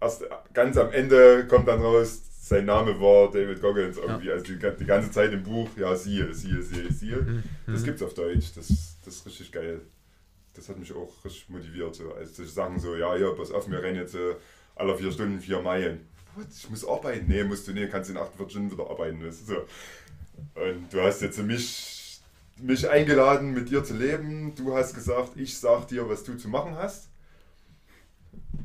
Erst 0.00 0.24
ganz 0.54 0.76
am 0.76 0.92
Ende 0.92 1.46
kommt 1.48 1.66
dann 1.66 1.80
raus, 1.82 2.22
sein 2.48 2.64
Name 2.64 3.00
war 3.00 3.28
David 3.30 3.60
Goggins 3.60 3.96
irgendwie, 3.96 4.30
also 4.30 4.44
die, 4.44 4.56
die 4.58 4.84
ganze 4.84 5.10
Zeit 5.10 5.32
im 5.32 5.42
Buch, 5.42 5.68
ja, 5.76 5.96
Ziel, 5.96 6.32
Ziel, 6.32 6.62
Ziel, 6.62 6.94
Ziel. 6.94 7.22
Mhm. 7.22 7.42
Das 7.72 7.80
Mhm. 7.80 7.84
gibt's 7.86 8.02
auf 8.02 8.14
Deutsch, 8.14 8.52
das, 8.54 8.68
das 9.04 9.14
ist 9.16 9.26
richtig 9.26 9.50
geil. 9.50 9.80
Das 10.54 10.68
hat 10.68 10.78
mich 10.78 10.92
auch 10.94 11.12
richtig 11.24 11.48
motiviert, 11.50 11.96
so, 11.96 12.12
als 12.14 12.34
zu 12.34 12.44
sagen 12.44 12.78
so, 12.78 12.94
ja, 12.94 13.16
ja, 13.16 13.30
pass 13.32 13.50
auf, 13.50 13.68
wir 13.68 13.82
rennen 13.82 13.96
jetzt 13.96 14.14
äh, 14.14 14.36
alle 14.76 14.96
vier 14.96 15.10
Stunden 15.10 15.40
vier 15.40 15.60
Meilen. 15.60 16.06
What? 16.36 16.46
Ich 16.56 16.70
muss 16.70 16.86
arbeiten. 16.86 17.26
Nee, 17.28 17.42
musst 17.44 17.66
du 17.66 17.72
nicht, 17.72 17.90
kannst 17.90 18.10
in 18.10 18.16
48 18.16 18.50
Stunden 18.52 18.70
wieder 18.70 18.88
arbeiten. 18.88 19.26
Weißt 19.26 19.40
du, 19.48 19.54
so. 19.54 20.60
Und 20.60 20.92
du 20.92 21.00
hast 21.00 21.22
jetzt 21.22 21.38
mich, 21.42 22.20
mich 22.58 22.88
eingeladen, 22.88 23.54
mit 23.54 23.70
dir 23.70 23.82
zu 23.82 23.94
leben. 23.96 24.54
Du 24.54 24.76
hast 24.76 24.94
gesagt, 24.94 25.32
ich 25.36 25.58
sag 25.58 25.88
dir, 25.88 26.08
was 26.08 26.22
du 26.24 26.36
zu 26.36 26.48
machen 26.48 26.76
hast. 26.76 27.08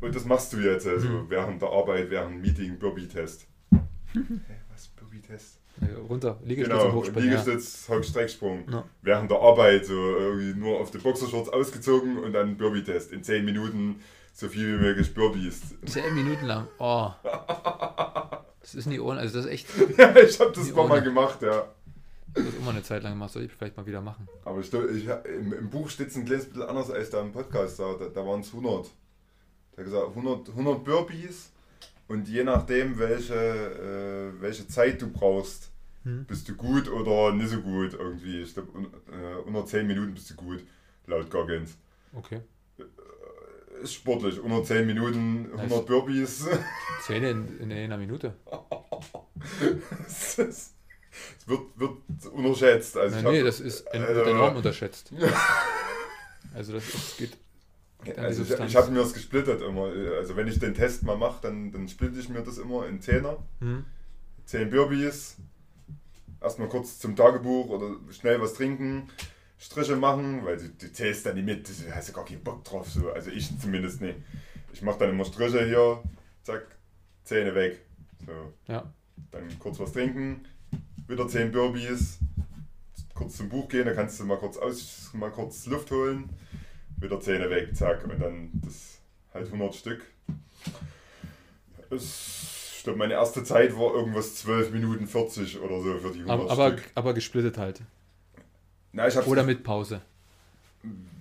Und 0.02 0.16
das 0.16 0.26
machst 0.26 0.54
du 0.54 0.58
jetzt, 0.58 0.86
also 0.86 1.08
Mhm. 1.08 1.30
während 1.30 1.62
der 1.62 1.70
Arbeit, 1.70 2.10
während 2.12 2.42
Meeting, 2.42 2.78
Burby-Test. 2.78 3.48
Was, 4.72 4.88
Burby-Test? 4.90 5.60
Ja, 5.82 5.88
runter, 6.10 6.40
Liegestütz 6.44 6.76
und 6.76 6.82
Genau, 6.82 6.94
Hochspringen. 6.94 7.32
Ja. 7.32 7.38
Liegestütz, 7.38 7.90
Hockstrecksprung. 7.90 8.70
Ja. 8.70 8.84
Während 9.02 9.32
der 9.32 9.40
Arbeit 9.40 9.86
so 9.86 9.94
irgendwie 9.94 10.60
nur 10.60 10.80
auf 10.80 10.92
die 10.92 10.98
Boxershorts 10.98 11.50
ausgezogen 11.50 12.18
und 12.18 12.34
dann 12.34 12.58
Burby-Test. 12.58 13.12
In 13.12 13.24
10 13.24 13.46
Minuten 13.46 14.02
so 14.34 14.48
viel 14.48 14.78
wie 14.78 14.82
möglich 14.82 15.14
Burbies. 15.14 15.62
Zehn 15.86 16.14
Minuten 16.14 16.46
lang. 16.46 16.68
Oh. 16.80 17.12
Das 18.62 18.76
ist 18.76 18.86
nie 18.86 19.00
ohne, 19.00 19.20
also 19.20 19.38
das 19.38 19.46
ist 19.46 19.52
echt, 19.52 19.68
ja, 19.98 20.16
ich 20.16 20.40
habe 20.40 20.52
das 20.52 20.68
ein 20.68 20.76
paar 20.76 20.88
Mal 20.88 21.02
gemacht, 21.02 21.42
ja. 21.42 21.68
das 22.34 22.46
ist 22.46 22.58
immer 22.60 22.70
eine 22.70 22.84
Zeit 22.84 23.02
lang 23.02 23.14
gemacht, 23.14 23.34
soll 23.34 23.44
ich 23.44 23.52
vielleicht 23.52 23.76
mal 23.76 23.88
wieder 23.88 24.02
machen. 24.02 24.30
Aber 24.46 24.60
ich, 24.60 24.72
ich, 24.72 25.08
im, 25.26 25.52
im 25.52 25.70
Buch 25.70 25.90
steht 25.90 26.10
es 26.10 26.16
ein 26.16 26.26
kleines 26.26 26.46
bisschen 26.46 26.62
anders 26.62 26.92
als 26.92 27.10
da 27.10 27.22
im 27.22 27.32
Podcast. 27.32 27.80
Da, 27.80 27.96
da, 28.00 28.06
da 28.06 28.26
waren 28.26 28.42
es 28.42 28.50
100. 28.50 28.86
Der 29.76 29.78
hat 29.78 29.86
gesagt 29.86 30.08
100, 30.10 30.50
100 30.50 30.84
Burpees 30.84 31.52
und 32.12 32.28
je 32.28 32.44
nachdem, 32.44 32.98
welche, 33.00 33.34
äh, 33.36 34.42
welche 34.42 34.68
Zeit 34.68 35.02
du 35.02 35.10
brauchst, 35.12 35.70
Hm. 36.04 36.26
bist 36.26 36.50
du 36.50 36.56
gut 36.56 36.90
oder 36.90 37.32
nicht 37.34 37.50
so 37.50 37.62
gut 37.62 37.94
irgendwie. 37.94 38.42
Ich 38.42 38.54
glaube, 38.54 38.70
äh, 39.12 39.36
unter 39.48 39.66
10 39.66 39.86
Minuten 39.88 40.14
bist 40.16 40.30
du 40.32 40.36
gut, 40.36 40.64
laut 41.06 41.30
Goggins. 41.30 41.78
Okay. 42.14 42.42
Ist 43.84 43.94
sportlich, 43.94 44.40
unter 44.40 44.64
10 44.64 44.86
Minuten 44.88 45.46
100 45.56 45.70
Nice. 45.70 45.86
Burpees. 45.86 46.48
Zähne 47.06 47.30
in, 47.32 47.60
in 47.60 47.72
einer 47.72 47.98
Minute. 47.98 48.34
Es 50.08 50.38
wird, 51.48 51.62
wird 51.76 51.92
unterschätzt. 52.34 52.98
Also 52.98 53.16
Na, 53.16 53.20
ich 53.22 53.26
hab- 53.26 53.32
nee, 53.34 53.44
das 53.44 53.60
ist 53.60 53.88
also- 53.88 54.08
wird 54.16 54.28
enorm 54.28 54.56
unterschätzt. 54.58 55.12
Also 56.54 56.74
das 56.74 56.84
ist, 56.94 57.18
geht 57.18 57.38
Also 58.18 58.44
ich, 58.44 58.60
ich 58.60 58.76
habe 58.76 58.92
mir 58.92 59.00
das 59.00 59.14
gesplittet 59.14 59.62
immer. 59.62 59.92
Also 60.18 60.36
wenn 60.36 60.48
ich 60.48 60.60
den 60.60 60.74
Test 60.74 61.04
mal 61.04 61.18
mache, 61.18 61.42
dann, 61.42 61.72
dann 61.72 61.88
splitte 61.88 62.20
ich 62.20 62.30
mir 62.30 62.42
das 62.42 62.58
immer 62.58 62.88
in 62.88 63.02
Zehner. 63.02 63.38
Hm? 63.60 63.86
10 64.46 64.70
Burpees. 64.70 65.38
Erstmal 66.42 66.68
kurz 66.68 66.98
zum 67.00 67.16
Tagebuch 67.16 67.70
oder 67.70 67.96
schnell 68.12 68.42
was 68.42 68.54
trinken. 68.54 69.10
Striche 69.60 69.96
machen, 69.96 70.44
weil 70.44 70.58
du, 70.58 70.70
du 70.70 70.92
zählst 70.92 71.26
dann 71.26 71.36
nicht 71.36 71.46
mit, 71.46 71.70
du 71.70 71.96
hast 71.96 72.08
ja 72.08 72.14
gar 72.16 72.26
keinen 72.26 72.44
Bock 72.44 72.64
drauf. 72.64 72.90
So. 72.90 73.12
Also 73.12 73.30
ich 73.30 73.60
zumindest 73.60 74.02
nicht. 74.02 74.18
Ich 74.74 74.82
mache 74.82 75.00
dann 75.00 75.12
immer 75.12 75.26
Striche 75.26 75.64
hier, 75.66 76.02
zack, 76.44 76.66
Zähne 77.24 77.54
weg. 77.54 77.82
So. 78.26 78.54
Ja. 78.68 78.92
Dann 79.30 79.60
kurz 79.60 79.80
was 79.80 79.94
trinken, 79.94 80.46
wieder 81.08 81.28
10 81.28 81.52
Burpees, 81.52 82.18
kurz 83.14 83.38
zum 83.38 83.50
Buch 83.50 83.68
gehen, 83.70 83.86
da 83.86 83.94
kannst 83.94 84.20
du 84.20 84.26
mal 84.26 84.38
kurz 84.38 84.58
aus, 84.58 85.12
mal 85.14 85.30
kurz 85.30 85.68
Luft 85.68 85.92
holen, 85.92 86.30
wieder 87.02 87.20
Zähne 87.20 87.50
weg, 87.50 87.76
zack, 87.76 88.04
und 88.04 88.20
dann 88.22 88.52
das 88.64 89.00
halt 89.34 89.48
100 89.48 89.76
Stück. 89.76 90.02
Es, 91.90 92.74
ich 92.78 92.84
glaube, 92.84 93.00
meine 93.00 93.14
erste 93.14 93.44
Zeit 93.44 93.76
war 93.78 93.94
irgendwas 93.94 94.36
12 94.36 94.72
Minuten 94.72 95.08
40 95.08 95.60
oder 95.60 95.82
so 95.82 95.98
für 95.98 96.12
die 96.12 96.20
100 96.22 96.30
Aber, 96.30 96.52
aber, 96.52 96.78
Stück. 96.78 96.92
aber 96.96 97.14
gesplittet 97.14 97.58
halt. 97.58 97.82
Na, 98.94 99.08
ich 99.08 99.18
Oder 99.18 99.44
mit 99.44 99.64
Pause. 99.64 100.02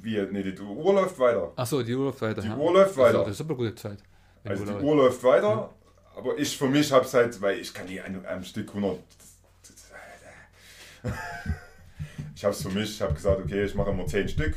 Wie, 0.02 0.20
nee, 0.30 0.42
die 0.42 0.58
Uhr 0.60 0.94
läuft 0.94 1.18
weiter. 1.18 1.52
Achso, 1.56 1.82
die 1.82 1.94
Uhr 1.94 2.06
läuft 2.06 2.22
weiter. 2.22 2.40
Die 2.40 2.48
ja. 2.48 2.56
Uhr 2.56 2.72
läuft 2.72 2.90
Also, 2.90 3.02
weiter. 3.02 3.18
das 3.24 3.30
ist 3.34 3.40
aber 3.42 3.54
gute 3.56 3.74
Zeit. 3.74 3.98
Also 4.44 4.64
die. 4.64 4.72
Uhr 4.72 4.96
läuft 4.96 5.22
weiter, 5.22 5.74
aber 6.16 6.38
ich 6.38 6.56
für 6.56 6.68
mich 6.68 6.90
hab's 6.90 7.12
halt, 7.12 7.40
weil 7.42 7.58
ich 7.58 7.74
kann 7.74 7.86
nie 7.86 8.00
an 8.00 8.24
einem 8.24 8.44
Stück 8.44 8.68
100. 8.74 8.98
Ich 12.34 12.44
hab's 12.44 12.62
für 12.62 12.70
mich, 12.70 12.90
ich 12.90 13.02
habe 13.02 13.12
gesagt, 13.12 13.38
okay, 13.44 13.64
ich 13.64 13.74
mache 13.74 13.90
immer 13.90 14.06
10 14.06 14.26
Stück. 14.28 14.56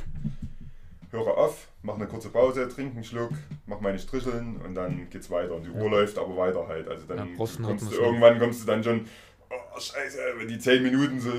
Höre 1.13 1.37
auf, 1.37 1.69
mache 1.81 1.97
eine 1.97 2.07
kurze 2.07 2.29
Pause, 2.29 2.67
trinke 2.67 2.95
einen 2.95 3.03
Schluck, 3.03 3.31
mache 3.65 3.81
meine 3.81 3.99
Stricheln 3.99 4.57
und 4.57 4.75
dann 4.75 5.09
geht's 5.09 5.29
weiter. 5.29 5.55
Und 5.55 5.63
die 5.63 5.69
Uhr 5.69 5.89
läuft 5.89 6.17
aber 6.17 6.35
weiter 6.35 6.67
halt. 6.67 6.87
Also 6.87 7.05
dann 7.05 7.17
Ja, 7.19 7.25
kommst 7.37 7.59
du, 7.91 7.95
irgendwann 7.95 8.39
kommst 8.39 8.61
du 8.63 8.65
dann 8.65 8.83
schon, 8.83 9.07
oh 9.49 9.79
scheiße, 9.79 10.19
wenn 10.37 10.47
die 10.47 10.59
10 10.59 10.83
Minuten 10.83 11.19
so 11.19 11.31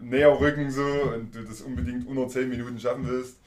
näher 0.00 0.38
rücken 0.40 0.70
so 0.70 0.82
und 1.14 1.34
du 1.34 1.44
das 1.44 1.60
unbedingt 1.60 2.06
unter 2.06 2.26
10 2.28 2.48
Minuten 2.48 2.78
schaffen 2.80 3.06
willst. 3.08 3.38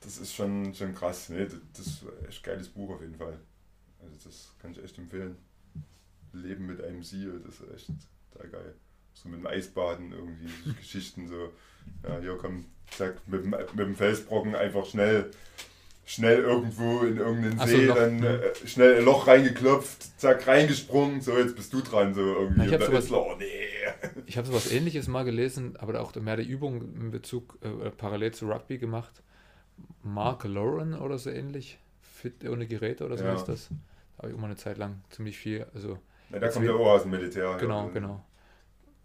Das 0.00 0.18
ist 0.18 0.34
schon, 0.34 0.74
schon 0.74 0.94
krass. 0.94 1.28
Nee, 1.30 1.44
das- 1.46 1.86
ist 1.86 2.02
ein 2.02 2.26
echt 2.28 2.42
geiles 2.42 2.68
Buch 2.68 2.94
auf 2.94 3.00
jeden 3.00 3.16
Fall. 3.16 3.38
Also 4.02 4.14
das 4.24 4.54
kann 4.60 4.70
ich 4.72 4.82
echt 4.82 4.98
empfehlen. 4.98 5.36
Leben 6.32 6.66
mit 6.66 6.82
einem 6.84 7.02
Seal, 7.02 7.40
das 7.44 7.60
ist 7.60 7.74
echt 7.74 7.90
total 8.32 8.48
geil. 8.50 8.74
So 9.14 9.28
mit 9.28 9.40
dem 9.40 9.46
Eisbaden 9.46 10.12
irgendwie, 10.12 10.48
Geschichten 10.78 11.26
so. 11.28 11.50
Ja, 12.06 12.18
hier 12.20 12.36
komm, 12.40 12.64
zack, 12.90 13.14
mit 13.26 13.44
dem, 13.44 13.50
mit 13.50 13.78
dem 13.78 13.94
Felsbrocken 13.96 14.54
einfach 14.54 14.86
schnell, 14.86 15.30
schnell 16.04 16.38
irgendwo 16.40 17.00
in 17.00 17.16
irgendeinen 17.18 17.58
Ach 17.58 17.66
so, 17.66 17.76
See, 17.76 17.86
Loch, 17.86 17.94
dann 17.96 18.16
ne? 18.20 18.42
äh, 18.42 18.66
schnell 18.68 18.96
ein 18.98 19.04
Loch 19.04 19.26
reingeklopft, 19.26 20.20
zack, 20.20 20.46
reingesprungen, 20.46 21.20
so 21.20 21.36
jetzt 21.36 21.56
bist 21.56 21.72
du 21.72 21.80
dran, 21.80 22.14
so 22.14 22.20
irgendwie. 22.20 22.58
Na, 22.58 22.66
ich 22.66 22.72
hab 22.72 22.80
der 22.80 23.02
sowas- 23.02 23.10
oh 23.12 23.34
nee. 23.38 23.44
Ich 24.26 24.36
habe 24.36 24.46
sowas 24.46 24.70
ähnliches 24.72 25.08
mal 25.08 25.24
gelesen, 25.24 25.76
aber 25.78 26.00
auch 26.00 26.14
mehr 26.16 26.36
die 26.36 26.48
Übung 26.48 26.80
in 27.00 27.10
Bezug 27.10 27.58
äh, 27.62 27.90
parallel 27.90 28.32
zu 28.32 28.46
Rugby 28.48 28.78
gemacht. 28.78 29.22
Mark 30.02 30.44
Lauren 30.44 30.94
oder 30.94 31.18
so 31.18 31.30
ähnlich. 31.30 31.78
Fit 32.02 32.48
ohne 32.48 32.66
Geräte 32.66 33.04
oder 33.04 33.16
so 33.18 33.24
Ja. 33.24 33.32
heißt 33.32 33.48
das. 33.48 33.68
Da 34.16 34.22
habe 34.22 34.32
ich 34.32 34.38
mal 34.38 34.46
eine 34.46 34.56
Zeit 34.56 34.78
lang 34.78 35.02
ziemlich 35.10 35.36
viel, 35.36 35.66
also 35.74 35.98
Na, 36.30 36.38
da 36.38 36.48
kommt 36.48 36.66
der 36.66 36.74
auch 36.74 36.86
aus 36.94 37.02
dem 37.02 37.10
Militär. 37.10 37.56
genau, 37.60 37.86
ja. 37.86 37.92
genau. 37.92 38.24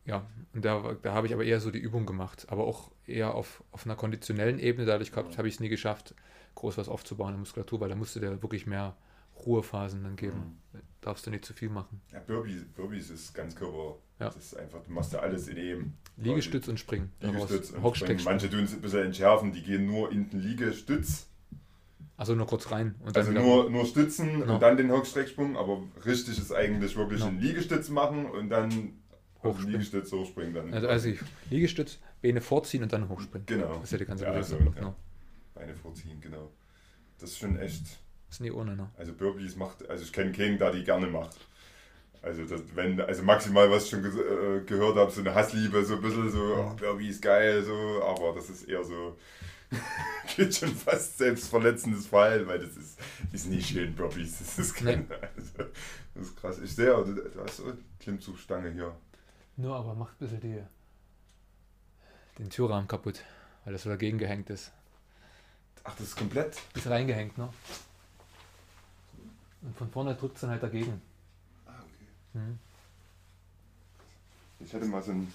Ja, 0.06 0.26
und 0.53 0.65
da, 0.65 0.95
da 1.02 1.14
habe 1.14 1.28
ich 1.28 1.34
aber 1.34 1.44
eher 1.44 1.60
so 1.60 1.69
die 1.72 1.80
Übung 1.80 2.06
gemacht, 2.06 2.48
aber 2.49 2.65
auch 2.65 2.91
eher 3.06 3.36
auf, 3.36 3.64
auf 3.72 3.86
einer 3.86 3.95
konditionellen 3.95 4.60
Ebene. 4.60 4.86
Dadurch 4.86 5.11
gehabt, 5.11 5.38
habe 5.38 5.48
ich 5.48 5.56
es 5.56 5.60
nie 5.60 5.69
geschafft, 5.69 6.15
groß 6.56 6.78
was 6.78 6.90
aufzubauen 6.90 7.30
in 7.30 7.34
der 7.36 7.40
Muskulatur, 7.40 7.80
weil 7.80 7.90
da 7.90 7.95
musste 7.95 8.19
der 8.19 8.41
wirklich 8.41 8.65
mehr 8.65 8.95
Ruhephasen 9.45 10.03
dann 10.03 10.15
geben. 10.15 10.60
Darfst 11.02 11.26
du 11.26 11.32
nicht 11.32 11.45
zu 11.45 11.53
viel 11.53 11.69
machen. 11.69 12.02
Ja, 12.11 12.19
Burpees, 12.19 12.64
Burpees 12.76 13.10
ist 13.10 13.34
ganz 13.34 13.56
Körper. 13.56 13.95
Ja. 14.19 14.28
Das 14.28 14.38
ist 14.38 14.56
einfach, 14.57 14.84
du 14.84 14.91
machst 14.91 15.14
ja 15.14 15.19
alles 15.19 15.48
in 15.48 15.57
eben. 15.57 15.98
Liegestütz 16.18 16.68
und 16.68 16.80
Springen. 16.80 17.11
Liegestütz 17.22 17.72
und 17.72 17.98
Springen. 17.98 18.22
Manche 18.23 18.49
tun 18.49 18.64
es 18.64 18.73
ein 18.73 18.82
bisschen 18.82 19.06
entschärfen, 19.06 19.52
die 19.52 19.64
gehen 19.64 19.86
nur 19.88 20.11
in 20.11 20.30
den 20.30 20.41
Liegestütz. 20.41 21.28
Also 22.18 22.36
nur 22.36 22.45
kurz 22.45 22.69
rein. 22.72 22.94
Also 23.15 23.32
nur, 23.32 23.72
nur 23.72 23.86
stützen 23.86 24.41
Genau. 24.41 24.53
und 24.56 24.61
dann 24.61 24.78
den 24.78 24.91
Hockstrecksprung, 24.91 25.57
aber 25.57 25.82
richtig 26.06 26.38
ist 26.38 26.52
eigentlich 26.53 26.95
wirklich 26.95 27.19
Genau. 27.22 27.32
einen 27.32 27.40
Liegestütz 27.41 27.90
machen 27.90 28.26
und 28.28 28.49
dann 28.49 29.01
Hochspringen. 29.43 29.72
Liegestütz 29.73 30.11
hochspringen. 30.11 30.53
Dann 30.53 30.73
Also, 30.73 30.88
also 30.88 31.09
Liegestütz, 31.49 31.99
Beine 32.22 32.41
vorziehen 32.41 32.84
und 32.84 32.93
dann 32.93 33.09
hochspringen. 33.09 33.45
Genau. 33.45 33.76
Das 33.76 33.84
ist 33.85 33.91
ja 33.91 33.97
die 33.97 34.05
ganze 34.05 34.23
Ja, 34.26 34.31
Bewegung. 34.31 34.49
so, 34.49 34.57
ja. 34.65 34.72
Genau. 34.76 34.95
Beine 35.55 35.73
vorziehen, 35.76 36.19
genau. 36.22 36.51
Das 37.19 37.31
ist 37.31 37.39
schon 37.39 37.57
echt. 37.59 37.84
ist 38.30 38.41
nie 38.41 38.51
ohne, 38.51 38.76
ne? 38.76 38.89
Also 38.97 39.13
Burpees 39.13 39.55
macht, 39.55 39.88
also 39.89 40.03
ich 40.03 40.13
kenne 40.13 40.31
keinen, 40.31 40.57
der 40.57 40.72
die 40.72 40.84
gerne 40.84 41.07
macht. 41.07 41.38
Also 42.23 42.45
das, 42.45 42.61
wenn, 42.76 43.01
also 43.01 43.23
maximal 43.23 43.69
was 43.72 43.85
ich 43.85 43.89
schon 43.89 44.03
ges- 44.03 44.19
äh, 44.22 44.63
gehört 44.65 44.95
habe, 44.95 45.09
so 45.11 45.22
eine 45.22 45.34
Hassliebe, 45.34 45.84
so 45.84 45.95
ein 45.95 46.01
bisschen 46.01 46.30
so, 46.30 46.55
oh, 46.55 46.76
Burpees 46.76 47.19
geil, 47.19 47.63
so, 47.63 48.03
aber 48.03 48.34
das 48.35 48.47
ist 48.51 48.63
eher 48.69 48.84
so, 48.84 49.18
geht 50.35 50.55
schon 50.55 50.69
fast 50.69 51.18
selbstverletzendes 51.18 52.05
Verhalten, 52.07 52.47
weil 52.47 52.59
das 52.59 52.77
ist, 52.77 52.99
ist 53.31 53.47
nicht 53.47 53.69
schön, 53.69 53.95
Burpees. 53.95 54.38
Das 54.38 54.59
ist, 54.59 54.76
kein, 54.76 55.07
also, 55.35 55.69
das 56.13 56.23
ist 56.27 56.38
krass. 56.38 56.59
Ich 56.63 56.76
sehe, 56.76 56.88
du, 57.03 57.13
du 57.15 57.41
hast 57.43 57.57
so 57.57 57.63
eine 57.65 57.77
Klimmzugstange 57.99 58.72
hier. 58.72 58.95
Nur 59.61 59.75
aber 59.75 59.93
macht 59.93 60.13
ein 60.13 60.17
bisschen 60.19 60.39
die, 60.41 60.59
den 62.39 62.49
Türrahmen 62.49 62.88
kaputt, 62.88 63.19
weil 63.63 63.73
das 63.73 63.83
so 63.83 63.89
dagegen 63.89 64.17
gehängt 64.17 64.49
ist. 64.49 64.71
Ach, 65.83 65.93
das 65.97 66.07
ist 66.07 66.15
komplett. 66.17 66.57
Ist 66.75 66.88
reingehängt, 66.88 67.38
ne? 67.38 67.49
Und 69.61 69.77
von 69.77 69.89
vorne 69.91 70.15
drückt 70.15 70.35
es 70.35 70.41
dann 70.41 70.49
halt 70.49 70.63
dagegen. 70.63 70.99
Ah, 71.67 71.71
okay. 71.79 72.39
Mhm. 72.39 72.59
Ich 74.65 74.73
hatte 74.73 74.85
mal 74.85 75.01
so 75.03 75.11
ein, 75.11 75.31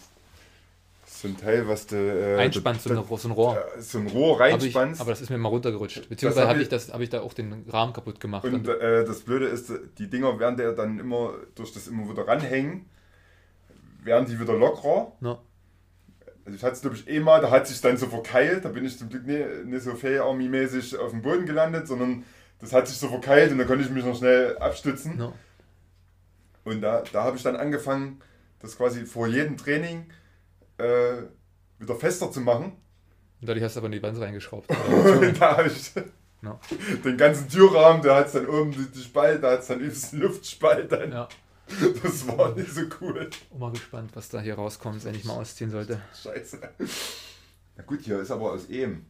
so 1.06 1.28
ein 1.28 1.36
Teil, 1.36 1.66
was 1.68 1.86
du... 1.86 1.96
Äh, 1.96 2.36
Einspannst, 2.38 2.82
so, 2.84 2.94
da- 2.94 3.16
so 3.16 3.28
ein 3.28 3.32
Rohr. 3.32 3.64
so 3.78 3.98
ein 3.98 4.06
Rohr 4.08 4.38
Hab 4.40 4.46
ich, 4.58 4.62
reinspannst. 4.64 5.00
aber 5.00 5.10
das 5.10 5.20
ist 5.20 5.30
mir 5.30 5.38
mal 5.38 5.48
runtergerutscht. 5.48 6.08
Beziehungsweise 6.08 6.42
hab 6.42 6.48
habe 6.50 6.58
ich- 6.58 6.64
ich, 6.64 6.68
das- 6.70 6.92
hab 6.92 7.00
ich 7.00 7.10
da 7.10 7.20
auch 7.22 7.32
den 7.34 7.64
Rahmen 7.68 7.92
kaputt 7.92 8.18
gemacht. 8.20 8.44
Und 8.44 8.54
Und, 8.54 8.68
äh, 8.68 9.04
das 9.04 9.20
Blöde 9.20 9.46
ist, 9.46 9.70
die 9.98 10.08
Dinger 10.10 10.36
werden 10.40 10.58
ja 10.58 10.72
dann 10.72 10.98
immer 10.98 11.34
durch 11.54 11.72
das 11.72 11.86
immer 11.88 12.08
wieder 12.10 12.26
ranhängen, 12.26 12.86
werden 14.06 14.26
die 14.26 14.40
wieder 14.40 14.54
lockerer. 14.54 15.12
ne? 15.20 15.38
Also 16.46 16.56
ich 16.56 16.62
hatte 16.62 16.74
es 16.74 16.80
glaube 16.80 16.96
ich 16.96 17.08
eh 17.08 17.18
mal, 17.20 17.40
da 17.40 17.50
hat 17.50 17.66
sich 17.66 17.80
dann 17.80 17.96
so 17.96 18.06
verkeilt, 18.06 18.64
da 18.64 18.68
bin 18.70 18.84
ich 18.84 18.96
zum 18.98 19.08
Glück 19.08 19.26
nicht, 19.26 19.64
nicht 19.66 19.82
so 19.82 19.94
Fair-Army-mäßig 19.96 20.96
auf 20.98 21.10
dem 21.10 21.20
Boden 21.22 21.44
gelandet, 21.44 21.88
sondern 21.88 22.24
das 22.60 22.72
hat 22.72 22.86
sich 22.88 22.96
so 22.98 23.08
verkeilt 23.08 23.50
und 23.52 23.58
da 23.58 23.64
konnte 23.64 23.84
ich 23.84 23.90
mich 23.90 24.04
noch 24.04 24.16
schnell 24.16 24.56
abstützen. 24.58 25.16
Ne? 25.18 25.32
Und 26.64 26.80
da, 26.80 27.02
da 27.12 27.24
habe 27.24 27.36
ich 27.36 27.42
dann 27.42 27.56
angefangen, 27.56 28.20
das 28.60 28.76
quasi 28.76 29.04
vor 29.06 29.26
jedem 29.26 29.56
Training 29.56 30.06
äh, 30.78 31.22
wieder 31.78 31.94
fester 31.96 32.30
zu 32.30 32.40
machen. 32.40 32.72
Und 33.40 33.48
dadurch 33.48 33.64
hast 33.64 33.76
du 33.76 33.80
aber 33.80 33.86
in 33.86 33.92
die 33.92 34.02
Wand 34.02 34.18
reingeschraubt. 34.20 34.68
Und 35.20 35.40
da 35.40 35.56
habe 35.58 35.68
ich 35.68 35.92
Ja. 36.42 36.58
den 37.04 37.16
ganzen 37.16 37.48
Türrahmen, 37.48 38.02
da 38.02 38.16
hat 38.16 38.26
es 38.26 38.32
dann 38.32 38.46
oben 38.46 38.70
die, 38.72 38.86
die 38.90 39.02
Spalte, 39.02 39.40
da 39.40 39.50
hat 39.52 39.60
es 39.60 39.66
dann 39.66 39.80
übelst 39.80 40.12
Luftspalt 40.12 40.90
dann. 40.92 41.12
ja. 41.12 41.28
Das 42.02 42.26
war 42.28 42.54
nicht 42.54 42.70
so 42.72 42.82
cool. 43.00 43.28
Bin 43.50 43.58
mal 43.58 43.72
gespannt, 43.72 44.10
was 44.14 44.28
da 44.28 44.40
hier 44.40 44.54
rauskommt, 44.54 45.04
wenn 45.04 45.14
ich 45.14 45.24
mal 45.24 45.34
ausziehen 45.34 45.70
sollte. 45.70 46.00
Scheiße. 46.22 46.60
Na 47.76 47.82
gut, 47.84 48.00
hier 48.02 48.20
ist 48.20 48.30
aber 48.30 48.52
aus 48.52 48.68
Ehm. 48.70 49.04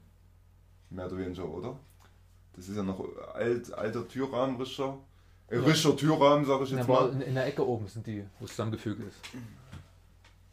Mehr 0.90 1.06
oder 1.06 1.18
weniger, 1.18 1.44
oder? 1.48 1.78
Das 2.54 2.68
ist 2.68 2.76
ja 2.76 2.82
noch 2.82 3.04
alt, 3.34 3.72
alter 3.74 4.08
Türrahmen, 4.08 4.56
Rischer. 4.56 4.96
Äh, 5.48 5.56
Ja. 5.56 5.62
Rischer 5.64 5.96
Türrahmen, 5.96 6.44
sag 6.46 6.62
ich 6.62 6.70
Ja, 6.70 6.78
jetzt 6.78 6.88
aber 6.88 7.02
mal. 7.02 7.12
in, 7.12 7.20
in 7.20 7.34
der 7.34 7.46
Ecke 7.46 7.66
oben 7.66 7.86
sind 7.88 8.06
die, 8.06 8.24
wo 8.38 8.44
es 8.46 8.52
zusammengefügt 8.52 9.00
ist. 9.00 9.18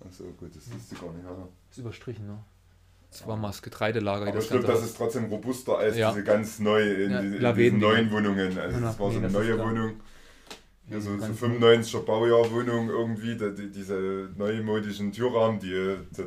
Achso, 0.06 0.26
gut, 0.38 0.54
das 0.56 0.66
siehst 0.66 0.92
du 0.92 0.96
gar 0.98 1.14
nicht. 1.14 1.24
Ja. 1.24 1.48
Ist 1.72 1.78
überstrichen, 1.78 2.28
ne? 2.28 2.38
Das 3.10 3.26
war 3.28 3.38
mal 3.38 3.48
das 3.50 3.62
Getreidelager. 3.62 4.24
Aber 4.24 4.32
das 4.32 4.46
ich 4.46 4.50
glaube, 4.52 4.66
das 4.68 4.84
ist 4.84 4.98
trotzdem 4.98 5.26
robuster 5.26 5.78
als 5.78 5.96
Ja. 5.96 6.12
diese 6.12 6.24
ganz 6.24 6.60
neu 6.60 6.82
in, 7.06 7.12
Ja, 7.12 7.22
die, 7.22 7.28
in 7.38 7.56
diesen 7.56 7.80
neuen 7.80 8.12
Wohnungen. 8.12 8.58
Also 8.58 8.78
Ja, 8.80 8.86
das 8.86 9.00
war 9.00 9.12
so 9.12 9.20
nee, 9.20 9.26
eine 9.26 9.34
neue 9.34 9.54
klar. 9.54 9.70
Wohnung. 9.70 9.94
Hier 10.88 11.00
so, 11.02 11.12
so 11.18 11.18
Ganz- 11.18 11.40
95er 11.40 12.00
Baujahrwohnung 12.02 12.90
irgendwie, 12.90 13.38
da, 13.38 13.50
die, 13.50 13.72
diese 13.72 14.30
neumodischen 14.36 15.12
Türrahmen, 15.12 15.60
die, 15.60 15.98
die 16.18 16.24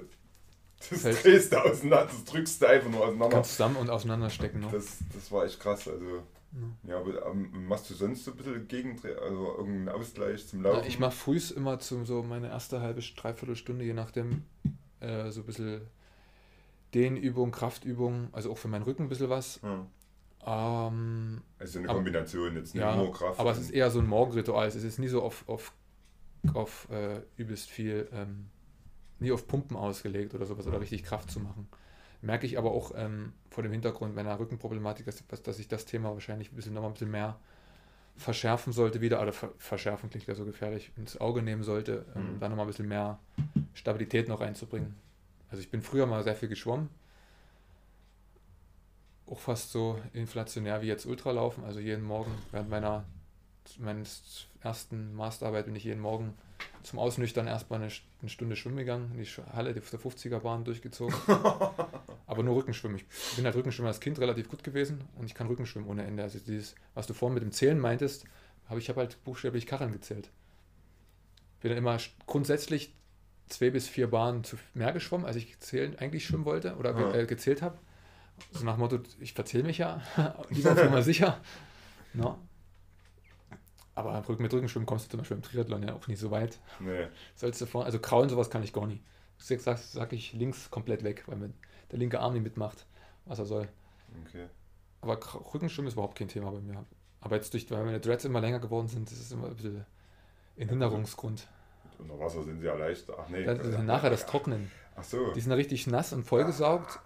das 0.90 1.00
Fällt- 1.02 1.24
drehst 1.24 1.52
du 1.52 1.56
auseinander, 1.64 2.06
das 2.06 2.24
drückst 2.24 2.62
du 2.62 2.66
einfach 2.66 2.90
nur 2.90 3.00
auseinander. 3.04 3.28
Kannst 3.36 3.50
zusammen 3.52 3.76
und 3.76 3.90
auseinanderstecken, 3.90 4.60
ne? 4.60 4.68
Das, 4.72 4.98
das 5.14 5.30
war 5.32 5.44
echt 5.44 5.60
krass. 5.60 5.86
Also, 5.88 6.22
ja, 6.88 6.96
aber 6.98 7.26
ähm, 7.26 7.66
machst 7.68 7.90
du 7.90 7.94
sonst 7.94 8.24
so 8.24 8.30
ein 8.30 8.36
bisschen 8.38 8.66
Gegendreh, 8.68 9.14
also 9.14 9.56
irgendeinen 9.58 9.88
Ausgleich 9.90 10.46
zum 10.48 10.62
Laufen? 10.62 10.80
Ja, 10.80 10.86
ich 10.86 10.98
mache 10.98 11.12
frühs 11.14 11.50
immer 11.50 11.78
zum 11.78 12.06
so 12.06 12.22
meine 12.22 12.48
erste 12.48 12.80
halbe, 12.80 13.00
dreiviertel 13.02 13.56
Stunde, 13.56 13.84
je 13.84 13.92
nachdem, 13.92 14.42
äh, 15.00 15.30
so 15.30 15.40
ein 15.40 15.46
bisschen 15.46 15.82
Dehnübung, 16.94 17.50
Kraftübung, 17.52 18.28
also 18.32 18.50
auch 18.52 18.58
für 18.58 18.68
meinen 18.68 18.84
Rücken 18.84 19.02
ein 19.04 19.08
bisschen 19.08 19.28
was. 19.28 19.60
Hm. 19.62 19.86
Ähm, 20.47 21.43
Also 21.59 21.78
eine 21.78 21.89
Aber- 21.89 21.98
Kombination, 21.98 22.55
jetzt 22.56 22.74
nicht 22.74 22.82
ja, 22.82 23.10
Kraft. 23.10 23.40
aber 23.40 23.51
es 23.51 23.59
ist 23.59 23.70
eher 23.70 23.90
so 23.90 23.98
ein 23.98 24.06
Morgenritual. 24.06 24.66
Es 24.66 24.74
ist 24.77 24.98
nie 24.98 25.09
so 25.09 25.23
auf, 25.23 25.44
auf, 25.48 25.73
auf 26.55 26.89
äh, 26.90 27.20
übelst 27.36 27.68
viel, 27.70 28.09
ähm, 28.12 28.47
nie 29.18 29.32
auf 29.32 29.47
Pumpen 29.48 29.77
ausgelegt 29.77 30.35
oder 30.35 30.47
sowas 30.47 30.66
oder 30.66 30.81
richtig 30.81 31.02
Kraft 31.02 31.31
zu 31.31 31.40
machen. 31.40 31.68
Merke 32.23 32.47
ich 32.47 32.59
aber 32.59 32.70
auch 32.73 32.93
ähm, 32.97 33.32
vor 33.51 33.62
dem 33.62 33.73
Hintergrund 33.73 34.14
meiner 34.14 34.39
Rückenproblematik, 34.39 35.05
dass, 35.06 35.24
dass- 35.43 35.59
ich 35.59 35.68
das 35.68 35.85
Thema 35.85 36.12
wahrscheinlich 36.12 36.52
ein 36.52 36.56
bisschen 36.56 36.74
noch 36.74 36.82
mal 36.82 36.89
ein 36.89 36.93
bisschen 36.94 37.10
mehr 37.10 37.39
verschärfen 38.16 38.73
sollte 38.73 39.01
wieder, 39.02 39.20
oder 39.20 39.32
ver 39.32 39.51
verschärfen 39.59 40.09
klingt 40.09 40.27
ja 40.27 40.35
so 40.35 40.44
gefährlich, 40.47 40.90
ins 40.97 41.20
Auge 41.20 41.43
nehmen 41.43 41.62
sollte, 41.62 42.06
ähm, 42.14 42.35
Mhm. 42.36 42.40
da 42.40 42.48
noch 42.48 42.56
mal 42.56 42.62
ein 42.62 42.68
bisschen 42.68 42.89
mehr 42.89 43.18
Stabilität 43.74 44.28
noch 44.28 44.40
reinzubringen. 44.40 44.94
Also 45.51 45.60
ich 45.62 45.70
bin 45.70 45.82
früher 45.82 46.06
mal 46.06 46.23
sehr 46.24 46.35
viel 46.35 46.48
geschwommen, 46.48 46.89
auch 49.27 49.39
fast 49.39 49.73
so 49.73 49.98
inflationär 50.12 50.82
wie 50.82 50.86
jetzt 50.86 51.07
Ultralaufen, 51.07 51.65
also 51.65 51.81
jeden 51.81 52.05
Morgen 52.05 52.31
während 52.53 52.70
meiner 52.70 53.05
meines 53.78 54.47
ersten 54.61 55.15
Masterarbeit 55.15 55.66
bin 55.66 55.74
ich 55.74 55.82
jeden 55.85 56.01
Morgen 56.01 56.35
zum 56.85 57.01
Ausnüchtern 57.01 57.48
erstmal 57.48 57.82
eine, 57.82 57.90
eine 58.20 58.31
Stunde 58.31 58.55
schwimmen 58.55 58.77
gegangen, 58.77 59.11
in 59.12 59.19
die 59.23 59.27
Halle 59.53 59.74
der 59.74 59.82
50er 59.82 60.39
Bahn 60.39 60.65
durchgezogen. 60.65 61.15
Aber 62.28 62.43
nur 62.44 62.55
Rückenschwimmen. 62.57 62.98
Ich 62.98 63.36
bin 63.36 63.44
halt 63.44 63.57
Rückenschwimmer 63.57 63.89
als 63.89 63.98
Kind 64.01 64.20
relativ 64.20 64.48
gut 64.48 64.62
gewesen 64.62 65.03
und 65.16 65.27
ich 65.27 65.35
kann 65.35 65.48
Rückenschwimmen 65.48 65.89
ohne 65.89 66.05
Ende. 66.05 66.23
Also 66.23 66.39
dieses, 66.39 66.77
was 66.94 67.09
du 67.09 67.15
vorhin 67.15 67.35
mit 67.35 67.43
dem 67.43 67.51
Zählen 67.51 67.78
meintest, 67.78 68.24
habe 68.69 68.78
ich 68.78 68.89
habe 68.89 69.01
halt 69.01 69.23
buchstäblich 69.24 69.66
Kacheln 69.66 69.90
gezählt. 69.93 70.31
Bin 71.61 71.70
dann 71.70 71.78
immer 71.78 71.98
grundsätzlich 72.27 72.94
zwei 73.48 73.70
bis 73.70 73.89
vier 73.89 74.09
Bahnen 74.09 74.44
zu 74.44 74.57
mehr 74.74 74.93
geschwommen, 74.93 75.27
als 75.27 75.36
ich 75.36 75.59
zählen, 75.59 75.98
eigentlich 75.98 76.24
schwimmen 76.27 76.44
wollte 76.44 76.77
oder 76.77 76.98
Ja. 76.98 77.15
äh, 77.15 77.27
gezählt 77.27 77.62
habe. 77.62 77.78
So 78.52 78.64
nach 78.64 78.74
dem 78.74 78.80
Motto, 78.80 78.98
ich 79.20 79.32
verzähle 79.32 79.64
mich 79.64 79.78
ja, 79.78 80.00
lieber 80.50 80.72
auf 80.72 80.82
Nummer 80.84 81.02
sicher. 81.02 81.40
No. 82.14 82.38
Aber 83.94 84.26
Rücken- 84.28 84.42
mit 84.42 84.52
Rückenschwimmen 84.52 84.86
kommst 84.86 85.06
du 85.06 85.10
zum 85.10 85.18
Beispiel 85.20 85.36
im 85.36 85.42
Triathlon 85.42 85.82
ja 85.82 85.94
auch 85.94 86.06
nicht 86.08 86.18
so 86.18 86.30
weit. 86.30 86.58
Nee. 86.80 87.08
Sollst 87.34 87.60
du 87.60 87.66
vor, 87.66 87.84
also 87.84 87.98
Krauen 87.98 88.28
sowas 88.30 88.48
kann 88.50 88.62
ich 88.62 88.72
gar 88.72 88.86
nicht. 88.86 89.02
Sag, 89.38 89.60
sag, 89.60 89.76
sag 89.78 90.12
ich 90.14 90.32
links 90.32 90.70
komplett 90.70 91.04
weg, 91.04 91.24
weil 91.26 91.36
mir 91.36 91.50
der 91.90 91.98
linke 91.98 92.20
Arm 92.20 92.32
nicht 92.34 92.42
mitmacht. 92.42 92.86
was 93.26 93.38
er 93.38 93.44
soll. 93.46 93.68
Okay. 94.26 94.46
Aber 95.02 95.18
Rückenschwimmen 95.54 95.88
ist 95.88 95.94
überhaupt 95.94 96.16
kein 96.18 96.28
Thema 96.28 96.50
bei 96.52 96.60
mir. 96.60 96.84
Aber 97.20 97.36
jetzt 97.36 97.52
durch, 97.52 97.70
weil 97.70 97.84
meine 97.84 98.00
Dreads 98.00 98.24
immer 98.24 98.40
länger 98.40 98.60
geworden 98.60 98.88
sind, 98.88 99.10
ist 99.10 99.20
es 99.20 99.32
immer 99.32 99.48
ein 99.48 99.56
bisschen 99.56 99.84
ein 100.58 100.68
Hinderungsgrund. 100.68 101.46
Unter 101.98 102.18
Wasser 102.18 102.42
sind 102.42 102.60
sie 102.60 102.66
ja 102.66 102.74
leicht. 102.74 103.10
Ach 103.10 103.28
nee. 103.28 103.44
Das 103.44 103.58
ist 103.58 103.78
nachher 103.80 104.10
das 104.10 104.24
Trocknen. 104.26 104.70
Ach 104.96 105.04
so. 105.04 105.32
Die 105.32 105.40
sind 105.40 105.52
richtig 105.52 105.86
nass 105.86 106.12
und 106.14 106.24
vollgesaugt 106.24 106.98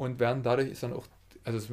und 0.00 0.18
werden 0.18 0.42
dadurch 0.42 0.68
ist 0.70 0.82
dann 0.82 0.94
auch, 0.94 1.06
also 1.44 1.58
es, 1.58 1.68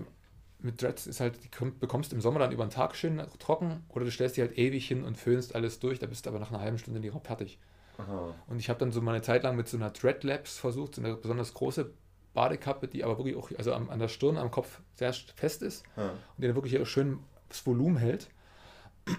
mit 0.59 0.81
Dreads 0.81 1.07
ist 1.07 1.19
halt, 1.21 1.35
die 1.43 1.65
bekommst 1.79 2.11
im 2.11 2.19
Sommer 2.19 2.39
dann 2.39 2.51
über 2.51 2.65
den 2.65 2.71
Tag 2.71 2.95
schön 2.95 3.21
trocken 3.39 3.83
oder 3.89 4.03
du 4.05 4.11
stellst 4.11 4.35
die 4.35 4.41
halt 4.41 4.57
ewig 4.57 4.85
hin 4.87 5.03
und 5.03 5.15
föhnst 5.17 5.55
alles 5.55 5.79
durch, 5.79 5.99
da 5.99 6.07
bist 6.07 6.25
du 6.25 6.29
aber 6.29 6.39
nach 6.39 6.49
einer 6.49 6.59
halben 6.59 6.77
Stunde 6.77 6.99
die 6.99 7.11
fertig. 7.23 7.57
Aha. 7.97 8.33
Und 8.47 8.59
ich 8.59 8.69
habe 8.69 8.79
dann 8.79 8.91
so 8.91 9.01
mal 9.01 9.11
eine 9.13 9.21
Zeit 9.21 9.43
lang 9.43 9.55
mit 9.55 9.67
so 9.69 9.77
einer 9.77 9.91
Dreadlabs 9.91 10.57
versucht, 10.57 10.95
so 10.95 11.01
eine 11.01 11.15
besonders 11.15 11.53
große 11.53 11.89
Badekappe, 12.33 12.87
die 12.89 13.03
aber 13.03 13.17
wirklich 13.17 13.35
auch, 13.37 13.49
also 13.57 13.73
am, 13.73 13.89
an 13.89 13.99
der 13.99 14.09
Stirn, 14.09 14.37
am 14.37 14.51
Kopf 14.51 14.81
sehr 14.95 15.13
fest 15.13 15.61
ist 15.61 15.83
Ja. 15.95 16.09
und 16.09 16.17
die 16.37 16.47
dann 16.47 16.55
wirklich 16.55 16.77
auch 16.79 16.85
schön 16.85 17.19
das 17.47 17.65
Volumen 17.65 17.97
hält. 17.97 18.27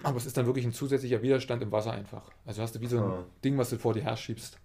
Aber 0.03 0.17
es 0.17 0.27
ist 0.27 0.37
dann 0.37 0.45
wirklich 0.45 0.65
ein 0.65 0.71
zusätzlicher 0.71 1.21
Widerstand 1.23 1.63
im 1.63 1.71
Wasser 1.71 1.91
einfach. 1.91 2.29
Also 2.45 2.61
hast 2.61 2.75
du 2.75 2.79
wie 2.81 2.85
so 2.87 2.97
ein 2.99 3.03
Ah. 3.11 3.25
Ding, 3.43 3.57
was 3.57 3.71
du 3.71 3.77
vor 3.79 3.93
dir 3.95 4.03
her 4.03 4.15
schiebst. 4.15 4.59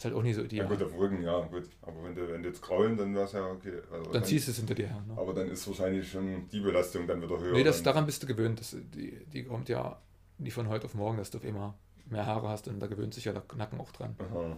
Ist 0.00 0.06
halt 0.06 0.14
auch 0.14 0.22
nicht 0.22 0.34
so 0.34 0.40
Ja, 0.40 0.46
ideal. 0.46 0.66
gut, 0.66 0.82
auf 0.82 0.96
Rücken, 0.98 1.22
ja, 1.22 1.40
gut. 1.40 1.64
Aber 1.82 2.02
wenn 2.04 2.14
du, 2.14 2.26
wenn 2.32 2.42
du 2.42 2.48
jetzt 2.48 2.62
kraulen, 2.62 2.96
dann 2.96 3.14
wäre 3.14 3.26
es 3.26 3.32
ja 3.32 3.44
okay. 3.46 3.82
Also 3.92 4.10
dann 4.10 4.24
ziehst 4.24 4.46
du 4.46 4.52
es 4.52 4.56
hinter 4.56 4.74
dir 4.74 4.86
her. 4.86 5.04
Ne? 5.06 5.12
Aber 5.14 5.34
dann 5.34 5.50
ist 5.50 5.66
wahrscheinlich 5.68 6.10
schon 6.10 6.48
die 6.48 6.60
Belastung 6.60 7.06
dann 7.06 7.20
wieder 7.20 7.38
höher. 7.38 7.52
Nee, 7.52 7.64
das, 7.64 7.76
dann. 7.82 7.84
daran 7.92 8.06
bist 8.06 8.22
du 8.22 8.26
gewöhnt. 8.26 8.58
Das, 8.60 8.74
die, 8.94 9.10
die 9.30 9.44
kommt 9.44 9.68
ja 9.68 10.00
nie 10.38 10.50
von 10.50 10.68
heute 10.68 10.86
auf 10.86 10.94
morgen, 10.94 11.18
dass 11.18 11.30
du 11.30 11.36
auf 11.36 11.44
immer 11.44 11.74
mehr 12.06 12.24
Haare 12.24 12.48
hast 12.48 12.66
und 12.66 12.80
da 12.80 12.86
gewöhnt 12.86 13.12
sich 13.12 13.26
ja 13.26 13.34
der 13.34 13.42
Nacken 13.58 13.78
auch 13.78 13.92
dran. 13.92 14.16
Aha. 14.20 14.56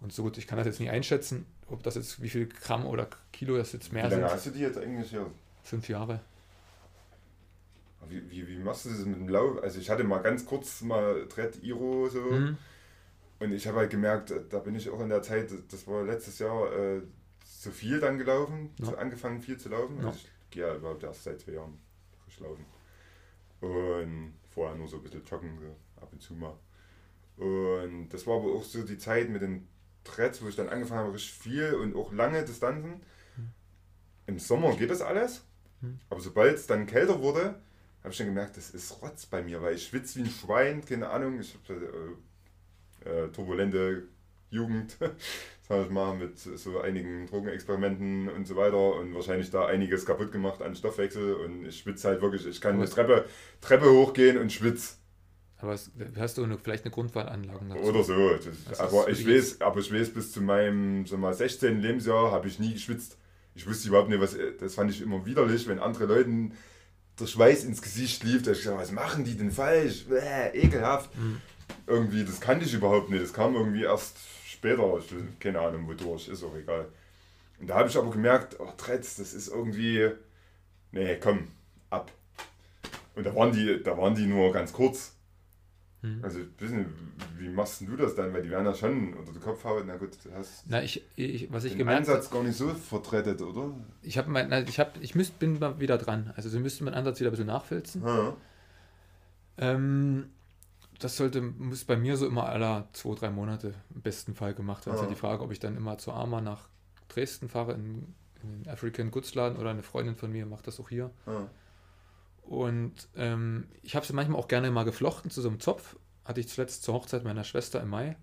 Und 0.00 0.10
so 0.14 0.22
gut, 0.22 0.38
ich 0.38 0.46
kann 0.46 0.56
das 0.56 0.66
jetzt 0.66 0.80
nicht 0.80 0.88
einschätzen, 0.90 1.44
ob 1.68 1.82
das 1.82 1.96
jetzt 1.96 2.22
wie 2.22 2.30
viel 2.30 2.46
Gramm 2.46 2.86
oder 2.86 3.08
Kilo 3.30 3.58
das 3.58 3.72
jetzt 3.74 3.90
Wie 3.90 3.96
mehr 3.96 4.04
lange 4.04 4.22
sind. 4.22 4.24
hast 4.32 4.46
du 4.46 4.50
die 4.52 4.60
jetzt 4.60 4.78
eigentlich 4.78 5.10
hier? 5.10 5.26
Fünf 5.64 5.86
Jahre. 5.90 6.20
Wie, 8.08 8.22
wie, 8.30 8.48
wie 8.48 8.58
machst 8.58 8.86
du 8.86 8.88
das 8.88 9.04
mit 9.04 9.16
dem 9.20 9.28
Lauf? 9.28 9.62
Also 9.62 9.78
ich 9.78 9.88
hatte 9.90 10.02
mal 10.02 10.18
ganz 10.22 10.44
kurz 10.44 10.80
mal 10.80 11.26
Thread 11.28 11.62
Iro 11.62 12.08
so 12.08 12.20
Mhm. 12.22 12.56
Und 13.42 13.52
ich 13.52 13.66
habe 13.66 13.78
halt 13.78 13.90
gemerkt, 13.90 14.32
da 14.50 14.58
bin 14.60 14.74
ich 14.74 14.88
auch 14.90 15.00
in 15.00 15.08
der 15.08 15.22
Zeit, 15.22 15.50
das 15.70 15.86
war 15.86 16.02
letztes 16.04 16.38
Jahr 16.38 16.72
äh, 16.72 17.02
zu 17.44 17.70
viel 17.70 18.00
dann 18.00 18.18
gelaufen, 18.18 18.70
Ja. 18.78 18.86
zu 18.86 18.98
angefangen 18.98 19.40
viel 19.42 19.58
zu 19.58 19.68
laufen. 19.68 19.98
Ja. 20.00 20.06
Also 20.08 20.18
ich 20.18 20.50
gehe 20.50 20.66
ja 20.66 20.74
überhaupt 20.74 21.02
erst 21.02 21.24
seit 21.24 21.40
zwei 21.40 21.52
Jahren 21.52 21.78
frisch 22.24 22.40
laufen. 22.40 22.64
Und 23.60 24.34
vorher 24.50 24.76
nur 24.76 24.88
so 24.88 24.96
ein 24.96 25.02
bisschen 25.02 25.24
joggen, 25.24 25.58
so 25.60 26.02
ab 26.02 26.08
und 26.12 26.20
zu 26.20 26.34
mal. 26.34 26.54
Und 27.36 28.08
das 28.10 28.26
war 28.26 28.36
aber 28.40 28.52
auch 28.54 28.64
so 28.64 28.82
die 28.82 28.98
Zeit 28.98 29.28
mit 29.30 29.42
den 29.42 29.68
Threads, 30.04 30.42
wo 30.42 30.48
ich 30.48 30.56
dann 30.56 30.68
angefangen 30.68 31.00
habe, 31.06 31.14
richtig 31.14 31.34
viel 31.34 31.74
und 31.74 31.94
auch 31.96 32.12
lange 32.12 32.44
Distanzen. 32.44 33.00
Im 34.26 34.38
Sommer 34.38 34.74
geht 34.76 34.90
das 34.90 35.00
alles, 35.02 35.44
Hm. 35.80 35.98
aber 36.10 36.20
sobald 36.20 36.54
es 36.56 36.66
dann 36.66 36.86
kälter 36.86 37.20
wurde, 37.20 37.60
habe 38.02 38.10
ich 38.10 38.16
schon 38.16 38.26
gemerkt, 38.26 38.56
das 38.56 38.70
ist 38.70 39.00
Rotz 39.02 39.26
bei 39.26 39.42
mir, 39.42 39.62
weil 39.62 39.74
ich 39.76 39.86
schwitze 39.86 40.18
wie 40.18 40.24
ein 40.24 40.30
Schwein, 40.30 40.84
keine 40.84 41.08
Ahnung. 41.10 41.38
Ich 41.40 41.54
habe 41.68 42.16
äh, 43.04 43.28
turbulente 43.28 44.04
Jugend, 44.50 44.96
sag 45.68 45.84
ich 45.84 45.90
mal, 45.90 46.14
mit 46.14 46.38
so 46.38 46.80
einigen 46.80 47.26
Drogenexperimenten 47.26 48.28
und 48.28 48.46
so 48.46 48.56
weiter 48.56 48.94
und 48.96 49.14
wahrscheinlich 49.14 49.50
da 49.50 49.66
einiges 49.66 50.04
kaputt 50.04 50.30
gemacht 50.30 50.62
an 50.62 50.74
Stoffwechsel 50.74 51.34
und 51.34 51.64
ich 51.66 51.78
schwitze 51.78 52.08
halt 52.08 52.20
wirklich, 52.20 52.46
ich 52.46 52.60
kann 52.60 52.74
eine 52.76 52.88
Treppe, 52.88 53.24
Treppe 53.60 53.90
hochgehen 53.90 54.38
und 54.38 54.52
schwitze. 54.52 54.96
Aber 55.62 55.78
hast 56.18 56.38
du 56.38 56.42
eine, 56.42 56.58
vielleicht 56.58 56.84
eine 56.84 56.90
Grundwahlanlage 56.90 57.64
dazu? 57.68 57.80
Oder 57.82 58.02
so. 58.02 58.30
Das, 58.68 58.80
aber, 58.80 59.08
ich 59.08 59.26
weiß, 59.26 59.60
aber 59.60 59.78
ich 59.78 59.92
weiß, 59.92 60.12
bis 60.12 60.32
zu 60.32 60.40
meinem 60.40 61.06
sag 61.06 61.20
mal, 61.20 61.32
16. 61.32 61.80
Lebensjahr 61.80 62.32
habe 62.32 62.48
ich 62.48 62.58
nie 62.58 62.74
geschwitzt. 62.74 63.16
Ich 63.54 63.66
wusste 63.68 63.88
überhaupt 63.88 64.08
nicht, 64.08 64.20
was. 64.20 64.36
Das 64.58 64.74
fand 64.74 64.90
ich 64.90 65.00
immer 65.00 65.24
widerlich, 65.24 65.68
wenn 65.68 65.78
andere 65.78 66.06
Leuten 66.06 66.54
der 67.20 67.26
Schweiß 67.26 67.62
ins 67.62 67.80
Gesicht 67.80 68.24
lief. 68.24 68.42
Da 68.42 68.50
ich 68.50 68.58
gesagt, 68.58 68.78
was 68.78 68.90
machen 68.90 69.24
die 69.24 69.36
denn 69.36 69.52
falsch? 69.52 70.06
Bäh, 70.08 70.48
ekelhaft. 70.52 71.16
Mhm. 71.16 71.40
Irgendwie, 71.86 72.24
das 72.24 72.40
kannte 72.40 72.64
ich 72.64 72.74
überhaupt 72.74 73.10
nicht. 73.10 73.22
Das 73.22 73.32
kam 73.32 73.54
irgendwie 73.54 73.82
erst 73.82 74.16
später. 74.46 74.98
Ich, 74.98 75.38
keine 75.38 75.60
Ahnung, 75.60 75.86
wodurch, 75.88 76.28
ist 76.28 76.44
auch 76.44 76.56
egal. 76.56 76.86
Und 77.60 77.68
da 77.68 77.76
habe 77.76 77.88
ich 77.88 77.96
aber 77.96 78.10
gemerkt, 78.10 78.56
oh, 78.58 78.72
Tretz, 78.76 79.16
das 79.16 79.34
ist 79.34 79.48
irgendwie. 79.48 80.10
Nee, 80.90 81.16
komm, 81.20 81.48
ab. 81.90 82.10
Und 83.14 83.26
da 83.26 83.34
waren 83.34 83.52
die, 83.52 83.82
da 83.82 83.96
waren 83.96 84.14
die 84.14 84.26
nur 84.26 84.52
ganz 84.52 84.72
kurz. 84.72 85.14
Hm. 86.02 86.18
Also, 86.22 86.40
wissen, 86.58 86.86
wie 87.38 87.48
machst 87.48 87.82
du 87.82 87.96
das 87.96 88.16
dann? 88.16 88.32
Weil 88.32 88.42
die 88.42 88.50
werden 88.50 88.66
ja 88.66 88.74
schon 88.74 89.14
unter 89.14 89.32
den 89.32 89.40
Kopfhaut. 89.40 89.84
Na 89.86 89.96
gut, 89.96 90.10
du 90.24 90.32
hast 90.34 90.64
Na, 90.68 90.82
ich, 90.82 91.04
ich, 91.14 91.52
was 91.52 91.64
ich 91.64 91.72
den 91.72 91.78
gemerkt 91.78 92.08
Ansatz 92.08 92.28
gar 92.30 92.42
nicht 92.42 92.56
so 92.56 92.68
vertrettet, 92.70 93.40
oder? 93.40 93.72
ich 94.02 94.18
habe 94.18 94.28
mein, 94.30 94.48
na, 94.48 94.62
ich 94.62 94.80
habe, 94.80 94.92
ich 95.00 95.14
müsst, 95.14 95.38
bin 95.38 95.58
mal 95.60 95.78
wieder 95.78 95.98
dran. 95.98 96.32
Also 96.36 96.48
sie 96.48 96.58
müssten 96.58 96.84
meinen 96.84 96.94
Ansatz 96.94 97.20
wieder 97.20 97.30
ein 97.30 97.32
bisschen 97.32 97.46
nachfilzen. 97.46 98.04
Ha. 98.04 98.36
Ähm, 99.58 100.30
das 101.04 101.16
sollte, 101.16 101.40
muss 101.40 101.84
bei 101.84 101.96
mir 101.96 102.16
so 102.16 102.26
immer 102.26 102.46
aller 102.48 102.88
zwei, 102.92 103.14
drei 103.14 103.30
Monate 103.30 103.74
im 103.94 104.02
besten 104.02 104.34
Fall 104.34 104.54
gemacht 104.54 104.86
werden. 104.86 104.94
Es 104.96 105.00
ist 105.00 105.06
Ah. 105.06 105.08
ja 105.10 105.14
die 105.14 105.20
Frage, 105.20 105.42
ob 105.42 105.52
ich 105.52 105.60
dann 105.60 105.76
immer 105.76 105.98
zur 105.98 106.14
Arma 106.14 106.40
nach 106.40 106.68
Dresden 107.08 107.48
fahre, 107.48 107.72
in, 107.74 108.14
in 108.42 108.62
den 108.62 108.68
African 108.68 109.10
Goods 109.10 109.34
Laden 109.34 109.58
oder 109.58 109.70
eine 109.70 109.82
Freundin 109.82 110.16
von 110.16 110.32
mir 110.32 110.46
macht 110.46 110.66
das 110.66 110.80
auch 110.80 110.88
hier. 110.88 111.10
Ha. 111.26 111.48
Und 112.42 113.08
ähm, 113.16 113.68
ich 113.82 113.94
habe 113.96 114.04
sie 114.04 114.12
manchmal 114.12 114.38
auch 114.40 114.48
gerne 114.48 114.70
mal 114.70 114.84
geflochten 114.84 115.30
zu 115.30 115.40
so 115.40 115.48
einem 115.48 115.60
Zopf. 115.60 115.96
Hatte 116.24 116.40
ich 116.40 116.48
zuletzt 116.48 116.82
zur 116.84 116.94
Hochzeit 116.94 117.24
meiner 117.24 117.44
Schwester 117.44 117.80
im 117.80 117.88
Mai. 117.88 118.16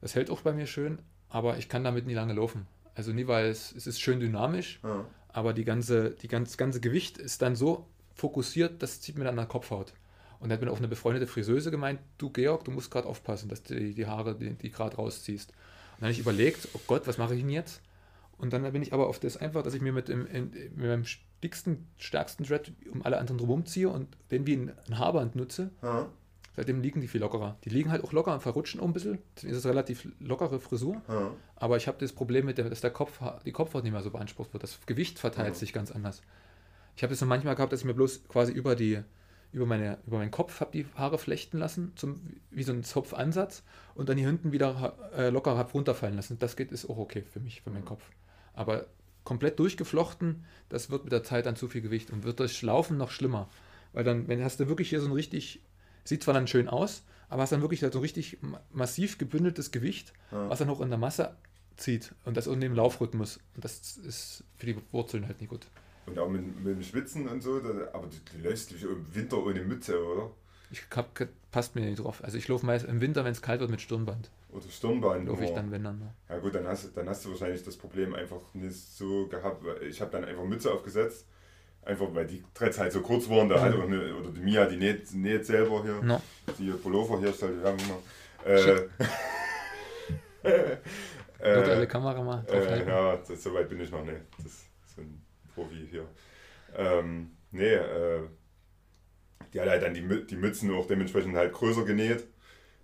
Das 0.00 0.14
hält 0.14 0.30
auch 0.30 0.42
bei 0.42 0.52
mir 0.52 0.66
schön, 0.66 0.98
aber 1.28 1.56
ich 1.58 1.68
kann 1.68 1.84
damit 1.84 2.06
nie 2.06 2.14
lange 2.14 2.34
laufen. 2.34 2.66
Also 2.94 3.12
nie, 3.12 3.26
weil 3.26 3.46
es, 3.46 3.72
es 3.72 3.86
ist 3.86 4.00
schön 4.00 4.20
dynamisch, 4.20 4.78
Ha. 4.82 5.04
aber 5.28 5.52
die 5.52 5.64
ganze, 5.64 6.10
die 6.10 6.28
ganz, 6.28 6.56
ganze 6.56 6.80
Gewicht 6.80 7.18
ist 7.18 7.42
dann 7.42 7.56
so 7.56 7.86
fokussiert, 8.14 8.82
das 8.82 9.00
zieht 9.00 9.16
mir 9.18 9.24
dann 9.24 9.32
an 9.34 9.44
der 9.44 9.46
Kopfhaut. 9.46 9.92
Und 10.44 10.50
da 10.50 10.56
hat 10.56 10.60
mir 10.62 10.70
auch 10.70 10.76
eine 10.76 10.88
befreundete 10.88 11.26
Friseuse 11.26 11.70
gemeint, 11.70 12.00
du 12.18 12.28
Georg, 12.28 12.66
du 12.66 12.70
musst 12.70 12.90
gerade 12.90 13.08
aufpassen, 13.08 13.48
dass 13.48 13.62
du 13.62 13.74
die, 13.76 13.94
die 13.94 14.06
Haare, 14.06 14.34
die, 14.36 14.50
die 14.52 14.70
gerade 14.70 14.94
rausziehst. 14.96 15.48
Und 15.48 15.56
dann 16.00 16.02
habe 16.08 16.12
ich 16.12 16.18
überlegt, 16.18 16.68
oh 16.74 16.80
Gott, 16.86 17.06
was 17.06 17.16
mache 17.16 17.34
ich 17.34 17.40
denn 17.40 17.48
jetzt? 17.48 17.80
Und 18.36 18.52
dann 18.52 18.70
bin 18.70 18.82
ich 18.82 18.92
aber 18.92 19.08
auf 19.08 19.18
das 19.18 19.38
einfach, 19.38 19.62
dass 19.62 19.72
ich 19.72 19.80
mir 19.80 19.94
mit, 19.94 20.08
dem, 20.08 20.26
in, 20.26 20.50
mit 20.50 20.76
meinem 20.76 21.04
dicksten, 21.42 21.86
stärksten 21.96 22.44
Dread 22.44 22.72
um 22.92 23.06
alle 23.06 23.16
anderen 23.16 23.38
drumherum 23.38 23.64
ziehe 23.64 23.88
und 23.88 24.06
den 24.30 24.46
wie 24.46 24.52
ein, 24.56 24.72
ein 24.86 24.98
Haarband 24.98 25.34
nutze. 25.34 25.70
Ha. 25.80 26.10
Seitdem 26.54 26.82
liegen 26.82 27.00
die 27.00 27.08
viel 27.08 27.22
lockerer. 27.22 27.56
Die 27.64 27.70
liegen 27.70 27.90
halt 27.90 28.04
auch 28.04 28.12
locker 28.12 28.34
und 28.34 28.42
verrutschen 28.42 28.80
auch 28.80 28.84
ein 28.84 28.92
bisschen. 28.92 29.20
Deswegen 29.36 29.52
ist 29.54 29.58
es 29.60 29.64
relativ 29.66 30.06
lockere 30.20 30.60
Frisur. 30.60 31.00
Ha. 31.08 31.30
Aber 31.56 31.78
ich 31.78 31.88
habe 31.88 31.96
das 32.00 32.12
Problem 32.12 32.44
mit, 32.44 32.58
der, 32.58 32.68
dass 32.68 32.82
der 32.82 32.90
Kopf, 32.90 33.18
die 33.46 33.52
Kopfhaut 33.52 33.82
nicht 33.82 33.92
mehr 33.94 34.02
so 34.02 34.10
beansprucht 34.10 34.52
wird. 34.52 34.62
Das 34.62 34.78
Gewicht 34.84 35.18
verteilt 35.18 35.48
Ja. 35.48 35.54
sich 35.54 35.72
ganz 35.72 35.90
anders. 35.90 36.20
Ich 36.96 37.02
habe 37.02 37.14
es 37.14 37.18
so 37.20 37.24
manchmal 37.24 37.54
gehabt, 37.54 37.72
dass 37.72 37.80
ich 37.80 37.86
mir 37.86 37.94
bloß 37.94 38.28
quasi 38.28 38.52
über 38.52 38.76
die 38.76 39.00
über, 39.54 39.66
meine, 39.66 39.98
über 40.06 40.18
meinen 40.18 40.30
Kopf 40.30 40.60
habe 40.60 40.72
die 40.72 40.86
Haare 40.96 41.18
flechten 41.18 41.58
lassen, 41.58 41.92
zum, 41.96 42.20
wie 42.50 42.62
so 42.62 42.72
ein 42.72 42.84
Zopfansatz 42.84 43.62
und 43.94 44.08
dann 44.08 44.18
hier 44.18 44.26
hinten 44.26 44.52
wieder 44.52 44.94
äh, 45.16 45.30
locker 45.30 45.56
habe 45.56 45.72
runterfallen 45.72 46.16
lassen. 46.16 46.38
Das 46.38 46.56
geht, 46.56 46.72
ist 46.72 46.88
auch 46.90 46.98
okay 46.98 47.22
für 47.22 47.40
mich, 47.40 47.62
für 47.62 47.70
meinen 47.70 47.84
Kopf. 47.84 48.02
Aber 48.52 48.86
komplett 49.24 49.58
durchgeflochten, 49.58 50.44
das 50.68 50.90
wird 50.90 51.04
mit 51.04 51.12
der 51.12 51.22
Zeit 51.22 51.46
dann 51.46 51.56
zu 51.56 51.68
viel 51.68 51.80
Gewicht 51.80 52.10
und 52.10 52.24
wird 52.24 52.40
durch 52.40 52.60
Laufen 52.62 52.96
noch 52.98 53.10
schlimmer. 53.10 53.48
Weil 53.92 54.04
dann, 54.04 54.28
wenn 54.28 54.42
hast 54.44 54.60
du 54.60 54.68
wirklich 54.68 54.88
hier 54.90 55.00
so 55.00 55.06
ein 55.06 55.12
richtig, 55.12 55.60
sieht 56.04 56.22
zwar 56.24 56.34
dann 56.34 56.46
schön 56.48 56.68
aus, 56.68 57.02
aber 57.28 57.42
hast 57.42 57.52
dann 57.52 57.62
wirklich 57.62 57.80
so 57.80 57.86
ein 57.86 57.92
richtig 57.92 58.38
ma- 58.42 58.60
massiv 58.72 59.18
gebündeltes 59.18 59.70
Gewicht, 59.70 60.12
Ja. 60.32 60.50
was 60.50 60.58
dann 60.58 60.68
auch 60.68 60.80
in 60.80 60.90
der 60.90 60.98
Masse 60.98 61.34
zieht 61.76 62.12
und 62.24 62.36
das 62.36 62.46
unten 62.46 62.62
im 62.62 62.74
Laufrhythmus. 62.74 63.38
Und 63.54 63.64
das 63.64 63.96
ist 63.96 64.44
für 64.58 64.66
die 64.66 64.76
Wurzeln 64.92 65.26
halt 65.26 65.40
nicht 65.40 65.50
gut. 65.50 65.66
Und 66.06 66.18
auch 66.18 66.28
mit, 66.28 66.42
mit 66.64 66.76
dem 66.76 66.82
Schwitzen 66.82 67.26
und 67.28 67.42
so, 67.42 67.56
aber 67.92 68.06
du, 68.08 68.16
du 68.38 68.48
läufst 68.48 68.70
dich 68.70 68.82
im 68.82 69.06
Winter 69.14 69.38
ohne 69.44 69.60
Mütze, 69.62 70.02
oder? 70.04 70.30
Ich 70.70 70.82
hab, 70.94 71.08
passt 71.50 71.74
mir 71.74 71.82
nicht 71.82 72.02
drauf. 72.02 72.22
Also 72.22 72.36
ich 72.36 72.48
laufe 72.48 72.66
meist 72.66 72.84
im 72.86 73.00
Winter, 73.00 73.24
wenn 73.24 73.32
es 73.32 73.40
kalt 73.42 73.60
wird, 73.60 73.70
mit 73.70 73.80
Stirnband. 73.80 74.30
Oder 74.50 74.64
Stirnband. 74.68 75.28
Laufe 75.28 75.42
ich 75.44 75.50
immer. 75.50 75.60
dann, 75.60 75.70
wenn 75.70 75.84
dann. 75.84 76.10
Ja 76.28 76.38
gut, 76.38 76.54
dann 76.54 76.66
hast, 76.66 76.96
dann 76.96 77.08
hast 77.08 77.24
du 77.24 77.30
wahrscheinlich 77.30 77.62
das 77.64 77.76
Problem 77.76 78.14
einfach 78.14 78.40
nicht 78.54 78.74
so 78.76 79.26
gehabt. 79.28 79.64
Ich 79.88 80.00
habe 80.00 80.10
dann 80.10 80.24
einfach 80.24 80.44
Mütze 80.44 80.72
aufgesetzt, 80.72 81.26
einfach 81.82 82.06
weil 82.12 82.26
die 82.26 82.42
Dreads 82.54 82.78
halt 82.78 82.92
so 82.92 83.00
kurz 83.02 83.28
waren. 83.28 83.48
Da 83.48 83.56
Mhm. 83.56 83.80
auch 83.80 83.84
eine, 83.84 84.14
oder 84.16 84.30
die 84.30 84.40
Mia, 84.40 84.66
die 84.66 84.76
näht, 84.76 85.12
näht 85.14 85.46
selber 85.46 85.82
hier. 85.82 86.02
No. 86.02 86.20
Die 86.58 86.70
Pullover 86.70 87.18
hier, 87.20 87.32
stellt 87.32 87.58
die 87.58 87.62
Werbung 87.62 87.86
mal. 87.88 88.50
Äh, 88.50 88.88
Virtuelle 91.38 91.82
äh, 91.82 91.86
Kamera 91.86 92.22
mal 92.22 92.44
äh, 92.46 92.52
draufhalten. 92.52 92.88
ja, 92.88 93.16
das, 93.16 93.42
so 93.42 93.54
weit 93.54 93.68
bin 93.68 93.80
ich 93.80 93.90
noch 93.90 94.04
nicht. 94.04 94.20
Das 94.42 94.64
ein 95.56 95.62
Profi 95.62 95.88
hier. 95.90 96.08
Ähm, 96.76 97.30
nee, 97.50 97.74
äh, 97.74 98.22
die 99.52 99.60
hat 99.60 99.68
halt 99.68 99.82
dann 99.82 99.94
die, 99.94 100.26
die 100.26 100.36
Mützen 100.36 100.72
auch 100.74 100.86
dementsprechend 100.86 101.36
halt 101.36 101.52
größer 101.52 101.84
genäht, 101.84 102.24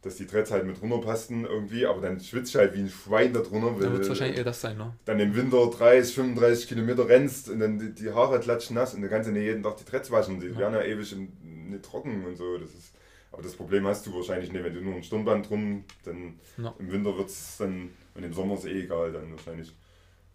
dass 0.02 0.16
die 0.16 0.26
Dreads 0.26 0.50
halt 0.50 0.64
mit 0.64 0.80
runterpassten 0.80 1.44
irgendwie, 1.44 1.84
aber 1.84 2.00
dann 2.00 2.20
schwitzt 2.20 2.54
halt 2.54 2.74
wie 2.74 2.80
ein 2.80 2.88
Schwein 2.88 3.32
da 3.32 3.40
drunter. 3.40 3.74
Dann 3.80 3.92
wird 3.92 4.02
es 4.02 4.08
wahrscheinlich 4.08 4.38
eher 4.38 4.44
das 4.44 4.60
sein, 4.60 4.78
ne? 4.78 4.94
dann 5.04 5.20
im 5.20 5.34
Winter 5.34 5.68
30, 5.68 6.14
35 6.14 6.68
Kilometer 6.68 7.08
rennst 7.08 7.50
und 7.50 7.58
dann 7.60 7.78
die, 7.78 7.92
die 7.92 8.10
Haare 8.10 8.40
klatschen 8.40 8.76
nass 8.76 8.94
und 8.94 9.02
dann 9.02 9.10
kannst 9.10 9.28
du 9.28 9.32
nicht 9.32 9.42
jeden 9.44 9.62
Tag 9.62 9.76
die 9.76 9.84
Dreads 9.84 10.10
waschen. 10.10 10.40
Die 10.40 10.46
Ja. 10.48 10.58
werden 10.58 10.74
ja 10.74 10.82
ewig 10.82 11.12
in, 11.12 11.68
nicht 11.70 11.84
trocken 11.84 12.24
und 12.24 12.36
so. 12.36 12.56
Das 12.56 12.70
ist, 12.70 12.94
aber 13.32 13.42
das 13.42 13.54
Problem 13.54 13.86
hast 13.86 14.06
du 14.06 14.14
wahrscheinlich 14.14 14.52
nicht, 14.52 14.64
wenn 14.64 14.74
du 14.74 14.80
nur 14.80 14.94
ein 14.94 15.02
Stirnband 15.02 15.50
drum, 15.50 15.84
dann 16.04 16.38
Ja. 16.56 16.74
im 16.78 16.90
Winter 16.90 17.16
wird 17.16 17.28
es 17.28 17.56
dann 17.58 17.90
und 18.14 18.22
im 18.24 18.32
Sommer 18.32 18.54
ist 18.54 18.64
eh 18.66 18.84
egal 18.84 19.12
dann 19.12 19.30
wahrscheinlich. 19.32 19.74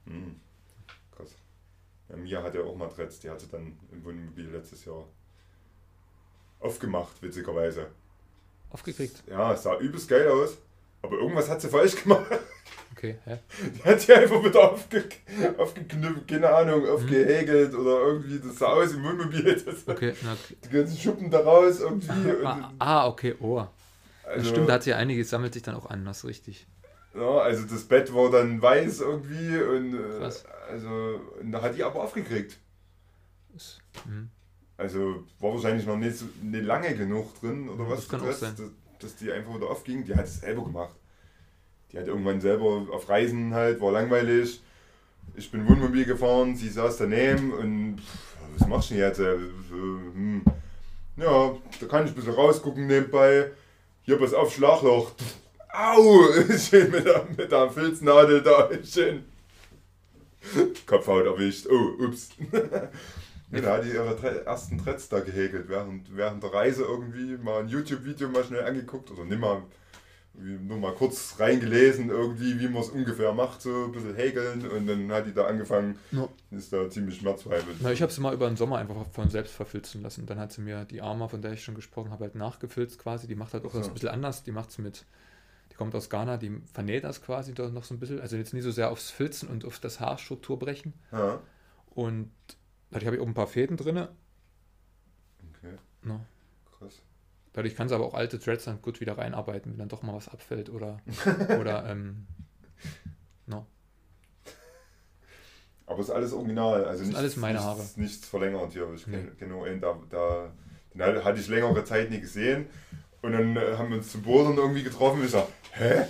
Hm. 0.05 0.39
Ja, 2.09 2.15
Mia 2.15 2.43
hatte 2.43 2.63
auch 2.63 2.75
mal 2.75 2.89
Dreads, 2.89 3.19
die 3.19 3.29
hatte 3.29 3.47
dann 3.47 3.77
im 3.91 4.03
Wohnmobil 4.03 4.49
letztes 4.49 4.85
Jahr 4.85 5.05
aufgemacht, 6.59 7.21
witzigerweise. 7.21 7.87
Aufgekriegt? 8.69 9.23
Ja, 9.27 9.53
es 9.53 9.63
sah 9.63 9.77
übelst 9.79 10.09
geil 10.09 10.27
aus, 10.27 10.57
aber 11.01 11.17
irgendwas 11.17 11.49
hat 11.49 11.61
sie 11.61 11.69
falsch 11.69 12.01
gemacht. 12.03 12.25
Okay, 12.91 13.17
hä? 13.25 13.39
Die 13.75 13.83
hat 13.83 14.07
die 14.07 14.13
einfach 14.13 14.43
wieder 14.43 14.71
aufge 14.71 15.03
aufgeknüpft, 15.57 16.27
keine 16.27 16.49
Ahnung, 16.49 16.87
aufgehäkelt 16.87 17.73
oder 17.73 17.99
irgendwie, 18.07 18.39
das 18.39 18.57
sah 18.57 18.67
aus 18.67 18.93
im 18.93 19.03
Wohnmobil. 19.03 19.45
Okay, 19.87 20.13
na, 20.23 20.37
Die 20.63 20.69
ganzen 20.69 20.97
Schuppen 20.97 21.29
da 21.29 21.41
raus 21.41 21.81
irgendwie. 21.81 22.31
Und, 22.31 22.45
ah, 22.45 22.73
ah, 22.79 23.07
okay, 23.07 23.35
oh. 23.39 23.65
Das 24.23 24.33
also, 24.33 24.49
stimmt, 24.49 24.69
da 24.69 24.73
hat 24.73 24.83
sie 24.83 24.89
ja 24.91 24.97
einiges, 24.97 25.29
sammelt 25.29 25.53
sich 25.53 25.61
dann 25.61 25.75
auch 25.75 25.85
an, 25.87 26.05
das 26.05 26.19
ist 26.19 26.25
richtig. 26.25 26.67
Ja, 27.15 27.37
also 27.39 27.63
das 27.63 27.83
Bett 27.85 28.13
war 28.13 28.29
dann 28.29 28.61
weiß 28.61 29.01
irgendwie 29.01 29.57
und 29.61 29.93
äh, 29.93 30.19
Krass. 30.19 30.43
also 30.69 31.21
und 31.39 31.51
da 31.51 31.61
hat 31.61 31.75
die 31.75 31.83
aber 31.83 32.03
aufgekriegt. 32.03 32.57
Das, 33.53 33.79
mhm. 34.05 34.29
Also 34.77 35.23
war 35.39 35.53
wahrscheinlich 35.53 35.85
noch 35.85 35.97
nicht, 35.97 36.17
so, 36.17 36.25
nicht 36.41 36.65
lange 36.65 36.93
genug 36.95 37.39
drin 37.39 37.69
oder 37.69 37.89
was 37.89 38.07
das 38.07 38.21
auch 38.21 38.25
dass, 38.25 38.55
dass, 38.99 39.15
die 39.15 39.31
einfach 39.31 39.55
wieder 39.55 39.69
aufging. 39.69 40.03
Die 40.03 40.13
hat 40.13 40.25
es 40.25 40.41
selber 40.41 40.65
gemacht. 40.65 40.95
Die 41.91 41.97
hat 41.97 42.07
irgendwann 42.07 42.41
selber 42.41 42.87
auf 42.91 43.07
Reisen 43.07 43.53
halt, 43.53 43.79
war 43.79 43.93
langweilig. 43.93 44.61
Ich 45.35 45.49
bin 45.49 45.67
Wohnmobil 45.67 46.05
gefahren, 46.05 46.55
sie 46.55 46.69
saß 46.69 46.97
daneben 46.97 47.53
und 47.53 47.97
pff, 47.99 48.35
was 48.57 48.67
machst 48.67 48.89
du 48.89 48.95
denn 48.95 49.03
jetzt? 49.03 49.19
Äh, 49.19 49.37
hm. 49.71 50.43
Ja, 51.17 51.55
da 51.79 51.85
kann 51.87 52.03
ich 52.03 52.11
ein 52.11 52.15
bisschen 52.15 52.33
rausgucken 52.33 52.87
nebenbei. 52.87 53.51
Hier, 54.03 54.19
pass 54.19 54.33
auf, 54.33 54.53
Schlagloch. 54.53 55.11
Au! 55.77 56.23
Schön 56.57 56.91
mit 56.91 57.05
der, 57.05 57.25
mit 57.37 57.51
der 57.51 57.69
Filznadel 57.69 58.41
da. 58.41 58.69
Schön. 58.83 59.25
Kopfhaut 60.85 61.25
erwischt. 61.25 61.67
Oh, 61.69 62.03
ups. 62.03 62.29
Ja, 63.51 63.61
da 63.61 63.77
hat 63.77 63.85
die 63.85 63.89
ihre 63.89 64.45
ersten 64.45 64.77
Threads 64.77 65.09
da 65.09 65.19
gehäkelt, 65.19 65.67
während, 65.69 66.15
während 66.15 66.43
der 66.43 66.53
Reise 66.53 66.83
irgendwie 66.83 67.37
mal 67.37 67.61
ein 67.61 67.67
YouTube-Video 67.67 68.29
mal 68.29 68.43
schnell 68.43 68.63
angeguckt 68.63 69.11
oder 69.11 69.23
nimm 69.23 69.39
mal, 69.39 69.63
nur 70.33 70.77
mal 70.77 70.93
kurz 70.93 71.35
reingelesen, 71.39 72.09
irgendwie, 72.09 72.59
wie 72.59 72.67
man 72.67 72.81
es 72.81 72.89
ungefähr 72.89 73.33
macht, 73.33 73.61
so 73.61 73.85
ein 73.85 73.91
bisschen 73.91 74.15
häkeln 74.15 74.67
und 74.69 74.87
dann 74.87 75.11
hat 75.11 75.25
die 75.27 75.33
da 75.33 75.45
angefangen, 75.45 75.97
Ja. 76.11 76.27
ist 76.51 76.73
da 76.73 76.89
ziemlich 76.89 77.17
schmerzfrei. 77.17 77.59
Na, 77.81 77.91
ich 77.91 78.01
habe 78.01 78.11
sie 78.11 78.19
mal 78.21 78.33
über 78.33 78.47
den 78.47 78.57
Sommer 78.57 78.77
einfach 78.77 78.95
von 79.13 79.29
selbst 79.29 79.53
verfilzen 79.53 80.01
lassen. 80.01 80.25
Dann 80.25 80.39
hat 80.39 80.51
sie 80.51 80.61
mir 80.61 80.83
die 80.85 81.01
Arma, 81.01 81.27
von 81.27 81.41
der 81.41 81.53
ich 81.53 81.63
schon 81.63 81.75
gesprochen 81.75 82.11
habe, 82.11 82.25
halt 82.25 82.35
nachgefilzt 82.35 82.99
quasi. 82.99 83.27
Die 83.27 83.35
macht 83.35 83.53
halt 83.53 83.63
auch 83.65 83.71
so. 83.71 83.77
das 83.79 83.87
ein 83.87 83.93
bisschen 83.93 84.09
anders. 84.09 84.43
Die 84.43 84.51
macht 84.51 84.71
es 84.71 84.77
mit, 84.79 85.05
die 85.75 85.77
kommt 85.77 85.93
aus 85.93 86.09
Ghana, 86.09 86.37
die 86.37 86.61
vernäht 86.71 87.03
das 87.03 87.21
quasi 87.21 87.53
da 87.53 87.67
noch 87.67 87.83
so 87.83 87.93
ein 87.93 87.99
bisschen. 87.99 88.21
Also 88.21 88.37
jetzt 88.37 88.53
nicht 88.53 88.63
so 88.63 88.71
sehr 88.71 88.91
aufs 88.91 89.11
Filzen 89.11 89.49
und 89.49 89.65
auf 89.65 89.77
das 89.79 89.99
Haarstruktur 89.99 90.57
brechen. 90.57 90.93
Ja, 91.11 91.41
Und 91.87 92.31
dadurch 92.91 93.07
habe 93.07 93.17
ich 93.17 93.21
auch 93.21 93.27
ein 93.27 93.33
paar 93.33 93.47
Fäden 93.47 93.75
drin. 93.75 93.97
okay, 93.97 95.75
No. 96.01 96.21
krass. 96.79 97.01
Dadurch 97.51 97.75
kann 97.75 97.89
sie 97.89 97.95
aber 97.95 98.05
auch 98.05 98.13
alte 98.13 98.39
Threads 98.39 98.63
dann 98.63 98.81
gut 98.81 99.01
wieder 99.01 99.17
reinarbeiten, 99.17 99.73
wenn 99.73 99.79
dann 99.79 99.89
doch 99.89 100.01
mal 100.01 100.15
was 100.15 100.29
abfällt 100.29 100.69
oder, 100.69 101.01
oder 101.59 101.89
ähm, 101.89 102.25
no. 103.45 103.65
Aber 105.87 105.99
ist 105.99 106.09
alles 106.09 106.31
original, 106.33 106.85
also 106.85 106.99
sind 106.99 107.07
nichts, 107.09 107.19
alles 107.19 107.35
meine 107.35 107.53
nichts, 107.59 107.65
Haare. 107.67 107.85
nichts 107.97 108.27
verlängert 108.27 108.71
hier. 108.71 108.91
Ich 108.93 109.05
Nee. 109.07 109.17
kenne 109.17 109.31
kenn 109.37 109.49
nur 109.49 109.65
einen, 109.65 109.81
da, 109.81 109.99
da, 110.09 110.51
den 110.93 111.23
hatte 111.23 111.39
ich 111.39 111.47
längere 111.49 111.83
Zeit 111.83 112.09
nie 112.09 112.21
gesehen 112.21 112.67
und 113.25 113.31
dann 113.33 113.55
äh, 113.57 113.75
haben 113.77 113.89
wir 113.89 113.97
uns 113.97 114.11
zum 114.11 114.21
Bordern 114.23 114.57
irgendwie 114.57 114.83
getroffen 114.83 115.19
und 115.19 115.25
ich 115.25 115.31
sag, 115.31 115.47
hä? 115.71 116.05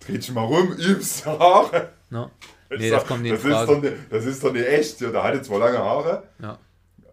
Dreht 0.00 0.22
dich 0.22 0.32
mal 0.32 0.44
rum, 0.44 0.72
übst 0.72 1.26
Haare. 1.26 1.92
No. 2.10 2.30
Nee, 2.68 2.90
sag, 2.90 2.98
das 3.00 3.08
kommt 3.08 3.22
nicht 3.22 3.30
in 3.30 3.36
das 3.36 3.44
ist 3.44 3.50
Frage. 3.52 3.72
doch 3.74 3.80
nicht, 3.82 3.96
Das 4.12 4.24
ist 4.24 4.42
doch 4.42 4.52
nicht 4.52 4.66
echt. 4.66 5.00
Ja, 5.00 5.10
der 5.12 5.22
hatte 5.22 5.40
zwar 5.40 5.60
lange 5.60 5.78
Haare 5.78 6.24
Ja. 6.40 6.58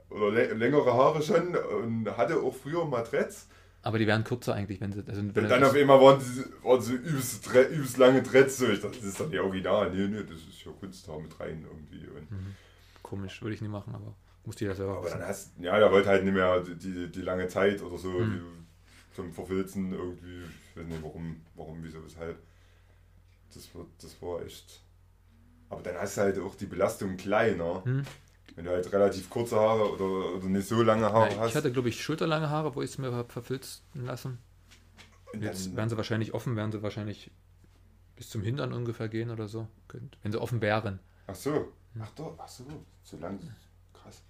oder 0.10 0.30
lä- 0.35 0.52
längere 0.56 0.91
Haare 0.91 1.22
schon 1.22 1.56
und 1.56 2.18
hatte 2.18 2.38
auch 2.41 2.56
früher 2.56 2.84
mal 2.85 3.03
Dreads. 3.03 3.45
Aber 3.84 3.99
die 3.99 4.07
werden 4.07 4.23
kürzer 4.23 4.56
eigentlich, 4.56 4.81
wenn 4.81 4.91
sie. 4.94 5.03
Also 5.07 5.22
wenn 5.22 5.44
Und 5.44 5.49
dann 5.49 5.64
auf 5.64 5.76
einmal 5.76 6.02
waren 6.02 6.19
sie 6.19 6.44
waren 6.64 6.81
so 6.81 6.94
übelst, 6.94 7.48
übelst 7.53 7.98
lange 7.98 8.23
Dreads. 8.23 8.57
So. 8.57 8.68
Ich 8.68 8.81
dachte, 8.81 8.98
das 8.98 9.06
ist 9.10 9.19
doch 9.19 9.30
nicht 9.30 9.40
original. 9.40 9.91
Nee, 9.91 10.07
nee, 10.07 10.23
das 10.23 10.40
ist 10.40 10.65
ja 10.65 10.72
Kunsthaar 10.80 11.19
mit 11.19 11.40
rein 11.40 11.64
irgendwie. 11.69 12.03
Mhm. 12.34 12.56
Komisch, 13.03 13.40
würde 13.44 13.53
ich 13.53 13.61
nie 13.61 13.68
machen, 13.68 13.94
aber 13.94 14.15
muss 14.45 14.56
die 14.57 14.65
ja 14.65 14.74
selber 14.76 14.94
aber 14.98 15.06
wissen. 15.06 15.20
dann 15.20 15.28
hast 15.28 15.52
ja, 15.60 15.78
der 15.80 15.91
wollte 15.91 16.10
halt 16.10 16.24
nicht 16.24 16.34
mehr 16.34 16.60
die, 16.61 17.10
die, 17.11 17.22
lange 17.22 17.48
Zeit 17.48 17.82
oder 17.82 17.98
so 17.98 18.10
Mhm. 18.11 18.34
die, 18.34 19.15
zum 19.15 19.32
Verfilzen 19.34 19.91
irgendwie. 19.94 20.44
Ich 20.72 20.78
weiß 20.82 20.86
nicht 20.88 21.03
warum, 21.03 21.41
warum, 21.56 21.84
wieso, 21.84 22.03
weshalb. 22.03 22.38
Das 23.53 23.74
war, 23.76 23.86
das 24.02 24.20
war 24.22 24.41
echt. 24.44 24.82
Aber 25.70 25.82
dann 25.84 25.95
hast 25.98 26.18
du 26.18 26.22
halt 26.22 26.40
auch 26.40 26.56
die 26.56 26.65
Belastung 26.65 27.15
kleiner. 27.18 27.84
Hm? 27.86 28.03
Wenn 28.56 28.65
du 28.65 28.72
halt 28.72 28.91
relativ 28.91 29.30
kurze 29.30 29.56
Haare 29.56 29.91
oder, 29.94 30.36
oder 30.36 30.45
nicht 30.48 30.68
so 30.68 30.82
lange 30.84 31.11
Haare 31.11 31.32
Ja, 31.34 31.40
hast. 31.40 31.49
ich 31.52 31.56
hatte, 31.56 31.72
glaube 31.72 31.90
ich, 31.90 32.02
schulterlange 32.03 32.49
Haare, 32.49 32.76
wo 32.76 32.82
ich 32.82 32.91
es 32.91 32.98
mir 32.98 33.11
habe 33.11 33.32
verfilzen 33.32 33.84
lassen. 34.06 34.38
Jetzt 35.40 35.68
dann- 35.68 35.76
werden 35.78 35.90
sie 35.90 35.98
wahrscheinlich 35.98 36.34
offen, 36.34 36.56
werden 36.56 36.72
sie 36.72 36.84
wahrscheinlich 36.84 37.32
bis 38.15 38.30
zum 38.30 38.41
Hintern 38.44 38.74
ungefähr 38.74 39.07
gehen 39.10 39.32
oder 39.32 39.48
so. 39.48 39.68
Wenn 40.22 40.32
sie 40.32 40.40
offen 40.41 40.61
wären. 40.61 40.99
ach 41.28 41.36
so. 41.36 41.72
Ach 41.99 42.10
doch, 42.15 42.36
ach 42.40 42.48
so. 42.48 42.64
So 43.03 43.18
lang. 43.18 43.40
Krass. 43.94 44.22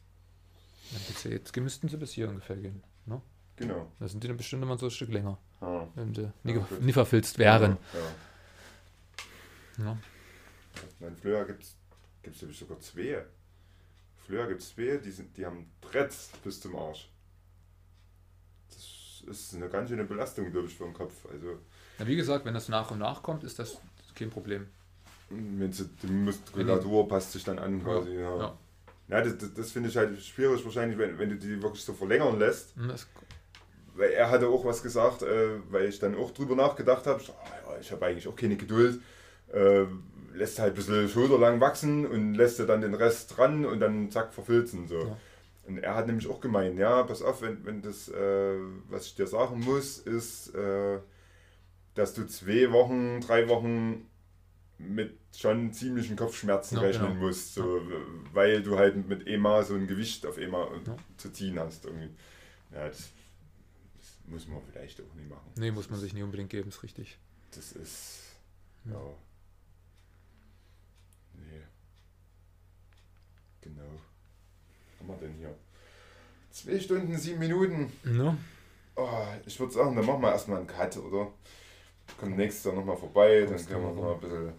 Dann 0.83 0.83
geht's 0.83 0.83
ja 0.83 0.83
jetzt 1.26 1.56
müssten 1.58 1.88
sie 1.90 1.98
bis 1.98 2.12
hier 2.12 2.30
ungefähr 2.30 2.56
gehen. 2.58 2.84
Ne? 3.06 3.22
Genau. 3.56 3.92
Da 4.00 4.08
sind 4.08 4.24
die 4.24 4.28
dann 4.28 4.38
bestimmt 4.38 4.64
immer 4.64 4.78
so 4.78 4.88
ein 4.88 4.92
Stück 4.92 5.12
länger, 5.12 5.38
Ja. 5.62 5.88
wenn 5.96 6.14
sie 6.14 6.32
nie, 6.44 6.54
Ja, 6.56 6.68
nie 6.82 6.94
verfilzt 6.94 7.38
wären. 7.38 7.78
Ja. 9.78 9.86
Ja. 9.86 9.98
Nein, 11.00 11.16
Flöher 11.16 11.46
gibt 11.46 11.64
es 11.64 12.42
nämlich 12.42 12.58
sogar 12.60 12.80
zwei. 12.80 13.26
Flöher 14.26 14.48
gibt 14.48 14.62
es 14.62 14.70
zwei, 14.70 14.98
die, 14.98 15.12
sind, 15.12 15.36
die 15.38 15.46
haben 15.46 15.70
Dreads 15.82 16.32
bis 16.44 16.60
zum 16.62 16.76
Arsch. 16.76 17.10
Das 18.70 19.24
ist 19.28 19.56
eine 19.56 19.70
ganz 19.70 19.90
schöne 19.90 20.04
Belastung, 20.06 20.52
glaube 20.52 20.68
ich, 20.68 20.76
für 20.76 20.86
den 20.86 20.94
Kopf. 20.94 21.14
Also, 21.32 21.60
Na, 22.00 22.08
wie 22.08 22.16
gesagt, 22.16 22.46
wenn 22.46 22.54
das 22.54 22.70
nach 22.70 22.92
und 22.92 23.00
nach 23.00 23.22
kommt, 23.22 23.44
ist 23.44 23.60
das 23.60 23.78
kein 24.16 24.30
Problem. 24.30 24.68
wenn 25.30 25.72
sie, 25.72 25.88
die 26.02 26.08
Muskulatur 26.08 27.08
passt 27.08 27.32
sich 27.34 27.44
dann 27.44 27.60
an 27.60 27.84
quasi. 27.84 28.12
Ja, 28.14 28.22
ja. 28.22 28.38
ja. 28.38 28.58
Das, 29.22 29.38
das, 29.38 29.54
das 29.54 29.72
finde 29.72 29.90
ich 29.90 29.98
halt 29.98 30.20
schwierig 30.22 30.64
wahrscheinlich, 30.64 30.98
wenn, 30.98 31.18
wenn 31.20 31.30
du 31.30 31.36
die 31.36 31.62
wirklich 31.62 31.84
so 31.84 31.94
verlängern 31.94 32.40
lässt. 32.40 32.74
Das, 32.88 33.08
Weil 33.96 34.12
er 34.12 34.30
hatte 34.30 34.48
auch 34.48 34.66
was 34.66 34.82
gesagt, 34.82 35.22
äh, 35.22 35.60
weil 35.70 35.86
ich 35.86 36.00
dann 36.00 36.16
auch 36.16 36.32
drüber 36.32 36.56
nachgedacht 36.56 37.06
habe. 37.06 37.20
Ich, 37.20 37.28
so, 37.28 37.34
ah, 37.34 37.72
ja, 37.74 37.80
ich 37.80 37.92
habe 37.92 38.06
eigentlich 38.06 38.28
auch 38.28 38.36
keine 38.36 38.56
Geduld. 38.56 39.02
Äh, 39.52 39.86
lässt 40.34 40.60
halt 40.60 40.74
ein 40.74 40.76
bisschen 40.76 41.10
schulterlang 41.10 41.60
wachsen 41.62 42.06
und 42.08 42.34
lässt 42.34 42.60
dann 42.60 42.82
den 42.82 42.96
Rest 42.96 43.38
dran 43.38 43.66
und 43.66 43.80
dann 43.80 44.10
zack 44.10 44.34
verfilzen. 44.34 44.88
So. 44.88 45.00
Ja. 45.00 45.18
Und 45.68 45.78
er 45.78 45.96
hat 45.96 46.08
nämlich 46.08 46.28
auch 46.28 46.42
gemeint, 46.42 46.78
ja, 46.78 47.04
pass 47.04 47.22
auf, 47.22 47.42
wenn, 47.42 47.66
wenn 47.66 47.82
das, 47.82 48.10
äh, 48.10 48.58
was 48.90 49.06
ich 49.06 49.16
dir 49.16 49.28
sagen 49.28 49.60
muss, 49.62 50.00
ist, 50.00 50.54
äh, 50.56 51.00
dass 51.96 52.14
du 52.14 52.26
zwei 52.26 52.72
Wochen, 52.72 53.22
drei 53.22 53.48
Wochen 53.48 54.10
mit 54.78 55.18
schon 55.36 55.72
ziemlichen 55.74 56.16
Kopfschmerzen 56.16 56.76
Ja, 56.76 56.82
rechnen 56.82 57.14
genau. 57.14 57.26
musst, 57.28 57.54
so, 57.54 57.82
weil 58.34 58.62
du 58.64 58.78
halt 58.78 59.08
mit 59.08 59.28
EMA 59.28 59.64
so 59.64 59.76
ein 59.76 59.88
Gewicht 59.88 60.26
auf 60.26 60.38
EMA 60.38 60.70
Ja. 60.86 60.96
zu 61.18 61.32
ziehen 61.32 61.60
hast. 61.60 61.86
Irgendwie. 61.86 62.10
Ja, 62.72 62.88
das, 62.88 63.10
das 63.98 64.18
muss 64.28 64.48
man 64.48 64.62
vielleicht 64.72 65.00
auch 65.02 65.16
nicht 65.16 65.30
machen. 65.30 65.52
nee, 65.56 65.72
muss 65.72 65.90
man 65.90 66.00
sich 66.00 66.14
nie 66.14 66.24
unbedingt 66.24 66.50
geben, 66.50 66.70
ist 66.70 66.84
richtig. 66.84 67.18
Das 67.56 67.72
ist. 67.74 68.20
Ja. 68.86 68.94
Ja. 68.94 69.00
Nee. 71.36 71.62
Genau. 73.62 73.82
Was 73.90 75.00
haben 75.00 75.08
wir 75.22 75.28
denn 75.28 75.38
hier? 75.38 75.56
Zwei 76.52 76.80
Stunden, 76.80 77.18
sieben 77.18 77.40
Minuten. 77.40 77.92
No? 78.04 78.38
Oh, 78.96 79.24
ich 79.46 79.60
würde 79.60 79.74
sagen, 79.74 79.96
dann 79.96 80.06
machen 80.06 80.22
wir 80.22 80.32
erstmal 80.32 80.60
einen 80.60 80.68
Cut, 80.68 80.98
oder? 80.98 81.32
Kommt 82.20 82.38
nächstes 82.38 82.66
Jahr 82.66 82.76
nochmal 82.76 82.98
vorbei, 82.98 83.42
dann 83.50 83.66
können 83.66 83.82
wir 83.84 83.90
du 83.90 83.96
noch 83.96 84.04
mal 84.04 84.14
ein 84.14 84.20
bisschen, 84.20 84.54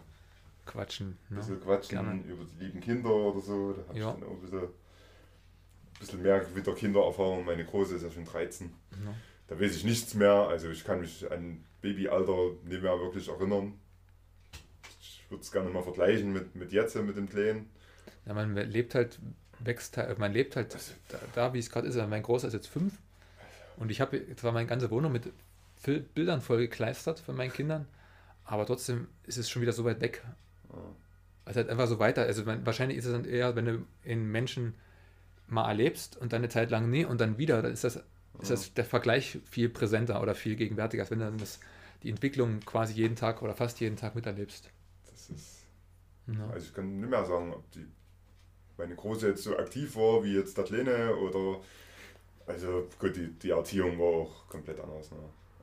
Quatschen. 0.67 1.19
Ne? 1.29 1.37
bisschen 1.39 1.61
quatschen 1.61 1.99
Gerne. 1.99 2.23
über 2.23 2.45
die 2.45 2.65
lieben 2.65 2.81
Kinder 2.81 3.11
oder 3.11 3.41
so. 3.41 3.73
Da 3.73 3.89
habe 3.89 3.99
Ja. 3.99 4.09
ich 4.11 4.21
dann 4.21 4.29
auch 4.29 4.33
ein 4.33 4.41
bisschen, 6.01 6.23
mehr 6.23 6.57
wieder 6.57 6.75
Kindererfahrung. 6.75 7.45
Meine 7.45 7.65
Große 7.65 7.97
ist 7.97 8.03
ja 8.03 8.11
schon 8.11 8.25
13. 8.25 8.73
No? 9.05 9.15
Da 9.49 9.61
weiß 9.61 9.77
ich 9.77 9.85
nichts 9.85 10.15
mehr. 10.15 10.33
Also 10.33 10.71
ich 10.71 10.85
kann 10.85 11.01
mich 11.01 11.31
an 11.31 11.65
Babyalter 11.83 12.53
nicht 12.65 12.83
mehr 12.83 12.99
wirklich 12.99 13.29
erinnern. 13.29 13.79
Ich 15.01 15.25
würde 15.31 15.43
es 15.43 15.53
gerne 15.53 15.71
mal 15.71 15.83
vergleichen 15.83 16.33
mit, 16.33 16.55
mit 16.55 16.73
jetzt, 16.73 16.95
mit 16.97 17.17
dem 17.17 17.29
Kleinen. 17.29 17.69
Ja, 18.27 18.35
man 18.35 18.55
lebt 18.55 18.95
halt, 18.95 19.19
wächst 19.61 19.97
halt, 19.97 20.19
man 20.19 20.33
lebt 20.33 20.57
halt 20.57 20.75
da, 21.09 21.19
da 21.35 21.53
wie 21.55 21.59
es 21.59 21.71
gerade 21.71 21.87
ist. 21.89 21.97
Mein 22.09 22.23
Großer 22.23 22.49
ist 22.49 22.55
jetzt 22.55 22.69
fünf 22.69 22.95
und 23.77 23.91
ich 23.91 24.01
habe 24.01 24.23
zwar 24.37 24.53
meine 24.53 24.67
ganze 24.67 24.91
Wohnung 24.91 25.13
mit 25.13 25.33
Bildern 26.15 26.41
vollgekleistert 26.41 27.21
von 27.21 27.37
meinen 27.37 27.53
Kindern, 27.53 27.87
aber 28.45 28.65
trotzdem 28.65 29.09
ist 29.25 29.37
es 29.37 29.51
schon 29.51 29.61
wieder 29.61 29.73
so 29.73 29.85
weit 29.85 30.01
weg. 30.01 30.23
Also 31.45 31.59
halt 31.59 31.69
einfach 31.69 31.87
so 31.87 31.99
weiter. 31.99 32.23
Also 32.23 32.45
man, 32.45 32.65
wahrscheinlich 32.65 32.99
ist 32.99 33.05
es 33.05 33.13
dann 33.13 33.25
eher, 33.25 33.55
wenn 33.57 33.65
du 33.67 33.87
in 34.03 34.31
Menschen 34.31 34.75
mal 35.47 35.69
erlebst 35.69 36.17
und 36.17 36.33
dann 36.33 36.41
eine 36.41 36.49
Zeit 36.49 36.71
lang 36.71 36.91
nie 36.91 37.05
und 37.05 37.21
dann 37.21 37.37
wieder, 37.39 37.61
dann 37.61 37.73
ist 37.73 37.85
das, 37.85 37.97
ist 38.41 38.51
das 38.51 38.75
der 38.75 38.85
Vergleich 38.85 39.39
viel 39.45 39.69
präsenter 39.69 40.23
oder 40.23 40.35
viel 40.35 40.57
gegenwärtiger, 40.57 41.03
als 41.03 41.11
wenn 41.11 41.19
du 41.19 41.27
dann 41.27 41.39
das, 41.39 41.61
die 42.03 42.11
Entwicklung 42.11 42.61
quasi 42.61 42.95
jeden 42.95 43.17
Tag 43.17 43.43
oder 43.43 43.55
fast 43.55 43.79
jeden 43.81 43.97
Tag 43.97 44.15
miterlebst. 44.15 44.71
Das 45.11 45.31
ist. 45.31 45.67
Ja. 46.27 46.49
Also 46.49 46.67
ich 46.67 46.75
kann 46.75 47.01
nicht 47.01 47.11
mehr 47.11 47.25
sagen, 47.25 47.53
ob 47.53 47.71
die 47.73 47.87
meine 48.77 48.97
Große 48.97 49.29
jetzt 49.29 49.45
so 49.45 49.57
aktiv 49.57 49.95
war 49.97 50.25
wie 50.25 50.35
jetzt 50.35 50.57
der 50.57 50.65
Kleine 50.65 51.15
oder 51.17 51.61
also 52.47 52.89
gut, 52.99 53.17
die, 53.17 53.29
die 53.29 53.51
Erziehung 53.51 53.99
war 53.99 54.07
auch 54.07 54.49
komplett 54.49 54.81
anders. 54.81 55.11
Ne? 55.11 55.19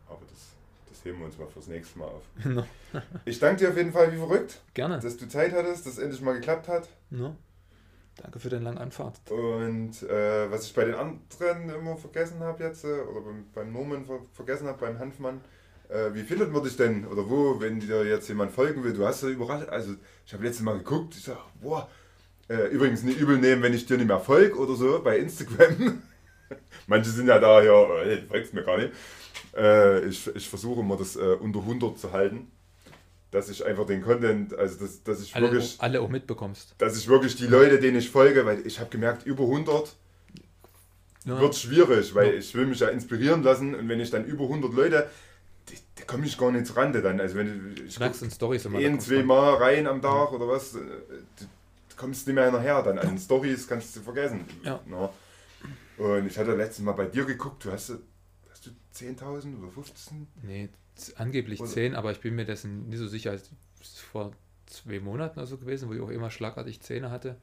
Aber 0.08 0.22
das, 0.30 0.56
das 1.02 1.06
heben 1.06 1.20
wir 1.20 1.26
uns 1.26 1.38
mal 1.38 1.48
fürs 1.48 1.68
nächste 1.68 1.98
Mal 1.98 2.06
auf. 2.06 2.24
No. 2.46 2.64
Ich 3.26 3.40
danke 3.40 3.62
dir 3.62 3.70
auf 3.70 3.78
jeden 3.78 3.92
Fall 3.92 4.12
wie 4.12 4.18
verrückt, 4.18 4.62
Gerne. 4.74 5.00
dass 5.00 5.18
du 5.18 5.28
Zeit 5.28 5.54
hattest, 5.54 5.86
dass 5.86 5.94
es 5.94 6.00
endlich 6.00 6.22
mal 6.22 6.34
geklappt 6.34 6.68
hat. 6.68 6.88
No. 7.10 7.36
Danke 8.18 8.40
für 8.40 8.50
deine 8.50 8.66
lange 8.66 8.82
Anfahrt. 8.82 9.20
Und 9.32 10.04
äh, 10.04 10.52
was 10.52 10.66
ich 10.66 10.74
bei 10.74 10.86
den 10.86 10.96
anderen 10.96 11.70
immer 11.70 11.98
vergessen 11.98 12.42
habe 12.42 12.64
jetzt, 12.64 12.84
äh, 12.84 12.88
oder 12.88 13.22
beim, 13.22 13.46
beim 13.54 13.72
Norman 13.74 14.06
ver 14.06 14.20
vergessen 14.34 14.68
habe, 14.68 14.78
beim 14.80 15.00
Hanfmann, 15.00 15.42
äh, 15.90 16.14
wie 16.14 16.24
findet 16.24 16.52
man 16.52 16.64
dich 16.64 16.78
denn? 16.78 17.08
Oder 17.08 17.30
wo, 17.30 17.60
wenn 17.60 17.80
dir 17.80 18.06
jetzt 18.06 18.28
jemand 18.28 18.52
folgen 18.52 18.84
will? 18.84 18.94
Du 18.94 19.06
hast 19.06 19.24
ja 19.24 19.30
überrascht, 19.30 19.70
also 19.70 19.96
ich 20.26 20.34
habe 20.34 20.44
letztes 20.44 20.64
Mal 20.64 20.78
geguckt, 20.78 21.16
ich 21.16 21.24
sage, 21.24 21.40
boah, 21.62 21.90
äh, 22.50 22.68
übrigens 22.68 23.04
nicht 23.04 23.20
übel 23.20 23.38
nehmen, 23.38 23.64
wenn 23.64 23.74
ich 23.74 23.86
dir 23.86 23.98
nicht 23.98 24.08
mehr 24.08 24.20
folge 24.20 24.58
oder 24.58 24.76
so 24.76 25.02
bei 25.02 25.18
Instagram. 25.18 26.04
Manche 26.88 27.10
sind 27.10 27.28
ja 27.28 27.40
da, 27.40 27.64
ja, 27.64 28.02
äh, 28.04 28.18
du 28.22 28.28
folgst 28.28 28.54
mir 28.54 28.64
gar 28.64 28.78
nicht. 28.78 28.92
Äh, 29.56 30.06
ich, 30.06 30.28
ich 30.36 30.48
versuche 30.50 30.80
immer 30.82 30.98
das 30.98 31.16
äh, 31.16 31.20
unter 31.40 31.60
100 31.60 31.98
zu 32.00 32.12
halten. 32.12 32.52
Dass 33.32 33.48
ich 33.48 33.66
einfach 33.66 33.86
den 33.86 34.02
Content, 34.02 34.54
also 34.58 34.80
dass, 34.80 35.04
dass 35.04 35.22
ich 35.22 35.34
Alle, 35.34 35.52
wirklich 35.52 35.78
alle 35.80 36.02
auch 36.02 36.10
mitbekommst. 36.10 36.76
dass 36.80 36.98
ich 36.98 37.08
wirklich 37.08 37.36
die 37.38 37.48
Leute, 37.48 37.80
denen 37.80 37.98
ich 37.98 38.10
folge, 38.10 38.46
weil 38.46 38.66
ich 38.68 38.78
habe 38.80 38.90
gemerkt, 38.90 39.26
über 39.26 39.44
100 39.46 39.96
Ja. 41.26 41.40
wird 41.40 41.56
schwierig, 41.56 42.14
weil 42.14 42.28
Ja. 42.28 42.34
ich 42.34 42.54
will 42.56 42.66
mich 42.66 42.80
ja 42.82 42.90
inspirieren 42.90 43.42
lassen 43.42 43.74
und 43.74 43.88
wenn 43.88 44.02
ich 44.02 44.10
dann 44.10 44.26
über 44.26 44.44
100 44.44 44.74
Leute, 44.74 45.10
da 45.96 46.04
komme 46.06 46.26
ich 46.26 46.38
gar 46.38 46.52
nicht 46.52 46.66
zur 46.68 46.76
Rande 46.76 47.02
dann. 47.02 47.22
Also 47.22 47.36
wenn 47.36 47.74
ich, 47.78 47.84
ich 47.86 47.94
Schnackst 47.96 48.22
in 48.24 48.32
Storys 48.32 48.66
immer. 48.66 48.80
ein, 48.80 49.00
zwei 49.00 49.24
Mal 49.24 49.54
rein 49.56 49.88
am 49.88 50.02
Tag 50.02 50.34
oder 50.34 50.50
was, 50.50 50.76
äh, 50.76 50.80
du 50.80 51.46
kommst 51.96 52.28
nicht 52.28 52.36
mehr 52.36 52.46
hinterher 52.46 52.82
dann. 52.84 53.00
An 53.00 53.18
Stories 53.18 53.66
kannst 53.66 53.96
du 53.96 54.02
vergessen. 54.02 54.44
Ja. 54.64 54.82
Na. 54.88 55.10
Und 55.98 56.28
ich 56.28 56.38
hatte 56.38 56.54
letztes 56.56 56.84
Mal 56.84 56.94
bei 56.94 57.06
dir 57.06 57.24
geguckt, 57.24 57.64
du 57.64 57.72
hast, 57.72 57.94
10.000 59.02 59.58
oder 59.60 59.72
15? 59.72 60.28
Nee, 60.44 60.70
angeblich 61.16 61.60
Oder- 61.60 61.70
10, 61.70 61.96
aber 61.96 62.12
ich 62.12 62.20
bin 62.20 62.36
mir 62.36 62.46
dessen 62.46 62.90
nicht 62.90 63.00
so 63.00 63.08
sicher. 63.08 63.34
Es 63.34 63.52
ist 63.82 64.00
vor 64.00 64.32
zwei 64.68 65.00
Monaten 65.00 65.40
oder 65.40 65.48
so 65.48 65.58
gewesen, 65.58 65.90
wo 65.90 65.94
ich 65.94 66.02
auch 66.02 66.10
immer 66.10 66.32
schlagartig 66.32 66.82
Zähne 66.82 67.12
hatte. 67.12 67.38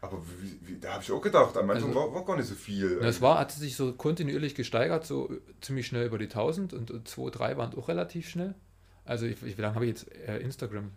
Aber 0.00 0.22
wie, 0.40 0.68
wie, 0.68 0.78
da 0.78 0.92
habe 0.94 1.02
ich 1.02 1.10
auch 1.10 1.20
gedacht, 1.20 1.56
am 1.56 1.68
Anfang 1.70 1.88
Also- 1.90 1.94
war, 2.00 2.14
war 2.14 2.24
gar 2.24 2.36
nicht 2.36 2.46
so 2.48 2.54
viel. 2.54 2.98
Na, 3.00 3.08
es 3.08 3.20
war, 3.20 3.38
hat 3.38 3.50
sich 3.50 3.74
so 3.74 3.92
kontinuierlich 3.92 4.54
gesteigert, 4.54 5.04
so 5.06 5.28
ziemlich 5.60 5.86
schnell 5.88 6.06
über 6.06 6.18
die 6.18 6.28
1000 6.28 6.72
und 6.72 7.08
2, 7.08 7.30
3 7.30 7.56
waren 7.56 7.74
auch 7.76 7.88
relativ 7.88 8.28
schnell. 8.28 8.54
Also 9.04 9.26
ich, 9.26 9.42
ich, 9.42 9.58
wie 9.58 9.62
lange 9.62 9.74
habe 9.74 9.86
ich 9.86 9.90
jetzt 9.90 10.12
äh, 10.12 10.38
Instagram? 10.38 10.92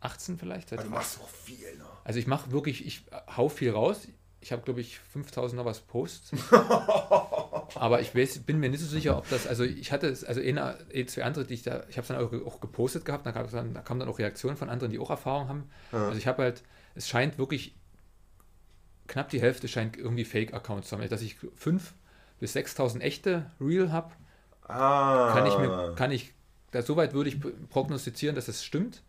18 0.00 0.38
vielleicht? 0.38 0.68
Seit 0.70 0.78
Aber 0.80 0.88
du 0.88 0.94
machst 0.94 1.20
auch 1.20 1.28
viel, 1.28 1.76
ne? 1.76 1.84
Also 2.04 2.18
ich 2.18 2.26
mache 2.26 2.52
wirklich, 2.52 2.86
ich 2.86 3.04
hau 3.36 3.48
viel 3.48 3.70
raus. 3.70 4.06
Ich 4.44 4.52
habe, 4.52 4.60
glaube 4.60 4.82
ich, 4.82 4.98
5000 4.98 5.56
noch 5.56 5.64
was 5.64 5.80
Posts. 5.80 6.32
Aber 7.76 8.02
ich 8.02 8.14
weiß, 8.14 8.40
bin 8.40 8.60
mir 8.60 8.68
nicht 8.68 8.80
so 8.80 8.86
sicher, 8.86 9.16
ob 9.16 9.26
das, 9.30 9.46
also 9.46 9.64
ich 9.64 9.90
hatte 9.90 10.06
es, 10.06 10.22
also 10.22 10.42
eine, 10.42 10.76
eh 10.92 11.06
zwei 11.06 11.24
andere, 11.24 11.46
die 11.46 11.54
ich 11.54 11.62
da, 11.62 11.84
ich 11.88 11.96
habe 11.96 12.02
es 12.02 12.08
dann 12.08 12.18
auch, 12.18 12.46
auch 12.46 12.60
gepostet 12.60 13.06
gehabt, 13.06 13.24
da 13.24 13.32
kam, 13.32 13.50
dann, 13.50 13.72
da 13.72 13.80
kamen 13.80 14.00
dann 14.00 14.08
auch 14.10 14.18
Reaktionen 14.18 14.58
von 14.58 14.68
anderen, 14.68 14.92
die 14.92 14.98
auch 14.98 15.08
Erfahrung 15.08 15.48
haben. 15.48 15.70
Ja. 15.92 16.08
Also 16.08 16.18
ich 16.18 16.26
habe 16.26 16.42
halt, 16.42 16.62
es 16.94 17.08
scheint 17.08 17.38
wirklich, 17.38 17.74
knapp 19.06 19.30
die 19.30 19.40
Hälfte 19.40 19.66
scheint 19.66 19.96
irgendwie 19.96 20.26
Fake-Accounts 20.26 20.90
zu 20.90 20.98
haben. 20.98 21.08
Dass 21.08 21.22
ich 21.22 21.36
5.000 21.36 21.80
bis 22.38 22.54
6.000 22.54 23.00
echte 23.00 23.50
Real 23.62 23.92
habe, 23.92 24.12
Ah. 24.68 25.32
kann 25.32 25.46
ich 25.46 25.56
mir, 25.56 25.94
kann 25.96 26.10
ich, 26.10 26.34
da 26.70 26.82
soweit 26.82 27.14
würde 27.14 27.30
ich 27.30 27.38
prognostizieren, 27.70 28.36
dass 28.36 28.48
es 28.48 28.62
stimmt. 28.62 29.02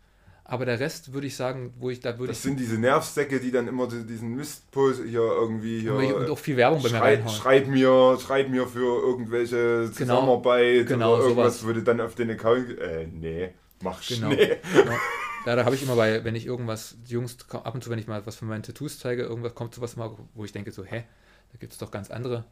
Aber 0.48 0.66
der 0.66 0.80
Rest 0.80 1.12
würde 1.12 1.26
ich 1.26 1.36
sagen, 1.36 1.74
wo 1.80 1.90
ich, 1.90 2.00
da 2.02 2.20
würde 2.20 2.28
Das 2.28 2.38
ich, 2.38 2.44
sind 2.44 2.60
diese 2.60 2.78
Nervsäcke, 2.78 3.40
die 3.40 3.50
dann 3.52 3.68
immer 3.68 3.88
die- 3.88 4.06
diesen 4.06 4.36
Mistpost 4.36 5.02
hier 5.04 5.20
irgendwie 5.22 5.80
hier. 5.82 5.96
und 5.96 6.30
auch 6.30 6.38
viel 6.38 6.56
Werbung 6.56 6.84
bei 6.84 6.90
mir 6.92 7.02
reinhauen. 7.02 7.36
schreib 7.36 7.68
mir, 7.68 8.18
schreib 8.22 8.50
mir 8.50 8.68
für 8.68 9.02
irgendwelche 9.02 9.92
Zusammenarbeit 9.92 10.86
Genau, 10.88 11.16
oder 11.16 11.24
irgendwas, 11.24 11.60
sowas. 11.62 11.74
du 11.76 11.82
dann 11.82 12.00
auf 12.00 12.14
den 12.16 12.30
Account. 12.30 12.78
Äh, 12.78 13.08
nee, 13.12 13.54
mach 13.82 14.02
Genau. 14.08 14.32
schnell. 14.32 14.58
Ja. 14.74 14.84
Ja, 15.48 15.56
da 15.56 15.64
habe 15.64 15.76
ich 15.76 15.84
immer 15.84 15.96
bei, 15.96 16.24
wenn 16.24 16.34
ich 16.34 16.48
irgendwas, 16.48 16.98
die 17.08 17.14
Jungs, 17.14 17.38
ab 17.52 17.76
und 17.76 17.84
zu, 17.84 17.92
wenn 17.92 18.00
ich 18.00 18.08
mal 18.08 18.26
was 18.26 18.36
von 18.36 18.48
meinen 18.48 18.64
Tattoos 18.64 18.98
zeige, 18.98 19.22
irgendwas 19.22 19.54
kommt 19.54 19.76
sowas 19.76 19.96
mal, 19.96 20.10
wo 20.34 20.44
ich 20.44 20.52
denke 20.52 20.72
so, 20.72 20.84
hä, 20.84 21.04
da 21.52 21.58
gibt 21.60 21.72
es 21.72 21.78
doch 21.78 21.92
ganz 21.92 22.10
andere. 22.10 22.46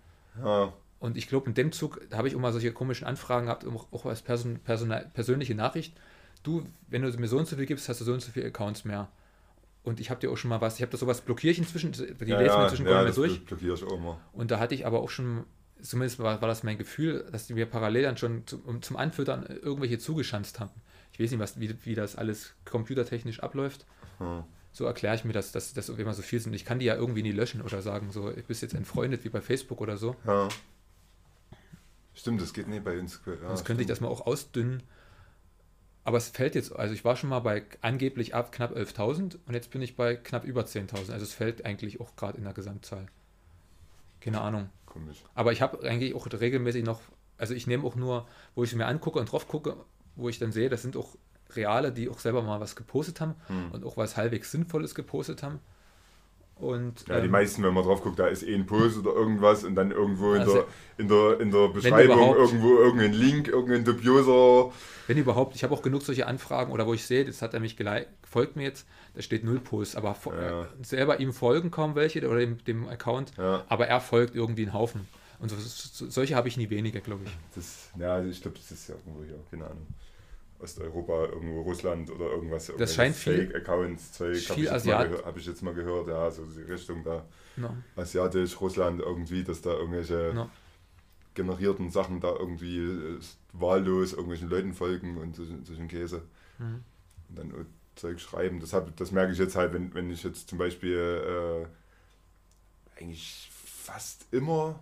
Ja, 0.43 0.71
Und 0.99 1.17
ich 1.17 1.27
glaube, 1.27 1.47
in 1.47 1.55
dem 1.55 1.71
Zug, 1.71 1.99
habe 2.13 2.27
ich 2.27 2.35
immer 2.35 2.51
solche 2.51 2.71
komischen 2.71 3.07
Anfragen 3.07 3.47
gehabt, 3.47 3.65
auch, 3.91 4.05
als 4.05 4.21
Person, 4.21 4.59
Personal, 4.63 5.09
persönliche 5.15 5.55
Nachricht. 5.55 5.95
Du, 6.43 6.65
wenn 6.89 7.01
du 7.01 7.09
mir 7.17 7.27
so 7.27 7.37
und 7.37 7.47
so 7.47 7.55
viel 7.55 7.65
gibst, 7.65 7.87
hast 7.89 8.01
du 8.01 8.05
so 8.05 8.13
und 8.13 8.21
so 8.21 8.31
viele 8.31 8.47
Accounts 8.47 8.85
mehr. 8.85 9.09
Und 9.83 9.99
ich 9.99 10.09
habe 10.09 10.19
dir 10.19 10.31
auch 10.31 10.37
schon 10.37 10.49
mal 10.49 10.61
was, 10.61 10.75
ich 10.75 10.81
habe 10.81 10.91
da 10.91 10.97
sowas 10.97 11.21
blockiere 11.21 11.51
ich 11.51 11.57
inzwischen, 11.57 11.91
die 11.91 12.01
ja, 12.03 12.39
lesen 12.39 12.45
ja, 12.45 12.57
mir 12.57 12.63
inzwischen 12.63 12.87
ja, 12.87 13.03
das 13.03 13.15
durch. 13.15 13.45
blockiere 13.45 13.73
ich 13.75 13.83
auch 13.83 13.93
immer. 13.97 14.19
Und 14.31 14.51
da 14.51 14.59
hatte 14.59 14.75
ich 14.75 14.85
aber 14.85 15.01
auch 15.01 15.09
schon, 15.09 15.45
zumindest 15.81 16.19
war, 16.19 16.41
war 16.41 16.47
das 16.47 16.63
mein 16.63 16.77
Gefühl, 16.77 17.25
dass 17.31 17.47
die 17.47 17.53
mir 17.53 17.65
parallel 17.65 18.03
dann 18.03 18.17
schon 18.17 18.47
zum, 18.47 18.61
um- 18.61 18.81
zum 18.81 18.95
Anfüttern 18.97 19.45
irgendwelche 19.45 19.99
zugeschanzt 19.99 20.59
haben. 20.59 20.71
Ich 21.11 21.19
weiß 21.19 21.31
nicht, 21.31 21.39
was, 21.39 21.59
wie, 21.59 21.75
wie 21.85 21.95
das 21.95 22.15
alles 22.15 22.53
computertechnisch 22.65 23.41
abläuft. 23.41 23.85
Hm. 24.19 24.43
So 24.71 24.85
erkläre 24.85 25.15
ich 25.15 25.23
mir 25.25 25.33
das, 25.33 25.51
dass 25.51 25.73
das 25.73 25.89
immer 25.89 26.13
so 26.13 26.21
viel 26.23 26.39
sind. 26.39 26.53
Ich 26.53 26.65
kann 26.65 26.79
die 26.79 26.85
ja 26.85 26.95
irgendwie 26.95 27.21
nie 27.21 27.31
löschen 27.31 27.61
oder 27.61 27.81
sagen, 27.81 28.11
so, 28.11 28.31
ich 28.31 28.45
bist 28.45 28.61
jetzt 28.61 28.73
entfreundet 28.73 29.23
wie 29.23 29.29
bei 29.29 29.41
Facebook 29.41 29.81
oder 29.81 29.97
so. 29.97 30.15
Ja. 30.25 30.47
Stimmt, 32.15 32.41
das 32.41 32.53
geht 32.53 32.67
nicht 32.67 32.83
bei 32.83 32.97
uns. 32.97 33.19
Ja, 33.25 33.33
Sonst 33.49 33.65
könnte 33.65 33.81
ich 33.83 33.87
stimmt. 33.87 33.89
das 33.89 34.01
mal 34.01 34.07
auch 34.07 34.25
ausdünnen. 34.25 34.81
Aber 36.05 36.17
es 36.17 36.29
fällt 36.29 36.55
jetzt, 36.55 36.75
also 36.75 36.93
ich 36.93 37.05
war 37.05 37.15
schon 37.15 37.29
mal 37.29 37.39
bei 37.39 37.63
angeblich 37.81 38.35
ab 38.35 38.51
knapp 38.51 38.75
11.000 38.75 39.37
und 39.45 39.53
jetzt 39.53 39.71
bin 39.71 39.81
ich 39.81 39.95
bei 39.95 40.15
knapp 40.15 40.43
über 40.43 40.63
10.000. 40.63 41.11
Also 41.11 41.23
es 41.23 41.33
fällt 41.33 41.65
eigentlich 41.65 42.01
auch 42.01 42.15
gerade 42.15 42.37
in 42.37 42.43
der 42.43 42.53
Gesamtzahl. 42.53 43.05
Keine 44.19 44.41
Ahnung. 44.41 44.69
Komisch. 44.85 45.23
Aber 45.33 45.51
ich 45.53 45.61
habe 45.61 45.87
eigentlich 45.87 46.13
auch 46.13 46.27
regelmäßig 46.27 46.83
noch, 46.83 47.01
also 47.37 47.53
ich 47.53 47.67
nehme 47.67 47.85
auch 47.85 47.95
nur, 47.95 48.27
wo 48.55 48.63
ich 48.63 48.75
mir 48.75 48.85
angucke 48.85 49.19
und 49.19 49.31
drauf 49.31 49.47
gucke, 49.47 49.77
wo 50.15 50.29
ich 50.29 50.39
dann 50.39 50.51
sehe, 50.51 50.69
das 50.69 50.81
sind 50.81 50.97
auch 50.97 51.15
Reale, 51.51 51.91
die 51.91 52.09
auch 52.09 52.19
selber 52.19 52.41
mal 52.41 52.59
was 52.59 52.75
gepostet 52.75 53.21
haben 53.21 53.35
Hm. 53.47 53.71
und 53.71 53.85
auch 53.85 53.95
was 53.97 54.17
halbwegs 54.17 54.51
Sinnvolles 54.51 54.95
gepostet 54.95 55.43
haben. 55.43 55.59
Und 56.55 57.07
Ja, 57.07 57.19
die 57.19 57.25
ähm, 57.25 57.31
meisten, 57.31 57.63
wenn 57.63 57.73
man 57.73 57.83
drauf 57.83 58.01
guckt, 58.03 58.19
da 58.19 58.27
ist 58.27 58.43
eh 58.43 58.53
ein 58.55 58.65
Post 58.65 58.97
oder 58.99 59.11
irgendwas 59.13 59.63
und 59.63 59.75
dann 59.75 59.91
irgendwo 59.91 60.33
in, 60.33 60.41
Also, 60.41 60.53
der, 60.53 60.65
in, 60.97 61.07
der, 61.07 61.39
in 61.41 61.51
der 61.51 61.67
Beschreibung 61.69 62.35
irgendwo 62.35 62.77
irgendein 62.77 63.13
Link, 63.13 63.47
irgendein 63.47 63.83
dubioser. 63.83 64.71
wenn 65.07 65.17
überhaupt, 65.17 65.55
ich 65.55 65.63
habe 65.63 65.73
auch 65.73 65.81
genug 65.81 66.03
solche 66.03 66.27
Anfragen 66.27 66.71
oder 66.71 66.87
wo 66.87 66.93
ich 66.93 67.05
sehe, 67.05 67.25
das 67.25 67.41
hat 67.41 67.53
er 67.53 67.59
mich 67.59 67.75
gelei- 67.75 68.05
folgt 68.23 68.55
mir 68.55 68.63
jetzt, 68.63 68.87
da 69.15 69.21
steht 69.21 69.43
null 69.43 69.59
Post, 69.59 69.95
aber 69.97 70.15
Ja. 70.27 70.61
äh, 70.61 70.65
selber 70.83 71.19
ihm 71.19 71.33
folgen 71.33 71.69
kaum 71.71 71.95
welche 71.95 72.25
oder 72.27 72.39
dem, 72.39 72.63
dem 72.65 72.87
Account, 72.87 73.31
Ja, 73.37 73.65
aber 73.67 73.87
er 73.87 73.99
folgt 73.99 74.35
irgendwie 74.35 74.63
einen 74.63 74.73
Haufen. 74.73 75.07
Und 75.39 75.49
so, 75.49 75.57
so, 75.59 76.09
solche 76.09 76.35
habe 76.35 76.47
ich 76.47 76.55
nie 76.55 76.69
weniger, 76.69 77.01
glaube 77.01 77.23
ich. 77.25 77.31
das, 77.55 77.89
ja, 77.99 78.23
ich 78.23 78.41
glaube, 78.41 78.57
das 78.57 78.71
ist 78.71 78.87
ja 78.87 78.95
irgendwo 78.95 79.25
hier, 79.25 79.39
keine 79.51 79.65
Ahnung. 79.65 79.87
Osteuropa, 80.63 81.25
irgendwo 81.25 81.61
Russland 81.61 82.09
oder 82.09 82.25
irgendwas. 82.31 82.71
Das 82.77 82.95
scheint 82.95 83.15
viel- 83.15 83.47
Fake-Accounts, 83.47 84.13
Zeug, 84.13 84.49
habe 84.49 84.61
ich, 84.61 84.71
Asiat- 84.71 85.23
hab 85.25 85.37
ich 85.37 85.45
jetzt 85.45 85.61
mal 85.61 85.73
gehört, 85.73 86.07
ja, 86.07 86.31
so 86.31 86.43
die 86.45 86.61
Richtung 86.61 87.03
da. 87.03 87.25
No. 87.55 87.75
Asiatisch, 87.95 88.59
Russland 88.59 89.01
irgendwie, 89.01 89.43
dass 89.43 89.61
da 89.61 89.71
irgendwelche 89.73 90.31
No. 90.33 90.49
generierten 91.35 91.89
Sachen 91.91 92.19
da 92.19 92.31
irgendwie 92.35 92.79
äh, 92.79 93.19
wahllos 93.51 94.13
irgendwelchen 94.13 94.49
Leuten 94.49 94.73
folgen 94.73 95.17
und 95.17 95.35
so, 95.35 95.43
solchen 95.63 95.87
Käse. 95.87 96.23
Mhm. 96.57 96.83
Und 97.29 97.37
dann 97.37 97.65
Zeug 97.95 98.19
schreiben. 98.19 98.59
Das, 98.59 98.73
hab, 98.73 98.95
das 98.97 99.11
merke 99.11 99.33
ich 99.33 99.37
jetzt 99.37 99.55
halt, 99.55 99.73
wenn, 99.73 99.93
wenn 99.93 100.09
ich 100.09 100.23
jetzt 100.23 100.49
zum 100.49 100.57
Beispiel 100.57 101.67
äh, 102.97 102.99
eigentlich 102.99 103.49
fast 103.53 104.25
immer 104.31 104.79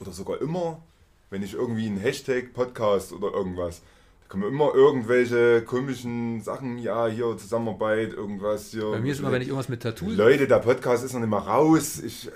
oder 0.00 0.12
sogar 0.12 0.40
immer, 0.40 0.82
wenn 1.30 1.42
ich 1.42 1.54
irgendwie 1.54 1.86
einen 1.86 1.96
Hashtag 1.98 2.52
Podcast 2.52 3.12
oder 3.12 3.32
irgendwas, 3.32 3.80
kommen 4.32 4.48
immer 4.48 4.74
irgendwelche 4.74 5.60
komischen 5.62 6.40
Sachen, 6.40 6.78
ja, 6.78 7.06
hier 7.06 7.36
Zusammenarbeit, 7.36 8.14
irgendwas 8.14 8.70
hier. 8.70 8.90
Bei 8.90 8.98
mir 8.98 9.12
ist 9.12 9.18
immer, 9.18 9.30
wenn 9.30 9.42
ich 9.42 9.48
irgendwas 9.48 9.68
mit 9.68 9.82
Tattoos, 9.82 10.16
Leute, 10.16 10.48
der 10.48 10.58
Podcast 10.60 11.04
ist 11.04 11.12
noch 11.12 11.20
nicht 11.20 11.28
mal 11.28 11.36
raus. 11.36 12.00
Ich, 12.02 12.28
äh, 12.28 12.30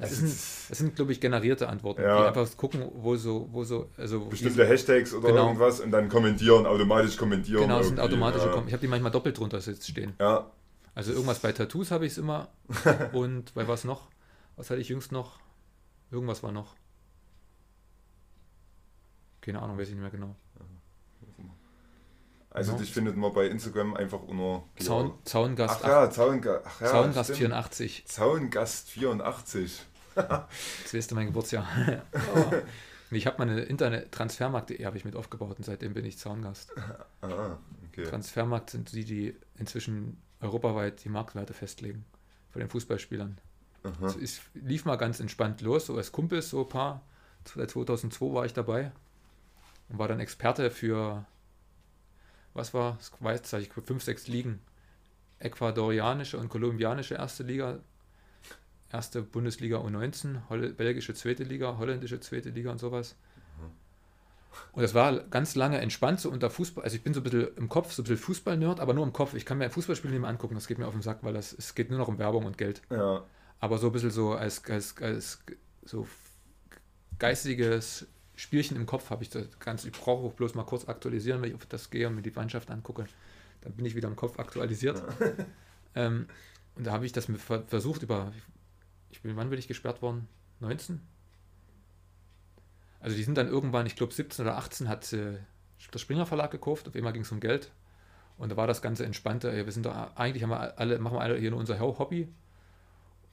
das, 0.00 0.10
das 0.10 0.18
sind, 0.18 0.30
das 0.70 0.78
sind, 0.78 0.96
glaube 0.96 1.12
ich, 1.12 1.20
generierte 1.20 1.68
Antworten, 1.68 2.02
Ja. 2.02 2.22
die 2.22 2.26
einfach 2.36 2.56
gucken, 2.56 2.90
wo 2.92 3.14
so, 3.14 3.48
wo 3.52 3.62
so, 3.62 3.88
also 3.96 4.24
bestimmte 4.24 4.66
Hashtags 4.66 5.14
oder 5.14 5.28
Genau. 5.28 5.46
irgendwas 5.46 5.78
und 5.78 5.92
dann 5.92 6.08
kommentieren, 6.08 6.66
automatisch 6.66 7.16
kommentieren. 7.16 7.62
Genau, 7.62 7.78
es 7.78 7.86
sind 7.86 8.00
automatische 8.00 8.46
ja. 8.46 8.64
Ich 8.66 8.72
habe 8.72 8.80
die 8.80 8.88
manchmal 8.88 9.12
doppelt 9.12 9.38
drunter 9.38 9.58
jetzt 9.60 9.88
stehen. 9.88 10.14
Ja, 10.18 10.50
Also 10.96 11.12
irgendwas 11.12 11.38
bei 11.38 11.52
Tattoos 11.52 11.92
habe 11.92 12.04
ich 12.04 12.12
es 12.12 12.18
immer. 12.18 12.48
Und 13.12 13.54
bei 13.54 13.68
was 13.68 13.84
noch? 13.84 14.08
Was 14.56 14.70
hatte 14.70 14.80
ich 14.80 14.88
jüngst 14.88 15.12
noch? 15.12 15.38
Irgendwas 16.10 16.42
war 16.42 16.50
noch. 16.50 16.74
Keine 19.40 19.62
Ahnung, 19.62 19.78
weiß 19.78 19.86
ich 19.86 19.94
nicht 19.94 20.02
mehr 20.02 20.10
genau. 20.10 20.34
Also 22.54 22.70
Genau. 22.72 22.82
dich 22.82 22.92
findet 22.92 23.16
man 23.18 23.32
bei 23.34 23.46
Instagram 23.48 23.92
einfach 23.94 24.22
unter 24.22 24.62
Zaun, 24.78 25.12
Zaungast, 25.24 25.80
Ach 25.84 25.86
ja, 25.88 26.10
Zaunga 26.10 26.62
ach 26.64 26.80
ja, 26.80 26.86
Zaungast 26.86 27.24
stimmt. 27.26 27.38
84. 27.38 28.04
Zaungast 28.06 28.88
84. 28.90 29.82
Das 30.14 30.94
ist 30.94 31.12
mein 31.12 31.26
Geburtsjahr. 31.26 31.66
oh. 32.34 32.52
Ich 33.10 33.26
habe 33.26 33.38
meine 33.38 33.60
Internet 33.62 34.10
transfermarkt.de 34.12 34.84
habe 34.86 34.96
ich 34.96 35.04
mit 35.04 35.14
aufgebaut 35.16 35.58
und 35.58 35.64
seitdem 35.64 35.92
bin 35.92 36.04
ich 36.06 36.16
Zaungast. 36.18 36.72
Ah, 37.20 37.58
Okay. 37.92 38.04
Transfermarkt 38.04 38.70
sind 38.70 38.92
die, 38.92 39.04
die 39.04 39.36
inzwischen 39.56 40.20
europaweit 40.40 41.04
die 41.04 41.08
Marktwerte 41.08 41.52
festlegen 41.54 42.04
von 42.50 42.58
den 42.58 42.68
Fußballspielern. 42.68 43.38
Aha. 43.84 44.06
Es 44.20 44.40
lief 44.54 44.84
mal 44.84 44.96
ganz 44.96 45.20
entspannt 45.20 45.60
los, 45.60 45.86
so 45.86 45.96
als 45.96 46.10
Kumpels, 46.10 46.50
so 46.50 46.62
ein 46.62 46.68
paar. 46.68 47.02
Seit 47.44 47.70
2002 47.70 48.34
war 48.34 48.46
ich 48.46 48.52
dabei 48.52 48.90
und 49.88 49.98
war 49.98 50.08
dann 50.08 50.18
Experte 50.18 50.72
für, 50.72 51.24
was 52.54 52.72
war, 52.72 52.96
das 52.98 53.12
weiß 53.20 53.52
ich, 53.54 53.72
fünf, 53.72 54.02
sechs 54.02 54.28
Ligen. 54.28 54.60
Ecuadorianische 55.40 56.38
und 56.38 56.48
kolumbianische 56.48 57.16
erste 57.16 57.42
Liga, 57.42 57.80
erste 58.90 59.22
Bundesliga 59.22 59.78
U19, 59.78 60.48
Holl 60.48 60.72
belgische 60.72 61.12
zweite 61.14 61.42
Liga, 61.42 61.76
holländische 61.76 62.20
zweite 62.20 62.50
Liga 62.50 62.70
und 62.70 62.78
sowas. 62.78 63.16
Und 64.72 64.82
das 64.82 64.94
war 64.94 65.18
ganz 65.18 65.56
lange 65.56 65.78
entspannt 65.78 66.20
so 66.20 66.30
unter 66.30 66.48
Fußball. 66.48 66.84
Also 66.84 66.96
ich 66.96 67.02
bin 67.02 67.12
so 67.12 67.20
ein 67.20 67.24
bisschen 67.24 67.56
im 67.56 67.68
Kopf, 67.68 67.92
so 67.92 68.02
ein 68.02 68.04
bisschen 68.04 68.18
Fußball-Nerd, 68.18 68.78
aber 68.80 68.94
nur 68.94 69.04
im 69.04 69.12
Kopf. 69.12 69.34
Ich 69.34 69.44
kann 69.44 69.58
mir 69.58 69.64
ein 69.64 69.70
Fußballspiel 69.70 70.10
nicht 70.10 70.20
mehr 70.20 70.30
angucken, 70.30 70.54
das 70.54 70.68
geht 70.68 70.78
mir 70.78 70.86
auf 70.86 70.94
den 70.94 71.02
Sack, 71.02 71.18
weil 71.22 71.34
das, 71.34 71.52
es 71.52 71.74
geht 71.74 71.90
nur 71.90 71.98
noch 71.98 72.08
um 72.08 72.18
Werbung 72.18 72.44
und 72.44 72.56
Geld. 72.56 72.80
Ja. 72.90 73.24
Aber 73.58 73.78
so 73.78 73.88
ein 73.88 73.92
bisschen 73.92 74.10
so 74.10 74.32
als, 74.32 74.64
als, 74.66 74.96
als 75.00 75.42
so 75.84 76.06
geistiges 77.18 78.06
Spielchen 78.36 78.76
im 78.76 78.86
Kopf 78.86 79.10
habe 79.10 79.22
ich 79.22 79.30
das 79.30 79.46
ganz. 79.60 79.84
Ich 79.84 79.92
brauche 79.92 80.26
auch 80.26 80.32
bloß 80.32 80.54
mal 80.54 80.64
kurz 80.64 80.88
aktualisieren, 80.88 81.40
wenn 81.40 81.50
ich 81.50 81.54
auf 81.54 81.66
das 81.66 81.90
gehe 81.90 82.08
und 82.08 82.16
mir 82.16 82.22
die 82.22 82.30
Mannschaft 82.30 82.70
angucke. 82.70 83.06
Dann 83.60 83.72
bin 83.72 83.84
ich 83.84 83.94
wieder 83.94 84.08
im 84.08 84.16
Kopf 84.16 84.38
aktualisiert. 84.38 85.02
ähm, 85.94 86.26
und 86.74 86.86
da 86.86 86.92
habe 86.92 87.06
ich 87.06 87.12
das 87.12 87.28
versucht 87.66 88.02
über. 88.02 88.32
Ich 89.10 89.22
bin, 89.22 89.36
wann 89.36 89.50
bin 89.50 89.58
ich 89.58 89.68
gesperrt 89.68 90.02
worden? 90.02 90.26
19? 90.60 91.00
Also 93.00 93.16
die 93.16 93.22
sind 93.22 93.36
dann 93.36 93.48
irgendwann, 93.48 93.86
ich 93.86 93.96
glaube 93.96 94.12
17 94.12 94.44
oder 94.44 94.56
18 94.56 94.88
hat 94.88 95.12
äh, 95.12 95.38
der 95.92 95.98
Springer 95.98 96.26
Verlag 96.26 96.50
gekauft, 96.50 96.88
auf 96.88 96.96
einmal 96.96 97.12
ging 97.12 97.22
es 97.22 97.30
um 97.30 97.38
Geld. 97.38 97.70
Und 98.38 98.50
da 98.50 98.56
war 98.56 98.66
das 98.66 98.82
ganze 98.82 99.04
entspannte, 99.04 99.52
ey, 99.52 99.64
wir 99.64 99.72
sind 99.72 99.86
da, 99.86 100.10
eigentlich 100.16 100.42
haben 100.42 100.50
wir 100.50 100.78
alle, 100.78 100.98
machen 100.98 101.18
wir 101.18 101.20
alle 101.20 101.38
hier 101.38 101.50
nur 101.50 101.60
unser 101.60 101.78
Hobby 101.78 102.32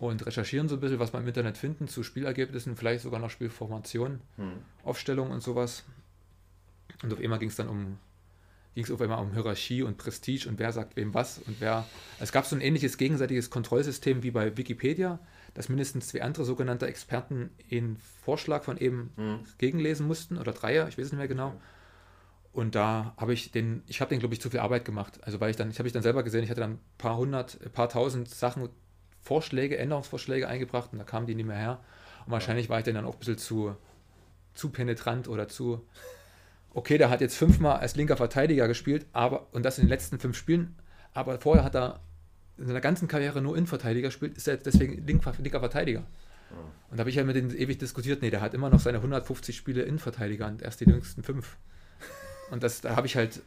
und 0.02 0.26
recherchieren 0.26 0.68
so 0.68 0.76
ein 0.78 0.80
bisschen, 0.82 0.98
was 0.98 1.14
wir 1.14 1.19
im 1.19 1.28
Internet 1.28 1.60
finden 1.60 1.88
zu 1.88 2.02
Spielergebnissen, 2.02 2.76
vielleicht 2.76 3.03
sogar 3.03 3.19
noch 3.19 3.30
Spielformationen, 3.30 4.19
Hm. 4.38 4.53
Aufstellung 4.84 5.30
und 5.30 5.44
sowas. 5.44 5.84
Und 7.03 7.14
auf 7.14 7.19
einmal 7.19 7.38
ging 7.38 7.49
es 7.49 7.56
dann 7.56 7.69
um, 7.69 7.99
ging 8.73 8.84
es 8.84 8.90
auf 8.90 8.99
einmal 8.99 9.22
um 9.22 9.32
Hierarchie 9.34 9.84
und 9.84 9.99
Prestige 9.99 10.49
und 10.49 10.57
wer 10.57 10.72
sagt 10.72 10.95
wem 10.95 11.14
was 11.14 11.38
und 11.38 11.61
wer. 11.61 11.86
Es 12.19 12.32
gab 12.32 12.48
so 12.48 12.56
ein 12.56 12.61
ähnliches 12.61 12.98
gegenseitiges 12.98 13.52
Kontrollsystem 13.52 14.23
wie 14.23 14.32
bei 14.32 14.57
Wikipedia, 14.57 15.19
dass 15.53 15.69
mindestens 15.69 16.07
zwei 16.07 16.23
andere 16.23 16.45
sogenannte 16.45 16.88
Experten 16.88 17.52
einen 17.72 17.98
Vorschlag 18.26 18.64
von 18.64 18.78
eben 18.80 19.11
Hm. 19.18 19.40
gegenlesen 19.60 20.07
mussten 20.07 20.40
oder 20.40 20.52
drei, 20.52 20.80
ich 20.88 20.98
weiß 20.98 21.06
es 21.06 21.11
nicht 21.11 21.19
mehr 21.19 21.28
genau. 21.28 21.61
Und 22.53 22.73
da 22.73 23.14
habe 23.18 23.34
ich 23.34 23.52
den, 23.52 23.84
ich 23.86 24.02
habe 24.02 24.10
den, 24.10 24.19
glaube 24.19 24.34
ich, 24.34 24.41
zu 24.41 24.49
viel 24.49 24.61
Arbeit 24.61 24.84
gemacht. 24.84 25.19
Also 25.23 25.40
weil 25.40 25.52
ich 25.52 25.57
dann, 25.57 25.69
ich 25.69 25.78
habe 25.78 25.88
ich 25.88 25.94
dann 25.94 26.02
selber 26.02 26.23
gesehen, 26.23 26.44
ich 26.44 26.49
hatte 26.49 26.60
dann 26.61 26.72
ein 26.72 26.80
paar 26.98 27.18
hundert, 27.18 27.60
ein 27.64 27.72
paar 27.72 27.88
tausend 27.88 28.28
Sachen, 28.30 28.68
Vorschläge, 29.22 29.77
Änderungsvorschläge 29.77 30.48
eingebracht 30.48 30.89
und 30.91 30.99
da 30.99 31.03
kamen 31.03 31.27
die 31.27 31.35
nicht 31.35 31.45
mehr 31.45 31.57
her. 31.57 31.80
Und 32.26 32.31
wahrscheinlich 32.31 32.69
war 32.69 32.80
ich 32.80 32.85
dann 32.85 33.06
auch 33.06 33.14
ein 33.14 33.19
bisschen 33.19 33.38
zu, 33.38 33.76
zu 34.53 34.69
penetrant 34.69 35.27
oder 35.27 35.48
zu, 35.48 35.85
okay, 36.73 36.98
der 36.98 37.10
hat 37.10 37.22
jetzt 37.22 37.38
fünfmal 37.38 37.77
als 37.77 37.95
linker 37.95 38.18
Verteidiger 38.18 38.68
gespielt, 38.68 39.06
aber, 39.14 39.48
und 39.53 39.64
das 39.64 39.77
in 39.77 39.85
den 39.85 39.89
letzten 39.89 40.19
fünf 40.19 40.38
Spielen, 40.38 40.76
aber 41.14 41.39
vorher 41.39 41.64
hat 41.64 41.76
er 41.76 41.99
in 42.57 42.68
seiner 42.68 42.81
ganzen 42.81 43.07
Karriere 43.07 43.41
nur 43.41 43.56
Innenverteidiger 43.56 44.10
gespielt, 44.10 44.38
ist 44.38 44.48
er 44.48 44.57
deswegen 44.57 45.06
linker, 45.06 45.34
Verteidiger. 45.34 46.06
Und 46.89 46.98
da 46.98 46.99
habe 46.99 47.10
ich 47.10 47.15
ja 47.15 47.23
mit 47.23 47.35
denen 47.35 47.56
ewig 47.56 47.80
diskutiert, 47.80 48.22
nee, 48.22 48.30
der 48.30 48.41
hat 48.41 48.53
immer 48.53 48.69
noch 48.69 48.80
seine 48.80 48.98
150 48.98 49.56
Spiele 49.56 49.84
Innenverteidiger 49.84 50.48
und 50.48 50.61
erst 50.61 50.81
die 50.81 50.85
jüngsten 50.85 51.23
fünf. 51.23 51.57
Und 52.52 52.64
das, 52.64 52.81
da 52.81 52.95
habe 52.98 53.07
ich 53.07 53.15
halt 53.15 53.41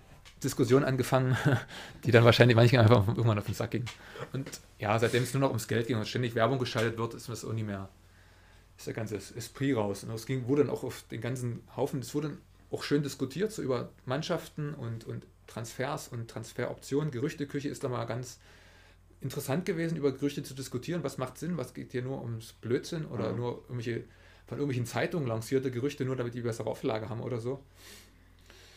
Diskussionen 0.44 0.84
angefangen, 0.84 1.36
die 2.04 2.10
dann 2.12 2.24
wahrscheinlich 2.24 2.56
manchen 2.56 2.78
einfach 2.78 3.06
irgendwann 3.08 3.38
auf 3.38 3.46
den 3.46 3.54
Sack 3.54 3.72
gingen. 3.72 3.86
Und 4.32 4.48
ja, 4.78 4.98
seitdem 4.98 5.22
es 5.24 5.34
nur 5.34 5.40
noch 5.40 5.48
ums 5.48 5.66
Geld 5.68 5.86
ging 5.88 5.96
und 5.96 6.06
ständig 6.06 6.34
Werbung 6.34 6.58
geschaltet 6.58 6.98
wird, 6.98 7.14
ist 7.14 7.28
das 7.28 7.44
auch 7.44 7.52
nicht 7.52 7.66
mehr, 7.66 7.88
ist 8.78 8.86
der 8.86 8.94
ganze 8.94 9.16
Esprit 9.16 9.76
raus. 9.76 10.04
Und 10.04 10.10
es 10.14 10.26
ging, 10.26 10.46
wurde 10.46 10.64
dann 10.64 10.72
auch 10.72 10.84
auf 10.84 11.04
den 11.10 11.20
ganzen 11.20 11.62
Haufen, 11.76 12.00
es 12.00 12.14
wurde 12.14 12.28
dann 12.28 12.38
auch 12.70 12.82
schön 12.82 13.02
diskutiert, 13.02 13.52
so 13.52 13.62
über 13.62 13.88
Mannschaften 14.06 14.74
und, 14.74 15.04
und 15.04 15.26
Transfers 15.46 16.08
und 16.08 16.28
Transferoptionen. 16.30 17.10
Gerüchteküche 17.10 17.68
ist 17.68 17.84
da 17.84 17.88
mal 17.88 18.04
ganz 18.04 18.38
interessant 19.20 19.64
gewesen, 19.64 19.96
über 19.96 20.12
Gerüchte 20.12 20.42
zu 20.42 20.54
diskutieren. 20.54 21.02
Was 21.02 21.18
macht 21.18 21.38
Sinn? 21.38 21.56
Was 21.56 21.74
geht 21.74 21.92
hier 21.92 22.02
nur 22.02 22.22
ums 22.22 22.52
Blödsinn 22.52 23.06
oder 23.06 23.30
Ja. 23.30 23.32
nur 23.32 23.62
irgendwelche 23.68 24.04
von 24.46 24.58
irgendwelchen 24.58 24.86
Zeitungen 24.86 25.26
lancierte 25.26 25.70
Gerüchte, 25.70 26.04
nur 26.04 26.16
damit 26.16 26.34
die 26.34 26.42
bessere 26.42 26.68
Auflage 26.68 27.08
haben 27.08 27.20
oder 27.22 27.40
so. 27.40 27.62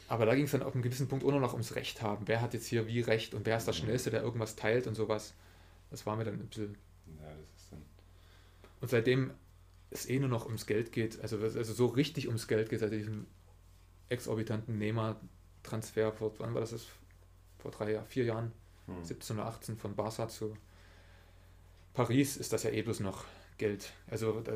Aber 0.07 0.25
da 0.25 0.35
ging 0.35 0.45
es 0.45 0.51
dann 0.51 0.63
auf 0.63 0.73
einem 0.73 0.83
gewissen 0.83 1.07
Punkt 1.07 1.25
auch 1.25 1.31
noch 1.31 1.53
ums 1.53 1.75
Recht 1.75 2.01
haben. 2.01 2.27
Wer 2.27 2.41
hat 2.41 2.53
jetzt 2.53 2.67
hier 2.67 2.87
wie 2.87 3.01
Recht 3.01 3.33
und 3.33 3.45
wer 3.45 3.57
ist 3.57 3.67
der 3.67 3.73
Schnellste, 3.73 4.09
der 4.09 4.21
irgendwas 4.21 4.55
teilt 4.55 4.87
und 4.87 4.95
sowas. 4.95 5.33
Das 5.89 6.05
war 6.05 6.15
mir 6.15 6.23
dann 6.23 6.35
ein 6.35 6.47
bisschen. 6.47 6.77
Ja, 7.19 7.29
das 7.29 7.63
ist 7.63 7.71
dann. 7.71 7.81
Und 8.81 8.89
seitdem 8.89 9.31
es 9.89 10.07
eh 10.07 10.19
nur 10.19 10.29
noch 10.29 10.45
ums 10.45 10.65
Geld 10.65 10.91
geht, 10.91 11.19
also, 11.21 11.37
also 11.39 11.73
so 11.73 11.87
richtig 11.87 12.27
ums 12.27 12.47
Geld 12.47 12.69
geht, 12.69 12.79
seit 12.79 12.91
diesem 12.91 13.25
exorbitanten 14.09 14.77
Nehmer-Transfer, 14.77 16.11
vor, 16.13 16.33
wann 16.39 16.53
war 16.53 16.61
das? 16.61 16.71
das? 16.71 16.85
Vor 17.59 17.71
drei 17.71 17.93
Jahren, 17.93 18.07
vier 18.07 18.25
Jahren, 18.25 18.51
Hm. 18.87 19.03
17 19.03 19.37
oder 19.37 19.47
18 19.47 19.77
von 19.77 19.95
Barca 19.95 20.27
zu 20.27 20.55
Paris, 21.93 22.37
ist 22.37 22.53
das 22.53 22.63
ja 22.63 22.71
eh 22.71 22.81
bloß 22.81 23.01
noch 23.01 23.25
Geld. 23.57 23.91
Also 24.09 24.39
da, 24.41 24.53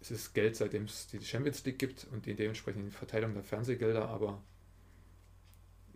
es 0.00 0.10
ist 0.10 0.32
Geld, 0.32 0.56
seitdem 0.56 0.84
es 0.84 1.08
die 1.08 1.20
Champions 1.20 1.64
League 1.64 1.78
gibt 1.78 2.06
und 2.12 2.26
die 2.26 2.34
dementsprechende 2.34 2.90
Verteilung 2.90 3.34
der 3.34 3.42
Fernsehgelder, 3.42 4.08
aber 4.08 4.40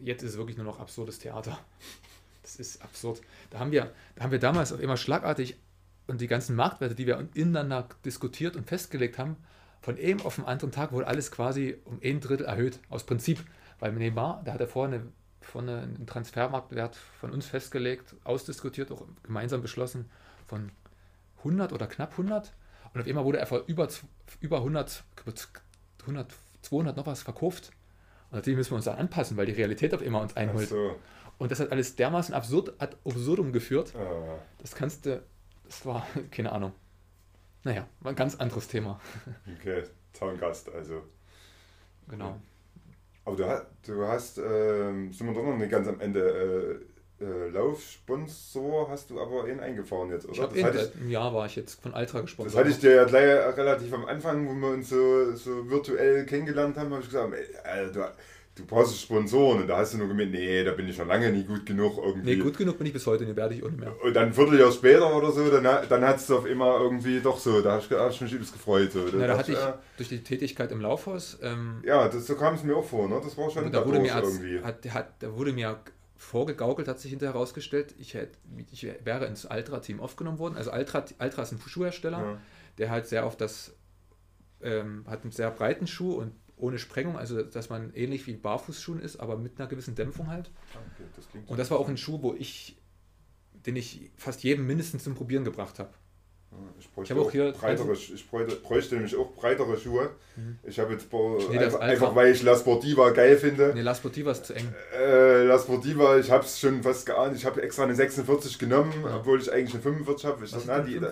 jetzt 0.05 0.23
ist 0.23 0.33
es 0.33 0.37
wirklich 0.37 0.57
nur 0.57 0.67
noch 0.67 0.81
absurdes 0.81 1.19
Theater. 1.19 1.59
Das 2.43 2.57
ist 2.57 2.83
absurd. 2.83 3.21
Da 3.51 3.61
haben 3.61 3.71
wir, 3.71 3.93
da 4.17 4.25
haben 4.25 4.33
wir 4.33 4.41
damals 4.41 4.73
auf 4.73 4.81
immer 4.81 4.97
schlagartig 4.97 5.57
und 6.09 6.21
die 6.21 6.27
ganzen 6.27 6.57
Marktwerte, 6.57 6.95
die 6.95 7.07
wir 7.07 7.29
ineinander 7.35 7.89
diskutiert 8.05 8.57
und 8.57 8.67
festgelegt 8.67 9.17
haben, 9.19 9.37
von 9.81 9.97
einem 9.97 10.21
auf 10.23 10.37
den 10.37 10.45
anderen 10.45 10.73
Tag 10.73 10.93
wurde 10.93 11.07
alles 11.07 11.31
quasi 11.31 11.77
um 11.85 12.01
ein 12.03 12.21
Drittel 12.21 12.47
erhöht, 12.47 12.79
aus 12.89 13.05
Prinzip. 13.05 13.45
Weil 13.81 13.93
Neymar, 13.93 14.43
da 14.45 14.53
hat 14.53 14.61
er 14.61 14.69
vorher 14.69 14.95
eine, 14.95 15.07
vorne 15.41 15.83
einen 15.83 16.07
Transfermarktwert 16.07 16.97
von 17.21 17.33
uns 17.33 17.47
festgelegt, 17.47 18.15
ausdiskutiert, 18.23 18.93
auch 18.93 19.05
gemeinsam 19.25 19.61
beschlossen, 19.61 20.09
von 20.47 20.71
100 21.39 21.73
oder 21.73 21.89
knapp 21.89 22.13
100. 22.13 22.53
Und 22.95 23.01
auf 23.01 23.07
einmal 23.07 23.25
wurde 23.25 23.39
er 23.39 23.47
vor 23.47 23.65
über, 23.67 23.89
über 24.41 24.59
100, 24.59 25.03
100, 26.03 26.33
200 26.63 26.97
noch 26.97 27.07
was 27.07 27.23
verkauft. 27.23 27.73
Natürlich 28.33 28.57
müssen 28.57 28.73
wir 28.73 28.77
uns 28.77 28.87
da 28.87 28.95
anpassen, 28.95 29.37
weil 29.37 29.47
die 29.47 29.53
Realität 29.53 29.95
auf 29.95 30.03
einmal 30.03 30.23
uns 30.23 30.35
einholt. 30.37 30.69
so. 30.69 30.97
Und 31.39 31.51
das 31.51 31.61
hat 31.61 31.71
alles 31.71 31.97
dermaßen 31.97 32.35
absurd, 32.35 32.75
ad 32.79 32.97
absurdum 33.05 33.53
geführt. 33.53 33.93
Ah, 33.97 34.39
Das 34.59 34.75
kannst 34.75 35.07
du, 35.07 35.23
das 35.65 35.85
war, 35.87 36.07
keine 36.31 36.53
Ahnung. 36.53 36.73
Naja, 37.65 37.87
war 38.01 38.13
ein 38.13 38.17
ganz 38.17 38.35
anderes 38.37 38.69
Thema. 38.69 39.01
okay, 39.59 39.85
Zaungast, 40.13 40.73
also. 40.73 41.03
Genau. 42.09 42.41
Aber 43.25 43.37
du, 43.37 43.47
hast, 43.47 43.67
du 43.87 44.05
hast, 44.07 44.39
ähm, 44.39 45.13
sind 45.13 45.27
wir 45.29 45.35
doch 45.35 45.45
noch 45.45 45.57
nicht 45.57 45.71
ganz 45.71 45.87
am 45.87 46.01
Ende, 46.01 46.21
äh, 46.21 46.92
äh, 47.23 47.49
Laufsponsor 47.51 48.89
hast 48.91 49.11
du 49.11 49.21
aber 49.21 49.49
ihn 49.49 49.61
eingefahren 49.61 50.11
jetzt, 50.11 50.25
Ich 50.25 50.39
oder? 50.39 50.43
habe 50.49 50.55
Das 50.57 50.65
hatte 50.65 50.91
ich, 50.95 51.01
einem 51.01 51.11
Jahr 51.11 51.35
war 51.35 51.47
ich 51.47 51.57
jetzt 51.57 51.81
von 51.83 51.95
Altra 51.95 52.21
gesprochen. 52.21 52.49
das 52.49 52.57
hatte 52.57 52.71
ich 52.71 52.79
dir 52.79 52.95
ja 52.95 53.05
gleich 53.05 53.57
relativ 53.57 53.93
am 53.95 54.05
Anfang, 54.07 54.47
wo 54.49 54.53
wir 54.55 54.75
uns 54.75 54.89
so, 54.89 55.35
so 55.35 55.69
virtuell 55.71 56.27
kennengelernt 56.27 56.77
haben, 56.77 56.91
habe 56.91 57.01
ich 57.03 57.09
gesagt, 57.09 57.33
ey, 57.33 57.45
Alter, 57.65 58.13
du, 58.57 58.63
du 58.63 58.67
brauchst 58.67 59.01
Sponsoren. 59.01 59.63
Und 59.63 59.69
da 59.69 59.79
hast 59.79 59.95
du 59.95 59.99
nur 59.99 60.09
gemeint, 60.09 60.33
nee, 60.33 60.63
da 60.65 60.73
bin 60.73 60.89
ich 60.89 60.97
schon 60.97 61.09
lange 61.09 61.31
nie 61.31 61.45
gut 61.45 61.65
genug 61.65 61.97
irgendwie. 61.97 62.37
Nee, 62.37 62.43
gut 62.43 62.59
genug 62.59 62.77
bin 62.79 62.87
ich 62.87 62.93
bis 62.93 63.07
heute, 63.07 63.25
ne, 63.25 63.35
werde 63.37 63.55
ich 63.55 63.63
auch 63.63 63.69
nicht 63.71 63.81
mehr. 63.81 63.95
Und 64.03 64.15
dann 64.15 64.27
ein 64.29 64.33
Vierteljahr 64.35 64.73
später 64.73 65.15
oder 65.17 65.33
so, 65.33 65.49
dann, 65.51 65.63
dann 65.89 66.05
hat 66.05 66.17
es 66.17 66.31
auf 66.31 66.47
immer 66.47 66.79
irgendwie 66.81 67.21
doch 67.21 67.39
so, 67.39 67.61
da 67.63 67.73
habe 67.73 67.83
ich, 67.89 67.91
hab 67.97 68.11
ich 68.11 68.21
mich 68.21 68.33
übelst 68.33 68.53
gefreut. 68.53 68.93
So. 68.93 69.05
Na, 69.15 69.27
da 69.27 69.39
hatte 69.39 69.53
ich 69.53 69.59
äh, 69.59 69.73
durch 69.97 70.09
die 70.09 70.23
Tätigkeit 70.23 70.71
im 70.73 70.81
Laufhaus, 70.81 71.39
ähm, 71.43 71.83
Ja, 71.85 72.09
das, 72.09 72.27
so 72.27 72.35
kam 72.35 72.55
es 72.55 72.63
mir 72.63 72.77
auch 72.77 72.85
vor, 72.85 73.09
ne? 73.09 73.21
Das 73.23 73.37
war 73.39 73.51
schon 73.51 73.71
da, 73.73 73.87
wurde 73.87 74.01
mir 74.01 74.15
als, 74.15 74.29
irgendwie. 74.39 74.61
hat, 74.63 74.85
hat, 74.93 75.09
da 75.21 75.35
wurde 75.37 75.53
mir 75.53 75.79
vorgegaukelt, 76.23 76.89
hat 76.89 77.01
sich 77.01 77.11
hinterher 77.11 77.35
herausgestellt, 77.35 77.95
ich, 77.99 78.15
hätte, 78.15 78.39
ich 78.71 78.85
wäre 79.05 79.27
ins 79.27 79.45
Altra-Team 79.45 80.01
aufgenommen 80.01 80.39
worden. 80.39 80.57
Also 80.57 80.71
Altra, 80.71 81.05
Altra 81.19 81.43
ist 81.43 81.53
ein 81.53 81.61
Schuhhersteller, 81.61 82.19
Ja. 82.19 82.41
der 82.79 82.91
halt 82.91 83.07
sehr 83.07 83.27
auf 83.27 83.37
das, 83.37 83.75
ähm, 84.63 85.05
hat 85.09 85.23
einen 85.23 85.33
sehr 85.33 85.51
breiten 85.51 85.87
Schuh 85.87 86.15
und 86.15 86.33
ohne 86.57 86.79
Sprengung, 86.79 87.19
also 87.19 87.43
dass 87.43 87.71
man 87.71 87.93
ähnlich 87.95 88.27
wie 88.29 88.35
Barfußschuhen 88.35 89.01
ist, 89.01 89.17
aber 89.17 89.37
mit 89.37 89.59
einer 89.59 89.69
gewissen 89.69 89.97
Dämpfung 89.97 90.29
halt. 90.29 90.51
Okay, 90.95 91.05
das 91.17 91.29
klingt 91.29 91.49
Und 91.49 91.59
das 91.59 91.71
war 91.71 91.79
auch 91.79 91.89
ein 91.89 91.97
Schuh, 91.97 92.23
wo 92.23 92.35
ich, 92.35 92.77
den 93.67 93.75
ich 93.75 94.11
fast 94.17 94.45
jedem 94.45 94.67
mindestens 94.67 95.03
zum 95.03 95.15
Probieren 95.15 95.45
gebracht 95.45 95.79
habe. 95.81 95.91
Ich 96.79 96.91
bräuchte 96.91 97.15
Ich 97.15 97.21
auch 97.21 97.31
hier- 97.31 97.53
breitere, 97.53 97.93
ich 97.95 98.29
bräuchte, 98.31 98.57
bräuchte 98.57 98.95
nämlich 98.97 99.17
auch 99.17 99.33
breitere 99.33 99.79
Schuhe. 99.79 100.11
Ich 100.65 100.79
habe 100.79 100.93
jetzt 100.95 101.09
paar, 101.11 101.39
Nee, 101.51 101.57
das 101.57 101.75
einfach, 101.75 101.81
einfach 101.81 102.15
weil 102.15 102.33
ich 102.33 102.43
La 102.43 102.57
Sportiva 102.57 103.11
geil 103.11 103.37
finde. 103.39 103.73
Ne, 103.75 103.83
La 103.83 103.95
Sportiva 103.95 104.33
ist 104.33 104.47
zu 104.47 104.55
eng. 104.55 104.73
Äh, 104.99 105.45
La 105.45 105.59
Sportiva, 105.59 106.19
ich 106.19 106.31
habe 106.31 106.45
es 106.45 106.59
schon 106.59 106.83
fast 106.83 107.07
geahnt. 107.07 107.37
Ich 107.37 107.45
habe 107.47 107.63
extra 107.63 107.85
eine 107.85 107.95
46 107.95 108.59
genommen, 108.59 108.93
Ja. 109.05 109.17
obwohl 109.17 109.41
ich 109.41 109.51
eigentlich 109.53 109.73
eine 109.75 109.83
45 109.83 110.27
habe. 110.27 110.45
Ich 110.45 110.53
Was 110.53 110.67
dachte, 110.67 110.83
na, 110.93 111.11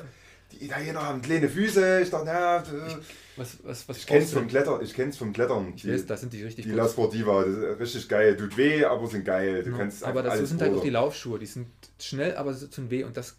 die, 0.50 0.58
die 0.58 0.64
Italiener 0.66 1.02
haben 1.06 1.22
kleine 1.22 1.48
Füße. 1.48 2.00
Ich 2.02 2.10
dachte, 2.10 2.26
na, 2.26 2.56
äh, 2.58 2.96
Was, 3.36 3.56
was, 3.62 3.88
was 3.88 3.96
ich 3.98 4.06
kenn's 4.06 4.32
vom 4.32 4.48
Klettern. 4.48 4.82
Ich 4.82 4.92
kenn's 4.92 5.16
vom 5.16 5.32
Klettern. 5.32 5.72
Ich 5.76 5.88
weiß, 5.88 6.04
da 6.04 6.16
sind 6.16 6.32
die 6.34 6.42
richtig 6.42 6.64
Die. 6.66 6.72
La 6.72 6.86
Sportiva, 6.88 7.42
das 7.44 7.80
richtig 7.80 8.08
geil. 8.08 8.36
Tut 8.36 8.56
weh, 8.58 8.84
aber 8.84 9.06
sind 9.06 9.24
geil. 9.24 9.62
Du 9.62 9.74
kannst 9.74 10.04
aber 10.04 10.22
das 10.22 10.46
sind 10.46 10.60
halt 10.60 10.74
auch 10.74 10.82
die 10.82 10.90
Laufschuhe, 10.90 11.38
die 11.38 11.46
sind 11.46 11.68
schnell, 11.98 12.34
aber 12.36 12.52
sie 12.52 12.68
tun 12.68 12.90
weh 12.90 13.04
und 13.04 13.16
das 13.16 13.38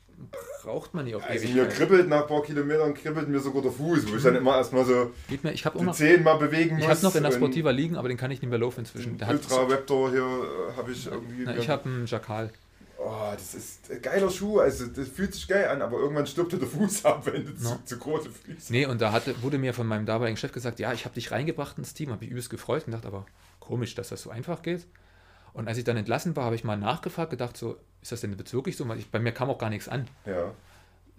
braucht 0.64 0.94
man 0.94 1.06
nicht 1.06 1.16
auf 1.16 1.24
Also 1.28 1.48
mir 1.48 1.68
kribbelt 1.68 2.08
nach 2.08 2.22
ein 2.22 2.28
paar 2.28 2.42
Kilometern, 2.44 2.94
kribbelt 2.94 3.28
mir 3.28 3.40
sogar 3.40 3.62
der 3.62 3.72
Fuß, 3.72 4.12
wo 4.12 4.16
ich 4.16 4.24
dann 4.24 4.36
immer 4.36 4.56
erstmal 4.58 4.86
so 4.86 5.12
Geht 5.30 5.44
mir, 5.44 5.52
ich 5.54 5.64
die 5.64 5.84
noch, 5.84 5.96
Zehen 5.96 6.24
mal 6.24 6.36
bewegen 6.36 6.76
muss. 6.76 6.84
ich 6.84 6.90
habe 6.90 7.02
noch 7.02 7.16
in 7.16 7.24
der 7.24 7.32
Sportiva 7.32 7.72
liegen, 7.72 7.96
aber 7.98 8.08
den 8.08 8.18
kann 8.18 8.32
ich 8.32 8.42
nicht 8.42 8.50
mehr 8.50 8.60
laufen 8.60 8.82
inzwischen. 8.82 9.18
Der 9.18 9.30
Ultra 9.30 9.64
Raptor 9.64 10.10
hier 10.12 10.22
äh, 10.22 10.78
habe 10.78 10.92
ich 10.92 11.06
irgendwie. 11.08 11.44
na, 11.46 11.56
ich 11.58 11.68
habe 11.70 11.86
einen 11.90 12.06
Jakal. 12.06 12.52
oh, 13.00 13.32
das 13.34 13.56
ist 13.56 13.92
ein 13.92 14.02
geiler 14.02 14.30
Schuh, 14.30 14.60
also 14.60 14.86
das 14.88 15.08
fühlt 15.08 15.34
sich 15.34 15.48
geil 15.48 15.68
an, 15.68 15.82
aber 15.82 15.98
irgendwann 15.98 16.28
stirbt 16.28 16.54
der 16.54 16.60
Fuß 16.62 17.06
ab, 17.06 17.26
wenn 17.26 17.46
du 17.46 17.52
No. 17.54 17.70
zu, 17.72 17.80
zu 17.86 17.98
große 17.98 18.30
Füße 18.30 18.72
Nee, 18.72 18.86
und 18.86 19.02
da 19.02 19.12
hatte, 19.12 19.42
wurde 19.42 19.58
mir 19.58 19.74
von 19.74 19.88
meinem 19.88 20.06
damaligen 20.06 20.38
Chef 20.38 20.52
gesagt, 20.52 20.80
ja, 20.80 20.94
ich 20.94 21.06
habe 21.06 21.16
dich 21.16 21.32
reingebracht 21.32 21.78
ins 21.78 21.94
Team, 21.94 22.12
habe 22.12 22.24
ich 22.26 22.32
übelst 22.32 22.50
gefreut 22.50 22.84
und 22.86 22.92
dachte 22.94 23.08
aber, 23.08 23.26
komisch, 23.60 23.96
dass 23.96 24.10
das 24.10 24.22
so 24.22 24.30
einfach 24.30 24.62
geht. 24.62 24.86
Und 25.54 25.68
als 25.68 25.78
ich 25.78 25.84
dann 25.84 25.98
entlassen 25.98 26.36
war, 26.36 26.46
habe 26.46 26.56
ich 26.56 26.64
mal 26.64 26.78
nachgefragt, 26.78 27.30
gedacht, 27.32 27.58
so, 27.58 27.78
ist 28.02 28.12
das 28.12 28.22
denn 28.22 28.38
wirklich 28.38 28.78
so? 28.78 28.88
Weil 28.88 29.00
ich, 29.00 29.10
bei 29.10 29.20
mir 29.20 29.32
kam 29.32 29.50
auch 29.50 29.58
gar 29.58 29.70
nichts 29.70 29.88
an, 29.90 30.08
Ja. 30.26 30.54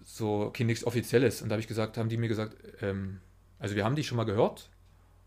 so 0.03 0.41
okay, 0.43 0.63
nichts 0.63 0.85
Offizielles. 0.85 1.41
Und 1.41 1.49
da 1.49 1.53
habe 1.53 1.61
ich 1.61 1.67
gesagt, 1.67 1.97
haben 1.97 2.09
die 2.09 2.17
mir 2.17 2.27
gesagt, 2.27 2.55
ähm, 2.81 3.19
also 3.59 3.75
wir 3.75 3.85
haben 3.85 3.95
dich 3.95 4.07
schon 4.07 4.17
mal 4.17 4.25
gehört, 4.25 4.69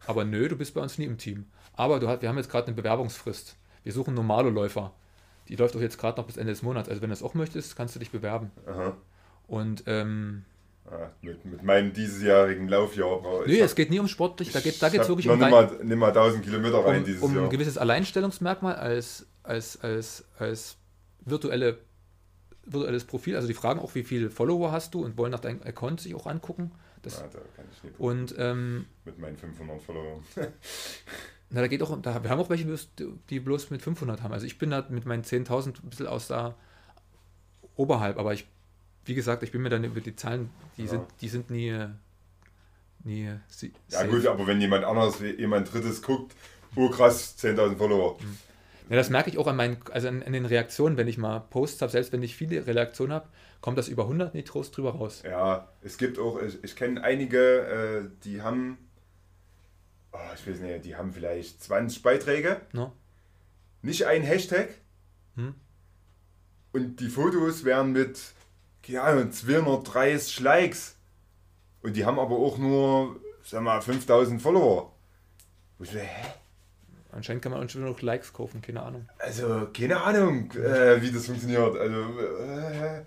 aber 0.07 0.25
nö, 0.25 0.49
du 0.49 0.57
bist 0.57 0.75
bei 0.75 0.81
uns 0.81 0.99
nie 0.99 1.05
im 1.05 1.19
Team. 1.19 1.47
Aber 1.75 2.01
du 2.01 2.07
wir 2.07 2.29
haben 2.29 2.37
jetzt 2.37 2.51
gerade 2.51 2.67
eine 2.67 2.77
Bewerbungsfrist. 2.77 3.57
Wir 3.83 3.93
suchen 3.93 4.15
normale 4.15 4.51
Läufer. 4.51 4.93
Die 5.49 5.57
läuft 5.57 5.77
auch 5.77 5.81
jetzt 5.81 5.99
gerade 5.99 6.19
noch 6.21 6.27
bis 6.27 6.37
Ende 6.37 6.53
des 6.53 6.63
Monats. 6.63 6.89
Also 6.89 7.01
wenn 7.03 7.09
du 7.11 7.13
das 7.15 7.23
auch 7.23 7.35
möchtest, 7.35 7.77
kannst 7.77 7.95
du 7.95 7.99
dich 8.01 8.11
bewerben. 8.11 8.51
Aha. 8.67 8.97
Und 9.47 9.85
ähm, 9.87 10.45
Ah, 10.89 11.11
mit, 11.21 11.45
mit 11.45 11.63
meinem 11.65 11.93
diesjährigen 11.93 12.69
Laufjahr 12.69 13.21
brauche 13.21 13.43
hab- 13.43 13.49
es 13.49 13.75
geht 13.75 13.91
nie 13.91 13.99
um 13.99 14.07
sportlich, 14.07 14.53
da 14.53 14.61
geht 14.61 14.81
da 14.81 14.87
ich 14.87 14.93
geht's 14.93 15.05
hab 15.05 15.09
wirklich 15.09 15.29
um 15.29 15.43
rein- 15.43 15.51
mal, 15.51 15.67
nicht 15.83 15.97
mal 15.97 16.09
1000 16.09 16.45
Kilometer 16.45 16.79
rein 16.85 17.01
um, 17.01 17.05
dieses 17.05 17.23
um 17.23 17.35
Jahr. 17.35 17.45
ein 17.45 17.51
gewisses 17.51 17.77
Alleinstellungsmerkmal 17.77 18.77
als, 18.77 19.27
als, 19.43 19.81
als, 19.83 20.25
als 20.39 20.77
virtuelle, 21.25 21.79
virtuelles 22.65 23.05
Profil. 23.05 23.35
Also 23.35 23.49
die 23.49 23.55
fragen 23.55 23.81
auch, 23.81 23.95
wie 23.97 24.05
viele 24.05 24.31
Follower 24.31 24.71
hast 24.71 24.95
du 24.95 25.05
und 25.05 25.19
wollen 25.19 25.33
nach 25.33 25.41
deinem 25.41 25.61
Account 25.63 26.01
sich 26.01 26.15
auch 26.15 26.27
angucken. 26.27 26.71
Das, 27.03 27.19
Ja, 27.21 27.27
da 27.33 27.39
kann 27.57 27.65
ich 27.73 27.83
nicht 27.83 27.99
und 27.99 28.35
ähm, 28.39 28.87
mit 29.05 29.19
meinen 29.19 29.37
500 29.37 29.83
Followern. 29.83 30.23
na, 31.51 31.61
da 31.63 31.67
geht 31.67 31.83
auch, 31.83 32.01
da, 32.01 32.23
wir 32.23 32.31
haben 32.31 32.41
auch 32.41 32.49
welche, 32.51 32.65
die 32.65 32.71
bloß- 32.73 32.89
die 33.31 33.41
bloß 33.41 33.71
mit 33.71 33.83
500 33.83 34.23
haben. 34.23 34.33
Also 34.33 34.47
ich 34.47 34.57
bin 34.59 34.71
da 34.71 34.87
mit 34.89 35.05
meinen 35.05 35.25
10.000 35.25 35.83
ein 35.85 35.91
bisschen 35.91 36.07
aus 36.07 36.29
da 36.29 36.55
oberhalb, 37.75 38.19
aber 38.19 38.33
ich, 38.35 38.47
wie 39.07 39.15
gesagt, 39.15 39.43
ich 39.43 39.53
bin 39.53 39.63
mir 39.63 39.71
dann 39.71 39.85
über 39.85 40.01
die 40.01 40.15
Zahlen, 40.17 40.51
die, 40.77 40.83
Ja. 40.83 40.89
sind, 40.89 41.03
die 41.21 41.29
sind 41.29 41.51
nie, 41.51 41.87
nie 43.05 43.31
sie- 43.49 43.73
Ja 43.89 44.01
safe. 44.01 44.09
gut, 44.11 44.27
aber 44.27 44.47
wenn 44.47 44.61
jemand 44.61 44.85
anderes, 44.85 45.21
jemand 45.21 45.73
drittes 45.73 46.03
guckt, 46.03 46.35
oh 46.75 46.89
krass, 46.91 47.37
10.000 47.39 47.77
Follower. 47.79 48.19
Ja, 48.89 48.97
das 48.97 49.11
merke 49.11 49.31
ich 49.31 49.39
auch 49.39 49.47
an 49.49 49.57
meinen, 49.57 49.79
also 49.91 50.09
an, 50.09 50.23
an 50.23 50.33
den 50.33 50.47
Reaktionen, 50.47 50.97
wenn 50.97 51.09
ich 51.09 51.19
mal 51.19 51.41
Posts 51.41 51.83
habe, 51.83 51.93
selbst 51.93 52.13
wenn 52.13 52.23
ich 52.23 52.37
viele 52.37 52.67
Reaktionen 52.67 53.13
habe, 53.13 53.29
kommt 53.61 53.79
das 53.79 53.89
über 53.89 54.05
100 54.05 54.35
Nitros 54.35 54.71
drüber 54.71 54.93
raus. 54.93 55.23
Ja, 55.25 55.69
es 55.83 55.99
gibt 55.99 56.19
auch, 56.19 56.41
ich, 56.41 56.63
ich 56.63 56.77
kenne 56.77 57.03
einige, 57.03 57.39
äh, 58.07 58.09
die 58.25 58.43
haben, 58.43 58.79
oh, 60.13 60.19
ich 60.37 60.47
weiß 60.47 60.61
nicht, 60.61 60.85
die 60.85 60.95
haben 60.95 61.13
vielleicht 61.13 61.63
20 61.63 62.03
Beiträge, 62.03 62.61
Ne? 62.73 62.93
nicht 63.83 64.05
ein 64.07 64.23
Hashtag 64.23 64.69
Hm? 65.37 65.55
und 66.73 67.01
die 67.01 67.09
Fotos 67.09 67.65
werden 67.65 67.93
mit, 67.93 68.21
keine 68.87 69.03
Ahnung, 69.03 69.33
230 69.33 70.41
Likes 70.41 70.97
und 71.83 71.97
die 71.97 72.05
haben 72.05 72.19
aber 72.19 72.37
auch 72.37 72.59
nur, 72.59 73.17
sag 73.45 73.63
mal, 73.63 73.81
5000 73.81 74.41
Follower. 74.41 74.93
Ich 75.81 75.91
so, 75.91 75.99
hä? 75.99 76.07
Anscheinend 77.13 77.43
kann 77.43 77.53
man 77.53 77.63
uns 77.63 77.73
schon 77.73 77.85
noch 77.85 78.03
Likes 78.03 78.33
kaufen, 78.33 78.61
keine 78.63 78.83
Ahnung. 78.83 79.09
Also, 79.19 79.69
keine 79.73 80.01
Ahnung, 80.03 80.51
äh, 80.53 81.01
wie 81.01 81.11
das 81.11 81.27
funktioniert. 81.27 81.77
Also, 81.77 82.21
äh, 82.21 83.03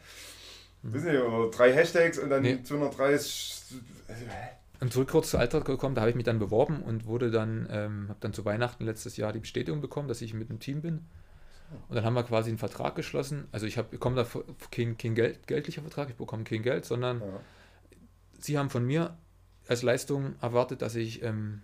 wissen 0.82 1.11
nicht, 1.11 1.22
oder 1.22 1.51
drei 1.51 1.74
Hashtags 1.74 2.17
und 2.17 2.30
dann 2.30 2.41
Nee. 2.41 2.64
230. 2.64 3.75
Also, 4.08 4.25
hä? 4.25 4.49
Und 4.82 4.93
zurück 4.93 5.09
kurz 5.09 5.30
zu 5.32 5.38
Alter 5.38 5.61
gekommen, 5.61 5.93
da 5.93 6.01
habe 6.01 6.09
ich 6.09 6.16
mich 6.16 6.25
dann 6.25 6.40
beworben 6.40 6.82
und 6.82 7.06
wurde 7.06 7.32
dann, 7.32 7.67
ähm, 7.69 8.06
habe 8.08 8.19
dann 8.22 8.33
zu 8.33 8.45
Weihnachten 8.45 8.85
letztes 8.85 9.17
Jahr 9.17 9.33
die 9.33 9.40
Bestätigung 9.40 9.82
bekommen, 9.82 10.08
dass 10.08 10.22
ich 10.22 10.33
mit 10.33 10.49
dem 10.49 10.59
Team 10.59 10.82
bin. 10.82 11.06
Und 11.88 11.96
dann 11.96 12.04
haben 12.06 12.14
wir 12.14 12.24
quasi 12.24 12.50
einen 12.50 12.58
Vertrag 12.58 12.96
geschlossen. 12.96 13.48
Also 13.52 13.66
ich 13.66 13.78
habe 13.78 13.90
bekomme 13.90 14.16
da 14.16 14.28
kein, 14.72 14.98
kein 14.98 15.16
Geld, 15.16 15.48
geldlicher 15.48 15.82
Vertrag, 15.82 16.10
ich 16.10 16.16
bekomme 16.16 16.44
kein 16.44 16.64
Geld, 16.64 16.86
sondern 16.86 17.20
Ja. 17.22 17.40
sie 18.40 18.58
haben 18.58 18.70
von 18.70 18.86
mir 18.86 19.18
als 19.68 19.82
Leistung 19.84 20.36
erwartet, 20.42 20.82
dass 20.82 20.96
ich 20.96 21.22
ähm, 21.24 21.62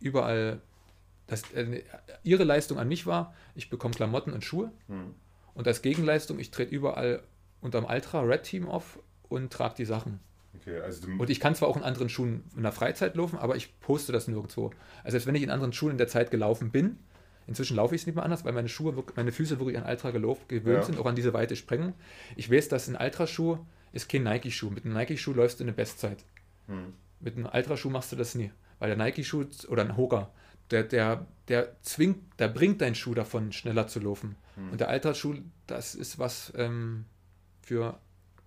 überall, 0.00 0.60
dass 1.26 1.50
äh, 1.52 1.82
ihre 2.22 2.44
Leistung 2.44 2.78
an 2.78 2.88
mich 2.88 3.06
war, 3.06 3.34
ich 3.54 3.70
bekomme 3.70 3.94
Klamotten 3.94 4.32
und 4.32 4.44
Schuhe 4.44 4.72
Hm. 4.88 5.14
und 5.54 5.66
als 5.68 5.82
Gegenleistung, 5.82 6.38
ich 6.38 6.50
trete 6.50 6.74
überall 6.74 7.22
unterm 7.60 7.84
Ultra 7.84 8.20
Red 8.20 8.42
Team 8.44 8.68
auf 8.68 8.98
und 9.28 9.52
trage 9.52 9.74
die 9.76 9.84
Sachen. 9.84 10.20
Okay, 10.60 10.80
also 10.80 11.06
Und 11.18 11.30
ich 11.30 11.38
kann 11.38 11.54
zwar 11.54 11.68
auch 11.68 11.76
in 11.76 11.84
anderen 11.84 12.08
Schuhen 12.08 12.42
in 12.56 12.62
der 12.64 12.72
Freizeit 12.72 13.14
laufen, 13.14 13.38
aber 13.38 13.54
ich 13.54 13.78
poste 13.80 14.12
das 14.12 14.26
nirgendwo. 14.26 14.70
Also 15.04 15.12
selbst 15.12 15.26
wenn 15.26 15.34
ich 15.36 15.42
in 15.42 15.50
anderen 15.50 15.72
Schuhen 15.72 15.92
in 15.92 15.98
der 15.98 16.08
Zeit 16.08 16.30
gelaufen 16.32 16.72
bin, 16.72 16.98
inzwischen 17.50 17.76
laufe 17.76 17.94
ich 17.94 18.02
es 18.02 18.06
nicht 18.06 18.14
mehr 18.14 18.24
anders, 18.24 18.44
weil 18.44 18.52
meine 18.52 18.68
Schuhe, 18.68 18.94
meine 19.16 19.32
Füße 19.32 19.58
wirklich 19.58 19.76
an 19.76 19.84
Ultra 19.84 20.12
gewöhnt 20.12 20.64
Ja. 20.66 20.82
sind, 20.82 20.98
auch 20.98 21.04
an 21.06 21.16
diese 21.16 21.34
weite 21.34 21.56
Sprengung. 21.56 21.94
Ich 22.36 22.50
weiß, 22.50 22.68
dass 22.68 22.88
ein 22.88 22.96
Ultraschuh 22.96 23.58
ist 23.92 24.08
kein 24.08 24.22
Nike-Schuh. 24.22 24.70
Mit 24.70 24.84
einem 24.84 24.94
Nike-Schuh 24.94 25.34
läufst 25.34 25.60
du 25.60 25.64
eine 25.64 25.72
Bestzeit. 25.72 26.24
hm. 26.68 26.94
Mit 27.18 27.36
einem 27.36 27.46
Ultraschuh 27.52 27.90
machst 27.90 28.12
du 28.12 28.16
das 28.16 28.34
nie. 28.34 28.50
Weil 28.78 28.88
der 28.88 28.96
Nike-Schuh 28.96 29.44
oder 29.68 29.82
ein 29.82 29.96
Hoka, 29.96 30.30
der, 30.70 30.84
der, 30.84 31.26
der 31.48 31.76
zwingt, 31.82 32.22
der 32.38 32.48
bringt 32.48 32.80
deinen 32.80 32.94
Schuh 32.94 33.12
davon, 33.14 33.52
schneller 33.52 33.88
zu 33.88 33.98
laufen. 34.00 34.36
Hm. 34.54 34.70
Und 34.70 34.80
der 34.80 34.88
Ultraschuh, 34.88 35.34
das 35.66 35.94
ist 35.96 36.18
was 36.20 36.52
ähm, 36.56 37.04
für, 37.62 37.98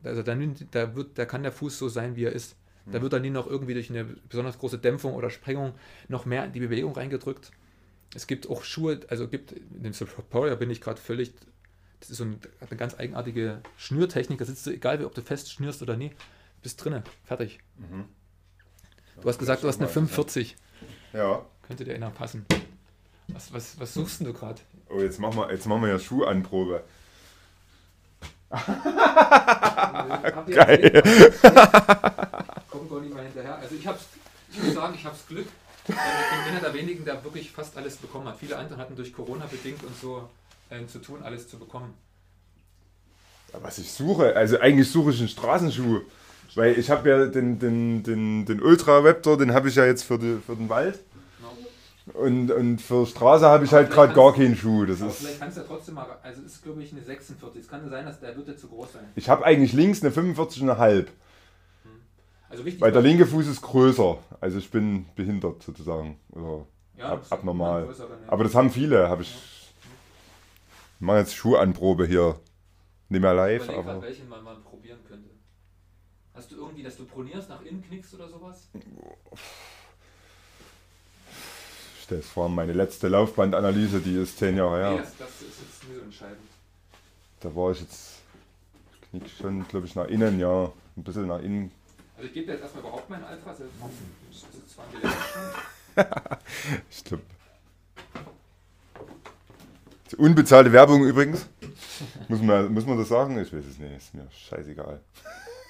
also 0.02 0.24
da, 0.24 0.34
da, 0.72 0.96
wird, 0.96 1.18
da 1.20 1.26
kann 1.26 1.44
der 1.44 1.52
Fuß 1.52 1.78
so 1.78 1.90
sein, 1.90 2.16
wie 2.16 2.24
er 2.24 2.32
ist. 2.32 2.56
Da 2.86 3.02
wird 3.02 3.14
er 3.14 3.20
nie 3.22 3.30
noch 3.30 3.48
irgendwie 3.48 3.74
durch 3.74 3.90
eine 3.90 4.04
besonders 4.04 4.58
große 4.60 4.78
Dämpfung 4.78 5.14
oder 5.14 5.30
Sprengung 5.30 5.74
noch 6.10 6.26
mehr 6.26 6.44
in 6.44 6.52
die 6.52 6.60
Bewegung 6.60 6.94
reingedrückt. 6.94 7.52
Es 8.16 8.28
gibt 8.28 8.50
auch 8.50 8.64
Schuhe, 8.64 9.02
also 9.10 9.28
gibt, 9.28 9.54
in 9.54 9.84
dem 9.84 9.94
Superior 9.94 10.56
bin 10.56 10.70
ich 10.70 10.82
gerade 10.82 11.02
völlig, 11.02 11.34
das 12.00 12.12
ist 12.12 12.18
so 12.18 12.26
ein, 12.26 12.40
hat 12.62 12.70
eine 12.70 12.78
ganz 12.78 13.00
eigenartige 13.00 13.62
Schnürtechnik, 13.78 14.38
da 14.38 14.46
sitzt 14.46 14.66
du, 14.68 14.72
egal 14.72 15.00
wie, 15.00 15.06
ob 15.06 15.16
du 15.16 15.22
fest 15.22 15.52
schnürst 15.52 15.82
oder 15.82 15.98
nie, 15.98 16.12
bist 16.62 16.84
drinne, 16.84 17.04
fertig. 17.24 17.60
Mhm. 17.78 18.06
Du 19.22 19.30
hast 19.30 19.40
gesagt, 19.40 19.64
du 19.64 19.68
hast 19.68 19.80
eine 19.80 19.88
45. 19.88 20.56
Ja. 21.14 21.46
Könnte 21.68 21.86
dir 21.86 21.96
einer 21.96 22.10
passen. 22.10 22.46
Was, 23.30 23.54
was, 23.54 23.80
was 23.80 23.94
suchst 23.94 24.20
denn 24.20 24.28
du 24.28 24.34
gerade? 24.34 24.60
Oh, 24.90 25.00
jetzt 25.00 25.20
machen 25.20 25.38
wir, 25.38 25.52
jetzt 25.52 25.66
machen 25.66 25.84
wir 25.84 25.90
ja 25.90 26.00
Schuhanprobe. 26.00 26.84
Geil. 30.54 31.02
Kommt 32.70 32.90
gar 32.90 33.02
nicht 33.02 33.14
mal 33.14 33.24
hinterher. 33.24 33.58
Also 33.58 33.76
ich 33.76 33.88
hab's, 33.88 34.06
ich 34.52 34.62
muss 34.62 34.74
sagen, 34.74 34.94
ich 34.96 35.06
hab's 35.06 35.26
Glück. 35.28 35.48
Weil 35.88 35.96
Ich 35.96 36.46
bin 36.46 36.56
einer 36.56 36.62
der 36.62 36.74
wenigen, 36.74 37.06
der 37.06 37.24
wirklich 37.24 37.52
fast 37.52 37.78
alles 37.78 37.98
bekommen 37.98 38.28
hat. 38.28 38.38
Viele 38.38 38.58
andere 38.58 38.80
hatten 38.80 38.96
durch 38.96 39.14
Corona 39.14 39.46
bedingt 39.46 39.84
und 39.84 40.00
so 40.00 40.30
ähm, 40.72 40.88
zu 40.88 41.00
tun, 41.00 41.22
alles 41.24 41.48
zu 41.48 41.58
bekommen. 41.58 41.94
Ja, 43.52 43.60
Was 43.62 43.78
ich 43.78 43.92
suche, 43.92 44.36
also 44.36 44.60
eigentlich 44.60 44.90
suche 44.90 45.12
ich 45.12 45.20
einen 45.20 45.30
Straßenschuh. 45.30 46.02
Weil 46.56 46.78
ich 46.78 46.90
habe 46.92 47.10
ja 47.10 47.26
den, 47.26 47.58
den, 47.58 48.04
den, 48.04 48.46
den 48.46 48.62
Ultra 48.62 49.00
Raptor, 49.00 49.38
den 49.38 49.54
habe 49.54 49.70
ich 49.70 49.76
ja 49.76 49.86
jetzt 49.86 50.04
für, 50.04 50.20
die, 50.20 50.38
für 50.46 50.56
den 50.56 50.70
Wald. 50.70 51.00
Und, 52.14 52.52
und 52.52 52.82
für 52.82 53.06
Straße 53.06 53.46
habe 53.46 53.64
ich 53.64 53.72
Aber 53.72 53.80
halt 53.80 53.92
gerade 53.92 54.14
gar 54.14 54.34
keinen 54.34 54.58
Schuh. 54.58 54.86
Das 54.86 55.02
Aber 55.02 55.10
ist, 55.10 55.20
vielleicht 55.20 55.40
kannst 55.40 55.58
du 55.58 55.62
ja 55.62 55.68
trotzdem 55.68 55.96
mal, 55.96 56.06
also 56.22 56.42
es 56.46 56.56
ist 56.56 56.64
glaube 56.64 56.84
ich 56.84 56.92
eine 56.92 57.02
46. 57.02 57.62
Es 57.62 57.68
kann 57.70 57.90
sein, 57.90 58.06
dass 58.06 58.20
der 58.20 58.36
wird 58.36 58.50
ja 58.50 58.58
zu 58.58 58.68
groß 58.68 58.94
sein. 58.94 59.06
ich 59.16 59.30
habe 59.30 59.46
eigentlich 59.46 59.72
links 59.72 60.04
eine 60.04 60.12
45,5. 60.14 61.08
Also 62.54 62.66
wichtig 62.66 62.82
Weil 62.82 62.92
der 62.92 63.02
linke 63.02 63.26
Fuß 63.26 63.48
ist 63.48 63.62
größer. 63.64 64.18
Also 64.40 64.60
ich 64.60 64.70
bin 64.70 65.08
behindert 65.16 65.64
sozusagen. 65.64 66.20
Oder 66.32 66.66
ja, 66.98 67.14
ab, 67.14 67.26
abnormal. 67.32 67.86
größer, 67.86 68.04
aber. 68.04 68.16
Aber 68.28 68.44
das 68.44 68.54
haben 68.54 68.70
viele. 68.70 69.10
Habe 69.10 69.24
ich. 69.24 69.34
Ich 69.34 69.74
mache 71.00 71.18
jetzt 71.18 71.34
Schuhanprobe 71.36 72.06
hier. 72.06 72.40
Nicht 73.10 73.22
mehr 73.22 73.34
live, 73.34 73.64
Überleg 73.64 73.84
grad, 73.84 73.96
aber. 73.96 74.02
welchen 74.04 74.30
man 74.30 74.44
mal 74.44 74.56
probieren 74.58 75.00
könnte. 75.08 75.30
Hast 76.36 76.52
du 76.52 76.56
irgendwie, 76.58 76.84
dass 76.84 76.96
du 76.96 77.06
pronierst, 77.06 77.50
nach 77.50 77.62
innen 77.64 77.84
knickst 77.84 78.14
oder 78.14 78.28
sowas? 78.30 78.70
Ich 81.98 82.04
stelle 82.04 82.22
es 82.22 82.28
vor, 82.28 82.50
meine 82.50 82.74
letzte 82.74 83.08
Laufbandanalyse, 83.08 84.00
die 84.00 84.16
ist 84.16 84.38
zehn 84.38 84.58
Jahre 84.58 84.78
Nee, 84.78 84.96
her. 84.96 84.98
das, 85.04 85.18
das 85.18 85.30
ist 85.42 85.60
jetzt 85.62 85.90
nie 85.90 85.96
so 85.96 86.02
entscheidend. 86.02 86.38
Da 87.40 87.56
war 87.56 87.72
ich 87.72 87.82
jetzt. 87.82 88.20
Knick 89.10 89.30
schon, 89.30 89.68
glaube 89.68 89.86
ich, 89.88 89.96
nach 89.96 90.08
innen, 90.08 90.40
ja. 90.40 90.72
Ein 90.98 91.04
bisschen 91.04 91.28
nach 91.28 91.40
innen. 91.40 91.72
Also 92.24 92.30
ich 92.30 92.36
gebe 92.36 92.46
dir 92.46 92.54
jetzt 92.54 92.62
erstmal 92.62 92.84
überhaupt 92.84 93.10
mein 93.10 93.22
Alter. 93.22 93.48
Also 93.48 93.66
das 93.66 94.44
ist 94.44 94.74
zwar 94.74 94.86
die 94.94 95.06
letzte 96.80 97.04
glaube. 97.04 97.24
Unbezahlte 100.16 100.72
Werbung 100.72 101.04
übrigens. 101.04 101.46
muss, 102.30 102.42
man, 102.42 102.74
muss 102.74 102.86
man 102.86 102.98
das 102.98 103.10
sagen? 103.10 103.38
Ich 103.42 103.52
weiß 103.52 103.66
es 103.66 103.78
nicht, 103.78 103.98
ist 103.98 104.14
mir 104.14 104.26
scheißegal. 104.32 105.02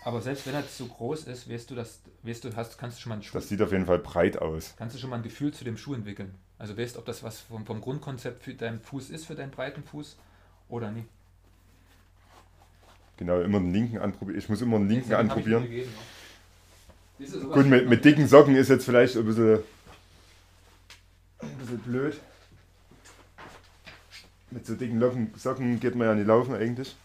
Aber 0.05 0.21
selbst 0.21 0.45
wenn 0.45 0.53
er 0.53 0.69
zu 0.69 0.87
groß 0.87 1.23
ist, 1.23 1.49
weißt 1.49 1.71
du, 1.71 1.75
dass, 1.75 2.01
weißt 2.21 2.43
du, 2.43 2.55
hast, 2.55 2.77
kannst 2.77 2.97
du 2.97 3.01
schon 3.01 3.09
mal 3.09 3.15
ein 3.15 3.23
Schuh, 3.23 3.33
Das 3.33 3.49
sieht 3.49 3.61
auf 3.63 3.71
jeden 3.71 3.87
Fall 3.87 3.97
breit 3.97 4.37
aus. 4.37 4.75
kannst 4.77 4.95
du 4.95 4.99
schon 4.99 5.09
mal 5.09 5.15
ein 5.15 5.23
Gefühl 5.23 5.51
zu 5.55 5.63
dem 5.63 5.75
Schuh 5.75 5.95
entwickeln. 5.95 6.35
Also 6.59 6.77
weißt, 6.77 6.97
ob 6.97 7.05
das 7.05 7.23
was 7.23 7.39
vom, 7.39 7.65
vom 7.65 7.81
Grundkonzept 7.81 8.43
für 8.43 8.53
deinen 8.53 8.79
Fuß 8.79 9.09
ist, 9.09 9.25
für 9.25 9.33
deinen 9.33 9.49
breiten 9.49 9.81
Fuß 9.81 10.17
oder 10.69 10.91
nicht. 10.91 11.07
Genau, 13.17 13.41
immer 13.41 13.59
den 13.59 13.73
linken 13.73 13.97
anprobieren. 13.97 14.39
Ich 14.39 14.49
muss 14.49 14.61
immer 14.61 14.77
den 14.77 14.89
linken 14.89 15.09
ich 15.09 15.17
anprobieren. 15.17 15.63
gegeben, 15.63 15.89
ja. 15.89 16.22
Gut, 17.19 17.65
mit, 17.67 17.87
mit 17.87 18.03
dicken 18.03 18.27
Socken 18.27 18.55
ist 18.55 18.69
jetzt 18.69 18.85
vielleicht 18.85 19.15
ein 19.15 19.25
bisschen, 19.25 19.59
ein 21.39 21.57
bisschen 21.57 21.79
blöd. 21.79 22.19
Mit 24.51 24.65
so 24.65 24.75
dicken 24.75 24.99
Locken, 24.99 25.33
Socken 25.35 25.79
geht 25.79 25.95
man 25.95 26.07
ja 26.07 26.15
nicht 26.15 26.27
laufen 26.27 26.53
eigentlich. 26.55 26.95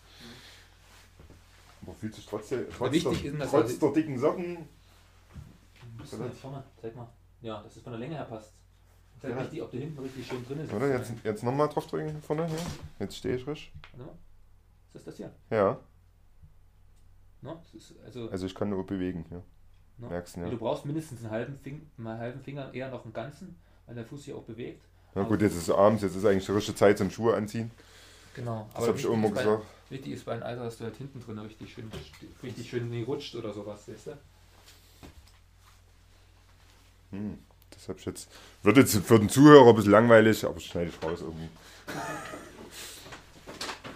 Aber 1.83 1.95
fühlt 1.95 2.15
sich 2.15 2.27
trotzdem, 2.27 2.67
trotz, 2.77 2.91
der, 2.91 3.13
ist, 3.13 3.51
trotz 3.51 3.73
er- 3.73 3.79
der 3.79 3.93
dicken 3.93 4.19
Socken. 4.19 4.59
Vorne, 6.41 6.65
zeig 6.81 6.95
mal. 6.97 7.09
Ja, 7.41 7.63
dass 7.63 7.77
es 7.77 7.83
von 7.83 7.93
der 7.93 8.01
Länge 8.01 8.17
her 8.17 8.25
passt. 8.25 8.53
Ist 9.17 9.25
halt 9.25 9.35
Ja. 9.35 9.43
wichtig, 9.43 9.63
ob 9.63 9.71
du 9.71 9.79
hinten 9.79 9.99
richtig 10.01 10.27
schön 10.27 10.45
drin 10.47 10.61
ist. 10.61 10.73
Oder 10.73 10.89
jetzt, 10.97 11.13
jetzt 11.25 11.43
nochmal 11.43 11.69
drauf 11.69 11.87
drücken 11.87 12.21
vorne 12.23 12.47
hier. 12.47 12.59
Jetzt 12.99 13.17
stehe 13.17 13.37
ich 13.37 13.45
frisch. 13.45 13.73
Warte 13.93 14.05
mal. 14.07 14.19
Ist 14.87 14.95
das 14.95 15.05
das 15.05 15.17
hier? 15.17 15.33
Ja, 15.51 15.79
No? 17.41 17.63
Das 17.63 17.75
ist 17.75 17.95
also, 18.05 18.29
also 18.31 18.47
ich 18.47 18.55
kann 18.55 18.69
nur 18.71 18.85
bewegen. 18.85 19.25
Ja. 19.31 19.43
No? 19.99 20.09
Merkst 20.09 20.37
du, 20.37 20.41
Du 20.45 20.51
ja. 20.51 20.57
brauchst 20.57 20.85
mindestens 20.85 21.21
einen 21.23 21.31
halben, 21.31 21.59
Fing 21.59 21.87
einen 21.99 22.19
halben 22.19 22.41
Finger, 22.43 22.73
eher 22.73 22.91
noch 22.91 23.05
einen 23.05 23.13
ganzen, 23.13 23.57
weil 23.87 23.95
der 23.95 24.05
Fuß 24.05 24.25
sich 24.25 24.35
auch 24.35 24.43
bewegt. 24.43 24.83
Na 25.15 25.23
gut, 25.23 25.41
jetzt 25.43 25.55
ist 25.57 25.63
es 25.69 25.71
abends, 25.71 26.03
jetzt 26.03 26.15
ist 26.17 26.25
eigentlich 26.25 26.47
die 26.47 26.53
richtige 26.53 26.77
Zeit 26.77 26.99
zum 26.99 27.11
Schuhe 27.11 27.35
anziehen. 27.35 27.71
Genau. 28.35 28.69
Das 28.75 28.87
habe 28.87 28.97
ich 28.99 29.05
wichtig 29.05 29.13
immer 29.19 29.29
ist 29.29 29.35
bei- 29.35 29.43
gesagt. 29.43 29.65
Wichtig 29.91 30.13
ist 30.13 30.25
bei 30.27 30.33
einem 30.33 30.43
Alter, 30.43 30.65
dass 30.65 30.77
du 30.79 30.85
halt 30.85 30.97
hinten 30.97 31.21
drin 31.25 31.39
richtig 31.39 31.73
schön, 31.73 31.91
richtig 32.43 32.69
schön 32.69 32.91
nie 32.91 33.03
rutscht 33.03 33.35
oder 33.35 33.53
sowas, 33.55 33.89
weißt 33.89 34.09
du? 34.09 34.19
Hm, 37.11 37.39
das 37.71 37.89
hab 37.89 37.99
ich 37.99 38.05
jetzt. 38.05 38.31
Wird 38.63 38.77
jetzt 38.77 38.95
für 38.99 39.19
den 39.19 39.31
Zuhörer 39.31 39.71
ein 39.71 39.75
bisschen 39.77 39.93
langweilig, 39.93 40.45
aber 40.45 40.61
schneide 40.61 40.91
ich 40.91 41.03
raus 41.03 41.21
irgendwie. 41.23 41.49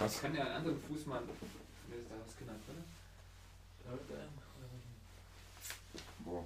Ich 0.04 0.20
kann 0.20 0.34
ja 0.34 0.42
einen 0.42 0.54
anderen 0.56 0.76
Fuß 0.88 1.06
mal. 1.06 1.20
Wer 1.88 1.98
ist 2.00 2.10
da 2.10 2.16
was 2.26 2.36
genannt, 2.36 2.58
oder? 2.66 2.82
Paradigm. 3.84 4.32
Boah. 6.24 6.44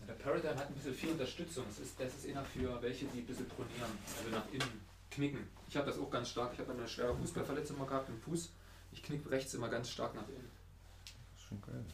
Ja, 0.00 0.06
Der 0.08 0.13
Paradigm 0.24 0.56
hat 0.56 0.68
ein 0.68 0.74
bisschen 0.74 0.94
viel 0.94 1.10
Unterstützung. 1.10 1.64
Das 1.68 1.78
ist, 1.78 2.00
das 2.00 2.14
ist 2.14 2.24
eher 2.24 2.42
für 2.44 2.80
welche, 2.82 3.04
die 3.06 3.18
ein 3.18 3.26
bisschen 3.26 3.46
pronieren, 3.46 3.92
also 4.18 4.30
nach 4.30 4.50
innen 4.52 4.80
knicken. 5.10 5.46
Ich 5.68 5.76
habe 5.76 5.86
das 5.86 5.98
auch 5.98 6.10
ganz 6.10 6.30
stark. 6.30 6.52
Ich 6.54 6.58
habe 6.58 6.72
eine 6.72 6.88
schwere 6.88 7.14
Fußballverletzung 7.14 7.78
mal 7.78 7.86
gehabt 7.86 8.08
im 8.08 8.18
Fuß. 8.18 8.50
Ich 8.92 9.02
knick 9.02 9.30
rechts 9.30 9.52
immer 9.54 9.68
ganz 9.68 9.90
stark 9.90 10.14
nach 10.14 10.26
innen. 10.28 10.50
Das 11.04 11.42
ist 11.42 11.48
schon 11.48 11.60
geil. 11.60 11.84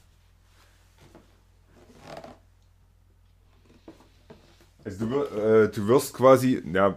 Also 4.84 5.06
du, 5.06 5.22
äh, 5.24 5.70
du 5.70 5.88
wirst 5.88 6.14
quasi, 6.14 6.62
ja, 6.72 6.96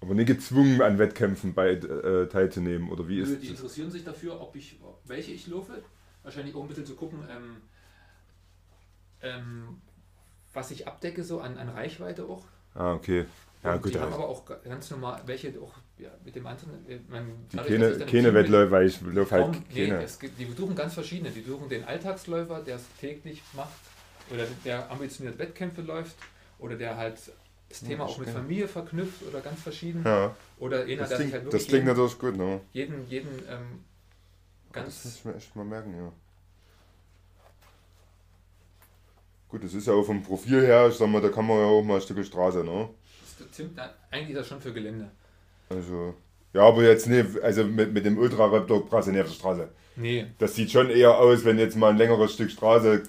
aber 0.00 0.14
nicht 0.14 0.26
gezwungen 0.26 0.82
an 0.82 0.98
Wettkämpfen 0.98 1.54
bei, 1.54 1.70
äh, 1.70 2.28
teilzunehmen, 2.28 2.90
oder 2.90 3.08
wie 3.08 3.20
ist 3.20 3.40
die 3.40 3.48
das? 3.48 3.58
interessieren 3.58 3.90
sich 3.90 4.04
dafür, 4.04 4.40
ob 4.40 4.54
ich, 4.56 4.78
welche 5.04 5.32
ich 5.32 5.46
laufe. 5.46 5.82
Wahrscheinlich 6.24 6.54
auch 6.54 6.62
ein 6.62 6.68
bisschen 6.68 6.86
zu 6.86 6.94
gucken, 6.94 7.20
ähm, 7.30 7.56
ähm, 9.22 9.80
was 10.54 10.70
ich 10.70 10.86
abdecke, 10.86 11.24
so 11.24 11.40
an, 11.40 11.58
an 11.58 11.68
Reichweite 11.68 12.24
auch. 12.24 12.44
Ah, 12.74 12.94
okay. 12.94 13.26
Ja, 13.62 13.74
Und 13.74 13.82
gut, 13.82 13.94
die 13.94 13.98
haben 13.98 14.06
also, 14.06 14.16
aber 14.16 14.28
auch 14.28 14.44
ganz 14.64 14.90
normal, 14.90 15.22
welche 15.26 15.48
auch 15.60 15.74
ja, 15.98 16.10
mit 16.24 16.34
dem 16.34 16.46
anderen. 16.46 16.84
äh, 16.88 16.98
mein, 17.08 17.46
die 17.52 17.56
keine, 17.58 17.92
keine 17.92 18.06
Team 18.06 18.24
bin, 18.24 18.34
Wettläufe, 18.34 18.70
weil 18.72 18.86
ich 18.86 19.00
laufe 19.02 19.30
halt 19.32 19.56
nee, 19.72 19.86
keine. 19.86 20.02
es 20.02 20.18
gibt, 20.18 20.38
die 20.38 20.50
suchen 20.52 20.74
ganz 20.74 20.94
verschiedene. 20.94 21.30
Die 21.30 21.42
suchen 21.42 21.68
den 21.68 21.84
Alltagsläufer, 21.84 22.60
der 22.62 22.76
es 22.76 22.82
täglich 23.00 23.42
macht, 23.52 23.78
oder 24.30 24.46
der 24.64 24.90
ambitioniert 24.90 25.38
Wettkämpfe 25.38 25.82
läuft, 25.82 26.16
oder 26.58 26.76
der 26.76 26.96
halt 26.96 27.18
das 27.68 27.82
Thema 27.82 28.04
auch 28.04 28.18
mit 28.18 28.28
okay. 28.28 28.36
Familie 28.38 28.68
verknüpft 28.68 29.22
oder 29.22 29.40
ganz 29.40 29.60
verschieden. 29.62 30.04
Ja, 30.04 30.34
Oder 30.58 30.82
einer, 30.82 30.96
das 30.96 31.08
der 31.08 31.18
sich 31.18 31.18
klingt, 31.18 31.32
halt 31.32 31.44
das 31.50 31.52
wirklich 31.52 31.68
klingt 31.68 31.84
jeden, 31.84 31.86
natürlich 31.86 32.18
gut, 32.18 32.36
ne? 32.36 32.60
jeden, 32.72 33.08
jeden 33.08 33.30
ähm, 33.48 33.84
Das 34.72 35.04
muss 35.04 35.14
ganz 35.14 35.16
ich 35.16 35.24
mir 35.24 35.34
echt 35.36 35.56
mal 35.56 35.64
merken, 35.64 35.94
ja. 35.96 36.12
Gut, 39.52 39.62
das 39.64 39.74
ist 39.74 39.86
ja 39.86 39.92
auch 39.92 40.02
vom 40.02 40.22
Profil 40.22 40.62
her, 40.62 40.88
ich 40.88 40.94
sag 40.96 41.08
mal, 41.08 41.20
da 41.20 41.28
kann 41.28 41.46
man 41.46 41.58
ja 41.58 41.64
auch 41.66 41.82
mal 41.82 41.96
ein 41.96 42.00
Stück 42.00 42.24
Straße, 42.24 42.64
ne? 42.64 42.88
Das 43.38 43.46
ist 43.46 43.54
ziemlich- 43.54 43.76
eigentlich 44.10 44.30
ist 44.30 44.38
das 44.38 44.48
schon 44.48 44.60
für 44.62 44.72
Gelände. 44.72 45.10
Also, 45.68 46.14
ja, 46.54 46.62
aber 46.62 46.82
jetzt 46.84 47.06
nicht, 47.06 47.38
also 47.42 47.64
mit, 47.64 47.92
mit 47.92 48.06
dem 48.06 48.16
Ultra 48.16 48.46
Raptor 48.46 48.86
Brasse 48.86 49.10
auf 49.10 49.16
der 49.16 49.26
Straße. 49.26 49.68
Nee, 49.96 50.26
Das 50.38 50.54
sieht 50.54 50.70
schon 50.70 50.88
eher 50.88 51.18
aus, 51.18 51.44
wenn 51.44 51.58
jetzt 51.58 51.76
mal 51.76 51.90
ein 51.90 51.98
längeres 51.98 52.32
Stück 52.32 52.50
Straße 52.50 53.02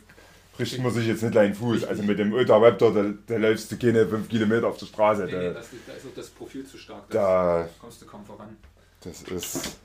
bricht 0.58 0.78
man 0.84 0.92
sich 0.92 1.08
jetzt 1.08 1.24
nicht 1.24 1.36
einen 1.38 1.54
Fuß. 1.56 1.86
Also 1.86 2.04
mit 2.04 2.20
dem 2.20 2.34
Ultra 2.34 2.58
Raptor, 2.58 2.94
da, 2.94 3.06
da 3.26 3.38
läufst 3.38 3.72
du 3.72 3.78
keine 3.78 4.06
5 4.06 4.28
Kilometer 4.28 4.68
auf 4.68 4.78
der 4.78 4.86
Straße. 4.88 5.24
nee, 5.24 5.32
nee 5.32 5.44
Da, 5.46 5.54
das, 5.54 5.68
da 5.88 5.94
ist 5.94 6.06
auch 6.06 6.14
das 6.14 6.30
Profil 6.30 6.66
zu 6.66 6.78
stark. 6.78 7.10
Da 7.10 7.70
kommst 7.80 8.02
du 8.02 8.06
kaum 8.06 8.26
voran. 8.26 8.58
das 9.02 9.24
ist. 9.24 9.78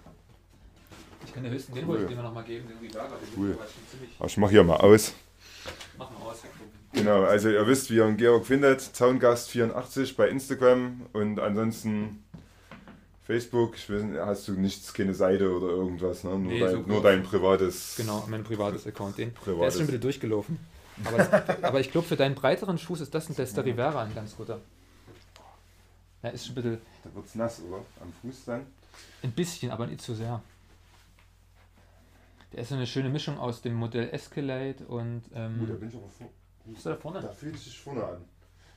Ich 1.24 1.32
kann 1.32 1.44
dir 1.44 1.50
höchstens 1.50 1.74
den 1.76 1.84
Cool. 1.84 1.88
wollte 1.90 2.02
ich 2.04 2.08
dir 2.10 2.16
mal 2.16 2.22
noch 2.24 2.34
mal 2.34 2.42
geben, 2.44 2.66
den 2.68 2.78
Rivera. 2.78 3.06
Den 3.06 3.40
Cool. 3.42 3.56
ziemlich. 3.90 4.10
Aber 4.18 4.26
ich 4.28 4.36
mach 4.36 4.50
hier 4.50 4.64
mal 4.64 4.76
aus. 4.76 5.14
Mach 5.98 6.10
mal 6.10 6.30
aus. 6.30 6.38
Genau, 6.92 7.22
also 7.22 7.48
ihr 7.50 7.66
wisst, 7.66 7.90
wie 7.90 7.96
ihr 7.96 8.10
Georg 8.12 8.46
findet. 8.46 8.80
Zaungast84 8.80 10.16
bei 10.16 10.28
Instagram 10.28 11.02
und 11.12 11.38
ansonsten 11.38 12.24
Facebook. 13.26 13.76
Ich 13.76 13.90
weiß 13.90 14.02
nicht, 14.02 14.18
hast 14.20 14.48
du 14.48 14.52
nichts, 14.52 14.92
keine 14.94 15.14
Seite 15.14 15.50
oder 15.54 15.68
irgendwas, 15.68 16.24
ne? 16.24 16.30
Nur, 16.30 16.38
Nee, 16.38 16.60
dein, 16.60 16.70
so 16.72 16.78
nur 16.80 17.02
dein 17.02 17.22
privates. 17.22 17.94
Genau, 17.96 18.24
mein 18.28 18.42
privates 18.42 18.86
Account. 18.86 19.18
Den, 19.18 19.34
der 19.34 19.40
Privates. 19.40 19.74
ist 19.74 19.80
schon 19.80 19.88
wieder 19.88 19.98
durchgelaufen. 19.98 20.58
Aber, 21.04 21.18
das, 21.18 21.62
aber 21.62 21.78
ich 21.80 21.92
glaube, 21.92 22.08
für 22.08 22.16
deinen 22.16 22.34
breiteren 22.34 22.78
Fuß 22.78 23.02
ist 23.02 23.14
das 23.14 23.28
ein 23.28 23.36
Tester 23.36 23.64
Rivera 23.64 24.02
ein 24.02 24.14
ganz 24.14 24.34
guter. 24.36 24.60
Ja, 26.22 26.30
ist 26.30 26.46
schon 26.46 26.52
ein 26.52 26.62
bisschen, 26.62 26.78
Da 27.04 27.14
wird's 27.14 27.34
nass, 27.36 27.60
oder? 27.68 27.82
Am 28.00 28.12
Fuß 28.22 28.44
dann. 28.46 28.62
ein 29.22 29.30
bisschen, 29.32 29.70
aber 29.70 29.86
nicht 29.86 30.00
zu 30.00 30.14
sehr. 30.14 30.42
Der 32.52 32.60
ist 32.62 32.68
so 32.70 32.74
eine 32.76 32.86
schöne 32.86 33.10
Mischung 33.10 33.38
aus 33.38 33.60
dem 33.62 33.74
Modell 33.74 34.08
Escalade 34.10 34.84
und. 34.86 35.22
Gut, 35.24 35.32
da 35.34 35.40
Ähm, 35.44 35.80
bin 35.80 35.88
ich 35.88 35.94
aber 35.94 36.08
vor. 36.08 36.30
ist 36.74 36.86
da 36.86 36.96
vorne? 36.96 37.20
Da 37.20 37.28
fühlt 37.28 37.54
es 37.56 37.64
sich 37.64 37.78
vorne 37.78 38.04
an. 38.04 38.24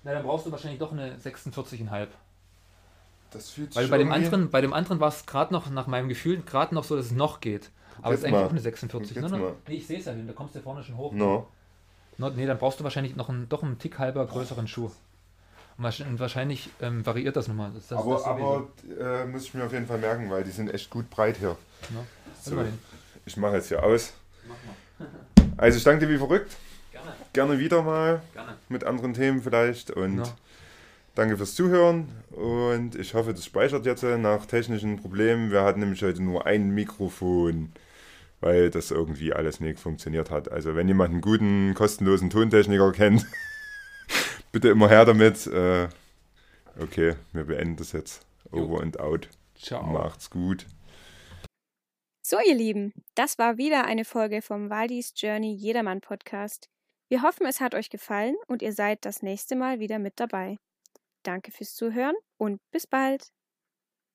Na, 0.04 0.14
dann 0.14 0.24
brauchst 0.24 0.46
du 0.46 0.52
wahrscheinlich 0.52 0.80
doch 0.80 0.92
eine 0.92 1.16
46,5. 1.18 2.08
Das 3.32 3.50
fühlt 3.52 3.72
sich 3.74 3.82
Weil 3.82 3.88
bei 3.88 3.98
dem 3.98 4.12
anderen, 4.12 4.50
bei 4.50 4.60
dem 4.62 4.74
anderen 4.74 5.00
war 5.00 5.08
es 5.08 5.26
gerade 5.26 5.54
noch, 5.54 5.70
nach 5.70 5.88
meinem 5.88 6.10
Gefühl, 6.10 6.42
gerade 6.42 6.76
noch 6.76 6.84
so, 6.84 6.98
dass 6.98 7.06
es 7.06 7.12
noch 7.12 7.40
geht. 7.40 7.70
Aber 8.02 8.14
es 8.14 8.20
ist 8.22 8.26
jetzt 8.26 8.34
eigentlich 8.34 8.42
mal. 8.42 8.48
auch 8.48 8.52
eine 8.52 8.60
46. 8.60 9.18
Guck 9.22 9.32
Ne, 9.32 9.38
ne? 9.38 9.54
Nee, 9.68 9.76
ich 9.76 9.88
sehe 9.88 10.00
es 10.00 10.06
ja 10.06 10.12
hin, 10.12 10.28
da 10.28 10.34
kommst 10.34 10.56
du 10.56 10.60
vorne 10.60 10.84
schon 10.84 10.98
hoch. 10.98 11.14
No. 11.14 11.48
No, 12.18 12.30
nee, 12.30 12.46
dann 12.46 12.58
brauchst 12.58 12.80
du 12.80 12.84
wahrscheinlich 12.84 13.16
noch 13.16 13.30
einen, 13.30 13.48
doch 13.48 13.64
einen 13.64 13.80
Tick 13.80 14.00
halber 14.00 14.26
größeren 14.26 14.68
Schuh. 14.68 14.92
Und 15.78 15.86
wahrsch- 15.86 16.06
und 16.06 16.20
wahrscheinlich 16.20 16.70
ähm, 16.82 17.06
variiert 17.06 17.36
das 17.38 17.48
nochmal. 17.48 17.72
Das, 17.74 17.88
das, 17.88 18.00
aber 18.00 18.14
das 18.16 18.24
aber 18.26 18.68
äh, 19.00 19.26
muss 19.26 19.44
ich 19.46 19.54
mir 19.54 19.64
auf 19.66 19.72
jeden 19.72 19.88
Fall 19.88 19.98
merken, 20.00 20.30
weil 20.30 20.44
die 20.44 20.52
sind 20.52 20.74
echt 20.74 20.90
gut 20.90 21.10
breit 21.10 21.38
hier. 21.38 21.56
Ne? 21.90 22.06
So. 22.42 22.56
Ich 23.32 23.38
mache 23.38 23.56
jetzt 23.56 23.70
hier 23.70 23.82
aus. 23.84 24.14
Mach 24.48 24.56
mal. 25.00 25.08
Also 25.58 25.78
ich 25.78 25.84
danke 25.84 26.06
dir 26.08 26.12
wie 26.14 26.18
verrückt. 26.18 26.56
Gerne, 26.92 27.12
Gerne 27.34 27.60
wieder 27.60 27.82
mal 27.84 28.22
gerne. 28.34 28.56
mit 28.70 28.84
anderen 28.84 29.14
Themen 29.14 29.42
vielleicht. 29.44 29.92
Und 29.92 30.16
No. 30.16 30.24
danke 31.14 31.38
fürs 31.38 31.54
Zuhören. 31.56 32.08
Und 32.32 32.96
ich 32.96 33.14
hoffe, 33.14 33.34
das 33.34 33.46
speichert 33.46 33.86
jetzt 33.86 34.02
nach 34.04 34.46
technischen 34.48 34.98
Problemen. 35.00 35.52
Wir 35.52 35.62
hatten 35.64 35.80
nämlich 35.82 36.02
heute 36.04 36.24
nur 36.24 36.46
ein 36.48 36.72
Mikrofon, 36.72 37.72
weil 38.40 38.70
das 38.72 38.90
irgendwie 38.92 39.34
alles 39.34 39.60
nicht 39.60 39.80
funktioniert 39.80 40.32
hat. 40.32 40.52
Also 40.52 40.76
wenn 40.76 40.88
jemand 40.88 41.12
einen 41.12 41.22
guten, 41.22 41.74
kostenlosen 41.76 42.30
Tontechniker 42.32 42.92
kennt, 42.92 43.26
bitte 44.52 44.70
immer 44.70 44.90
her 44.90 45.06
damit. 45.06 45.46
Äh, 45.48 45.90
okay, 46.80 47.16
wir 47.34 47.44
beenden 47.44 47.76
das 47.76 47.92
jetzt. 47.92 48.26
Jo. 48.52 48.64
Over 48.64 48.82
and 48.82 49.00
out. 49.00 49.28
Ciao. 49.56 49.84
Macht's 49.84 50.30
gut. 50.32 50.66
So, 52.24 52.38
ihr 52.40 52.54
Lieben, 52.54 52.94
das 53.16 53.40
war 53.40 53.58
wieder 53.58 53.86
eine 53.86 54.06
Folge 54.06 54.44
vom 54.44 54.70
Waldis 54.70 55.14
Journey 55.16 55.56
Jedermann 55.56 56.02
Podcast. 56.02 56.70
Wir 57.10 57.24
hoffen, 57.24 57.48
es 57.48 57.60
hat 57.60 57.74
euch 57.74 57.90
gefallen 57.90 58.36
und 58.46 58.62
ihr 58.62 58.74
seid 58.74 59.06
das 59.06 59.24
nächste 59.24 59.56
Mal 59.56 59.80
wieder 59.80 59.98
mit 59.98 60.20
dabei. 60.20 60.58
Danke 61.24 61.52
fürs 61.52 61.74
Zuhören 61.74 62.16
und 62.38 62.62
bis 62.70 62.86
bald. 62.86 63.32